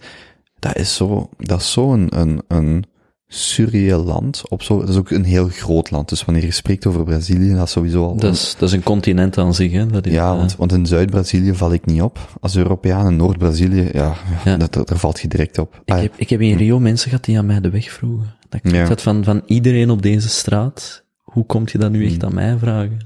Dat 0.61 0.75
is 0.77 0.95
zo, 0.95 1.29
dat 1.37 1.59
is 1.61 1.71
zo 1.71 1.93
een, 1.93 2.07
een, 2.19 2.41
een 2.47 2.83
surreëel 3.27 4.03
land. 4.03 4.43
Op 4.49 4.63
zo, 4.63 4.79
dat 4.79 4.89
is 4.89 4.95
ook 4.95 5.09
een 5.09 5.23
heel 5.23 5.47
groot 5.47 5.91
land. 5.91 6.09
Dus 6.09 6.25
wanneer 6.25 6.43
je 6.43 6.51
spreekt 6.51 6.85
over 6.85 7.03
Brazilië, 7.03 7.53
dat 7.53 7.65
is 7.65 7.71
sowieso 7.71 8.03
al... 8.05 8.15
Dat 8.15 8.33
is, 8.33 8.55
dat 8.59 8.69
is 8.69 8.75
een 8.75 8.83
continent 8.83 9.37
aan 9.37 9.53
zich, 9.53 9.71
hè? 9.71 9.85
Dat 9.85 10.05
is, 10.05 10.13
ja, 10.13 10.35
want, 10.35 10.55
want 10.55 10.71
in 10.73 10.85
Zuid-Brazilië 10.85 11.53
val 11.55 11.73
ik 11.73 11.85
niet 11.85 12.01
op. 12.01 12.37
Als 12.39 12.55
Europeaan 12.55 13.07
in 13.07 13.15
Noord-Brazilië, 13.15 13.89
ja, 13.93 14.15
Ja. 14.45 14.57
Dat, 14.57 14.73
dat- 14.73 14.87
daar 14.87 14.97
valt 14.97 15.19
je 15.19 15.27
direct 15.27 15.57
op. 15.57 15.81
Ik 15.85 15.93
Ah, 15.93 16.01
heb, 16.01 16.13
ik 16.17 16.29
heb 16.29 16.41
in 16.41 16.57
Rio 16.57 16.79
mensen 16.79 17.09
gehad 17.09 17.25
die 17.25 17.37
aan 17.37 17.45
mij 17.45 17.61
de 17.61 17.69
weg 17.69 17.91
vroegen. 17.91 18.33
Dat 18.49 18.59
ik 18.63 18.71
Ja. 18.71 18.85
had 18.87 19.01
van, 19.01 19.23
van 19.23 19.41
iedereen 19.45 19.89
op 19.89 20.01
deze 20.01 20.29
straat, 20.29 21.03
hoe 21.21 21.45
komt 21.45 21.71
je 21.71 21.77
dat 21.77 21.91
nu 21.91 21.97
Hmm. 22.03 22.07
echt 22.07 22.23
aan 22.23 22.33
mij 22.33 22.57
vragen? 22.57 22.97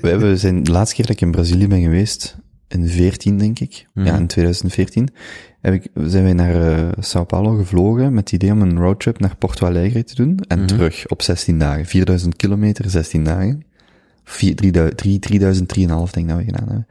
We 0.00 0.08
hebben, 0.08 0.38
zijn, 0.38 0.62
de 0.62 0.70
laatste 0.70 0.94
keer 0.96 1.06
dat 1.06 1.14
ik 1.14 1.20
in 1.20 1.30
Brazilië 1.30 1.68
ben 1.68 1.82
geweest, 1.82 2.36
in 2.68 2.88
14 2.88 3.38
denk 3.38 3.58
ik, 3.58 3.86
Mhm. 3.94 4.06
ja, 4.06 4.16
in 4.16 4.26
2014, 4.26 5.08
heb 5.60 5.74
ik, 5.74 5.86
zijn 5.94 6.24
wij 6.24 6.32
naar 6.32 6.76
eh, 6.78 6.88
Sao 6.98 7.24
Paulo 7.24 7.56
gevlogen 7.56 8.12
met 8.14 8.30
het 8.30 8.42
idee 8.42 8.52
om 8.52 8.62
een 8.62 8.78
roadtrip 8.78 9.18
naar 9.20 9.36
Porto 9.36 9.66
Alegre 9.66 10.04
te 10.04 10.14
doen 10.14 10.38
en 10.48 10.58
Mhm. 10.58 10.66
terug 10.66 11.06
op 11.08 11.22
16 11.22 11.58
dagen. 11.58 11.86
4000 11.86 12.36
kilometer, 12.36 12.90
16 12.90 13.24
dagen. 13.24 13.62
Vier- 14.24 14.54
3000, 14.56 14.96
3, 14.96 15.18
3000, 15.18 15.68
3,5 15.68 16.12
denk 16.12 16.26
ik 16.28 16.32
dat 16.34 16.44
we 16.44 16.50
gedaan 16.50 16.66
hebben. 16.68 16.86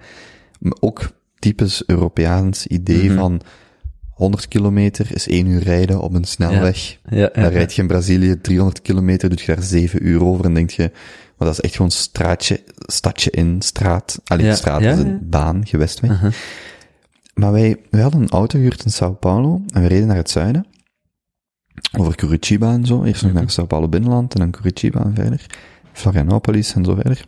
Maar 0.60 0.78
ook 0.80 1.12
typisch 1.40 1.84
Europeaans 1.86 2.68
idee 2.68 3.04
Mhm. 3.10 3.18
van 3.18 3.42
100 4.10 4.48
kilometer 4.48 5.08
is 5.14 5.28
1 5.30 5.48
uur 5.48 5.64
rijden 5.64 6.02
op 6.02 6.14
een 6.14 6.24
snelweg. 6.24 6.98
ja, 7.10 7.18
ja, 7.18 7.30
Dan 7.34 7.52
rijd 7.52 7.74
je 7.74 7.82
in 7.82 7.88
Brazilië 7.88 8.42
300 8.42 8.82
kilometer, 8.82 9.30
doet 9.30 9.42
je 9.42 9.54
daar 9.56 9.64
7 9.64 10.08
uur 10.08 10.24
over 10.24 10.46
en 10.46 10.54
denk 10.54 10.70
je, 10.70 10.92
maar 11.38 11.48
dat 11.48 11.58
is 11.58 11.62
echt 11.62 11.76
gewoon 11.76 11.92
straatje, 11.92 12.64
stadje 12.78 13.32
in, 13.32 13.62
straat. 13.62 14.22
Alleen 14.26 14.46
Ja, 14.46 14.56
straat 14.56 14.82
ja, 14.82 14.92
is 14.92 15.00
een 15.00 15.30
baan, 15.30 15.66
gewestweg. 15.68 16.12
Uh-huh. 16.12 16.32
Maar 17.34 17.52
wij, 17.52 17.78
wij 17.90 18.02
hadden 18.02 18.22
een 18.22 18.30
auto 18.30 18.58
gehuurd 18.58 18.84
in 18.86 18.92
Sao 18.92 19.14
Paulo 19.14 19.62
en 19.74 19.82
we 19.82 19.88
reden 19.88 20.08
naar 20.08 20.16
het 20.16 20.30
zuiden. 20.30 20.66
Over 21.98 22.16
Curitiba 22.16 22.72
en 22.74 22.86
zo. 22.86 23.04
Eerst 23.04 23.22
nog 23.22 23.32
Mhm. 23.32 23.40
naar 23.42 23.50
Sao 23.52 23.66
Paulo 23.66 23.88
binnenland 23.90 24.34
en 24.34 24.40
dan 24.40 24.52
Curitiba 24.52 25.04
en 25.04 25.16
verder. 25.16 25.46
Florianopolis 25.94 26.74
en 26.74 26.86
zo 26.86 26.96
verder. 26.96 27.26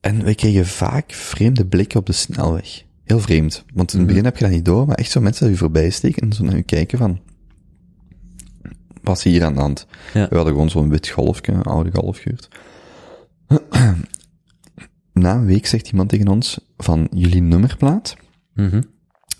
En 0.00 0.24
wij 0.24 0.34
kregen 0.34 0.66
vaak 0.66 1.12
vreemde 1.12 1.66
blikken 1.66 1.98
op 1.98 2.06
de 2.06 2.12
snelweg. 2.12 2.84
Heel 3.04 3.20
vreemd. 3.20 3.64
Want 3.74 3.92
in 3.92 3.98
het 3.98 4.06
Mhm. 4.06 4.06
begin 4.06 4.24
heb 4.24 4.36
je 4.36 4.44
dat 4.44 4.52
niet 4.52 4.64
door, 4.64 4.86
maar 4.86 4.96
echt 4.96 5.10
zo 5.10 5.20
mensen 5.20 5.42
die 5.44 5.52
je 5.52 5.58
voorbij 5.60 5.90
steken 5.90 6.22
en 6.22 6.32
zo 6.32 6.44
naar 6.44 6.56
je 6.56 6.62
kijken 6.62 6.98
van... 6.98 7.20
Wat 9.06 9.16
is 9.16 9.22
hier 9.24 9.44
aan 9.44 9.54
de 9.54 9.60
hand? 9.60 9.86
Ja. 10.14 10.28
We 10.28 10.34
hadden 10.34 10.52
gewoon 10.52 10.70
zo'n 10.70 10.88
wit 10.88 11.08
golfje, 11.08 11.52
een 11.52 11.62
oude 11.62 11.90
golf 11.92 12.18
gehuurd. 12.18 12.48
Na 15.12 15.34
een 15.34 15.46
week 15.46 15.66
zegt 15.66 15.88
iemand 15.90 16.08
tegen 16.08 16.28
ons 16.28 16.58
van 16.76 17.08
jullie 17.10 17.42
nummerplaat. 17.42 18.16
Mhm. 18.54 18.82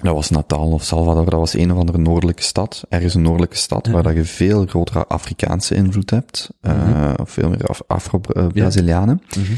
Dat 0.03 0.15
was 0.15 0.31
Natal 0.31 0.71
of 0.73 0.83
Salvador, 0.85 1.25
dat 1.25 1.39
was 1.41 1.55
een 1.55 1.73
of 1.73 1.79
andere 1.79 1.99
noordelijke 1.99 2.43
stad. 2.43 2.85
Ergens 2.89 3.15
een 3.15 3.23
noordelijke 3.23 3.57
stad 3.57 3.87
Ja. 3.87 3.93
waar 3.93 4.03
dat 4.03 4.15
je 4.15 4.25
veel 4.25 4.67
grotere 4.67 5.07
Afrikaanse 5.07 5.75
invloed 5.75 6.11
hebt. 6.11 6.51
eh, 6.61 6.89
Mhm. 6.89 7.21
of 7.21 7.31
veel 7.31 7.49
meer 7.49 7.67
Af- 7.67 7.83
Afro-Brazilianen. 7.87 9.23
Mhm. 9.37 9.53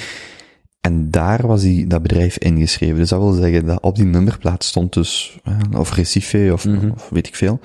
En 0.81 1.11
daar 1.11 1.47
was 1.47 1.61
die, 1.61 1.87
dat 1.87 2.03
bedrijf 2.03 2.39
ingeschreven. 2.39 2.97
Dus 2.97 3.09
dat 3.09 3.21
wil 3.21 3.33
zeggen 3.33 3.67
dat 3.67 3.81
op 3.83 3.97
die 3.97 4.05
nummerplaat 4.05 4.65
stond 4.65 4.93
dus, 4.93 5.39
eh, 5.45 5.59
of 5.81 5.95
Recife 5.95 6.51
of, 6.53 6.67
of 6.95 7.09
weet 7.11 7.27
ik 7.27 7.35
veel. 7.37 7.61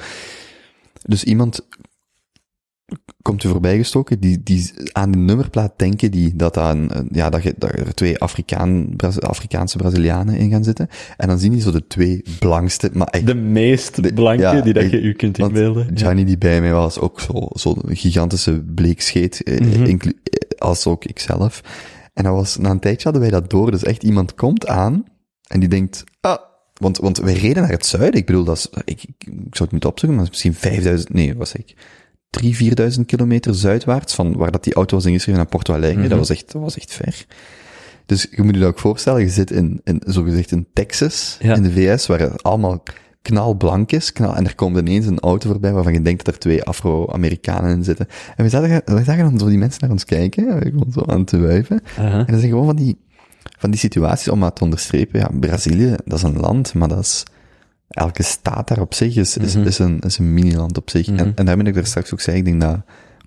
Dus 1.01 1.23
iemand 1.23 1.67
komt 3.21 3.43
er 3.43 3.49
voorbij 3.49 3.77
gestoken, 3.77 4.19
die, 4.19 4.43
die 4.43 4.71
aan 4.91 5.11
de 5.11 5.17
nummerplaat 5.17 5.73
denken 5.77 6.11
die 6.11 6.35
dat, 6.35 6.57
een, 6.57 6.97
een- 6.97 7.07
ja, 7.11 7.29
dat, 7.29 7.43
je, 7.43 7.53
dat 7.57 7.71
er 7.71 7.93
twee 7.93 8.17
Afrikaan, 8.19 8.93
Braz- 8.95 9.17
Afrikaanse 9.19 9.77
Brazilianen 9.77 10.37
in 10.37 10.49
gaan 10.49 10.63
zitten. 10.63 10.87
En 11.17 11.27
dan 11.27 11.39
zien 11.39 11.51
die 11.51 11.61
zo 11.61 11.71
de 11.71 11.87
twee 11.87 12.23
blankste, 12.39 12.89
maar 12.93 13.07
echt 13.07 13.25
De 13.27 13.35
meest 13.35 14.03
De- 14.03 14.13
blanke 14.13 14.41
ja, 14.41 14.61
die 14.61 14.73
dat 14.73 14.91
je 14.91 15.01
u 15.01 15.13
kunt 15.13 15.37
inbeelden. 15.37 15.85
Ja. 15.85 15.91
Gianni 15.95 16.25
die 16.25 16.37
bij 16.37 16.61
mij 16.61 16.73
was, 16.73 16.99
ook 16.99 17.19
zo, 17.19 17.47
zo'n 17.53 17.81
gigantische 17.87 18.63
bleekscheet, 18.75 19.43
eh, 19.43 19.85
inclu- 19.87 20.19
eh, 20.23 20.59
als 20.59 20.85
ook 20.87 21.05
ikzelf. 21.05 21.61
En 22.13 22.23
dat 22.23 22.33
was, 22.33 22.57
na 22.57 22.69
een 22.69 22.79
tijdje 22.79 23.03
hadden 23.03 23.21
wij 23.21 23.31
dat 23.31 23.49
door, 23.49 23.71
dus 23.71 23.83
echt 23.83 24.03
iemand 24.03 24.35
komt 24.35 24.67
aan, 24.67 25.03
en 25.47 25.59
die 25.59 25.69
denkt, 25.69 26.03
ah, 26.21 26.37
want, 26.73 26.97
want 26.97 27.17
wij 27.17 27.33
reden 27.33 27.61
naar 27.61 27.71
het 27.71 27.85
zuiden, 27.85 28.19
ik 28.19 28.25
bedoel, 28.25 28.43
dat 28.43 28.57
is, 28.57 28.69
ik, 28.85 29.03
ik, 29.03 29.15
ik 29.25 29.33
zou 29.33 29.63
het 29.63 29.71
moeten 29.71 29.89
opzoeken, 29.89 30.17
maar 30.19 30.27
misschien 30.29 30.53
5000, 30.53 31.13
nee, 31.13 31.35
was 31.35 31.53
ik, 31.53 31.75
3, 32.33 32.55
4000 32.55 33.05
kilometer 33.05 33.55
zuidwaarts 33.55 34.13
van 34.15 34.35
waar 34.37 34.51
dat 34.51 34.63
die 34.63 34.73
auto 34.73 34.95
was 34.95 35.05
ingeschreven 35.05 35.41
naar 35.41 35.49
Porto 35.49 35.73
Alegre, 35.73 35.99
Mhm. 35.99 36.09
dat 36.09 36.17
was 36.17 36.29
echt, 36.29 36.51
dat 36.51 36.61
was 36.61 36.77
echt 36.77 36.93
ver. 36.93 37.25
Dus 38.05 38.27
je 38.31 38.43
moet 38.43 38.53
je 38.53 38.59
dat 38.59 38.69
ook 38.69 38.79
voorstellen, 38.79 39.21
je 39.21 39.29
zit 39.29 39.51
in, 39.51 39.81
in 39.83 40.01
zogezegd 40.05 40.51
in 40.51 40.67
Texas, 40.73 41.37
Ja. 41.41 41.55
in 41.55 41.63
de 41.63 41.71
VS, 41.71 42.07
waar 42.07 42.19
het 42.19 42.43
allemaal 42.43 42.83
knalblank 43.21 43.91
is, 43.91 44.13
knal, 44.13 44.35
en 44.35 44.45
er 44.45 44.55
komt 44.55 44.77
ineens 44.77 45.05
een 45.05 45.19
auto 45.19 45.49
voorbij 45.49 45.71
waarvan 45.73 45.93
je 45.93 46.01
denkt 46.01 46.25
dat 46.25 46.33
er 46.33 46.39
twee 46.39 46.63
Afro-Amerikanen 46.63 47.75
in 47.75 47.83
zitten. 47.83 48.07
En 48.35 48.43
we 48.43 48.49
zagen, 48.49 48.81
we 48.85 49.03
zagen 49.03 49.23
dan 49.23 49.39
zo 49.39 49.47
die 49.47 49.57
mensen 49.57 49.81
naar 49.81 49.91
ons 49.91 50.05
kijken, 50.05 50.61
gewoon 50.61 50.91
zo 50.93 51.01
aan 51.05 51.25
te 51.25 51.39
wuiven. 51.39 51.81
En 51.95 52.25
dat 52.25 52.39
zijn 52.39 52.49
gewoon 52.51 52.65
van 52.65 52.75
die, 52.75 52.97
van 53.59 53.69
die 53.71 53.79
situaties 53.79 54.27
om 54.27 54.39
maar 54.39 54.53
te 54.53 54.63
onderstrepen, 54.63 55.19
ja, 55.19 55.29
Brazilië, 55.39 55.95
dat 56.05 56.17
is 56.17 56.23
een 56.23 56.39
land, 56.39 56.73
maar 56.73 56.87
dat 56.87 56.99
is, 56.99 57.23
elke 57.93 58.23
staat 58.23 58.67
daar 58.67 58.79
op 58.81 58.93
zich 58.93 59.15
is, 59.15 59.37
is, 59.37 59.55
Mhm. 59.55 59.67
is 59.67 59.79
een, 59.79 59.99
is 59.99 60.17
een 60.17 60.33
mini-land 60.33 60.77
op 60.77 60.89
zich. 60.89 61.07
Mhm. 61.07 61.19
En, 61.19 61.31
en 61.35 61.45
daar 61.45 61.57
ben 61.57 61.67
ik 61.67 61.75
er 61.75 61.85
straks 61.85 62.13
ook 62.13 62.21
zei, 62.21 62.37
ik 62.37 62.45
denk 62.45 62.61
dat 62.61 62.77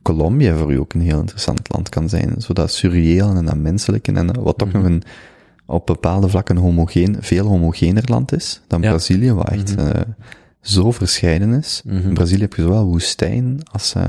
Colombia 0.03 0.57
voor 0.57 0.73
u 0.73 0.77
ook 0.79 0.93
een 0.95 1.01
heel 1.01 1.21
interessant 1.21 1.73
land 1.73 1.89
kan 1.89 2.09
zijn. 2.09 2.35
Zo 2.41 2.53
dat 2.53 2.73
surreëel 2.73 3.35
en 3.35 3.45
dat 3.45 3.57
menselijke 3.57 4.13
en 4.13 4.41
wat 4.43 4.59
toch 4.59 4.69
Mhm. 4.69 4.77
nog 4.77 4.87
een, 4.87 5.03
op 5.67 5.87
bepaalde 5.87 6.29
vlakken 6.29 6.57
homogeen, 6.57 7.17
veel 7.21 7.47
homogener 7.47 8.03
land 8.07 8.33
is 8.33 8.61
dan 8.67 8.83
Ja. 8.83 8.89
Brazilië, 8.89 9.33
wat 9.33 9.49
echt 9.49 9.75
eh, 9.75 10.01
zo 10.61 10.91
verscheiden 10.93 11.53
is. 11.53 11.83
In 11.87 12.15
Brazilië 12.15 12.41
heb 12.41 12.55
je 12.55 12.63
zowel 12.63 12.85
woestijn 12.85 13.61
als, 13.73 13.95
eh, 13.95 14.09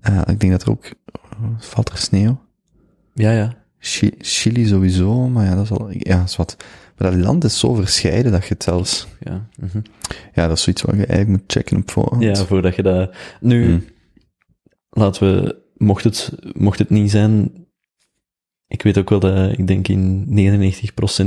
eh, 0.00 0.20
ik 0.26 0.40
denk 0.40 0.52
dat 0.52 0.62
er 0.62 0.70
ook, 0.70 0.90
valt 1.58 1.88
er 1.88 1.98
sneeuw? 1.98 2.38
Ja, 3.14 3.30
ja. 3.32 3.54
Chi- 3.78 4.14
Chili 4.18 4.66
sowieso, 4.66 5.28
maar 5.28 5.44
ja, 5.44 5.54
dat 5.54 5.64
is 5.64 5.70
al, 5.70 5.88
ja, 5.90 6.22
is 6.22 6.36
wat. 6.36 6.56
Maar 6.98 7.10
dat 7.10 7.20
land 7.20 7.44
is 7.44 7.58
zo 7.58 7.74
verscheiden 7.74 8.32
dat 8.32 8.42
je 8.42 8.54
het 8.54 8.62
zelfs... 8.62 9.06
Ja, 9.20 9.48
mhm. 9.60 9.80
Ja, 10.34 10.46
dat 10.48 10.56
is 10.56 10.62
zoiets 10.62 10.82
wat 10.82 10.94
je 10.94 11.06
eigenlijk 11.06 11.40
moet 11.40 11.52
checken 11.52 11.76
op 11.76 11.90
voorhand. 11.90 12.22
ja 12.22 12.34
voordat 12.34 12.74
je 12.76 12.82
dat... 12.82 13.14
Nu, 13.40 13.64
Hmm. 13.64 13.84
laten 14.90 15.34
we, 15.44 15.56
mocht 15.76 16.04
het, 16.04 16.32
mocht 16.52 16.78
het 16.78 16.90
niet 16.90 17.10
zijn, 17.10 17.66
ik 18.66 18.82
weet 18.82 18.98
ook 18.98 19.10
wel 19.10 19.20
dat, 19.20 19.58
ik 19.58 19.66
denk 19.66 19.88
in 19.88 20.26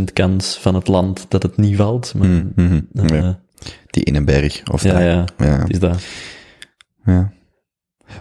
99% 0.09 0.13
kans 0.13 0.57
van 0.57 0.75
het 0.75 0.87
land 0.87 1.25
dat 1.29 1.43
het 1.43 1.57
niet 1.57 1.75
valt, 1.75 2.13
maar, 2.15 2.27
Mm, 2.55 2.87
ja. 2.93 3.39
Die 3.87 4.03
ene 4.03 4.23
berg, 4.23 4.63
of 4.71 4.83
ja, 4.83 4.91
daar. 4.91 5.03
ja, 5.03 5.25
Ja. 5.37 5.59
het 5.59 5.69
is 5.69 5.79
dat. 5.79 6.03
ja. 7.05 7.33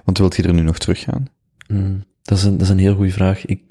Want 0.04 0.18
wilt 0.18 0.36
je 0.36 0.42
er 0.42 0.54
nu 0.54 0.60
nog 0.60 0.78
terug 0.78 1.00
gaan? 1.00 1.28
Mm, 1.68 2.04
dat, 2.22 2.38
is 2.38 2.44
een, 2.44 2.52
dat 2.52 2.60
is 2.60 2.68
een 2.68 2.78
heel 2.78 2.94
goede 2.94 3.12
vraag. 3.12 3.44
Ik, 3.46 3.62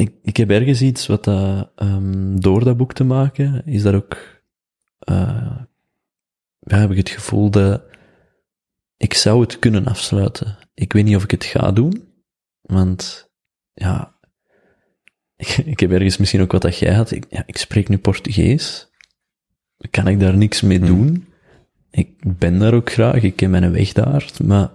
ik, 0.00 0.14
ik 0.22 0.36
heb 0.36 0.50
ergens 0.50 0.82
iets 0.82 1.06
wat 1.06 1.24
dat, 1.24 1.70
ehm, 1.76 2.36
door 2.38 2.64
dat 2.64 2.76
boek 2.76 2.92
te 2.92 3.04
maken, 3.04 3.66
is 3.66 3.82
dat 3.82 3.94
ook, 3.94 4.42
eh, 4.98 5.56
ja, 6.58 6.78
heb 6.78 6.90
ik 6.90 6.96
het 6.96 7.08
gevoel 7.08 7.50
dat 7.50 7.82
ik 8.96 9.14
zou 9.14 9.40
het 9.40 9.58
kunnen 9.58 9.86
afsluiten. 9.86 10.58
Ik 10.74 10.92
weet 10.92 11.04
niet 11.04 11.16
of 11.16 11.22
ik 11.22 11.30
het 11.30 11.44
ga 11.44 11.72
doen, 11.72 12.08
want 12.60 13.30
ja, 13.72 14.18
ik, 15.36 15.48
ik 15.74 15.80
heb 15.80 15.90
ergens 15.90 16.16
misschien 16.16 16.40
ook 16.40 16.52
wat 16.52 16.62
dat 16.62 16.78
jij 16.78 16.94
had. 16.94 17.10
Ik, 17.10 17.26
ja, 17.28 17.42
ik 17.46 17.56
spreek 17.56 17.88
nu 17.88 17.98
Portugees. 17.98 18.88
Kan 19.90 20.08
ik 20.08 20.20
daar 20.20 20.36
niks 20.36 20.60
mee 20.60 20.78
Hmm. 20.78 20.86
doen? 20.86 21.28
Ik 21.90 22.38
ben 22.38 22.58
daar 22.58 22.74
ook 22.74 22.92
graag, 22.92 23.22
ik 23.22 23.36
ken 23.36 23.50
mijn 23.50 23.72
weg 23.72 23.92
daar, 23.92 24.30
maar 24.44 24.70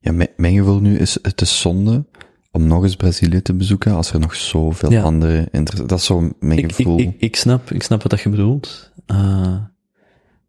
Ja, 0.00 0.12
mijn, 0.12 0.28
mijn 0.36 0.54
gevoel 0.54 0.80
nu 0.80 0.98
is, 0.98 1.18
het 1.22 1.40
is 1.40 1.60
zonde 1.60 2.04
om 2.50 2.66
nog 2.66 2.82
eens 2.82 2.96
Brazilië 2.96 3.42
te 3.42 3.54
bezoeken 3.54 3.92
als 3.94 4.12
er 4.12 4.20
nog 4.20 4.34
zoveel 4.34 4.90
Ja. 4.92 5.02
andere 5.02 5.48
inter- 5.52 5.86
Dat 5.86 5.98
is 5.98 6.04
zo 6.04 6.32
mijn 6.40 6.58
ik, 6.58 6.72
gevoel. 6.74 6.98
ik, 6.98 7.06
ik, 7.08 7.14
ik 7.20 7.36
snap, 7.36 7.70
ik 7.70 7.82
snap 7.82 8.02
wat 8.02 8.10
dat 8.10 8.20
je 8.20 8.28
bedoelt. 8.28 8.92
Eh, 9.06 9.56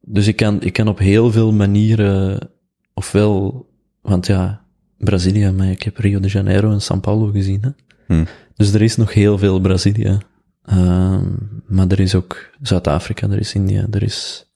dus 0.02 0.28
ik 0.28 0.36
kan, 0.36 0.62
ik 0.62 0.74
kan 0.74 0.88
op 0.88 0.98
heel 1.00 1.32
veel 1.32 1.52
manieren, 1.54 2.50
ofwel, 2.94 3.68
want 4.02 4.28
ja, 4.28 4.66
Brazilië, 4.98 5.52
maar 5.52 5.70
ik 5.72 5.84
heb 5.84 5.98
Rio 5.98 6.20
de 6.20 6.28
Janeiro 6.28 6.72
en 6.72 6.82
São 6.82 7.00
Paulo 7.02 7.32
gezien. 7.32 7.62
Hè? 7.62 7.70
Hmm. 8.08 8.26
Dus 8.56 8.74
er 8.74 8.82
is 8.82 8.96
nog 8.96 9.14
heel 9.14 9.38
veel 9.38 9.60
Brazilië. 9.60 10.18
Ehm, 10.64 11.26
maar 11.68 11.88
er 11.88 12.00
is 12.00 12.16
ook 12.16 12.50
Zuid-Afrika, 12.62 13.30
er 13.30 13.40
is 13.40 13.54
India, 13.54 13.88
er 13.92 14.04
is 14.04 14.48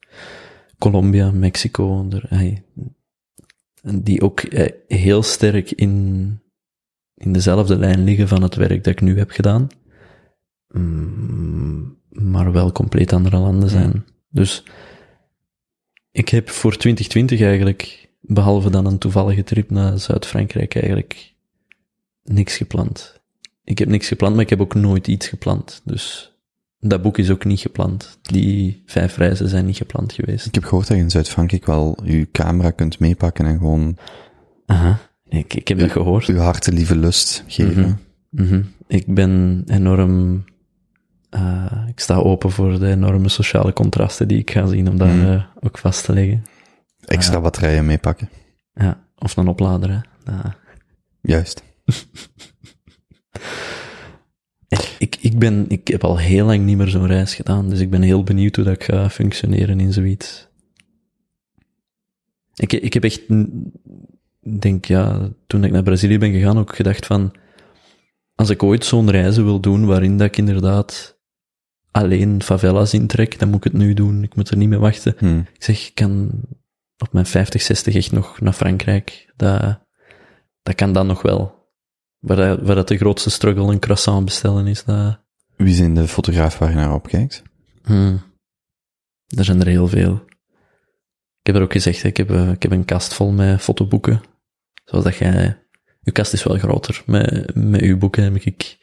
Colombia, 0.80 1.32
Mexico, 1.32 2.08
er, 2.10 2.26
hey, 2.30 2.64
die 3.96 4.22
ook 4.22 4.40
eh, 4.40 4.72
heel 4.88 5.24
sterk 5.24 5.72
in, 5.72 6.40
in 7.16 7.34
dezelfde 7.34 7.78
lijn 7.78 8.04
liggen 8.04 8.28
van 8.28 8.42
het 8.42 8.56
werk 8.56 8.84
dat 8.84 8.94
ik 8.94 9.02
nu 9.02 9.18
heb 9.18 9.32
gedaan. 9.32 9.68
Mm, 10.68 11.98
maar 12.10 12.52
wel 12.52 12.72
compleet 12.72 13.14
andere 13.14 13.38
landen 13.38 13.70
zijn. 13.70 14.06
Dus 14.30 14.64
ik 16.12 16.30
heb 16.30 16.50
voor 16.50 16.78
2020 16.78 17.42
eigenlijk, 17.42 18.10
behalve 18.22 18.70
dan 18.70 18.86
een 18.86 18.98
toevallige 18.98 19.44
trip 19.44 19.70
naar 19.70 20.00
Zuid-Frankrijk, 20.00 20.76
eigenlijk 20.76 21.34
niks 22.24 22.58
gepland. 22.58 23.22
Ik 23.64 23.78
heb 23.78 23.88
niks 23.88 24.08
gepland, 24.08 24.34
maar 24.34 24.44
ik 24.44 24.50
heb 24.50 24.62
ook 24.62 24.76
nooit 24.76 25.08
iets 25.08 25.28
gepland. 25.28 25.82
Dus 25.84 26.34
dat 26.80 27.02
boek 27.02 27.18
is 27.18 27.30
ook 27.30 27.46
niet 27.46 27.60
gepland. 27.60 28.20
Die 28.22 28.84
vijf 28.86 29.18
reizen 29.18 29.50
zijn 29.50 29.66
niet 29.66 29.78
gepland 29.78 30.14
geweest. 30.14 30.46
Ik 30.46 30.56
heb 30.56 30.64
gehoord 30.64 30.88
dat 30.88 30.98
je 30.98 31.04
in 31.04 31.10
Zuid-Frankrijk 31.10 31.66
wel 31.66 31.98
je 32.04 32.32
camera 32.32 32.72
kunt 32.72 33.00
meepakken 33.00 33.46
en 33.46 33.58
gewoon 33.58 33.98
Aha, 34.66 35.00
ik, 35.38 35.54
ik 35.54 35.68
heb 35.68 35.80
dat 35.80 35.92
gehoord. 35.92 36.26
je 36.26 36.38
hartelieve 36.38 36.96
lust 36.96 37.44
geven. 37.48 38.00
Mhm. 38.30 38.44
Mhm. 38.48 38.62
Ik 38.88 39.14
ben 39.14 39.64
enorm, 39.68 40.44
eh, 41.30 41.86
ik 41.88 42.00
sta 42.00 42.16
open 42.16 42.52
voor 42.52 42.80
de 42.80 42.88
enorme 42.88 43.30
sociale 43.30 43.74
contrasten 43.74 44.28
die 44.28 44.38
ik 44.38 44.52
ga 44.52 44.66
zien 44.66 44.90
om 44.90 44.98
daar 44.98 45.16
Mhm. 45.16 45.32
eh, 45.32 45.44
ook 45.60 45.78
vast 45.78 46.06
te 46.06 46.14
leggen. 46.14 46.44
Extra 47.06 47.42
batterijen 47.42 47.86
meepakken. 47.86 48.30
Ja, 48.74 49.04
of 49.18 49.38
een 49.38 49.48
oplader, 49.48 49.90
hè. 50.24 50.32
Juist. 51.22 51.64
Ik, 55.00 55.18
ik, 55.22 55.40
ben, 55.40 55.66
ik 55.70 55.88
heb 55.88 56.04
al 56.04 56.18
heel 56.20 56.46
lang 56.46 56.66
niet 56.66 56.78
meer 56.78 56.88
zo'n 56.88 57.08
reis 57.08 57.36
gedaan, 57.36 57.70
dus 57.70 57.80
ik 57.80 57.90
ben 57.90 58.02
heel 58.02 58.24
benieuwd 58.24 58.56
hoe 58.56 58.66
dat 58.66 58.74
ik 58.74 58.84
ga 58.84 59.10
functioneren 59.10 59.80
in 59.80 59.94
zoiets. 59.94 60.48
Ik, 62.56 62.74
ik 62.74 62.94
heb 62.94 63.04
echt, 63.04 63.22
denk 64.60 64.86
ja, 64.86 65.30
toen 65.48 65.64
ik 65.64 65.72
naar 65.72 65.84
Brazilië 65.84 66.18
ben 66.18 66.32
gegaan, 66.32 66.58
ook 66.58 66.76
gedacht 66.76 67.06
van, 67.06 67.34
als 68.36 68.50
ik 68.50 68.64
ooit 68.64 68.86
zo'n 68.86 69.10
reizen 69.12 69.44
wil 69.44 69.60
doen 69.60 69.86
waarin 69.86 70.18
dat 70.18 70.28
ik 70.28 70.38
inderdaad 70.38 71.18
alleen 71.92 72.44
favelas 72.44 72.94
intrek, 72.94 73.40
dan 73.40 73.48
moet 73.50 73.66
ik 73.66 73.72
het 73.72 73.82
nu 73.82 73.94
doen. 73.94 74.24
Ik 74.24 74.36
moet 74.36 74.50
er 74.50 74.58
niet 74.58 74.70
mee 74.70 74.80
wachten. 74.80 75.16
Hm. 75.18 75.38
Ik 75.40 75.64
zeg, 75.64 75.88
ik 75.88 75.96
kan 75.96 76.32
op 76.98 77.14
mijn 77.14 77.26
50, 77.26 77.62
60 77.62 77.96
echt 77.96 78.12
nog 78.12 78.40
naar 78.42 78.54
Frankrijk. 78.54 79.32
Dat, 79.36 79.80
dat 80.64 80.76
kan 80.76 80.94
dan 80.94 81.08
nog 81.08 81.22
wel. 81.22 81.62
Waar, 82.20 82.38
dat- 82.38 82.62
waar 82.62 82.76
dat 82.76 82.88
de 82.88 82.98
grootste 82.98 83.30
struggle 83.30 83.72
een 83.72 83.80
croissant 83.80 84.26
bestellen 84.26 84.68
is, 84.68 84.84
dat... 84.84 85.22
Wie 85.56 85.74
zijn 85.74 85.94
de 85.96 86.08
fotograaf 86.08 86.58
waar 86.58 86.70
je 86.70 86.76
naar 86.76 86.94
opkijkt? 86.94 87.44
Hmm. 87.84 88.22
Er 89.38 89.46
zijn 89.46 89.60
er 89.62 89.68
heel 89.68 89.88
veel. 89.88 90.14
Ik 91.40 91.50
heb 91.50 91.56
er 91.56 91.62
ook 91.62 91.72
gezegd, 91.72 92.02
hè, 92.02 92.08
ik 92.10 92.18
heb, 92.18 92.32
eh, 92.32 92.52
ik 92.52 92.62
heb 92.62 92.72
een 92.72 92.86
kast 92.86 93.14
vol 93.14 93.32
met 93.32 93.62
fotoboeken. 93.62 94.22
Zoals 94.84 95.04
dat 95.04 95.16
jij... 95.16 95.58
Uw 96.04 96.12
kast 96.12 96.34
is 96.34 96.44
wel 96.44 96.58
groter. 96.58 97.04
Met, 97.06 97.56
met 97.56 97.82
uw 97.82 97.98
boeken 97.98 98.24
heb 98.24 98.36
ik 98.36 98.78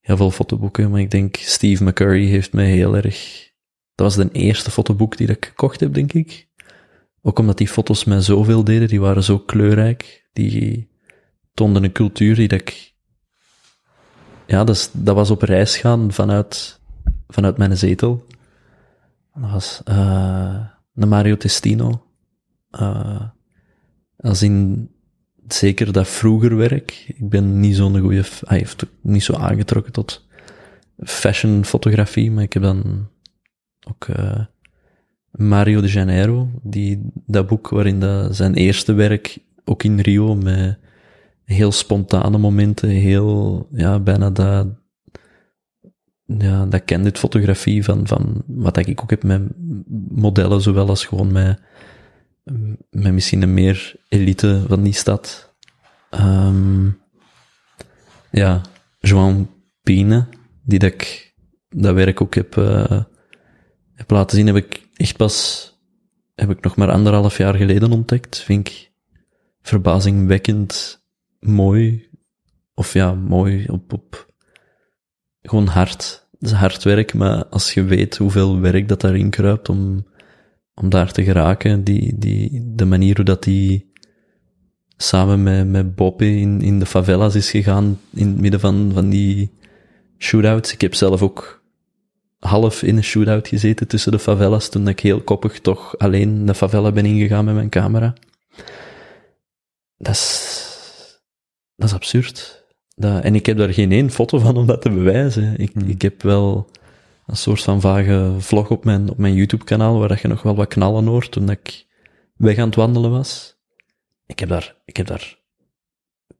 heel 0.00 0.16
veel 0.16 0.30
fotoboeken. 0.30 0.90
Maar 0.90 1.00
ik 1.00 1.10
denk, 1.10 1.36
Steve 1.36 1.84
McCurry 1.84 2.26
heeft 2.26 2.52
mij 2.52 2.70
heel 2.70 2.96
erg... 2.96 3.48
Dat 3.94 4.14
was 4.14 4.26
de 4.26 4.32
eerste 4.32 4.70
fotoboek 4.70 5.16
die 5.16 5.28
ik 5.28 5.44
gekocht 5.44 5.80
heb, 5.80 5.94
denk 5.94 6.12
ik. 6.12 6.48
Ook 7.22 7.38
omdat 7.38 7.58
die 7.58 7.68
foto's 7.68 8.04
mij 8.04 8.20
zoveel 8.20 8.64
deden. 8.64 8.88
Die 8.88 9.00
waren 9.00 9.22
zo 9.22 9.38
kleurrijk. 9.38 10.28
Die 10.32 10.90
toonden 11.54 11.84
een 11.84 11.92
cultuur 11.92 12.34
die 12.34 12.48
dat 12.48 12.60
ik... 12.60 12.94
Ja, 14.46 14.64
dat, 14.64 14.76
is, 14.76 14.90
dat 14.92 15.14
was 15.14 15.30
op 15.30 15.42
reis 15.42 15.76
gaan 15.76 16.12
vanuit, 16.12 16.80
vanuit 17.28 17.56
mijn 17.56 17.76
zetel. 17.76 18.26
Dat 19.34 19.50
was 19.50 19.80
eh 19.84 20.78
de 20.92 21.06
Mario 21.06 21.36
Testino. 21.36 22.06
Eh, 22.70 23.22
als 24.16 24.42
in 24.42 24.89
zeker 25.54 25.92
dat 25.92 26.08
vroeger 26.08 26.56
werk. 26.56 27.04
Ik 27.06 27.28
ben 27.28 27.60
niet 27.60 27.76
zo'n 27.76 27.98
goede, 27.98 28.24
hij 28.44 28.58
heeft 28.58 28.86
niet 29.00 29.22
zo 29.22 29.34
aangetrokken 29.34 29.92
tot 29.92 30.28
fashion 31.04 31.64
fotografie, 31.64 32.30
maar 32.30 32.42
ik 32.42 32.52
heb 32.52 32.62
dan 32.62 33.08
ook 33.88 34.04
eh, 34.08 34.44
Mario 35.30 35.80
de 35.80 35.88
Janeiro, 35.88 36.48
die, 36.62 37.10
dat 37.26 37.46
boek 37.46 37.68
waarin 37.68 38.00
dat 38.00 38.36
zijn 38.36 38.54
eerste 38.54 38.92
werk, 38.92 39.38
ook 39.64 39.82
in 39.82 40.00
Rio, 40.00 40.34
met 40.34 40.78
heel 41.44 41.72
spontane 41.72 42.38
momenten, 42.38 42.88
heel, 42.88 43.66
ja, 43.72 44.00
bijna 44.00 44.30
dat, 44.30 44.66
ja, 46.24 46.66
dat 46.66 46.84
candid 46.84 47.18
fotografie 47.18 47.84
van, 47.84 48.06
van 48.06 48.42
wat 48.46 48.76
ik 48.76 49.02
ook 49.02 49.10
heb 49.10 49.22
met 49.22 49.42
modellen, 50.08 50.60
zowel 50.60 50.88
als 50.88 51.04
gewoon 51.04 51.32
met, 51.32 51.60
met 52.90 53.12
misschien 53.12 53.42
een 53.42 53.54
meer 53.54 53.94
elite 54.08 54.64
van 54.68 54.82
die 54.82 54.92
stad. 54.92 55.54
Ehm, 56.10 56.88
ja, 58.30 58.60
João 59.00 59.46
Pine, 59.82 60.26
die 60.62 60.78
dat 60.78 60.92
ik, 60.92 61.34
dat 61.68 61.94
werk 61.94 62.20
ook 62.20 62.34
heb, 62.34 62.56
eh, 62.56 63.02
heb 63.94 64.10
laten 64.10 64.36
zien, 64.36 64.46
heb 64.46 64.56
ik 64.56 64.88
echt 64.94 65.16
pas, 65.16 65.68
heb 66.34 66.50
ik 66.50 66.60
nog 66.60 66.76
maar 66.76 66.90
anderhalf 66.90 67.36
jaar 67.36 67.54
geleden 67.54 67.92
ontdekt. 67.92 68.38
Vind 68.38 68.68
ik 68.68 68.90
verbazingwekkend 69.62 71.02
mooi. 71.40 72.08
Of 72.74 72.92
ja, 72.92 73.14
mooi 73.14 73.66
op, 73.68 73.92
op, 73.92 74.32
gewoon 75.42 75.66
hard. 75.66 76.28
Het 76.38 76.48
is 76.48 76.54
hard 76.56 76.82
werk, 76.82 77.14
maar 77.14 77.46
als 77.46 77.74
je 77.74 77.84
weet 77.84 78.16
hoeveel 78.16 78.60
werk 78.60 78.88
dat 78.88 79.00
daarin 79.00 79.30
kruipt 79.30 79.68
om, 79.68 80.06
om 80.80 80.88
daar 80.88 81.12
te 81.12 81.24
geraken, 81.24 81.84
die, 81.84 82.18
die, 82.18 82.72
de 82.74 82.84
manier 82.84 83.16
hoe 83.16 83.24
dat 83.24 83.42
die 83.42 83.92
samen 84.96 85.42
met, 85.42 85.68
met 85.68 85.94
Boppe 85.94 86.36
in, 86.36 86.60
in 86.60 86.78
de 86.78 86.86
favelas 86.86 87.34
is 87.34 87.50
gegaan, 87.50 88.00
in 88.14 88.26
het 88.26 88.40
midden 88.40 88.60
van, 88.60 88.90
van 88.94 89.08
die 89.10 89.50
shootouts. 90.18 90.72
Ik 90.72 90.80
heb 90.80 90.94
zelf 90.94 91.22
ook 91.22 91.62
half 92.38 92.82
in 92.82 92.96
een 92.96 93.04
shootout 93.04 93.48
gezeten 93.48 93.88
tussen 93.88 94.12
de 94.12 94.18
favelas, 94.18 94.68
toen 94.68 94.88
ik 94.88 95.00
heel 95.00 95.20
koppig 95.20 95.60
toch 95.60 95.98
alleen 95.98 96.46
de 96.46 96.54
favela 96.54 96.92
ben 96.92 97.06
ingegaan 97.06 97.44
met 97.44 97.54
mijn 97.54 97.68
camera. 97.68 98.14
Dat 99.96 100.14
is, 100.14 101.20
dat 101.76 101.88
is 101.88 101.94
absurd. 101.94 102.64
Dat, 102.96 103.22
en 103.22 103.34
ik 103.34 103.46
heb 103.46 103.56
daar 103.56 103.72
geen 103.72 103.92
één 103.92 104.10
foto 104.10 104.38
van 104.38 104.56
om 104.56 104.66
dat 104.66 104.82
te 104.82 104.90
bewijzen. 104.90 105.58
Ik, 105.58 105.70
Hmm. 105.72 105.88
ik 105.88 106.02
heb 106.02 106.22
wel 106.22 106.70
een 107.30 107.36
soort 107.36 107.62
van 107.62 107.80
vage 107.80 108.34
vlog 108.38 108.70
op 108.70 108.84
mijn, 108.84 109.10
op 109.10 109.18
mijn 109.18 109.34
YouTube-kanaal, 109.34 109.98
waar 109.98 110.08
dat 110.08 110.20
je 110.20 110.28
nog 110.28 110.42
wel 110.42 110.56
wat 110.56 110.68
knallen 110.68 111.06
hoort 111.06 111.30
toen 111.30 111.50
ik 111.50 111.86
weg 112.36 112.58
aan 112.58 112.66
het 112.66 112.74
wandelen 112.74 113.10
was. 113.10 113.58
Ik 114.26 114.38
heb 114.38 114.48
daar, 114.48 114.76
ik 114.84 114.96
heb 114.96 115.06
daar 115.06 115.38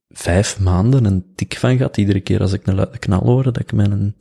vijf 0.09 0.61
maanden 0.61 1.05
een 1.05 1.35
tik 1.35 1.57
van 1.57 1.77
gehad. 1.77 1.97
Iedere 1.97 2.21
keer 2.21 2.41
als 2.41 2.53
ik 2.53 2.67
een 2.67 2.99
knal 2.99 3.23
hoorde, 3.23 3.51
dat 3.51 3.63
ik 3.63 3.73
mijn, 3.73 4.17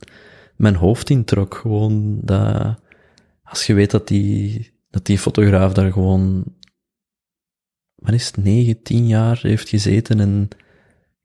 mijn 0.56 0.74
hoofd 0.74 1.10
introk. 1.10 1.54
Gewoon 1.54 2.20
dat, 2.22 2.80
als 3.42 3.66
je 3.66 3.74
weet 3.74 3.90
dat 3.90 4.08
die, 4.08 4.70
dat 4.90 5.06
die 5.06 5.18
fotograaf 5.18 5.72
daar 5.72 5.92
gewoon, 5.92 6.44
wat 7.94 8.14
is 8.14 8.26
het, 8.26 8.36
negen, 8.36 8.82
tien 8.82 9.06
jaar 9.06 9.38
heeft 9.42 9.68
gezeten 9.68 10.20
en 10.20 10.48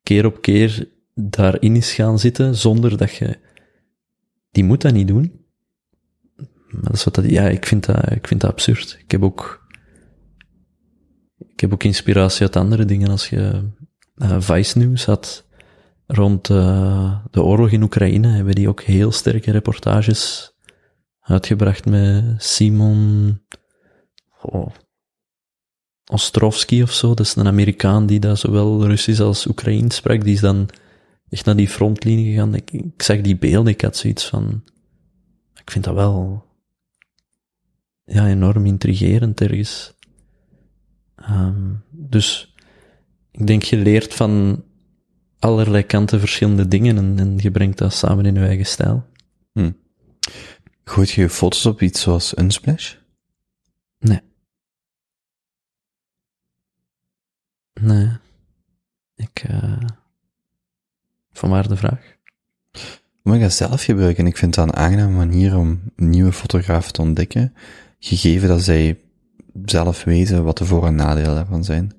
keer 0.04 0.26
op 0.26 0.42
keer 0.42 0.90
daarin 1.14 1.76
is 1.76 1.94
gaan 1.94 2.20
zitten, 2.20 2.56
zonder 2.56 2.98
dat 2.98 3.16
je, 3.16 3.40
die 4.56 4.64
moet 4.64 4.82
dat 4.82 4.94
niet 4.94 5.08
doen. 5.08 5.44
Maar 6.70 6.84
dat 6.84 6.94
is 6.94 7.04
wat 7.04 7.16
dat, 7.16 7.30
ja, 7.30 7.44
ik 7.44 7.66
vind 7.66 7.86
dat, 7.86 8.12
ik 8.12 8.28
vind 8.28 8.42
dat 8.42 8.52
absurd. 8.52 8.98
Ik 9.00 9.12
heb 9.12 9.24
ook, 9.24 9.68
ik 11.38 11.60
heb 11.60 11.74
ook 11.74 11.84
inspiratie 11.84 12.42
uit 12.42 12.56
andere 12.56 12.86
dingen. 12.86 13.10
Als 13.10 13.30
je 13.30 13.70
uh, 14.16 14.42
Vice 14.42 14.78
News 14.78 15.06
had 15.06 15.48
rond 16.08 16.50
uh, 16.50 17.26
de 17.32 17.44
oorlog 17.44 17.70
in 17.70 17.84
Oekraïne, 17.84 18.28
hebben 18.28 18.56
die 18.56 18.70
ook 18.70 18.82
heel 18.82 19.12
sterke 19.12 19.52
reportages 19.52 20.54
uitgebracht 21.20 21.86
met 21.86 22.44
Simon 22.44 23.40
Ostrovsky 26.12 26.82
of 26.82 26.92
zo. 26.92 27.08
Dat 27.08 27.26
is 27.26 27.36
een 27.36 27.48
Amerikaan 27.48 28.06
die 28.06 28.20
daar 28.20 28.38
zowel 28.38 28.88
Russisch 28.88 29.22
als 29.22 29.46
Oekraïens 29.48 29.96
sprak. 29.96 30.24
Die 30.24 30.34
is 30.34 30.42
dan 30.42 30.70
echt 31.36 31.46
naar 31.46 31.56
die 31.56 31.70
frontlinie 31.70 32.26
gegaan. 32.26 32.56
Ik, 32.56 32.72
ik 32.72 33.02
zag 33.02 33.22
die 33.22 33.38
beelden, 33.38 33.74
ik 33.74 33.82
had 33.82 33.98
zoiets 33.98 34.26
van, 34.30 34.64
ik 35.56 35.72
vind 35.72 35.84
dat 35.84 35.94
wel, 35.94 36.46
ja, 38.04 38.28
enorm 38.28 38.66
intrigerend 38.66 39.42
ergens. 39.42 39.94
Um, 41.30 41.84
dus, 41.90 42.56
ik 43.32 43.48
denk 43.48 43.64
je 43.64 43.78
leert 43.78 44.14
van 44.14 44.64
allerlei 45.40 45.84
kanten 45.84 46.20
verschillende 46.20 46.68
dingen 46.68 46.98
en, 46.98 47.20
en 47.20 47.38
je 47.38 47.52
brengt 47.52 47.78
dat 47.78 47.94
samen 47.94 48.26
in 48.26 48.36
je 48.36 48.40
eigen 48.46 48.66
stijl. 48.66 49.06
Hm. 49.52 49.72
Gooit 50.84 51.10
je 51.10 51.30
foto's 51.30 51.66
op 51.66 51.82
iets 51.82 52.02
zoals 52.02 52.38
Unsplash? 52.38 52.96
Nee. 54.00 54.22
Nee. 57.74 58.10
Ik, 59.16 59.46
uh, 59.50 59.88
vanwaar 61.38 61.68
de 61.68 61.76
vraag? 61.78 62.14
Omdat 63.24 63.40
ik 63.42 63.46
dat 63.48 63.54
zelf 63.58 63.84
gebruik 63.84 64.18
en 64.18 64.28
ik 64.28 64.38
vind 64.38 64.56
dat 64.56 64.68
een 64.68 64.76
aangename 64.76 65.16
manier 65.16 65.58
om 65.58 65.82
nieuwe 65.96 66.32
fotografen 66.32 66.94
te 66.94 67.02
ontdekken, 67.02 67.54
gegeven 68.00 68.48
dat 68.48 68.62
zij 68.62 69.00
zelf 69.66 70.04
weten 70.04 70.44
wat 70.44 70.58
de 70.58 70.66
voor- 70.66 70.86
en 70.86 70.96
nadelen 70.96 71.36
daarvan 71.36 71.64
zijn. 71.64 71.94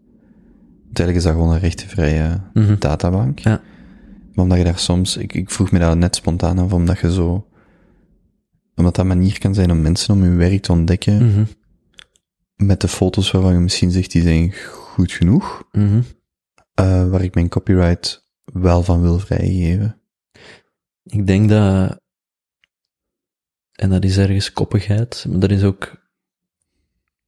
Uiteindelijk 0.85 1.17
is 1.17 1.23
dat 1.23 1.33
gewoon 1.33 1.53
een 1.55 1.61
rechtenvrije 1.61 2.41
Mhm. 2.55 2.77
databank. 2.79 3.39
Ja. 3.39 3.61
Maar 4.35 4.45
omdat 4.45 4.59
je 4.59 4.65
daar 4.65 4.79
soms, 4.79 5.17
ik, 5.17 5.35
ik 5.35 5.51
vroeg 5.51 5.71
me 5.71 5.79
daar 5.79 5.97
net 5.97 6.17
spontaan 6.17 6.59
af, 6.59 6.73
omdat 6.73 6.99
je 6.99 7.13
zo, 7.13 7.47
omdat 8.75 8.95
dat 8.95 8.99
een 8.99 9.07
manier 9.07 9.39
kan 9.39 9.55
zijn 9.55 9.71
om 9.71 9.81
mensen 9.83 10.15
om 10.15 10.23
hun 10.23 10.37
werk 10.37 10.63
te 10.63 10.73
ontdekken, 10.73 11.27
Mhm. 11.27 11.45
met 12.57 12.81
de 12.81 12.89
foto's 12.89 13.31
waarvan 13.31 13.53
je 13.53 13.59
misschien 13.59 13.91
zegt, 13.91 14.13
die 14.13 14.23
zijn 14.23 14.53
goed 14.71 15.13
genoeg, 15.13 15.63
Mhm. 15.73 16.01
eh, 16.75 17.09
waar 17.09 17.23
ik 17.23 17.35
mijn 17.35 17.49
copyright 17.49 18.26
wel 18.53 18.83
van 18.83 19.01
wil 19.01 19.19
vrijgeven. 19.19 20.01
Ik 21.03 21.27
denk 21.27 21.49
dat, 21.49 22.01
en 23.73 23.91
dat 23.91 24.05
is 24.05 24.19
ergens 24.19 24.53
koppigheid, 24.53 25.27
maar 25.29 25.39
dat 25.39 25.51
is 25.51 25.63
ook, 25.63 26.09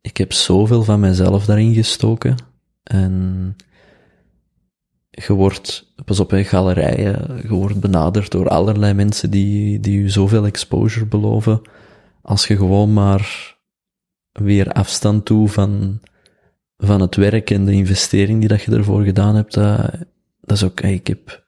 ik 0.01 0.17
heb 0.17 0.33
zoveel 0.33 0.83
van 0.83 1.01
mezelf 1.01 1.45
daarin 1.45 1.75
gestoken. 1.75 2.37
En 2.83 3.57
je 5.11 5.33
wordt, 5.33 5.95
pas 6.05 6.21
op, 6.21 6.33
in 6.33 6.45
galerijen, 6.45 7.41
je 7.43 7.49
wordt 7.49 7.81
benaderd 7.81 8.31
door 8.31 8.49
allerlei 8.49 8.95
mensen 8.95 9.31
die, 9.31 9.81
die 9.81 10.03
je 10.03 10.09
zoveel 10.09 10.47
exposure 10.47 11.07
beloven. 11.07 11.63
Als 12.23 12.47
je 12.47 12.57
gewoon 12.57 12.93
maar 12.93 13.57
weer 14.33 14.73
afstand 14.73 15.25
toe 15.25 15.49
van, 15.49 16.01
van 16.77 17.01
het 17.01 17.17
werk 17.17 17.51
en 17.51 17.65
de 17.65 17.73
investering 17.73 18.41
die 18.41 18.49
dat 18.49 18.63
je 18.63 18.73
ervoor 18.73 19.03
gedaan 19.03 19.35
hebt, 19.35 19.55
dat, 19.55 19.91
dat 20.49 20.57
is 20.57 20.65
ook, 20.65 20.81
ik 20.81 21.07
heb, 21.07 21.47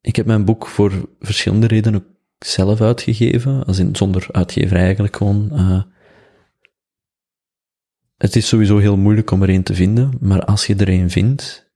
ik 0.00 0.16
heb 0.16 0.26
mijn 0.26 0.44
boek 0.44 0.66
voor 0.66 1.08
verschillende 1.20 1.66
redenen 1.66 2.00
ook 2.00 2.06
zelf 2.38 2.80
uitgegeven, 2.80 3.64
als 3.64 3.78
in 3.78 3.96
zonder 3.96 4.26
uitgever 4.32 4.76
eigenlijk 4.76 5.16
gewoon. 5.16 5.50
Uh, 5.52 5.82
het 8.16 8.36
is 8.36 8.48
sowieso 8.48 8.78
heel 8.78 8.96
moeilijk 8.96 9.30
om 9.30 9.42
er 9.42 9.48
een 9.50 9.62
te 9.62 9.74
vinden, 9.74 10.10
maar 10.20 10.44
als 10.44 10.66
je 10.66 10.76
er 10.76 10.88
een 10.88 11.10
vindt, 11.10 11.72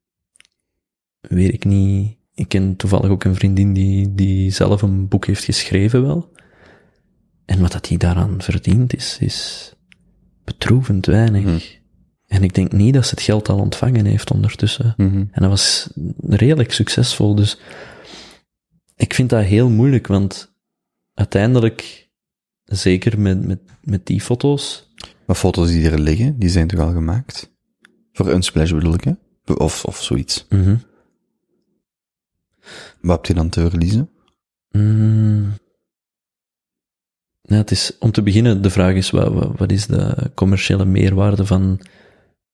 weet 1.20 1.52
ik 1.52 1.64
niet. 1.64 2.16
Ik 2.34 2.48
ken 2.48 2.76
toevallig 2.76 3.10
ook 3.10 3.24
een 3.24 3.34
vriendin 3.34 3.72
die, 3.72 4.14
die 4.14 4.50
zelf 4.50 4.82
een 4.82 5.08
boek 5.08 5.26
heeft 5.26 5.44
geschreven 5.44 6.02
wel. 6.02 6.32
En 7.44 7.60
wat 7.60 7.72
dat 7.72 7.88
hij 7.88 7.96
daaraan 7.96 8.42
verdient 8.42 8.94
is, 8.94 9.18
is 9.20 9.72
betroevend 10.44 11.06
weinig. 11.06 11.42
Hmm. 11.42 11.81
En 12.32 12.42
ik 12.42 12.54
denk 12.54 12.72
niet 12.72 12.94
dat 12.94 13.04
ze 13.04 13.10
het 13.10 13.22
geld 13.22 13.48
al 13.48 13.58
ontvangen 13.58 14.04
heeft 14.04 14.30
ondertussen. 14.30 14.94
Mhm. 14.96 15.16
En 15.16 15.42
dat 15.42 15.50
was 15.50 15.88
redelijk 16.20 16.72
succesvol, 16.72 17.34
dus 17.34 17.58
ik 18.96 19.14
vind 19.14 19.30
dat 19.30 19.44
heel 19.44 19.68
moeilijk, 19.68 20.06
want 20.06 20.54
uiteindelijk, 21.14 22.10
zeker 22.64 23.20
met, 23.20 23.46
met, 23.46 23.60
met 23.82 24.06
die 24.06 24.20
foto's, 24.20 24.90
Maar 25.26 25.36
foto's 25.36 25.68
die 25.68 25.90
er 25.90 25.98
liggen, 25.98 26.38
die 26.38 26.48
zijn 26.48 26.66
toch 26.66 26.80
al 26.80 26.92
gemaakt? 26.92 27.50
Voor 28.12 28.28
Unsplash 28.28 28.72
bedoel 28.72 28.94
ik, 28.94 29.04
hè? 29.04 29.12
Of, 29.54 29.84
of 29.84 30.02
zoiets. 30.02 30.46
mhm. 30.48 30.76
Wat 33.00 33.16
heb 33.16 33.26
je 33.26 33.34
dan 33.34 33.48
te 33.48 33.68
releasen? 33.68 34.10
Mm. 34.70 35.52
Ja, 37.40 37.56
het 37.56 37.70
is, 37.70 37.98
om 37.98 38.12
te 38.12 38.22
beginnen, 38.22 38.62
de 38.62 38.70
vraag 38.70 38.94
is, 38.94 39.10
wat, 39.10 39.32
wat, 39.32 39.58
wat 39.58 39.72
is 39.72 39.86
de 39.86 40.30
commerciële 40.34 40.84
meerwaarde 40.84 41.46
van 41.46 41.80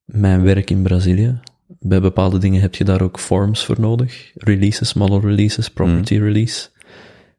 mijn 0.09 0.43
werk 0.43 0.70
in 0.70 0.83
Brazilië? 0.83 1.41
Bij 1.78 2.01
bepaalde 2.01 2.39
dingen 2.39 2.61
heb 2.61 2.75
je 2.75 2.85
daar 2.85 3.03
ook 3.03 3.19
forms 3.19 3.65
voor 3.65 3.81
nodig. 3.81 4.33
Releases, 4.35 4.95
model 4.95 5.20
releases, 5.20 5.70
property 5.70 6.19
release. 6.19 6.69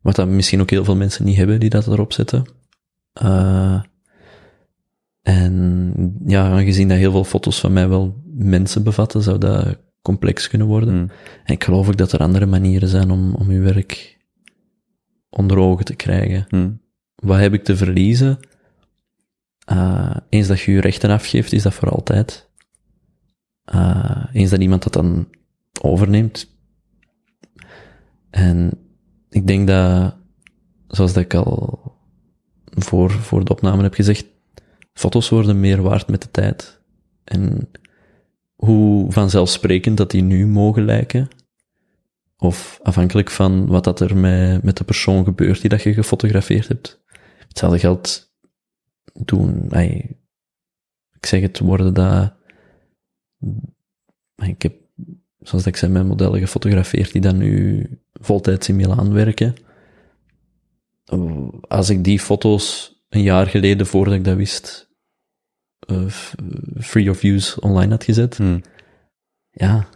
Wat 0.01 0.15
dat 0.15 0.27
misschien 0.27 0.61
ook 0.61 0.69
heel 0.69 0.83
veel 0.83 0.95
mensen 0.95 1.25
niet 1.25 1.37
hebben 1.37 1.59
die 1.59 1.69
dat 1.69 1.87
erop 1.87 2.13
zetten. 2.13 2.45
Uh, 3.23 3.81
en 5.21 5.93
ja, 6.25 6.51
aangezien 6.51 6.87
dat 6.87 6.97
heel 6.97 7.11
veel 7.11 7.23
foto's 7.23 7.59
van 7.59 7.73
mij 7.73 7.87
wel 7.87 8.23
mensen 8.25 8.83
bevatten, 8.83 9.21
zou 9.21 9.37
dat 9.37 9.77
complex 10.01 10.47
kunnen 10.47 10.67
worden. 10.67 10.89
Hmm. 10.89 11.09
En 11.43 11.53
ik 11.53 11.63
geloof 11.63 11.87
ook 11.87 11.97
dat 11.97 12.11
er 12.11 12.19
andere 12.19 12.45
manieren 12.45 12.87
zijn 12.87 13.11
om, 13.11 13.35
om 13.35 13.49
uw 13.49 13.63
werk 13.63 14.17
onder 15.29 15.57
ogen 15.57 15.85
te 15.85 15.95
krijgen. 15.95 16.45
Hmm. 16.49 16.81
Wat 17.15 17.39
heb 17.39 17.53
ik 17.53 17.63
te 17.63 17.77
verliezen? 17.77 18.39
Uh, 19.71 20.15
eens 20.29 20.47
dat 20.47 20.59
je 20.59 20.71
je 20.71 20.81
rechten 20.81 21.09
afgeeft, 21.09 21.53
is 21.53 21.63
dat 21.63 21.73
voor 21.73 21.89
altijd. 21.89 22.48
Uh, 23.73 24.25
eens 24.31 24.49
dat 24.49 24.59
iemand 24.59 24.83
dat 24.83 24.93
dan 24.93 25.27
overneemt. 25.81 26.57
En 28.29 28.71
ik 29.29 29.47
denk 29.47 29.67
dat, 29.67 30.15
zoals 30.87 31.15
ik 31.15 31.33
al 31.33 31.81
voor, 32.69 33.11
voor 33.11 33.45
de 33.45 33.51
opname 33.51 33.83
heb 33.83 33.93
gezegd, 33.93 34.25
foto's 34.93 35.29
worden 35.29 35.59
meer 35.59 35.81
waard 35.81 36.07
met 36.07 36.21
de 36.21 36.31
tijd. 36.31 36.81
En 37.23 37.71
hoe 38.55 39.11
vanzelfsprekend 39.11 39.97
dat 39.97 40.11
die 40.11 40.21
nu 40.21 40.47
mogen 40.47 40.85
lijken, 40.85 41.27
of 42.37 42.79
afhankelijk 42.83 43.29
van 43.29 43.65
wat 43.67 43.83
dat 43.83 43.99
er 43.99 44.17
met, 44.17 44.63
met 44.63 44.77
de 44.77 44.83
persoon 44.83 45.23
gebeurt 45.23 45.61
die 45.61 45.69
dat 45.69 45.81
je 45.81 45.93
gefotografeerd 45.93 46.67
hebt. 46.67 47.03
Hetzelfde 47.47 47.79
geldt 47.79 48.33
doen, 49.13 49.71
ik 51.19 51.25
zeg 51.25 51.41
het, 51.41 51.59
worden 51.59 51.93
dat, 51.93 52.33
ik 54.35 54.61
heb, 54.61 54.75
zoals 55.39 55.65
ik 55.65 55.75
zei, 55.75 55.91
mijn 55.91 56.07
modellen 56.07 56.39
gefotografeerd 56.39 57.11
die 57.11 57.21
dan 57.21 57.37
nu 57.37 57.85
voltijds 58.13 58.69
in 58.69 58.75
Milaan 58.75 59.13
werken. 59.13 59.55
Als 61.67 61.89
ik 61.89 62.03
die 62.03 62.19
foto's 62.19 62.97
een 63.09 63.21
jaar 63.21 63.47
geleden, 63.47 63.85
voordat 63.85 64.13
ik 64.13 64.23
dat 64.23 64.37
wist, 64.37 64.89
uh, 65.91 66.09
free 66.79 67.09
of 67.09 67.23
use 67.23 67.61
online 67.61 67.91
had 67.91 68.03
gezet, 68.03 68.37
Hmm. 68.37 68.61
ja, 69.51 69.87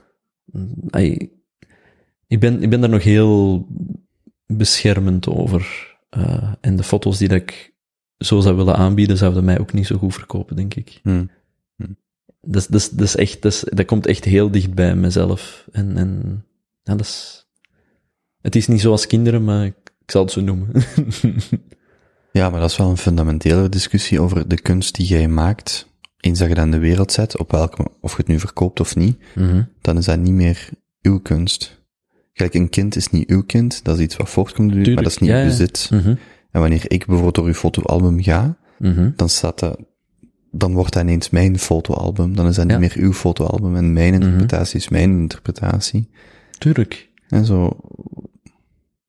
ik 2.28 2.40
ben, 2.40 2.64
ik 2.64 2.70
ben 2.70 2.82
daar 2.82 2.90
nog 2.90 3.04
heel 3.04 3.68
beschermend 4.46 5.28
over. 5.28 5.92
Uh, 6.18 6.54
en 6.62 6.76
de 6.76 6.84
foto's 6.84 7.18
die 7.18 7.28
dat 7.28 7.42
ik 7.42 7.74
zo 8.18 8.40
zou 8.40 8.56
willen 8.56 8.76
aanbieden, 8.76 9.18
zouden 9.18 9.44
mij 9.44 9.60
ook 9.60 9.74
niet 9.74 9.88
zo 9.88 9.98
goed 9.98 10.14
verkopen, 10.14 10.56
denk 10.56 10.74
ik. 10.74 11.00
Hmm. 11.04 11.30
Dat, 12.46 12.68
dat, 12.70 12.92
dat, 12.94 13.08
is 13.08 13.16
echt, 13.16 13.42
dat, 13.78 13.86
komt 13.86 14.06
echt 14.06 14.24
heel 14.24 14.52
dicht 14.52 14.74
bij 14.74 14.96
mezelf. 14.96 15.68
En, 15.72 15.98
en 15.98 16.44
ja, 16.84 16.96
dat 16.96 17.06
is, 17.06 17.48
het 18.42 18.56
is 18.56 18.68
niet 18.68 18.82
zoals 18.82 19.08
kinderen, 19.08 19.44
maar 19.44 19.66
ik, 19.66 19.76
ik 20.02 20.12
zal 20.12 20.22
het 20.24 20.32
zo 20.32 20.42
noemen. 20.42 20.70
Ja, 22.32 22.50
maar 22.50 22.60
dat 22.60 22.70
is 22.70 22.78
wel 22.78 22.90
een 22.90 22.98
fundamentele 22.98 23.70
discussie 23.70 24.20
over 24.22 24.48
de 24.48 24.62
kunst 24.62 24.96
die 24.96 25.06
jij 25.06 25.28
maakt. 25.28 25.88
Eens 26.20 26.40
dat 26.40 26.48
je 26.48 26.56
dat 26.56 26.66
in 26.66 26.72
de 26.72 26.78
wereld 26.78 27.12
zet, 27.12 27.38
op 27.38 27.52
welke, 27.52 27.88
of 28.02 28.12
je 28.12 28.18
het 28.18 28.28
nu 28.28 28.40
verkoopt 28.40 28.80
of 28.80 28.96
niet, 28.96 29.18
Mhm. 29.36 29.64
dan 29.82 29.98
is 29.98 30.06
dat 30.06 30.20
niet 30.20 30.34
meer 30.34 30.70
uw 31.02 31.20
kunst. 31.20 31.82
Kijk, 32.34 32.54
een 32.54 32.70
kind 32.70 32.96
is 32.96 33.10
niet 33.10 33.30
uw 33.30 33.44
kind, 33.44 33.84
dat 33.84 33.98
is 33.98 34.04
iets 34.04 34.18
wat 34.18 34.30
voortkomt 34.30 34.74
u, 34.74 34.94
maar 34.94 35.04
dat 35.04 35.12
is 35.12 35.18
niet 35.18 35.30
ja, 35.30 35.36
uw 35.36 35.42
ja. 35.42 35.48
bezit. 35.48 35.88
Mhm, 35.92 36.16
En 36.52 36.62
wanneer 36.62 36.84
ik 36.88 37.06
bijvoorbeeld 37.06 37.36
door 37.36 37.46
uw 37.46 37.54
fotoalbum 37.54 38.22
ga, 38.24 38.58
mhm. 38.80 39.12
dan 39.16 39.30
staat 39.30 39.60
dat, 39.60 39.80
dan 40.56 40.74
wordt 40.74 40.94
dat 40.94 41.02
ineens 41.04 41.30
mijn 41.30 41.60
fotoalbum. 41.60 42.36
Dan 42.36 42.48
is 42.48 42.56
dat 42.56 42.68
niet 42.68 42.80
meer 42.80 42.94
uw 42.98 43.14
fotoalbum 43.14 43.76
en 43.76 43.94
mijn 43.94 44.14
interpretatie 44.14 44.80
is 44.80 44.90
mijn 44.90 45.10
interpretatie. 45.20 46.10
Tuurlijk. 46.58 47.10
En 47.28 47.46
zo, 47.46 47.78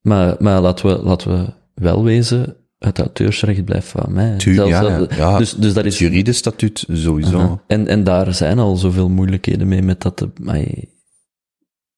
Maar, 0.01 0.35
maar 0.39 0.61
laten, 0.61 0.85
we, 0.87 1.03
laten 1.03 1.29
we 1.31 1.53
wel 1.73 2.03
wezen, 2.03 2.55
het 2.79 2.99
auteursrecht 2.99 3.65
blijft 3.65 3.87
van 3.87 4.13
mij. 4.13 4.37
tu, 4.37 4.53
Zelfs 4.53 4.69
ja, 4.71 4.81
dat- 4.97 5.09
ja, 5.09 5.17
ja, 5.17 5.37
dus, 5.37 5.53
dus 5.53 5.73
dat 5.73 5.83
het 5.83 5.93
is... 5.93 5.99
juridisch 5.99 6.37
statuut 6.37 6.85
sowieso. 6.91 7.61
En, 7.67 7.87
en 7.87 8.03
daar 8.03 8.33
zijn 8.33 8.59
al 8.59 8.75
zoveel 8.75 9.09
moeilijkheden 9.09 9.67
mee 9.67 9.81
met 9.81 10.01
dat... 10.01 10.17
De, 10.17 10.29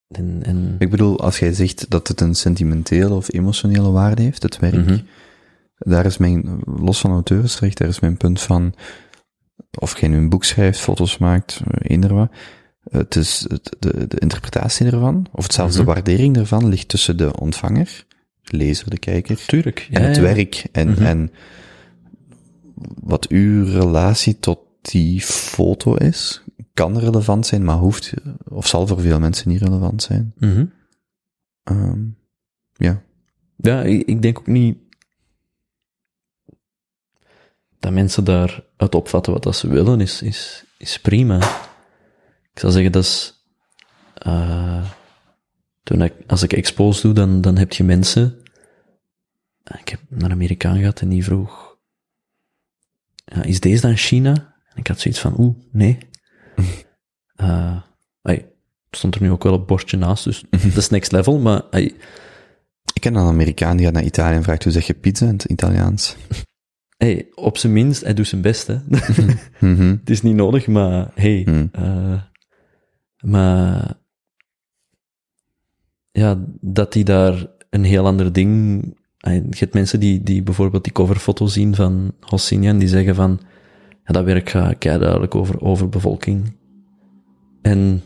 en, 0.07 0.75
Ik 0.79 0.89
bedoel, 0.89 1.19
als 1.19 1.39
jij 1.39 1.53
zegt 1.53 1.89
dat 1.89 2.07
het 2.07 2.21
een 2.21 2.35
sentimentele 2.35 3.13
of 3.13 3.33
emotionele 3.33 3.89
waarde 3.91 4.21
heeft, 4.21 4.43
het 4.43 4.59
werk, 4.59 4.75
Mhm. 4.75 4.97
daar 5.77 6.05
is 6.05 6.17
mijn, 6.17 6.59
los 6.65 6.99
van 6.99 7.11
auteursrecht, 7.11 7.77
daar 7.77 7.87
is 7.87 7.99
mijn 7.99 8.17
punt 8.17 8.41
van, 8.41 8.73
of 9.79 10.01
nu 10.01 10.17
een 10.17 10.29
boek 10.29 10.43
schrijft, 10.43 10.79
foto's 10.79 11.17
maakt, 11.17 11.61
eh, 11.67 11.91
eender 11.91 12.13
wat, 12.13 12.31
het 12.89 13.15
is, 13.15 13.45
het, 13.49 13.75
de, 13.79 14.07
de 14.07 14.19
interpretatie 14.19 14.85
ervan, 14.85 15.27
of 15.31 15.45
zelfs 15.51 15.75
Mhm. 15.75 15.85
de 15.85 15.91
waardering 15.93 16.37
ervan, 16.37 16.67
ligt 16.67 16.87
tussen 16.87 17.17
de 17.17 17.39
ontvanger, 17.39 18.05
de 18.41 18.57
lezer, 18.57 18.89
de 18.89 18.99
kijker, 18.99 19.45
Tuurlijk. 19.45 19.87
en 19.91 20.01
ja, 20.01 20.07
het 20.07 20.15
ja. 20.15 20.21
werk, 20.21 20.67
en, 20.71 20.89
Mhm. 20.89 21.01
en 21.03 21.31
wat 23.03 23.27
uw 23.27 23.65
relatie 23.65 24.39
tot 24.39 24.59
die 24.81 25.21
foto 25.21 25.95
is, 25.95 26.43
kan 26.73 26.97
relevant 26.99 27.45
zijn, 27.45 27.63
maar 27.63 27.77
hoeft, 27.77 28.13
of 28.49 28.67
zal 28.67 28.87
voor 28.87 28.99
veel 29.01 29.19
mensen 29.19 29.49
niet 29.49 29.61
relevant 29.61 30.01
zijn. 30.03 30.33
Mhm. 30.37 30.65
Ehm, 31.63 31.99
ja. 32.73 33.01
Ja, 33.55 33.83
ik, 33.83 34.07
ik 34.07 34.21
denk 34.21 34.39
ook 34.39 34.47
niet 34.47 34.77
dat 37.79 37.91
mensen 37.91 38.23
daar 38.23 38.63
uit 38.77 38.95
opvatten 38.95 39.33
wat 39.33 39.43
dat 39.43 39.55
ze 39.55 39.67
willen, 39.67 40.01
is, 40.01 40.21
is, 40.21 40.63
is 40.77 40.99
prima. 40.99 41.37
Ik 42.53 42.59
zou 42.59 42.71
zeggen, 42.71 42.91
dat 42.91 43.03
is, 43.03 43.43
eh, 44.13 44.85
toen 45.83 46.01
ik, 46.01 46.13
als 46.27 46.43
ik 46.43 46.53
expose 46.53 47.01
doe, 47.01 47.13
dan, 47.13 47.41
dan 47.41 47.57
heb 47.57 47.73
je 47.73 47.83
mensen, 47.83 48.41
ik 49.79 49.89
heb 49.89 49.99
naar 50.07 50.31
Amerikaan 50.31 50.77
gehad 50.77 51.01
en 51.01 51.09
die 51.09 51.23
vroeg, 51.23 51.77
ja, 53.25 53.43
is 53.43 53.59
deze 53.59 53.81
dan 53.81 53.97
China? 53.97 54.55
En 54.69 54.77
ik 54.77 54.87
had 54.87 54.99
zoiets 54.99 55.19
van, 55.19 55.33
oeh, 55.37 55.55
nee. 55.71 55.97
Ai, 58.21 58.45
stond 58.91 59.15
er 59.15 59.21
nu 59.21 59.31
ook 59.31 59.43
wel 59.43 59.53
op 59.53 59.67
bordje 59.67 59.97
naast, 59.97 60.23
dus 60.23 60.43
dat 60.49 60.77
is 60.77 60.89
next 60.89 61.11
level, 61.11 61.39
maar 61.39 61.61
Ik 62.93 63.01
ken 63.01 63.15
een 63.15 63.27
Amerikaan 63.27 63.77
die 63.77 63.85
gaat 63.85 63.93
naar 63.95 64.03
Italië 64.03 64.35
en 64.35 64.43
vraagt 64.43 64.63
hoe 64.63 64.73
zeg 64.73 64.87
je 64.87 64.93
pizza 64.93 65.25
in 65.25 65.31
het 65.31 65.43
Italiaans. 65.43 66.15
Hey, 66.97 67.27
op 67.35 67.57
zijn 67.57 67.73
minst, 67.73 68.03
hij 68.03 68.13
doet 68.13 68.27
zijn 68.27 68.41
best, 68.41 68.67
hè. 68.67 68.75
Mhm. 69.59 69.81
het 69.99 70.09
is 70.09 70.21
niet 70.21 70.35
nodig, 70.35 70.67
maar 70.67 71.11
hey, 71.15 71.41
Hmm. 71.45 71.69
eh, 71.71 72.21
maar 73.19 73.93
ja, 76.11 76.43
dat 76.61 76.93
hij 76.93 77.03
daar 77.03 77.45
een 77.69 77.83
heel 77.83 78.05
ander 78.05 78.33
ding. 78.33 78.83
eh, 79.17 79.33
Je 79.35 79.57
hebt 79.57 79.73
mensen 79.73 79.99
die, 79.99 80.23
die 80.23 80.43
bijvoorbeeld 80.43 80.83
die 80.83 80.93
coverfoto 80.93 81.45
zien 81.47 81.75
van 81.75 82.11
Hosseini 82.19 82.67
en 82.67 82.77
die 82.77 82.87
zeggen 82.87 83.15
van, 83.15 83.39
ja, 84.03 84.13
dat 84.13 84.23
werk 84.23 84.49
gaat 84.49 84.81
duidelijk 84.81 85.35
over 85.35 85.61
overbevolking. 85.61 86.55
En 87.61 88.01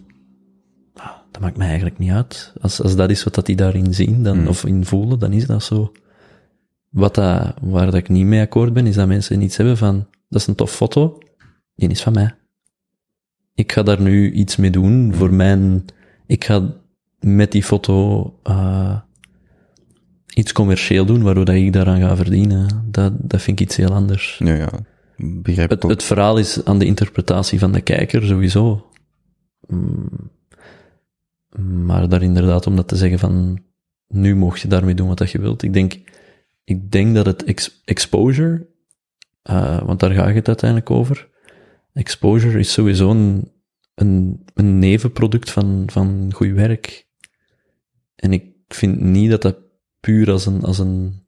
ah, 0.93 1.11
dat 1.31 1.41
maakt 1.41 1.57
mij 1.57 1.67
eigenlijk 1.67 1.97
niet 1.97 2.11
uit. 2.11 2.53
Als, 2.61 2.81
als 2.81 2.95
dat 2.95 3.09
is 3.09 3.23
wat 3.23 3.35
dat 3.35 3.45
die 3.45 3.55
daarin 3.55 3.93
zien, 3.93 4.23
dan, 4.23 4.37
Hmm. 4.37 4.47
of 4.47 4.65
in 4.65 4.85
voelen, 4.85 5.19
dan 5.19 5.31
is 5.33 5.45
dat 5.45 5.63
zo. 5.63 5.91
Wat 6.91 7.15
dat, 7.15 7.53
waar 7.61 7.85
dat 7.85 7.95
ik 7.95 8.09
niet 8.09 8.25
mee 8.25 8.41
akkoord 8.41 8.73
ben, 8.73 8.87
is 8.87 8.95
dat 8.95 9.07
mensen 9.07 9.41
iets 9.41 9.57
hebben 9.57 9.77
van, 9.77 10.07
dat 10.29 10.41
is 10.41 10.47
een 10.47 10.55
tof 10.55 10.71
foto, 10.71 11.17
die 11.75 11.89
is 11.89 12.03
van 12.03 12.13
mij. 12.13 12.35
Ik 13.55 13.71
ga 13.71 13.83
daar 13.83 14.01
nu 14.01 14.31
iets 14.31 14.55
mee 14.55 14.69
doen 14.71 15.13
voor 15.13 15.33
mijn, 15.33 15.85
ik 16.25 16.43
ga 16.43 16.73
met 17.19 17.51
die 17.51 17.63
foto 17.63 18.25
eh, 18.43 18.99
iets 20.33 20.51
commercieel 20.51 21.05
doen, 21.05 21.23
waardoor 21.23 21.45
dat 21.45 21.55
ik 21.55 21.73
daaraan 21.73 21.99
ga 21.99 22.15
verdienen. 22.15 22.87
Dat, 22.91 23.13
dat 23.17 23.41
vind 23.41 23.59
ik 23.59 23.67
iets 23.67 23.77
heel 23.77 23.93
anders. 23.93 24.39
Ja, 24.43 24.53
ja. 24.53 24.69
Begrijp 25.17 25.69
Het, 25.69 25.83
het 25.83 26.03
verhaal 26.03 26.37
is 26.37 26.65
aan 26.65 26.79
de 26.79 26.85
interpretatie 26.85 27.59
van 27.59 27.71
de 27.71 27.81
kijker, 27.81 28.25
sowieso. 28.25 28.85
Mm, 29.67 30.09
Maar 31.85 32.09
daar 32.09 32.21
inderdaad 32.21 32.67
om 32.67 32.75
dat 32.75 32.87
te 32.87 32.95
zeggen 32.95 33.19
van, 33.19 33.59
nu 34.07 34.35
mocht 34.35 34.61
je 34.61 34.67
daarmee 34.67 34.95
doen 34.95 35.07
wat 35.07 35.17
dat 35.17 35.31
je 35.31 35.39
wilt. 35.39 35.63
Ik 35.63 35.73
denk, 35.73 35.99
ik 36.71 36.91
denk 36.91 37.15
dat 37.15 37.25
het 37.25 37.43
ex- 37.43 37.81
exposure, 37.85 38.67
eh, 39.41 39.81
want 39.85 39.99
daar 39.99 40.11
gaat 40.11 40.33
het 40.33 40.47
uiteindelijk 40.47 40.89
over. 40.89 41.29
Exposure 41.93 42.59
is 42.59 42.73
sowieso 42.73 43.09
een, 43.09 43.51
een, 43.95 44.45
een 44.53 44.79
nevenproduct 44.79 45.51
van, 45.51 45.83
van 45.91 46.33
goed 46.33 46.51
werk. 46.51 47.07
En 48.15 48.33
ik 48.33 48.45
vind 48.67 48.99
niet 48.99 49.29
dat 49.29 49.41
dat 49.41 49.57
puur 49.99 50.31
als 50.31 50.45
een, 50.45 50.63
als 50.63 50.79
een, 50.79 51.25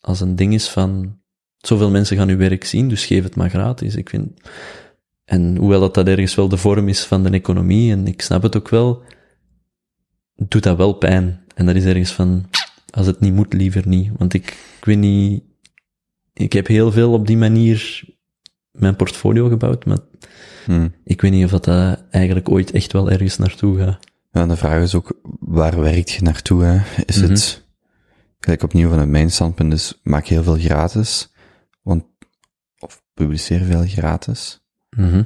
als 0.00 0.20
een 0.20 0.36
ding 0.36 0.54
is 0.54 0.68
van, 0.68 1.20
zoveel 1.58 1.90
mensen 1.90 2.16
gaan 2.16 2.28
uw 2.28 2.36
werk 2.36 2.64
zien, 2.64 2.88
dus 2.88 3.06
geef 3.06 3.22
het 3.22 3.36
maar 3.36 3.50
gratis. 3.50 3.94
Ik 3.94 4.08
vind, 4.08 4.40
en 5.24 5.56
hoewel 5.56 5.80
dat, 5.80 5.94
dat 5.94 6.06
ergens 6.06 6.34
wel 6.34 6.48
de 6.48 6.56
vorm 6.56 6.88
is 6.88 7.04
van 7.04 7.22
de 7.22 7.30
economie, 7.30 7.92
en 7.92 8.06
ik 8.06 8.22
snap 8.22 8.42
het 8.42 8.56
ook 8.56 8.68
wel, 8.68 9.02
doet 10.34 10.62
dat 10.62 10.76
wel 10.76 10.92
pijn. 10.92 11.44
En 11.54 11.66
dat 11.66 11.74
is 11.74 11.84
ergens 11.84 12.12
van, 12.12 12.48
als 12.92 13.06
het 13.06 13.20
niet 13.20 13.34
moet, 13.34 13.52
liever 13.52 13.88
niet. 13.88 14.10
Want 14.16 14.34
ik, 14.34 14.46
ik 14.78 14.84
weet 14.84 14.98
niet, 14.98 15.42
ik 16.32 16.52
heb 16.52 16.66
heel 16.66 16.92
veel 16.92 17.12
op 17.12 17.26
die 17.26 17.36
manier 17.36 18.04
mijn 18.70 18.96
portfolio 18.96 19.48
gebouwd, 19.48 19.84
maar 19.84 19.98
Hmm. 20.64 20.94
ik 21.04 21.20
weet 21.20 21.30
niet 21.30 21.44
of 21.44 21.50
dat, 21.50 21.64
dat 21.64 22.04
eigenlijk 22.10 22.48
ooit 22.50 22.70
echt 22.70 22.92
wel 22.92 23.10
ergens 23.10 23.38
naartoe 23.38 23.78
gaat. 23.78 23.98
Ja, 24.32 24.46
de 24.46 24.56
vraag 24.56 24.82
is 24.82 24.94
ook, 24.94 25.20
waar 25.40 25.80
werkt 25.80 26.10
je 26.10 26.22
naartoe, 26.22 26.62
hè? 26.64 27.02
Is 27.06 27.16
Mhm. 27.20 27.30
het, 27.30 27.64
gelijk 28.38 28.62
opnieuw 28.62 28.88
vanuit 28.88 29.08
mijn 29.08 29.30
standpunt, 29.30 29.72
is 29.72 30.00
maak 30.02 30.26
heel 30.26 30.42
veel 30.42 30.58
gratis, 30.58 31.32
want, 31.82 32.04
of 32.78 33.02
publiceer 33.14 33.64
veel 33.64 33.84
gratis, 33.86 34.62
Mhm. 34.96 35.22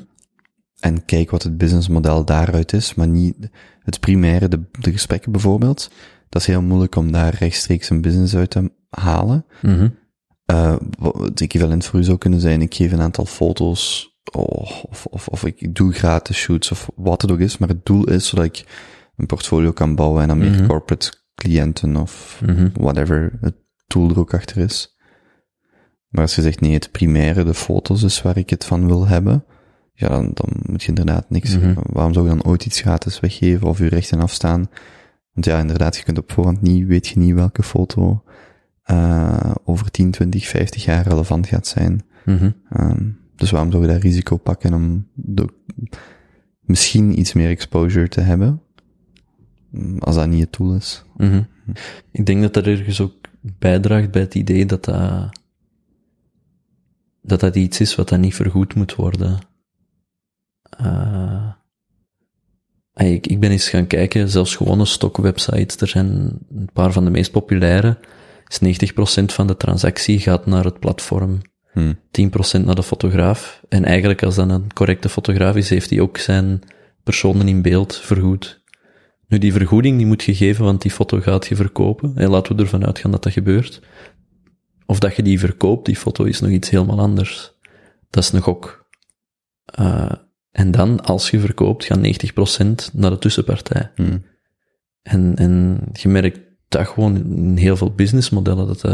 en 0.81 1.05
kijk 1.05 1.31
wat 1.31 1.43
het 1.43 1.59
businessmodel 1.59 2.25
daaruit 2.25 2.73
is, 2.73 2.95
maar 2.95 3.09
niet 3.09 3.35
het 3.83 4.01
primaire, 4.01 4.49
de, 4.49 4.61
de 4.81 4.93
gesprekken 4.93 5.33
bijvoorbeeld. 5.33 5.91
Dat 6.29 6.41
is 6.43 6.47
heel 6.49 6.63
moeilijk 6.63 6.97
om 6.97 7.13
daar 7.13 7.35
rechtstreeks 7.35 7.91
een 7.91 8.01
business 8.01 8.37
uit 8.37 8.51
te 8.51 8.73
halen. 8.91 9.45
Mhm. 9.63 9.89
Eh, 10.45 10.77
wat 10.99 11.19
het 11.19 11.41
equivalent 11.41 11.85
voor 11.85 12.01
u 12.01 12.05
zou 12.05 12.19
kunnen 12.19 12.41
zijn, 12.41 12.63
ik 12.63 12.75
geef 12.75 12.93
een 12.93 13.01
aantal 13.01 13.25
foto's, 13.27 14.15
oh, 14.33 14.85
of, 14.85 15.07
of, 15.07 15.29
of 15.29 15.45
ik 15.45 15.75
doe 15.75 15.93
gratis 15.93 16.37
shoots, 16.37 16.71
of 16.71 16.91
wat 16.95 17.23
het 17.23 17.31
ook 17.31 17.39
is, 17.39 17.59
maar 17.59 17.69
het 17.69 17.87
doel 17.87 18.05
is 18.09 18.29
zodat 18.29 18.45
ik 18.45 18.65
een 19.17 19.27
portfolio 19.27 19.73
kan 19.73 19.95
bouwen 19.95 20.23
en 20.23 20.29
dan 20.29 20.39
meer 20.39 20.51
Mhm. 20.51 20.67
corporate 20.67 21.13
cliënten 21.35 21.97
of 21.97 22.41
Mhm. 22.47 22.69
whatever 22.73 23.33
het 23.41 23.55
doel 23.87 24.11
er 24.11 24.19
ook 24.19 24.35
achter 24.35 24.57
is. 24.57 24.97
Maar 26.09 26.23
als 26.23 26.35
je 26.35 26.43
zegt, 26.43 26.61
nee, 26.61 26.73
het 26.73 26.91
primaire, 26.91 27.45
de 27.45 27.55
foto's 27.55 28.03
is 28.03 28.23
waar 28.23 28.37
ik 28.37 28.51
het 28.51 28.65
van 28.65 28.87
wil 28.87 29.07
hebben, 29.07 29.45
ja, 29.93 30.09
dan, 30.09 30.31
dan 30.35 30.49
moet 30.63 30.83
je 30.83 30.89
inderdaad 30.89 31.31
niks, 31.31 31.57
Mhm. 31.59 31.75
waarom 31.77 32.13
zou 32.13 32.29
je 32.29 32.35
dan 32.37 32.45
ooit 32.45 32.67
iets 32.67 32.81
gratis 32.81 33.21
weggeven 33.21 33.69
of 33.69 33.79
je 33.79 33.89
rechten 33.89 34.21
afstaan? 34.21 34.69
Want 35.37 35.49
ja, 35.49 35.61
inderdaad, 35.61 35.97
je 35.97 36.03
kunt 36.03 36.19
op 36.19 36.33
voorhand 36.33 36.61
niet, 36.61 36.87
weet 36.87 37.07
je 37.07 37.19
niet 37.19 37.35
welke 37.35 37.63
foto 37.63 38.23
eh, 38.83 39.55
over 39.65 39.91
10, 39.91 40.11
20, 40.11 40.47
50 40.47 40.85
jaar 40.85 41.09
relevant 41.09 41.47
gaat 41.47 41.67
zijn. 41.67 42.05
Mhm. 42.25 42.51
Ehm, 42.71 43.11
dus 43.35 43.51
waarom 43.51 43.71
zou 43.71 43.83
je 43.83 43.89
daar 43.89 44.01
risico 44.01 44.37
pakken 44.37 44.75
om 44.75 45.09
de, 45.15 45.49
misschien 46.61 47.19
iets 47.19 47.33
meer 47.33 47.49
exposure 47.49 48.09
te 48.09 48.21
hebben, 48.21 48.63
mm, 49.71 49.99
als 49.99 50.15
dat 50.15 50.29
niet 50.29 50.41
het 50.41 50.53
doel 50.53 50.75
is? 50.75 51.05
Mhm. 51.17 51.43
Ik 52.11 52.27
denk 52.27 52.43
dat 52.43 52.55
dat 52.55 52.67
ergens 52.67 53.01
ook 53.01 53.15
bijdraagt 53.41 54.11
bij 54.11 54.23
het 54.23 54.35
idee 54.35 54.67
dat 54.67 54.85
dat, 54.85 55.39
dat, 57.23 57.41
dat 57.41 57.57
iets 57.57 57.81
is 57.81 57.95
wat 57.95 58.09
dan 58.09 58.21
niet 58.21 58.35
vergoed 58.35 58.75
moet 58.75 58.95
worden. 58.95 59.39
Eh, 60.63 61.53
ik, 63.05 63.26
ik 63.26 63.41
ben 63.41 63.50
eens 63.50 63.68
gaan 63.68 63.86
kijken, 63.86 64.28
zelfs 64.28 64.57
gewone 64.57 64.84
stockwebsites, 64.84 65.76
er 65.76 65.89
zijn 65.89 66.39
een 66.57 66.68
paar 66.73 66.92
van 66.92 67.05
de 67.05 67.10
meest 67.10 67.31
populaire, 67.31 67.99
is 68.49 68.83
90% 68.91 69.25
van 69.25 69.47
de 69.47 69.57
transactie 69.57 70.18
gaat 70.18 70.47
naar 70.47 70.65
het 70.65 70.78
platform. 70.78 71.41
Hm. 71.73 71.94
10% 72.60 72.65
naar 72.65 72.75
de 72.75 72.83
fotograaf. 72.83 73.62
En 73.68 73.84
eigenlijk, 73.84 74.23
als 74.23 74.34
dat 74.34 74.50
een 74.50 74.73
correcte 74.73 75.08
fotograaf 75.08 75.57
is, 75.57 75.70
heeft 75.70 75.91
hij 75.91 76.00
ook 76.00 76.18
zijn 76.18 76.62
personen 77.02 77.49
in 77.49 77.62
beeld 77.62 77.97
vergoed. 77.97 78.65
Nu, 79.28 79.39
die 79.39 79.52
vergoeding 79.52 79.97
die 79.97 80.07
moet 80.07 80.23
je 80.23 80.34
geven, 80.34 80.65
want 80.65 80.83
die 80.83 80.91
foto 80.91 81.20
gaat 81.20 81.47
je 81.47 81.57
verkopen. 81.57 82.12
En 82.16 82.31
laten 82.31 82.57
we 82.57 82.62
ervan 82.62 82.86
uitgaan 82.86 83.10
dat 83.10 83.23
dat 83.23 83.33
gebeurt. 83.33 83.81
Of 84.86 84.99
dat 84.99 85.16
je 85.16 85.23
die 85.23 85.39
verkoopt, 85.39 85.86
die 85.86 85.97
foto 85.97 86.25
is 86.25 86.41
nog 86.41 86.50
iets 86.50 86.70
helemaal 86.70 87.00
anders. 87.00 87.52
Dat 88.10 88.23
is 88.23 88.33
een 88.33 88.41
gok. 88.41 88.89
Eh, 89.65 90.12
En 90.57 90.70
dan, 90.70 91.01
als 91.01 91.31
je 91.31 91.41
verkoopt, 91.41 91.85
gaat 91.85 91.99
90% 91.99 92.93
naar 92.93 93.10
de 93.10 93.18
tussenpartij. 93.18 93.91
Hmm. 93.94 94.25
En, 95.02 95.36
en 95.36 95.81
je 95.93 96.09
merkt 96.09 96.41
dat 96.68 96.89
gewoon 96.89 97.17
in 97.17 97.57
heel 97.57 97.76
veel 97.76 97.94
businessmodellen, 97.94 98.67
dat, 98.67 98.85
eh, 98.85 98.93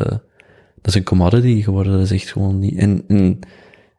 dat 0.74 0.86
is 0.86 0.94
een 0.94 1.04
commodity 1.04 1.62
geworden, 1.62 1.92
dat 1.92 2.00
is 2.00 2.10
echt 2.10 2.30
gewoon 2.30 2.58
niet, 2.58 2.78
en, 2.78 3.04
en 3.08 3.38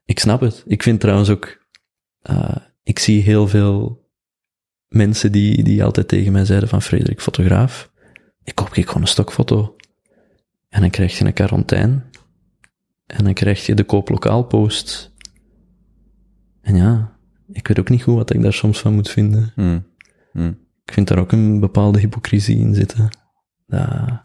ik 0.06 0.20
snap 0.20 0.42
het. 0.42 0.64
Ik 0.68 0.84
vind 0.84 1.00
trouwens 1.00 1.30
ook, 1.30 1.66
uh, 2.30 2.56
ik 2.84 3.00
zie 3.00 3.22
heel 3.22 3.48
veel 3.48 4.08
mensen 4.88 5.32
die, 5.32 5.64
die 5.64 5.84
altijd 5.84 6.08
tegen 6.08 6.32
mij 6.32 6.46
zeiden 6.46 6.70
van 6.70 6.82
Frederik, 6.82 7.22
fotograaf, 7.22 7.92
ik 8.44 8.56
koop 8.56 8.70
gewoon 8.74 9.02
een 9.02 9.08
stokfoto. 9.08 9.76
En 10.70 10.82
dan 10.82 10.90
krijg 10.90 11.18
je 11.18 11.26
een 11.26 11.34
quarantaine. 11.34 12.02
En 13.06 13.24
dan 13.24 13.34
krijg 13.34 13.66
je 13.66 13.74
de 13.74 13.84
kooplokaal 13.84 14.44
post. 14.44 15.12
En 16.62 16.76
ja, 16.76 17.13
ik 17.54 17.68
weet 17.68 17.80
ook 17.80 17.90
niet 17.90 18.04
goed 18.04 18.16
wat 18.16 18.34
ik 18.34 18.42
daar 18.42 18.54
soms 18.54 18.80
van 18.80 18.94
moet 18.94 19.10
vinden. 19.10 19.52
Hmm. 19.56 19.86
Hmm. 20.32 20.60
Ik 20.86 20.94
vind 20.94 21.08
daar 21.08 21.18
ook 21.20 21.32
een 21.32 21.60
bepaalde 21.60 22.00
hypocrisie 22.00 22.58
in 22.58 22.74
zitten. 22.74 23.10
Dat, 23.66 24.22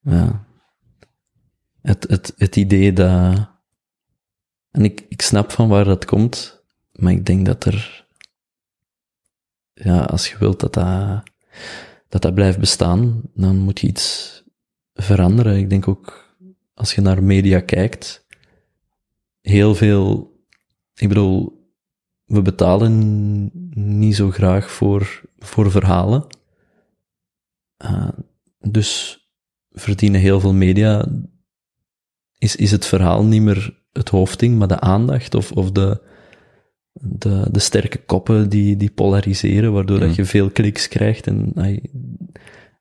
ja. 0.00 0.44
Het, 1.82 2.08
het, 2.08 2.32
het 2.36 2.56
idee 2.56 2.92
dat, 2.92 3.48
en 4.70 4.84
ik, 4.84 5.04
ik 5.08 5.22
snap 5.22 5.50
van 5.50 5.68
waar 5.68 5.84
dat 5.84 6.04
komt, 6.04 6.62
maar 6.92 7.12
ik 7.12 7.26
denk 7.26 7.46
dat 7.46 7.64
er, 7.64 8.06
ja, 9.72 10.00
als 10.00 10.30
je 10.30 10.38
wilt 10.38 10.60
dat 10.60 10.74
dat, 10.74 11.22
dat, 12.08 12.22
dat 12.22 12.34
blijft 12.34 12.58
bestaan, 12.58 13.22
dan 13.34 13.56
moet 13.56 13.80
je 13.80 13.86
iets 13.86 14.42
veranderen. 14.94 15.56
Ik 15.56 15.70
denk 15.70 15.88
ook, 15.88 16.36
als 16.74 16.94
je 16.94 17.00
naar 17.00 17.22
media 17.22 17.60
kijkt, 17.60 18.26
heel 19.40 19.74
veel, 19.74 20.38
ik 20.94 21.08
bedoel, 21.08 21.68
we 22.24 22.42
betalen 22.42 23.50
niet 23.74 24.16
zo 24.16 24.30
graag 24.30 24.70
voor, 24.70 25.22
voor 25.38 25.70
verhalen. 25.70 26.26
Uh, 27.84 28.08
dus 28.58 29.20
verdienen 29.70 30.20
heel 30.20 30.40
veel 30.40 30.54
media, 30.54 31.06
is, 32.38 32.56
is 32.56 32.70
het 32.70 32.86
verhaal 32.86 33.24
niet 33.24 33.42
meer 33.42 33.78
het 33.92 34.08
hoofdding, 34.08 34.58
maar 34.58 34.68
de 34.68 34.80
aandacht 34.80 35.34
of, 35.34 35.52
of 35.52 35.72
de, 35.72 36.00
de, 36.92 37.48
de 37.50 37.58
sterke 37.58 38.04
koppen 38.04 38.48
die, 38.48 38.76
die 38.76 38.90
polariseren, 38.90 39.72
waardoor 39.72 39.98
dat 39.98 40.14
je 40.14 40.24
veel 40.24 40.50
kliks 40.50 40.88
krijgt. 40.88 41.26
En, 41.26 41.52
ay, 41.54 41.82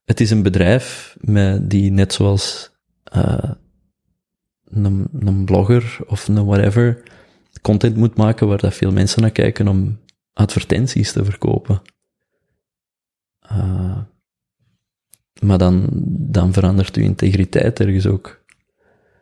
het 0.05 0.19
is 0.19 0.31
een 0.31 0.43
bedrijf 0.43 1.17
met, 1.19 1.69
die 1.69 1.91
net 1.91 2.13
zoals 2.13 2.71
uh, 3.15 3.51
een, 4.71 5.07
een 5.19 5.45
blogger 5.45 5.97
of 6.07 6.27
een 6.27 6.45
whatever 6.45 7.03
content 7.61 7.95
moet 7.95 8.15
maken 8.15 8.47
waar 8.47 8.57
dat 8.57 8.73
veel 8.73 8.91
mensen 8.91 9.21
naar 9.21 9.31
kijken 9.31 9.67
om 9.67 9.99
advertenties 10.33 11.11
te 11.11 11.25
verkopen. 11.25 11.81
Uh, 13.51 13.97
maar 15.41 15.57
dan, 15.57 15.87
dan 16.07 16.53
verandert 16.53 16.95
uw 16.95 17.03
integriteit 17.03 17.79
ergens 17.79 18.05
ook. 18.05 18.43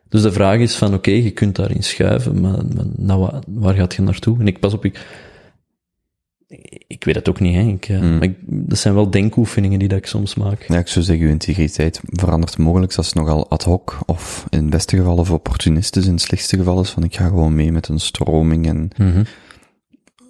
Dus 0.08 0.22
de 0.22 0.32
vraag 0.32 0.58
is 0.58 0.76
van, 0.76 0.94
oké, 0.94 1.10
je 1.10 1.30
kunt 1.30 1.56
daarin 1.56 1.82
schuiven, 1.82 2.40
maar, 2.40 2.66
maar 2.74 2.84
nou, 2.96 3.40
waar 3.46 3.74
gaat 3.74 3.94
je 3.94 4.02
naartoe? 4.02 4.38
En 4.38 4.46
ik 4.46 4.60
pas 4.60 4.74
op, 4.74 4.84
ik, 4.84 5.06
ik 6.86 7.04
weet 7.04 7.14
het 7.14 7.28
ook 7.28 7.40
niet, 7.40 7.54
hè. 7.54 7.60
Ik, 7.60 7.88
mm. 7.88 8.12
maar 8.18 8.22
ik, 8.22 8.36
dat 8.46 8.78
zijn 8.78 8.94
wel 8.94 9.10
denkoefeningen 9.10 9.78
die 9.78 9.88
dat 9.88 9.98
ik 9.98 10.06
soms 10.06 10.34
maak. 10.34 10.64
Ja, 10.68 10.78
ik 10.78 10.88
zou 10.88 11.04
zeggen, 11.04 11.26
uw 11.26 11.32
integriteit 11.32 12.00
verandert 12.04 12.58
mogelijk 12.58 12.94
als 12.94 13.12
nogal 13.12 13.48
ad 13.48 13.62
hoc, 13.62 13.98
of 14.06 14.46
in 14.50 14.58
het 14.58 14.70
beste 14.70 14.96
geval 14.96 15.16
of 15.16 15.30
opportunistisch, 15.30 16.06
in 16.06 16.12
het 16.12 16.20
slechtste 16.20 16.56
geval 16.56 16.80
is 16.80 16.90
van, 16.90 17.02
ik 17.02 17.16
ga 17.16 17.26
gewoon 17.26 17.54
mee 17.54 17.72
met 17.72 17.88
een 17.88 18.00
stroming 18.00 18.66
en, 18.66 18.90
mm 18.96 19.12
-hmm. 19.12 19.24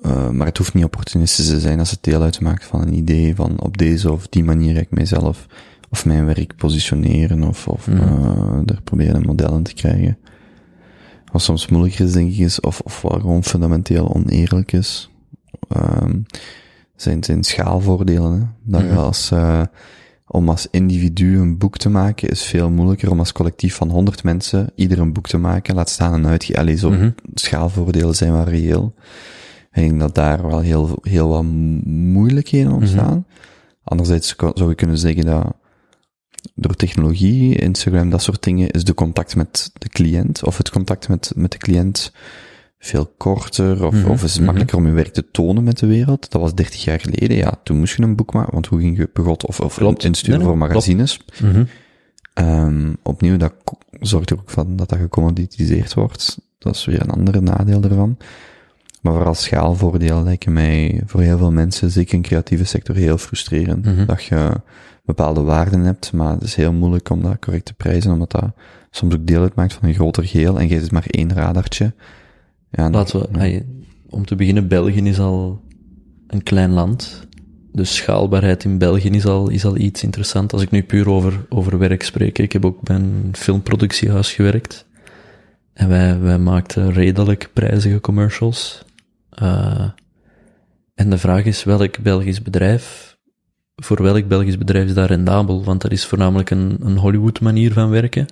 uh, 0.05 0.31
maar 0.31 0.47
het 0.47 0.59
hoeft 0.59 0.75
niet 0.75 0.85
opportunistisch 0.85 1.49
te 1.49 1.61
zijn 1.61 1.79
als 1.79 1.91
het 1.91 2.03
deel 2.03 2.23
uitmaakt 2.23 2.65
van 2.65 2.81
een 2.81 2.95
idee 2.95 3.35
van, 3.35 3.61
op 3.61 3.79
deze 3.79 4.13
of 4.13 4.29
die 4.29 4.45
manier 4.45 4.75
ga 4.75 4.81
ik 4.81 4.91
mijzelf 4.91 5.47
of 5.91 6.05
mijn 6.05 6.27
werk 6.27 6.57
positioneren 6.57 7.43
of, 7.43 7.69
of 7.69 7.87
mm. 7.87 7.97
uh, 7.97 8.61
er 8.67 8.83
proberen 8.85 9.15
een 9.15 9.27
model 9.27 9.57
in 9.57 9.63
te 9.63 9.75
krijgen. 9.75 10.19
Wat 11.33 11.43
soms 11.43 11.69
moeilijker 11.69 12.05
is, 12.05 12.13
denk 12.13 12.33
ik, 12.33 12.39
is, 12.39 12.61
of, 12.61 12.81
of 12.81 13.03
wat 13.03 13.21
gewoon 13.21 13.45
fundamenteel 13.45 14.15
oneerlijk 14.15 14.73
is, 14.73 15.11
um, 15.77 16.27
zijn, 16.97 17.25
zijn 17.25 17.45
schaalvoordelen. 17.45 18.33
Hè? 18.33 18.47
Dat 18.63 18.83
-hmm. 18.83 18.97
als, 18.97 19.31
uh, 19.33 19.63
om 20.27 20.49
als 20.49 20.67
individu 20.71 21.39
een 21.39 21.59
boek 21.59 21.77
te 21.77 21.89
maken 21.89 22.29
is 22.29 22.43
veel 22.43 22.71
moeilijker 22.71 23.11
om 23.11 23.19
als 23.19 23.33
collectief 23.33 23.75
van 23.75 23.91
honderd 23.91 24.23
mensen 24.23 24.71
ieder 24.75 24.99
een 24.99 25.13
boek 25.13 25.27
te 25.27 25.39
maken, 25.39 25.75
laat 25.75 25.89
staan 25.89 26.13
een 26.13 26.27
uitge... 26.27 26.59
Allee, 26.59 26.77
zo, 26.77 26.91
mm 26.91 26.99
-hmm. 26.99 27.15
schaalvoordelen 27.35 28.15
zijn 28.15 28.33
wel 28.33 28.45
reëel. 28.45 28.95
Ik 29.73 29.85
denk 29.85 30.01
dat 30.01 30.15
daar 30.15 30.47
wel 30.47 30.61
heel, 30.61 30.99
heel 31.03 31.29
wat 31.29 31.43
moeilijkheden 31.43 32.73
ontstaan. 32.73 33.07
Mm 33.07 33.25
-hmm. 33.29 33.47
Anderzijds 33.85 34.35
zou 34.37 34.69
je 34.69 34.75
kunnen 34.75 34.99
zeggen 34.99 35.25
dat 35.25 35.55
door 36.55 36.75
technologie, 36.75 37.57
Instagram, 37.59 38.11
dat 38.11 38.23
soort 38.23 38.43
dingen, 38.43 38.71
is 38.71 38.85
de 38.85 38.95
contact 38.95 39.37
met 39.37 39.71
de 39.73 39.89
cliënt, 39.89 40.45
of 40.45 40.57
het 40.57 40.71
contact 40.71 41.09
met, 41.09 41.33
met 41.37 41.53
de 41.53 41.59
cliënt 41.59 42.13
veel 42.79 43.15
korter, 43.17 43.85
of, 43.85 43.93
mm 43.93 44.03
-hmm. 44.03 44.11
of 44.11 44.23
is 44.23 44.35
het 44.35 44.45
makkelijker 44.45 44.77
om 44.77 44.87
je 44.87 44.93
werk 44.93 45.13
te 45.13 45.31
tonen 45.31 45.65
met 45.65 45.79
de 45.79 45.87
wereld. 45.87 46.31
Dat 46.31 46.41
was 46.41 46.55
30 46.55 46.85
jaar 46.85 47.01
geleden, 47.01 47.37
ja, 47.37 47.53
toen 47.63 47.79
moest 47.79 47.97
je 47.97 48.03
een 48.03 48.17
boek 48.17 48.33
maken, 48.33 48.53
want 48.53 48.67
hoe 48.67 48.81
ging 48.81 48.97
je 48.97 49.11
begot 49.13 49.47
of, 49.47 49.61
of 49.61 49.75
klopt. 49.75 50.05
insturen 50.05 50.39
nee, 50.39 50.49
nee, 50.49 50.57
voor 50.57 50.69
magazines. 50.69 51.21
Mm 51.43 51.51
-hmm. 51.51 51.67
um, 52.47 52.97
opnieuw, 53.03 53.37
dat 53.37 53.55
zorgt 54.01 54.31
er 54.31 54.39
ook 54.39 54.51
van 54.51 54.77
dat 54.77 54.89
dat 54.89 54.99
gecommoditiseerd 54.99 55.95
wordt. 55.95 56.39
Dat 56.59 56.75
is 56.75 56.85
weer 56.85 57.01
een 57.01 57.11
andere 57.11 57.41
nadeel 57.41 57.83
ervan. 57.83 58.17
Maar 59.03 59.13
vooral 59.13 59.35
schaalvoordeel 59.35 60.23
lijken 60.23 60.53
mij 60.53 61.03
voor 61.07 61.21
heel 61.21 61.39
veel 61.39 61.53
mensen, 61.53 61.91
zeker 61.91 62.15
in 62.15 62.23
de 62.23 62.29
creatieve 62.29 62.65
sector, 62.65 62.97
heel 62.97 63.19
frustrerend. 63.19 63.85
Mhm. 63.85 63.91
Mm 63.91 63.97
-hmm. 63.97 64.07
Dat 64.07 64.25
je 64.25 64.61
bepaalde 65.05 65.43
waarden 65.43 65.81
hebt, 65.81 66.13
maar 66.13 66.33
het 66.33 66.43
is 66.43 66.55
heel 66.55 66.73
moeilijk 66.73 67.11
om 67.11 67.23
dat 67.23 67.39
correct 67.39 67.65
te 67.65 67.75
prijzen, 67.75 68.13
omdat 68.13 68.31
dat 68.31 68.51
soms 68.91 69.15
ook 69.15 69.27
deel 69.27 69.43
uitmaakt 69.43 69.73
van 69.73 69.89
een 69.89 69.95
groter 69.95 70.25
geheel 70.25 70.59
en 70.59 70.69
je 70.69 70.81
zit 70.81 70.93
maar 70.93 71.07
één 71.07 71.33
radartje. 71.33 71.93
Ja, 72.71 72.91
Laten 72.91 73.21
we, 73.21 73.49
ja. 73.49 73.61
om 74.09 74.27
te 74.27 74.37
beginnen, 74.37 74.69
België 74.69 75.03
is 75.03 75.19
al 75.19 75.61
een 76.27 76.43
klein 76.43 76.71
land. 76.71 77.27
Dus 77.73 77.97
schaalbaarheid 77.97 78.65
in 78.65 78.79
België 78.79 79.09
is 79.09 79.27
al, 79.27 79.49
is 79.51 79.65
al 79.65 79.77
iets 79.77 80.03
interessant. 80.03 80.53
Als 80.53 80.63
ik 80.63 80.71
nu 80.71 80.83
puur 80.83 81.09
over, 81.09 81.47
over 81.49 81.79
werk 81.79 82.03
spreek, 82.03 82.39
ik 82.39 82.53
heb 82.53 82.65
ook 82.65 82.81
bij 82.81 82.97
een 82.97 83.31
filmproductiehuis 83.33 84.33
gewerkt. 84.33 84.87
En 85.73 85.89
wij, 85.89 86.21
wij 86.21 86.39
maakten 86.39 86.93
redelijk 86.93 87.51
prijzige 87.53 88.01
commercials. 88.01 88.85
Uh, 89.43 89.91
en 90.95 91.11
de 91.11 91.19
vraag 91.19 91.45
is, 91.45 91.65
welk 91.65 91.99
Belgisch 91.99 92.43
bedrijf 92.43 93.09
voor 93.83 94.03
welk 94.03 94.29
Belgisch 94.29 94.59
bedrijf 94.59 94.87
is 94.87 94.95
dat 94.95 95.09
rendabel? 95.09 95.65
Want 95.65 95.81
dat 95.81 95.93
is 95.93 96.07
voornamelijk 96.07 96.51
een, 96.51 96.77
een 96.81 96.97
Hollywood 96.97 97.41
manier 97.41 97.73
van 97.73 97.91
werken. 97.91 98.27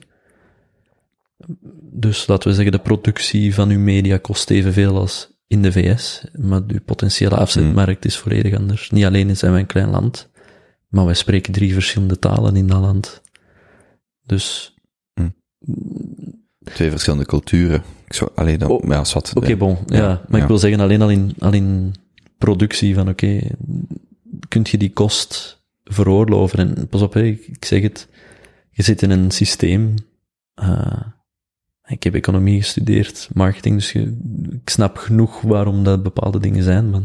Dus 1.99 2.27
laten 2.27 2.49
we 2.49 2.55
zeggen, 2.55 2.73
de 2.73 2.79
productie 2.79 3.55
van 3.55 3.71
uw 3.71 3.79
media 3.79 4.19
kost 4.19 4.51
evenveel 4.51 4.97
als 4.97 5.35
in 5.47 5.63
de 5.63 5.73
VS, 5.73 6.25
maar 6.33 6.63
uw 6.67 6.81
potentiële 6.85 7.37
afzetmarkt 7.37 8.05
is 8.05 8.17
volledig 8.17 8.55
anders. 8.55 8.91
Niet 8.91 9.05
alleen 9.05 9.37
zijn 9.37 9.53
wij 9.53 9.61
een 9.61 9.67
klein 9.67 9.91
land, 9.91 10.31
maar 10.89 11.05
wij 11.05 11.15
spreken 11.15 11.53
drie 11.53 11.73
verschillende 11.73 12.19
talen 12.19 12.57
in 12.57 12.67
dat 12.67 12.81
land. 12.81 13.23
Dus... 14.23 14.75
Hm. 15.15 15.29
Twee 16.65 16.91
verschillende 16.91 17.27
culturen. 17.27 17.83
Ik 18.07 18.13
zou, 18.13 18.31
alleen 18.35 18.59
dan, 18.59 18.71
oh, 18.71 18.89
ja, 18.89 19.05
wat. 19.13 19.31
Oké, 19.35 19.39
okay, 19.39 19.57
bon. 19.57 19.79
Ja, 19.87 19.97
ja 19.97 20.07
maar 20.29 20.37
ja. 20.37 20.43
ik 20.43 20.49
wil 20.49 20.59
zeggen, 20.59 20.81
alleen 20.81 21.03
al 21.03 21.11
in, 21.11 21.35
al 21.39 21.53
in 21.53 21.95
productie 22.39 22.95
van, 22.95 23.09
oké, 23.09 23.27
okay, 23.27 23.51
kunt 24.49 24.69
je 24.69 24.79
die 24.79 24.93
kost 24.93 25.63
veroorloven. 25.85 26.59
En 26.59 26.89
pas 26.89 27.03
op, 27.03 27.17
ik 27.17 27.65
zeg 27.65 27.83
het, 27.83 28.09
je 28.71 28.83
zit 28.83 29.03
in 29.03 29.11
een 29.11 29.31
systeem. 29.31 29.95
Uh, 30.63 31.01
ik 31.87 32.03
heb 32.03 32.15
economie 32.15 32.63
gestudeerd, 32.63 33.29
marketing, 33.33 33.75
dus 33.75 33.93
je, 33.93 34.17
ik 34.63 34.71
snap 34.71 34.97
genoeg 34.97 35.41
waarom 35.41 35.85
dat 35.85 36.03
bepaalde 36.03 36.41
dingen 36.41 36.63
zijn, 36.63 36.91
maar 36.91 37.03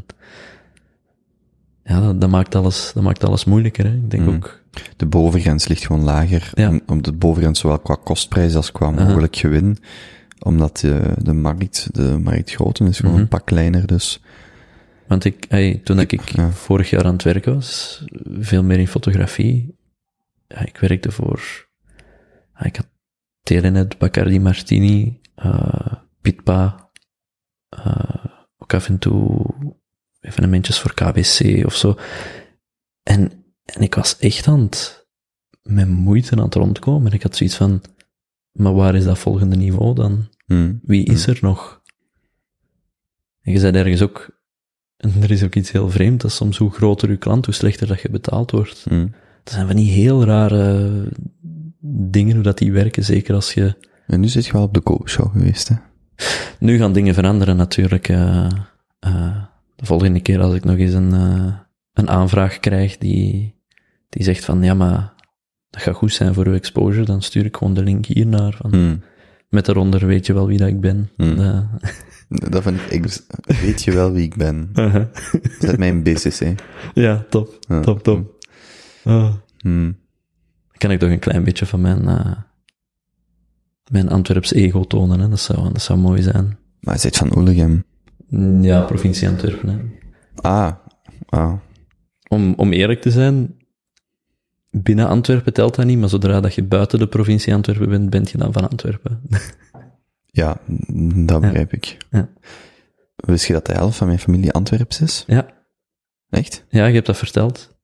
ja, 1.84 2.00
dat, 2.00 2.22
dat, 2.22 2.30
maakt 2.30 2.56
alles, 2.56 2.92
dat 2.94 3.04
maakt 3.04 3.24
alles 3.24 3.46
moeilijker. 3.46 3.86
Hè. 3.86 3.94
Ik 3.94 4.12
denk 4.12 4.24
mm. 4.24 4.36
ook. 4.36 4.62
De 4.98 5.06
bovengrens 5.06 5.68
ligt 5.68 5.86
gewoon 5.86 6.04
lager. 6.04 6.52
Ja. 6.54 6.80
Om 6.88 7.02
de 7.02 7.12
bovengrens 7.12 7.60
zowel 7.60 7.80
qua 7.80 7.98
kostprijs 8.04 8.56
als 8.56 8.72
qua 8.72 8.92
mogelijk 8.92 9.36
uh 9.36 9.42
-huh. 9.42 9.52
gewin. 9.52 9.78
Omdat 10.40 10.78
de, 10.78 11.14
de 11.18 11.34
markt, 11.34 11.88
de 11.92 12.18
markt 12.24 12.52
groter 12.52 12.88
is, 12.88 12.96
gewoon 12.96 13.12
mm 13.12 13.18
-hmm. 13.18 13.26
een 13.26 13.38
pak 13.38 13.46
kleiner, 13.46 13.88
dus. 13.88 14.22
Want 15.08 15.26
ik, 15.26 15.46
hey, 15.50 15.82
toen 15.84 16.00
ik 16.00 16.30
ja. 16.30 16.52
vorig 16.52 16.90
jaar 16.90 17.06
aan 17.06 17.14
het 17.14 17.24
werken 17.24 17.54
was, 17.54 18.04
veel 18.40 18.64
meer 18.64 18.80
in 18.80 18.88
fotografie, 18.88 19.76
ja, 20.48 20.66
ik 20.66 20.78
werkte 20.78 21.12
voor, 21.12 21.68
ik 22.60 22.76
had 22.76 22.88
Telenet, 23.44 23.98
Bacardi 23.98 24.40
Martini, 24.40 25.20
uh, 25.46 25.94
Pitpa, 26.22 26.92
uh, 27.86 28.26
ook 28.58 28.74
af 28.74 28.88
en 28.88 28.98
toe 28.98 29.46
evenementjes 30.20 30.80
voor 30.80 30.94
KBC 30.94 31.66
of 31.66 31.76
zo. 31.76 31.98
En, 33.04 33.32
en 33.66 33.82
ik 33.82 33.96
was 33.96 34.18
echt 34.18 34.48
aan 34.48 34.60
het, 34.60 35.08
met 35.62 35.88
moeite 35.88 36.32
aan 36.32 36.44
het 36.44 36.56
rondkomen. 36.56 37.08
En 37.08 37.14
ik 37.14 37.24
had 37.24 37.36
zoiets 37.36 37.56
van, 37.56 37.82
maar 38.52 38.74
waar 38.74 38.96
is 38.96 39.04
dat 39.04 39.20
volgende 39.20 39.56
niveau 39.56 39.96
dan? 39.96 40.30
Hmm. 40.46 40.80
Wie 40.84 41.06
is 41.06 41.28
er 41.28 41.38
nog? 41.42 41.82
En 43.42 43.52
je 43.52 43.60
zei 43.60 43.78
ergens 43.78 44.02
ook, 44.02 44.40
en 44.98 45.22
er 45.22 45.32
is 45.32 45.44
ook 45.44 45.56
iets 45.56 45.72
heel 45.72 45.90
vreemd, 45.90 46.22
dat 46.22 46.32
soms 46.32 46.58
hoe 46.58 46.72
groter 46.72 47.10
je 47.10 47.18
klant, 47.18 47.46
hoe 47.46 47.54
slechter 47.54 47.88
dat 47.88 48.02
je 48.02 48.10
betaald 48.10 48.52
wordt. 48.52 48.86
Mm. 48.90 49.14
Dat 49.44 49.54
zijn 49.54 49.68
van 49.68 49.76
die 49.76 49.92
heel 49.92 50.24
rare 50.24 51.12
dingen, 51.82 52.34
hoe 52.36 52.44
dat 52.44 52.58
die 52.58 52.72
werken, 52.72 53.04
zeker 53.04 53.36
als 53.36 53.54
je... 53.54 53.76
En 54.08 54.20
nu 54.20 54.28
zit 54.28 54.46
je 54.46 54.52
wel 54.52 54.64
op 54.64 54.74
de 54.74 54.80
koopshow 54.80 55.32
geweest, 55.32 55.68
hè? 55.68 55.76
Nu 56.60 56.78
gaan 56.78 56.94
dingen 56.94 57.14
veranderen 57.14 57.56
natuurlijk. 57.56 58.10
eh, 58.10 58.46
eh, 59.00 59.36
de 59.76 59.86
volgende 59.86 60.22
keer 60.22 60.40
als 60.40 60.54
ik 60.54 60.64
nog 60.64 60.78
eens 60.78 60.94
een, 60.94 61.14
eh, 61.14 61.54
een 61.94 62.10
aanvraag 62.10 62.60
krijg 62.60 62.98
die, 62.98 63.56
die 64.10 64.24
zegt 64.24 64.46
van, 64.46 64.64
ja, 64.64 64.74
maar 64.74 65.14
dat 65.70 65.82
gaat 65.82 65.96
goed 65.96 66.14
zijn 66.14 66.34
voor 66.34 66.46
uw 66.48 66.54
exposure, 66.54 67.06
dan 67.06 67.22
stuur 67.22 67.46
ik 67.46 67.58
gewoon 67.58 67.74
de 67.74 67.84
link 67.84 68.06
hier 68.06 68.28
naar. 68.28 68.54
Van, 68.62 68.70
Mm. 68.80 69.02
Met 69.50 69.66
daaronder 69.66 70.06
weet 70.08 70.26
je 70.26 70.34
wel 70.34 70.48
wie 70.48 70.58
dat 70.58 70.68
ik 70.68 70.80
ben. 70.82 71.10
Hmm. 71.18 71.36
Dat 72.50 72.64
vind 72.64 72.80
ik, 72.80 72.92
ik, 72.92 73.20
weet 73.62 73.84
je 73.84 73.92
wel 73.92 74.12
wie 74.12 74.24
ik 74.24 74.36
ben? 74.36 74.70
Zet 75.60 75.78
mij 75.78 75.88
in 75.88 76.04
BCC. 76.04 76.56
ja, 76.94 77.26
top, 77.30 77.58
Ja. 77.68 77.80
top, 77.80 78.04
top. 78.04 78.46
Ah. 79.04 79.34
Mm. 79.62 79.98
Kan 80.82 80.92
ik 80.92 81.00
toch 81.00 81.10
een 81.10 81.20
klein 81.20 81.44
beetje 81.44 81.66
van 81.66 81.82
mijn, 81.82 82.08
eh, 82.08 82.32
mijn 83.92 84.10
Antwerps 84.10 84.54
ego 84.54 84.84
tonen, 84.84 85.20
hè. 85.20 85.30
Dat, 85.30 85.40
zou, 85.40 85.72
dat 85.72 85.82
zou 85.82 86.00
mooi 86.00 86.22
zijn. 86.22 86.46
Maar 86.80 86.94
hij 86.94 86.98
zit 86.98 87.18
van 87.18 87.38
Oelegem. 87.38 87.84
Mm, 88.30 88.64
Ja, 88.64 88.82
provincie 88.82 89.28
Antwerpen. 89.28 89.70
Hè. 89.70 89.80
Ah. 90.50 90.72
Ah. 91.30 91.54
Om, 92.28 92.54
om 92.54 92.72
eerlijk 92.72 93.02
te 93.02 93.12
zijn, 93.12 93.56
binnen 94.70 95.08
Antwerpen 95.08 95.54
telt 95.54 95.76
dat 95.76 95.86
niet, 95.86 95.98
maar 95.98 96.10
zodra 96.10 96.40
dat 96.42 96.54
je 96.54 96.64
buiten 96.64 97.00
de 97.00 97.08
provincie 97.08 97.54
Antwerpen 97.54 97.90
bent, 97.90 98.10
bent 98.10 98.30
je 98.30 98.38
dan 98.38 98.54
van 98.54 98.70
Antwerpen. 98.70 99.22
Ja, 100.34 100.58
dat 101.26 101.42
begrijp 101.42 101.74
ik. 101.74 101.98
Ja. 102.12 102.30
Wist 103.16 103.46
je 103.46 103.54
dat 103.54 103.66
de 103.66 103.74
helft 103.74 103.98
van 103.98 104.08
mijn 104.08 104.20
familie 104.20 104.52
Antwerps 104.52 105.02
is? 105.02 105.24
ja, 105.28 105.48
Echt? 106.30 106.66
ja, 106.70 106.86
je 106.86 106.94
hebt 106.94 107.06
dat 107.06 107.18
verteld. 107.18 107.78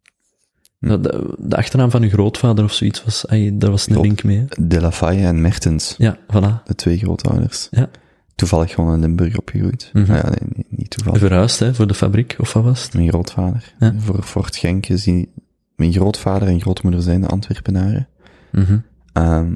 De, 0.88 1.36
de 1.38 1.56
achternaam 1.56 1.92
van 1.92 2.02
uw 2.04 2.10
grootvader 2.10 2.64
of 2.64 2.74
zoiets 2.74 3.04
was, 3.04 3.26
daar 3.54 3.72
was 3.72 3.90
een 3.90 4.02
link 4.02 4.24
mee. 4.24 4.38
hè. 4.38 4.46
De 4.68 4.82
La 4.82 4.92
Faye 4.92 5.26
en 5.26 5.42
Mertens. 5.42 5.96
Ja, 5.98 6.18
voilà. 6.18 6.64
De 6.66 6.76
twee 6.76 6.98
grootouders. 6.98 7.68
Ja. 7.72 7.90
Toevallig 8.36 8.72
gewoon 8.74 8.94
in 8.94 9.00
Limburg 9.00 9.38
opgegroeid. 9.38 9.90
Nou 9.94 10.06
ja, 10.06 10.24
nee, 10.30 10.50
nee, 10.56 10.66
niet 10.70 10.90
toevallig. 10.90 11.20
Verhuisd, 11.20 11.60
hè, 11.60 11.74
voor 11.74 11.88
de 11.88 11.94
fabriek, 11.94 12.36
of 12.40 12.54
wat 12.54 12.64
was 12.64 12.84
het? 12.84 12.94
Mijn 12.94 13.08
grootvader. 13.10 13.74
Ja. 13.80 13.94
Voor 13.98 14.24
Fort 14.24 14.56
Genk 14.56 14.88
is 14.88 15.04
die... 15.04 15.32
Mijn 15.76 15.92
grootvader 15.92 16.48
en 16.48 16.62
grootmoeder 16.62 17.02
zijn 17.02 17.22
de 17.22 17.28
Antwerpenaren. 17.28 18.08
Mhm. 18.52 18.78
Ehm, 19.14 19.54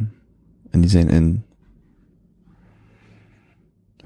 en 0.69 0.82
die 0.82 0.90
zijn 0.90 1.10
in... 1.10 1.43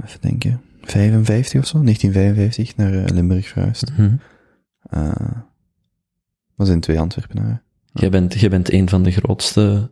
Even 0.06 0.22
denken. 0.22 0.62
55 0.82 1.62
of 1.62 1.68
zo? 1.68 1.82
1955 1.82 2.76
naar 2.76 2.94
eh, 2.94 3.14
Limburg 3.16 3.48
verhuisd. 3.48 3.92
Eh 4.90 5.12
dat 6.56 6.68
zijn 6.68 6.80
twee 6.80 7.00
Antwerpenaren. 7.00 7.64
Jij 7.94 8.10
bent, 8.10 8.34
jij 8.34 8.50
bent 8.50 8.72
een 8.72 8.90
van 8.90 9.04
de 9.04 9.12
grootste, 9.12 9.92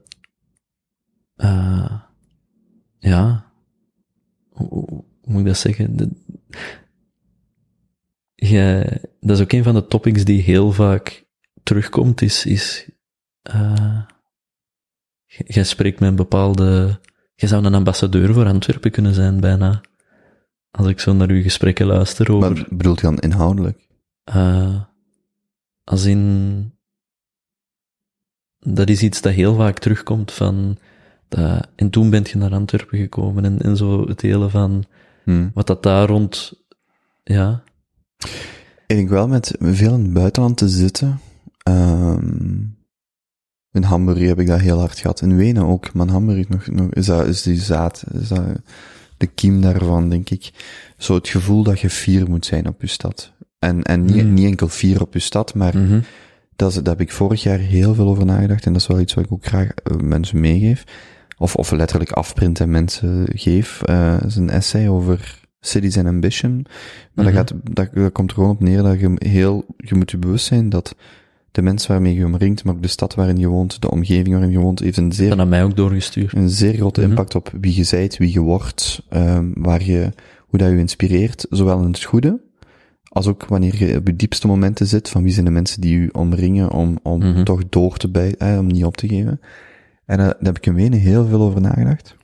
eh 1.36 2.02
ja, 3.00 3.52
hoe, 4.50 5.04
moet 5.24 5.40
ik 5.40 5.46
dat 5.46 5.58
zeggen? 5.58 5.96
De, 5.96 6.10
jij, 8.36 9.02
dat 9.20 9.38
is 9.38 9.44
ook 9.44 9.52
een 9.52 9.64
van 9.64 9.74
de 9.74 9.88
topics 9.88 10.24
die 10.24 10.42
heel 10.42 10.72
vaak 10.72 11.26
terugkomt, 11.64 12.22
is, 12.22 12.46
is 12.46 12.90
eh, 13.42 14.02
jij 15.26 15.64
spreekt 15.64 16.00
met 16.00 16.10
een 16.10 16.16
bepaalde, 16.16 17.00
jij 17.36 17.50
zou 17.50 17.66
een 17.66 17.76
ambassadeur 17.76 18.34
voor 18.34 18.46
Antwerpen 18.46 18.92
kunnen 18.92 19.14
zijn, 19.14 19.40
bijna. 19.40 19.82
Als 20.72 20.88
ik 20.88 21.00
zo 21.00 21.14
naar 21.14 21.30
uw 21.30 21.42
gesprekken 21.42 21.86
luister 21.86 22.32
over... 22.32 22.52
Maar 22.52 22.66
bedoelt 22.70 23.00
je 23.00 23.06
dan 23.06 23.18
inhoudelijk? 23.18 23.88
Eh, 24.24 24.82
als 25.84 26.06
in, 26.06 26.74
dat 28.60 28.90
is 28.90 29.02
iets 29.02 29.22
dat 29.22 29.34
heel 29.34 29.56
vaak 29.56 29.80
terugkomt 29.80 30.32
van, 30.32 30.78
dat, 31.28 31.68
en 31.76 31.90
toen 31.90 32.10
bent 32.10 32.30
je 32.30 32.38
naar 32.38 32.54
Antwerpen 32.54 33.00
gekomen 33.00 33.46
en, 33.46 33.62
en 33.62 33.78
zo 33.78 34.08
het 34.08 34.22
hele 34.22 34.50
van, 34.50 34.86
Hm. 35.24 35.50
wat 35.54 35.68
dat 35.68 35.84
daar 35.84 36.08
rond, 36.08 36.54
ja, 37.24 37.64
Ik 38.88 38.96
denk 38.96 39.10
wel 39.10 39.28
met 39.28 39.56
veel 39.60 39.94
in 39.94 40.04
het 40.04 40.14
buitenland 40.14 40.58
te 40.58 40.70
zitten. 40.70 41.20
Ehm 41.64 42.72
in 43.74 43.84
Hamburg 43.84 44.20
heb 44.20 44.40
ik 44.40 44.48
dat 44.48 44.60
heel 44.60 44.80
hard 44.80 45.00
gehad. 45.00 45.22
In 45.22 45.36
Wenen 45.36 45.66
ook, 45.66 45.94
maar 45.94 46.06
in 46.06 46.12
Hamburg 46.12 46.50
nog, 46.50 46.68
nog, 46.68 46.90
is, 46.90 47.06
dat, 47.06 47.28
is 47.28 47.42
die 47.42 47.62
zaad, 47.62 48.04
is 48.12 48.28
dat 48.28 48.46
de 49.18 49.28
kiem 49.28 49.62
daarvan, 49.62 50.10
denk 50.10 50.30
ik. 50.30 50.52
Zo 50.98 51.14
het 51.14 51.28
gevoel 51.28 51.64
dat 51.64 51.80
je 51.80 51.90
fier 51.90 52.30
moet 52.30 52.46
zijn 52.46 52.68
op 52.68 52.82
je 52.82 52.88
stad. 52.88 53.32
En, 53.64 53.82
en 53.84 54.06
niet, 54.06 54.24
Mm. 54.26 54.34
niet 54.34 54.46
enkel 54.46 54.68
fier 54.68 55.02
op 55.02 55.14
je 55.14 55.20
stad, 55.20 55.54
maar 55.56 55.78
mhm, 55.78 56.00
dat, 56.56 56.70
is, 56.72 56.76
daar 56.76 56.94
heb 56.98 57.02
ik 57.02 57.12
vorig 57.12 57.44
jaar 57.44 57.60
heel 57.60 57.94
veel 57.94 58.08
over 58.08 58.26
nagedacht. 58.26 58.66
En 58.66 58.74
dat 58.74 58.82
is 58.82 58.88
wel 58.88 59.00
iets 59.00 59.14
wat 59.14 59.26
ik 59.26 59.32
ook 59.32 59.46
graag 59.46 59.68
eh, 59.70 59.98
mensen 59.98 60.40
meegeef. 60.40 60.84
Of, 61.38 61.56
of 61.56 61.72
letterlijk 61.72 62.12
afprint 62.12 62.60
en 62.60 62.72
mensen 62.72 63.26
geef. 63.34 63.82
Eh 63.82 64.16
is 64.26 64.36
een 64.36 64.50
essay 64.50 64.88
over 64.88 65.40
cities 65.60 65.98
and 65.98 66.08
ambition. 66.08 66.66
Maar 67.14 67.26
Mhm. 67.26 67.36
dat, 67.36 67.36
gaat, 67.36 67.54
dat, 67.76 67.90
dat 67.94 68.12
komt 68.12 68.30
er 68.30 68.36
gewoon 68.36 68.50
op 68.52 68.60
neer 68.60 68.84
dat 68.84 69.00
je 69.00 69.14
heel, 69.18 69.66
je 69.78 69.96
moet 69.96 70.12
je 70.12 70.18
bewust 70.18 70.46
zijn 70.46 70.70
dat 70.70 70.96
de 71.52 71.62
mensen 71.62 71.92
waarmee 71.92 72.14
je 72.14 72.26
omringt, 72.26 72.64
maar 72.64 72.74
ook 72.74 72.82
de 72.82 72.88
stad 72.88 73.16
waarin 73.16 73.38
je 73.38 73.48
woont, 73.48 73.82
de 73.82 73.92
omgeving 73.92 74.30
waarin 74.30 74.52
je 74.52 74.60
woont, 74.60 74.80
heeft 74.80 74.98
een 74.98 75.08
dat 75.10 75.18
zeer, 75.18 75.36
naar 75.36 75.48
mij 75.48 75.64
ook 75.64 75.76
doorgestuurd. 75.76 76.34
een 76.36 76.50
zeer 76.50 76.74
grote 76.74 77.02
Mhm. 77.02 77.10
impact 77.10 77.36
op 77.36 77.52
wie 77.62 77.76
je 77.76 77.84
zijt, 77.84 78.18
wie 78.18 78.34
je 78.34 78.40
wordt, 78.40 79.06
ehm, 79.10 79.46
waar 79.54 79.84
je, 79.84 80.10
hoe 80.40 80.60
dat 80.60 80.70
je 80.72 80.78
inspireert, 80.78 81.46
zowel 81.50 81.80
in 81.82 81.88
het 81.88 82.04
goede, 82.04 82.40
als 83.14 83.28
ook 83.28 83.46
wanneer 83.46 83.86
je 83.88 83.98
op 83.98 84.08
je 84.08 84.16
diepste 84.16 84.48
momenten 84.48 84.88
zit, 84.88 85.10
van 85.10 85.24
wie 85.24 85.32
zijn 85.32 85.46
de 85.46 85.52
mensen 85.52 85.82
die 85.82 86.00
je 86.00 86.14
omringen 86.14 86.72
om, 86.72 86.98
om 87.04 87.20
Mhm. 87.20 87.44
toch 87.44 87.70
door 87.70 87.98
te 87.98 88.10
bij, 88.10 88.36
eh, 88.38 88.58
om 88.58 88.68
niet 88.68 88.86
op 88.86 88.98
te 88.98 89.08
geven. 89.08 89.40
En 90.06 90.20
eh, 90.20 90.26
daar 90.26 90.36
heb 90.42 90.58
ik 90.58 90.66
in 90.66 90.74
Wenen 90.74 91.00
heel 91.00 91.26
veel 91.26 91.42
over 91.42 91.62
nagedacht. 91.62 92.16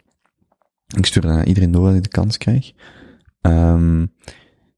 Ik 0.97 1.05
stuur 1.05 1.21
dat 1.21 1.31
naar 1.31 1.45
iedereen 1.45 1.71
door 1.71 1.85
dat 1.87 1.95
ik 1.95 2.03
de 2.03 2.09
kans 2.09 2.37
krijg. 2.37 2.71
Ehm, 3.41 4.05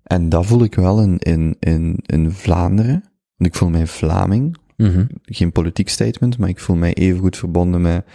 en 0.04 0.30
dat 0.30 0.46
voel 0.46 0.64
ik 0.64 0.76
wel 0.76 1.02
in, 1.02 1.18
in, 1.20 1.56
in, 1.60 2.00
in 2.06 2.32
Vlaanderen. 2.32 3.04
Want 3.38 3.50
ik 3.50 3.56
voel 3.56 3.70
mij 3.70 3.88
Vlaming. 3.88 4.58
Mhm, 4.78 5.06
Geen 5.26 5.52
politiek 5.52 5.90
statement, 5.90 6.38
maar 6.38 6.50
ik 6.50 6.60
voel 6.60 6.76
mij 6.76 6.94
even 6.94 7.20
goed 7.20 7.38
verbonden 7.38 7.82
met... 7.82 8.06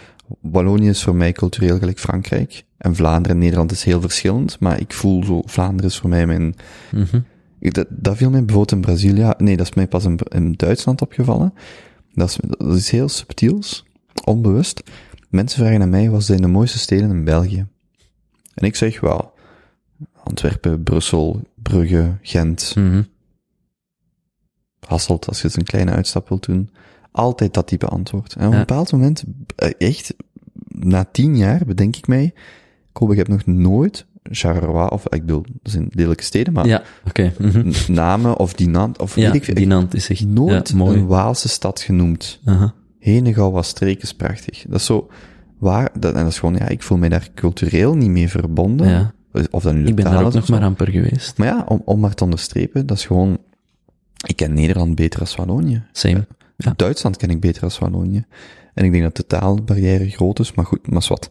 Wallonië 0.41 0.89
is 0.89 1.03
voor 1.03 1.15
mij 1.15 1.31
cultureel 1.31 1.77
gelijk 1.77 1.99
Frankrijk. 1.99 2.63
En 2.77 2.95
Vlaanderen 2.95 3.35
en 3.37 3.43
Nederland 3.43 3.71
is 3.71 3.83
heel 3.83 4.01
verschillend. 4.01 4.59
Maar 4.59 4.79
ik 4.79 4.93
voel 4.93 5.23
zo... 5.23 5.41
Vlaanderen 5.45 5.89
is 5.91 5.97
voor 5.97 6.09
mij 6.09 6.25
mijn... 6.25 6.55
mhm, 6.91 7.19
Ik- 7.67 7.73
Dat, 7.73 7.87
dat 7.89 8.17
viel 8.17 8.29
mij 8.29 8.39
bijvoorbeeld 8.45 8.71
in 8.71 8.81
Brazilië... 8.81 9.33
Nee, 9.37 9.57
dat 9.57 9.65
is 9.67 9.73
mij 9.73 9.87
pas 9.87 10.05
in, 10.05 10.19
in 10.29 10.51
Duitsland 10.53 11.01
opgevallen. 11.01 11.53
Dat 12.13 12.29
is, 12.29 12.37
dat 12.57 12.75
is 12.75 12.89
heel 12.89 13.09
subtiels. 13.09 13.85
Onbewust. 14.23 14.83
Mensen 15.29 15.59
vragen 15.59 15.81
aan 15.81 15.89
mij, 15.89 16.09
wat 16.09 16.23
zijn 16.23 16.41
de 16.41 16.47
mooiste 16.47 16.77
steden 16.79 17.09
in 17.09 17.23
België? 17.23 17.65
En 18.53 18.65
ik 18.65 18.75
zeg 18.75 18.99
wel... 18.99 19.33
Antwerpen, 20.23 20.83
Brussel, 20.83 21.41
Brugge, 21.55 22.17
Gent... 22.21 22.75
mhm. 22.75 23.01
Hasselt, 24.87 25.27
als 25.27 25.37
je 25.37 25.43
eens 25.43 25.55
een 25.57 25.63
kleine 25.63 25.91
uitstap 25.91 26.29
wilt 26.29 26.45
doen. 26.45 26.69
Altijd 27.11 27.53
dat 27.53 27.67
type 27.67 27.87
antwoord. 27.87 28.33
En 28.33 28.45
op 28.47 28.51
Ja. 28.53 28.59
een 28.59 28.65
bepaald 28.65 28.91
moment, 28.91 29.23
eh, 29.55 29.71
echt, 29.77 30.13
na 30.67 31.03
tien 31.11 31.37
jaar 31.37 31.65
bedenk 31.65 31.95
ik 31.95 32.07
mij, 32.07 32.33
Kobe, 32.91 33.11
ik 33.11 33.17
heb 33.17 33.27
nog 33.27 33.45
nooit 33.45 34.05
Charleroi, 34.31 34.87
of 34.87 35.03
ik 35.03 35.25
bedoel, 35.25 35.45
dat 35.61 35.71
zijn 35.71 35.87
lelijke 35.89 36.23
steden, 36.23 36.53
maar 36.53 36.65
Ja, 36.67 36.83
oké. 37.07 37.33
mhm. 37.37 37.71
namen 37.87 38.37
of 38.37 38.53
Dinant, 38.53 38.99
of 38.99 39.15
Ja, 39.15 39.25
weet 39.25 39.35
ik 39.35 39.43
veel. 39.43 39.55
Dinant 39.55 39.93
is 39.93 40.09
echt 40.09 40.25
nooit 40.25 40.69
ja, 40.69 40.75
mooi. 40.75 40.97
een 40.97 41.07
Waalse 41.07 41.49
stad 41.49 41.81
genoemd. 41.81 42.39
Aha. 42.45 42.73
Henegouw 42.99 43.51
was 43.51 43.73
prachtig. 44.17 44.65
Dat 44.67 44.79
is 44.79 44.85
zo, 44.85 45.09
waar, 45.57 45.89
dat, 45.99 46.13
en 46.13 46.23
dat 46.23 46.31
is 46.31 46.39
gewoon, 46.39 46.55
ja, 46.55 46.67
ik 46.67 46.83
voel 46.83 46.97
mij 46.97 47.09
daar 47.09 47.29
cultureel 47.35 47.95
niet 47.95 48.09
mee 48.09 48.29
verbonden. 48.29 48.89
Ja. 48.89 49.13
Of 49.51 49.63
dat 49.63 49.73
nu 49.73 49.83
de 49.83 49.89
Ik 49.89 49.95
ben 49.95 50.05
daar 50.05 50.25
ook 50.25 50.33
nog 50.33 50.49
maar 50.49 50.63
amper 50.63 50.89
geweest. 50.89 51.37
Maar 51.37 51.47
ja, 51.47 51.65
om, 51.67 51.81
om 51.85 51.99
maar 51.99 52.13
te 52.13 52.23
onderstrepen, 52.23 52.85
dat 52.85 52.97
is 52.97 53.05
gewoon, 53.05 53.37
ik 54.27 54.35
ken 54.35 54.53
Nederland 54.53 54.95
beter 54.95 55.19
als 55.19 55.35
Wallonië. 55.35 55.83
Same. 55.91 56.27
Ja. 56.57 56.73
Duitsland 56.75 57.17
ken 57.17 57.29
ik 57.29 57.39
beter 57.39 57.63
als 57.63 57.79
Wallonië. 57.79 58.25
En 58.73 58.85
ik 58.85 58.91
denk 58.91 59.03
dat 59.03 59.15
de 59.15 59.25
taalbarrière 59.27 60.09
groot 60.09 60.39
is, 60.39 60.53
maar 60.53 60.65
goed, 60.65 60.89
maar 60.91 61.05
wat. 61.07 61.29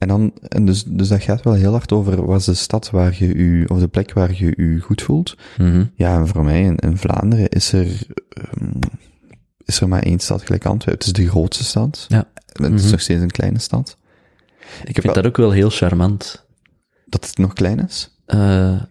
En 0.00 0.08
dan, 0.08 0.32
en 0.48 0.64
dus, 0.64 0.84
dus 0.84 1.08
dat 1.08 1.22
gaat 1.22 1.42
wel 1.42 1.52
heel 1.52 1.70
hard 1.72 1.92
over, 1.92 2.26
wat 2.26 2.38
is 2.40 2.44
de 2.44 2.54
stad 2.54 2.90
waar 2.90 3.16
je 3.18 3.34
u, 3.34 3.64
of 3.64 3.78
de 3.78 3.88
plek 3.88 4.12
waar 4.12 4.34
je 4.34 4.56
u 4.56 4.80
goed 4.80 5.02
voelt. 5.02 5.36
Mhm. 5.58 5.84
Ja, 5.94 6.14
en 6.16 6.28
voor 6.28 6.44
mij 6.44 6.62
in, 6.62 6.76
in 6.76 6.96
Vlaanderen 6.96 7.48
is 7.48 7.72
er, 7.72 7.86
ehm, 8.28 8.70
is 9.64 9.80
er 9.80 9.88
maar 9.88 10.02
één 10.02 10.18
stad 10.18 10.42
gelijk 10.42 10.64
Antwerpen. 10.66 11.06
Het 11.06 11.16
is 11.18 11.24
de 11.24 11.30
grootste 11.30 11.64
stad. 11.64 12.04
Ja. 12.08 12.28
Het 12.46 12.72
is 12.72 12.82
Mhm. 12.82 12.90
nog 12.90 13.00
steeds 13.00 13.20
een 13.22 13.30
kleine 13.30 13.58
stad. 13.58 13.96
Ik 14.84 15.00
vind 15.00 15.14
dat 15.14 15.26
ook 15.26 15.36
wel 15.36 15.50
heel 15.50 15.70
charmant. 15.70 16.46
Dat 17.06 17.26
het 17.26 17.38
nog 17.38 17.52
klein 17.52 17.84
is. 17.86 18.16
eh, 18.26 18.82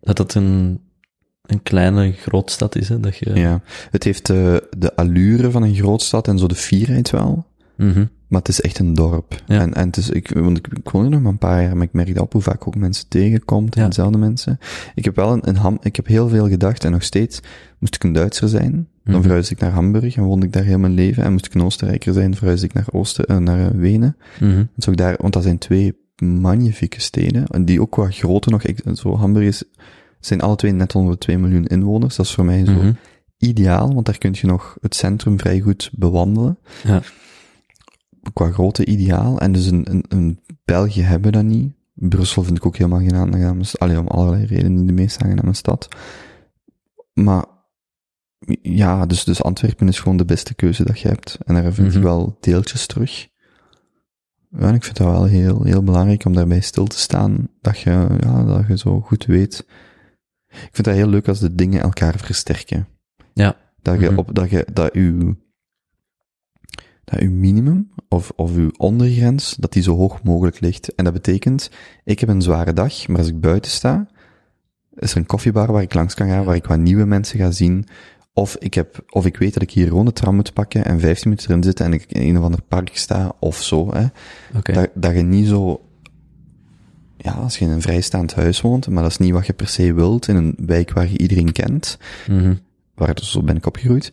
dat 0.00 0.18
het 0.18 0.34
een, 0.34 0.80
een 1.42 1.62
kleine 1.62 2.12
grootstad 2.12 2.76
is, 2.76 2.88
hè, 2.88 3.00
dat 3.00 3.16
je... 3.16 3.34
Ja. 3.34 3.60
Het 3.90 4.04
heeft 4.04 4.26
de, 4.26 4.68
de 4.78 4.96
allure 4.96 5.50
van 5.50 5.62
een 5.62 5.74
grootstad 5.74 6.28
en 6.28 6.38
zo 6.38 6.46
de 6.46 6.54
fierheid 6.54 7.10
wel. 7.10 7.46
Mhm. 7.76 8.04
Maar 8.30 8.38
het 8.38 8.48
is 8.48 8.60
echt 8.60 8.78
een 8.78 8.94
dorp. 8.94 9.42
Ja. 9.46 9.60
En, 9.60 9.74
en 9.74 9.86
het 9.86 9.96
is, 9.96 10.10
ik, 10.10 10.30
want 10.34 10.58
ik, 10.58 10.66
ik 10.66 10.90
woon 10.90 11.04
er 11.04 11.10
nog 11.10 11.20
maar 11.20 11.32
een 11.32 11.38
paar 11.38 11.62
jaar, 11.62 11.76
maar 11.76 11.86
ik 11.86 11.92
merk 11.92 12.20
op 12.20 12.32
hoe 12.32 12.42
vaak 12.42 12.66
ook 12.66 12.76
mensen 12.76 13.08
tegenkomt, 13.08 13.74
Ja. 13.74 13.86
dezelfde 13.86 14.18
mensen. 14.18 14.58
Ik 14.94 15.04
heb 15.04 15.16
wel 15.16 15.32
een, 15.32 15.48
een 15.48 15.56
ham, 15.56 15.78
ik 15.82 15.96
heb 15.96 16.06
heel 16.06 16.28
veel 16.28 16.48
gedacht 16.48 16.84
en 16.84 16.90
nog 16.92 17.02
steeds, 17.02 17.40
moest 17.78 17.94
ik 17.94 18.04
een 18.04 18.12
Duitser 18.12 18.48
zijn, 18.48 18.72
dan 19.04 19.14
Mhm. 19.14 19.22
verhuisde 19.22 19.54
ik 19.54 19.60
naar 19.60 19.70
Hamburg 19.70 20.16
en 20.16 20.22
woonde 20.22 20.46
ik 20.46 20.52
daar 20.52 20.64
heel 20.64 20.78
mijn 20.78 20.92
leven. 20.94 21.22
En 21.24 21.32
moest 21.32 21.46
ik 21.46 21.54
een 21.54 21.62
Oostenrijker 21.62 22.12
zijn, 22.12 22.34
verhuisde 22.36 22.66
ik 22.66 22.72
naar 22.72 22.86
Oosten, 22.92 23.24
eh, 23.24 23.36
naar 23.36 23.60
eh, 23.70 23.76
Wenen. 23.78 24.16
Mhm. 24.40 24.54
Want, 24.56 24.88
ook 24.88 24.96
daar, 24.96 25.16
want 25.20 25.32
dat 25.32 25.42
zijn 25.42 25.58
twee 25.58 25.96
magnifieke 26.22 27.00
steden, 27.00 27.46
en 27.46 27.64
die 27.64 27.80
ook 27.80 27.94
wat 27.94 28.16
groter 28.16 28.50
nog, 28.52 28.62
ik, 28.62 28.82
zo 28.94 29.16
Hamburg 29.16 29.46
is, 29.46 29.62
zijn 30.20 30.40
alle 30.40 30.56
twee 30.56 30.72
net 30.72 30.94
onder 30.94 31.12
de 31.12 31.18
2 31.18 31.38
miljoen 31.38 31.66
inwoners. 31.66 32.16
Dat 32.16 32.26
is 32.26 32.34
voor 32.34 32.44
mij 32.44 32.64
zo 32.64 32.72
Mhm. 32.72 32.92
ideaal, 33.38 33.94
want 33.94 34.06
daar 34.06 34.18
kun 34.18 34.34
je 34.40 34.46
nog 34.46 34.76
het 34.80 34.94
centrum 34.94 35.38
vrij 35.38 35.60
goed 35.60 35.90
bewandelen. 35.92 36.58
Ja. 36.84 37.02
Qua 38.32 38.50
grootte 38.50 38.84
ideaal. 38.86 39.38
En 39.40 39.52
dus 39.52 39.66
een, 39.66 39.90
een, 39.90 40.04
een 40.08 40.40
België 40.64 41.02
hebben 41.02 41.32
dat 41.32 41.44
niet. 41.44 41.72
Brussel 41.94 42.42
vind 42.42 42.56
ik 42.56 42.66
ook 42.66 42.76
helemaal 42.76 42.98
geen 43.00 43.14
aangename 43.14 43.64
stad. 43.64 43.80
Allee, 43.80 43.98
om 43.98 44.06
allerlei 44.06 44.44
redenen 44.44 44.74
niet 44.74 44.86
de 44.86 44.92
meest 44.92 45.22
aangename 45.22 45.52
stad. 45.54 45.88
Maar, 47.12 47.44
ja, 48.62 49.06
dus, 49.06 49.24
dus 49.24 49.42
Antwerpen 49.42 49.88
is 49.88 50.00
gewoon 50.00 50.16
de 50.16 50.24
beste 50.24 50.54
keuze 50.54 50.84
dat 50.84 51.00
je 51.00 51.08
hebt. 51.08 51.38
En 51.44 51.54
daar 51.54 51.72
vind 51.72 51.88
Mhm. 51.88 51.96
je 51.96 52.02
wel 52.04 52.36
deeltjes 52.40 52.86
terug. 52.86 53.28
Ja, 54.50 54.58
en 54.68 54.74
ik 54.74 54.84
vind 54.84 54.96
dat 54.96 55.06
wel 55.06 55.24
heel, 55.24 55.62
heel 55.64 55.82
belangrijk 55.82 56.24
om 56.24 56.34
daarbij 56.34 56.60
stil 56.60 56.86
te 56.86 56.98
staan. 56.98 57.48
Dat 57.60 57.78
je, 57.78 57.90
ja, 58.20 58.44
dat 58.44 58.66
je 58.68 58.78
zo 58.78 59.00
goed 59.00 59.24
weet. 59.24 59.66
Ik 60.48 60.68
vind 60.72 60.84
dat 60.86 60.94
heel 60.94 61.08
leuk 61.08 61.28
als 61.28 61.38
de 61.40 61.54
dingen 61.54 61.80
elkaar 61.80 62.14
versterken. 62.18 62.88
Ja. 63.34 63.56
Dat 63.82 64.00
je 64.00 64.06
Mhm. 64.10 64.18
op, 64.18 64.34
dat 64.34 64.50
je, 64.50 64.66
dat 64.72 64.92
uw, 64.92 65.36
dat 67.04 67.20
uw 67.20 67.30
minimum 67.30 67.90
of, 68.08 68.32
of 68.36 68.54
uw 68.56 68.70
ondergrens, 68.76 69.56
dat 69.58 69.72
die 69.72 69.82
zo 69.82 69.96
hoog 69.96 70.22
mogelijk 70.22 70.60
ligt. 70.60 70.94
En 70.94 71.04
dat 71.04 71.12
betekent, 71.12 71.70
ik 72.04 72.18
heb 72.20 72.28
een 72.28 72.42
zware 72.42 72.72
dag, 72.72 73.08
maar 73.08 73.18
als 73.18 73.28
ik 73.28 73.40
buiten 73.40 73.70
sta, 73.70 74.08
is 74.94 75.10
er 75.10 75.16
een 75.16 75.26
koffiebar 75.26 75.72
waar 75.72 75.82
ik 75.82 75.94
langs 75.94 76.14
kan 76.14 76.28
gaan, 76.28 76.44
waar 76.44 76.54
ik 76.54 76.66
wat 76.66 76.78
nieuwe 76.78 77.04
mensen 77.04 77.38
ga 77.38 77.50
zien. 77.50 77.86
Of 78.32 78.56
ik 78.56 78.74
heb, 78.74 79.04
of 79.08 79.26
ik 79.26 79.36
weet 79.36 79.54
dat 79.54 79.62
ik 79.62 79.70
hier 79.70 79.86
gewoon 79.86 80.04
de 80.04 80.12
tram 80.12 80.34
moet 80.34 80.52
pakken 80.52 80.84
en 80.84 81.00
15 81.00 81.28
minuten 81.30 81.50
erin 81.50 81.62
zitten 81.62 81.86
en 81.86 81.92
ik 81.92 82.04
in 82.08 82.22
een 82.28 82.38
of 82.38 82.44
ander 82.44 82.62
park 82.62 82.90
sta, 82.96 83.32
of 83.40 83.62
zo, 83.62 83.94
hè. 83.94 84.06
Dat, 84.74 84.88
dat 84.94 85.14
je 85.14 85.22
niet 85.22 85.46
zo, 85.46 85.80
ja, 87.16 87.32
als 87.32 87.58
je 87.58 87.64
in 87.64 87.70
een 87.70 87.82
vrijstaand 87.82 88.34
huis 88.34 88.60
woont, 88.60 88.88
maar 88.88 89.02
dat 89.02 89.10
is 89.10 89.18
niet 89.18 89.32
wat 89.32 89.46
je 89.46 89.52
per 89.52 89.68
se 89.68 89.92
wilt, 89.94 90.28
in 90.28 90.36
een 90.36 90.54
wijk 90.58 90.92
waar 90.92 91.10
je 91.10 91.18
iedereen 91.18 91.52
kent, 91.52 91.98
Mhm. 92.28 92.54
waar 92.94 93.14
dus 93.14 93.30
zo 93.30 93.42
ben 93.42 93.56
ik 93.56 93.66
opgegroeid. 93.66 94.12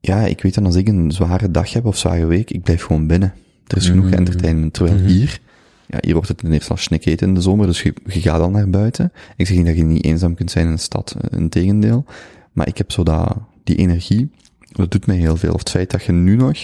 Ja, 0.00 0.20
ik 0.26 0.42
weet 0.42 0.54
dan 0.54 0.64
als 0.66 0.74
ik 0.74 0.88
een 0.88 1.10
zware 1.10 1.50
dag 1.50 1.72
heb 1.72 1.84
of 1.84 1.96
zware 1.98 2.26
week, 2.26 2.50
ik 2.50 2.62
blijf 2.62 2.82
gewoon 2.82 3.06
binnen. 3.06 3.34
Er 3.66 3.76
is 3.76 3.88
genoeg 3.88 4.04
Mhm. 4.04 4.14
entertainment. 4.14 4.72
Terwijl 4.72 4.96
Mhm. 4.98 5.06
hier, 5.06 5.40
ja, 5.86 5.98
hier 6.00 6.12
wordt 6.12 6.28
het 6.28 6.38
ten 6.38 6.52
eerste 6.52 6.70
al 6.70 6.76
snikheet 6.76 7.22
in 7.22 7.34
de 7.34 7.40
zomer, 7.40 7.66
dus 7.66 7.82
je, 7.82 7.94
je 8.06 8.20
gaat 8.20 8.40
al 8.40 8.50
naar 8.50 8.70
buiten. 8.70 9.12
Ik 9.36 9.46
zeg 9.46 9.56
niet 9.56 9.66
dat 9.66 9.76
je 9.76 9.82
niet 9.84 10.04
eenzaam 10.04 10.34
kunt 10.34 10.50
zijn 10.50 10.66
in 10.66 10.72
een 10.72 10.78
stad, 10.78 11.16
een 11.20 11.48
tegendeel. 11.48 12.04
Maar 12.52 12.66
ik 12.68 12.78
heb 12.78 12.92
zo 12.92 13.02
dat, 13.02 13.36
die 13.64 13.76
energie, 13.76 14.30
dat 14.72 14.90
doet 14.90 15.06
mij 15.06 15.16
heel 15.16 15.36
veel. 15.36 15.52
Of 15.52 15.58
het 15.58 15.70
feit 15.70 15.90
dat 15.90 16.02
je 16.02 16.12
nu 16.12 16.36
nog 16.36 16.58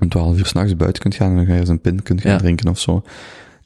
om 0.00 0.08
12 0.08 0.38
uur 0.38 0.46
s'nachts 0.46 0.76
buiten 0.76 1.02
kunt 1.02 1.14
gaan 1.14 1.30
en 1.30 1.36
nog 1.36 1.48
ergens 1.48 1.68
een 1.68 1.80
pint 1.80 2.02
kunt 2.02 2.20
gaan 2.20 2.32
Ja. 2.32 2.38
drinken 2.38 2.68
of 2.70 2.78
zo. 2.78 3.02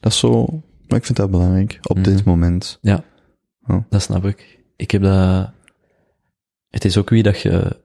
Dat 0.00 0.12
is 0.12 0.18
zo, 0.18 0.62
maar 0.88 0.98
ik 0.98 1.04
vind 1.04 1.18
dat 1.18 1.30
belangrijk, 1.30 1.78
op 1.82 2.04
dit 2.04 2.14
Mhm. 2.14 2.28
moment. 2.28 2.78
Ja, 2.80 3.04
Oh. 3.66 3.84
dat 3.88 4.02
snap 4.02 4.24
ik. 4.24 4.58
Ik 4.76 4.90
heb 4.90 5.02
dat... 5.02 5.50
Het 6.70 6.84
is 6.84 6.96
ook 6.96 7.10
wie 7.10 7.22
dat 7.22 7.40
je... 7.40 7.76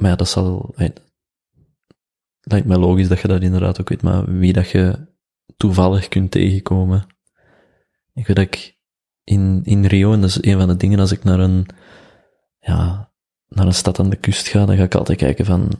Maar 0.00 0.10
ja, 0.10 0.16
dat 0.16 0.28
zal... 0.28 0.74
Lijkt 2.40 2.66
mij 2.66 2.76
logisch 2.76 3.08
dat 3.08 3.20
je 3.20 3.28
dat 3.28 3.42
inderdaad 3.42 3.80
ook 3.80 3.88
weet, 3.88 4.02
maar 4.02 4.38
wie 4.38 4.52
dat 4.52 4.70
je 4.70 5.06
toevallig 5.56 6.08
kunt 6.08 6.30
tegenkomen. 6.30 7.06
Ik 8.12 8.26
weet 8.26 8.36
dat 8.36 8.44
ik 8.44 8.78
in, 9.24 9.60
in 9.64 9.84
Rio, 9.84 10.12
en 10.12 10.20
dat 10.20 10.30
is 10.30 10.42
een 10.42 10.58
van 10.58 10.68
de 10.68 10.76
dingen 10.76 10.98
als 10.98 11.12
ik 11.12 11.24
naar 11.24 11.38
een... 11.38 11.66
Ja, 12.58 13.12
naar 13.48 13.66
een 13.66 13.74
stad 13.74 13.98
aan 13.98 14.10
de 14.10 14.16
kust 14.16 14.48
ga, 14.48 14.66
dan 14.66 14.76
ga 14.76 14.82
ik 14.82 14.94
altijd 14.94 15.18
kijken 15.18 15.44
van... 15.44 15.70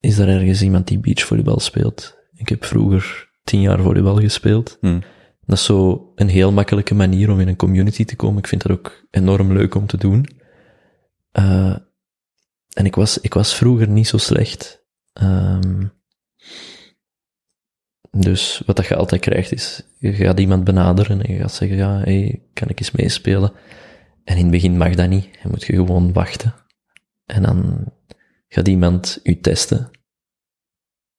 Is 0.00 0.18
er 0.18 0.28
ergens 0.28 0.62
iemand 0.62 0.86
die 0.86 0.98
beachvolleybal 0.98 1.60
speelt? 1.60 2.16
Ik 2.32 2.48
heb 2.48 2.64
vroeger 2.64 3.30
tien 3.44 3.60
jaar 3.60 3.80
volleybal 3.80 4.16
gespeeld. 4.16 4.78
Hm. 4.80 5.00
Dat 5.40 5.56
is 5.56 5.64
zo 5.64 6.12
een 6.14 6.28
heel 6.28 6.52
makkelijke 6.52 6.94
manier 6.94 7.30
om 7.30 7.40
in 7.40 7.48
een 7.48 7.56
community 7.56 8.04
te 8.04 8.16
komen. 8.16 8.38
Ik 8.38 8.46
vind 8.46 8.62
dat 8.62 8.72
ook 8.72 9.06
enorm 9.10 9.52
leuk 9.52 9.74
om 9.74 9.86
te 9.86 9.96
doen. 9.96 10.26
Eh, 11.30 11.76
en 12.76 12.84
ik 12.86 12.94
was, 12.94 13.18
ik 13.20 13.34
was 13.34 13.54
vroeger 13.54 13.88
niet 13.88 14.08
zo 14.08 14.16
slecht. 14.16 14.84
Ehm, 15.12 15.86
dus 18.10 18.62
wat 18.66 18.76
dat 18.76 18.86
je 18.86 18.96
altijd 18.96 19.20
krijgt 19.20 19.52
is, 19.52 19.82
je 19.98 20.12
gaat 20.12 20.40
iemand 20.40 20.64
benaderen 20.64 21.22
en 21.22 21.32
je 21.32 21.40
gaat 21.40 21.52
zeggen, 21.52 21.76
ja, 21.76 21.98
hey, 22.00 22.42
kan 22.52 22.68
ik 22.68 22.78
eens 22.78 22.90
meespelen? 22.90 23.52
En 24.24 24.36
in 24.36 24.42
het 24.42 24.50
begin 24.50 24.76
mag 24.76 24.94
dat 24.94 25.08
niet. 25.08 25.28
Dan 25.42 25.50
moet 25.50 25.64
je 25.64 25.72
gewoon 25.72 26.12
wachten. 26.12 26.54
En 27.26 27.42
dan 27.42 27.84
gaat 28.48 28.68
iemand 28.68 29.20
u 29.22 29.40
testen. 29.40 29.90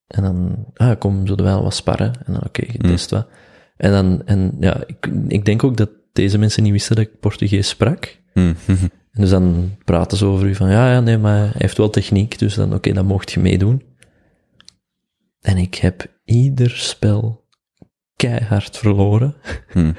En 0.08 0.24
dan, 0.24 0.66
ah, 0.74 1.00
kom, 1.00 1.28
zullen 1.28 1.44
we 1.44 1.50
wel 1.52 1.64
wat 1.64 1.76
sparren? 1.76 2.14
En 2.26 2.34
dan, 2.34 2.44
oké, 2.44 2.62
je 2.66 2.78
Hmm. 2.78 2.90
test 2.90 3.10
wat. 3.10 3.28
En 3.78 3.92
dan, 3.92 4.26
en 4.26 4.58
ja, 4.60 4.84
ik, 4.86 5.10
ik 5.28 5.46
denk 5.46 5.64
ook 5.64 5.78
dat 5.78 5.90
deze 6.14 6.38
mensen 6.38 6.64
niet 6.64 6.72
wisten 6.72 6.96
dat 6.96 7.06
ik 7.06 7.20
Portugees 7.20 7.70
sprak. 7.70 8.22
Hm. 8.34 8.54
En 9.18 9.24
dus 9.24 9.32
dan 9.32 9.78
praten 9.84 10.18
ze 10.18 10.26
over 10.26 10.48
u 10.48 10.56
van, 10.56 10.70
ja, 10.70 10.92
ja, 10.92 11.00
nee, 11.00 11.18
maar 11.18 11.40
hij 11.40 11.52
heeft 11.58 11.78
wel 11.78 11.90
techniek, 11.90 12.40
dus 12.40 12.56
dan, 12.56 12.74
oké, 12.74 12.94
dan 12.94 13.06
mocht 13.06 13.32
je 13.32 13.40
meedoen. 13.40 13.84
En 15.42 15.58
ik 15.58 15.76
heb 15.76 16.06
ieder 16.24 16.70
spel 16.70 17.48
keihard 18.16 18.78
verloren. 18.78 19.36
Hm. 19.68 19.94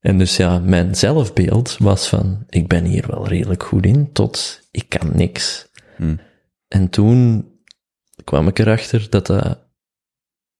En 0.00 0.18
dus 0.18 0.36
ja, 0.36 0.58
mijn 0.58 0.94
zelfbeeld 0.94 1.76
was 1.78 2.08
van, 2.08 2.44
ik 2.48 2.68
ben 2.68 2.84
hier 2.84 3.04
wel 3.06 3.28
redelijk 3.28 3.62
goed 3.62 3.86
in, 3.86 4.12
tot 4.12 4.60
ik 4.70 4.88
kan 4.88 5.10
niks. 5.12 5.68
Hm. 5.96 6.16
En 6.68 6.88
toen 6.88 7.48
kwam 8.24 8.48
ik 8.48 8.58
erachter 8.58 9.06
dat, 9.10 9.26
dat, 9.26 9.68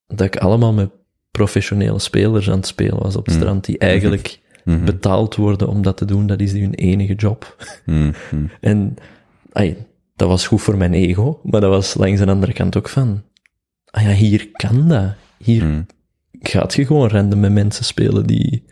dat 0.06 0.26
ik 0.26 0.36
allemaal 0.36 0.72
met 0.72 0.90
professionele 1.30 1.98
spelers 1.98 2.50
aan 2.50 2.56
het 2.56 2.66
spelen 2.66 3.02
was 3.02 3.16
op 3.16 3.26
het 3.26 3.34
Mm. 3.34 3.40
strand, 3.40 3.64
die 3.64 3.78
eigenlijk 3.78 4.40
Mhm. 4.66 4.84
betaald 4.84 5.36
worden 5.36 5.68
om 5.68 5.82
dat 5.82 5.96
te 5.96 6.04
doen. 6.04 6.26
Dat 6.26 6.40
is 6.40 6.52
hun 6.52 6.74
enige 6.74 7.14
job. 7.14 7.56
Hm. 7.84 8.12
Hm. 8.30 8.46
En 8.60 8.94
ai, 9.52 9.76
dat 10.16 10.28
was 10.28 10.46
goed 10.46 10.62
voor 10.62 10.76
mijn 10.76 10.92
ego, 10.94 11.40
maar 11.42 11.60
dat 11.60 11.70
was 11.70 11.94
langs 11.94 12.20
de 12.20 12.26
andere 12.26 12.52
kant 12.52 12.76
ook 12.76 12.88
van, 12.88 13.22
ah 13.90 14.02
ja, 14.02 14.10
hier 14.10 14.48
kan 14.52 14.88
dat. 14.88 15.14
Hier 15.38 15.62
Hm. 15.62 15.82
gaat 16.40 16.74
je 16.74 16.86
gewoon 16.86 17.08
random 17.08 17.40
met 17.40 17.52
mensen 17.52 17.84
spelen 17.84 18.26
die, 18.26 18.64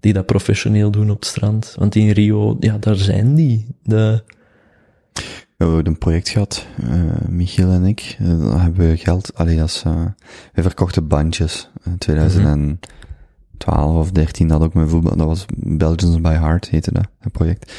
die 0.00 0.12
dat 0.12 0.26
professioneel 0.26 0.90
doen 0.90 1.10
op 1.10 1.18
het 1.18 1.28
strand. 1.28 1.74
Want 1.78 1.94
in 1.94 2.10
Rio, 2.10 2.56
ja, 2.60 2.78
daar 2.78 2.96
zijn 2.96 3.34
die. 3.34 3.66
De, 3.82 4.22
We 5.56 5.68
hebben 5.68 5.86
een 5.86 5.98
project 5.98 6.28
gehad, 6.28 6.66
eh, 6.82 7.02
Michiel 7.28 7.70
en 7.70 7.84
ik. 7.84 8.16
Dan 8.18 8.60
hebben 8.60 8.88
we 8.90 8.96
geld, 8.96 9.34
allee, 9.34 9.56
dat 9.56 9.68
is, 9.68 9.82
eh, 9.86 10.04
we 10.52 10.62
verkochten 10.62 11.06
bandjes. 11.08 11.70
In 11.84 12.78
2012 13.62 13.96
of 13.96 14.10
13 14.12 14.48
dat 14.48 14.62
ook 14.62 14.74
mijn 14.74 14.88
voetbal, 14.88 15.16
dat 15.16 15.26
was 15.26 15.46
Belgians 15.56 16.20
by 16.20 16.32
Heart 16.32 16.68
heette 16.68 16.92
dat, 16.92 17.06
het 17.18 17.32
project. 17.32 17.72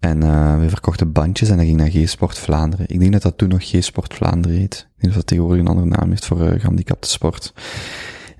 En 0.00 0.22
eh, 0.22 0.58
we 0.58 0.68
verkochten 0.68 1.12
bandjes 1.12 1.48
en 1.48 1.56
dat 1.56 1.66
ging 1.66 1.76
naar 1.76 1.90
G-Sport 1.90 2.38
Vlaanderen. 2.38 2.86
Ik 2.88 3.00
denk 3.00 3.12
dat 3.12 3.22
dat 3.22 3.38
toen 3.38 3.48
nog 3.48 3.64
G-Sport 3.64 4.14
Vlaanderen 4.14 4.58
heet. 4.58 4.74
Ik 4.74 5.00
denk 5.00 5.12
dat 5.12 5.14
dat 5.14 5.26
tegenwoordig 5.26 5.60
een 5.60 5.68
andere 5.68 5.86
naam 5.86 6.08
heeft 6.08 6.26
voor 6.26 6.40
eh, 6.40 6.60
gehandicapte 6.60 7.08
sport. 7.08 7.54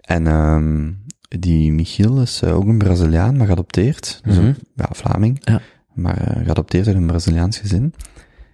En 0.01 0.27
ehm 0.27 0.91
die 1.41 1.73
Michiel 1.73 2.21
is 2.21 2.43
eh, 2.43 2.57
ook 2.57 2.67
een 2.67 2.79
Braziliaan, 2.79 3.37
maar 3.37 3.47
geadopteerd. 3.47 4.21
Dus 4.25 4.37
een, 4.37 4.57
ja, 4.75 4.89
Vlaming. 4.91 5.39
Ja. 5.41 5.61
Maar 5.95 6.41
geadopteerd 6.45 6.87
uit 6.87 6.97
een 6.97 7.07
Braziliaans 7.07 7.59
gezin. 7.59 7.95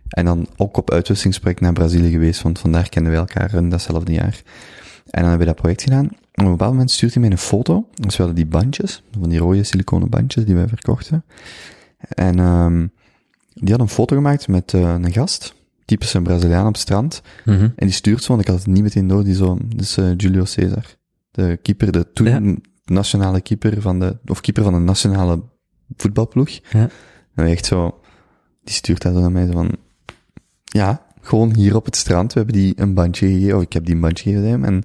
En 0.09 0.25
dan 0.25 0.47
ook 0.57 0.77
op 0.77 0.91
uitwisselingsproject 0.91 1.61
naar 1.61 1.73
Brazilië 1.73 2.11
geweest, 2.11 2.43
want 2.43 2.59
vandaar 2.59 2.89
kennen 2.89 3.13
we 3.13 3.19
elkaar 3.19 3.55
in 3.55 3.69
datzelfde 3.69 4.13
jaar. 4.13 4.43
En 5.11 5.21
dan 5.21 5.29
hebben 5.29 5.39
we 5.39 5.53
dat 5.53 5.61
project 5.61 5.83
gedaan. 5.83 6.09
Op 6.41 6.47
een 6.47 6.53
bepaald 6.53 6.73
moment 6.73 6.91
stuurt 6.91 7.13
hij 7.13 7.23
mij 7.23 7.31
een 7.31 7.39
foto. 7.39 7.89
Dus 7.95 8.17
we 8.17 8.23
hadden 8.23 8.35
die 8.35 8.47
bandjes, 8.47 9.03
van 9.19 9.29
die 9.29 9.39
rode 9.39 9.65
siliconen 9.65 10.09
bandjes 10.09 10.45
die 10.45 10.55
wij 10.55 10.69
verkochten. 10.69 11.25
En 11.99 12.39
um, 12.39 12.93
die 13.55 13.71
had 13.71 13.81
een 13.81 13.89
foto 13.89 14.17
gemaakt 14.17 14.49
met 14.49 14.73
uh, 14.73 14.81
een 14.81 15.13
gast, 15.13 15.55
typisch 15.85 16.15
een 16.15 16.23
Braziliaan 16.23 16.67
op 16.67 16.73
het 16.73 16.83
strand. 16.83 17.23
Mhm. 17.45 17.63
En 17.63 17.87
die 17.87 17.91
stuurt 17.91 18.23
zo, 18.23 18.29
want 18.29 18.41
ik 18.41 18.49
had 18.49 18.59
het 18.59 18.67
niet 18.67 18.83
meteen 18.83 19.07
door, 19.07 19.25
die 19.25 19.35
zo, 19.35 19.59
dus 19.77 19.99
uh, 19.99 20.11
Julio 20.17 20.45
Cesar. 20.45 20.85
De 21.31 21.59
keeper, 21.63 21.93
de 21.93 22.13
toen 22.13 22.27
Ja. 22.27 22.57
nationale 22.85 23.41
keeper 23.41 23.81
van 23.81 23.99
de, 23.99 24.17
of 24.27 24.41
keeper 24.41 24.63
van 24.63 24.73
de 24.73 24.79
nationale 24.79 25.43
voetbalploeg. 25.97 26.51
Ja. 26.71 26.89
En 27.35 27.47
echt 27.47 27.67
zo, 27.67 28.01
die 28.65 28.75
stuurt 28.75 29.03
dat 29.03 29.15
naar 29.15 29.33
mij 29.33 29.47
zo 29.47 29.53
van, 29.53 29.77
ja, 30.65 31.07
gewoon 31.21 31.55
hier 31.55 31.77
op 31.77 31.85
het 31.85 31.97
strand, 31.97 32.33
we 32.33 32.39
hebben 32.39 32.57
die 32.59 32.73
een 32.77 32.95
bandje 32.95 33.27
gegeven, 33.27 33.57
of 33.57 33.63
ik 33.63 33.73
heb 33.73 33.85
die 33.85 33.95
een 33.95 34.01
bandje 34.01 34.33
gegeven 34.33 34.65
en 34.65 34.83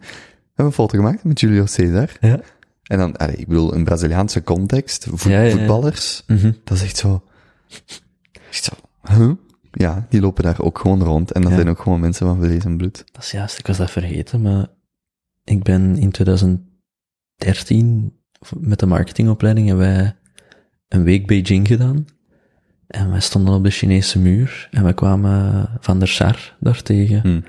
hebben 0.56 0.66
een 0.66 0.72
foto 0.72 0.98
gemaakt 0.98 1.24
met 1.24 1.40
Julio 1.40 1.66
Cesar. 1.66 2.10
Ja. 2.20 2.40
En 2.84 2.98
dan, 2.98 3.18
allee, 3.18 3.36
ik 3.36 3.48
bedoel, 3.48 3.74
in 3.74 3.84
Braziliaanse 3.84 4.44
context, 4.44 5.06
voet- 5.10 5.22
Ja, 5.22 5.30
ja, 5.30 5.42
ja. 5.42 5.52
voetballers, 5.52 6.24
Mhm. 6.28 6.52
dat 6.64 6.78
is 6.78 6.84
echt 6.84 6.98
zo, 6.98 7.24
echt 8.50 8.64
zo, 8.64 8.74
huh? 9.08 9.32
Ja, 9.72 10.06
die 10.10 10.22
lopen 10.22 10.44
daar 10.44 10.62
ook 10.62 10.80
gewoon 10.80 11.04
rond. 11.04 11.32
En 11.32 11.42
dat 11.42 11.52
zijn 11.52 11.70
ook 11.70 11.80
gewoon 11.80 12.00
mensen 12.00 12.28
van 12.28 12.40
vlees 12.44 12.66
en 12.66 12.78
bloed. 12.78 13.04
Dat 13.12 13.24
is 13.24 13.32
juist, 13.32 13.60
ik 13.60 13.68
was 13.68 13.78
dat 13.78 13.92
vergeten, 13.92 14.42
maar 14.42 14.68
ik 15.44 15.64
ben 15.64 15.98
in 15.98 16.12
2013 16.12 18.14
met 18.60 18.80
de 18.80 18.86
marketingopleiding 18.86 19.68
hebben 19.68 19.86
wij 19.88 20.16
een 20.88 21.04
week 21.04 21.28
Beijing 21.28 21.68
gedaan. 21.68 22.06
En 22.88 23.10
wij 23.10 23.20
stonden 23.20 23.54
op 23.56 23.64
de 23.64 23.70
Chinese 23.70 24.20
muur 24.20 24.68
en 24.72 24.86
we 24.86 24.94
kwamen 24.94 25.70
Van 25.80 26.00
der 26.00 26.08
Sar 26.08 26.56
daar 26.60 26.82
tegen. 26.82 27.20
Hm. 27.22 27.42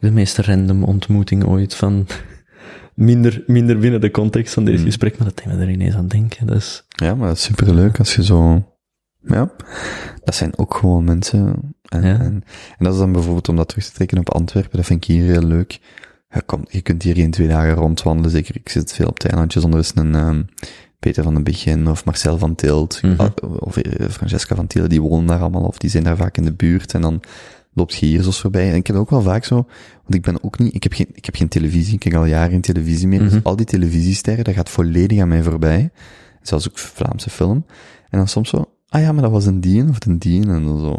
De 0.00 0.10
meest 0.10 0.38
random 0.38 0.84
ontmoeting 0.84 1.44
ooit 1.44 1.74
van 1.74 2.06
minder, 2.94 3.42
minder 3.46 3.78
binnen 3.78 4.00
de 4.00 4.10
context 4.10 4.54
van 4.54 4.64
deze 4.64 4.76
Hmm. 4.76 4.86
gesprek, 4.86 5.18
maar 5.18 5.26
dat 5.28 5.36
deed 5.36 5.46
me 5.46 5.62
er 5.62 5.70
ineens 5.70 5.94
aan 5.94 6.08
denken. 6.08 6.46
Dus 6.46 6.84
Ja, 6.88 7.14
maar 7.14 7.28
dat 7.28 7.36
is 7.36 7.42
superleuk 7.42 7.98
als 7.98 8.14
je 8.14 8.24
zo... 8.24 8.62
Ja, 9.22 9.50
dat 10.24 10.34
zijn 10.34 10.58
ook 10.58 10.74
gewoon 10.74 11.04
mensen. 11.04 11.74
En, 11.88 12.02
Ja. 12.02 12.08
en, 12.18 12.20
en 12.78 12.84
dat 12.84 12.92
is 12.92 12.98
dan 12.98 13.12
bijvoorbeeld 13.12 13.48
om 13.48 13.56
dat 13.56 13.68
terug 13.68 13.84
te 13.84 13.92
trekken 13.92 14.18
op 14.18 14.30
Antwerpen, 14.30 14.76
dat 14.76 14.86
vind 14.86 15.04
ik 15.04 15.10
hier 15.14 15.24
heel 15.24 15.42
leuk. 15.46 15.80
Je, 16.30 16.42
komt, 16.42 16.72
je 16.72 16.80
kunt 16.80 17.02
hier 17.02 17.14
geen 17.14 17.30
twee 17.30 17.48
dagen 17.48 17.74
rondwandelen, 17.74 18.30
zeker. 18.30 18.56
Ik 18.56 18.68
zit 18.68 18.92
veel 18.92 19.06
op 19.08 19.14
het 19.22 19.26
eilandje 19.30 19.60
zonder 19.60 19.78
eens 19.78 19.92
een 19.94 20.14
um, 20.14 20.46
Peter 20.98 21.22
van 21.22 21.34
den 21.34 21.42
Begin 21.44 21.88
of 21.88 22.04
Marcel 22.04 22.38
van 22.38 22.54
Tilt 22.54 23.02
Mhm. 23.02 23.28
of 23.58 23.76
eh, 23.76 24.08
Francesca 24.08 24.54
van 24.54 24.66
Tielt, 24.66 24.90
die 24.90 25.02
wonen 25.02 25.26
daar 25.26 25.40
allemaal 25.40 25.62
of 25.62 25.78
die 25.78 25.90
zijn 25.90 26.04
daar 26.04 26.16
vaak 26.16 26.36
in 26.36 26.44
de 26.44 26.52
buurt 26.54 26.94
en 26.94 27.00
dan 27.00 27.20
loopt 27.78 27.94
je 27.94 28.06
hier 28.06 28.22
zo 28.22 28.30
voorbij. 28.30 28.68
En 28.70 28.74
ik 28.74 28.86
heb 28.86 28.96
ook 28.96 29.10
wel 29.10 29.22
vaak 29.22 29.44
zo, 29.44 29.54
want 30.02 30.14
ik 30.14 30.22
ben 30.22 30.44
ook 30.44 30.58
niet, 30.58 30.74
ik 30.74 30.82
heb 30.82 30.92
geen, 30.92 31.06
ik 31.12 31.24
heb 31.24 31.34
geen 31.36 31.48
televisie, 31.48 31.94
ik 31.94 32.00
kijk 32.00 32.14
al 32.14 32.24
jaren 32.24 32.50
geen 32.50 32.60
televisie 32.60 33.08
meer, 33.08 33.22
Mhm. 33.22 33.30
dus 33.34 33.44
al 33.44 33.56
die 33.56 33.66
televisiesterren, 33.66 34.44
dat 34.44 34.54
gaat 34.54 34.68
volledig 34.70 35.20
aan 35.20 35.28
mij 35.28 35.42
voorbij. 35.42 35.90
Zelfs 36.42 36.68
ook 36.68 36.78
Vlaamse 36.78 37.30
film. 37.30 37.64
En 38.10 38.18
dan 38.18 38.28
soms 38.28 38.48
zo, 38.48 38.64
ah 38.88 39.00
ja, 39.00 39.12
maar 39.12 39.22
dat 39.22 39.30
was 39.30 39.46
een 39.46 39.60
dien 39.60 39.88
of 39.88 40.06
een 40.06 40.18
dien, 40.18 40.48
en 40.50 40.64
dan 40.64 40.78
zo, 40.80 40.96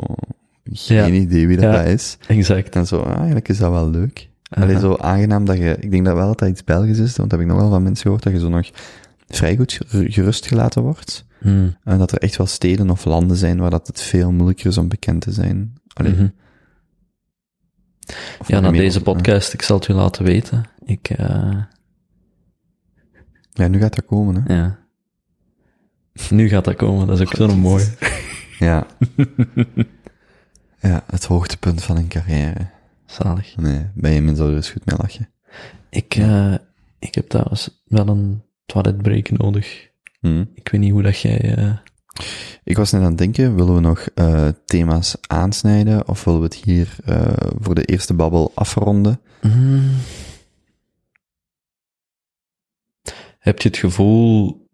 geen 0.63 0.97
Ja. 0.97 1.07
idee 1.21 1.47
wie 1.47 1.57
dat, 1.57 1.65
Ja. 1.73 1.77
dat 1.83 1.85
is. 1.87 2.17
exact. 2.27 2.75
En 2.75 2.87
zo, 2.87 2.99
ah, 2.99 3.15
eigenlijk 3.15 3.49
is 3.49 3.57
dat 3.57 3.71
wel 3.71 3.89
leuk. 3.89 4.29
Aha. 4.49 4.63
Alleen 4.65 4.79
zo 4.79 4.95
aangenaam 4.95 5.45
dat 5.45 5.57
je, 5.57 5.77
ik 5.79 5.91
denk 5.91 6.05
dat 6.05 6.15
wel 6.15 6.27
dat 6.27 6.39
dat 6.39 6.49
iets 6.49 6.63
Belgisch 6.63 6.97
is, 6.97 7.15
want 7.15 7.29
dat 7.29 7.39
heb 7.39 7.47
ik 7.47 7.53
nog 7.53 7.61
wel 7.61 7.69
van 7.69 7.83
mensen 7.83 8.03
gehoord, 8.03 8.23
dat 8.23 8.33
je 8.33 8.39
zo 8.39 8.49
nog 8.49 8.69
vrij 9.27 9.55
goed 9.57 9.71
ger- 9.73 10.11
gerust 10.11 10.47
gelaten 10.47 10.81
wordt. 10.81 11.25
Hmm. 11.39 11.75
En 11.83 11.97
dat 11.97 12.11
er 12.11 12.17
echt 12.17 12.37
wel 12.37 12.47
steden 12.47 12.89
of 12.89 13.05
landen 13.05 13.37
zijn 13.37 13.59
waar 13.59 13.69
dat 13.69 13.87
het 13.87 14.01
veel 14.01 14.31
moeilijker 14.31 14.65
is 14.67 14.77
om 14.77 14.87
bekend 14.87 15.21
te 15.21 15.31
zijn. 15.31 15.73
Allee, 15.93 16.11
Mhm. 16.11 16.27
Ja, 18.47 18.59
na 18.59 18.71
deze 18.71 19.01
podcast, 19.01 19.53
ik 19.53 19.61
zal 19.61 19.77
het 19.77 19.87
u 19.87 19.93
laten 19.93 20.23
weten. 20.25 20.63
Ik, 20.85 21.09
eh, 21.09 21.63
Ja, 23.53 23.67
nu 23.67 23.79
gaat 23.79 23.95
dat 23.95 24.05
komen, 24.05 24.43
hè. 24.43 24.55
ja. 24.55 24.79
Nu 26.29 26.47
gaat 26.49 26.65
dat 26.65 26.75
komen, 26.75 27.07
dat 27.07 27.19
is 27.19 27.27
ook 27.27 27.35
zo'n 27.35 27.59
mooi. 27.59 27.85
Ja. 28.59 28.87
ja, 30.79 31.03
het 31.07 31.25
hoogtepunt 31.25 31.83
van 31.83 31.97
een 31.97 32.07
carrière. 32.07 32.67
Zalig. 33.05 33.55
Nee, 33.57 33.87
bij 33.93 34.13
je 34.13 34.21
mensen 34.21 34.55
eens 34.55 34.69
goed 34.69 34.85
mee 34.85 34.97
lachen. 34.97 35.29
Ik, 35.89 36.15
eh, 36.15 36.53
ik 36.99 37.15
heb 37.15 37.29
trouwens 37.29 37.81
wel 37.85 38.07
een 38.07 38.43
toiletbreak 38.65 39.29
nodig. 39.31 39.89
Hm. 40.19 40.45
Ik 40.53 40.69
weet 40.69 40.81
niet 40.81 40.91
hoe 40.91 41.01
dat 41.01 41.19
jij... 41.19 41.55
eh, 41.55 41.77
Ik 42.63 42.77
was 42.77 42.91
net 42.91 43.01
aan 43.01 43.07
het 43.07 43.17
denken, 43.17 43.55
willen 43.55 43.75
we 43.75 43.79
nog 43.79 43.99
eh, 43.99 44.47
thema's 44.65 45.15
aansnijden, 45.27 46.07
of 46.07 46.23
willen 46.23 46.39
we 46.39 46.45
het 46.45 46.55
hier 46.55 46.95
eh, 47.05 47.33
voor 47.59 47.75
de 47.75 47.85
eerste 47.85 48.13
babbel 48.13 48.51
afronden? 48.55 49.21
mm. 49.41 49.91
Heb 53.39 53.61
je 53.61 53.67
het 53.67 53.77
gevoel... 53.77 54.67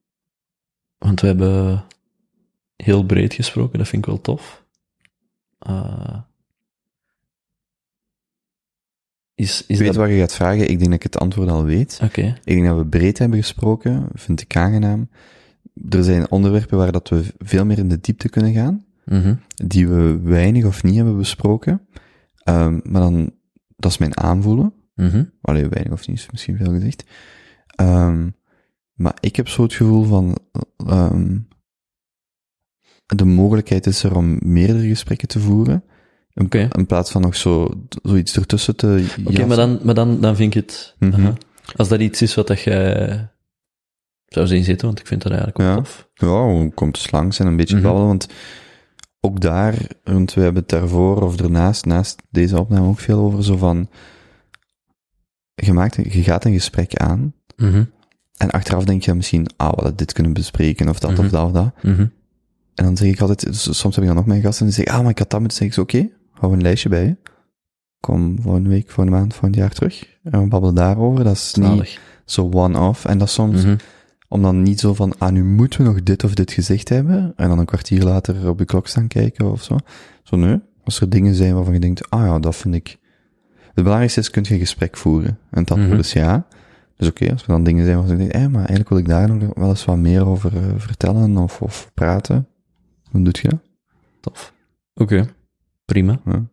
Want 0.97 1.21
we 1.21 1.27
hebben 1.27 1.85
heel 2.75 3.05
breed 3.05 3.33
gesproken, 3.33 3.77
dat 3.77 3.87
vind 3.87 4.01
ik 4.01 4.09
wel 4.09 4.21
tof. 4.21 4.63
Eh, 5.59 6.17
is, 9.35 9.65
is 9.67 9.67
Ik 9.67 9.77
weet 9.77 9.87
dat... 9.87 9.95
wat 9.95 10.09
je 10.09 10.19
gaat 10.19 10.33
vragen, 10.33 10.69
ik 10.69 10.77
denk 10.77 10.79
dat 10.79 10.93
ik 10.93 11.03
het 11.03 11.17
antwoord 11.17 11.49
al 11.49 11.63
weet. 11.63 11.99
Oké. 12.03 12.21
Ik 12.21 12.53
denk 12.55 12.65
dat 12.65 12.77
we 12.77 12.85
breed 12.85 13.17
hebben 13.17 13.39
gesproken, 13.39 14.07
vind 14.13 14.41
ik 14.41 14.55
aangenaam. 14.55 15.09
Er 15.89 16.03
zijn 16.03 16.31
onderwerpen 16.31 16.77
waar 16.77 16.91
dat 16.91 17.09
we 17.09 17.23
veel 17.37 17.65
meer 17.65 17.77
in 17.77 17.89
de 17.89 17.99
diepte 17.99 18.29
kunnen 18.29 18.53
gaan, 18.53 18.85
Mhm. 19.05 19.35
die 19.55 19.87
we 19.87 20.19
weinig 20.23 20.65
of 20.65 20.83
niet 20.83 20.95
hebben 20.95 21.17
besproken. 21.17 21.81
Ehm, 22.43 22.79
maar 22.83 23.01
dan, 23.01 23.31
dat 23.75 23.91
is 23.91 23.97
mijn 23.97 24.17
aanvoelen. 24.17 24.73
Mhm. 24.95 25.23
Allee, 25.41 25.67
weinig 25.67 25.93
of 25.93 26.07
niet, 26.07 26.17
is 26.17 26.31
misschien 26.31 26.57
veel 26.57 26.71
gezegd. 26.71 27.03
Ehm, 27.67 28.29
maar 28.93 29.17
ik 29.19 29.35
heb 29.35 29.47
zo 29.47 29.63
het 29.63 29.73
gevoel 29.73 30.03
van, 30.03 30.37
ehm, 30.85 31.37
de 33.05 33.25
mogelijkheid 33.25 33.85
is 33.85 34.03
er 34.03 34.15
om 34.15 34.37
meerdere 34.39 34.87
gesprekken 34.87 35.27
te 35.27 35.39
voeren. 35.39 35.83
In, 36.33 36.85
plaats 36.87 37.11
van 37.11 37.21
nog 37.21 37.35
zo, 37.35 37.69
zoiets 38.03 38.37
ertussen 38.37 38.75
te 38.75 39.05
Oké, 39.25 39.45
maar, 39.45 39.57
dan, 39.57 39.79
maar 39.83 39.93
dan, 39.95 40.21
dan 40.21 40.35
vind 40.35 40.55
ik 40.55 40.61
het... 40.63 40.95
Mhm. 40.99 41.33
Als 41.75 41.87
dat 41.87 41.99
iets 41.99 42.21
is 42.21 42.35
wat 42.35 42.47
dat 42.47 42.61
jij 42.61 43.29
zou 44.25 44.47
zien 44.47 44.63
zitten, 44.63 44.87
want 44.87 44.99
ik 44.99 45.07
vind 45.07 45.21
dat 45.21 45.31
eigenlijk 45.31 45.61
wel 45.61 45.69
Ja. 45.69 45.75
tof. 45.75 46.09
Ja, 46.13 46.69
komt 46.73 46.95
eens 46.97 47.11
langs 47.11 47.39
en 47.39 47.47
een 47.47 47.55
beetje 47.55 47.75
Mhm. 47.75 47.83
babbelen, 47.83 48.07
want 48.07 48.27
ook 49.19 49.39
daar, 49.41 49.75
want 50.03 50.33
we 50.33 50.41
hebben 50.41 50.61
het 50.61 50.71
daarvoor 50.71 51.21
of 51.21 51.39
ernaast, 51.39 51.85
naast 51.85 52.21
deze 52.29 52.59
opname 52.59 52.87
ook 52.87 52.99
veel 52.99 53.19
over 53.19 53.43
zo 53.43 53.57
van, 53.57 53.89
je, 55.55 55.73
maakt, 55.73 55.97
een- 55.97 56.09
je 56.09 56.23
gaat 56.23 56.45
een 56.45 56.53
gesprek 56.53 56.95
aan, 56.95 57.33
Mhm. 57.55 57.83
en 58.37 58.49
achteraf 58.51 58.83
denk 58.83 59.03
je 59.03 59.13
misschien, 59.13 59.47
ah, 59.55 59.69
we 59.69 59.75
hadden 59.75 59.95
dit 59.95 60.13
kunnen 60.13 60.33
bespreken, 60.33 60.89
of 60.89 60.99
dat, 60.99 61.11
Mhm. 61.11 61.19
of 61.19 61.29
dat, 61.29 61.45
of 61.45 61.51
dat. 61.51 61.71
Mhm. 61.81 62.05
En 62.75 62.85
dan 62.85 62.97
zeg 62.97 63.07
ik 63.07 63.21
altijd, 63.21 63.47
soms 63.55 63.95
heb 63.95 64.03
ik 64.03 64.05
dan 64.09 64.15
nog 64.15 64.25
mijn 64.25 64.41
gasten, 64.41 64.65
die 64.65 64.75
zeggen, 64.75 64.93
ah, 64.95 65.01
maar 65.01 65.09
ik 65.11 65.19
had 65.19 65.29
dat 65.29 65.39
moeten 65.39 65.57
zeggen. 65.57 65.83
Ik 65.83 65.89
zeg, 65.89 66.01
oké, 66.01 66.15
hou 66.39 66.53
een 66.53 66.61
lijstje 66.61 66.89
bij 66.89 67.03
je. 67.05 67.15
Kom 67.99 68.41
volgende 68.41 68.69
week, 68.69 68.89
volgende 68.91 69.19
maand, 69.19 69.33
volgend 69.33 69.55
jaar 69.55 69.69
terug. 69.73 70.17
En 70.23 70.41
we 70.41 70.47
babbelen 70.47 70.75
daarover. 70.75 71.23
Dat 71.23 71.33
is 71.35 71.53
niet 71.59 71.99
zo 72.25 72.49
one-off. 72.51 73.05
En 73.05 73.17
dat 73.17 73.29
soms, 73.29 73.63
Mhm. 73.63 73.75
Om 74.27 74.41
dan 74.41 74.61
niet 74.61 74.79
zo 74.79 74.93
van, 74.93 75.17
ah, 75.17 75.31
nu 75.31 75.43
moeten 75.43 75.79
we 75.81 75.85
nog 75.87 76.03
dit 76.03 76.23
of 76.23 76.33
dit 76.33 76.51
gezegd 76.51 76.89
hebben. 76.89 77.33
En 77.35 77.49
dan 77.49 77.59
een 77.59 77.65
kwartier 77.65 78.03
later 78.03 78.49
op 78.49 78.57
de 78.57 78.65
klok 78.65 78.87
staan 78.87 79.07
kijken 79.07 79.51
of 79.51 79.63
zo. 79.63 79.77
Zo, 80.23 80.35
nee. 80.35 80.59
Als 80.83 80.99
er 81.01 81.09
dingen 81.09 81.35
zijn 81.35 81.55
waarvan 81.55 81.73
je 81.73 81.79
denkt, 81.79 82.09
ah 82.09 82.25
ja, 82.25 82.39
dat 82.39 82.55
vind 82.55 82.75
ik... 82.75 82.97
Het 83.65 83.83
belangrijkste 83.83 84.19
is, 84.19 84.29
kun 84.29 84.43
je 84.47 84.53
een 84.53 84.59
gesprek 84.59 84.97
voeren. 84.97 85.39
En 85.49 85.59
het 85.61 85.71
antwoord 85.71 85.91
Mhm. 85.91 85.99
is 85.99 86.13
ja. 86.13 86.47
Dus 86.97 87.07
oké, 87.07 87.31
als 87.31 87.41
er 87.41 87.47
dan 87.47 87.63
dingen 87.63 87.85
zijn 87.85 87.97
waarvan 87.97 88.15
je 88.15 88.21
denkt, 88.21 88.35
eh, 88.35 88.47
maar 88.47 88.57
eigenlijk 88.59 88.89
wil 88.89 88.97
ik 88.97 89.07
daar 89.07 89.27
nog 89.35 89.53
wel 89.55 89.69
eens 89.69 89.85
wat 89.85 89.97
meer 89.97 90.25
over 90.27 90.57
eh, 90.57 90.63
vertellen 90.77 91.37
of, 91.37 91.61
of 91.61 91.91
praten. 91.93 92.47
Dan 93.11 93.23
doe 93.23 93.33
je 93.41 93.47
dat. 93.49 93.59
Tof. 94.21 94.53
Oké. 94.93 95.25
Prima. 95.85 96.19
Ja. 96.25 96.43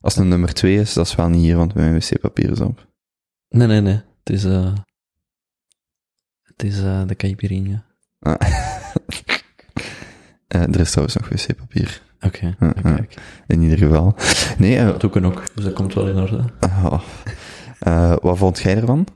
Als 0.00 0.14
het 0.14 0.22
een 0.22 0.28
nummer 0.30 0.52
twee 0.54 0.76
is, 0.80 0.92
dat 0.92 1.06
is 1.06 1.14
wel 1.14 1.28
niet 1.28 1.40
hier, 1.42 1.56
want 1.56 1.74
mijn 1.74 1.94
wc-papier 1.94 2.50
is 2.50 2.60
op. 2.60 2.86
Nee, 3.48 3.66
nee, 3.66 3.80
nee. 3.80 3.94
Het 4.24 4.30
is, 4.34 4.44
eh 4.44 4.72
het 6.56 6.66
is 6.66 6.82
eh 6.82 7.02
de 7.06 7.16
caipirinha. 7.16 7.84
Ah. 8.18 8.34
Eh, 10.46 10.62
er 10.62 10.80
is 10.80 10.90
trouwens 10.90 11.16
nog 11.16 11.28
wc-papier. 11.28 12.02
Oké, 12.20 12.56
ja. 12.60 12.68
oké. 12.78 13.06
In 13.46 13.62
ieder 13.62 13.78
geval. 13.78 14.14
Nee, 14.58 14.76
eh, 14.76 14.86
Dat 14.86 15.00
doe 15.00 15.10
ik 15.10 15.24
ook, 15.24 15.54
dus 15.54 15.64
dat 15.64 15.72
komt 15.72 15.94
wel 15.94 16.08
in 16.08 16.18
orde. 16.18 16.44
wat 18.20 18.38
vond 18.38 18.58
jij 18.58 18.76
ervan? 18.76 19.06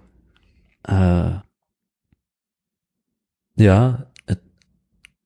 Eh, 0.80 1.38
ja, 3.52 4.06
het, 4.24 4.40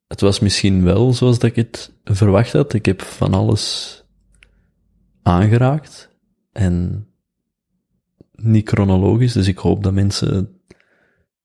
het 0.07 0.21
was 0.21 0.41
misschien 0.41 0.85
wel 0.85 1.13
zoals 1.13 1.39
dat 1.39 1.51
ik 1.51 1.57
het 1.57 1.93
verwacht 2.05 2.53
had. 2.53 2.73
Ik 2.73 2.87
heb 2.87 3.03
van 3.03 3.35
alles 3.35 4.03
aangeraakt. 5.23 6.11
En 6.53 7.07
niet 8.33 8.69
chronologisch, 8.69 9.33
dus 9.33 9.49
ik 9.49 9.59
hoop 9.59 9.83
dat 9.83 9.93
mensen 9.93 10.54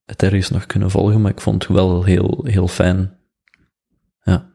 het 0.10 0.24
ergens 0.24 0.50
nog 0.50 0.66
kunnen 0.66 0.92
volgen, 0.92 1.22
maar 1.22 1.32
ik 1.32 1.42
vond 1.42 1.64
het 1.64 1.72
wel 1.72 2.04
heel, 2.04 2.44
heel 2.44 2.68
fijn. 2.68 3.18
Ja. 4.24 4.52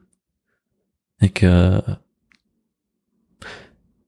Ik, 1.18 1.41
eh, 1.41 1.78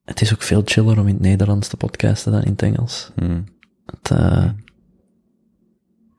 het 0.05 0.21
is 0.21 0.35
ook 0.35 0.43
veel 0.43 0.63
chiller 0.65 1.01
om 1.01 1.07
in 1.07 1.15
het 1.15 1.23
Nederlands 1.23 1.69
te 1.69 1.77
podcasten 1.77 2.33
dan 2.33 2.43
in 2.43 2.51
het 2.51 2.63
Engels. 2.63 3.11
Hm. 3.15 3.43
Het 3.87 4.11
eh, 4.11 4.51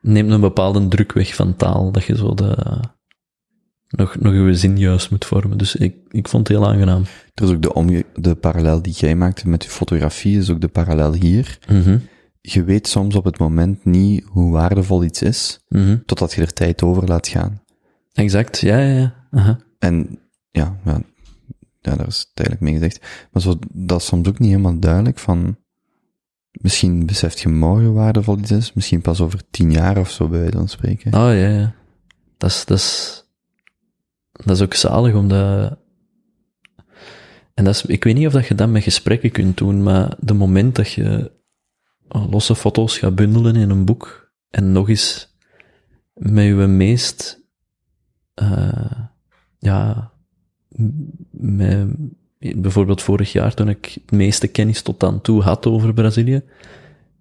neemt 0.02 0.32
een 0.32 0.42
bepaalde 0.42 0.88
druk 0.88 1.12
weg 1.12 1.36
van 1.36 1.56
taal, 1.56 1.92
dat 1.92 2.04
je 2.04 2.16
zo 2.16 2.34
de, 2.34 2.82
nog, 3.88 4.20
nog 4.20 4.34
je 4.34 4.56
zin 4.56 4.78
juist 4.78 5.12
moet 5.12 5.26
vormen. 5.26 5.58
Dus 5.58 5.76
ik, 5.76 5.96
ik 6.10 6.28
vond 6.28 6.48
het 6.48 6.58
heel 6.58 6.68
aangenaam. 6.68 7.04
Er 7.34 7.44
is 7.44 7.50
ook 7.50 7.62
de, 7.62 7.74
omge 7.74 8.06
de 8.14 8.36
parallel 8.36 8.82
die 8.82 8.94
jij 8.94 9.16
maakte 9.16 9.50
met 9.50 9.64
je 9.64 9.70
fotografie, 9.70 10.38
is 10.38 10.50
ook 10.50 10.62
de 10.62 10.68
parallel 10.68 11.14
hier. 11.14 11.60
Mhm, 11.70 11.98
Je 12.50 12.64
weet 12.64 12.88
soms 12.88 13.16
op 13.16 13.24
het 13.24 13.38
moment 13.38 13.86
niet 13.86 14.24
hoe 14.26 14.52
waardevol 14.52 15.04
iets 15.04 15.22
is, 15.22 15.60
mhm. 15.70 15.98
totdat 16.06 16.34
je 16.34 16.42
er 16.42 16.54
tijd 16.54 16.84
over 16.84 17.08
laat 17.08 17.28
gaan. 17.28 17.62
Exact, 18.14 18.60
ja, 18.60 18.78
ja, 18.78 18.98
ja. 18.98 19.14
Aha. 19.32 19.60
En 19.80 20.20
ja, 20.52 20.78
ja, 20.86 21.02
ja 21.82 21.96
daar 21.96 22.08
is 22.08 22.18
het 22.18 22.32
eigenlijk 22.34 22.62
mee 22.62 22.74
gezegd. 22.74 23.28
Maar 23.32 23.42
zo, 23.42 23.60
dat 23.74 24.02
is 24.02 24.06
soms 24.06 24.28
ook 24.28 24.40
niet 24.40 24.50
helemaal 24.50 24.80
duidelijk 24.80 25.20
van, 25.20 25.58
misschien 26.52 27.06
beseft 27.06 27.40
je 27.40 27.50
morgen 27.50 27.86
hoe 27.86 27.96
waardevol 27.96 28.38
iets 28.38 28.52
is, 28.52 28.74
misschien 28.74 29.02
pas 29.02 29.22
over 29.22 29.42
tien 29.52 29.72
jaar 29.72 29.98
of 29.98 30.12
zo 30.12 30.28
bij 30.28 30.40
wijze 30.40 30.58
van 30.58 30.70
spreken. 30.70 31.14
Oh, 31.14 31.34
ja, 31.34 31.50
ja. 31.50 31.74
Dat 32.38 32.50
is, 32.50 32.66
dat 32.66 32.78
is, 32.78 33.24
dat 34.32 34.56
is 34.56 34.62
ook 34.62 34.74
zalig, 34.74 35.16
omdat 35.16 35.78
En 37.54 37.64
dat 37.64 37.76
is, 37.76 37.86
ik 37.86 38.04
weet 38.04 38.16
niet 38.16 38.28
of 38.28 38.34
dat 38.34 38.48
je 38.48 38.56
dat 38.56 38.70
met 38.70 38.84
gesprekken 38.84 39.32
kunt 39.32 39.58
doen, 39.58 39.84
maar 39.84 40.16
de 40.20 40.34
moment 40.34 40.76
dat 40.76 40.92
je 40.92 41.36
losse 42.08 42.56
foto's 42.56 42.98
gaat 42.98 43.16
bundelen 43.16 43.56
in 43.56 43.70
een 43.70 43.86
boek 43.86 44.32
en 44.50 44.72
nog 44.72 44.90
eens 44.90 45.36
met 46.14 46.46
je 46.46 46.54
meest, 46.54 47.42
uh, 48.42 49.02
ja, 49.60 50.12
met, 51.32 51.88
bijvoorbeeld 52.38 53.02
vorig 53.02 53.32
jaar 53.32 53.54
toen 53.54 53.70
ik 53.70 53.92
het 53.94 54.12
meeste 54.12 54.48
kennis 54.48 54.82
tot 54.82 55.00
dan 55.00 55.22
toe 55.22 55.42
had 55.42 55.66
over 55.66 55.94
Brazilië, 55.94 56.42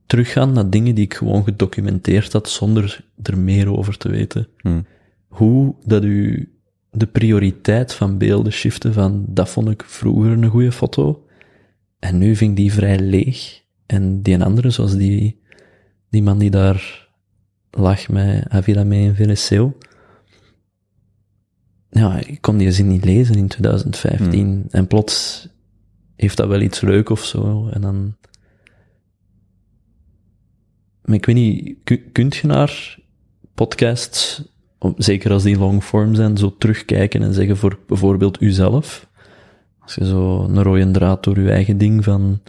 teruggaan 0.06 0.52
naar 0.52 0.70
dingen 0.70 0.94
die 0.94 1.04
ik 1.04 1.14
gewoon 1.14 1.44
gedocumenteerd 1.44 2.32
had 2.32 2.48
zonder 2.48 3.04
er 3.22 3.38
meer 3.38 3.76
over 3.76 3.96
te 3.98 4.08
weten. 4.08 4.48
Hmm. 4.58 4.86
Hoe 5.28 5.74
dat 5.84 6.04
u 6.04 6.50
de 6.90 7.06
prioriteit 7.06 7.94
van 7.94 8.18
beelden 8.18 8.52
shiften 8.52 8.92
van 8.92 9.24
dat 9.28 9.48
vond 9.48 9.70
ik 9.70 9.84
vroeger 9.86 10.30
een 10.30 10.48
goede 10.48 10.72
foto 10.72 11.26
en 11.98 12.18
nu 12.18 12.36
vind 12.36 12.50
ik 12.50 12.56
die 12.56 12.72
vrij 12.72 12.98
leeg 12.98 13.64
en 13.86 14.22
die 14.22 14.42
andere 14.42 14.70
zoals 14.70 14.96
die, 14.96 15.40
die 16.10 16.22
man 16.22 16.38
die 16.38 16.50
daar 16.50 17.08
lag 17.70 18.08
met 18.08 18.48
Avila 18.48 18.84
mee 18.84 19.04
in 19.04 19.14
Venezuela 19.14 19.72
ja, 21.90 22.18
ik 22.26 22.40
kon 22.40 22.56
die 22.56 22.70
zin 22.72 22.88
niet 22.88 23.04
lezen 23.04 23.34
in 23.34 23.48
2015 23.48 24.46
Hmm. 24.46 24.64
en 24.70 24.86
plots 24.86 25.48
heeft 26.16 26.36
dat 26.36 26.48
wel 26.48 26.60
iets 26.60 26.80
leuk 26.80 27.10
of 27.10 27.24
zo 27.24 27.68
en 27.68 27.80
dan 27.80 28.16
maar 31.02 31.14
ik 31.16 31.26
weet 31.26 31.34
niet, 31.36 31.76
ku- 31.84 32.10
kunt 32.12 32.36
je 32.36 32.46
naar 32.46 32.98
podcasts, 33.54 34.42
zeker 34.96 35.30
als 35.32 35.42
die 35.42 35.58
longform 35.58 36.14
zijn, 36.14 36.36
zo 36.36 36.56
terugkijken 36.58 37.22
en 37.22 37.34
zeggen 37.34 37.56
voor 37.56 37.78
bijvoorbeeld 37.86 38.40
uzelf? 38.42 39.08
Als 39.78 39.94
je 39.94 40.06
zo 40.06 40.42
een 40.44 40.62
rode 40.62 40.90
draad 40.90 41.24
door 41.24 41.40
je 41.40 41.50
eigen 41.50 41.78
ding 41.78 42.04
van, 42.04 42.40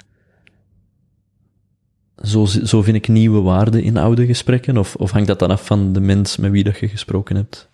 zo, 2.24 2.46
zo 2.46 2.82
vind 2.82 2.98
ik 2.98 3.08
nieuwe 3.08 3.42
waarden 3.42 3.84
in 3.84 3.98
oude 3.98 4.26
gesprekken, 4.26 4.78
of, 4.78 4.96
of 4.96 5.12
hangt 5.12 5.28
dat 5.28 5.40
dan 5.40 5.52
af 5.52 5.66
van 5.66 5.94
de 5.94 6.00
mens 6.00 6.38
met 6.38 6.52
wie 6.52 6.64
dat 6.64 6.80
je 6.80 6.88
gesproken 6.88 7.36
hebt? 7.36 7.70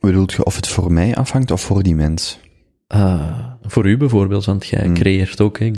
Bedoelt 0.00 0.32
je 0.32 0.44
of 0.44 0.56
het 0.56 0.68
voor 0.68 0.92
mij 0.92 1.14
afhangt 1.14 1.50
of 1.50 1.60
voor 1.60 1.82
die 1.82 1.94
mens? 1.94 2.38
Ah, 2.86 3.50
voor 3.62 3.86
u 3.86 3.96
bijvoorbeeld, 3.96 4.44
want 4.44 4.66
jij 4.66 4.84
Hmm. 4.84 4.94
creëert 4.94 5.40
ook, 5.40 5.58
hè. 5.58 5.70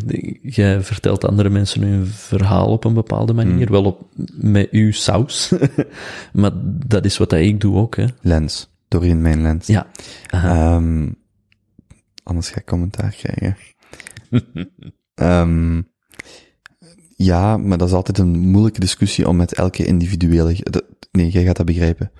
Jij 0.42 0.82
vertelt 0.82 1.24
andere 1.24 1.48
mensen 1.48 1.82
hun 1.82 2.06
verhaal 2.06 2.66
op 2.66 2.84
een 2.84 2.94
bepaalde 2.94 3.32
manier, 3.32 3.70
wel 3.70 3.84
op, 3.84 4.06
met 4.34 4.68
uw 4.70 4.92
saus, 4.92 5.52
maar 6.32 6.50
dat 6.86 7.04
is 7.04 7.18
wat 7.18 7.30
dat 7.30 7.40
ik 7.40 7.60
doe 7.60 7.76
ook, 7.76 7.96
hè. 7.96 8.04
Lens. 8.20 8.72
Doorheen 8.88 9.22
mijn 9.22 9.42
lens. 9.42 9.66
Ja. 9.66 9.86
Ehm, 10.26 11.08
anders 12.22 12.50
ga 12.50 12.58
ik 12.58 12.66
commentaar 12.66 13.14
krijgen. 13.22 13.56
Ehm, 15.14 15.82
ja, 17.16 17.56
maar 17.56 17.78
dat 17.78 17.88
is 17.88 17.94
altijd 17.94 18.18
een 18.18 18.38
moeilijke 18.38 18.80
discussie 18.80 19.28
om 19.28 19.36
met 19.36 19.54
elke 19.54 19.84
individuele... 19.84 20.56
dat- 20.62 20.84
nee, 21.12 21.30
jij 21.30 21.44
gaat 21.44 21.56
dat 21.56 21.66
begrijpen. 21.66 22.10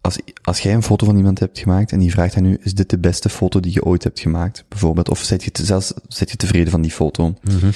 Als, 0.00 0.18
als 0.42 0.60
jij 0.60 0.74
een 0.74 0.82
foto 0.82 1.06
van 1.06 1.16
iemand 1.16 1.38
hebt 1.38 1.58
gemaakt 1.58 1.92
en 1.92 1.98
die 1.98 2.10
vraagt 2.10 2.36
aan 2.36 2.44
u, 2.44 2.58
is 2.62 2.74
dit 2.74 2.90
de 2.90 2.98
beste 2.98 3.28
foto 3.28 3.60
die 3.60 3.72
je 3.72 3.84
ooit 3.84 4.04
hebt 4.04 4.20
gemaakt? 4.20 4.64
Bijvoorbeeld, 4.68 5.08
of 5.08 5.18
zet 5.22 5.44
je, 5.44 5.50
te- 5.50 5.64
zelfs, 5.64 5.92
zet 6.08 6.30
je 6.30 6.36
tevreden 6.36 6.70
van 6.70 6.82
die 6.82 6.90
foto? 6.90 7.34
Mhm. 7.42 7.70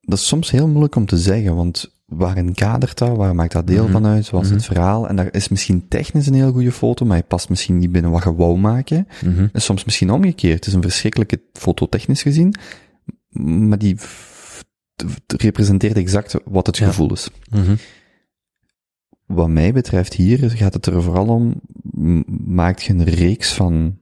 Dat 0.00 0.18
is 0.18 0.26
soms 0.26 0.50
heel 0.50 0.68
moeilijk 0.68 0.94
om 0.94 1.06
te 1.06 1.18
zeggen, 1.18 1.54
want 1.56 1.92
waarin 2.06 2.54
kadert 2.54 2.98
dat? 2.98 3.16
Waar 3.16 3.34
maakt 3.34 3.52
dat 3.52 3.66
deel 3.66 3.82
Mhm. 3.82 3.92
van 3.92 4.06
uit? 4.06 4.30
Wat 4.30 4.42
is 4.42 4.46
Mhm. 4.48 4.56
het 4.56 4.66
verhaal? 4.66 5.08
En 5.08 5.16
dat 5.16 5.34
is 5.34 5.48
misschien 5.48 5.88
technisch 5.88 6.26
een 6.26 6.34
heel 6.34 6.52
goede 6.52 6.72
foto, 6.72 7.04
maar 7.06 7.16
hij 7.16 7.26
past 7.26 7.48
misschien 7.48 7.78
niet 7.78 7.92
binnen 7.92 8.10
wat 8.10 8.22
je 8.24 8.34
wou 8.34 8.58
maken. 8.58 9.08
Mhm. 9.24 9.46
En 9.52 9.62
soms 9.62 9.84
misschien 9.84 10.10
omgekeerd. 10.10 10.54
Het 10.54 10.66
is 10.66 10.72
een 10.72 10.82
verschrikkelijke 10.82 11.40
foto 11.52 11.86
technisch 11.88 12.22
gezien, 12.22 12.54
maar 13.68 13.78
die 13.78 13.96
representeert 15.26 15.96
exact 15.96 16.34
wat 16.44 16.66
het 16.66 16.76
Ja. 16.76 16.86
gevoel 16.86 17.12
is. 17.12 17.28
Mhm. 17.50 17.74
Wat 19.26 19.48
mij 19.48 19.72
betreft 19.72 20.14
hier 20.14 20.50
gaat 20.50 20.74
het 20.74 20.86
er 20.86 21.02
vooral 21.02 21.26
om, 21.26 21.60
maakt 22.46 22.82
je 22.82 22.92
een 22.92 23.04
reeks 23.04 23.52
van, 23.52 23.98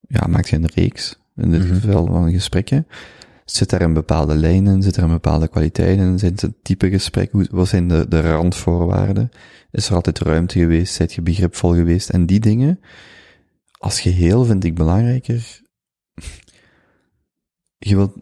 ja, 0.00 0.26
maakt 0.26 0.48
je 0.48 0.56
een 0.56 0.66
reeks, 0.74 1.18
in 1.36 1.50
dit 1.50 1.64
Mhm. 1.64 1.74
geval 1.74 2.06
van 2.06 2.32
gesprekken. 2.32 2.86
Zit 3.44 3.72
er 3.72 3.82
een 3.82 3.92
bepaalde 3.92 4.34
lijn 4.34 4.66
in? 4.66 4.82
Zit 4.82 4.96
er 4.96 5.02
een 5.02 5.08
bepaalde 5.08 5.48
kwaliteit 5.48 5.98
in? 5.98 6.18
Zijn 6.18 6.32
het 6.32 6.42
een 6.42 6.56
type 6.62 6.90
gesprek? 6.90 7.32
Hoe- 7.32 7.48
Wat 7.50 7.68
zijn 7.68 7.88
de, 7.88 8.06
de 8.08 8.20
randvoorwaarden? 8.20 9.30
Is 9.70 9.88
er 9.88 9.94
altijd 9.94 10.18
ruimte 10.18 10.58
geweest? 10.58 10.94
Zijt 10.94 11.12
je 11.12 11.22
begripvol 11.22 11.74
geweest? 11.74 12.08
En 12.10 12.26
die 12.26 12.40
dingen, 12.40 12.80
als 13.78 14.00
geheel 14.00 14.44
vind 14.44 14.64
ik 14.64 14.74
belangrijker. 14.74 15.60
Je 17.78 17.96
wilt, 17.96 18.12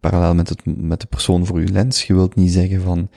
parallel 0.00 0.34
met, 0.34 0.48
het, 0.48 0.60
met 0.64 1.00
de 1.00 1.06
persoon 1.06 1.46
voor 1.46 1.60
je 1.60 1.68
lens, 1.72 2.02
je 2.06 2.14
wilt 2.14 2.34
niet 2.34 2.52
zeggen 2.52 2.80
van, 2.82 3.08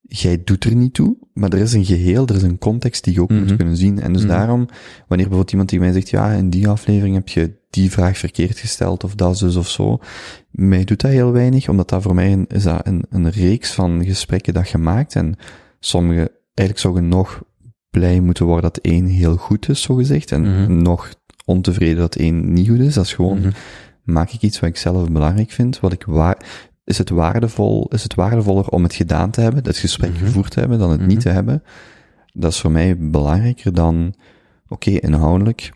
jij 0.00 0.42
doet 0.44 0.64
er 0.64 0.74
niet 0.74 0.94
toe, 0.94 1.16
maar 1.34 1.50
er 1.52 1.58
is 1.58 1.72
een 1.72 1.84
geheel, 1.84 2.26
er 2.26 2.34
is 2.34 2.42
een 2.42 2.58
context 2.58 3.04
die 3.04 3.14
je 3.14 3.22
ook 3.22 3.30
Mhm. 3.30 3.38
moet 3.40 3.56
kunnen 3.56 3.76
zien. 3.76 4.00
En 4.00 4.12
dus 4.12 4.22
Mhm. 4.22 4.30
daarom, 4.30 4.58
wanneer 4.98 5.28
bijvoorbeeld 5.28 5.50
iemand 5.50 5.68
tegen 5.68 5.84
mij 5.84 5.94
zegt, 5.94 6.08
ja, 6.10 6.32
in 6.32 6.50
die 6.50 6.68
aflevering 6.68 7.14
heb 7.14 7.28
je 7.28 7.56
die 7.70 7.90
vraag 7.90 8.18
verkeerd 8.18 8.58
gesteld, 8.58 9.04
of 9.04 9.14
dat 9.14 9.38
dus 9.38 9.56
of 9.56 9.68
zo, 9.68 9.98
mij 10.50 10.84
doet 10.84 11.00
dat 11.00 11.10
heel 11.10 11.32
weinig, 11.32 11.68
omdat 11.68 11.88
dat 11.88 12.02
voor 12.02 12.14
mij 12.14 12.32
een, 12.32 12.46
is 12.48 12.62
dat 12.62 12.86
een, 12.86 13.04
een 13.10 13.30
reeks 13.30 13.72
van 13.72 14.04
gesprekken 14.04 14.54
dat 14.54 14.68
je 14.68 14.78
maakt, 14.78 15.14
en 15.14 15.34
sommige, 15.80 16.30
eigenlijk 16.54 16.78
zou 16.78 16.94
je 16.94 17.00
nog 17.08 17.42
blij 17.90 18.20
moeten 18.20 18.44
worden 18.44 18.70
dat 18.72 18.78
één 18.84 19.06
heel 19.06 19.36
goed 19.36 19.68
is, 19.68 19.82
zo 19.82 19.94
gezegd, 19.94 20.32
en 20.32 20.40
Mhm. 20.62 20.82
nog 20.82 21.14
ontevreden 21.44 21.96
dat 21.98 22.14
één 22.14 22.52
niet 22.52 22.68
goed 22.68 22.78
is. 22.80 22.94
Dat 22.94 23.04
is 23.04 23.14
gewoon, 23.14 23.38
Mhm. 23.38 23.50
Maak 24.08 24.30
ik 24.30 24.42
iets 24.42 24.60
wat 24.60 24.68
ik 24.68 24.76
zelf 24.76 25.10
belangrijk 25.10 25.50
vind, 25.50 25.80
wat 25.80 25.92
ik 25.92 26.04
waar, 26.04 26.46
is 26.84 26.98
het 26.98 27.10
waardevol, 27.10 27.88
is 27.88 28.02
het 28.02 28.14
waardevoller 28.14 28.68
om 28.68 28.82
het 28.82 28.94
gedaan 28.94 29.30
te 29.30 29.40
hebben, 29.40 29.64
het 29.64 29.76
gesprek 29.76 30.10
Mhm. 30.12 30.18
gevoerd 30.24 30.50
te 30.50 30.60
hebben, 30.60 30.78
dan 30.78 30.90
het 30.90 31.00
Mhm. 31.00 31.08
niet 31.08 31.20
te 31.20 31.28
hebben. 31.28 31.62
Dat 32.32 32.52
is 32.52 32.60
voor 32.60 32.70
mij 32.70 32.96
belangrijker 32.98 33.74
dan, 33.74 34.14
oké, 34.68 34.90
inhoudelijk. 34.90 35.72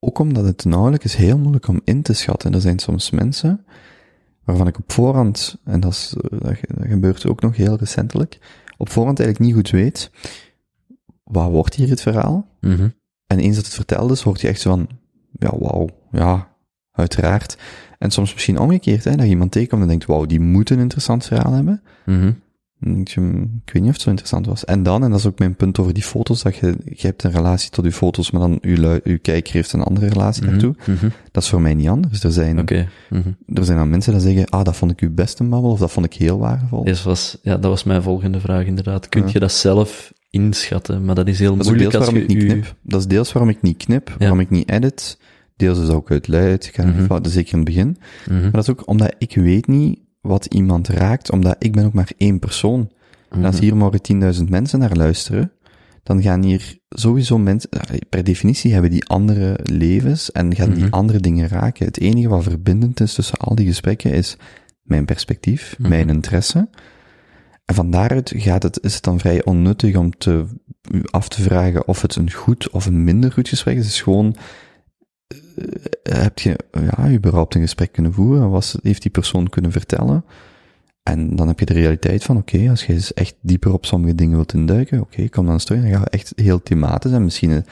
Ook 0.00 0.18
omdat 0.18 0.44
het 0.44 0.64
inhoudelijk 0.64 1.04
is 1.04 1.14
heel 1.14 1.38
moeilijk 1.38 1.68
om 1.68 1.80
in 1.84 2.02
te 2.02 2.12
schatten. 2.12 2.54
Er 2.54 2.60
zijn 2.60 2.78
soms 2.78 3.10
mensen 3.10 3.64
waarvan 4.44 4.66
ik 4.66 4.78
op 4.78 4.92
voorhand, 4.92 5.58
en 5.64 5.80
dat, 5.80 5.92
is, 5.92 6.14
dat, 6.30 6.40
dat 6.40 6.56
gebeurt 6.88 7.26
ook 7.26 7.40
nog 7.40 7.56
heel 7.56 7.76
recentelijk, 7.76 8.38
op 8.76 8.88
voorhand 8.88 9.20
eigenlijk 9.20 9.48
niet 9.50 9.58
goed 9.64 9.70
weet, 9.80 10.10
wat 11.24 11.50
wordt 11.50 11.74
hier 11.74 11.88
het 11.88 12.00
verhaal? 12.00 12.48
Mhm. 12.60 12.88
En 13.26 13.38
eens 13.38 13.56
dat 13.56 13.64
het 13.64 13.74
verteld 13.74 14.10
is, 14.10 14.20
hoort 14.20 14.40
je 14.40 14.48
echt 14.48 14.60
zo 14.60 14.70
van, 14.70 14.88
ja, 15.38 15.50
wauw, 15.58 15.88
ja, 16.12 16.48
uiteraard. 16.92 17.56
En 17.98 18.10
soms 18.10 18.32
misschien 18.32 18.58
omgekeerd, 18.58 19.04
hè, 19.04 19.10
dat 19.10 19.24
je 19.24 19.30
iemand 19.30 19.52
tegenkomt 19.52 19.82
en 19.82 19.88
denkt, 19.88 20.06
wauw, 20.06 20.26
die 20.26 20.40
moet 20.40 20.70
een 20.70 20.78
interessant 20.78 21.26
verhaal 21.26 21.52
hebben. 21.52 21.82
Mhm. 22.06 22.32
Dan 22.80 22.92
denk 22.94 23.08
je, 23.08 23.20
hm, 23.20 23.42
ik 23.42 23.72
weet 23.72 23.74
niet 23.82 23.84
of 23.86 23.92
het 23.92 24.00
zo 24.00 24.08
interessant 24.08 24.46
was. 24.46 24.64
En 24.64 24.82
dan, 24.82 25.04
en 25.04 25.10
dat 25.10 25.18
is 25.18 25.26
ook 25.26 25.38
mijn 25.38 25.54
punt 25.56 25.78
over 25.78 25.92
die 25.92 26.02
foto's, 26.02 26.42
dat 26.42 26.56
je, 26.56 26.76
je 26.84 27.06
hebt 27.06 27.24
een 27.24 27.30
relatie 27.30 27.70
tot 27.70 27.84
je 27.84 27.92
foto's, 27.92 28.30
maar 28.30 28.40
dan 28.40 28.58
lui- 28.62 29.00
je 29.04 29.18
kijker 29.18 29.52
heeft 29.52 29.72
een 29.72 29.82
andere 29.82 30.08
relatie 30.08 30.44
daartoe. 30.46 30.74
Mhm. 30.86 31.08
Dat 31.32 31.42
is 31.42 31.48
voor 31.48 31.60
mij 31.60 31.74
niet 31.74 31.88
anders. 31.88 32.24
Er 32.24 32.32
zijn, 32.32 32.58
Oké. 32.60 32.88
Mhm. 33.10 33.28
er 33.54 33.64
zijn 33.64 33.78
dan 33.78 33.90
mensen 33.90 34.12
die 34.12 34.20
zeggen, 34.20 34.48
ah, 34.48 34.64
dat 34.64 34.76
vond 34.76 34.90
ik 34.90 35.00
uw 35.00 35.14
beste 35.14 35.44
babbel, 35.44 35.70
of 35.70 35.78
dat 35.78 35.90
vond 35.92 36.06
ik 36.06 36.14
heel 36.14 36.38
waardevol. 36.38 36.84
Deze 36.84 37.04
was, 37.04 37.38
ja, 37.42 37.52
dat 37.56 37.70
was 37.70 37.84
mijn 37.84 38.02
volgende 38.02 38.40
vraag 38.40 38.64
inderdaad. 38.66 39.08
Kun 39.08 39.22
Ja. 39.26 39.28
je 39.32 39.38
dat 39.38 39.52
zelf 39.52 40.12
inschatten? 40.36 41.04
Maar 41.04 41.14
dat 41.14 41.28
is 41.28 41.38
heel 41.38 41.50
Dat 41.56 41.60
is 41.60 41.66
moeilijk 41.66 41.90
deels 41.90 42.04
als 42.06 42.14
je 42.14 42.22
ik 42.22 42.28
niet 42.28 42.42
u- 42.42 42.46
knip. 42.46 42.74
Dat 42.82 43.00
is 43.00 43.06
deels 43.06 43.32
waarom 43.32 43.50
ik 43.50 43.62
niet 43.62 43.76
knip, 43.76 44.14
waarom 44.18 44.40
ik 44.40 44.50
niet 44.50 44.68
edit. 44.70 45.18
Deels 45.56 45.78
is 45.78 45.88
ook 45.88 46.10
uit 46.10 46.28
luid, 46.28 46.66
ik 46.66 46.74
ga 46.74 46.84
Mhm. 46.84 46.96
niet 46.98 47.06
fouten, 47.06 47.32
zeker 47.32 47.52
in 47.52 47.58
het 47.58 47.68
begin. 47.68 47.96
Mhm. 48.28 48.40
Maar 48.42 48.50
dat 48.50 48.62
is 48.62 48.70
ook 48.70 48.88
omdat 48.88 49.14
ik 49.18 49.34
weet 49.34 49.66
niet 49.66 49.98
wat 50.20 50.44
iemand 50.44 50.88
raakt, 50.88 51.30
omdat 51.30 51.56
ik 51.58 51.72
ben 51.72 51.84
ook 51.84 51.92
maar 51.92 52.10
één 52.16 52.38
persoon. 52.38 52.90
En 53.30 53.44
als 53.44 53.54
Mhm. 53.54 53.64
hier 53.64 53.76
morgen 53.76 54.02
10.000 54.02 54.48
mensen 54.50 54.78
naar 54.78 54.96
luisteren, 54.96 55.52
dan 56.02 56.22
gaan 56.22 56.42
hier 56.42 56.78
sowieso 56.88 57.38
mensen, 57.38 57.70
per 58.08 58.24
definitie 58.24 58.72
hebben 58.72 58.90
die 58.90 59.04
andere 59.04 59.58
levens 59.62 60.32
en 60.32 60.54
gaan 60.54 60.72
die 60.72 60.84
Mhm. 60.84 60.92
andere 60.92 61.18
dingen 61.20 61.48
raken. 61.48 61.86
Het 61.86 62.00
enige 62.00 62.28
wat 62.28 62.42
verbindend 62.42 63.00
is 63.00 63.14
tussen 63.14 63.36
al 63.38 63.54
die 63.54 63.66
gesprekken 63.66 64.12
is 64.12 64.36
mijn 64.82 65.04
perspectief, 65.04 65.76
mijn 65.78 66.08
interesse. 66.08 66.68
En 67.72 67.78
van 67.78 67.90
daaruit 67.90 68.32
gaat 68.36 68.62
het, 68.62 68.82
is 68.82 68.94
het 68.94 69.02
dan 69.02 69.18
vrij 69.18 69.44
onnuttig 69.44 69.96
om 69.96 70.18
te, 70.18 70.44
u 70.90 71.02
af 71.10 71.28
te 71.28 71.42
vragen 71.42 71.88
of 71.88 72.02
het 72.02 72.16
een 72.16 72.32
goed 72.32 72.70
of 72.70 72.86
een 72.86 73.04
minder 73.04 73.32
goed 73.32 73.48
gesprek 73.48 73.76
is. 73.76 73.84
Het 73.84 73.92
is 73.92 74.00
gewoon, 74.02 74.36
eh, 75.28 76.18
heb 76.22 76.38
je, 76.38 76.58
ja, 76.72 77.10
überhaupt 77.10 77.54
een 77.54 77.60
gesprek 77.60 77.92
kunnen 77.92 78.12
voeren? 78.12 78.50
Was, 78.50 78.76
heeft 78.82 79.02
die 79.02 79.10
persoon 79.10 79.48
kunnen 79.48 79.72
vertellen? 79.72 80.24
En 81.02 81.36
dan 81.36 81.48
heb 81.48 81.58
je 81.58 81.66
de 81.66 81.72
realiteit 81.72 82.24
van, 82.24 82.36
oké, 82.36 82.70
als 82.70 82.86
je 82.86 82.92
eens 82.92 83.14
echt 83.14 83.34
dieper 83.40 83.72
op 83.72 83.86
sommige 83.86 84.14
dingen 84.14 84.34
wilt 84.36 84.54
induiken, 84.54 85.00
oké, 85.00 85.28
kom 85.28 85.44
dan 85.44 85.54
eens 85.54 85.64
terug. 85.64 85.82
Dan 85.82 85.90
gaan 85.90 86.02
we 86.02 86.10
echt 86.10 86.32
heel 86.36 86.62
thematisch 86.62 87.12
en 87.12 87.24
misschien 87.24 87.50
de 87.50 87.64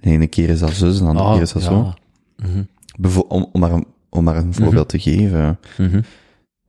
ene 0.00 0.26
keer 0.26 0.48
is 0.48 0.58
dat 0.58 0.72
zo, 0.72 0.92
de 0.92 0.98
andere 0.98 1.26
Ah, 1.26 1.32
keer 1.32 1.42
is 1.42 1.52
dat 1.52 1.62
ja. 1.62 1.68
zo. 1.68 1.94
Mhm. 2.36 2.62
Om, 3.28 3.48
om, 3.52 3.60
maar 3.60 3.72
een, 3.72 3.86
om 4.08 4.24
maar 4.24 4.36
een 4.36 4.54
voorbeeld 4.54 4.88
te 4.88 4.98
geven. 4.98 5.58
Mhm. 5.78 6.00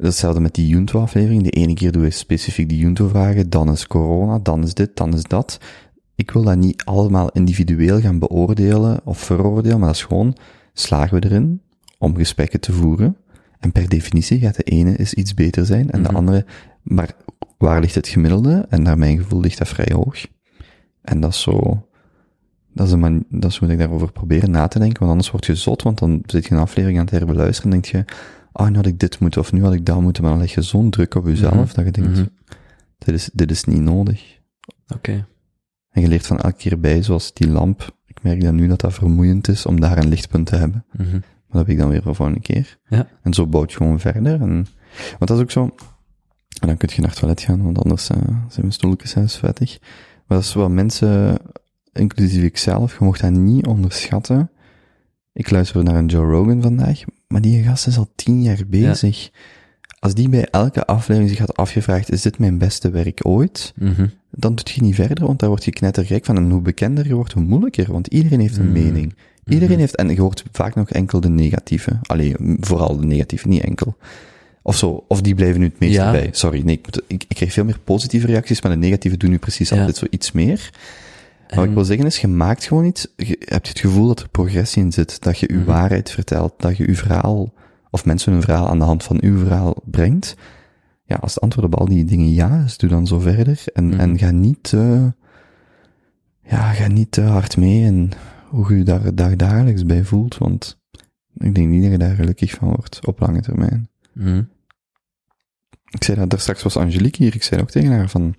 Hetzelfde 0.07 0.39
met 0.39 0.55
die 0.55 0.67
Junto-aflevering. 0.67 1.43
De 1.43 1.49
ene 1.49 1.73
keer 1.73 1.91
doen 1.91 2.01
we 2.01 2.09
specifiek 2.09 2.69
die 2.69 2.77
Junto-vragen, 2.77 3.49
dan 3.49 3.71
is 3.71 3.87
corona, 3.87 4.39
dan 4.39 4.63
is 4.63 4.73
dit, 4.73 4.95
dan 4.97 5.13
is 5.13 5.23
dat. 5.23 5.59
ik 6.15 6.31
wil 6.31 6.43
dat 6.43 6.57
niet 6.57 6.83
allemaal 6.85 7.29
individueel 7.31 7.99
gaan 7.99 8.19
beoordelen 8.19 8.99
of 9.03 9.17
veroordelen, 9.17 9.77
maar 9.79 9.87
dat 9.87 9.95
is 9.95 10.03
gewoon, 10.03 10.35
slagen 10.73 11.19
we 11.19 11.25
erin 11.25 11.61
om 11.97 12.15
gesprekken 12.15 12.59
te 12.59 12.71
voeren? 12.73 13.17
En 13.59 13.71
per 13.71 13.89
definitie 13.89 14.39
gaat 14.39 14.55
de 14.55 14.63
ene 14.63 14.95
is 14.95 15.13
iets 15.13 15.33
beter 15.33 15.65
zijn 15.65 15.89
en 15.89 16.01
de 16.01 16.07
Mhm. 16.07 16.17
andere, 16.17 16.45
maar 16.83 17.15
waar 17.57 17.79
ligt 17.81 17.95
het 17.95 18.07
gemiddelde? 18.07 18.65
En 18.69 18.81
naar 18.81 18.97
mijn 18.97 19.17
gevoel 19.17 19.39
ligt 19.39 19.57
dat 19.57 19.67
vrij 19.67 19.91
hoog. 19.93 20.25
En 21.01 21.19
dat 21.19 21.31
is 21.31 21.41
zo, 21.41 21.85
dat 22.73 22.85
is, 22.87 22.91
een 22.93 22.99
man, 22.99 23.23
dat 23.29 23.51
is 23.51 23.57
hoe 23.57 23.69
ik 23.69 23.77
daarover 23.77 24.11
proberen 24.11 24.51
na 24.51 24.67
te 24.67 24.79
denken, 24.79 24.99
want 24.99 25.11
anders 25.11 25.31
word 25.31 25.45
je 25.45 25.55
zot, 25.55 25.81
want 25.81 25.99
dan 25.99 26.23
zit 26.25 26.45
je 26.45 26.53
een 26.55 26.61
aflevering 26.61 26.99
aan 26.99 27.05
het 27.05 27.13
herbeluisteren 27.13 27.73
en 27.73 27.81
denk 27.81 27.93
je, 27.93 28.13
ah, 28.51 28.69
nu 28.69 28.75
had 28.75 28.85
ik 28.85 28.99
dit 28.99 29.19
moeten, 29.19 29.41
of 29.41 29.51
nu 29.51 29.63
had 29.63 29.73
ik 29.73 29.85
dat 29.85 30.01
moeten, 30.01 30.23
maar 30.23 30.31
dan 30.31 30.41
leg 30.41 30.53
je 30.53 30.61
zo'n 30.61 30.89
druk 30.89 31.15
op 31.15 31.25
jezelf, 31.25 31.53
Mhm. 31.53 31.75
dat 31.75 31.85
je 31.85 31.91
denkt, 31.91 32.09
Mhm. 32.17 32.25
dit, 32.97 33.15
is, 33.15 33.29
dit 33.33 33.51
is 33.51 33.63
niet 33.63 33.81
nodig. 33.81 34.37
Oké. 34.95 35.27
En 35.89 36.01
je 36.01 36.07
leert 36.07 36.27
van 36.27 36.39
elke 36.39 36.57
keer 36.57 36.79
bij, 36.79 37.03
zoals 37.03 37.33
die 37.33 37.49
lamp, 37.49 37.95
ik 38.05 38.23
merk 38.23 38.41
dan 38.41 38.55
nu 38.55 38.67
dat 38.67 38.79
dat 38.81 38.93
vermoeiend 38.93 39.47
is 39.47 39.65
om 39.65 39.79
daar 39.79 39.97
een 39.97 40.09
lichtpunt 40.09 40.45
te 40.45 40.55
hebben. 40.55 40.85
Mhm. 40.91 41.11
Maar 41.11 41.21
dat 41.57 41.57
heb 41.61 41.69
ik 41.69 41.77
dan 41.77 41.89
weer 41.89 42.01
voor 42.01 42.15
volgende 42.15 42.41
keer. 42.41 42.77
Ja. 42.89 43.07
En 43.21 43.33
zo 43.33 43.47
bouwt 43.47 43.71
je 43.71 43.77
gewoon 43.77 43.99
verder. 43.99 44.41
En, 44.41 44.65
want 45.09 45.27
dat 45.27 45.31
is 45.37 45.41
ook 45.43 45.51
zo, 45.51 45.63
en 46.61 46.67
dan 46.67 46.77
kun 46.77 46.89
je 46.93 47.01
naar 47.01 47.09
het 47.09 47.19
toilet 47.19 47.41
gaan, 47.41 47.63
want 47.63 47.79
anders 47.83 48.09
eh, 48.09 48.17
zijn 48.27 48.61
mijn 48.61 48.71
stoeltjes 48.71 49.11
zelfs 49.11 49.37
vettig. 49.37 49.79
Maar 50.27 50.37
dat 50.37 50.47
is 50.47 50.53
wat 50.53 50.69
mensen, 50.69 51.37
inclusief 51.93 52.43
ikzelf, 52.43 52.97
je 52.99 53.05
mocht 53.05 53.21
dat 53.21 53.31
niet 53.31 53.65
onderschatten. 53.65 54.51
Ik 55.33 55.49
luister 55.49 55.83
naar 55.83 55.95
een 55.95 56.05
Joe 56.05 56.31
Rogan 56.31 56.61
vandaag, 56.61 57.01
maar 57.29 57.41
die 57.41 57.63
gast 57.63 57.87
is 57.87 57.97
al 57.97 58.09
tien 58.15 58.41
jaar 58.43 58.61
bezig. 58.67 59.29
Als 59.99 60.13
die 60.13 60.29
bij 60.29 60.45
elke 60.51 60.85
aflevering 60.85 61.29
zich 61.29 61.39
had 61.39 61.55
afgevraagd, 61.55 62.11
is 62.11 62.21
dit 62.21 62.39
mijn 62.39 62.57
beste 62.57 62.89
werk 62.89 63.19
ooit? 63.27 63.73
Mhm. 63.75 64.07
dan 64.31 64.55
doet 64.55 64.69
je 64.69 64.81
niet 64.81 64.95
verder, 64.95 65.25
want 65.25 65.39
daar 65.39 65.49
word 65.49 65.63
je 65.65 65.71
knettergek 65.71 66.25
van. 66.25 66.35
En 66.37 66.49
hoe 66.49 66.61
bekender 66.61 67.07
je 67.07 67.13
wordt, 67.13 67.33
hoe 67.33 67.43
moeilijker, 67.43 67.91
want 67.91 68.07
iedereen 68.07 68.39
heeft 68.39 68.57
een 68.57 68.65
Mm. 68.67 68.71
mening. 68.71 69.13
Iedereen 69.45 69.69
Mhm. 69.69 69.79
heeft, 69.79 69.95
en 69.95 70.09
je 70.09 70.21
hoort 70.21 70.43
vaak 70.51 70.75
nog 70.75 70.89
enkel 70.89 71.19
de 71.19 71.29
negatieve. 71.29 71.99
Allee, 72.01 72.33
m, 72.39 72.55
vooral 72.59 72.97
de 72.99 73.05
negatieve, 73.05 73.47
niet 73.47 73.61
enkel. 73.63 73.97
Of 74.61 74.77
zo, 74.77 75.03
of 75.07 75.21
die 75.21 75.35
blijven 75.35 75.59
nu 75.59 75.65
het 75.65 75.79
meest 75.79 75.93
Ja. 75.93 76.11
bij. 76.11 76.29
Sorry, 76.31 76.61
nee, 76.61 76.75
ik, 76.83 77.01
ik, 77.07 77.23
ik 77.27 77.35
krijg 77.35 77.53
veel 77.53 77.63
meer 77.65 77.79
positieve 77.83 78.27
reacties, 78.27 78.61
maar 78.61 78.71
de 78.71 78.77
negatieve 78.77 79.17
doen 79.17 79.29
nu 79.29 79.37
precies 79.37 79.69
Ja. 79.69 79.77
altijd 79.77 79.97
zo 79.97 80.05
iets 80.09 80.31
meer. 80.31 80.69
Wat 81.49 81.57
En- 81.57 81.69
ik 81.69 81.73
wil 81.73 81.85
zeggen 81.85 82.05
is, 82.05 82.21
je 82.21 82.27
maakt 82.27 82.63
gewoon 82.63 82.85
iets, 82.85 83.07
je 83.15 83.35
hebt 83.45 83.67
het 83.67 83.79
gevoel 83.79 84.07
dat 84.07 84.19
er 84.19 84.29
progressie 84.29 84.83
in 84.83 84.91
zit, 84.91 85.21
dat 85.21 85.39
je 85.39 85.47
je 85.51 85.57
Mhm. 85.57 85.65
waarheid 85.65 86.11
vertelt, 86.11 86.53
dat 86.57 86.77
je 86.77 86.87
je 86.87 86.95
verhaal, 86.95 87.53
of 87.89 88.05
mensen 88.05 88.31
hun 88.33 88.41
verhaal 88.41 88.67
aan 88.69 88.79
de 88.79 88.85
hand 88.85 89.03
van 89.03 89.17
uw 89.21 89.37
verhaal 89.37 89.75
brengt. 89.85 90.35
Ja, 91.03 91.15
als 91.15 91.33
het 91.33 91.43
antwoord 91.43 91.65
op 91.73 91.79
al 91.79 91.85
die 91.87 92.05
dingen 92.05 92.33
ja 92.33 92.63
is, 92.65 92.77
doe 92.77 92.89
dan 92.89 93.07
zo 93.07 93.19
verder. 93.19 93.63
En, 93.73 93.85
Mhm. 93.87 93.99
en 93.99 94.17
ga 94.17 94.31
niet 94.31 94.63
te, 94.63 95.13
ja, 96.43 96.71
ga 96.71 96.87
niet 96.87 97.11
te 97.11 97.21
hard 97.21 97.57
mee 97.57 97.81
in 97.85 98.11
hoe 98.47 98.69
je 98.71 98.77
je 98.77 98.83
daar, 98.83 99.15
daar 99.15 99.37
dagelijks 99.37 99.85
bij 99.85 100.03
voelt, 100.03 100.37
want 100.37 100.79
ik 101.37 101.55
denk 101.55 101.67
niet 101.67 101.81
dat 101.81 101.91
je 101.91 101.97
daar 101.97 102.15
gelukkig 102.15 102.51
van 102.51 102.67
wordt 102.67 103.05
op 103.05 103.19
lange 103.19 103.41
termijn. 103.41 103.89
Mhm. 104.13 104.43
Ik 105.89 106.03
zei 106.03 106.17
dat, 106.19 106.29
daar 106.29 106.39
straks 106.39 106.63
was 106.63 106.77
Angelique 106.77 107.23
hier, 107.23 107.35
ik 107.35 107.43
zei 107.43 107.61
ook 107.61 107.69
tegen 107.69 107.91
haar 107.91 108.09
van, 108.09 108.35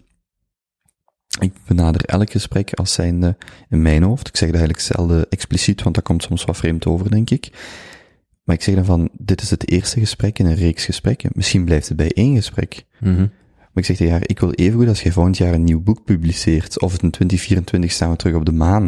ik 1.42 1.52
benader 1.66 2.04
elk 2.04 2.30
gesprek 2.30 2.74
als 2.74 2.92
zijnde 2.92 3.36
in 3.68 3.82
mijn 3.82 4.02
hoofd. 4.02 4.28
Ik 4.28 4.36
zeg 4.36 4.50
dat 4.50 4.58
eigenlijk 4.58 4.88
zelden 4.94 5.26
expliciet, 5.28 5.82
want 5.82 5.94
dat 5.94 6.04
komt 6.04 6.22
soms 6.22 6.44
wat 6.44 6.56
vreemd 6.56 6.86
over, 6.86 7.10
denk 7.10 7.30
ik. 7.30 7.50
Maar 8.44 8.56
ik 8.56 8.62
zeg 8.62 8.74
dan 8.74 8.84
van, 8.84 9.08
dit 9.12 9.42
is 9.42 9.50
het 9.50 9.70
eerste 9.70 10.00
gesprek 10.00 10.38
in 10.38 10.46
een 10.46 10.54
reeks 10.54 10.84
gesprekken. 10.84 11.30
Misschien 11.34 11.64
blijft 11.64 11.88
het 11.88 11.96
bij 11.96 12.12
één 12.12 12.34
gesprek. 12.34 12.84
Mhm. 13.00 13.18
Maar 13.56 13.82
ik 13.82 13.84
zeg 13.84 13.96
tegen 13.96 14.12
haar, 14.12 14.22
ik 14.26 14.40
wil 14.40 14.52
evengoed 14.52 14.88
als 14.88 15.02
jij 15.02 15.12
volgend 15.12 15.36
jaar 15.36 15.54
een 15.54 15.64
nieuw 15.64 15.80
boek 15.80 16.04
publiceert, 16.04 16.80
of 16.80 16.92
het 16.92 17.02
in 17.02 17.10
2024 17.10 17.92
staan 17.92 18.10
we 18.10 18.16
terug 18.16 18.34
op 18.34 18.44
de 18.44 18.52
maan. 18.52 18.82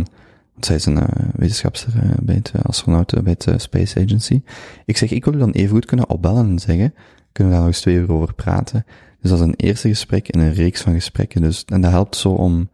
Want 0.53 0.67
zij 0.67 0.77
is 0.77 0.87
een 0.87 0.97
uh, 0.97 1.05
wetenschapster 1.37 1.93
uh, 1.97 2.11
bij 2.23 2.35
het 2.35 2.53
uh, 2.57 2.63
astronauten, 2.63 3.25
bij 3.25 3.37
het 3.39 3.63
Space 3.63 4.01
Agency. 4.01 4.43
Ik 4.85 4.97
zeg, 4.97 5.11
ik 5.11 5.25
wil 5.25 5.35
u 5.35 5.39
dan 5.39 5.51
evengoed 5.51 5.85
kunnen 5.85 6.09
opbellen 6.09 6.49
en 6.49 6.59
zeggen, 6.59 6.95
kunnen 7.33 7.53
we 7.53 7.59
daar 7.59 7.67
nog 7.67 7.67
eens 7.67 7.81
twee 7.81 7.95
uur 7.95 8.13
over 8.13 8.35
praten. 8.35 8.85
Dus 9.23 9.31
dat 9.31 9.41
is 9.41 9.47
een 9.47 9.55
eerste 9.57 9.89
gesprek 9.89 10.29
in 10.29 10.41
een 10.41 10.53
reeks 10.53 10.81
van 10.81 10.93
gesprekken. 10.93 11.43
Dus, 11.43 11.65
en 11.65 11.81
dat 11.81 11.91
helpt 11.91 12.17
zo 12.17 12.29
om 12.31 12.71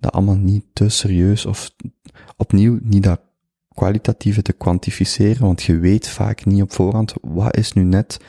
dat 0.00 0.12
allemaal 0.12 0.36
niet 0.36 0.64
te 0.72 0.88
serieus 0.88 1.46
of 1.46 1.70
opnieuw 2.36 2.78
niet 2.82 3.02
dat 3.02 3.20
kwalitatieve 3.68 4.42
te 4.42 4.52
kwantificeren, 4.52 5.42
want 5.46 5.62
je 5.62 5.78
weet 5.78 6.08
vaak 6.08 6.44
niet 6.44 6.62
op 6.62 6.72
voorhand, 6.72 7.14
wat 7.20 7.56
is 7.56 7.72
nu 7.72 7.82
net 7.82 8.20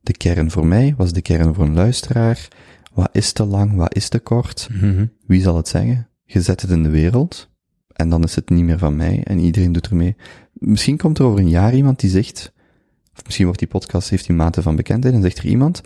de 0.00 0.12
kern 0.12 0.50
voor 0.50 0.66
mij, 0.66 0.94
wat 0.96 1.06
is 1.06 1.12
de 1.12 1.22
kern 1.22 1.54
voor 1.54 1.64
een 1.64 1.74
luisteraar, 1.74 2.48
wat 2.92 3.08
is 3.12 3.32
te 3.32 3.44
lang, 3.44 3.74
wat 3.76 3.94
is 3.94 4.08
te 4.08 4.18
kort, 4.18 4.68
Mhm. 4.72 5.06
wie 5.26 5.42
zal 5.42 5.56
het 5.56 5.68
zeggen? 5.68 6.08
Je 6.24 6.40
zet 6.40 6.60
het 6.60 6.70
in 6.70 6.82
de 6.82 6.88
wereld, 6.90 7.48
en 7.92 8.08
dan 8.08 8.22
is 8.22 8.34
het 8.34 8.50
niet 8.50 8.64
meer 8.64 8.78
van 8.78 8.96
mij, 8.96 9.20
en 9.24 9.38
iedereen 9.38 9.72
doet 9.72 9.88
ermee. 9.88 10.16
Misschien 10.52 10.96
komt 10.96 11.18
er 11.18 11.24
over 11.24 11.38
een 11.38 11.48
jaar 11.48 11.74
iemand 11.74 12.00
die 12.00 12.10
zegt, 12.10 12.52
of 13.14 13.24
misschien 13.24 13.44
wordt 13.44 13.60
die 13.60 13.68
podcast, 13.68 14.10
heeft 14.10 14.26
die 14.26 14.36
mate 14.36 14.62
van 14.62 14.76
bekendheid, 14.76 15.14
en 15.14 15.22
zegt 15.22 15.38
er 15.38 15.46
iemand, 15.46 15.80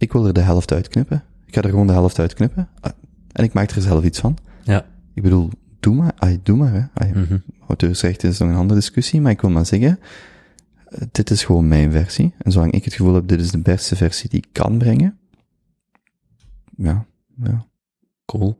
ik 0.00 0.12
wil 0.12 0.26
er 0.26 0.32
de 0.32 0.40
helft 0.40 0.72
uitknippen. 0.72 1.24
Ik 1.46 1.54
ga 1.54 1.62
er 1.62 1.68
gewoon 1.70 1.86
de 1.86 1.92
helft 1.92 2.18
uitknippen. 2.18 2.68
Ah, 2.80 2.92
En 3.32 3.44
ik 3.44 3.52
maak 3.52 3.70
er 3.70 3.82
zelf 3.82 4.04
iets 4.04 4.18
van. 4.20 4.36
Ja. 4.62 4.86
Ik 5.14 5.22
bedoel, 5.22 5.50
doe 5.80 5.94
maar, 5.94 6.14
doe 6.42 6.56
maar, 6.56 6.72
hè. 6.72 6.82
Ay, 6.94 7.10
Mhm. 7.14 7.38
Auteursrecht 7.68 8.22
is 8.24 8.38
nog 8.38 8.48
een 8.48 8.54
andere 8.54 8.78
discussie, 8.80 9.20
maar 9.20 9.32
ik 9.32 9.40
wil 9.40 9.50
maar 9.50 9.66
zeggen, 9.66 9.98
eh, 10.88 11.00
dit 11.12 11.30
is 11.30 11.44
gewoon 11.44 11.68
mijn 11.68 11.92
versie. 11.92 12.34
En 12.38 12.52
zolang 12.52 12.72
ik 12.72 12.84
het 12.84 12.94
gevoel 12.94 13.14
heb, 13.14 13.28
dit 13.28 13.40
is 13.40 13.50
de 13.50 13.58
beste 13.58 13.96
versie 13.96 14.30
die 14.30 14.38
ik 14.38 14.48
kan 14.52 14.78
brengen, 14.78 15.18
ja, 16.76 17.06
ja. 17.42 17.66
Cool. 18.24 18.58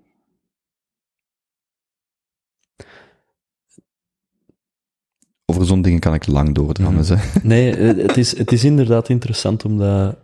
Over 5.47 5.67
zo'n 5.67 5.83
dingen 5.83 6.01
kan 6.01 6.15
ik 6.15 6.27
lang 6.27 6.55
doordrammen, 6.55 7.05
Mhm. 7.05 7.19
Nee, 7.43 7.77
eh, 7.77 8.07
het 8.07 8.17
is, 8.17 8.39
het 8.39 8.52
is 8.52 8.65
inderdaad 8.65 9.09
interessant 9.09 9.65
omdat 9.65 10.17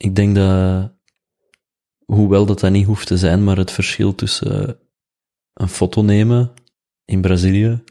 ik 0.00 0.16
denk 0.16 0.34
dat, 0.34 0.92
hoewel 2.04 2.46
dat 2.46 2.60
dat 2.60 2.70
niet 2.70 2.86
hoeft 2.86 3.06
te 3.06 3.16
zijn, 3.18 3.44
maar 3.44 3.56
het 3.56 3.70
verschil 3.70 4.14
tussen 4.14 4.78
een 5.54 5.68
foto 5.68 6.02
nemen 6.02 6.52
in 7.04 7.20
Brazilië 7.20 7.82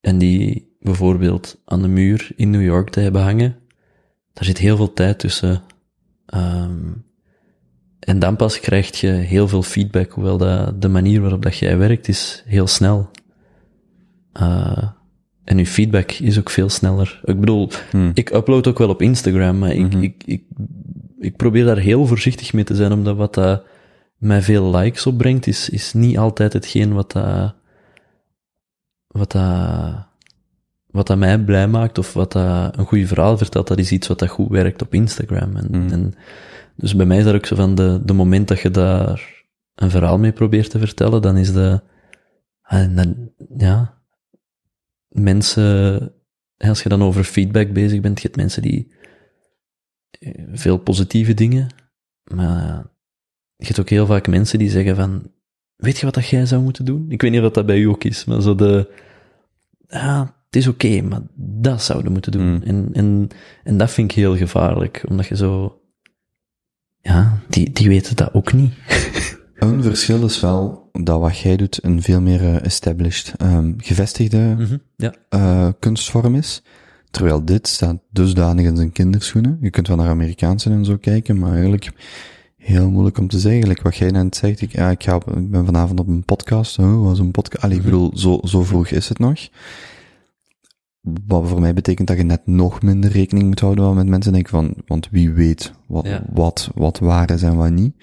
en 0.00 0.18
die 0.18 0.76
bijvoorbeeld 0.80 1.60
aan 1.64 1.82
de 1.82 1.88
muur 1.88 2.30
in 2.36 2.50
New 2.50 2.62
York 2.62 2.90
te 2.90 3.00
hebben 3.00 3.22
hangen, 3.22 3.58
daar 4.32 4.44
zit 4.44 4.58
heel 4.58 4.76
veel 4.76 4.92
tijd 4.92 5.18
tussen. 5.18 5.62
Ehm, 6.26 6.92
en 7.98 8.18
dan 8.18 8.36
pas 8.36 8.60
krijg 8.60 9.00
je 9.00 9.08
heel 9.08 9.48
veel 9.48 9.62
feedback, 9.62 10.12
hoewel 10.12 10.38
dat 10.38 10.82
de 10.82 10.88
manier 10.88 11.20
waarop 11.20 11.42
dat 11.42 11.56
jij 11.58 11.78
werkt 11.78 12.08
is 12.08 12.42
heel 12.46 12.66
snel. 12.66 13.10
Eh, 14.32 14.88
en 15.44 15.58
uw 15.58 15.64
feedback 15.64 16.12
is 16.12 16.38
ook 16.38 16.50
veel 16.50 16.68
sneller. 16.68 17.20
Ik 17.24 17.40
bedoel, 17.40 17.70
Hmm. 17.90 18.10
ik 18.14 18.30
upload 18.30 18.66
ook 18.66 18.78
wel 18.78 18.88
op 18.88 19.02
Instagram, 19.02 19.58
maar 19.58 19.72
ik, 19.74 19.92
Mhm. 19.92 20.02
ik, 20.02 20.22
ik, 20.24 20.44
ik 21.26 21.36
probeer 21.36 21.64
daar 21.64 21.78
heel 21.78 22.06
voorzichtig 22.06 22.52
mee 22.52 22.64
te 22.64 22.74
zijn, 22.74 22.92
omdat 22.92 23.16
wat 23.16 23.34
dat 23.34 23.64
mij 24.16 24.42
veel 24.42 24.76
likes 24.76 25.06
opbrengt, 25.06 25.46
is, 25.46 25.70
is 25.70 25.92
niet 25.92 26.18
altijd 26.18 26.52
hetgeen 26.52 26.92
wat 26.92 27.12
dat, 27.12 27.54
wat 29.06 29.32
dat, 29.32 30.06
wat 30.86 31.06
dat 31.06 31.18
mij 31.18 31.38
blij 31.38 31.68
maakt, 31.68 31.98
of 31.98 32.12
wat 32.12 32.32
dat 32.32 32.78
een 32.78 32.84
goed 32.86 33.06
verhaal 33.06 33.38
vertelt, 33.38 33.68
dat 33.68 33.78
is 33.78 33.92
iets 33.92 34.08
wat 34.08 34.18
dat 34.18 34.28
goed 34.28 34.48
werkt 34.48 34.82
op 34.82 34.94
Instagram. 34.94 35.56
En, 35.56 35.68
Mhm. 35.70 35.92
en 35.92 36.14
dus 36.76 36.96
bij 36.96 37.06
mij 37.06 37.18
is 37.18 37.24
dat 37.24 37.34
ook 37.34 37.46
zo 37.46 37.56
van, 37.56 37.74
de, 37.74 38.00
de 38.04 38.12
moment 38.12 38.48
dat 38.48 38.60
je 38.60 38.70
daar 38.70 39.44
een 39.74 39.90
verhaal 39.90 40.18
mee 40.18 40.32
probeert 40.32 40.70
te 40.70 40.78
vertellen, 40.78 41.22
dan 41.22 41.36
is 41.36 41.52
de, 41.52 41.80
en 42.62 42.96
dan, 42.96 43.30
ja, 43.56 43.98
mensen, 45.08 46.12
als 46.58 46.82
je 46.82 46.88
dan 46.88 47.02
over 47.02 47.24
feedback 47.24 47.72
bezig 47.72 48.00
bent, 48.00 48.16
je 48.16 48.26
hebt 48.26 48.36
mensen 48.36 48.62
die 48.62 48.94
veel 50.52 50.76
positieve 50.76 51.34
dingen, 51.34 51.66
maar 52.24 52.86
je 53.56 53.66
hebt 53.66 53.80
ook 53.80 53.88
heel 53.88 54.06
vaak 54.06 54.26
mensen 54.28 54.58
die 54.58 54.70
zeggen 54.70 54.96
van, 54.96 55.30
weet 55.76 55.98
je 55.98 56.04
wat 56.04 56.14
dat 56.14 56.28
jij 56.28 56.46
zou 56.46 56.62
moeten 56.62 56.84
doen? 56.84 57.06
Ik 57.08 57.22
weet 57.22 57.30
niet 57.30 57.42
of 57.42 57.52
dat 57.52 57.66
bij 57.66 57.78
u 57.78 57.84
ook 57.84 58.04
is, 58.04 58.24
maar 58.24 58.42
zo 58.42 58.54
de, 58.54 58.90
ja, 59.88 60.34
het 60.46 60.56
is 60.56 60.66
oké, 60.66 61.00
maar 61.02 61.20
dat 61.36 61.82
zouden 61.82 62.12
moeten 62.12 62.32
doen. 62.32 62.54
Mm. 62.54 62.62
En, 62.62 62.88
en, 62.92 63.28
en 63.64 63.76
dat 63.76 63.90
vind 63.90 64.10
ik 64.10 64.16
heel 64.16 64.36
gevaarlijk, 64.36 65.04
omdat 65.08 65.26
je 65.26 65.36
zo, 65.36 65.80
ja, 67.00 67.38
die, 67.48 67.70
die 67.72 67.88
weten 67.88 68.16
dat 68.16 68.34
ook 68.34 68.52
niet. 68.52 68.72
Een 69.56 69.82
verschil 69.82 70.24
is 70.24 70.40
wel 70.40 70.88
dat 70.92 71.20
wat 71.20 71.38
jij 71.38 71.56
doet 71.56 71.84
een 71.84 72.02
veel 72.02 72.20
meer 72.20 72.40
eh, 72.40 72.64
established, 72.64 73.34
ehm, 73.36 73.72
gevestigde 73.76 74.38
Mhm, 74.58 74.76
Ja. 74.96 75.14
eh, 75.28 75.68
kunstvorm 75.78 76.34
is. 76.34 76.62
Terwijl 77.16 77.44
dit 77.44 77.68
staat 77.68 77.98
dusdanig 78.10 78.64
in 78.66 78.76
zijn 78.76 78.92
kinderschoenen. 78.92 79.58
Je 79.60 79.70
kunt 79.70 79.88
wel 79.88 79.96
naar 79.96 80.08
Amerikaanse 80.08 80.70
en 80.70 80.84
zo 80.84 80.96
kijken, 80.96 81.38
maar 81.38 81.52
eigenlijk 81.52 81.92
heel 82.56 82.90
moeilijk 82.90 83.18
om 83.18 83.28
te 83.28 83.38
zeggen. 83.38 83.68
Like 83.68 83.82
wat 83.82 83.96
jij 83.96 84.10
net 84.10 84.36
zegt, 84.36 84.60
ik, 84.60 84.72
ja, 84.72 84.90
ik, 84.90 85.02
ga 85.02 85.14
op- 85.14 85.36
ik 85.36 85.50
ben 85.50 85.64
vanavond 85.64 86.00
op 86.00 86.08
een 86.08 86.24
podcast. 86.24 86.78
Oh, 86.78 87.02
was 87.02 87.18
een 87.18 87.30
podcast. 87.30 87.64
Allee, 87.64 87.76
ik 87.76 87.82
Mhm. 87.82 87.90
bedoel, 87.92 88.18
zo, 88.18 88.38
zo 88.44 88.62
vroeg 88.62 88.88
is 88.88 89.08
het 89.08 89.18
nog. 89.18 89.38
Wat 91.26 91.48
voor 91.48 91.60
mij 91.60 91.74
betekent 91.74 92.08
dat 92.08 92.16
je 92.16 92.22
net 92.22 92.46
nog 92.46 92.82
minder 92.82 93.10
rekening 93.10 93.46
moet 93.46 93.60
houden 93.60 93.94
met 93.94 94.06
mensen 94.06 94.32
denken 94.32 94.50
van, 94.50 94.74
want 94.86 95.08
wie 95.10 95.30
weet 95.30 95.72
wat, 95.86 96.06
Ja. 96.06 96.24
wat, 96.32 96.70
wat 96.74 96.98
waar 96.98 97.30
is 97.30 97.42
en 97.42 97.56
wat 97.56 97.70
niet. 97.70 97.94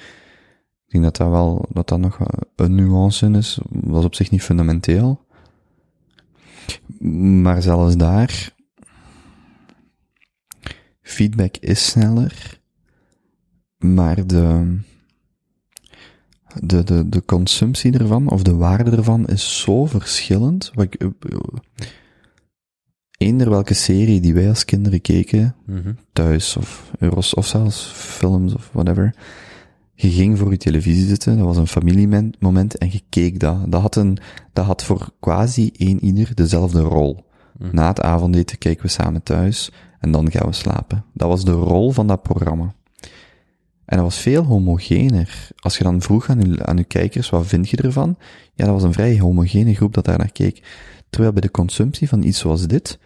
Ik 0.85 0.91
denk 0.91 1.03
dat 1.03 1.17
dat 1.17 1.29
wel, 1.29 1.65
dat 1.73 1.87
dat 1.87 1.99
nog 1.99 2.19
een 2.55 2.75
nuance 2.75 3.25
in 3.25 3.35
is. 3.35 3.59
Was 3.69 4.05
op 4.05 4.15
zich 4.15 4.31
niet 4.31 4.41
fundamenteel. 4.43 5.25
Maar 7.41 7.61
zelfs 7.61 7.97
daar, 7.97 8.51
feedback 11.03 11.57
is 11.57 11.85
sneller, 11.85 12.59
maar 13.77 14.27
de, 14.27 14.77
de, 16.63 16.83
de, 16.83 17.09
de 17.09 17.25
consumptie 17.25 17.97
ervan, 17.97 18.29
of 18.29 18.43
de 18.43 18.55
waarde 18.55 18.91
ervan, 18.91 19.25
is 19.25 19.61
zo 19.61 19.85
verschillend. 19.85 20.71
Wat 20.73 20.85
ik, 20.85 21.07
eender 23.17 23.49
welke 23.49 23.73
serie 23.73 24.21
die 24.21 24.33
wij 24.33 24.49
als 24.49 24.65
kinderen 24.65 25.01
keken, 25.01 25.55
Mhm. 25.65 25.93
thuis, 26.13 26.57
of, 26.57 26.91
Euros, 26.99 27.33
of 27.33 27.47
zelfs 27.47 27.91
films, 27.95 28.55
of 28.55 28.69
whatever, 28.73 29.15
je 29.93 30.09
ging 30.09 30.37
voor 30.37 30.51
je 30.51 30.57
televisie 30.57 31.05
zitten, 31.05 31.37
dat 31.37 31.45
was 31.45 31.57
een 31.57 31.67
familiemoment, 31.67 32.77
en 32.77 32.91
je 32.91 33.01
keek 33.09 33.39
dat. 33.39 33.71
Dat 33.71 33.81
had, 33.81 33.95
een, 33.95 34.17
dat 34.53 34.65
had 34.65 34.83
voor 34.83 35.09
quasi 35.19 35.71
één 35.77 36.03
ieder 36.03 36.35
dezelfde 36.35 36.81
rol. 36.81 37.25
Mhm. 37.57 37.75
Na 37.75 37.87
het 37.87 38.01
avondeten 38.01 38.57
kijken 38.57 38.85
we 38.85 38.91
samen 38.91 39.23
thuis, 39.23 39.71
en 40.03 40.11
dan 40.11 40.31
gaan 40.31 40.47
we 40.47 40.53
slapen. 40.53 41.05
Dat 41.13 41.27
was 41.27 41.45
de 41.45 41.51
rol 41.51 41.91
van 41.91 42.07
dat 42.07 42.21
programma. 42.21 42.73
En 43.85 43.97
dat 43.97 44.05
was 44.05 44.17
veel 44.19 44.43
homogener. 44.43 45.47
Als 45.59 45.77
je 45.77 45.83
dan 45.83 46.01
vroeg 46.01 46.29
aan 46.29 46.41
je, 46.41 46.65
aan 46.65 46.77
uw 46.77 46.83
kijkers, 46.87 47.29
wat 47.29 47.45
vind 47.47 47.69
je 47.69 47.77
ervan? 47.77 48.17
Ja, 48.53 48.65
dat 48.65 48.73
was 48.73 48.83
een 48.83 48.93
vrij 48.93 49.19
homogene 49.19 49.75
groep 49.75 49.93
dat 49.93 50.05
daar 50.05 50.17
naar 50.17 50.31
keek. 50.31 50.63
Terwijl 51.09 51.33
bij 51.33 51.41
de 51.41 51.51
consumptie 51.51 52.07
van 52.09 52.23
iets 52.23 52.39
zoals 52.39 52.67
dit, 52.67 52.99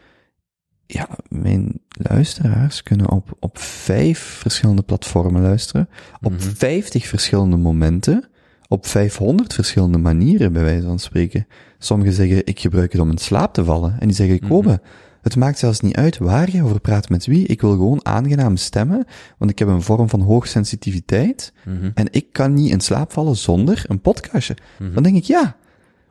ja, 0.86 1.08
mijn 1.30 1.80
luisteraars 1.90 2.84
kunnen 2.84 3.10
op, 3.12 3.36
op 3.40 3.58
vijf 3.60 4.20
verschillende 4.20 4.82
platformen 4.82 5.42
luisteren, 5.42 5.90
op 6.22 6.32
Mhm. 6.32 6.42
50 6.42 7.08
verschillende 7.08 7.58
momenten, 7.58 8.30
op 8.68 8.86
500 8.88 9.54
verschillende 9.54 9.98
manieren, 9.98 10.54
bij 10.54 10.64
wijze 10.64 10.86
van 10.86 11.00
spreken. 11.00 11.48
Sommigen 11.80 12.14
zeggen, 12.14 12.46
ik 12.46 12.60
gebruik 12.60 12.92
het 12.92 13.02
om 13.02 13.10
in 13.12 13.18
slaap 13.18 13.54
te 13.54 13.64
vallen. 13.66 13.96
En 14.00 14.08
die 14.08 14.16
zeggen, 14.16 14.38
Mhm. 14.42 14.48
Kobe, 14.48 14.82
het 15.28 15.36
maakt 15.36 15.60
zelfs 15.60 15.80
niet 15.80 15.96
uit 15.96 16.18
waar 16.18 16.52
je 16.52 16.64
over 16.64 16.80
praat 16.80 17.10
met 17.10 17.26
wie. 17.26 17.46
Ik 17.46 17.62
wil 17.62 17.72
gewoon 17.72 18.06
aangenaam 18.06 18.58
stemmen, 18.58 19.06
want 19.38 19.52
ik 19.52 19.60
heb 19.60 19.68
een 19.68 19.82
vorm 19.82 20.10
van 20.10 20.22
hoogsensitiviteit. 20.22 21.54
Mhm. 21.66 21.92
En 21.94 22.08
ik 22.12 22.26
kan 22.32 22.54
niet 22.54 22.72
in 22.72 22.80
slaap 22.80 23.12
vallen 23.12 23.36
zonder 23.36 23.84
een 23.88 24.02
podcastje. 24.02 24.58
Mhm. 24.80 24.94
Dan 24.94 25.04
denk 25.04 25.16
ik, 25.16 25.24
ja, 25.24 25.56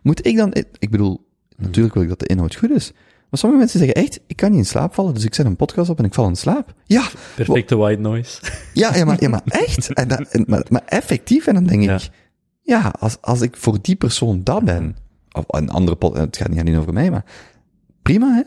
moet 0.03 0.27
ik 0.27 0.37
dan, 0.37 0.55
ik 0.79 0.91
bedoel, 0.91 1.27
natuurlijk 1.57 1.95
wil 1.95 2.03
ik 2.03 2.09
dat 2.09 2.19
de 2.19 2.27
inhoud 2.27 2.55
goed 2.55 2.71
is. 2.71 2.93
Maar 3.31 3.39
sommige 3.41 3.61
mensen 3.61 3.79
zeggen 3.79 4.03
echt, 4.03 4.21
ik 4.27 4.37
kan 4.37 4.51
niet 4.51 4.59
in 4.59 4.67
slaap 4.67 4.95
vallen, 4.95 5.15
dus 5.15 5.25
ik 5.25 5.35
zet 5.35 5.47
een 5.47 5.57
podcast 5.57 5.91
op 5.91 5.99
en 5.99 6.05
ik 6.05 6.15
val 6.15 6.29
in 6.29 6.37
slaap. 6.37 6.75
Ja, 6.85 7.09
Perfecte 7.35 7.77
white 7.77 8.01
noise. 8.01 8.41
ja, 8.73 8.97
ja, 8.97 9.05
maar, 9.05 9.17
ja, 9.21 9.29
maar 9.29 9.43
echt. 9.45 9.93
En 9.93 10.45
maar, 10.47 10.67
maar 10.69 10.83
effectief. 10.87 11.47
En 11.47 11.55
dan 11.55 11.65
denk 11.65 11.91
ik, 11.91 12.11
Ja. 12.63 12.95
als, 12.99 13.17
als 13.21 13.41
ik 13.41 13.57
voor 13.57 13.79
die 13.83 13.97
persoon 13.97 14.41
dat 14.45 14.65
ben, 14.65 14.97
of 15.33 15.45
een 15.47 15.71
andere 15.71 15.97
pod, 15.97 16.17
het 16.17 16.37
gaat 16.37 16.49
niet 16.49 16.61
alleen 16.61 16.79
over 16.79 16.93
mij, 16.93 17.11
maar 17.11 17.25
prima, 18.03 18.35
hè? 18.35 18.43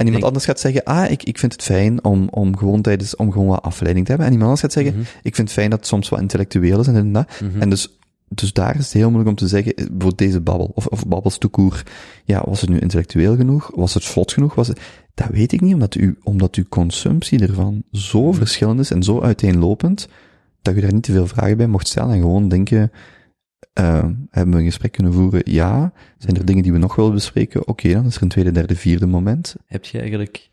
En 0.00 0.06
iemand 0.06 0.24
anders 0.24 0.44
gaat 0.44 0.60
zeggen, 0.60 0.84
ah, 0.84 1.10
ik, 1.10 1.22
ik 1.22 1.38
vind 1.38 1.52
het 1.52 1.62
fijn 1.62 2.04
om, 2.04 2.28
om 2.30 2.56
gewoon 2.56 2.82
tijdens, 2.82 3.16
om 3.16 3.32
gewoon 3.32 3.46
wat 3.46 3.62
afleiding 3.62 4.04
te 4.04 4.10
hebben. 4.10 4.28
En 4.28 4.34
iemand 4.34 4.50
anders 4.50 4.74
gaat 4.74 4.82
zeggen, 4.84 5.00
Mhm. 5.00 5.10
ik 5.22 5.34
vind 5.34 5.48
het 5.48 5.56
fijn 5.56 5.70
dat 5.70 5.78
het 5.78 5.88
soms 5.88 6.08
wat 6.08 6.20
intellectueel 6.20 6.80
is 6.80 6.86
en 6.86 6.94
dit 6.94 7.02
en 7.02 7.12
dat. 7.12 7.28
Mhm. 7.40 7.60
En 7.60 7.70
dus, 7.70 7.98
dus 8.28 8.52
daar 8.52 8.76
is 8.78 8.84
het 8.84 8.92
heel 8.92 9.10
moeilijk 9.10 9.28
om 9.30 9.34
te 9.36 9.48
zeggen, 9.48 9.74
eh, 9.74 9.84
voor 9.98 10.16
deze 10.16 10.40
babbel, 10.40 10.70
of, 10.74 10.86
of 10.86 11.06
babbels 11.06 11.38
toekoer, 11.38 11.82
ja, 12.24 12.42
was 12.46 12.60
het 12.60 12.70
nu 12.70 12.78
intellectueel 12.78 13.36
genoeg? 13.36 13.70
Was 13.74 13.94
het 13.94 14.04
vlot 14.04 14.32
genoeg? 14.32 14.54
Was 14.54 14.68
het, 14.68 14.80
dat 15.14 15.28
weet 15.30 15.52
ik 15.52 15.60
niet, 15.60 15.74
omdat 15.74 15.94
u, 15.94 16.18
omdat 16.22 16.54
uw 16.54 16.64
consumptie 16.68 17.38
ervan 17.46 17.82
zo 17.92 18.22
Mhm. 18.26 18.34
verschillend 18.36 18.80
is 18.80 18.90
en 18.90 19.02
zo 19.02 19.20
uiteenlopend, 19.20 20.08
dat 20.62 20.74
je 20.74 20.80
daar 20.80 20.92
niet 20.92 21.02
te 21.02 21.12
veel 21.12 21.26
vragen 21.26 21.56
bij 21.56 21.66
mocht 21.66 21.88
stellen 21.88 22.14
en 22.14 22.20
gewoon 22.20 22.48
denken, 22.48 22.92
eh, 23.72 24.04
hebben 24.30 24.54
we 24.54 24.60
een 24.60 24.64
gesprek 24.64 24.92
kunnen 24.92 25.12
voeren? 25.12 25.40
Ja. 25.44 25.92
Zijn 26.18 26.36
er 26.36 26.44
dingen 26.44 26.62
die 26.62 26.72
we 26.72 26.78
nog 26.78 26.96
willen 26.96 27.12
bespreken? 27.12 27.68
Oké, 27.68 27.92
dan 27.92 28.06
is 28.06 28.16
er 28.16 28.22
een 28.22 28.28
tweede, 28.28 28.50
derde, 28.52 28.76
vierde 28.76 29.06
moment. 29.06 29.56
Heb 29.66 29.84
je 29.84 29.98
eigenlijk, 29.98 30.50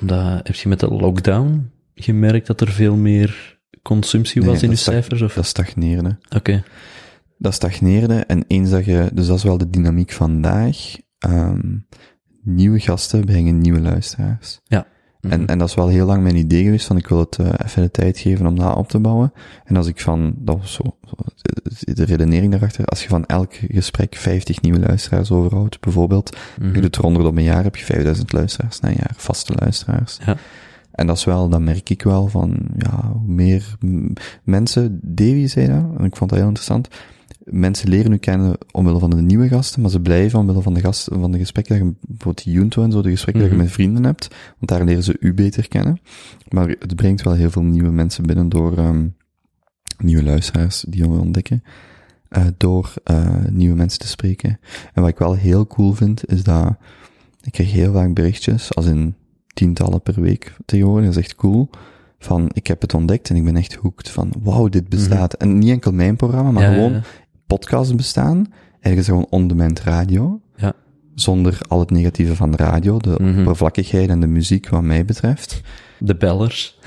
omdat, 0.00 0.46
heb 0.46 0.54
je 0.54 0.68
met 0.68 0.80
de 0.80 0.88
lockdown 0.88 1.70
gemerkt 1.94 2.46
dat 2.46 2.60
er 2.60 2.70
veel 2.72 2.96
meer 2.96 3.58
consumptie 3.82 4.40
Nee, 4.40 4.50
was 4.50 4.62
in 4.62 4.70
je 4.70 4.76
stag- 4.76 4.94
cijfers? 4.94 5.22
Of? 5.22 5.34
Dat 5.34 5.46
stagneerde. 5.46 6.18
Oké. 6.36 6.62
Dat 7.38 7.54
stagneerde 7.54 8.14
en 8.14 8.44
eens 8.46 8.70
dat 8.70 8.84
je, 8.84 9.10
dus 9.12 9.26
dat 9.26 9.36
is 9.36 9.42
wel 9.42 9.58
de 9.58 9.70
dynamiek 9.70 10.10
vandaag, 10.12 10.96
ehm, 11.18 11.76
nieuwe 12.42 12.80
gasten 12.80 13.24
brengen 13.24 13.58
nieuwe 13.58 13.80
luisteraars. 13.80 14.60
En, 15.20 15.40
Mhm. 15.40 15.48
en 15.48 15.58
dat 15.58 15.68
is 15.68 15.74
wel 15.74 15.88
heel 15.88 16.06
lang 16.06 16.22
mijn 16.22 16.36
idee 16.36 16.64
geweest, 16.64 16.86
van 16.86 16.96
ik 16.96 17.06
wil 17.08 17.18
het 17.18 17.36
eh, 17.38 17.46
even 17.66 17.82
de 17.82 17.90
tijd 17.90 18.18
geven 18.18 18.46
om 18.46 18.58
dat 18.58 18.76
op 18.76 18.88
te 18.88 18.98
bouwen. 18.98 19.32
En 19.64 19.76
als 19.76 19.86
ik 19.86 20.00
van, 20.00 20.34
dat 20.36 20.58
was 20.58 20.72
zo, 20.72 20.82
de, 21.84 21.92
de 21.94 22.04
redenering 22.04 22.50
daarachter, 22.50 22.84
als 22.84 23.02
je 23.02 23.08
van 23.08 23.26
elk 23.26 23.54
gesprek 23.54 24.16
50 24.16 24.60
nieuwe 24.60 24.78
luisteraars 24.78 25.30
overhoudt, 25.30 25.80
bijvoorbeeld, 25.80 26.36
Mhm. 26.58 26.66
je 26.66 26.72
doet 26.74 26.84
het 26.84 26.96
rondom 26.96 27.38
een 27.38 27.44
jaar, 27.44 27.62
heb 27.62 27.76
je 27.76 27.84
5000 27.84 28.32
luisteraars 28.32 28.80
na 28.80 28.88
een 28.88 28.96
jaar, 28.98 29.14
vaste 29.16 29.52
luisteraars. 29.58 30.18
Ja. 30.26 30.36
En 30.92 31.06
dat 31.06 31.16
is 31.16 31.24
wel, 31.24 31.48
dat 31.48 31.60
merk 31.60 31.90
ik 31.90 32.02
wel 32.02 32.26
van, 32.26 32.58
ja, 32.76 33.10
hoe 33.12 33.32
meer 33.32 33.76
mensen, 34.44 34.98
Davy 35.02 35.46
zei 35.46 35.66
dat, 35.66 35.84
en 35.98 36.04
ik 36.04 36.16
vond 36.16 36.30
dat 36.30 36.38
heel 36.38 36.48
interessant, 36.48 36.88
mensen 37.52 37.88
leren 37.88 38.12
u 38.12 38.16
kennen 38.16 38.56
omwille 38.72 38.98
van 38.98 39.10
de 39.10 39.22
nieuwe 39.22 39.48
gasten, 39.48 39.80
maar 39.80 39.90
ze 39.90 40.00
blijven 40.00 40.38
omwille 40.38 40.62
van 40.62 40.74
de 40.74 40.80
gasten, 40.80 41.20
van 41.20 41.32
de 41.32 41.38
gesprekken 41.38 41.78
dat 41.78 41.86
je, 41.86 41.94
bijvoorbeeld 42.06 42.46
Junto 42.46 42.82
en 42.82 42.92
zo, 42.92 43.02
de 43.02 43.10
gesprekken 43.10 43.42
dat 43.42 43.50
Mhm. 43.52 43.60
je 43.60 43.66
met 43.66 43.74
vrienden 43.74 44.04
hebt, 44.04 44.28
want 44.58 44.70
daar 44.70 44.84
leren 44.84 45.02
ze 45.02 45.16
u 45.20 45.34
beter 45.34 45.68
kennen. 45.68 46.00
Maar 46.48 46.68
het 46.68 46.96
brengt 46.96 47.22
wel 47.22 47.32
heel 47.34 47.50
veel 47.50 47.62
nieuwe 47.62 47.90
mensen 47.90 48.26
binnen 48.26 48.48
door, 48.48 48.78
ehm 48.78 49.06
nieuwe 49.98 50.22
luisteraars 50.22 50.84
die 50.88 51.02
we 51.02 51.08
ontdekken, 51.08 51.62
eh, 52.28 52.44
door, 52.56 52.94
eh, 53.04 53.34
nieuwe 53.50 53.76
mensen 53.76 53.98
te 53.98 54.06
spreken. 54.08 54.60
En 54.94 55.02
wat 55.02 55.10
ik 55.10 55.18
wel 55.18 55.34
heel 55.34 55.66
cool 55.66 55.92
vind, 55.92 56.28
is 56.32 56.42
dat 56.42 56.76
ik 57.42 57.52
krijg 57.52 57.72
heel 57.72 57.92
vaak 57.92 58.14
berichtjes, 58.14 58.74
als 58.74 58.86
in 58.86 59.14
tientallen 59.54 60.00
per 60.02 60.20
week 60.20 60.56
tegenwoordig, 60.64 61.04
dat 61.06 61.16
is 61.16 61.22
echt 61.22 61.34
cool, 61.34 61.70
van 62.18 62.50
ik 62.52 62.66
heb 62.66 62.80
het 62.80 62.94
ontdekt 62.94 63.30
en 63.30 63.36
ik 63.36 63.44
ben 63.44 63.56
echt 63.56 63.74
hooked 63.74 64.08
van 64.08 64.32
wauw, 64.42 64.68
dit 64.68 64.88
bestaat. 64.88 65.32
En 65.34 65.58
niet 65.58 65.70
enkel 65.70 65.92
mijn 65.92 66.16
programma, 66.16 66.50
maar 66.50 66.62
Mhm. 66.62 66.72
Ja, 66.72 66.76
gewoon 66.78 66.92
ja, 66.92 67.02
podcasts 67.50 67.94
bestaan. 67.94 68.46
Het 68.80 69.04
gewoon 69.04 69.26
on-demand 69.30 69.80
radio. 69.80 70.40
Ja. 70.56 70.72
Zonder 71.14 71.58
al 71.68 71.80
het 71.80 71.90
negatieve 71.90 72.36
van 72.36 72.50
de 72.50 72.56
radio, 72.56 72.98
de 72.98 73.14
Mhm. 73.18 73.38
oppervlakkigheid 73.38 74.08
en 74.08 74.20
de 74.20 74.26
muziek 74.26 74.68
wat 74.68 74.82
mij 74.82 75.04
betreft. 75.04 75.60
De 75.98 76.16
bellers. 76.16 76.78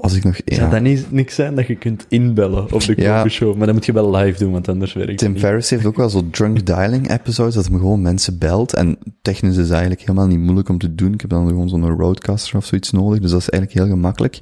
Als 0.00 0.14
ik 0.16 0.24
nog, 0.24 0.36
Zou 0.44 0.60
ja, 0.60 0.68
dat 0.70 0.80
niet, 0.82 1.12
niks 1.12 1.34
zijn 1.34 1.54
dat 1.54 1.66
je 1.66 1.74
kunt 1.74 2.06
inbellen 2.08 2.72
op 2.72 2.80
de 2.80 2.94
Ja. 2.96 3.28
Show? 3.28 3.56
Maar 3.56 3.66
dat 3.66 3.74
moet 3.74 3.86
je 3.86 3.92
wel 3.92 4.10
live 4.16 4.38
doen, 4.38 4.52
want 4.52 4.68
anders 4.68 4.92
werkt 4.92 5.10
het 5.10 5.18
Tim. 5.18 5.38
Ferriss 5.38 5.70
heeft 5.70 5.84
ook 5.86 5.96
wel 5.96 6.08
zo 6.08 6.28
drunk 6.30 6.66
dialing 6.66 7.10
episodes, 7.10 7.54
dat 7.54 7.66
hij 7.66 7.76
gewoon 7.78 8.02
mensen 8.02 8.38
belt. 8.38 8.74
En 8.74 8.98
technisch 9.22 9.56
is 9.56 9.70
eigenlijk 9.70 10.00
helemaal 10.00 10.26
niet 10.26 10.38
moeilijk 10.38 10.68
om 10.68 10.78
te 10.78 10.94
doen. 10.94 11.12
Ik 11.12 11.20
heb 11.20 11.30
dan 11.30 11.46
gewoon 11.48 11.68
zo'n 11.68 11.88
roadcaster 11.90 12.56
of 12.56 12.64
zoiets 12.64 12.90
nodig, 12.90 13.20
dus 13.20 13.30
dat 13.30 13.40
is 13.40 13.50
eigenlijk 13.50 13.80
heel 13.84 13.94
gemakkelijk. 13.94 14.38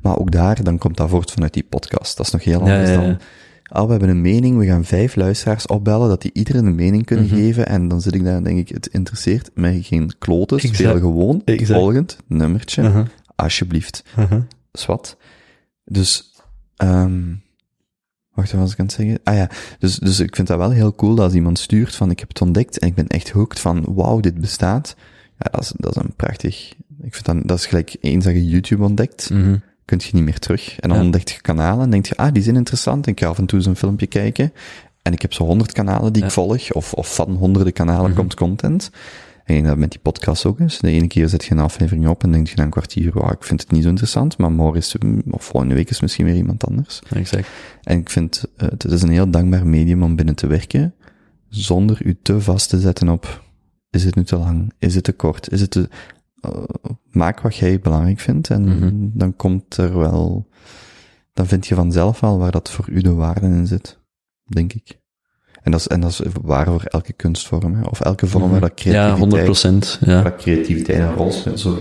Maar 0.00 0.18
ook 0.18 0.30
daar, 0.30 0.62
dan 0.64 0.78
komt 0.78 0.96
dat 0.96 1.08
voort 1.10 1.30
vanuit 1.30 1.52
die 1.54 1.66
podcast. 1.68 2.16
Dat 2.16 2.26
is 2.26 2.32
nog 2.32 2.44
heel 2.44 2.66
Ja, 2.66 2.72
anders 2.72 2.90
ja, 2.90 3.00
ja. 3.00 3.06
dan, 3.06 3.18
ah, 3.72 3.84
we 3.84 3.90
hebben 3.90 4.08
een 4.08 4.20
mening, 4.20 4.58
we 4.58 4.66
gaan 4.66 4.84
vijf 4.84 5.14
luisteraars 5.16 5.66
opbellen, 5.66 6.08
dat 6.08 6.22
die 6.22 6.30
iedereen 6.34 6.66
een 6.66 6.74
mening 6.74 7.04
kunnen 7.06 7.24
Mhm. 7.24 7.34
geven. 7.34 7.66
En 7.66 7.88
dan 7.88 8.00
zit 8.00 8.14
ik 8.14 8.24
daar 8.24 8.36
en 8.36 8.42
denk 8.44 8.58
ik, 8.58 8.68
het 8.68 8.86
interesseert 8.86 9.50
mij 9.54 9.80
geen 9.82 10.12
kloten, 10.18 10.56
Exact. 10.56 10.76
speel 10.76 10.98
gewoon. 10.98 11.42
Exact. 11.44 11.78
Volgend, 11.80 12.16
nummertje, 12.26 12.82
Uh-huh. 12.82 13.06
alsjeblieft. 13.36 14.04
Uh-huh. 14.18 14.42
Swat. 14.72 15.16
Dus, 15.84 16.32
ehm 16.76 17.20
wacht, 18.32 18.52
wat 18.52 18.60
was 18.60 18.72
ik 18.72 18.78
aan 18.78 18.86
het 18.86 18.94
zeggen? 18.94 19.20
Ah 19.24 19.34
ja, 19.36 19.50
dus, 19.78 19.96
dus 19.98 20.20
ik 20.20 20.36
vind 20.36 20.48
dat 20.48 20.58
wel 20.58 20.70
heel 20.70 20.94
cool 20.94 21.14
dat 21.14 21.24
als 21.24 21.34
iemand 21.34 21.58
stuurt 21.58 21.94
van 21.94 22.10
ik 22.10 22.18
heb 22.18 22.28
het 22.28 22.40
ontdekt 22.40 22.78
en 22.78 22.88
ik 22.88 22.94
ben 22.94 23.06
echt 23.06 23.30
hooked 23.30 23.60
van 23.60 23.84
wauw, 23.94 24.20
dit 24.20 24.40
bestaat. 24.40 24.96
Ja, 25.38 25.50
dat 25.50 25.60
is, 25.60 25.72
dat 25.76 25.96
is 25.96 26.02
een 26.02 26.14
prachtig, 26.16 26.72
ik 27.02 27.14
vind 27.14 27.24
dat, 27.24 27.36
dat 27.48 27.58
is 27.58 27.66
gelijk 27.66 27.96
eens 28.00 28.24
dat 28.24 28.34
je 28.34 28.46
YouTube 28.48 28.82
ontdekt, 28.84 29.30
Mhm. 29.30 29.56
Kun 29.98 30.00
je 30.10 30.16
niet 30.16 30.24
meer 30.24 30.38
terug. 30.38 30.80
En 30.80 30.88
dan 30.88 30.98
Ja. 30.98 31.04
ontdekt 31.04 31.30
je 31.30 31.40
kanalen 31.40 31.84
en 31.84 31.90
denk 31.90 32.06
je, 32.06 32.16
ah, 32.16 32.32
die 32.32 32.42
zijn 32.42 32.56
interessant 32.56 33.06
en 33.06 33.12
ik 33.12 33.20
ga 33.20 33.26
af 33.26 33.38
en 33.38 33.46
toe 33.46 33.60
zo'n 33.60 33.76
filmpje 33.76 34.06
kijken. 34.06 34.52
En 35.02 35.12
ik 35.12 35.22
heb 35.22 35.32
zo 35.32 35.44
honderd 35.44 35.72
kanalen 35.72 36.12
die 36.12 36.24
ik 36.24 36.30
volg, 36.30 36.72
of, 36.72 36.92
of 36.94 37.14
van 37.14 37.30
honderden 37.34 37.72
kanalen 37.72 38.10
Mhm. 38.10 38.18
komt 38.18 38.34
content. 38.34 38.90
En 39.44 39.54
ik 39.54 39.54
denk 39.54 39.66
dat 39.66 39.76
met 39.76 39.90
die 39.90 40.00
podcast 40.00 40.46
ook 40.46 40.60
is. 40.60 40.78
De 40.78 40.90
ene 40.90 41.06
keer 41.06 41.28
zet 41.28 41.44
je 41.44 41.50
een 41.50 41.58
aflevering 41.58 42.08
op 42.08 42.22
en 42.22 42.32
denk 42.32 42.46
je 42.48 42.54
na 42.56 42.62
een 42.62 42.70
kwartier, 42.70 43.10
wauw, 43.14 43.30
ik 43.30 43.44
vind 43.44 43.60
het 43.60 43.70
niet 43.70 43.82
zo 43.82 43.88
interessant, 43.88 44.38
maar 44.38 44.52
morgen 44.52 44.78
is, 44.78 44.94
of 45.30 45.44
volgende 45.44 45.74
week 45.74 45.90
is 45.90 46.00
misschien 46.00 46.24
weer 46.24 46.34
iemand 46.36 46.66
anders. 46.66 47.00
Exact. 47.14 47.48
En 47.82 47.98
ik 47.98 48.10
vind, 48.10 48.44
eh, 48.56 48.68
het 48.68 48.84
is 48.84 49.02
een 49.02 49.10
heel 49.10 49.30
dankbaar 49.30 49.66
medium 49.66 50.02
om 50.02 50.16
binnen 50.16 50.34
te 50.34 50.46
werken, 50.46 50.94
zonder 51.48 51.98
u 52.06 52.16
te 52.22 52.40
vast 52.40 52.68
te 52.68 52.80
zetten 52.80 53.08
op, 53.08 53.42
is 53.90 54.04
het 54.04 54.14
nu 54.14 54.24
te 54.24 54.36
lang? 54.36 54.72
Is 54.78 54.94
het 54.94 55.04
te 55.04 55.12
kort? 55.12 55.50
Is 55.52 55.60
het 55.60 55.70
te, 55.70 55.88
maak 57.10 57.40
wat 57.40 57.56
jij 57.56 57.80
belangrijk 57.80 58.20
vindt 58.20 58.50
en 58.50 58.62
Mhm. 58.64 58.90
dan 59.12 59.36
komt 59.36 59.76
er 59.76 59.98
wel, 59.98 60.48
dan 61.32 61.46
vind 61.46 61.66
je 61.66 61.74
vanzelf 61.74 62.20
wel 62.20 62.38
waar 62.38 62.50
dat 62.50 62.70
voor 62.70 62.88
u 62.90 63.00
de 63.00 63.12
waarde 63.14 63.46
in 63.46 63.66
zit, 63.66 63.98
denk 64.44 64.72
ik. 64.72 65.00
En 65.62 65.70
dat 65.70 65.80
is, 65.80 65.86
en 65.88 66.00
dat 66.00 66.10
is 66.10 66.20
waar 66.42 66.66
voor 66.66 66.82
elke 66.84 67.12
kunstvorm, 67.12 67.74
hè, 67.74 67.82
of 67.82 68.00
elke 68.00 68.26
vorm 68.26 68.50
waar 68.50 68.60
dat 68.60 68.70
Mhm. 68.84 68.88
Ja, 68.88 68.92
creativiteit, 68.92 69.18
100%. 69.18 69.98
waar 70.00 70.10
Ja. 70.14 70.22
dat 70.22 70.36
creativiteit 70.36 70.98
een 70.98 71.14
rol 71.14 71.32
speelt. 71.32 71.60
Zo, 71.60 71.78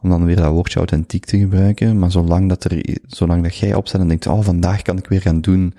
om 0.00 0.10
dan 0.10 0.24
weer 0.24 0.36
dat 0.36 0.52
woordje 0.52 0.78
authentiek 0.78 1.24
te 1.24 1.38
gebruiken, 1.38 1.98
maar 1.98 2.10
zolang 2.10 2.48
dat 2.48 2.64
er, 2.64 2.98
zolang 3.06 3.42
dat 3.42 3.56
jij 3.56 3.74
opstaat 3.74 4.00
en 4.00 4.08
denkt, 4.08 4.26
oh, 4.26 4.40
vandaag 4.42 4.82
kan 4.82 4.98
ik 4.98 5.06
weer 5.08 5.20
gaan 5.20 5.40
doen 5.40 5.74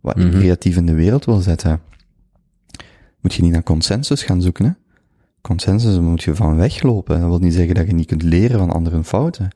wat 0.00 0.16
ik 0.18 0.24
Mhm. 0.24 0.38
creatief 0.38 0.76
in 0.76 0.86
de 0.86 0.94
wereld 0.94 1.24
wil 1.24 1.36
zetten, 1.40 1.80
moet 3.20 3.34
je 3.34 3.42
niet 3.42 3.52
naar 3.52 3.62
consensus 3.62 4.22
gaan 4.22 4.42
zoeken, 4.42 4.64
hè. 4.64 4.70
Consensus, 5.40 5.98
moet 5.98 6.22
je 6.22 6.34
van 6.34 6.56
weglopen. 6.56 7.20
Dat 7.20 7.28
wil 7.28 7.38
niet 7.38 7.54
zeggen 7.54 7.74
dat 7.74 7.86
je 7.86 7.92
niet 7.92 8.06
kunt 8.06 8.22
leren 8.22 8.58
van 8.58 8.70
anderen 8.70 9.04
fouten. 9.04 9.48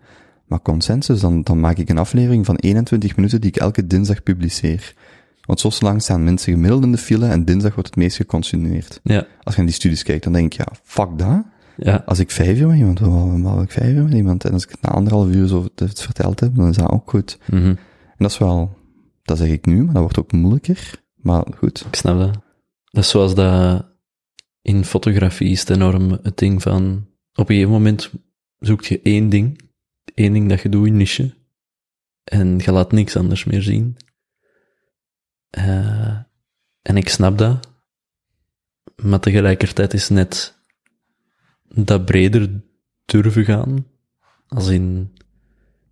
Maar 0.46 0.62
consensus, 0.62 1.20
dan, 1.20 1.42
dan 1.42 1.60
maak 1.60 1.78
ik 1.78 1.88
een 1.88 1.98
aflevering 1.98 2.46
van 2.46 2.56
21 2.56 3.16
minuten 3.16 3.40
die 3.40 3.50
ik 3.50 3.56
elke 3.56 3.86
dinsdag 3.86 4.22
publiceer. 4.22 4.94
Want 5.40 5.60
zo 5.60 5.70
lang 5.80 6.02
staan 6.02 6.24
mensen 6.24 6.52
gemiddeld 6.52 6.82
in 6.84 6.92
de 6.92 6.98
file 6.98 7.26
en 7.26 7.44
dinsdag 7.44 7.74
wordt 7.74 7.88
het 7.88 7.98
meest 7.98 8.16
geconsumeerd. 8.16 9.00
Ja, 9.02 9.26
Als 9.42 9.54
je 9.54 9.60
naar 9.60 9.66
die 9.70 9.74
studies 9.74 10.02
kijkt, 10.02 10.24
dan 10.24 10.32
denk 10.32 10.52
ik, 10.52 10.58
ja, 10.58 10.66
fuck 10.82 11.18
dat. 11.18 11.42
ja, 11.76 12.02
Als 12.06 12.18
ik 12.18 12.30
vijf 12.30 12.58
uur 12.58 12.66
met 12.66 12.78
iemand 12.78 12.98
wil, 12.98 13.42
dan 13.42 13.62
ik 13.62 13.70
vijf 13.70 13.94
uur 13.94 14.02
met 14.04 14.12
iemand. 14.12 14.44
En 14.44 14.52
als 14.52 14.64
ik 14.64 14.70
het 14.70 14.80
na 14.80 14.88
anderhalf 14.90 15.28
uur 15.28 15.46
zo 15.48 15.66
het 15.74 16.00
verteld 16.02 16.40
heb, 16.40 16.54
dan 16.54 16.68
is 16.68 16.76
dat 16.76 16.90
ook 16.90 17.10
goed. 17.10 17.38
mhm. 17.46 17.66
En 17.66 17.76
dat 18.16 18.30
is 18.30 18.38
wel, 18.38 18.76
dat 19.22 19.38
zeg 19.38 19.48
ik 19.48 19.66
nu, 19.66 19.84
maar 19.84 19.92
dat 19.92 20.02
wordt 20.02 20.18
ook 20.18 20.32
moeilijker. 20.32 21.02
Maar 21.16 21.44
goed. 21.56 21.84
ik 21.88 21.94
snap 21.96 22.18
dat. 22.18 22.32
Dat 22.90 23.04
is 23.04 23.10
zoals 23.10 23.34
dat 23.34 23.84
in 24.64 24.84
fotografie 24.84 25.50
is 25.50 25.60
het 25.60 25.70
enorm 25.70 26.10
het 26.22 26.38
ding 26.38 26.62
van, 26.62 27.06
op 27.34 27.48
een 27.48 27.54
gegeven 27.54 27.72
moment 27.72 28.10
zoek 28.58 28.84
je 28.84 29.00
één 29.02 29.28
ding, 29.28 29.60
één 30.14 30.32
ding 30.32 30.48
dat 30.48 30.60
je 30.60 30.68
doet 30.68 30.86
in 30.86 30.96
niche, 30.96 31.34
en 32.24 32.58
je 32.58 32.72
laat 32.72 32.92
niks 32.92 33.16
anders 33.16 33.44
meer 33.44 33.62
zien. 33.62 33.96
Eh, 35.50 36.18
en 36.82 36.96
ik 36.96 37.08
snap 37.08 37.38
dat, 37.38 37.68
maar 38.96 39.20
tegelijkertijd 39.20 39.94
is 39.94 40.08
net 40.08 40.58
dat 41.62 42.04
breder 42.04 42.62
durven 43.04 43.44
gaan, 43.44 43.86
als 44.46 44.68
in 44.68 45.16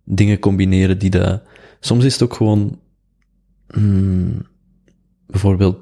dingen 0.03 0.39
combineren 0.39 0.99
die 0.99 1.09
dat... 1.09 1.43
Soms 1.79 2.03
is 2.03 2.13
het 2.13 2.23
ook 2.23 2.33
gewoon, 2.33 2.81
hmm, 3.67 4.47
bijvoorbeeld, 5.25 5.77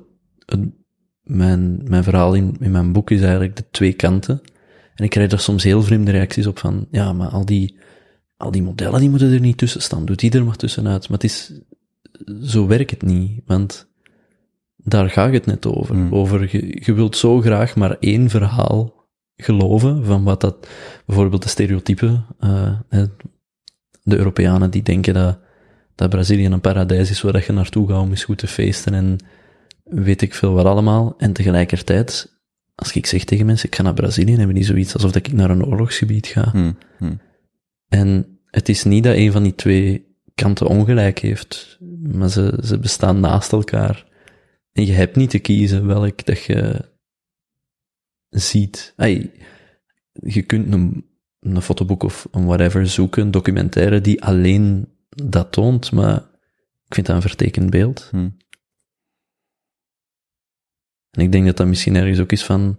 mijn, 1.35 1.81
mijn 1.83 2.03
verhaal 2.03 2.33
in, 2.33 2.55
in 2.59 2.71
mijn 2.71 2.91
boek 2.91 3.11
is 3.11 3.21
eigenlijk 3.21 3.55
de 3.55 3.65
twee 3.71 3.93
kanten. 3.93 4.41
En 4.95 5.03
ik 5.03 5.09
krijg 5.09 5.29
daar 5.29 5.39
soms 5.39 5.63
heel 5.63 5.83
vreemde 5.83 6.11
reacties 6.11 6.47
op 6.47 6.59
van, 6.59 6.87
ja, 6.91 7.13
maar 7.13 7.27
al 7.27 7.45
die, 7.45 7.75
al 8.37 8.51
die 8.51 8.63
modellen 8.63 8.99
die 8.99 9.09
moeten 9.09 9.33
er 9.33 9.39
niet 9.39 9.57
tussen 9.57 9.81
staan. 9.81 10.05
Doe 10.05 10.15
die 10.15 10.31
er 10.31 10.45
maar 10.45 10.55
tussenuit. 10.55 11.09
Maar 11.09 11.17
het 11.17 11.23
is, 11.23 11.51
zo 12.43 12.67
werkt 12.67 12.91
het 12.91 13.01
niet, 13.01 13.41
want 13.45 13.87
daar 14.77 15.09
gaat 15.09 15.33
het 15.33 15.45
net 15.45 15.65
over. 15.65 15.95
Hmm. 15.95 16.13
Over, 16.13 16.47
je, 16.51 16.81
je 16.85 16.93
wilt 16.93 17.17
zo 17.17 17.41
graag 17.41 17.75
maar 17.75 17.97
één 17.99 18.29
verhaal 18.29 19.09
geloven 19.35 20.05
van 20.05 20.23
wat 20.23 20.41
dat, 20.41 20.67
bijvoorbeeld 21.05 21.43
de 21.43 21.49
stereotypen, 21.49 22.25
eh, 22.39 23.03
de 24.03 24.17
Europeanen 24.17 24.71
die 24.71 24.83
denken 24.83 25.13
dat, 25.13 25.39
dat 25.95 26.09
Brazilië 26.09 26.45
een 26.45 26.61
paradijs 26.61 27.09
is 27.09 27.21
waar 27.21 27.33
dat 27.33 27.45
je 27.45 27.53
naartoe 27.53 27.87
gaat 27.87 28.01
om 28.01 28.09
eens 28.09 28.23
goed 28.23 28.37
te 28.37 28.47
feesten 28.47 28.93
en 28.93 29.17
weet 29.91 30.21
ik 30.21 30.33
veel 30.33 30.53
wat 30.53 30.65
allemaal. 30.65 31.13
En 31.17 31.33
tegelijkertijd, 31.33 32.39
als 32.75 32.93
ik 32.93 33.05
zeg 33.05 33.23
tegen 33.23 33.45
mensen, 33.45 33.67
ik 33.67 33.75
ga 33.75 33.83
naar 33.83 33.93
Brazilië, 33.93 34.35
hebben 34.35 34.55
die 34.55 34.63
zoiets 34.63 34.93
alsof 34.93 35.11
dat 35.11 35.27
ik 35.27 35.33
naar 35.33 35.49
een 35.49 35.65
oorlogsgebied 35.65 36.27
ga. 36.27 36.49
Hm, 36.51 36.71
hm. 36.97 37.15
En 37.87 38.39
het 38.45 38.69
is 38.69 38.83
niet 38.83 39.03
dat 39.03 39.15
een 39.15 39.31
van 39.31 39.43
die 39.43 39.55
twee 39.55 40.15
kanten 40.35 40.67
ongelijk 40.67 41.19
heeft, 41.19 41.79
maar 42.01 42.29
ze, 42.29 42.59
ze 42.63 42.79
bestaan 42.79 43.19
naast 43.19 43.51
elkaar. 43.51 44.05
En 44.73 44.85
je 44.85 44.93
hebt 44.93 45.15
niet 45.15 45.29
te 45.29 45.39
kiezen 45.39 45.87
welk 45.87 46.25
dat 46.25 46.43
je 46.43 46.89
ziet. 48.29 48.93
Ai, 48.95 49.31
je 50.13 50.41
kunt 50.41 50.73
een, 50.73 51.05
een 51.39 51.61
fotoboek 51.61 52.03
of 52.03 52.27
een 52.31 52.45
whatever 52.45 52.87
zoeken, 52.87 53.21
een 53.21 53.31
documentaire 53.31 54.01
die 54.01 54.23
alleen 54.23 54.87
dat 55.09 55.51
toont, 55.51 55.91
maar 55.91 56.17
ik 56.85 56.93
vind 56.93 57.07
dat 57.07 57.15
een 57.15 57.21
vertekend 57.21 57.69
beeld. 57.69 58.07
Hm. 58.11 58.29
En 61.11 61.21
ik 61.21 61.31
denk 61.31 61.45
dat 61.45 61.57
dat 61.57 61.67
misschien 61.67 61.95
ergens 61.95 62.19
ook 62.19 62.31
is 62.31 62.43
van, 62.43 62.77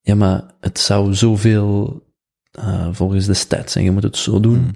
ja, 0.00 0.14
maar 0.14 0.44
het 0.60 0.78
zou 0.78 1.14
zoveel, 1.14 2.02
eh, 2.50 2.88
volgens 2.92 3.26
de 3.26 3.34
stats, 3.34 3.76
en 3.76 3.82
je 3.82 3.90
moet 3.90 4.02
het 4.02 4.16
zo 4.16 4.40
doen. 4.40 4.58
Hm. 4.58 4.70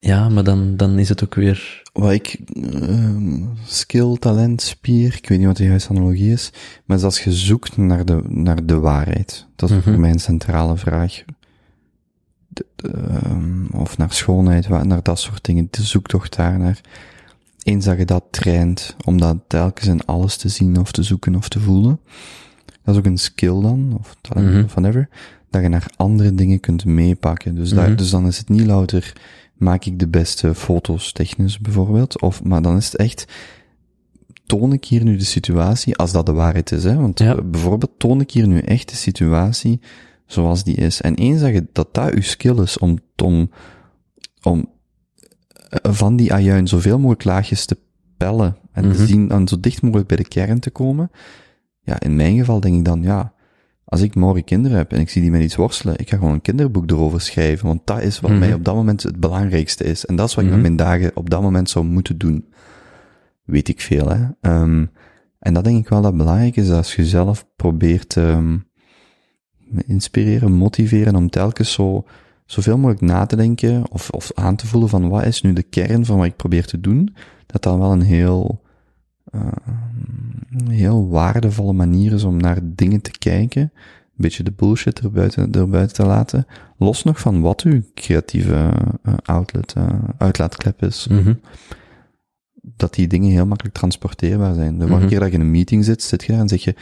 Ja, 0.00 0.28
maar 0.28 0.44
dan, 0.44 0.76
dan 0.76 0.98
is 0.98 1.08
het 1.08 1.24
ook 1.24 1.34
weer, 1.34 1.82
Wat 1.92 2.12
ik, 2.12 2.38
ehm, 2.62 3.42
skill, 3.64 4.16
talent, 4.18 4.62
spier, 4.62 5.14
ik 5.16 5.28
weet 5.28 5.38
niet 5.38 5.46
wat 5.46 5.56
de 5.56 5.64
juiste 5.64 5.88
analogie 5.90 6.32
is, 6.32 6.50
maar 6.84 6.96
is 6.96 7.02
als 7.02 7.20
je 7.24 7.32
zoekt 7.32 7.76
naar 7.76 8.04
de, 8.04 8.22
naar 8.28 8.66
de 8.66 8.78
waarheid. 8.78 9.46
Dat 9.56 9.70
is 9.70 9.76
Mhm. 9.76 9.84
voor 9.90 10.00
mij 10.00 10.10
een 10.10 10.20
centrale 10.20 10.76
vraag. 10.76 11.22
De- 12.48 12.66
de, 12.76 12.88
ehm, 12.90 13.66
of 13.66 13.98
naar 13.98 14.12
schoonheid, 14.12 14.68
naar 14.68 15.02
dat 15.02 15.18
soort 15.18 15.44
dingen, 15.44 15.68
de 15.70 15.82
zoektocht 15.82 16.36
daarnaar. 16.36 16.80
Eens 17.68 17.84
dat 17.84 17.98
je 17.98 18.04
dat 18.04 18.24
traint, 18.30 18.96
om 19.04 19.18
dat 19.20 19.36
telkens 19.46 19.86
in 19.88 20.04
alles 20.04 20.36
te 20.36 20.48
zien 20.48 20.78
of 20.80 20.92
te 20.92 21.02
zoeken 21.02 21.34
of 21.34 21.48
te 21.48 21.60
voelen, 21.60 22.00
dat 22.82 22.94
is 22.94 23.00
ook 23.00 23.06
een 23.06 23.18
skill 23.18 23.60
dan, 23.60 23.96
of 23.98 24.16
talent, 24.20 24.50
Mhm. 24.54 24.64
of 24.64 24.74
whatever, 24.74 25.08
dat 25.50 25.62
je 25.62 25.68
naar 25.68 25.86
andere 25.96 26.34
dingen 26.34 26.60
kunt 26.60 26.84
meepakken. 26.84 27.54
Dus, 27.54 27.70
daar, 27.70 27.88
Mhm. 27.88 27.96
dus 27.96 28.10
dan 28.10 28.26
is 28.26 28.38
het 28.38 28.48
niet 28.48 28.66
louter, 28.66 29.12
maak 29.54 29.84
ik 29.84 29.98
de 29.98 30.08
beste 30.08 30.54
foto's 30.54 31.12
technisch 31.12 31.58
bijvoorbeeld, 31.58 32.20
of, 32.22 32.42
maar 32.44 32.62
dan 32.62 32.76
is 32.76 32.84
het 32.86 32.96
echt, 32.96 33.24
toon 34.46 34.72
ik 34.72 34.84
hier 34.84 35.04
nu 35.04 35.16
de 35.16 35.24
situatie, 35.24 35.96
als 35.96 36.12
dat 36.12 36.26
de 36.26 36.32
waarheid 36.32 36.72
is, 36.72 36.84
hè, 36.84 36.94
want 36.96 37.18
Ja. 37.18 37.36
eh, 37.36 37.42
bijvoorbeeld 37.44 37.92
toon 37.98 38.20
ik 38.20 38.30
hier 38.30 38.46
nu 38.48 38.58
echt 38.58 38.88
de 38.88 38.96
situatie 38.96 39.80
zoals 40.26 40.64
die 40.64 40.76
is. 40.76 41.00
En 41.00 41.14
eens 41.14 41.40
dat 41.40 41.52
je, 41.52 41.66
dat 41.72 41.94
dat 41.94 42.12
uw 42.14 42.22
skill 42.22 42.58
is 42.62 42.78
om, 42.78 42.98
om, 43.22 43.50
om 44.42 44.68
van 45.70 46.16
die 46.16 46.32
ajuin 46.32 46.68
zoveel 46.68 46.98
mogelijk 46.98 47.24
laagjes 47.24 47.66
te 47.66 47.78
pellen 48.16 48.56
en 48.72 48.82
te 48.82 48.88
Mhm. 48.98 49.06
zien, 49.06 49.30
en 49.30 49.48
zo 49.48 49.60
dicht 49.60 49.82
mogelijk 49.82 50.08
bij 50.08 50.16
de 50.16 50.28
kern 50.28 50.60
te 50.60 50.70
komen, 50.70 51.10
ja, 51.80 52.00
in 52.00 52.16
mijn 52.16 52.36
geval 52.38 52.60
denk 52.60 52.76
ik 52.76 52.84
dan, 52.84 53.02
ja, 53.02 53.32
als 53.84 54.00
ik 54.00 54.14
morgen 54.14 54.44
kinderen 54.44 54.76
heb 54.76 54.92
en 54.92 55.00
ik 55.00 55.10
zie 55.10 55.22
die 55.22 55.30
met 55.30 55.42
iets 55.42 55.56
worstelen, 55.56 55.98
ik 55.98 56.08
ga 56.08 56.16
gewoon 56.16 56.32
een 56.32 56.40
kinderboek 56.40 56.90
erover 56.90 57.20
schrijven, 57.20 57.66
want 57.66 57.80
dat 57.86 58.02
is 58.02 58.20
wat 58.20 58.30
Mhm. 58.30 58.40
mij 58.40 58.54
op 58.54 58.64
dat 58.64 58.74
moment 58.74 59.02
het 59.02 59.20
belangrijkste 59.20 59.84
is. 59.84 60.06
En 60.06 60.16
dat 60.16 60.28
is 60.28 60.34
wat 60.34 60.44
ik 60.44 60.50
Mhm. 60.50 60.60
met 60.60 60.70
mijn 60.76 60.88
dagen 60.88 61.10
op 61.16 61.30
dat 61.30 61.42
moment 61.42 61.70
zou 61.70 61.84
moeten 61.84 62.18
doen. 62.18 62.46
Weet 63.44 63.68
ik 63.68 63.80
veel, 63.80 64.08
hè. 64.08 64.26
Ehm, 64.40 64.86
en 65.38 65.54
dat 65.54 65.64
denk 65.64 65.78
ik 65.78 65.88
wel 65.88 66.02
dat 66.02 66.16
belangrijk 66.16 66.56
is, 66.56 66.70
als 66.70 66.94
je 66.96 67.06
zelf 67.06 67.46
probeert 67.56 68.16
ehm, 68.16 68.56
inspireren, 69.86 70.52
motiveren 70.52 71.16
om 71.16 71.30
telkens 71.30 71.72
zo, 71.72 72.04
zoveel 72.48 72.76
mogelijk 72.76 73.00
na 73.00 73.26
te 73.26 73.36
denken 73.36 73.90
of, 73.90 74.10
of 74.10 74.30
aan 74.34 74.56
te 74.56 74.66
voelen 74.66 74.88
van 74.88 75.08
wat 75.08 75.24
is 75.24 75.42
nu 75.42 75.52
de 75.52 75.62
kern 75.62 76.04
van 76.04 76.16
wat 76.16 76.26
ik 76.26 76.36
probeer 76.36 76.66
te 76.66 76.80
doen, 76.80 77.14
dat 77.46 77.62
dat 77.62 77.78
wel 77.78 77.92
een 77.92 78.02
heel, 78.02 78.62
eh, 79.30 79.40
een 80.50 80.68
heel 80.68 81.08
waardevolle 81.08 81.72
manier 81.72 82.12
is 82.12 82.24
om 82.24 82.36
naar 82.36 82.58
dingen 82.62 83.00
te 83.00 83.10
kijken, 83.18 83.62
een 83.62 84.24
beetje 84.24 84.42
de 84.42 84.52
bullshit 84.52 85.00
erbuiten, 85.00 85.52
erbuiten 85.52 85.96
te 85.96 86.04
laten, 86.04 86.46
los 86.76 87.02
nog 87.02 87.20
van 87.20 87.40
wat 87.40 87.62
uw 87.62 87.82
creatieve 87.94 88.70
eh, 89.02 89.14
outlet, 89.24 89.72
eh, 89.72 89.86
uitlaatklep 90.18 90.82
is 90.82 91.06
mhm, 91.08 91.34
dat 92.60 92.94
die 92.94 93.06
dingen 93.06 93.30
heel 93.30 93.46
makkelijk 93.46 93.74
transporteerbaar 93.76 94.54
zijn. 94.54 94.72
De 94.78 94.80
vorige 94.86 94.98
Mhm. 94.98 95.08
keer 95.08 95.20
dat 95.20 95.28
je 95.28 95.34
in 95.34 95.40
een 95.40 95.50
meeting 95.50 95.84
zit, 95.84 96.02
zit 96.02 96.24
je 96.24 96.32
daar 96.32 96.40
en 96.40 96.48
zeg 96.48 96.64
je, 96.64 96.74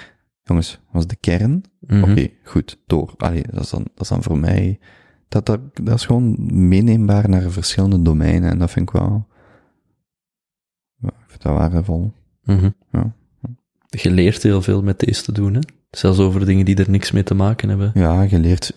jongens, 0.43 0.81
was 0.91 1.07
de 1.07 1.17
kern? 1.17 1.63
mhm. 1.81 2.11
Oké, 2.11 2.29
goed, 2.45 2.79
door. 2.87 3.15
Allee, 3.17 3.43
dat 3.51 3.63
is 3.63 3.71
dan, 3.71 3.83
dat 3.95 4.01
is 4.03 4.09
dan 4.09 4.23
voor 4.23 4.39
mij, 4.39 4.79
dat, 5.29 5.47
dat, 5.47 5.61
dat 5.73 5.95
is 5.95 6.07
gewoon 6.07 6.37
meeneembaar 6.69 7.29
naar 7.29 7.51
verschillende 7.51 8.03
domeinen 8.03 8.51
en 8.51 8.59
dat 8.59 8.71
vind 8.71 8.89
ik 8.89 8.95
wel, 8.95 9.27
ja, 10.97 11.09
ik 11.09 11.25
vind 11.27 11.43
dat 11.43 11.57
waardevol. 11.57 12.13
Mhm. 12.45 12.71
Ja. 12.93 13.15
Je 13.89 14.11
leert 14.11 14.43
heel 14.43 14.63
veel 14.63 14.83
met 14.83 14.99
deze 14.99 15.23
te 15.23 15.33
doen, 15.33 15.55
hè? 15.55 15.61
Zelfs 15.91 16.19
over 16.19 16.47
dingen 16.47 16.65
die 16.65 16.77
er 16.77 16.91
niks 16.91 17.11
mee 17.11 17.23
te 17.23 17.35
maken 17.35 17.69
hebben. 17.69 17.91
Ja, 17.95 18.23
je 18.23 18.39
leert, 18.39 18.75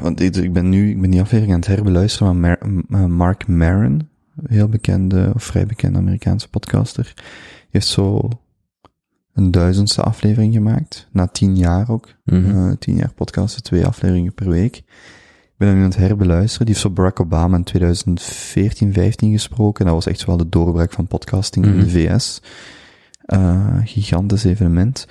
want 0.00 0.20
ik, 0.20 0.52
ben 0.52 0.68
nu, 0.68 0.90
ik 0.90 1.00
ben 1.00 1.10
die 1.10 1.20
aflevering 1.20 1.52
aan 1.54 1.60
het 1.60 1.68
herbeluisteren 1.68 2.26
van 2.26 2.40
Mar- 2.40 2.66
uh, 3.00 3.04
Mark 3.06 3.46
Maron, 3.46 4.08
heel 4.46 4.68
bekende, 4.68 5.30
of 5.34 5.44
vrij 5.44 5.66
bekende 5.66 5.98
Amerikaanse 5.98 6.48
podcaster. 6.48 7.12
Die 7.14 7.68
heeft 7.70 7.86
zo 7.86 8.28
een 9.32 9.50
duizendste 9.50 10.02
aflevering 10.02 10.54
gemaakt, 10.54 11.08
na 11.12 11.26
tien 11.26 11.56
jaar 11.56 11.90
ook. 11.90 12.08
Mhm. 12.24 12.50
Eh, 12.50 12.72
tien 12.78 12.96
jaar 12.96 13.12
podcasten, 13.14 13.62
twee 13.62 13.86
afleveringen 13.86 14.34
per 14.34 14.48
week. 14.48 14.82
Ik 15.58 15.64
ben 15.66 15.72
hem 15.72 15.76
nu 15.82 15.84
aan 15.84 15.90
het 15.90 16.08
herbeluisteren. 16.08 16.66
Die 16.66 16.74
heeft 16.74 16.86
zo 16.86 16.92
Barack 16.92 17.20
Obama 17.20 17.56
in 17.56 17.64
2014, 17.64 18.92
15 18.92 19.32
gesproken. 19.32 19.84
Dat 19.84 19.94
was 19.94 20.06
echt 20.06 20.24
wel 20.24 20.36
de 20.36 20.48
doorbraak 20.48 20.92
van 20.92 21.06
podcasting 21.06 21.64
in 21.66 21.74
Mhm. 21.76 21.80
de 21.84 21.90
VS. 21.90 22.42
Eh, 23.24 23.76
gigantisch 23.84 24.44
evenement. 24.44 25.06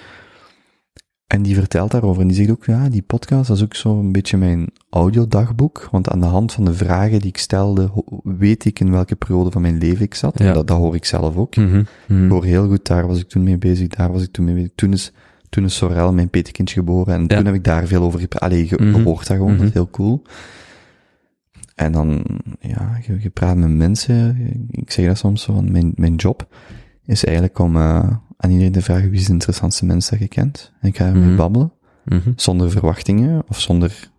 En 1.27 1.41
die 1.41 1.55
vertelt 1.55 1.91
daarover. 1.91 2.21
En 2.21 2.27
die 2.27 2.37
zegt 2.37 2.49
ook, 2.49 2.65
ja, 2.65 2.89
die 2.89 3.01
podcast, 3.01 3.47
dat 3.47 3.57
is 3.57 3.63
ook 3.63 3.75
zo 3.75 3.99
een 3.99 4.11
beetje 4.11 4.37
mijn 4.37 4.67
audiodagboek. 4.89 5.87
Want 5.91 6.09
aan 6.09 6.19
de 6.19 6.25
hand 6.25 6.53
van 6.53 6.65
de 6.65 6.73
vragen 6.73 7.19
die 7.19 7.29
ik 7.29 7.37
stelde, 7.37 7.91
weet 8.23 8.65
ik 8.65 8.79
in 8.79 8.91
welke 8.91 9.15
periode 9.15 9.51
van 9.51 9.61
mijn 9.61 9.77
leven 9.77 10.05
ik 10.05 10.15
zat. 10.15 10.39
Ja. 10.39 10.45
En 10.47 10.53
dat, 10.53 10.67
dat 10.67 10.77
hoor 10.77 10.95
ik 10.95 11.05
zelf 11.05 11.35
ook. 11.35 11.55
Mhm. 11.55 11.83
Mhm. 12.07 12.23
Ik 12.25 12.31
hoor 12.31 12.43
heel 12.43 12.67
goed, 12.67 12.85
daar 12.85 13.07
was 13.07 13.19
ik 13.19 13.27
toen 13.29 13.43
mee 13.43 13.57
bezig, 13.57 13.87
daar 13.87 14.11
was 14.11 14.21
ik 14.23 14.31
toen 14.31 14.45
mee 14.45 14.53
bezig. 14.55 14.71
Toen 14.75 14.93
is, 14.93 15.11
toen 15.49 15.63
is 15.63 15.75
Sorel, 15.75 16.13
mijn 16.13 16.29
petekindje, 16.29 16.75
geboren 16.75 17.13
en 17.13 17.21
Ja. 17.21 17.27
toen 17.27 17.45
heb 17.45 17.55
ik 17.55 17.63
daar 17.63 17.87
veel 17.87 18.01
over 18.03 18.19
gepraat. 18.19 18.41
Allee, 18.41 18.67
je 18.69 18.75
Mhm. 18.83 19.03
dat 19.03 19.25
gewoon, 19.25 19.47
dat 19.47 19.57
Mhm. 19.57 19.65
is 19.65 19.73
heel 19.73 19.89
cool. 19.89 20.21
En 21.75 21.91
dan, 21.91 22.25
ja, 22.59 22.99
je, 23.07 23.17
je 23.21 23.29
praat 23.29 23.55
met 23.57 23.69
mensen. 23.69 24.37
Ik 24.71 24.91
zeg 24.91 25.05
dat 25.05 25.17
soms 25.17 25.41
zo, 25.41 25.53
van 25.53 25.71
mijn, 25.71 25.91
mijn 25.95 26.15
job 26.15 26.47
is 27.05 27.25
eigenlijk 27.25 27.59
om 27.59 27.75
uh, 27.75 27.99
aan 28.37 28.49
iedereen 28.51 28.71
te 28.71 28.81
vragen 28.81 29.09
wie 29.09 29.19
is 29.19 29.25
de 29.25 29.31
interessantste 29.33 29.85
mens 29.85 30.09
dat 30.09 30.19
je 30.19 30.27
kent. 30.27 30.71
En 30.81 30.87
ik 30.87 30.97
ga 30.97 31.05
ermee 31.05 31.23
Mhm. 31.27 31.35
babbelen, 31.35 31.71
zonder 32.35 32.71
verwachtingen 32.71 33.43
of 33.47 33.59
zonder... 33.59 34.09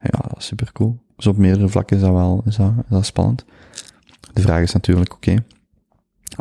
Ja, 0.00 0.24
super 0.36 0.72
cool. 0.72 0.98
Dus 1.16 1.26
op 1.26 1.36
meerdere 1.36 1.68
vlakken 1.68 1.96
is 1.96 2.02
dat 2.02 2.12
wel 2.12 2.42
is 2.46 2.56
dat, 2.56 2.72
is 2.76 2.88
dat 2.88 3.06
spannend. 3.06 3.44
De 4.32 4.40
vraag 4.40 4.62
is 4.62 4.72
natuurlijk, 4.72 5.12
oké, 5.14 5.34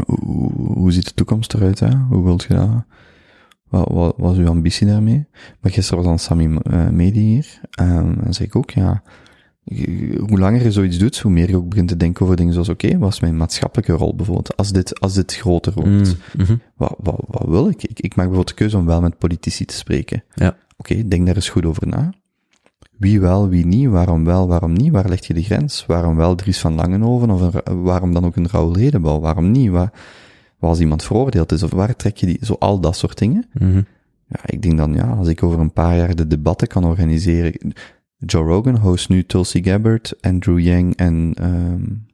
hoe, 0.06 0.52
hoe 0.54 0.92
ziet 0.92 1.06
de 1.08 1.14
toekomst 1.14 1.54
eruit? 1.54 1.80
Hè? 1.80 1.96
Hoe 1.98 2.24
wilt 2.24 2.44
je 2.44 2.54
dat? 2.54 2.70
Wat, 3.70 3.88
wat, 3.92 4.14
wat 4.18 4.32
is 4.32 4.38
uw 4.38 4.48
ambitie 4.48 4.88
daarmee? 4.88 5.26
Maar 5.62 5.72
gisteren 5.72 5.98
was 5.98 6.08
dan 6.08 6.20
Sammy 6.20 6.60
uh, 6.72 6.90
Medi 6.90 7.20
hier. 7.20 7.62
Um, 7.82 8.20
en 8.24 8.34
zei 8.34 8.48
ik 8.48 8.56
ook, 8.56 8.70
ja, 8.70 9.02
hoe 10.20 10.40
langer 10.40 10.64
je 10.64 10.72
zoiets 10.72 10.98
doet, 10.98 11.20
hoe 11.20 11.32
meer 11.32 11.50
je 11.50 11.58
ook 11.58 11.70
begint 11.70 11.88
te 11.88 11.98
denken 11.98 12.26
over 12.26 12.36
dingen 12.36 12.54
zoals, 12.54 12.70
oké, 12.70 12.86
okay, 12.86 12.98
wat 12.98 13.14
is 13.14 13.20
mijn 13.20 13.38
maatschappelijke 13.38 13.94
rol 13.94 14.16
bijvoorbeeld? 14.16 14.58
Als 14.58 14.72
dit, 14.72 15.00
als 15.00 15.14
dit 15.14 15.36
groter 15.36 15.74
wordt, 15.74 15.90
Mm 15.90 16.46
-hmm. 16.46 16.62
wat, 16.76 16.96
wat, 16.98 17.24
wat 17.28 17.48
wil 17.48 17.68
ik? 17.68 17.84
ik? 17.84 18.00
Ik 18.00 18.16
maak 18.16 18.26
bijvoorbeeld 18.26 18.48
de 18.48 18.54
keuze 18.54 18.78
om 18.78 18.86
wel 18.86 19.02
met 19.02 19.18
politici 19.18 19.66
te 19.66 19.74
spreken. 19.76 20.24
Ja. 20.34 20.48
Oké, 20.78 20.92
okay, 20.92 21.08
denk 21.08 21.26
daar 21.26 21.36
eens 21.36 21.50
goed 21.50 21.66
over 21.66 21.88
na. 21.88 22.14
Wie 22.98 23.20
wel, 23.20 23.50
wie 23.50 23.66
niet, 23.66 23.88
waarom 23.88 24.26
wel, 24.26 24.48
waarom 24.48 24.74
niet, 24.74 24.92
waar 24.92 25.10
leg 25.10 25.28
je 25.28 25.34
de 25.34 25.44
grens? 25.44 25.86
Waarom 25.86 26.16
wel 26.16 26.36
Dries 26.36 26.60
van 26.60 26.76
Langenhoven, 26.76 27.30
of 27.30 27.42
een, 27.42 27.82
waarom 27.82 28.14
dan 28.14 28.26
ook 28.26 28.36
een 28.36 28.50
Raoul 28.50 28.76
Hedebouw, 28.76 29.20
waarom 29.20 29.52
niet? 29.52 29.70
Waar, 29.70 29.92
waar 30.60 30.70
als 30.70 30.80
iemand 30.80 31.04
veroordeeld 31.04 31.52
is, 31.52 31.64
of 31.64 31.72
waar 31.72 31.96
trek 31.96 32.18
je 32.18 32.26
die, 32.26 32.38
zo 32.42 32.56
al 32.60 32.80
dat 32.80 32.98
soort 32.98 33.18
dingen. 33.18 33.50
Mm 33.54 33.72
-hmm. 33.72 33.86
Ja, 34.28 34.40
ik 34.46 34.62
denk 34.62 34.78
dan, 34.78 34.94
ja, 34.94 35.08
als 35.08 35.28
ik 35.28 35.44
over 35.44 35.60
een 35.60 35.74
paar 35.74 35.98
jaar 35.98 36.16
de 36.16 36.28
debatten 36.28 36.68
kan 36.68 36.84
organiseren. 36.84 37.74
Joe 38.18 38.44
Rogan 38.44 38.78
host 38.78 39.10
nu 39.10 39.26
Tulsi 39.26 39.64
Gabbard, 39.64 40.14
Andrew 40.22 40.60
Yang 40.60 40.96
en 40.96 41.34
um, 41.42 42.06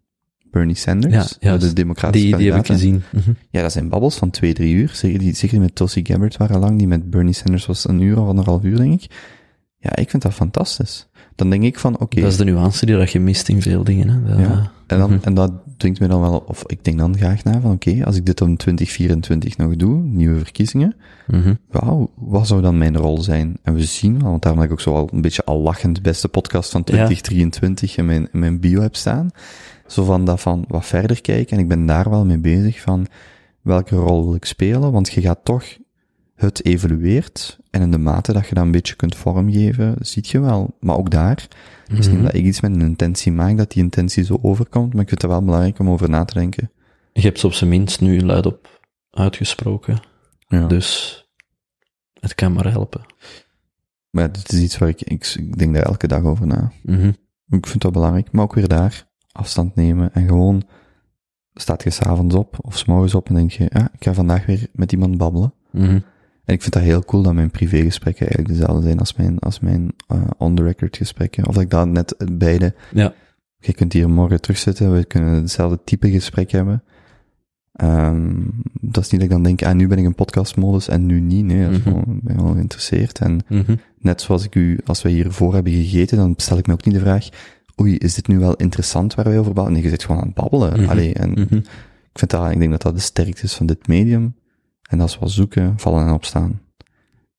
Bernie 0.51 0.75
Sanders, 0.75 1.37
ja, 1.39 1.51
ja, 1.51 1.57
de 1.57 1.73
democratische 1.73 2.27
die, 2.27 2.37
die 2.37 2.51
heb 2.51 2.59
ik 2.59 2.65
gezien. 2.65 3.03
Mm 3.11 3.21
-hmm. 3.25 3.35
Ja, 3.49 3.61
dat 3.61 3.71
zijn 3.71 3.89
babbels 3.89 4.17
van 4.17 4.29
twee, 4.29 4.53
drie 4.53 4.75
uur. 4.75 4.89
Zeker 4.93 5.19
die, 5.19 5.33
zeker 5.33 5.49
die 5.49 5.59
met 5.59 5.75
Tulsi 5.75 6.05
Gabbard 6.05 6.37
waren 6.37 6.59
lang, 6.59 6.77
die 6.77 6.87
met 6.87 7.09
Bernie 7.09 7.33
Sanders 7.33 7.65
was 7.65 7.87
een 7.87 8.01
uur 8.01 8.19
of 8.19 8.27
anderhalf 8.27 8.63
uur, 8.63 8.77
denk 8.77 9.01
ik. 9.01 9.11
Ja, 9.77 9.95
ik 9.95 10.09
vind 10.09 10.23
dat 10.23 10.33
fantastisch. 10.33 11.07
Dan 11.35 11.49
denk 11.49 11.63
ik 11.63 11.79
van, 11.79 11.93
oké. 11.93 12.03
Okay, 12.03 12.21
dat 12.21 12.31
is 12.31 12.37
de 12.37 12.43
nuance 12.43 12.85
die 12.85 12.95
dat 12.95 13.11
je 13.11 13.19
mist 13.19 13.49
in 13.49 13.61
veel 13.61 13.83
dingen, 13.83 14.09
hè. 14.09 14.23
Dat, 14.23 14.39
ja, 14.39 14.71
en, 14.87 14.97
dan, 14.97 15.09
mm 15.09 15.15
-hmm. 15.15 15.23
en 15.23 15.33
dat 15.33 15.51
dwingt 15.77 15.99
me 15.99 16.07
dan 16.07 16.21
wel, 16.21 16.43
of 16.47 16.63
ik 16.65 16.83
denk 16.83 16.97
dan 16.97 17.17
graag 17.17 17.43
na 17.43 17.51
van, 17.51 17.71
oké, 17.71 17.89
okay, 17.89 18.03
als 18.03 18.15
ik 18.15 18.25
dit 18.25 18.41
om 18.41 18.57
2024 18.57 19.57
nog 19.57 19.75
doe, 19.75 20.01
nieuwe 20.01 20.39
verkiezingen, 20.39 20.95
mm 21.27 21.41
-hmm. 21.41 21.57
wauw, 21.71 22.11
wat 22.15 22.47
zou 22.47 22.61
dan 22.61 22.77
mijn 22.77 22.97
rol 22.97 23.21
zijn? 23.21 23.57
En 23.63 23.73
we 23.73 23.83
zien 23.83 24.19
wel, 24.21 24.29
want 24.29 24.41
daarom 24.41 24.61
heb 24.61 24.69
ik 24.69 24.75
ook 24.75 24.81
zo 24.83 24.95
al 24.95 25.09
een 25.11 25.21
beetje 25.21 25.43
al 25.43 25.59
lachend 25.59 26.01
beste 26.01 26.27
podcast 26.27 26.71
van 26.71 26.83
2023 26.83 27.95
ja. 27.95 27.97
in, 27.97 28.05
mijn, 28.05 28.27
in 28.31 28.39
mijn 28.39 28.59
bio 28.59 28.81
heb 28.81 28.95
staan. 28.95 29.29
Zo 29.87 30.03
van 30.03 30.25
dat 30.25 30.41
van 30.41 30.65
wat 30.67 30.85
verder 30.85 31.21
kijken, 31.21 31.57
en 31.57 31.63
ik 31.63 31.69
ben 31.69 31.85
daar 31.85 32.09
wel 32.09 32.25
mee 32.25 32.39
bezig 32.39 32.81
van, 32.81 33.07
welke 33.61 33.95
rol 33.95 34.25
wil 34.25 34.35
ik 34.35 34.45
spelen? 34.45 34.91
Want 34.91 35.11
je 35.11 35.21
gaat 35.21 35.39
toch, 35.43 35.63
het 36.35 36.65
evolueert, 36.65 37.59
en 37.75 37.81
in 37.81 37.91
de 37.91 37.97
mate 37.97 38.33
dat 38.33 38.47
je 38.47 38.55
dat 38.55 38.63
een 38.63 38.71
beetje 38.71 38.95
kunt 38.95 39.15
vormgeven, 39.15 39.95
ziet 39.99 40.27
je 40.27 40.39
wel. 40.39 40.77
Maar 40.79 40.97
ook 40.97 41.09
daar, 41.09 41.47
Mhm. 41.87 41.99
is 41.99 42.07
niet 42.07 42.21
dat 42.23 42.33
ik 42.33 42.43
iets 42.45 42.61
met 42.61 42.71
een 42.75 42.81
intentie 42.81 43.31
maak, 43.31 43.57
dat 43.57 43.71
die 43.71 43.83
intentie 43.83 44.23
zo 44.23 44.39
overkomt, 44.41 44.93
maar 44.93 45.01
ik 45.01 45.07
vind 45.09 45.21
het 45.21 45.31
wel 45.31 45.43
belangrijk 45.43 45.79
om 45.79 45.89
over 45.89 46.09
na 46.09 46.25
te 46.25 46.33
denken. 46.33 46.71
Je 47.13 47.21
hebt 47.21 47.39
ze 47.39 47.45
op 47.45 47.53
zijn 47.53 47.69
minst 47.69 48.01
nu 48.01 48.21
luidop 48.21 48.81
uitgesproken. 49.11 49.99
Ja. 50.47 50.67
Dus 50.67 51.19
het 52.19 52.35
kan 52.35 52.53
maar 52.53 52.71
helpen. 52.71 53.01
Maar 54.09 54.31
dit 54.31 54.51
is 54.51 54.61
iets 54.61 54.77
waar 54.77 54.89
ik, 54.89 55.01
ik, 55.01 55.33
ik 55.37 55.57
denk 55.57 55.73
daar 55.73 55.83
elke 55.83 56.07
dag 56.07 56.23
over 56.23 56.47
na. 56.47 56.71
Mm 56.83 56.95
-hmm. 56.95 57.15
Ik 57.57 57.67
vind 57.67 57.81
dat 57.81 57.91
belangrijk, 57.93 58.31
maar 58.31 58.43
ook 58.43 58.53
weer 58.53 58.67
daar 58.67 59.07
afstand 59.31 59.75
nemen 59.75 60.13
en 60.13 60.27
gewoon 60.27 60.63
staat 61.53 61.83
je 61.83 61.89
s'avonds 61.89 62.35
op 62.35 62.57
of 62.61 62.77
s'morgens 62.77 63.15
op 63.15 63.27
en 63.29 63.35
denk 63.35 63.51
je, 63.51 63.65
ja, 63.69 63.89
ik 63.93 64.03
ga 64.03 64.13
vandaag 64.13 64.45
weer 64.45 64.67
met 64.73 64.91
iemand 64.91 65.17
babbelen. 65.17 65.53
Mm 65.71 65.85
-hmm. 65.85 66.03
En 66.45 66.53
ik 66.53 66.61
vind 66.61 66.73
dat 66.73 66.83
heel 66.83 67.03
cool 67.03 67.23
dat 67.23 67.33
mijn 67.33 67.51
privégesprekken 67.51 68.27
eigenlijk 68.27 68.59
dezelfde 68.59 68.85
zijn 68.87 68.99
als 68.99 69.15
mijn, 69.15 69.39
als 69.39 69.59
mijn 69.59 69.91
uh, 70.13 70.21
on-the-record 70.37 70.97
gesprekken. 70.97 71.47
Of 71.47 71.53
dat 71.53 71.63
ik 71.63 71.69
dat 71.69 71.87
net 71.87 72.15
beide... 72.31 72.73
Ja. 72.93 73.13
Je 73.59 73.73
kunt 73.73 73.93
hier 73.93 74.09
morgen 74.09 74.41
terugzitten, 74.41 74.93
we 74.93 75.05
kunnen 75.05 75.33
hetzelfde 75.33 75.79
type 75.83 76.11
gesprek 76.11 76.51
hebben. 76.51 76.83
Um, 77.81 78.61
dat 78.81 79.03
is 79.03 79.09
niet 79.11 79.21
dat 79.21 79.29
ik 79.29 79.35
dan 79.35 79.43
denk, 79.43 79.63
ah, 79.63 79.75
nu 79.75 79.87
ben 79.87 79.97
ik 79.97 80.03
in 80.03 80.15
podcastmodus 80.15 80.87
en 80.87 81.05
nu 81.05 81.19
niet. 81.19 81.45
Nee, 81.45 81.63
dat 81.63 81.71
is 81.71 81.77
Mhm. 81.77 81.89
gewoon, 81.89 82.15
ik 82.17 82.23
ben 82.23 82.35
gewoon 82.37 82.53
geïnteresseerd. 82.53 83.19
En 83.19 83.39
Mm 83.49 83.63
-hmm. 83.65 83.79
net 83.99 84.21
zoals 84.21 84.43
ik 84.43 84.55
u, 84.55 84.79
als 84.85 85.01
wij 85.01 85.11
hiervoor 85.11 85.53
hebben 85.53 85.73
gegeten, 85.73 86.17
dan 86.17 86.33
stel 86.37 86.57
ik 86.57 86.67
me 86.67 86.73
ook 86.73 86.85
niet 86.85 86.93
de 86.93 86.99
vraag, 86.99 87.29
oei, 87.81 87.97
is 87.97 88.13
dit 88.13 88.27
nu 88.27 88.39
wel 88.39 88.55
interessant 88.55 89.15
waar 89.15 89.25
wij 89.25 89.39
over 89.39 89.53
babbelen? 89.53 89.73
Nee, 89.73 89.83
je 89.83 89.89
zit 89.89 90.03
gewoon 90.03 90.21
aan 90.21 90.27
het 90.27 90.35
babbelen. 90.35 90.69
Mm 90.73 90.79
-hmm. 90.79 90.89
Allee, 90.89 91.13
en 91.13 91.29
mm 91.29 91.45
-hmm. 91.49 91.57
ik 91.57 92.19
vind 92.19 92.31
dat, 92.31 92.51
ik 92.51 92.59
denk 92.59 92.71
dat 92.71 92.81
dat 92.81 92.95
de 92.95 93.01
sterkte 93.01 93.43
is 93.43 93.53
van 93.53 93.65
dit 93.65 93.87
medium. 93.87 94.35
En 94.89 94.97
dat 94.97 95.07
is 95.09 95.19
wel 95.19 95.29
zoeken, 95.29 95.73
vallen 95.77 96.07
en 96.07 96.13
opstaan. 96.13 96.61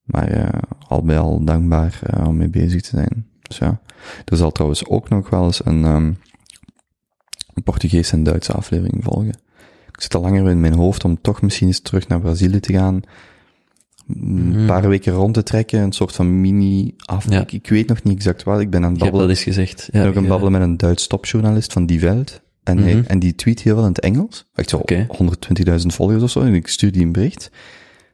Maar 0.03 0.37
uh, 0.39 0.49
al 0.89 1.03
bij 1.03 1.19
al 1.19 1.45
dankbaar 1.45 2.01
uh, 2.15 2.27
om 2.29 2.37
mee 2.37 2.49
bezig 2.49 2.83
te 2.83 2.89
zijn. 2.97 3.27
Dus 3.43 3.59
ja. 3.59 3.81
Er 4.25 4.37
zal 4.37 4.53
trouwens 4.53 4.87
ook 4.87 5.09
nog 5.09 5.31
wel 5.31 5.45
eens 5.45 5.65
een, 5.65 5.85
um, 5.85 6.19
een 7.55 7.63
Portugees 7.63 8.13
en 8.13 8.23
Duitse 8.23 8.53
aflevering 8.53 9.05
volgen. 9.05 9.39
Ik 9.93 10.03
zit 10.03 10.15
al 10.15 10.21
langer 10.23 10.51
in 10.51 10.61
mijn 10.61 10.75
hoofd 10.75 11.05
om 11.05 11.21
toch 11.21 11.43
misschien 11.43 11.67
eens 11.67 11.81
terug 11.81 12.09
naar 12.09 12.21
Brazilië 12.21 12.61
te 12.61 12.73
gaan. 12.73 13.01
Een 14.09 14.49
Mhm. 14.49 14.67
paar 14.67 14.89
weken 14.89 15.13
rond 15.13 15.35
te 15.35 15.43
trekken, 15.43 15.81
een 15.81 15.93
soort 15.93 16.13
van 16.15 16.41
mini-af. 16.41 17.31
Ja. 17.31 17.45
Ik, 17.47 17.69
weet 17.69 17.89
nog 17.89 18.03
niet 18.03 18.15
exact 18.17 18.43
wat. 18.43 18.61
Ik 18.61 18.71
ben 18.71 18.85
aan 18.85 18.93
het 18.93 18.97
Ik 18.97 19.03
heb 19.03 19.13
babbelen. 19.13 19.37
dat 19.37 19.47
eens 19.47 19.57
gezegd. 19.57 19.81
Ik 19.89 19.95
Ja, 19.95 20.01
ben 20.01 20.01
ook 20.01 20.07
aan 20.09 20.15
het 20.15 20.23
je- 20.23 20.29
babbelen 20.29 20.53
met 20.53 20.63
een 20.63 20.77
Duits 20.77 21.07
topjournalist 21.07 21.73
van 21.73 21.87
Die 21.87 22.01
Welt. 22.01 22.41
En, 22.67 22.79
hij- 22.79 22.95
Mhm. 22.95 23.05
en 23.07 23.19
die 23.19 23.35
tweet 23.35 23.61
heel 23.61 23.75
wel 23.75 23.83
in 23.85 23.89
het 23.91 24.01
Engels. 24.01 24.47
Echt 24.55 24.69
zo 24.71 24.77
Oké. 24.77 25.07
120.000 25.09 25.95
volgers 25.95 26.23
of 26.23 26.31
zo. 26.31 26.41
En 26.41 26.55
ik 26.55 26.69
stuur 26.69 26.93
die 26.93 27.03
een 27.03 27.13
bericht. 27.13 27.51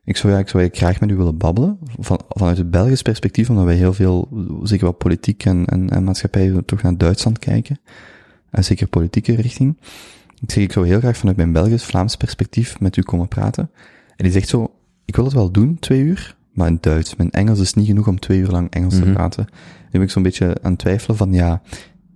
Ik 0.05 0.17
zou, 0.17 0.33
ja, 0.33 0.39
ik 0.39 0.49
zou 0.49 0.69
graag 0.73 1.01
met 1.01 1.11
u 1.11 1.17
willen 1.17 1.37
babbelen. 1.37 1.79
Van, 1.99 2.21
vanuit 2.29 2.59
het 2.59 2.71
Belgisch 2.71 3.03
perspectief, 3.03 3.51
omdat 3.51 3.65
wij 3.65 3.75
heel 3.75 3.93
veel, 3.93 4.29
zeker 4.63 4.85
wel 4.85 4.93
politiek 4.95 5.45
en, 5.45 5.65
en, 5.67 5.91
en 5.91 6.05
maatschappij, 6.05 6.53
toch 6.67 6.83
naar 6.83 6.97
Duitsland 6.97 7.39
kijken. 7.39 7.81
En 8.51 8.65
zeker 8.65 8.87
politieke 8.87 9.35
richting. 9.35 9.79
Ik 10.41 10.51
zeg, 10.51 10.63
ik 10.63 10.73
zou 10.73 10.87
heel 10.87 10.99
graag 10.99 11.17
vanuit 11.17 11.37
mijn 11.37 11.53
Belgisch-Vlaams 11.53 12.17
perspectief 12.17 12.81
met 12.81 12.97
u 12.97 13.03
komen 13.03 13.29
praten. 13.29 13.71
En 14.17 14.25
die 14.25 14.33
zegt 14.33 14.49
zo, 14.49 14.73
ik 15.05 15.17
wil 15.17 15.25
het 15.25 15.35
wel 15.35 15.51
doen, 15.51 15.77
twee 15.79 16.01
uur, 16.01 16.37
maar 16.53 16.69
in 16.69 16.79
Duits. 16.81 17.17
Mijn 17.17 17.31
Engels 17.31 17.61
is 17.61 17.75
niet 17.75 17.87
genoeg 17.87 18.09
om 18.09 18.19
twee 18.19 18.39
uur 18.39 18.49
lang 18.51 18.71
Engels 18.71 18.95
te 18.95 19.01
Mhm. 19.05 19.13
praten. 19.13 19.45
Nu 19.51 19.91
ben 19.91 20.03
ik 20.03 20.11
zo'n 20.11 20.23
beetje 20.23 20.57
aan 20.63 20.71
het 20.71 20.81
twijfelen 20.81 21.17
van, 21.17 21.33
ja, 21.33 21.63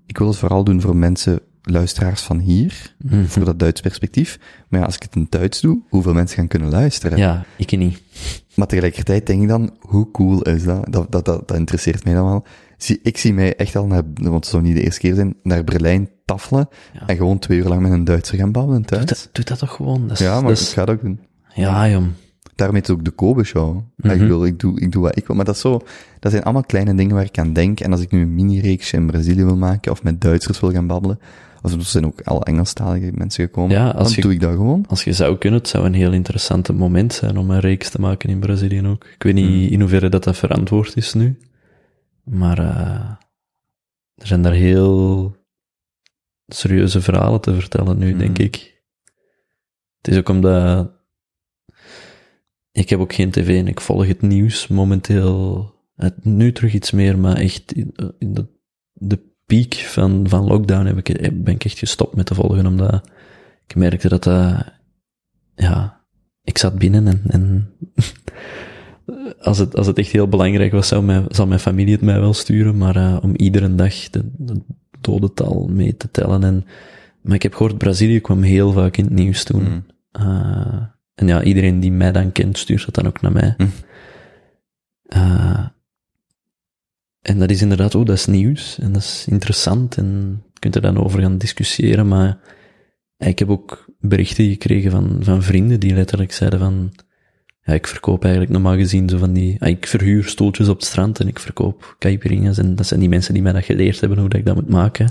ik 0.06 0.18
wil 0.18 0.26
het 0.26 0.36
vooral 0.36 0.64
doen 0.64 0.80
voor 0.80 0.96
mensen, 0.96 1.40
luisteraars 1.68 2.20
van 2.22 2.38
hier, 2.38 2.94
Mhm. 2.98 3.24
voor 3.24 3.44
dat 3.44 3.58
Duits 3.58 3.80
perspectief. 3.80 4.38
Maar 4.68 4.80
ja, 4.80 4.86
als 4.86 4.94
ik 4.96 5.02
het 5.02 5.14
in 5.16 5.26
Duits 5.30 5.60
doe, 5.60 5.78
hoeveel 5.88 6.14
mensen 6.14 6.36
gaan 6.36 6.48
kunnen 6.48 6.70
luisteren? 6.70 7.18
Ja, 7.18 7.44
ik 7.56 7.76
niet. 7.76 8.00
Maar 8.54 8.66
tegelijkertijd 8.66 9.26
denk 9.26 9.42
ik 9.42 9.48
dan, 9.48 9.74
hoe 9.80 10.10
cool 10.10 10.42
is 10.42 10.64
dat? 10.64 10.86
Dat, 10.92 11.12
dat, 11.12 11.24
dat, 11.24 11.48
dat 11.48 11.56
interesseert 11.56 12.04
mij 12.04 12.14
dan 12.14 12.24
wel. 12.24 12.44
Zie, 12.76 13.00
ik 13.02 13.16
zie 13.18 13.34
mij 13.34 13.56
echt 13.56 13.76
al 13.76 13.86
naar, 13.86 14.02
want 14.14 14.34
het 14.34 14.46
zou 14.46 14.62
niet 14.62 14.74
de 14.76 14.82
eerste 14.82 15.00
keer 15.00 15.14
zijn, 15.14 15.34
naar 15.42 15.64
Berlijn 15.64 16.08
tafelen 16.24 16.68
Ja. 16.92 17.06
en 17.06 17.16
gewoon 17.16 17.38
twee 17.38 17.58
uur 17.58 17.68
lang 17.68 17.80
met 17.82 17.92
een 17.92 18.04
Duitser 18.04 18.38
gaan 18.38 18.52
babbelen 18.52 18.76
in 18.80 18.86
Doe 18.86 19.04
dat, 19.04 19.28
doe 19.32 19.44
dat 19.44 19.58
toch 19.58 19.72
gewoon. 19.74 20.02
Dat 20.08 20.20
is, 20.20 20.26
Ja, 20.26 20.40
maar 20.40 20.50
dat 20.52 20.60
ik 20.60 20.66
ga 20.66 20.84
dat 20.84 20.94
ook 20.94 21.02
doen. 21.02 21.20
ja, 21.54 21.88
jong. 21.90 22.06
Daarmee 22.54 22.80
is 22.80 22.88
het 22.88 22.96
ook 22.96 23.04
de 23.04 23.10
Kobe-show. 23.10 23.76
Ik 23.96 24.04
Mhm. 24.16 24.26
wil, 24.26 24.44
ik 24.44 24.58
doe, 24.60 24.80
ik 24.80 24.92
doe 24.92 25.02
wat 25.02 25.16
ik 25.16 25.26
wil. 25.26 25.36
Maar 25.36 25.44
dat 25.44 25.54
is 25.54 25.60
zo, 25.60 25.80
dat 26.20 26.30
zijn 26.32 26.44
allemaal 26.44 26.64
kleine 26.64 26.94
dingen 26.94 27.14
waar 27.14 27.24
ik 27.24 27.38
aan 27.38 27.52
denk. 27.52 27.80
En 27.80 27.92
als 27.92 28.00
ik 28.00 28.10
nu 28.10 28.20
een 28.20 28.34
mini-reeksje 28.34 28.96
in 28.96 29.06
Brazilië 29.06 29.44
wil 29.44 29.56
maken, 29.56 29.92
of 29.92 30.02
met 30.02 30.20
Duitsers 30.20 30.60
wil 30.60 30.70
gaan 30.72 30.86
babbelen, 30.86 31.18
er 31.62 31.82
zijn 31.82 32.06
ook 32.06 32.20
al 32.22 32.42
Engelstalige 32.42 33.10
mensen 33.14 33.44
gekomen, 33.44 33.70
Ja, 33.76 33.90
als 33.90 34.06
dan 34.06 34.12
je- 34.16 34.20
doe 34.22 34.32
ik 34.32 34.40
dat 34.40 34.50
gewoon. 34.54 34.84
Als 34.88 35.04
je 35.04 35.12
zou 35.12 35.38
kunnen, 35.38 35.58
het 35.60 35.68
zou 35.68 35.86
een 35.86 35.94
heel 35.94 36.12
interessant 36.12 36.72
moment 36.72 37.12
zijn 37.12 37.36
om 37.38 37.50
een 37.50 37.60
reeks 37.60 37.90
te 37.90 38.00
maken 38.00 38.28
in 38.30 38.40
Brazilië 38.40 38.86
ook. 38.86 39.04
Ik 39.04 39.22
weet 39.22 39.34
niet 39.34 39.46
Hmm. 39.46 39.72
in 39.72 39.80
hoeverre 39.80 40.08
dat, 40.08 40.24
dat 40.24 40.36
verantwoord 40.36 40.96
is 40.96 41.14
nu. 41.14 41.38
Maar 42.24 42.58
eh, 42.58 43.10
er 44.14 44.26
zijn 44.26 44.42
daar 44.42 44.52
heel 44.52 45.34
serieuze 46.46 47.00
verhalen 47.00 47.40
te 47.40 47.54
vertellen 47.54 47.98
nu, 47.98 48.08
Hmm. 48.10 48.18
denk 48.18 48.38
ik. 48.38 48.82
Het 50.00 50.08
is 50.14 50.18
ook 50.18 50.28
omdat... 50.28 50.94
Ik 52.72 52.88
heb 52.88 53.00
ook 53.00 53.12
geen 53.12 53.30
tv 53.30 53.58
en 53.58 53.68
ik 53.68 53.80
volg 53.80 54.06
het 54.06 54.22
nieuws 54.22 54.66
momenteel... 54.68 55.74
Het, 55.94 56.24
nu 56.24 56.52
terug 56.52 56.72
iets 56.74 56.90
meer, 56.90 57.18
maar 57.18 57.36
echt 57.36 57.72
in, 57.72 57.94
in 58.18 58.34
de, 58.34 58.46
de 58.92 59.34
piek 59.46 59.74
van, 59.74 60.28
van 60.28 60.44
lockdown 60.46 60.86
heb 60.86 61.08
ik, 61.08 61.44
ben 61.44 61.54
ik 61.54 61.64
echt 61.64 61.78
gestopt 61.78 62.16
met 62.16 62.26
te 62.26 62.34
volgen, 62.34 62.66
omdat 62.66 63.08
ik 63.66 63.74
merkte 63.74 64.08
dat 64.08 64.24
dat... 64.24 64.64
Ja, 65.54 66.00
ik 66.42 66.58
zat 66.58 66.78
binnen 66.78 67.06
en... 67.06 67.22
en 67.26 67.70
als, 69.40 69.58
het, 69.58 69.76
als 69.76 69.86
het 69.86 69.98
echt 69.98 70.10
heel 70.10 70.28
belangrijk 70.28 70.72
was, 70.72 70.88
zou 70.88 71.02
mijn, 71.02 71.24
zou 71.28 71.48
mijn 71.48 71.60
familie 71.60 71.92
het 71.92 72.02
mij 72.02 72.20
wel 72.20 72.34
sturen, 72.34 72.76
maar 72.76 72.96
eh, 72.96 73.18
om 73.22 73.34
iedere 73.36 73.74
dag 73.74 74.10
de, 74.10 74.22
de 74.36 74.60
dodental 75.00 75.68
mee 75.72 75.96
te 75.96 76.10
tellen. 76.10 76.44
En, 76.44 76.64
maar 77.22 77.34
ik 77.34 77.42
heb 77.42 77.54
gehoord, 77.54 77.78
Brazilië 77.78 78.20
kwam 78.20 78.42
heel 78.42 78.72
vaak 78.72 78.96
in 78.96 79.04
het 79.04 79.12
nieuws 79.12 79.44
toen. 79.44 79.62
Mm. 79.62 79.86
Eh, 80.10 80.82
en 81.14 81.26
ja, 81.26 81.42
iedereen 81.42 81.80
die 81.80 81.92
mij 81.92 82.12
dan 82.12 82.32
kent, 82.32 82.58
stuurt 82.58 82.84
dat 82.84 82.94
dan 82.94 83.06
ook 83.06 83.20
naar 83.20 83.32
mij. 83.32 83.56
Eh, 85.02 85.66
en 87.26 87.38
dat 87.38 87.50
is 87.50 87.62
inderdaad, 87.62 87.94
oh, 87.94 88.04
dat 88.04 88.16
is 88.16 88.26
nieuws 88.26 88.78
en 88.78 88.92
dat 88.92 89.02
is 89.02 89.26
interessant 89.28 89.96
en 89.96 90.42
je 90.52 90.58
kunt 90.58 90.74
er 90.74 90.80
dan 90.80 91.04
over 91.04 91.20
gaan 91.20 91.38
discussiëren, 91.38 92.08
maar 92.08 92.38
ik 93.16 93.38
heb 93.38 93.50
ook 93.50 93.94
berichten 93.98 94.48
gekregen 94.48 94.90
van, 94.90 95.18
van 95.20 95.42
vrienden 95.42 95.80
die 95.80 95.94
letterlijk 95.94 96.32
zeiden 96.32 96.58
van, 96.58 96.92
ja, 97.62 97.72
ik 97.72 97.86
verkoop 97.86 98.22
eigenlijk 98.22 98.52
normaal 98.52 98.76
gezien 98.76 99.08
zo 99.08 99.18
van 99.18 99.32
die, 99.32 99.62
ah, 99.62 99.68
ik 99.68 99.86
verhuur 99.86 100.24
stoeltjes 100.24 100.68
op 100.68 100.76
het 100.76 100.86
strand 100.86 101.20
en 101.20 101.28
ik 101.28 101.38
verkoop 101.38 101.96
caipirinhas 101.98 102.58
en 102.58 102.74
dat 102.74 102.86
zijn 102.86 103.00
die 103.00 103.08
mensen 103.08 103.34
die 103.34 103.42
mij 103.42 103.52
dat 103.52 103.64
geleerd 103.64 104.00
hebben 104.00 104.18
hoe 104.18 104.28
dat 104.28 104.38
ik 104.38 104.46
dat 104.46 104.54
moet 104.54 104.68
maken. 104.68 105.06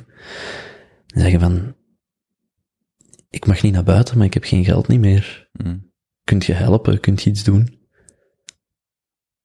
En 1.07 1.21
zeggen 1.21 1.39
van, 1.39 1.75
ik 3.29 3.45
mag 3.45 3.61
niet 3.61 3.73
naar 3.73 3.83
buiten, 3.83 4.17
maar 4.17 4.25
ik 4.25 4.33
heb 4.33 4.43
geen 4.43 4.65
geld 4.65 4.87
niet 4.87 4.99
meer. 4.99 5.49
Mm. 5.51 5.91
Kunt 6.23 6.45
je 6.45 6.53
helpen? 6.53 6.99
Kunt 6.99 7.23
je 7.23 7.29
iets 7.29 7.43
doen? 7.43 7.84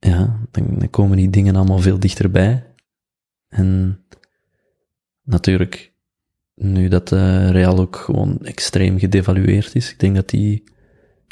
Ja, 0.00 0.40
dan, 0.50 0.78
dan 0.78 0.90
komen 0.90 1.16
die 1.16 1.30
dingen 1.30 1.56
allemaal 1.56 1.78
veel 1.78 1.98
dichterbij. 1.98 2.66
En 3.48 4.00
natuurlijk, 5.22 5.92
nu 6.54 6.88
dat 6.88 7.08
de 7.08 7.50
Real 7.50 7.78
ook 7.78 7.96
gewoon 7.96 8.38
extreem 8.38 8.98
gedevalueerd 8.98 9.74
is, 9.74 9.90
ik 9.90 10.00
denk 10.00 10.14
dat 10.14 10.28
die, 10.28 10.64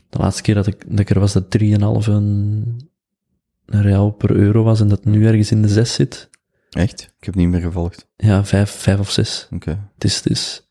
de 0.08 0.18
laatste 0.18 0.42
keer 0.42 0.54
dat 0.54 0.66
ik, 0.66 0.84
dat 0.88 0.98
ik 0.98 1.10
er 1.10 1.20
was, 1.20 1.32
dat 1.32 1.58
3,5 1.58 1.66
een, 1.68 2.90
een 3.66 3.82
Real 3.82 4.10
per 4.10 4.30
euro 4.30 4.62
was 4.62 4.80
en 4.80 4.88
dat 4.88 5.04
nu 5.04 5.26
ergens 5.26 5.50
in 5.50 5.62
de 5.62 5.68
6 5.68 5.94
zit. 5.94 6.30
Echt? 6.70 7.14
Ik 7.18 7.24
heb 7.24 7.34
niet 7.34 7.48
meer 7.48 7.60
gevolgd. 7.60 8.08
Ja, 8.16 8.44
5, 8.44 8.70
5 8.70 8.98
of 8.98 9.10
6. 9.10 9.48
Oké. 9.50 9.90
Het 9.94 10.04
is, 10.04 10.16
het 10.16 10.30
is. 10.30 10.68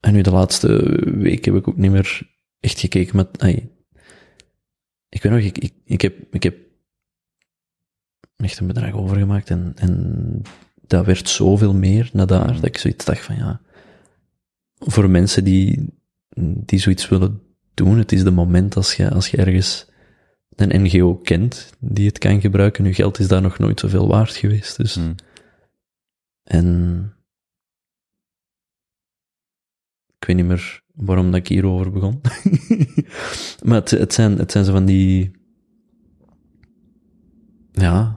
En 0.00 0.12
nu 0.12 0.20
de 0.20 0.30
laatste 0.30 1.00
week 1.18 1.44
heb 1.44 1.54
ik 1.54 1.68
ook 1.68 1.76
niet 1.76 1.90
meer 1.90 2.34
echt 2.60 2.80
gekeken 2.80 3.16
met, 3.16 3.40
ai, 3.40 3.70
ik 5.08 5.22
weet 5.22 5.32
nog, 5.32 5.40
ik, 5.40 5.58
ik, 5.58 5.72
ik 5.84 6.00
heb, 6.00 6.14
ik 6.30 6.42
heb 6.42 6.56
echt 8.36 8.58
een 8.58 8.66
bedrag 8.66 8.92
overgemaakt 8.92 9.50
en, 9.50 9.72
en 9.74 10.42
dat 10.86 11.06
werd 11.06 11.28
zoveel 11.28 11.74
meer 11.74 12.10
naar 12.12 12.26
daar, 12.26 12.54
dat 12.54 12.64
ik 12.64 12.78
zoiets 12.78 13.04
dacht 13.04 13.24
van 13.24 13.36
ja, 13.36 13.60
voor 14.78 15.10
mensen 15.10 15.44
die, 15.44 15.94
die 16.40 16.78
zoiets 16.78 17.08
willen 17.08 17.42
doen, 17.74 17.98
het 17.98 18.12
is 18.12 18.22
de 18.22 18.30
moment 18.30 18.76
als 18.76 18.94
je, 18.94 19.10
als 19.10 19.28
je 19.28 19.36
ergens 19.36 19.88
een 20.56 20.82
NGO 20.82 21.14
kent 21.14 21.72
die 21.80 22.06
het 22.06 22.18
kan 22.18 22.40
gebruiken, 22.40 22.84
je 22.84 22.94
geld 22.94 23.18
is 23.18 23.28
daar 23.28 23.42
nog 23.42 23.58
nooit 23.58 23.80
zoveel 23.80 24.08
waard 24.08 24.36
geweest, 24.36 24.76
dus. 24.76 24.96
Mm. 24.96 25.14
En 26.42 27.16
ik 30.18 30.26
weet 30.26 30.36
niet 30.36 30.46
meer 30.46 30.82
waarom 30.94 31.26
dat 31.26 31.40
ik 31.40 31.48
hierover 31.48 31.92
begon. 31.92 32.20
maar 33.66 33.80
het, 33.80 33.90
het, 33.90 34.14
zijn, 34.14 34.38
het 34.38 34.52
zijn 34.52 34.64
zo 34.64 34.72
van 34.72 34.84
die, 34.84 35.30
ja. 37.72 38.15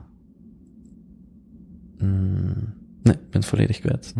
Mm, 2.00 2.74
nee, 3.02 3.14
ik 3.14 3.30
ben 3.30 3.40
het 3.40 3.46
volledig 3.46 3.80
kwijt. 3.80 4.14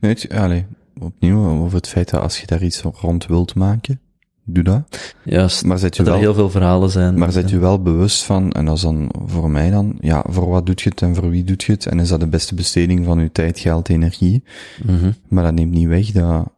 Nee, 0.00 0.12
het, 0.12 0.32
allee, 0.32 0.66
opnieuw 1.00 1.46
over 1.46 1.76
het 1.76 1.88
feit 1.88 2.10
dat 2.10 2.22
als 2.22 2.40
je 2.40 2.46
daar 2.46 2.62
iets 2.62 2.80
rond 2.80 3.26
wilt 3.26 3.54
maken, 3.54 4.00
doe 4.44 4.64
dat. 4.64 5.14
Juist, 5.24 5.64
Maar 5.64 5.78
zet 5.78 5.96
je 5.96 6.02
dat 6.02 6.12
er 6.12 6.20
wel, 6.20 6.28
heel 6.28 6.34
veel 6.34 6.50
verhalen 6.50 6.90
zijn. 6.90 7.18
maar 7.18 7.32
zet 7.32 7.50
je 7.50 7.58
wel 7.58 7.82
bewust 7.82 8.24
van, 8.24 8.52
en 8.52 8.64
dat 8.64 8.76
is 8.76 8.82
dan 8.82 9.10
voor 9.26 9.50
mij 9.50 9.70
dan, 9.70 9.96
ja, 10.00 10.24
voor 10.28 10.48
wat 10.48 10.66
doet 10.66 10.80
je 10.80 10.88
het 10.88 11.02
en 11.02 11.14
voor 11.14 11.30
wie 11.30 11.44
doet 11.44 11.62
je 11.62 11.72
het? 11.72 11.86
En 11.86 11.98
is 11.98 12.08
dat 12.08 12.20
de 12.20 12.26
beste 12.26 12.54
besteding 12.54 13.04
van 13.04 13.18
je 13.18 13.32
tijd, 13.32 13.58
geld, 13.58 13.88
energie? 13.88 14.42
Mhm. 14.84 15.12
Maar 15.28 15.44
dat 15.44 15.54
neemt 15.54 15.72
niet 15.72 15.88
weg 15.88 16.10
dat, 16.10 16.48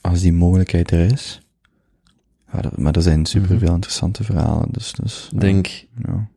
als 0.00 0.20
die 0.20 0.32
mogelijkheid 0.32 0.90
er 0.90 1.12
is, 1.12 1.40
ja, 2.52 2.60
dat, 2.60 2.76
maar 2.76 2.94
er 2.94 3.02
zijn 3.02 3.26
superveel 3.26 3.74
interessante 3.74 4.24
verhalen, 4.24 4.68
dus, 4.70 4.92
dus, 4.92 5.30
denk, 5.36 5.66
ja. 6.06 6.28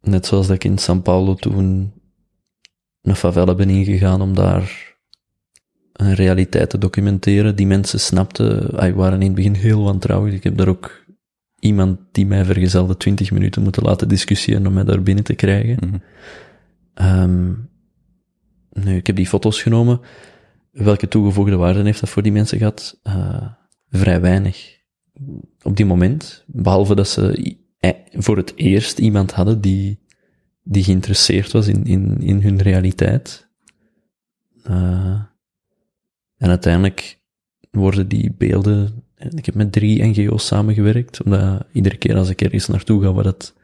net 0.00 0.26
zoals 0.26 0.46
dat 0.46 0.56
ik 0.56 0.64
in 0.64 0.78
São 0.78 1.02
Paulo 1.02 1.34
toen 1.34 1.92
een 3.02 3.16
favela 3.16 3.54
ben 3.54 3.70
ingegaan 3.70 4.20
om 4.20 4.34
daar 4.34 4.96
een 5.92 6.14
realiteit 6.14 6.70
te 6.70 6.78
documenteren. 6.78 7.56
Die 7.56 7.66
mensen 7.66 8.00
snapten, 8.00 8.70
ah, 8.70 8.94
waren 8.94 9.20
in 9.20 9.26
het 9.26 9.34
begin 9.34 9.54
heel 9.54 9.82
wantrouwig. 9.82 10.32
Ik 10.32 10.44
heb 10.44 10.56
daar 10.56 10.68
ook 10.68 11.04
iemand 11.58 11.98
die 12.12 12.26
mij 12.26 12.44
vergezelde 12.44 12.96
20 12.96 13.30
minuten 13.30 13.62
moeten 13.62 13.82
laten 13.82 14.08
discussiëren 14.08 14.66
om 14.66 14.72
mij 14.72 14.84
daar 14.84 15.02
binnen 15.02 15.24
te 15.24 15.34
krijgen. 15.34 16.02
Ehm, 16.94 17.52
nu, 18.72 18.96
ik 18.96 19.06
heb 19.06 19.16
die 19.16 19.26
foto's 19.26 19.62
genomen. 19.62 20.00
Welke 20.70 21.08
toegevoegde 21.08 21.56
waarde 21.56 21.82
heeft 21.82 22.00
dat 22.00 22.08
voor 22.08 22.22
die 22.22 22.32
mensen 22.32 22.58
gehad? 22.58 22.98
Eh, 23.02 23.46
vrij 23.88 24.20
weinig. 24.20 24.80
Op 25.62 25.76
die 25.76 25.86
moment, 25.86 26.44
behalve 26.46 26.94
dat 26.94 27.08
ze 27.08 27.56
eh, 27.78 27.90
voor 28.12 28.36
het 28.36 28.52
eerst 28.56 28.98
iemand 28.98 29.32
hadden 29.32 29.60
die, 29.60 29.98
die 30.62 30.84
geïnteresseerd 30.84 31.52
was 31.52 31.66
in, 31.66 31.84
in, 31.84 32.20
in 32.20 32.40
hun 32.40 32.62
realiteit. 32.62 33.48
Eh, 34.62 35.20
en 36.36 36.48
uiteindelijk 36.48 37.20
worden 37.70 38.08
die 38.08 38.34
beelden, 38.38 39.04
ik 39.16 39.46
heb 39.46 39.54
met 39.54 39.72
drie 39.72 40.04
NGO's 40.04 40.46
samengewerkt, 40.46 41.22
omdat 41.22 41.64
iedere 41.72 41.96
keer 41.96 42.16
als 42.16 42.28
ik 42.28 42.42
ergens 42.42 42.66
naartoe 42.66 43.02
ga 43.02 43.12
waar 43.12 43.24
het 43.24 43.54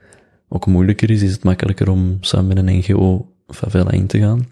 ook 0.49 0.67
moeilijker 0.67 1.11
is, 1.11 1.23
is 1.23 1.33
het 1.33 1.45
makkelijker 1.45 1.91
om 1.91 2.17
samen 2.21 2.47
met 2.47 2.57
een 2.57 2.79
NGO 2.79 3.35
favela 3.47 3.91
in 3.91 4.07
te 4.07 4.19
gaan. 4.19 4.47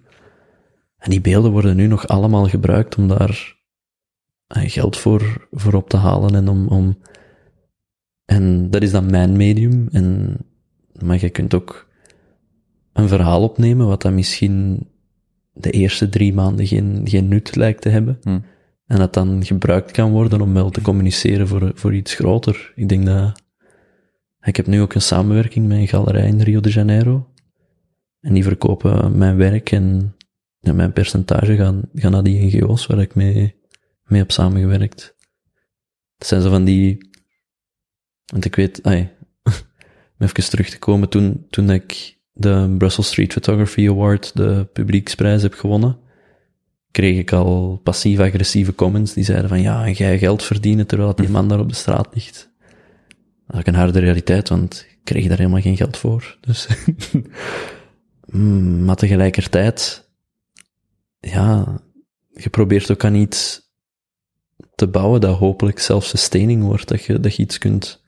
En 0.99 1.11
die 1.11 1.21
beelden 1.21 1.53
worden 1.53 1.77
nu 1.77 1.87
nog 1.87 2.07
allemaal 2.07 2.49
gebruikt 2.49 2.97
om 2.97 3.09
daar 3.09 3.57
eh, 4.47 4.71
geld 4.71 4.97
voor, 4.97 5.49
voor 5.51 5.75
op 5.75 5.89
te 5.89 5.97
halen 5.97 6.35
en 6.35 6.49
om, 6.49 6.69
om, 6.69 6.99
en 8.25 8.71
dat 8.71 8.83
is 8.83 8.91
dan 8.91 9.11
mijn 9.11 9.37
medium 9.37 9.89
en, 9.93 10.37
maar 11.01 11.21
je 11.21 11.31
kunt 11.31 11.55
ook 11.55 11.86
een 12.97 13.09
verhaal 13.09 13.43
opnemen 13.43 13.87
wat 13.87 14.03
dan 14.03 14.15
misschien 14.15 14.89
de 15.53 15.71
eerste 15.71 16.09
drie 16.09 16.33
maanden 16.33 16.67
geen, 16.67 17.01
geen 17.05 17.29
nut 17.29 17.57
lijkt 17.57 17.83
te 17.83 17.89
hebben. 17.89 18.19
Hm. 18.23 18.39
En 18.87 18.99
dat 18.99 19.15
dan 19.15 19.45
gebruikt 19.45 19.91
kan 19.91 20.11
worden 20.11 20.41
om 20.41 20.55
wel 20.55 20.71
te 20.71 20.81
communiceren 20.81 21.49
voor, 21.49 21.73
voor 21.75 21.95
iets 21.95 22.15
groter. 22.15 22.73
Ik 22.75 22.89
denk 22.89 23.07
dat, 23.07 23.43
ik 24.41 24.57
heb 24.57 24.67
nu 24.67 24.81
ook 24.81 24.95
een 24.95 25.03
samenwerking 25.03 25.67
met 25.67 25.79
een 25.79 25.89
galerij 25.89 26.27
in 26.27 26.41
Rio 26.41 26.61
de 26.61 26.71
Janeiro. 26.71 27.29
En 28.21 28.35
die 28.35 28.43
verkopen 28.43 29.19
mijn 29.19 29.37
werk 29.37 29.73
en, 29.73 30.17
mijn 30.61 30.93
percentage 30.93 31.57
gaan, 31.57 31.83
gaan 31.95 32.11
naar 32.13 32.23
die 32.23 32.45
NGO's 32.45 32.87
waar 32.87 33.01
ik 33.01 33.15
mee, 33.15 33.61
mee 34.05 34.21
heb 34.21 34.31
samengewerkt. 34.31 35.15
Dat 36.17 36.29
zijn 36.29 36.43
zo 36.43 36.51
van 36.51 36.65
die, 36.65 37.11
want 38.25 38.45
ik 38.45 38.57
weet, 38.57 38.83
ai, 38.83 39.11
om 40.19 40.27
even 40.27 40.51
terug 40.51 40.71
te 40.71 40.79
komen, 40.79 41.09
toen, 41.09 41.47
toen 41.51 41.71
ik 41.71 42.16
de 42.39 42.75
Brussels 42.79 43.07
Street 43.07 43.33
Photography 43.33 43.89
Award, 43.89 44.37
de 44.37 44.69
publieksprijs, 44.73 45.43
heb 45.43 45.55
gewonnen, 45.55 45.99
kreeg 46.91 47.19
ik 47.19 47.33
al 47.33 47.81
passief-agressieve 47.83 48.75
comments 48.75 49.13
die 49.13 49.25
zeiden 49.25 49.49
van 49.49 49.61
ja, 49.61 49.85
en 49.85 49.93
jij 49.93 50.19
geld 50.19 50.43
verdienen 50.43 50.87
terwijl 50.87 51.15
die 51.15 51.29
man 51.29 51.49
daar 51.49 51.61
op 51.61 51.69
de 51.69 51.75
straat 51.75 52.09
ligt. 52.15 52.51
Dat 53.47 53.57
is 53.57 53.67
een 53.67 53.75
harde 53.75 53.99
realiteit, 53.99 54.49
want 54.49 54.87
ik 54.91 54.99
kreeg 55.05 55.29
daar 55.29 55.39
helemaal 55.39 55.61
geen 55.61 55.77
geld 55.77 55.97
voor. 55.97 56.39
Dus, 56.41 56.67
Mm, 58.27 58.85
maar 58.85 58.97
tegelijkertijd, 58.97 60.09
ja, 61.21 61.81
je 62.33 62.51
probeert 62.51 62.91
ook 62.91 63.05
aan 63.05 63.15
iets 63.15 63.71
te 64.75 64.89
bouwen 64.89 65.21
dat 65.21 65.39
hopelijk 65.39 65.79
self-sustaining 65.79 66.63
wordt, 66.63 66.89
dat 66.89 67.05
je, 67.05 67.21
dat 67.21 67.37
je 67.37 67.43
iets 67.43 67.59
kunt, 67.59 68.05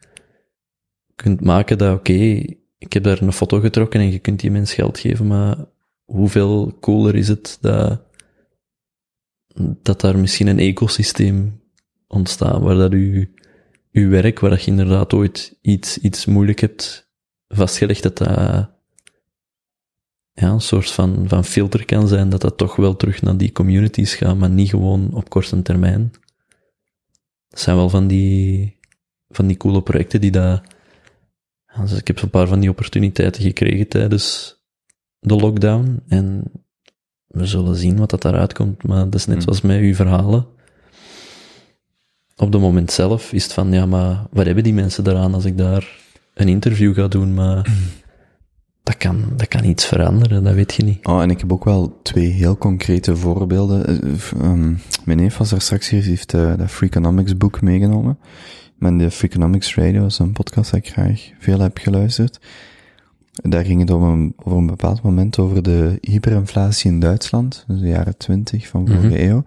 kunt 1.15 1.41
maken 1.41 1.79
dat, 1.79 1.99
oké, 1.99 2.45
ik 2.79 2.93
heb 2.93 3.03
daar 3.03 3.23
een 3.23 3.33
foto 3.33 3.61
getrokken 3.61 4.01
en 4.01 4.11
je 4.13 4.19
kunt 4.19 4.41
die 4.41 4.51
mens 4.51 4.75
geld 4.75 4.99
geven, 4.99 5.27
maar 5.27 5.57
hoeveel 6.05 6.77
cooler 6.81 7.15
is 7.15 7.29
het 7.29 7.59
dat, 7.61 8.01
dat 9.83 10.01
daar 10.01 10.19
misschien 10.19 10.47
een 10.47 10.59
ecosysteem 10.59 11.61
ontstaat, 12.07 12.61
waar 12.61 12.75
dat 12.75 12.93
u, 12.93 13.35
uw 13.93 14.09
werk, 14.11 14.39
waar 14.39 14.51
dat 14.51 14.63
je 14.63 14.71
inderdaad 14.71 15.13
ooit 15.13 15.59
iets, 15.61 15.99
iets 15.99 16.27
moeilijk 16.27 16.61
hebt 16.61 17.11
vastgelegd, 17.49 18.03
dat 18.03 18.19
dat 18.19 18.29
ja, 20.33 20.51
een 20.51 20.61
soort 20.61 20.91
van, 20.91 21.29
van 21.29 21.45
filter 21.45 21.85
kan 21.85 22.09
zijn, 22.09 22.29
dat 22.29 22.41
dat 22.41 22.57
toch 22.57 22.77
wel 22.77 22.97
terug 22.97 23.23
naar 23.23 23.37
die 23.37 23.53
communities 23.53 24.15
gaat, 24.15 24.37
maar 24.37 24.51
niet 24.51 24.69
gewoon 24.69 25.15
op 25.15 25.29
korte 25.29 25.63
termijn. 25.63 26.13
Dat 27.49 27.61
zijn 27.61 27.77
wel 27.77 27.89
van 27.89 28.07
die, 28.07 28.77
van 29.29 29.47
die 29.47 29.57
coole 29.57 29.83
projecten 29.83 30.21
die 30.21 30.33
ja, 30.33 30.63
dus 31.81 31.99
ik 31.99 32.07
heb 32.07 32.23
een 32.23 32.31
paar 32.31 32.47
van 32.47 32.61
die 32.61 32.71
opportuniteiten 32.71 33.43
gekregen 33.43 33.89
tijdens 33.89 34.57
de 35.19 35.35
lockdown 35.35 36.03
en 36.09 36.43
we 37.27 37.47
zullen 37.47 37.77
zien 37.77 37.99
wat 37.99 38.11
dat 38.11 38.23
daaruit 38.23 38.53
komt, 38.53 38.87
maar 38.87 39.05
dat 39.05 39.15
is 39.15 39.27
net 39.27 39.35
Hmm. 39.35 39.45
zoals 39.45 39.61
met 39.61 39.81
uw 39.81 39.95
verhalen. 39.95 40.47
Op 42.37 42.53
het 42.53 42.61
moment 42.61 42.91
zelf 42.91 43.33
is 43.33 43.43
het 43.43 43.53
van, 43.53 43.73
ja, 43.73 43.87
maar 43.87 44.27
wat 44.31 44.47
hebben 44.47 44.65
die 44.65 44.75
mensen 44.75 45.05
daaraan 45.05 45.35
als 45.35 45.45
ik 45.45 45.59
daar 45.59 45.99
een 46.35 46.49
interview 46.49 46.95
ga 46.95 47.09
doen, 47.09 47.35
maar 47.35 47.67
dat 48.83 48.97
kan, 48.97 49.25
dat 49.37 49.49
kan 49.49 49.65
iets 49.65 49.87
veranderen, 49.87 50.45
dat 50.45 50.55
weet 50.55 50.75
je 50.75 50.83
niet. 50.83 51.07
Oh, 51.07 51.23
en 51.23 51.31
ik 51.31 51.41
heb 51.41 51.53
ook 51.53 51.65
wel 51.65 52.01
twee 52.03 52.27
heel 52.27 52.57
concrete 52.57 53.17
voorbeelden. 53.17 53.87
Eh, 53.87 54.41
ehm, 54.41 54.75
mijn 55.05 55.19
neef 55.19 55.37
was 55.37 55.53
er 55.53 55.61
straks 55.61 55.89
hier, 55.89 56.01
die 56.01 56.11
heeft 56.11 56.35
eh, 56.35 56.57
dat 56.57 56.71
Freakonomics 56.71 57.37
boek 57.37 57.61
meegenomen. 57.61 58.19
Met 58.79 58.99
de 58.99 59.11
Freakonomics 59.11 59.75
Radio 59.75 60.07
is 60.07 60.19
een 60.19 60.33
podcast 60.33 60.71
dat 60.71 60.81
ik 60.85 60.89
graag 60.93 61.31
veel 61.39 61.61
heb 61.61 61.79
geluisterd. 61.79 62.41
Daar 63.33 63.65
ging 63.65 63.81
het 63.81 63.91
op 63.91 64.03
een, 64.03 64.35
over 64.37 64.59
een 64.59 64.67
bepaald 64.67 65.03
moment 65.03 65.39
over 65.39 65.63
de 65.63 65.99
hyperinflatie 66.01 66.91
in 66.91 67.01
Duitsland, 67.01 67.65
dus 67.67 67.81
de 67.81 67.89
jaren 67.89 68.17
twintig 68.17 68.69
van 68.69 68.87
vorige 68.87 69.07
Mhm. 69.07 69.17
eeuw. 69.31 69.45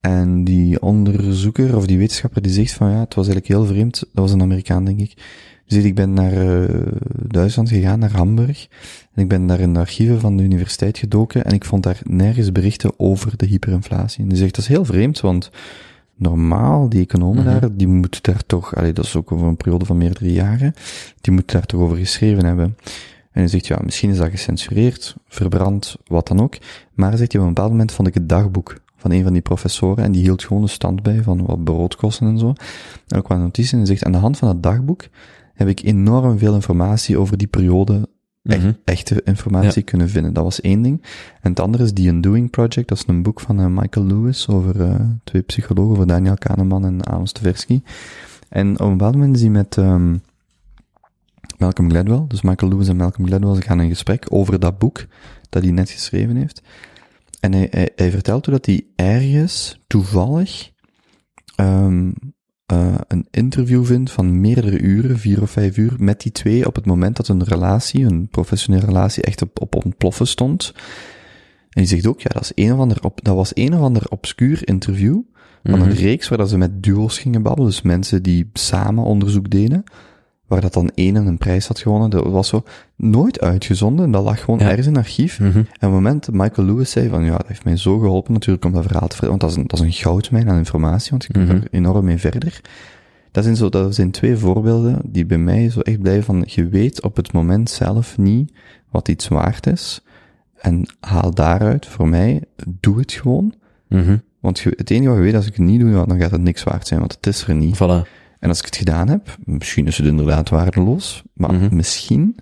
En 0.00 0.44
die 0.44 0.82
onderzoeker 0.82 1.76
of 1.76 1.86
die 1.86 1.98
wetenschapper 1.98 2.42
die 2.42 2.52
zegt 2.52 2.72
van 2.72 2.90
ja, 2.90 2.98
het 3.00 3.14
was 3.14 3.26
eigenlijk 3.28 3.54
heel 3.54 3.66
vreemd, 3.74 3.98
dat 3.98 4.08
was 4.12 4.32
een 4.32 4.42
Amerikaan 4.42 4.84
denk 4.84 5.00
ik. 5.00 5.14
Zegt 5.66 5.84
ik 5.84 5.94
ben 5.94 6.12
naar 6.12 6.32
eh, 6.32 6.86
Duitsland 7.28 7.68
gegaan, 7.68 7.98
naar 7.98 8.12
Hamburg. 8.16 8.66
En 9.14 9.22
ik 9.22 9.28
ben 9.28 9.46
daar 9.46 9.60
in 9.60 9.72
de 9.72 9.78
archieven 9.80 10.20
van 10.20 10.36
de 10.36 10.42
universiteit 10.42 10.98
gedoken 10.98 11.44
en 11.44 11.52
ik 11.52 11.64
vond 11.64 11.82
daar 11.82 12.00
nergens 12.02 12.52
berichten 12.52 12.92
over 12.98 13.36
de 13.36 13.46
hyperinflatie. 13.46 14.22
En 14.22 14.28
die 14.28 14.38
zegt 14.38 14.54
dat 14.54 14.64
is 14.64 14.70
heel 14.70 14.84
vreemd, 14.84 15.20
want 15.20 15.50
normaal, 16.16 16.88
die 16.88 17.00
economen 17.02 17.44
Mhm. 17.44 17.60
daar, 17.60 17.76
die 17.76 17.88
moeten 17.88 18.22
daar 18.22 18.46
toch, 18.46 18.76
allee, 18.76 18.92
dat 18.92 19.04
is 19.04 19.16
ook 19.16 19.32
over 19.32 19.46
een 19.46 19.56
periode 19.56 19.84
van 19.84 19.96
meerdere 19.98 20.32
jaren, 20.32 20.74
die 21.20 21.32
moeten 21.32 21.56
daar 21.56 21.66
toch 21.66 21.80
over 21.80 21.96
geschreven 21.96 22.44
hebben. 22.44 22.76
En 23.32 23.40
hij 23.40 23.48
zegt, 23.48 23.66
ja, 23.66 23.78
misschien 23.84 24.10
is 24.10 24.16
dat 24.16 24.30
gecensureerd, 24.30 25.16
verbrand, 25.28 25.96
wat 26.06 26.28
dan 26.28 26.40
ook. 26.40 26.56
Maar 26.94 27.08
hij 27.08 27.18
zegt, 27.18 27.32
ja, 27.32 27.38
op 27.40 27.46
een 27.46 27.52
bepaald 27.54 27.70
moment 27.70 27.92
vond 27.92 28.08
ik 28.08 28.14
het 28.14 28.28
dagboek 28.28 28.80
van 28.96 29.10
een 29.10 29.22
van 29.22 29.32
die 29.32 29.42
professoren 29.42 30.04
en 30.04 30.12
die 30.12 30.22
hield 30.22 30.44
gewoon 30.44 30.62
een 30.62 30.68
stand 30.68 31.02
bij 31.02 31.22
van 31.22 31.46
wat 31.46 31.64
broodkosten 31.64 32.26
en 32.26 32.38
zo. 32.38 32.52
En 33.08 33.18
ook 33.18 33.28
wat 33.28 33.38
notities. 33.38 33.72
En 33.72 33.78
hij 33.78 33.86
zegt, 33.86 34.04
aan 34.04 34.12
de 34.12 34.18
hand 34.18 34.38
van 34.38 34.48
dat 34.48 34.62
dagboek 34.62 35.06
heb 35.54 35.68
ik 35.68 35.82
enorm 35.82 36.38
veel 36.38 36.54
informatie 36.54 37.18
over 37.18 37.36
die 37.36 37.46
periode 37.46 38.08
echt, 38.44 38.62
Mhm. 38.62 38.72
echte 38.84 39.20
informatie 39.24 39.82
kunnen 39.82 40.08
vinden. 40.08 40.32
Dat 40.32 40.44
was 40.44 40.60
één 40.60 40.82
ding. 40.82 41.02
En 41.40 41.50
het 41.50 41.60
andere 41.60 41.84
is 41.84 41.92
The 41.92 42.06
Undoing 42.06 42.50
Project. 42.50 42.88
Dat 42.88 42.98
is 42.98 43.04
een 43.06 43.22
boek 43.22 43.40
van 43.40 43.60
eh, 43.60 43.66
Michael 43.66 44.06
Lewis 44.06 44.48
over 44.48 44.80
eh, 44.80 45.00
twee 45.24 45.42
psychologen, 45.42 45.92
over 45.92 46.06
Daniel 46.06 46.34
Kahneman 46.38 46.84
en 46.84 47.04
Amos 47.06 47.32
Tversky. 47.32 47.82
En 48.48 48.72
op 48.72 48.80
een 48.86 48.96
bepaald 48.96 49.14
moment 49.14 49.34
is 49.36 49.40
hij 49.40 49.50
met 49.50 49.78
ehm, 49.78 50.16
Malcolm 51.58 51.90
Gladwell, 51.90 52.24
dus 52.28 52.42
Michael 52.42 52.70
Lewis 52.70 52.88
en 52.88 52.96
Malcolm 52.96 53.26
Gladwell, 53.26 53.54
ze 53.54 53.62
gaan 53.62 53.80
in 53.80 53.88
gesprek 53.88 54.26
over 54.28 54.60
dat 54.60 54.78
boek 54.78 55.04
dat 55.48 55.62
hij 55.62 55.72
net 55.72 55.90
geschreven 55.90 56.36
heeft. 56.36 56.62
En 57.40 57.52
hij, 57.52 57.66
hij, 57.70 57.90
hij 57.96 58.10
vertelt 58.10 58.44
hoe 58.46 58.54
dat 58.54 58.66
hij 58.66 58.84
ergens 58.96 59.80
toevallig 59.86 60.70
ehm, 61.56 62.10
eh, 62.74 62.94
een 63.08 63.26
interview 63.30 63.84
vindt 63.84 64.10
van 64.10 64.40
meerdere 64.40 64.80
uren, 64.80 65.18
vier 65.18 65.42
of 65.42 65.50
vijf 65.50 65.76
uur, 65.76 65.94
met 65.98 66.20
die 66.20 66.32
twee 66.32 66.66
op 66.66 66.74
het 66.74 66.86
moment 66.86 67.16
dat 67.16 67.28
een 67.28 67.44
relatie, 67.44 68.04
een 68.04 68.28
professionele 68.28 68.86
relatie, 68.86 69.22
echt 69.22 69.42
op, 69.42 69.60
op 69.60 69.74
ontploffen 69.84 70.26
stond. 70.26 70.72
En 71.70 71.80
die 71.82 71.86
zegt 71.86 72.06
ook, 72.06 72.20
ja, 72.20 72.30
dat, 72.32 72.42
is 72.42 72.52
een 72.54 72.72
of 72.72 72.78
ander 72.78 72.98
op, 73.02 73.20
dat 73.22 73.34
was 73.34 73.50
een 73.54 73.74
of 73.74 73.80
ander 73.80 74.06
obscuur 74.08 74.68
interview 74.68 75.20
van 75.64 75.80
een 75.80 75.88
Mhm. 75.88 75.98
reeks 75.98 76.28
waar 76.28 76.38
dat 76.38 76.48
ze 76.48 76.58
met 76.58 76.82
duo's 76.82 77.18
gingen 77.18 77.42
babbelen, 77.42 77.70
dus 77.70 77.82
mensen 77.82 78.22
die 78.22 78.50
samen 78.52 79.04
onderzoek 79.04 79.50
deden, 79.50 79.84
waar 80.46 80.60
dat 80.60 80.72
dan 80.72 80.90
één 80.94 81.14
een 81.16 81.38
prijs 81.38 81.66
had 81.66 81.78
gewonnen, 81.78 82.10
dat 82.10 82.24
was 82.26 82.48
zo 82.48 82.62
nooit 82.96 83.40
uitgezonden, 83.40 84.10
dat 84.10 84.24
lag 84.24 84.40
gewoon 84.40 84.58
Ja. 84.60 84.68
ergens 84.68 84.86
in 84.86 84.96
archief. 84.96 85.38
Mhm. 85.40 85.56
En 85.56 85.60
op 85.60 85.80
het 85.80 85.90
moment 85.90 86.26
dat 86.26 86.34
Michael 86.34 86.66
Lewis 86.66 86.90
zei 86.90 87.08
van, 87.08 87.24
ja, 87.24 87.36
dat 87.36 87.46
heeft 87.48 87.64
mij 87.64 87.76
zo 87.76 87.98
geholpen 87.98 88.32
natuurlijk 88.32 88.64
om 88.64 88.72
dat 88.72 88.82
verhaal 88.84 89.08
te 89.08 89.16
vertellen, 89.16 89.38
want 89.38 89.40
dat 89.40 89.50
is 89.50 89.56
een, 89.56 89.66
dat 89.66 89.78
is 89.78 89.84
een 89.86 90.02
goudmijn 90.02 90.48
aan 90.48 90.56
informatie, 90.58 91.10
want 91.10 91.24
je 91.24 91.32
kunt 91.32 91.48
Mhm. 91.48 91.56
er 91.56 91.66
enorm 91.70 92.04
mee 92.04 92.18
verder. 92.18 92.60
Dat 93.30 93.44
zijn 93.44 93.56
zo, 93.56 93.68
dat 93.68 93.94
zijn 93.94 94.10
twee 94.10 94.36
voorbeelden 94.36 95.00
die 95.04 95.26
bij 95.26 95.38
mij 95.38 95.70
zo 95.70 95.80
echt 95.80 96.00
blijven 96.00 96.24
van, 96.24 96.42
je 96.46 96.68
weet 96.68 97.02
op 97.02 97.16
het 97.16 97.32
moment 97.32 97.70
zelf 97.70 98.18
niet 98.18 98.52
wat 98.90 99.08
iets 99.08 99.28
waard 99.28 99.66
is, 99.66 100.00
en 100.60 100.86
haal 101.00 101.34
daaruit, 101.34 101.86
voor 101.86 102.08
mij, 102.08 102.42
doe 102.80 102.98
het 102.98 103.12
gewoon, 103.12 103.54
Mhm. 103.88 104.16
want 104.40 104.62
het 104.64 104.90
enige 104.90 105.08
wat 105.08 105.16
je 105.18 105.22
weet, 105.24 105.34
als 105.34 105.46
ik 105.46 105.56
het 105.56 105.66
niet 105.66 105.80
doe, 105.80 106.04
dan 106.06 106.20
gaat 106.20 106.30
het 106.30 106.40
niks 106.42 106.62
waard 106.62 106.86
zijn, 106.86 107.00
want 107.00 107.12
het 107.14 107.26
is 107.26 107.46
er 107.46 107.54
niet. 107.54 107.76
Voilà. 107.76 108.08
En 108.44 108.50
als 108.50 108.58
ik 108.58 108.64
het 108.64 108.76
gedaan 108.76 109.08
heb, 109.08 109.36
misschien 109.44 109.86
is 109.86 109.96
het 109.96 110.06
inderdaad 110.06 110.48
waardeloos, 110.48 111.22
maar 111.32 111.52
Mhm. 111.54 111.76
misschien, 111.76 112.36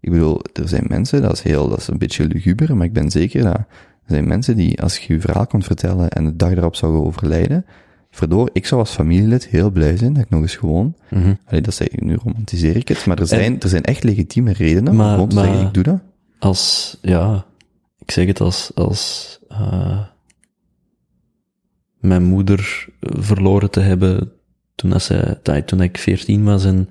ik 0.00 0.10
bedoel, 0.10 0.40
er 0.52 0.68
zijn 0.68 0.84
mensen, 0.88 1.22
dat 1.22 1.32
is 1.32 1.42
heel, 1.42 1.68
dat 1.68 1.78
is 1.78 1.86
een 1.88 1.98
beetje 1.98 2.26
luguber, 2.26 2.76
maar 2.76 2.86
ik 2.86 2.92
ben 2.92 3.10
zeker 3.10 3.42
dat 3.42 3.54
er 3.54 3.66
zijn 4.06 4.26
mensen 4.28 4.56
die, 4.56 4.82
als 4.82 4.98
je 4.98 5.12
je 5.14 5.20
verhaal 5.20 5.46
komt 5.46 5.64
vertellen 5.64 6.10
en 6.10 6.24
de 6.24 6.36
dag 6.36 6.50
erop 6.50 6.76
zou 6.76 6.94
overlijden, 6.96 7.66
verdoor, 8.10 8.50
ik 8.52 8.66
zou 8.66 8.80
als 8.80 8.90
familielid 8.90 9.46
heel 9.46 9.70
blij 9.70 9.96
zijn 9.96 10.12
dat 10.12 10.22
ik 10.22 10.30
nog 10.30 10.40
eens 10.40 10.56
gewoon, 10.56 10.96
allee, 11.46 11.60
dat 11.60 11.74
zei, 11.74 11.88
nu 11.92 12.14
romantiseer 12.14 12.76
ik 12.76 12.88
het, 12.88 13.06
maar 13.06 13.18
er 13.18 13.26
zijn, 13.26 13.60
er 13.60 13.68
zijn 13.68 13.84
echt 13.84 14.02
legitieme 14.04 14.52
redenen 14.52 14.90
om 14.90 14.96
Maar- 14.96 15.12
gewoon 15.12 15.28
te 15.28 15.34
maar- 15.34 15.44
zeggen, 15.44 15.66
ik 15.66 15.74
doe 15.74 15.82
dat. 15.82 16.00
Als, 16.38 16.98
ja, 17.02 17.44
ik 17.98 18.10
zeg 18.10 18.26
het 18.26 18.40
als, 18.40 18.70
als, 18.74 19.38
eh, 19.48 20.00
mijn 22.00 22.22
moeder 22.24 22.86
verloren 23.00 23.70
te 23.70 23.80
hebben 23.80 24.32
toen, 24.74 24.90
dat 24.90 25.02
ze, 25.02 25.38
toen 25.66 25.82
ik 25.82 25.98
veertien 25.98 26.44
was 26.44 26.64
en 26.64 26.88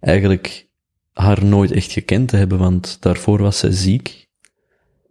eigenlijk 0.00 0.68
haar 1.12 1.44
nooit 1.44 1.70
echt 1.70 1.92
gekend 1.92 2.28
te 2.28 2.36
hebben, 2.36 2.58
want 2.58 3.02
daarvoor 3.02 3.38
was 3.42 3.58
zij 3.58 3.70
ziek. 3.72 4.28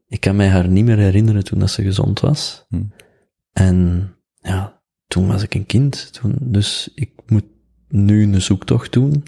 Ik 0.08 0.20
kan 0.20 0.36
mij 0.36 0.48
haar 0.48 0.68
niet 0.68 0.86
meer 0.86 0.98
herinneren 0.98 1.44
toen 1.44 1.60
dat 1.60 1.70
ze 1.72 1.84
gezond 1.84 2.20
was. 2.20 2.66
Hm. 2.70 2.84
En 3.54 4.10
ja, 4.40 4.82
toen 5.08 5.28
was 5.28 5.44
ik 5.44 5.54
een 5.54 5.66
kind. 5.66 6.14
Toen, 6.14 6.36
dus 6.42 6.92
ik 6.96 7.12
moet 7.26 7.46
nu 7.88 8.24
een 8.24 8.42
zoektocht 8.42 8.94
doen. 8.94 9.24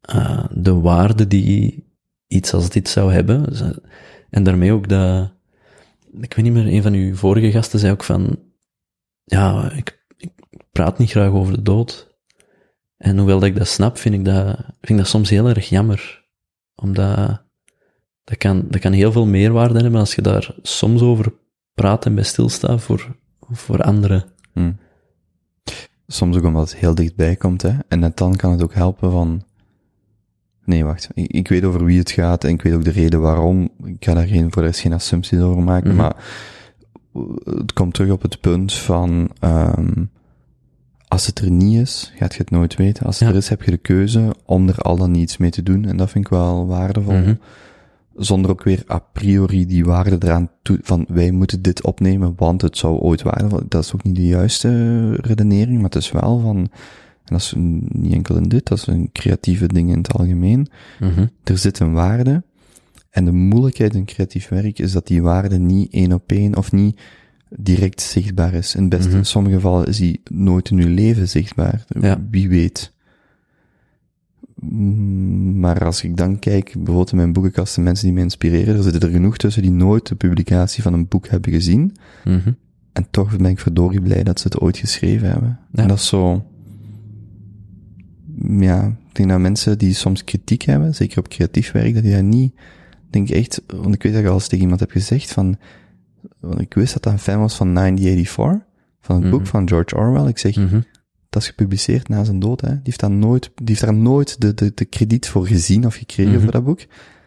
Eh, 0.00 0.44
de 0.50 0.74
waarde 0.74 1.26
die 1.26 1.84
iets 2.26 2.54
als 2.54 2.68
dit 2.70 2.88
zou 2.88 3.12
hebben. 3.12 3.56
Ze- 3.56 3.82
En 4.30 4.42
daarmee 4.42 4.72
ook 4.72 4.88
dat, 4.88 5.32
ik 6.20 6.34
weet 6.34 6.44
niet 6.44 6.52
meer, 6.52 6.66
een 6.66 6.82
van 6.82 6.92
uw 6.92 7.14
vorige 7.14 7.50
gasten 7.50 7.78
zei 7.78 7.92
ook 7.92 8.04
van, 8.04 8.38
ja, 9.24 9.72
ik 9.72 10.01
praat 10.72 10.98
niet 10.98 11.10
graag 11.10 11.30
over 11.30 11.52
de 11.54 11.62
dood. 11.62 12.10
En 12.96 13.16
hoewel 13.18 13.38
dat 13.38 13.48
ik 13.48 13.56
dat 13.56 13.68
snap, 13.68 13.98
vind 13.98 14.14
ik 14.14 14.24
dat, 14.24 14.56
vind 14.56 14.88
ik 14.90 14.96
dat 14.96 15.06
soms 15.06 15.30
heel 15.30 15.48
erg 15.48 15.68
jammer. 15.68 16.24
Omdat, 16.74 17.42
dat 18.24 18.36
kan, 18.38 18.64
dat 18.70 18.80
kan 18.80 18.92
heel 18.92 19.12
veel 19.12 19.26
meerwaarde 19.26 19.80
hebben 19.80 20.00
als 20.00 20.14
je 20.14 20.22
daar 20.22 20.54
soms 20.62 21.02
over 21.02 21.32
praat 21.74 22.06
en 22.06 22.14
bij 22.14 22.24
stilstaat 22.24 22.82
voor, 22.82 23.16
voor 23.50 23.82
anderen. 23.82 24.24
Hm. 24.52 24.72
Soms 26.06 26.36
ook 26.36 26.44
omdat 26.44 26.70
het 26.70 26.78
heel 26.80 26.94
dichtbij 26.94 27.36
komt, 27.36 27.62
hè. 27.62 27.72
En 27.88 27.98
net 27.98 28.16
dan 28.16 28.36
kan 28.36 28.50
het 28.50 28.62
ook 28.62 28.74
helpen 28.74 29.10
van... 29.10 29.42
Nee, 30.64 30.84
wacht. 30.84 31.08
Ik, 31.14 31.32
ik 31.32 31.48
weet 31.48 31.64
over 31.64 31.84
wie 31.84 31.98
het 31.98 32.10
gaat 32.10 32.44
en 32.44 32.50
ik 32.50 32.62
weet 32.62 32.74
ook 32.74 32.84
de 32.84 32.90
reden 32.90 33.20
waarom. 33.20 33.70
Ik 33.84 34.04
ga 34.04 34.14
daar 34.14 34.26
geen, 34.26 34.52
voor 34.52 34.62
de 34.62 34.68
rest 34.68 34.80
geen 34.80 34.92
assumpties 34.92 35.40
over 35.40 35.62
maken, 35.62 35.88
Mhm. 35.88 35.96
maar 35.96 36.16
het 37.44 37.72
komt 37.72 37.94
terug 37.94 38.10
op 38.10 38.22
het 38.22 38.40
punt 38.40 38.74
van... 38.74 39.30
ehm 39.40 40.04
als 41.12 41.26
het 41.26 41.38
er 41.38 41.50
niet 41.50 41.78
is, 41.80 42.12
gaat 42.16 42.32
je 42.34 42.38
het 42.40 42.50
nooit 42.50 42.76
weten. 42.76 43.06
Als 43.06 43.18
het 43.18 43.28
Ja. 43.28 43.34
er 43.34 43.40
is, 43.40 43.48
heb 43.48 43.62
je 43.62 43.70
de 43.70 43.76
keuze 43.76 44.34
om 44.44 44.68
er 44.68 44.78
al 44.78 44.96
dan 44.96 45.10
niets 45.10 45.36
mee 45.36 45.50
te 45.50 45.62
doen. 45.62 45.84
En 45.84 45.96
dat 45.96 46.10
vind 46.10 46.24
ik 46.24 46.30
wel 46.30 46.66
waardevol. 46.66 47.14
Mhm. 47.14 47.34
Zonder 48.16 48.50
ook 48.50 48.62
weer 48.62 48.84
a 48.90 48.98
priori 48.98 49.66
die 49.66 49.84
waarde 49.84 50.16
eraan 50.18 50.50
toe, 50.62 50.78
van 50.82 51.04
wij 51.08 51.30
moeten 51.30 51.62
dit 51.62 51.84
opnemen, 51.84 52.32
want 52.36 52.62
het 52.62 52.76
zou 52.76 52.98
ooit 52.98 53.22
waardevol. 53.22 53.60
Dat 53.68 53.84
is 53.84 53.94
ook 53.94 54.02
niet 54.02 54.16
de 54.16 54.26
juiste 54.26 55.12
redenering, 55.14 55.74
maar 55.76 55.84
het 55.90 55.94
is 55.94 56.12
wel 56.12 56.40
van, 56.40 56.56
en 56.56 56.70
dat 57.24 57.40
is 57.40 57.54
niet 57.88 58.12
enkel 58.12 58.36
in 58.36 58.48
dit, 58.48 58.66
dat 58.66 58.78
is 58.78 58.86
een 58.86 59.10
creatieve 59.12 59.66
ding 59.66 59.90
in 59.90 59.98
het 59.98 60.12
algemeen. 60.12 60.68
Mhm. 61.00 61.26
Er 61.44 61.58
zit 61.58 61.78
een 61.78 61.92
waarde, 61.92 62.42
en 63.10 63.24
de 63.24 63.32
moeilijkheid 63.32 63.94
in 63.94 64.04
creatief 64.04 64.48
werk 64.48 64.78
is 64.78 64.92
dat 64.92 65.06
die 65.06 65.22
waarde 65.22 65.58
niet 65.58 65.92
één 65.92 66.12
op 66.12 66.32
één 66.32 66.56
of 66.56 66.72
niet 66.72 67.00
direct 67.56 68.00
zichtbaar 68.00 68.54
is. 68.54 68.74
In, 68.74 68.80
het 68.80 68.90
beste, 68.90 69.08
Mhm. 69.08 69.16
in 69.16 69.24
sommige 69.26 69.54
gevallen 69.54 69.86
is 69.86 69.96
die 69.96 70.20
nooit 70.30 70.70
in 70.70 70.78
uw 70.78 70.94
leven 70.94 71.28
zichtbaar. 71.28 71.84
Ja. 72.00 72.20
Wie 72.30 72.48
weet. 72.48 72.92
Mm, 74.60 75.58
Maar 75.60 75.84
als 75.84 76.02
ik 76.02 76.16
dan 76.16 76.38
kijk, 76.38 76.72
bijvoorbeeld 76.76 77.10
in 77.10 77.16
mijn 77.16 77.32
boekenkast, 77.32 77.74
de 77.74 77.80
mensen 77.80 78.04
die 78.06 78.14
me 78.14 78.20
inspireren, 78.20 78.76
er 78.76 78.82
zitten 78.82 79.00
er 79.02 79.10
genoeg 79.10 79.36
tussen 79.36 79.62
die 79.62 79.70
nooit 79.70 80.06
de 80.06 80.14
publicatie 80.14 80.82
van 80.82 80.92
een 80.92 81.08
boek 81.08 81.28
hebben 81.28 81.52
gezien. 81.52 81.96
Mhm. 82.24 82.52
En 82.92 83.06
toch 83.10 83.36
ben 83.36 83.46
ik 83.50 83.58
verdorie 83.58 84.00
blij 84.00 84.22
dat 84.22 84.40
ze 84.40 84.46
het 84.48 84.60
ooit 84.60 84.76
geschreven 84.76 85.28
hebben. 85.30 85.58
Ja. 85.72 85.82
En 85.82 85.88
dat 85.88 85.98
is 85.98 86.06
zo... 86.06 86.44
Ja, 88.48 88.86
ik 89.08 89.14
denk 89.14 89.28
dat 89.28 89.38
mensen 89.40 89.78
die 89.78 89.94
soms 89.94 90.24
kritiek 90.24 90.62
hebben, 90.62 90.94
zeker 90.94 91.18
op 91.18 91.28
creatief 91.28 91.72
werk, 91.72 91.94
dat 91.94 92.02
die 92.02 92.12
dat 92.12 92.22
niet... 92.22 92.52
Ik 93.06 93.12
denk 93.26 93.30
echt, 93.30 93.62
want 93.66 93.94
ik 93.94 94.02
weet 94.02 94.12
dat 94.12 94.22
je 94.22 94.28
al 94.28 94.34
eens 94.34 94.44
tegen 94.48 94.62
iemand 94.62 94.80
hebt 94.80 94.92
gezegd 94.92 95.32
van... 95.32 95.56
Want 96.42 96.60
ik 96.60 96.74
wist 96.74 96.92
dat 96.92 97.02
dat 97.02 97.12
een 97.12 97.18
fan 97.18 97.38
was 97.40 97.56
van 97.56 97.72
1984, 97.72 98.66
van 99.00 99.16
het 99.16 99.24
Mhm. 99.24 99.34
boek 99.36 99.46
van 99.46 99.68
George 99.68 99.96
Orwell. 99.96 100.26
Ik 100.28 100.38
zeg, 100.38 100.56
Mhm. 100.56 100.80
dat 101.28 101.42
is 101.42 101.48
gepubliceerd 101.48 102.08
na 102.08 102.24
zijn 102.24 102.38
dood, 102.38 102.60
hè. 102.60 102.68
Die 102.68 102.80
heeft 102.82 103.00
daar 103.00 103.10
nooit, 103.10 103.42
die 103.54 103.66
heeft 103.66 103.80
daar 103.80 103.94
nooit 103.94 104.40
de, 104.40 104.54
de, 104.54 104.72
de 104.74 104.84
krediet 104.84 105.28
voor 105.28 105.46
gezien 105.46 105.86
of 105.86 105.94
gekregen 105.94 106.32
Mhm. 106.32 106.42
voor 106.42 106.52
dat 106.52 106.64
boek. 106.64 106.80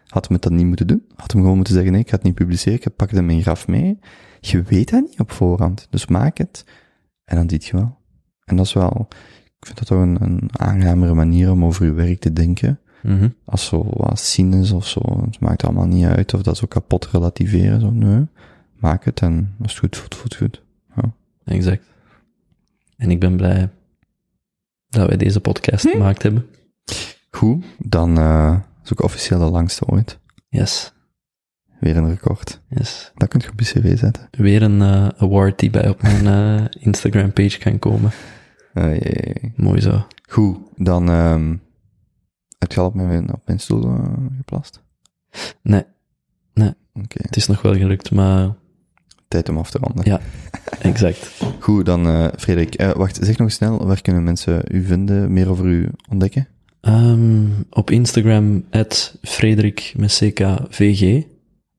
Had 0.07 0.23
hem 0.25 0.33
het 0.33 0.43
dan 0.43 0.55
niet 0.55 0.65
moeten 0.65 0.87
doen. 0.87 1.03
Had 1.15 1.31
hem 1.31 1.41
gewoon 1.41 1.55
moeten 1.55 1.73
zeggen, 1.73 1.91
nee, 1.91 2.01
ik 2.01 2.09
ga 2.09 2.15
het 2.15 2.23
niet 2.25 2.35
publiceren, 2.35 2.79
ik 2.81 2.95
pak 2.95 3.09
het 3.09 3.19
in 3.19 3.25
mijn 3.25 3.41
graf 3.41 3.67
mee. 3.67 3.99
Je 4.39 4.61
weet 4.61 4.89
dat 4.91 5.01
niet 5.01 5.19
op 5.19 5.31
voorhand, 5.31 5.87
dus 5.89 6.05
maak 6.07 6.37
het. 6.37 6.65
En 7.25 7.35
dan 7.35 7.49
ziet 7.49 7.65
je 7.65 7.77
wel. 7.77 7.97
En 8.45 8.55
dat 8.55 8.65
is 8.65 8.73
wel, 8.73 9.07
ik 9.59 9.65
vind 9.65 9.77
dat 9.77 9.87
toch 9.87 10.01
een, 10.01 10.17
een 10.21 10.49
aangenamere 10.51 11.13
manier 11.13 11.51
om 11.51 11.65
over 11.65 11.85
je 11.85 11.91
werk 11.93 12.19
te 12.19 12.33
denken. 12.33 12.79
Mhm. 13.03 13.29
Als 13.45 13.65
zo 13.65 13.87
wat 13.89 14.19
cynisch 14.19 14.71
of 14.71 14.87
zo, 14.87 15.01
het 15.25 15.39
maakt 15.39 15.63
allemaal 15.63 15.85
niet 15.87 16.05
uit, 16.05 16.33
of 16.33 16.41
dat 16.41 16.57
zo 16.57 16.67
kapot 16.67 17.05
relativeren, 17.11 17.81
zo, 17.81 17.91
nee. 17.91 18.25
Maak 18.75 19.05
het 19.05 19.21
en 19.21 19.55
als 19.61 19.71
het 19.71 19.79
goed 19.79 19.95
voelt, 19.95 20.15
voelt 20.15 20.35
goed. 20.35 20.63
Exact. 21.45 21.83
En 22.97 23.11
ik 23.11 23.19
ben 23.19 23.35
blij 23.37 23.69
dat 24.89 25.07
wij 25.07 25.17
deze 25.17 25.39
podcast 25.39 25.89
gemaakt 25.89 26.21
hebben. 26.21 26.45
Goed, 27.31 27.65
dan, 27.77 28.17
eh 28.17 28.59
is 28.83 28.91
ook 28.91 29.01
officieel 29.01 29.39
de 29.39 29.45
langste 29.45 29.85
ooit. 29.87 30.19
Yes, 30.49 30.93
Weer 31.79 31.97
een 31.97 32.09
record. 32.09 32.61
yes. 32.69 33.11
Dat 33.15 33.27
kun 33.29 33.39
je 33.43 33.49
op 33.51 33.59
je 33.59 33.65
cv 33.65 33.97
zetten. 33.97 34.27
Weer 34.31 34.61
een 34.61 34.81
eh, 34.81 35.07
award 35.17 35.59
die 35.59 35.69
bij 35.69 35.89
op 35.89 36.01
mijn 36.01 36.27
eh, 36.61 36.65
Instagram-page 36.83 37.57
kan 37.57 37.79
komen. 37.79 38.11
Eh, 38.73 38.99
jee. 38.99 39.53
Mooi 39.55 39.81
zo. 39.81 40.07
Goed, 40.29 40.57
dan 40.75 41.09
ehm 41.09 41.55
heb 42.57 42.71
je 42.71 42.79
al 42.79 42.85
op 42.85 42.93
mijn, 42.93 43.33
op 43.33 43.41
mijn 43.45 43.59
stoel 43.59 43.97
geplast? 44.37 44.83
Nee, 45.61 45.83
Oké, 46.93 47.21
het 47.21 47.35
is 47.35 47.47
nog 47.47 47.61
wel 47.61 47.75
gelukt, 47.75 48.11
maar 48.11 48.55
tijd 49.27 49.49
om 49.49 49.57
af 49.57 49.69
te 49.71 49.77
ronden. 49.77 50.05
Ja. 50.05 50.19
exact. 50.79 51.41
Goed, 51.59 51.85
dan 51.85 52.07
eh 52.07 52.27
Frederik, 52.37 52.75
eh, 52.75 52.91
wacht, 52.91 53.19
zeg 53.21 53.37
nog 53.37 53.51
snel, 53.51 53.85
waar 53.85 54.01
kunnen 54.01 54.23
mensen 54.23 54.61
u 54.71 54.83
vinden, 54.85 55.33
meer 55.33 55.49
over 55.49 55.65
u 55.65 55.89
ontdekken? 56.09 56.47
Ehm, 56.81 57.45
op 57.69 57.91
Instagram, 57.91 58.65
at 58.71 59.17
Frederik 59.21 59.93
met 59.97 60.11
CKVG. 60.13 61.23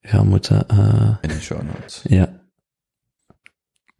gaan 0.00 0.28
moeten. 0.28 0.66
In 1.20 1.28
de 1.28 1.40
show 1.40 1.62
notes. 1.62 2.00
ja, 2.08 2.40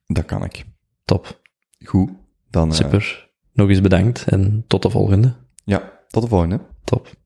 Dat 0.06 0.24
kan 0.24 0.44
ik. 0.44 0.64
top. 1.04 1.40
Goed, 1.84 2.10
dan... 2.50 2.74
Super. 2.74 3.28
Nog 3.52 3.68
eens 3.68 3.80
bedankt 3.80 4.24
en 4.24 4.64
tot 4.66 4.82
de 4.82 4.90
volgende. 4.90 5.34
ja, 5.64 5.99
tot 6.10 6.22
de 6.22 6.28
volgende. 6.28 6.60
Top. 6.84 7.19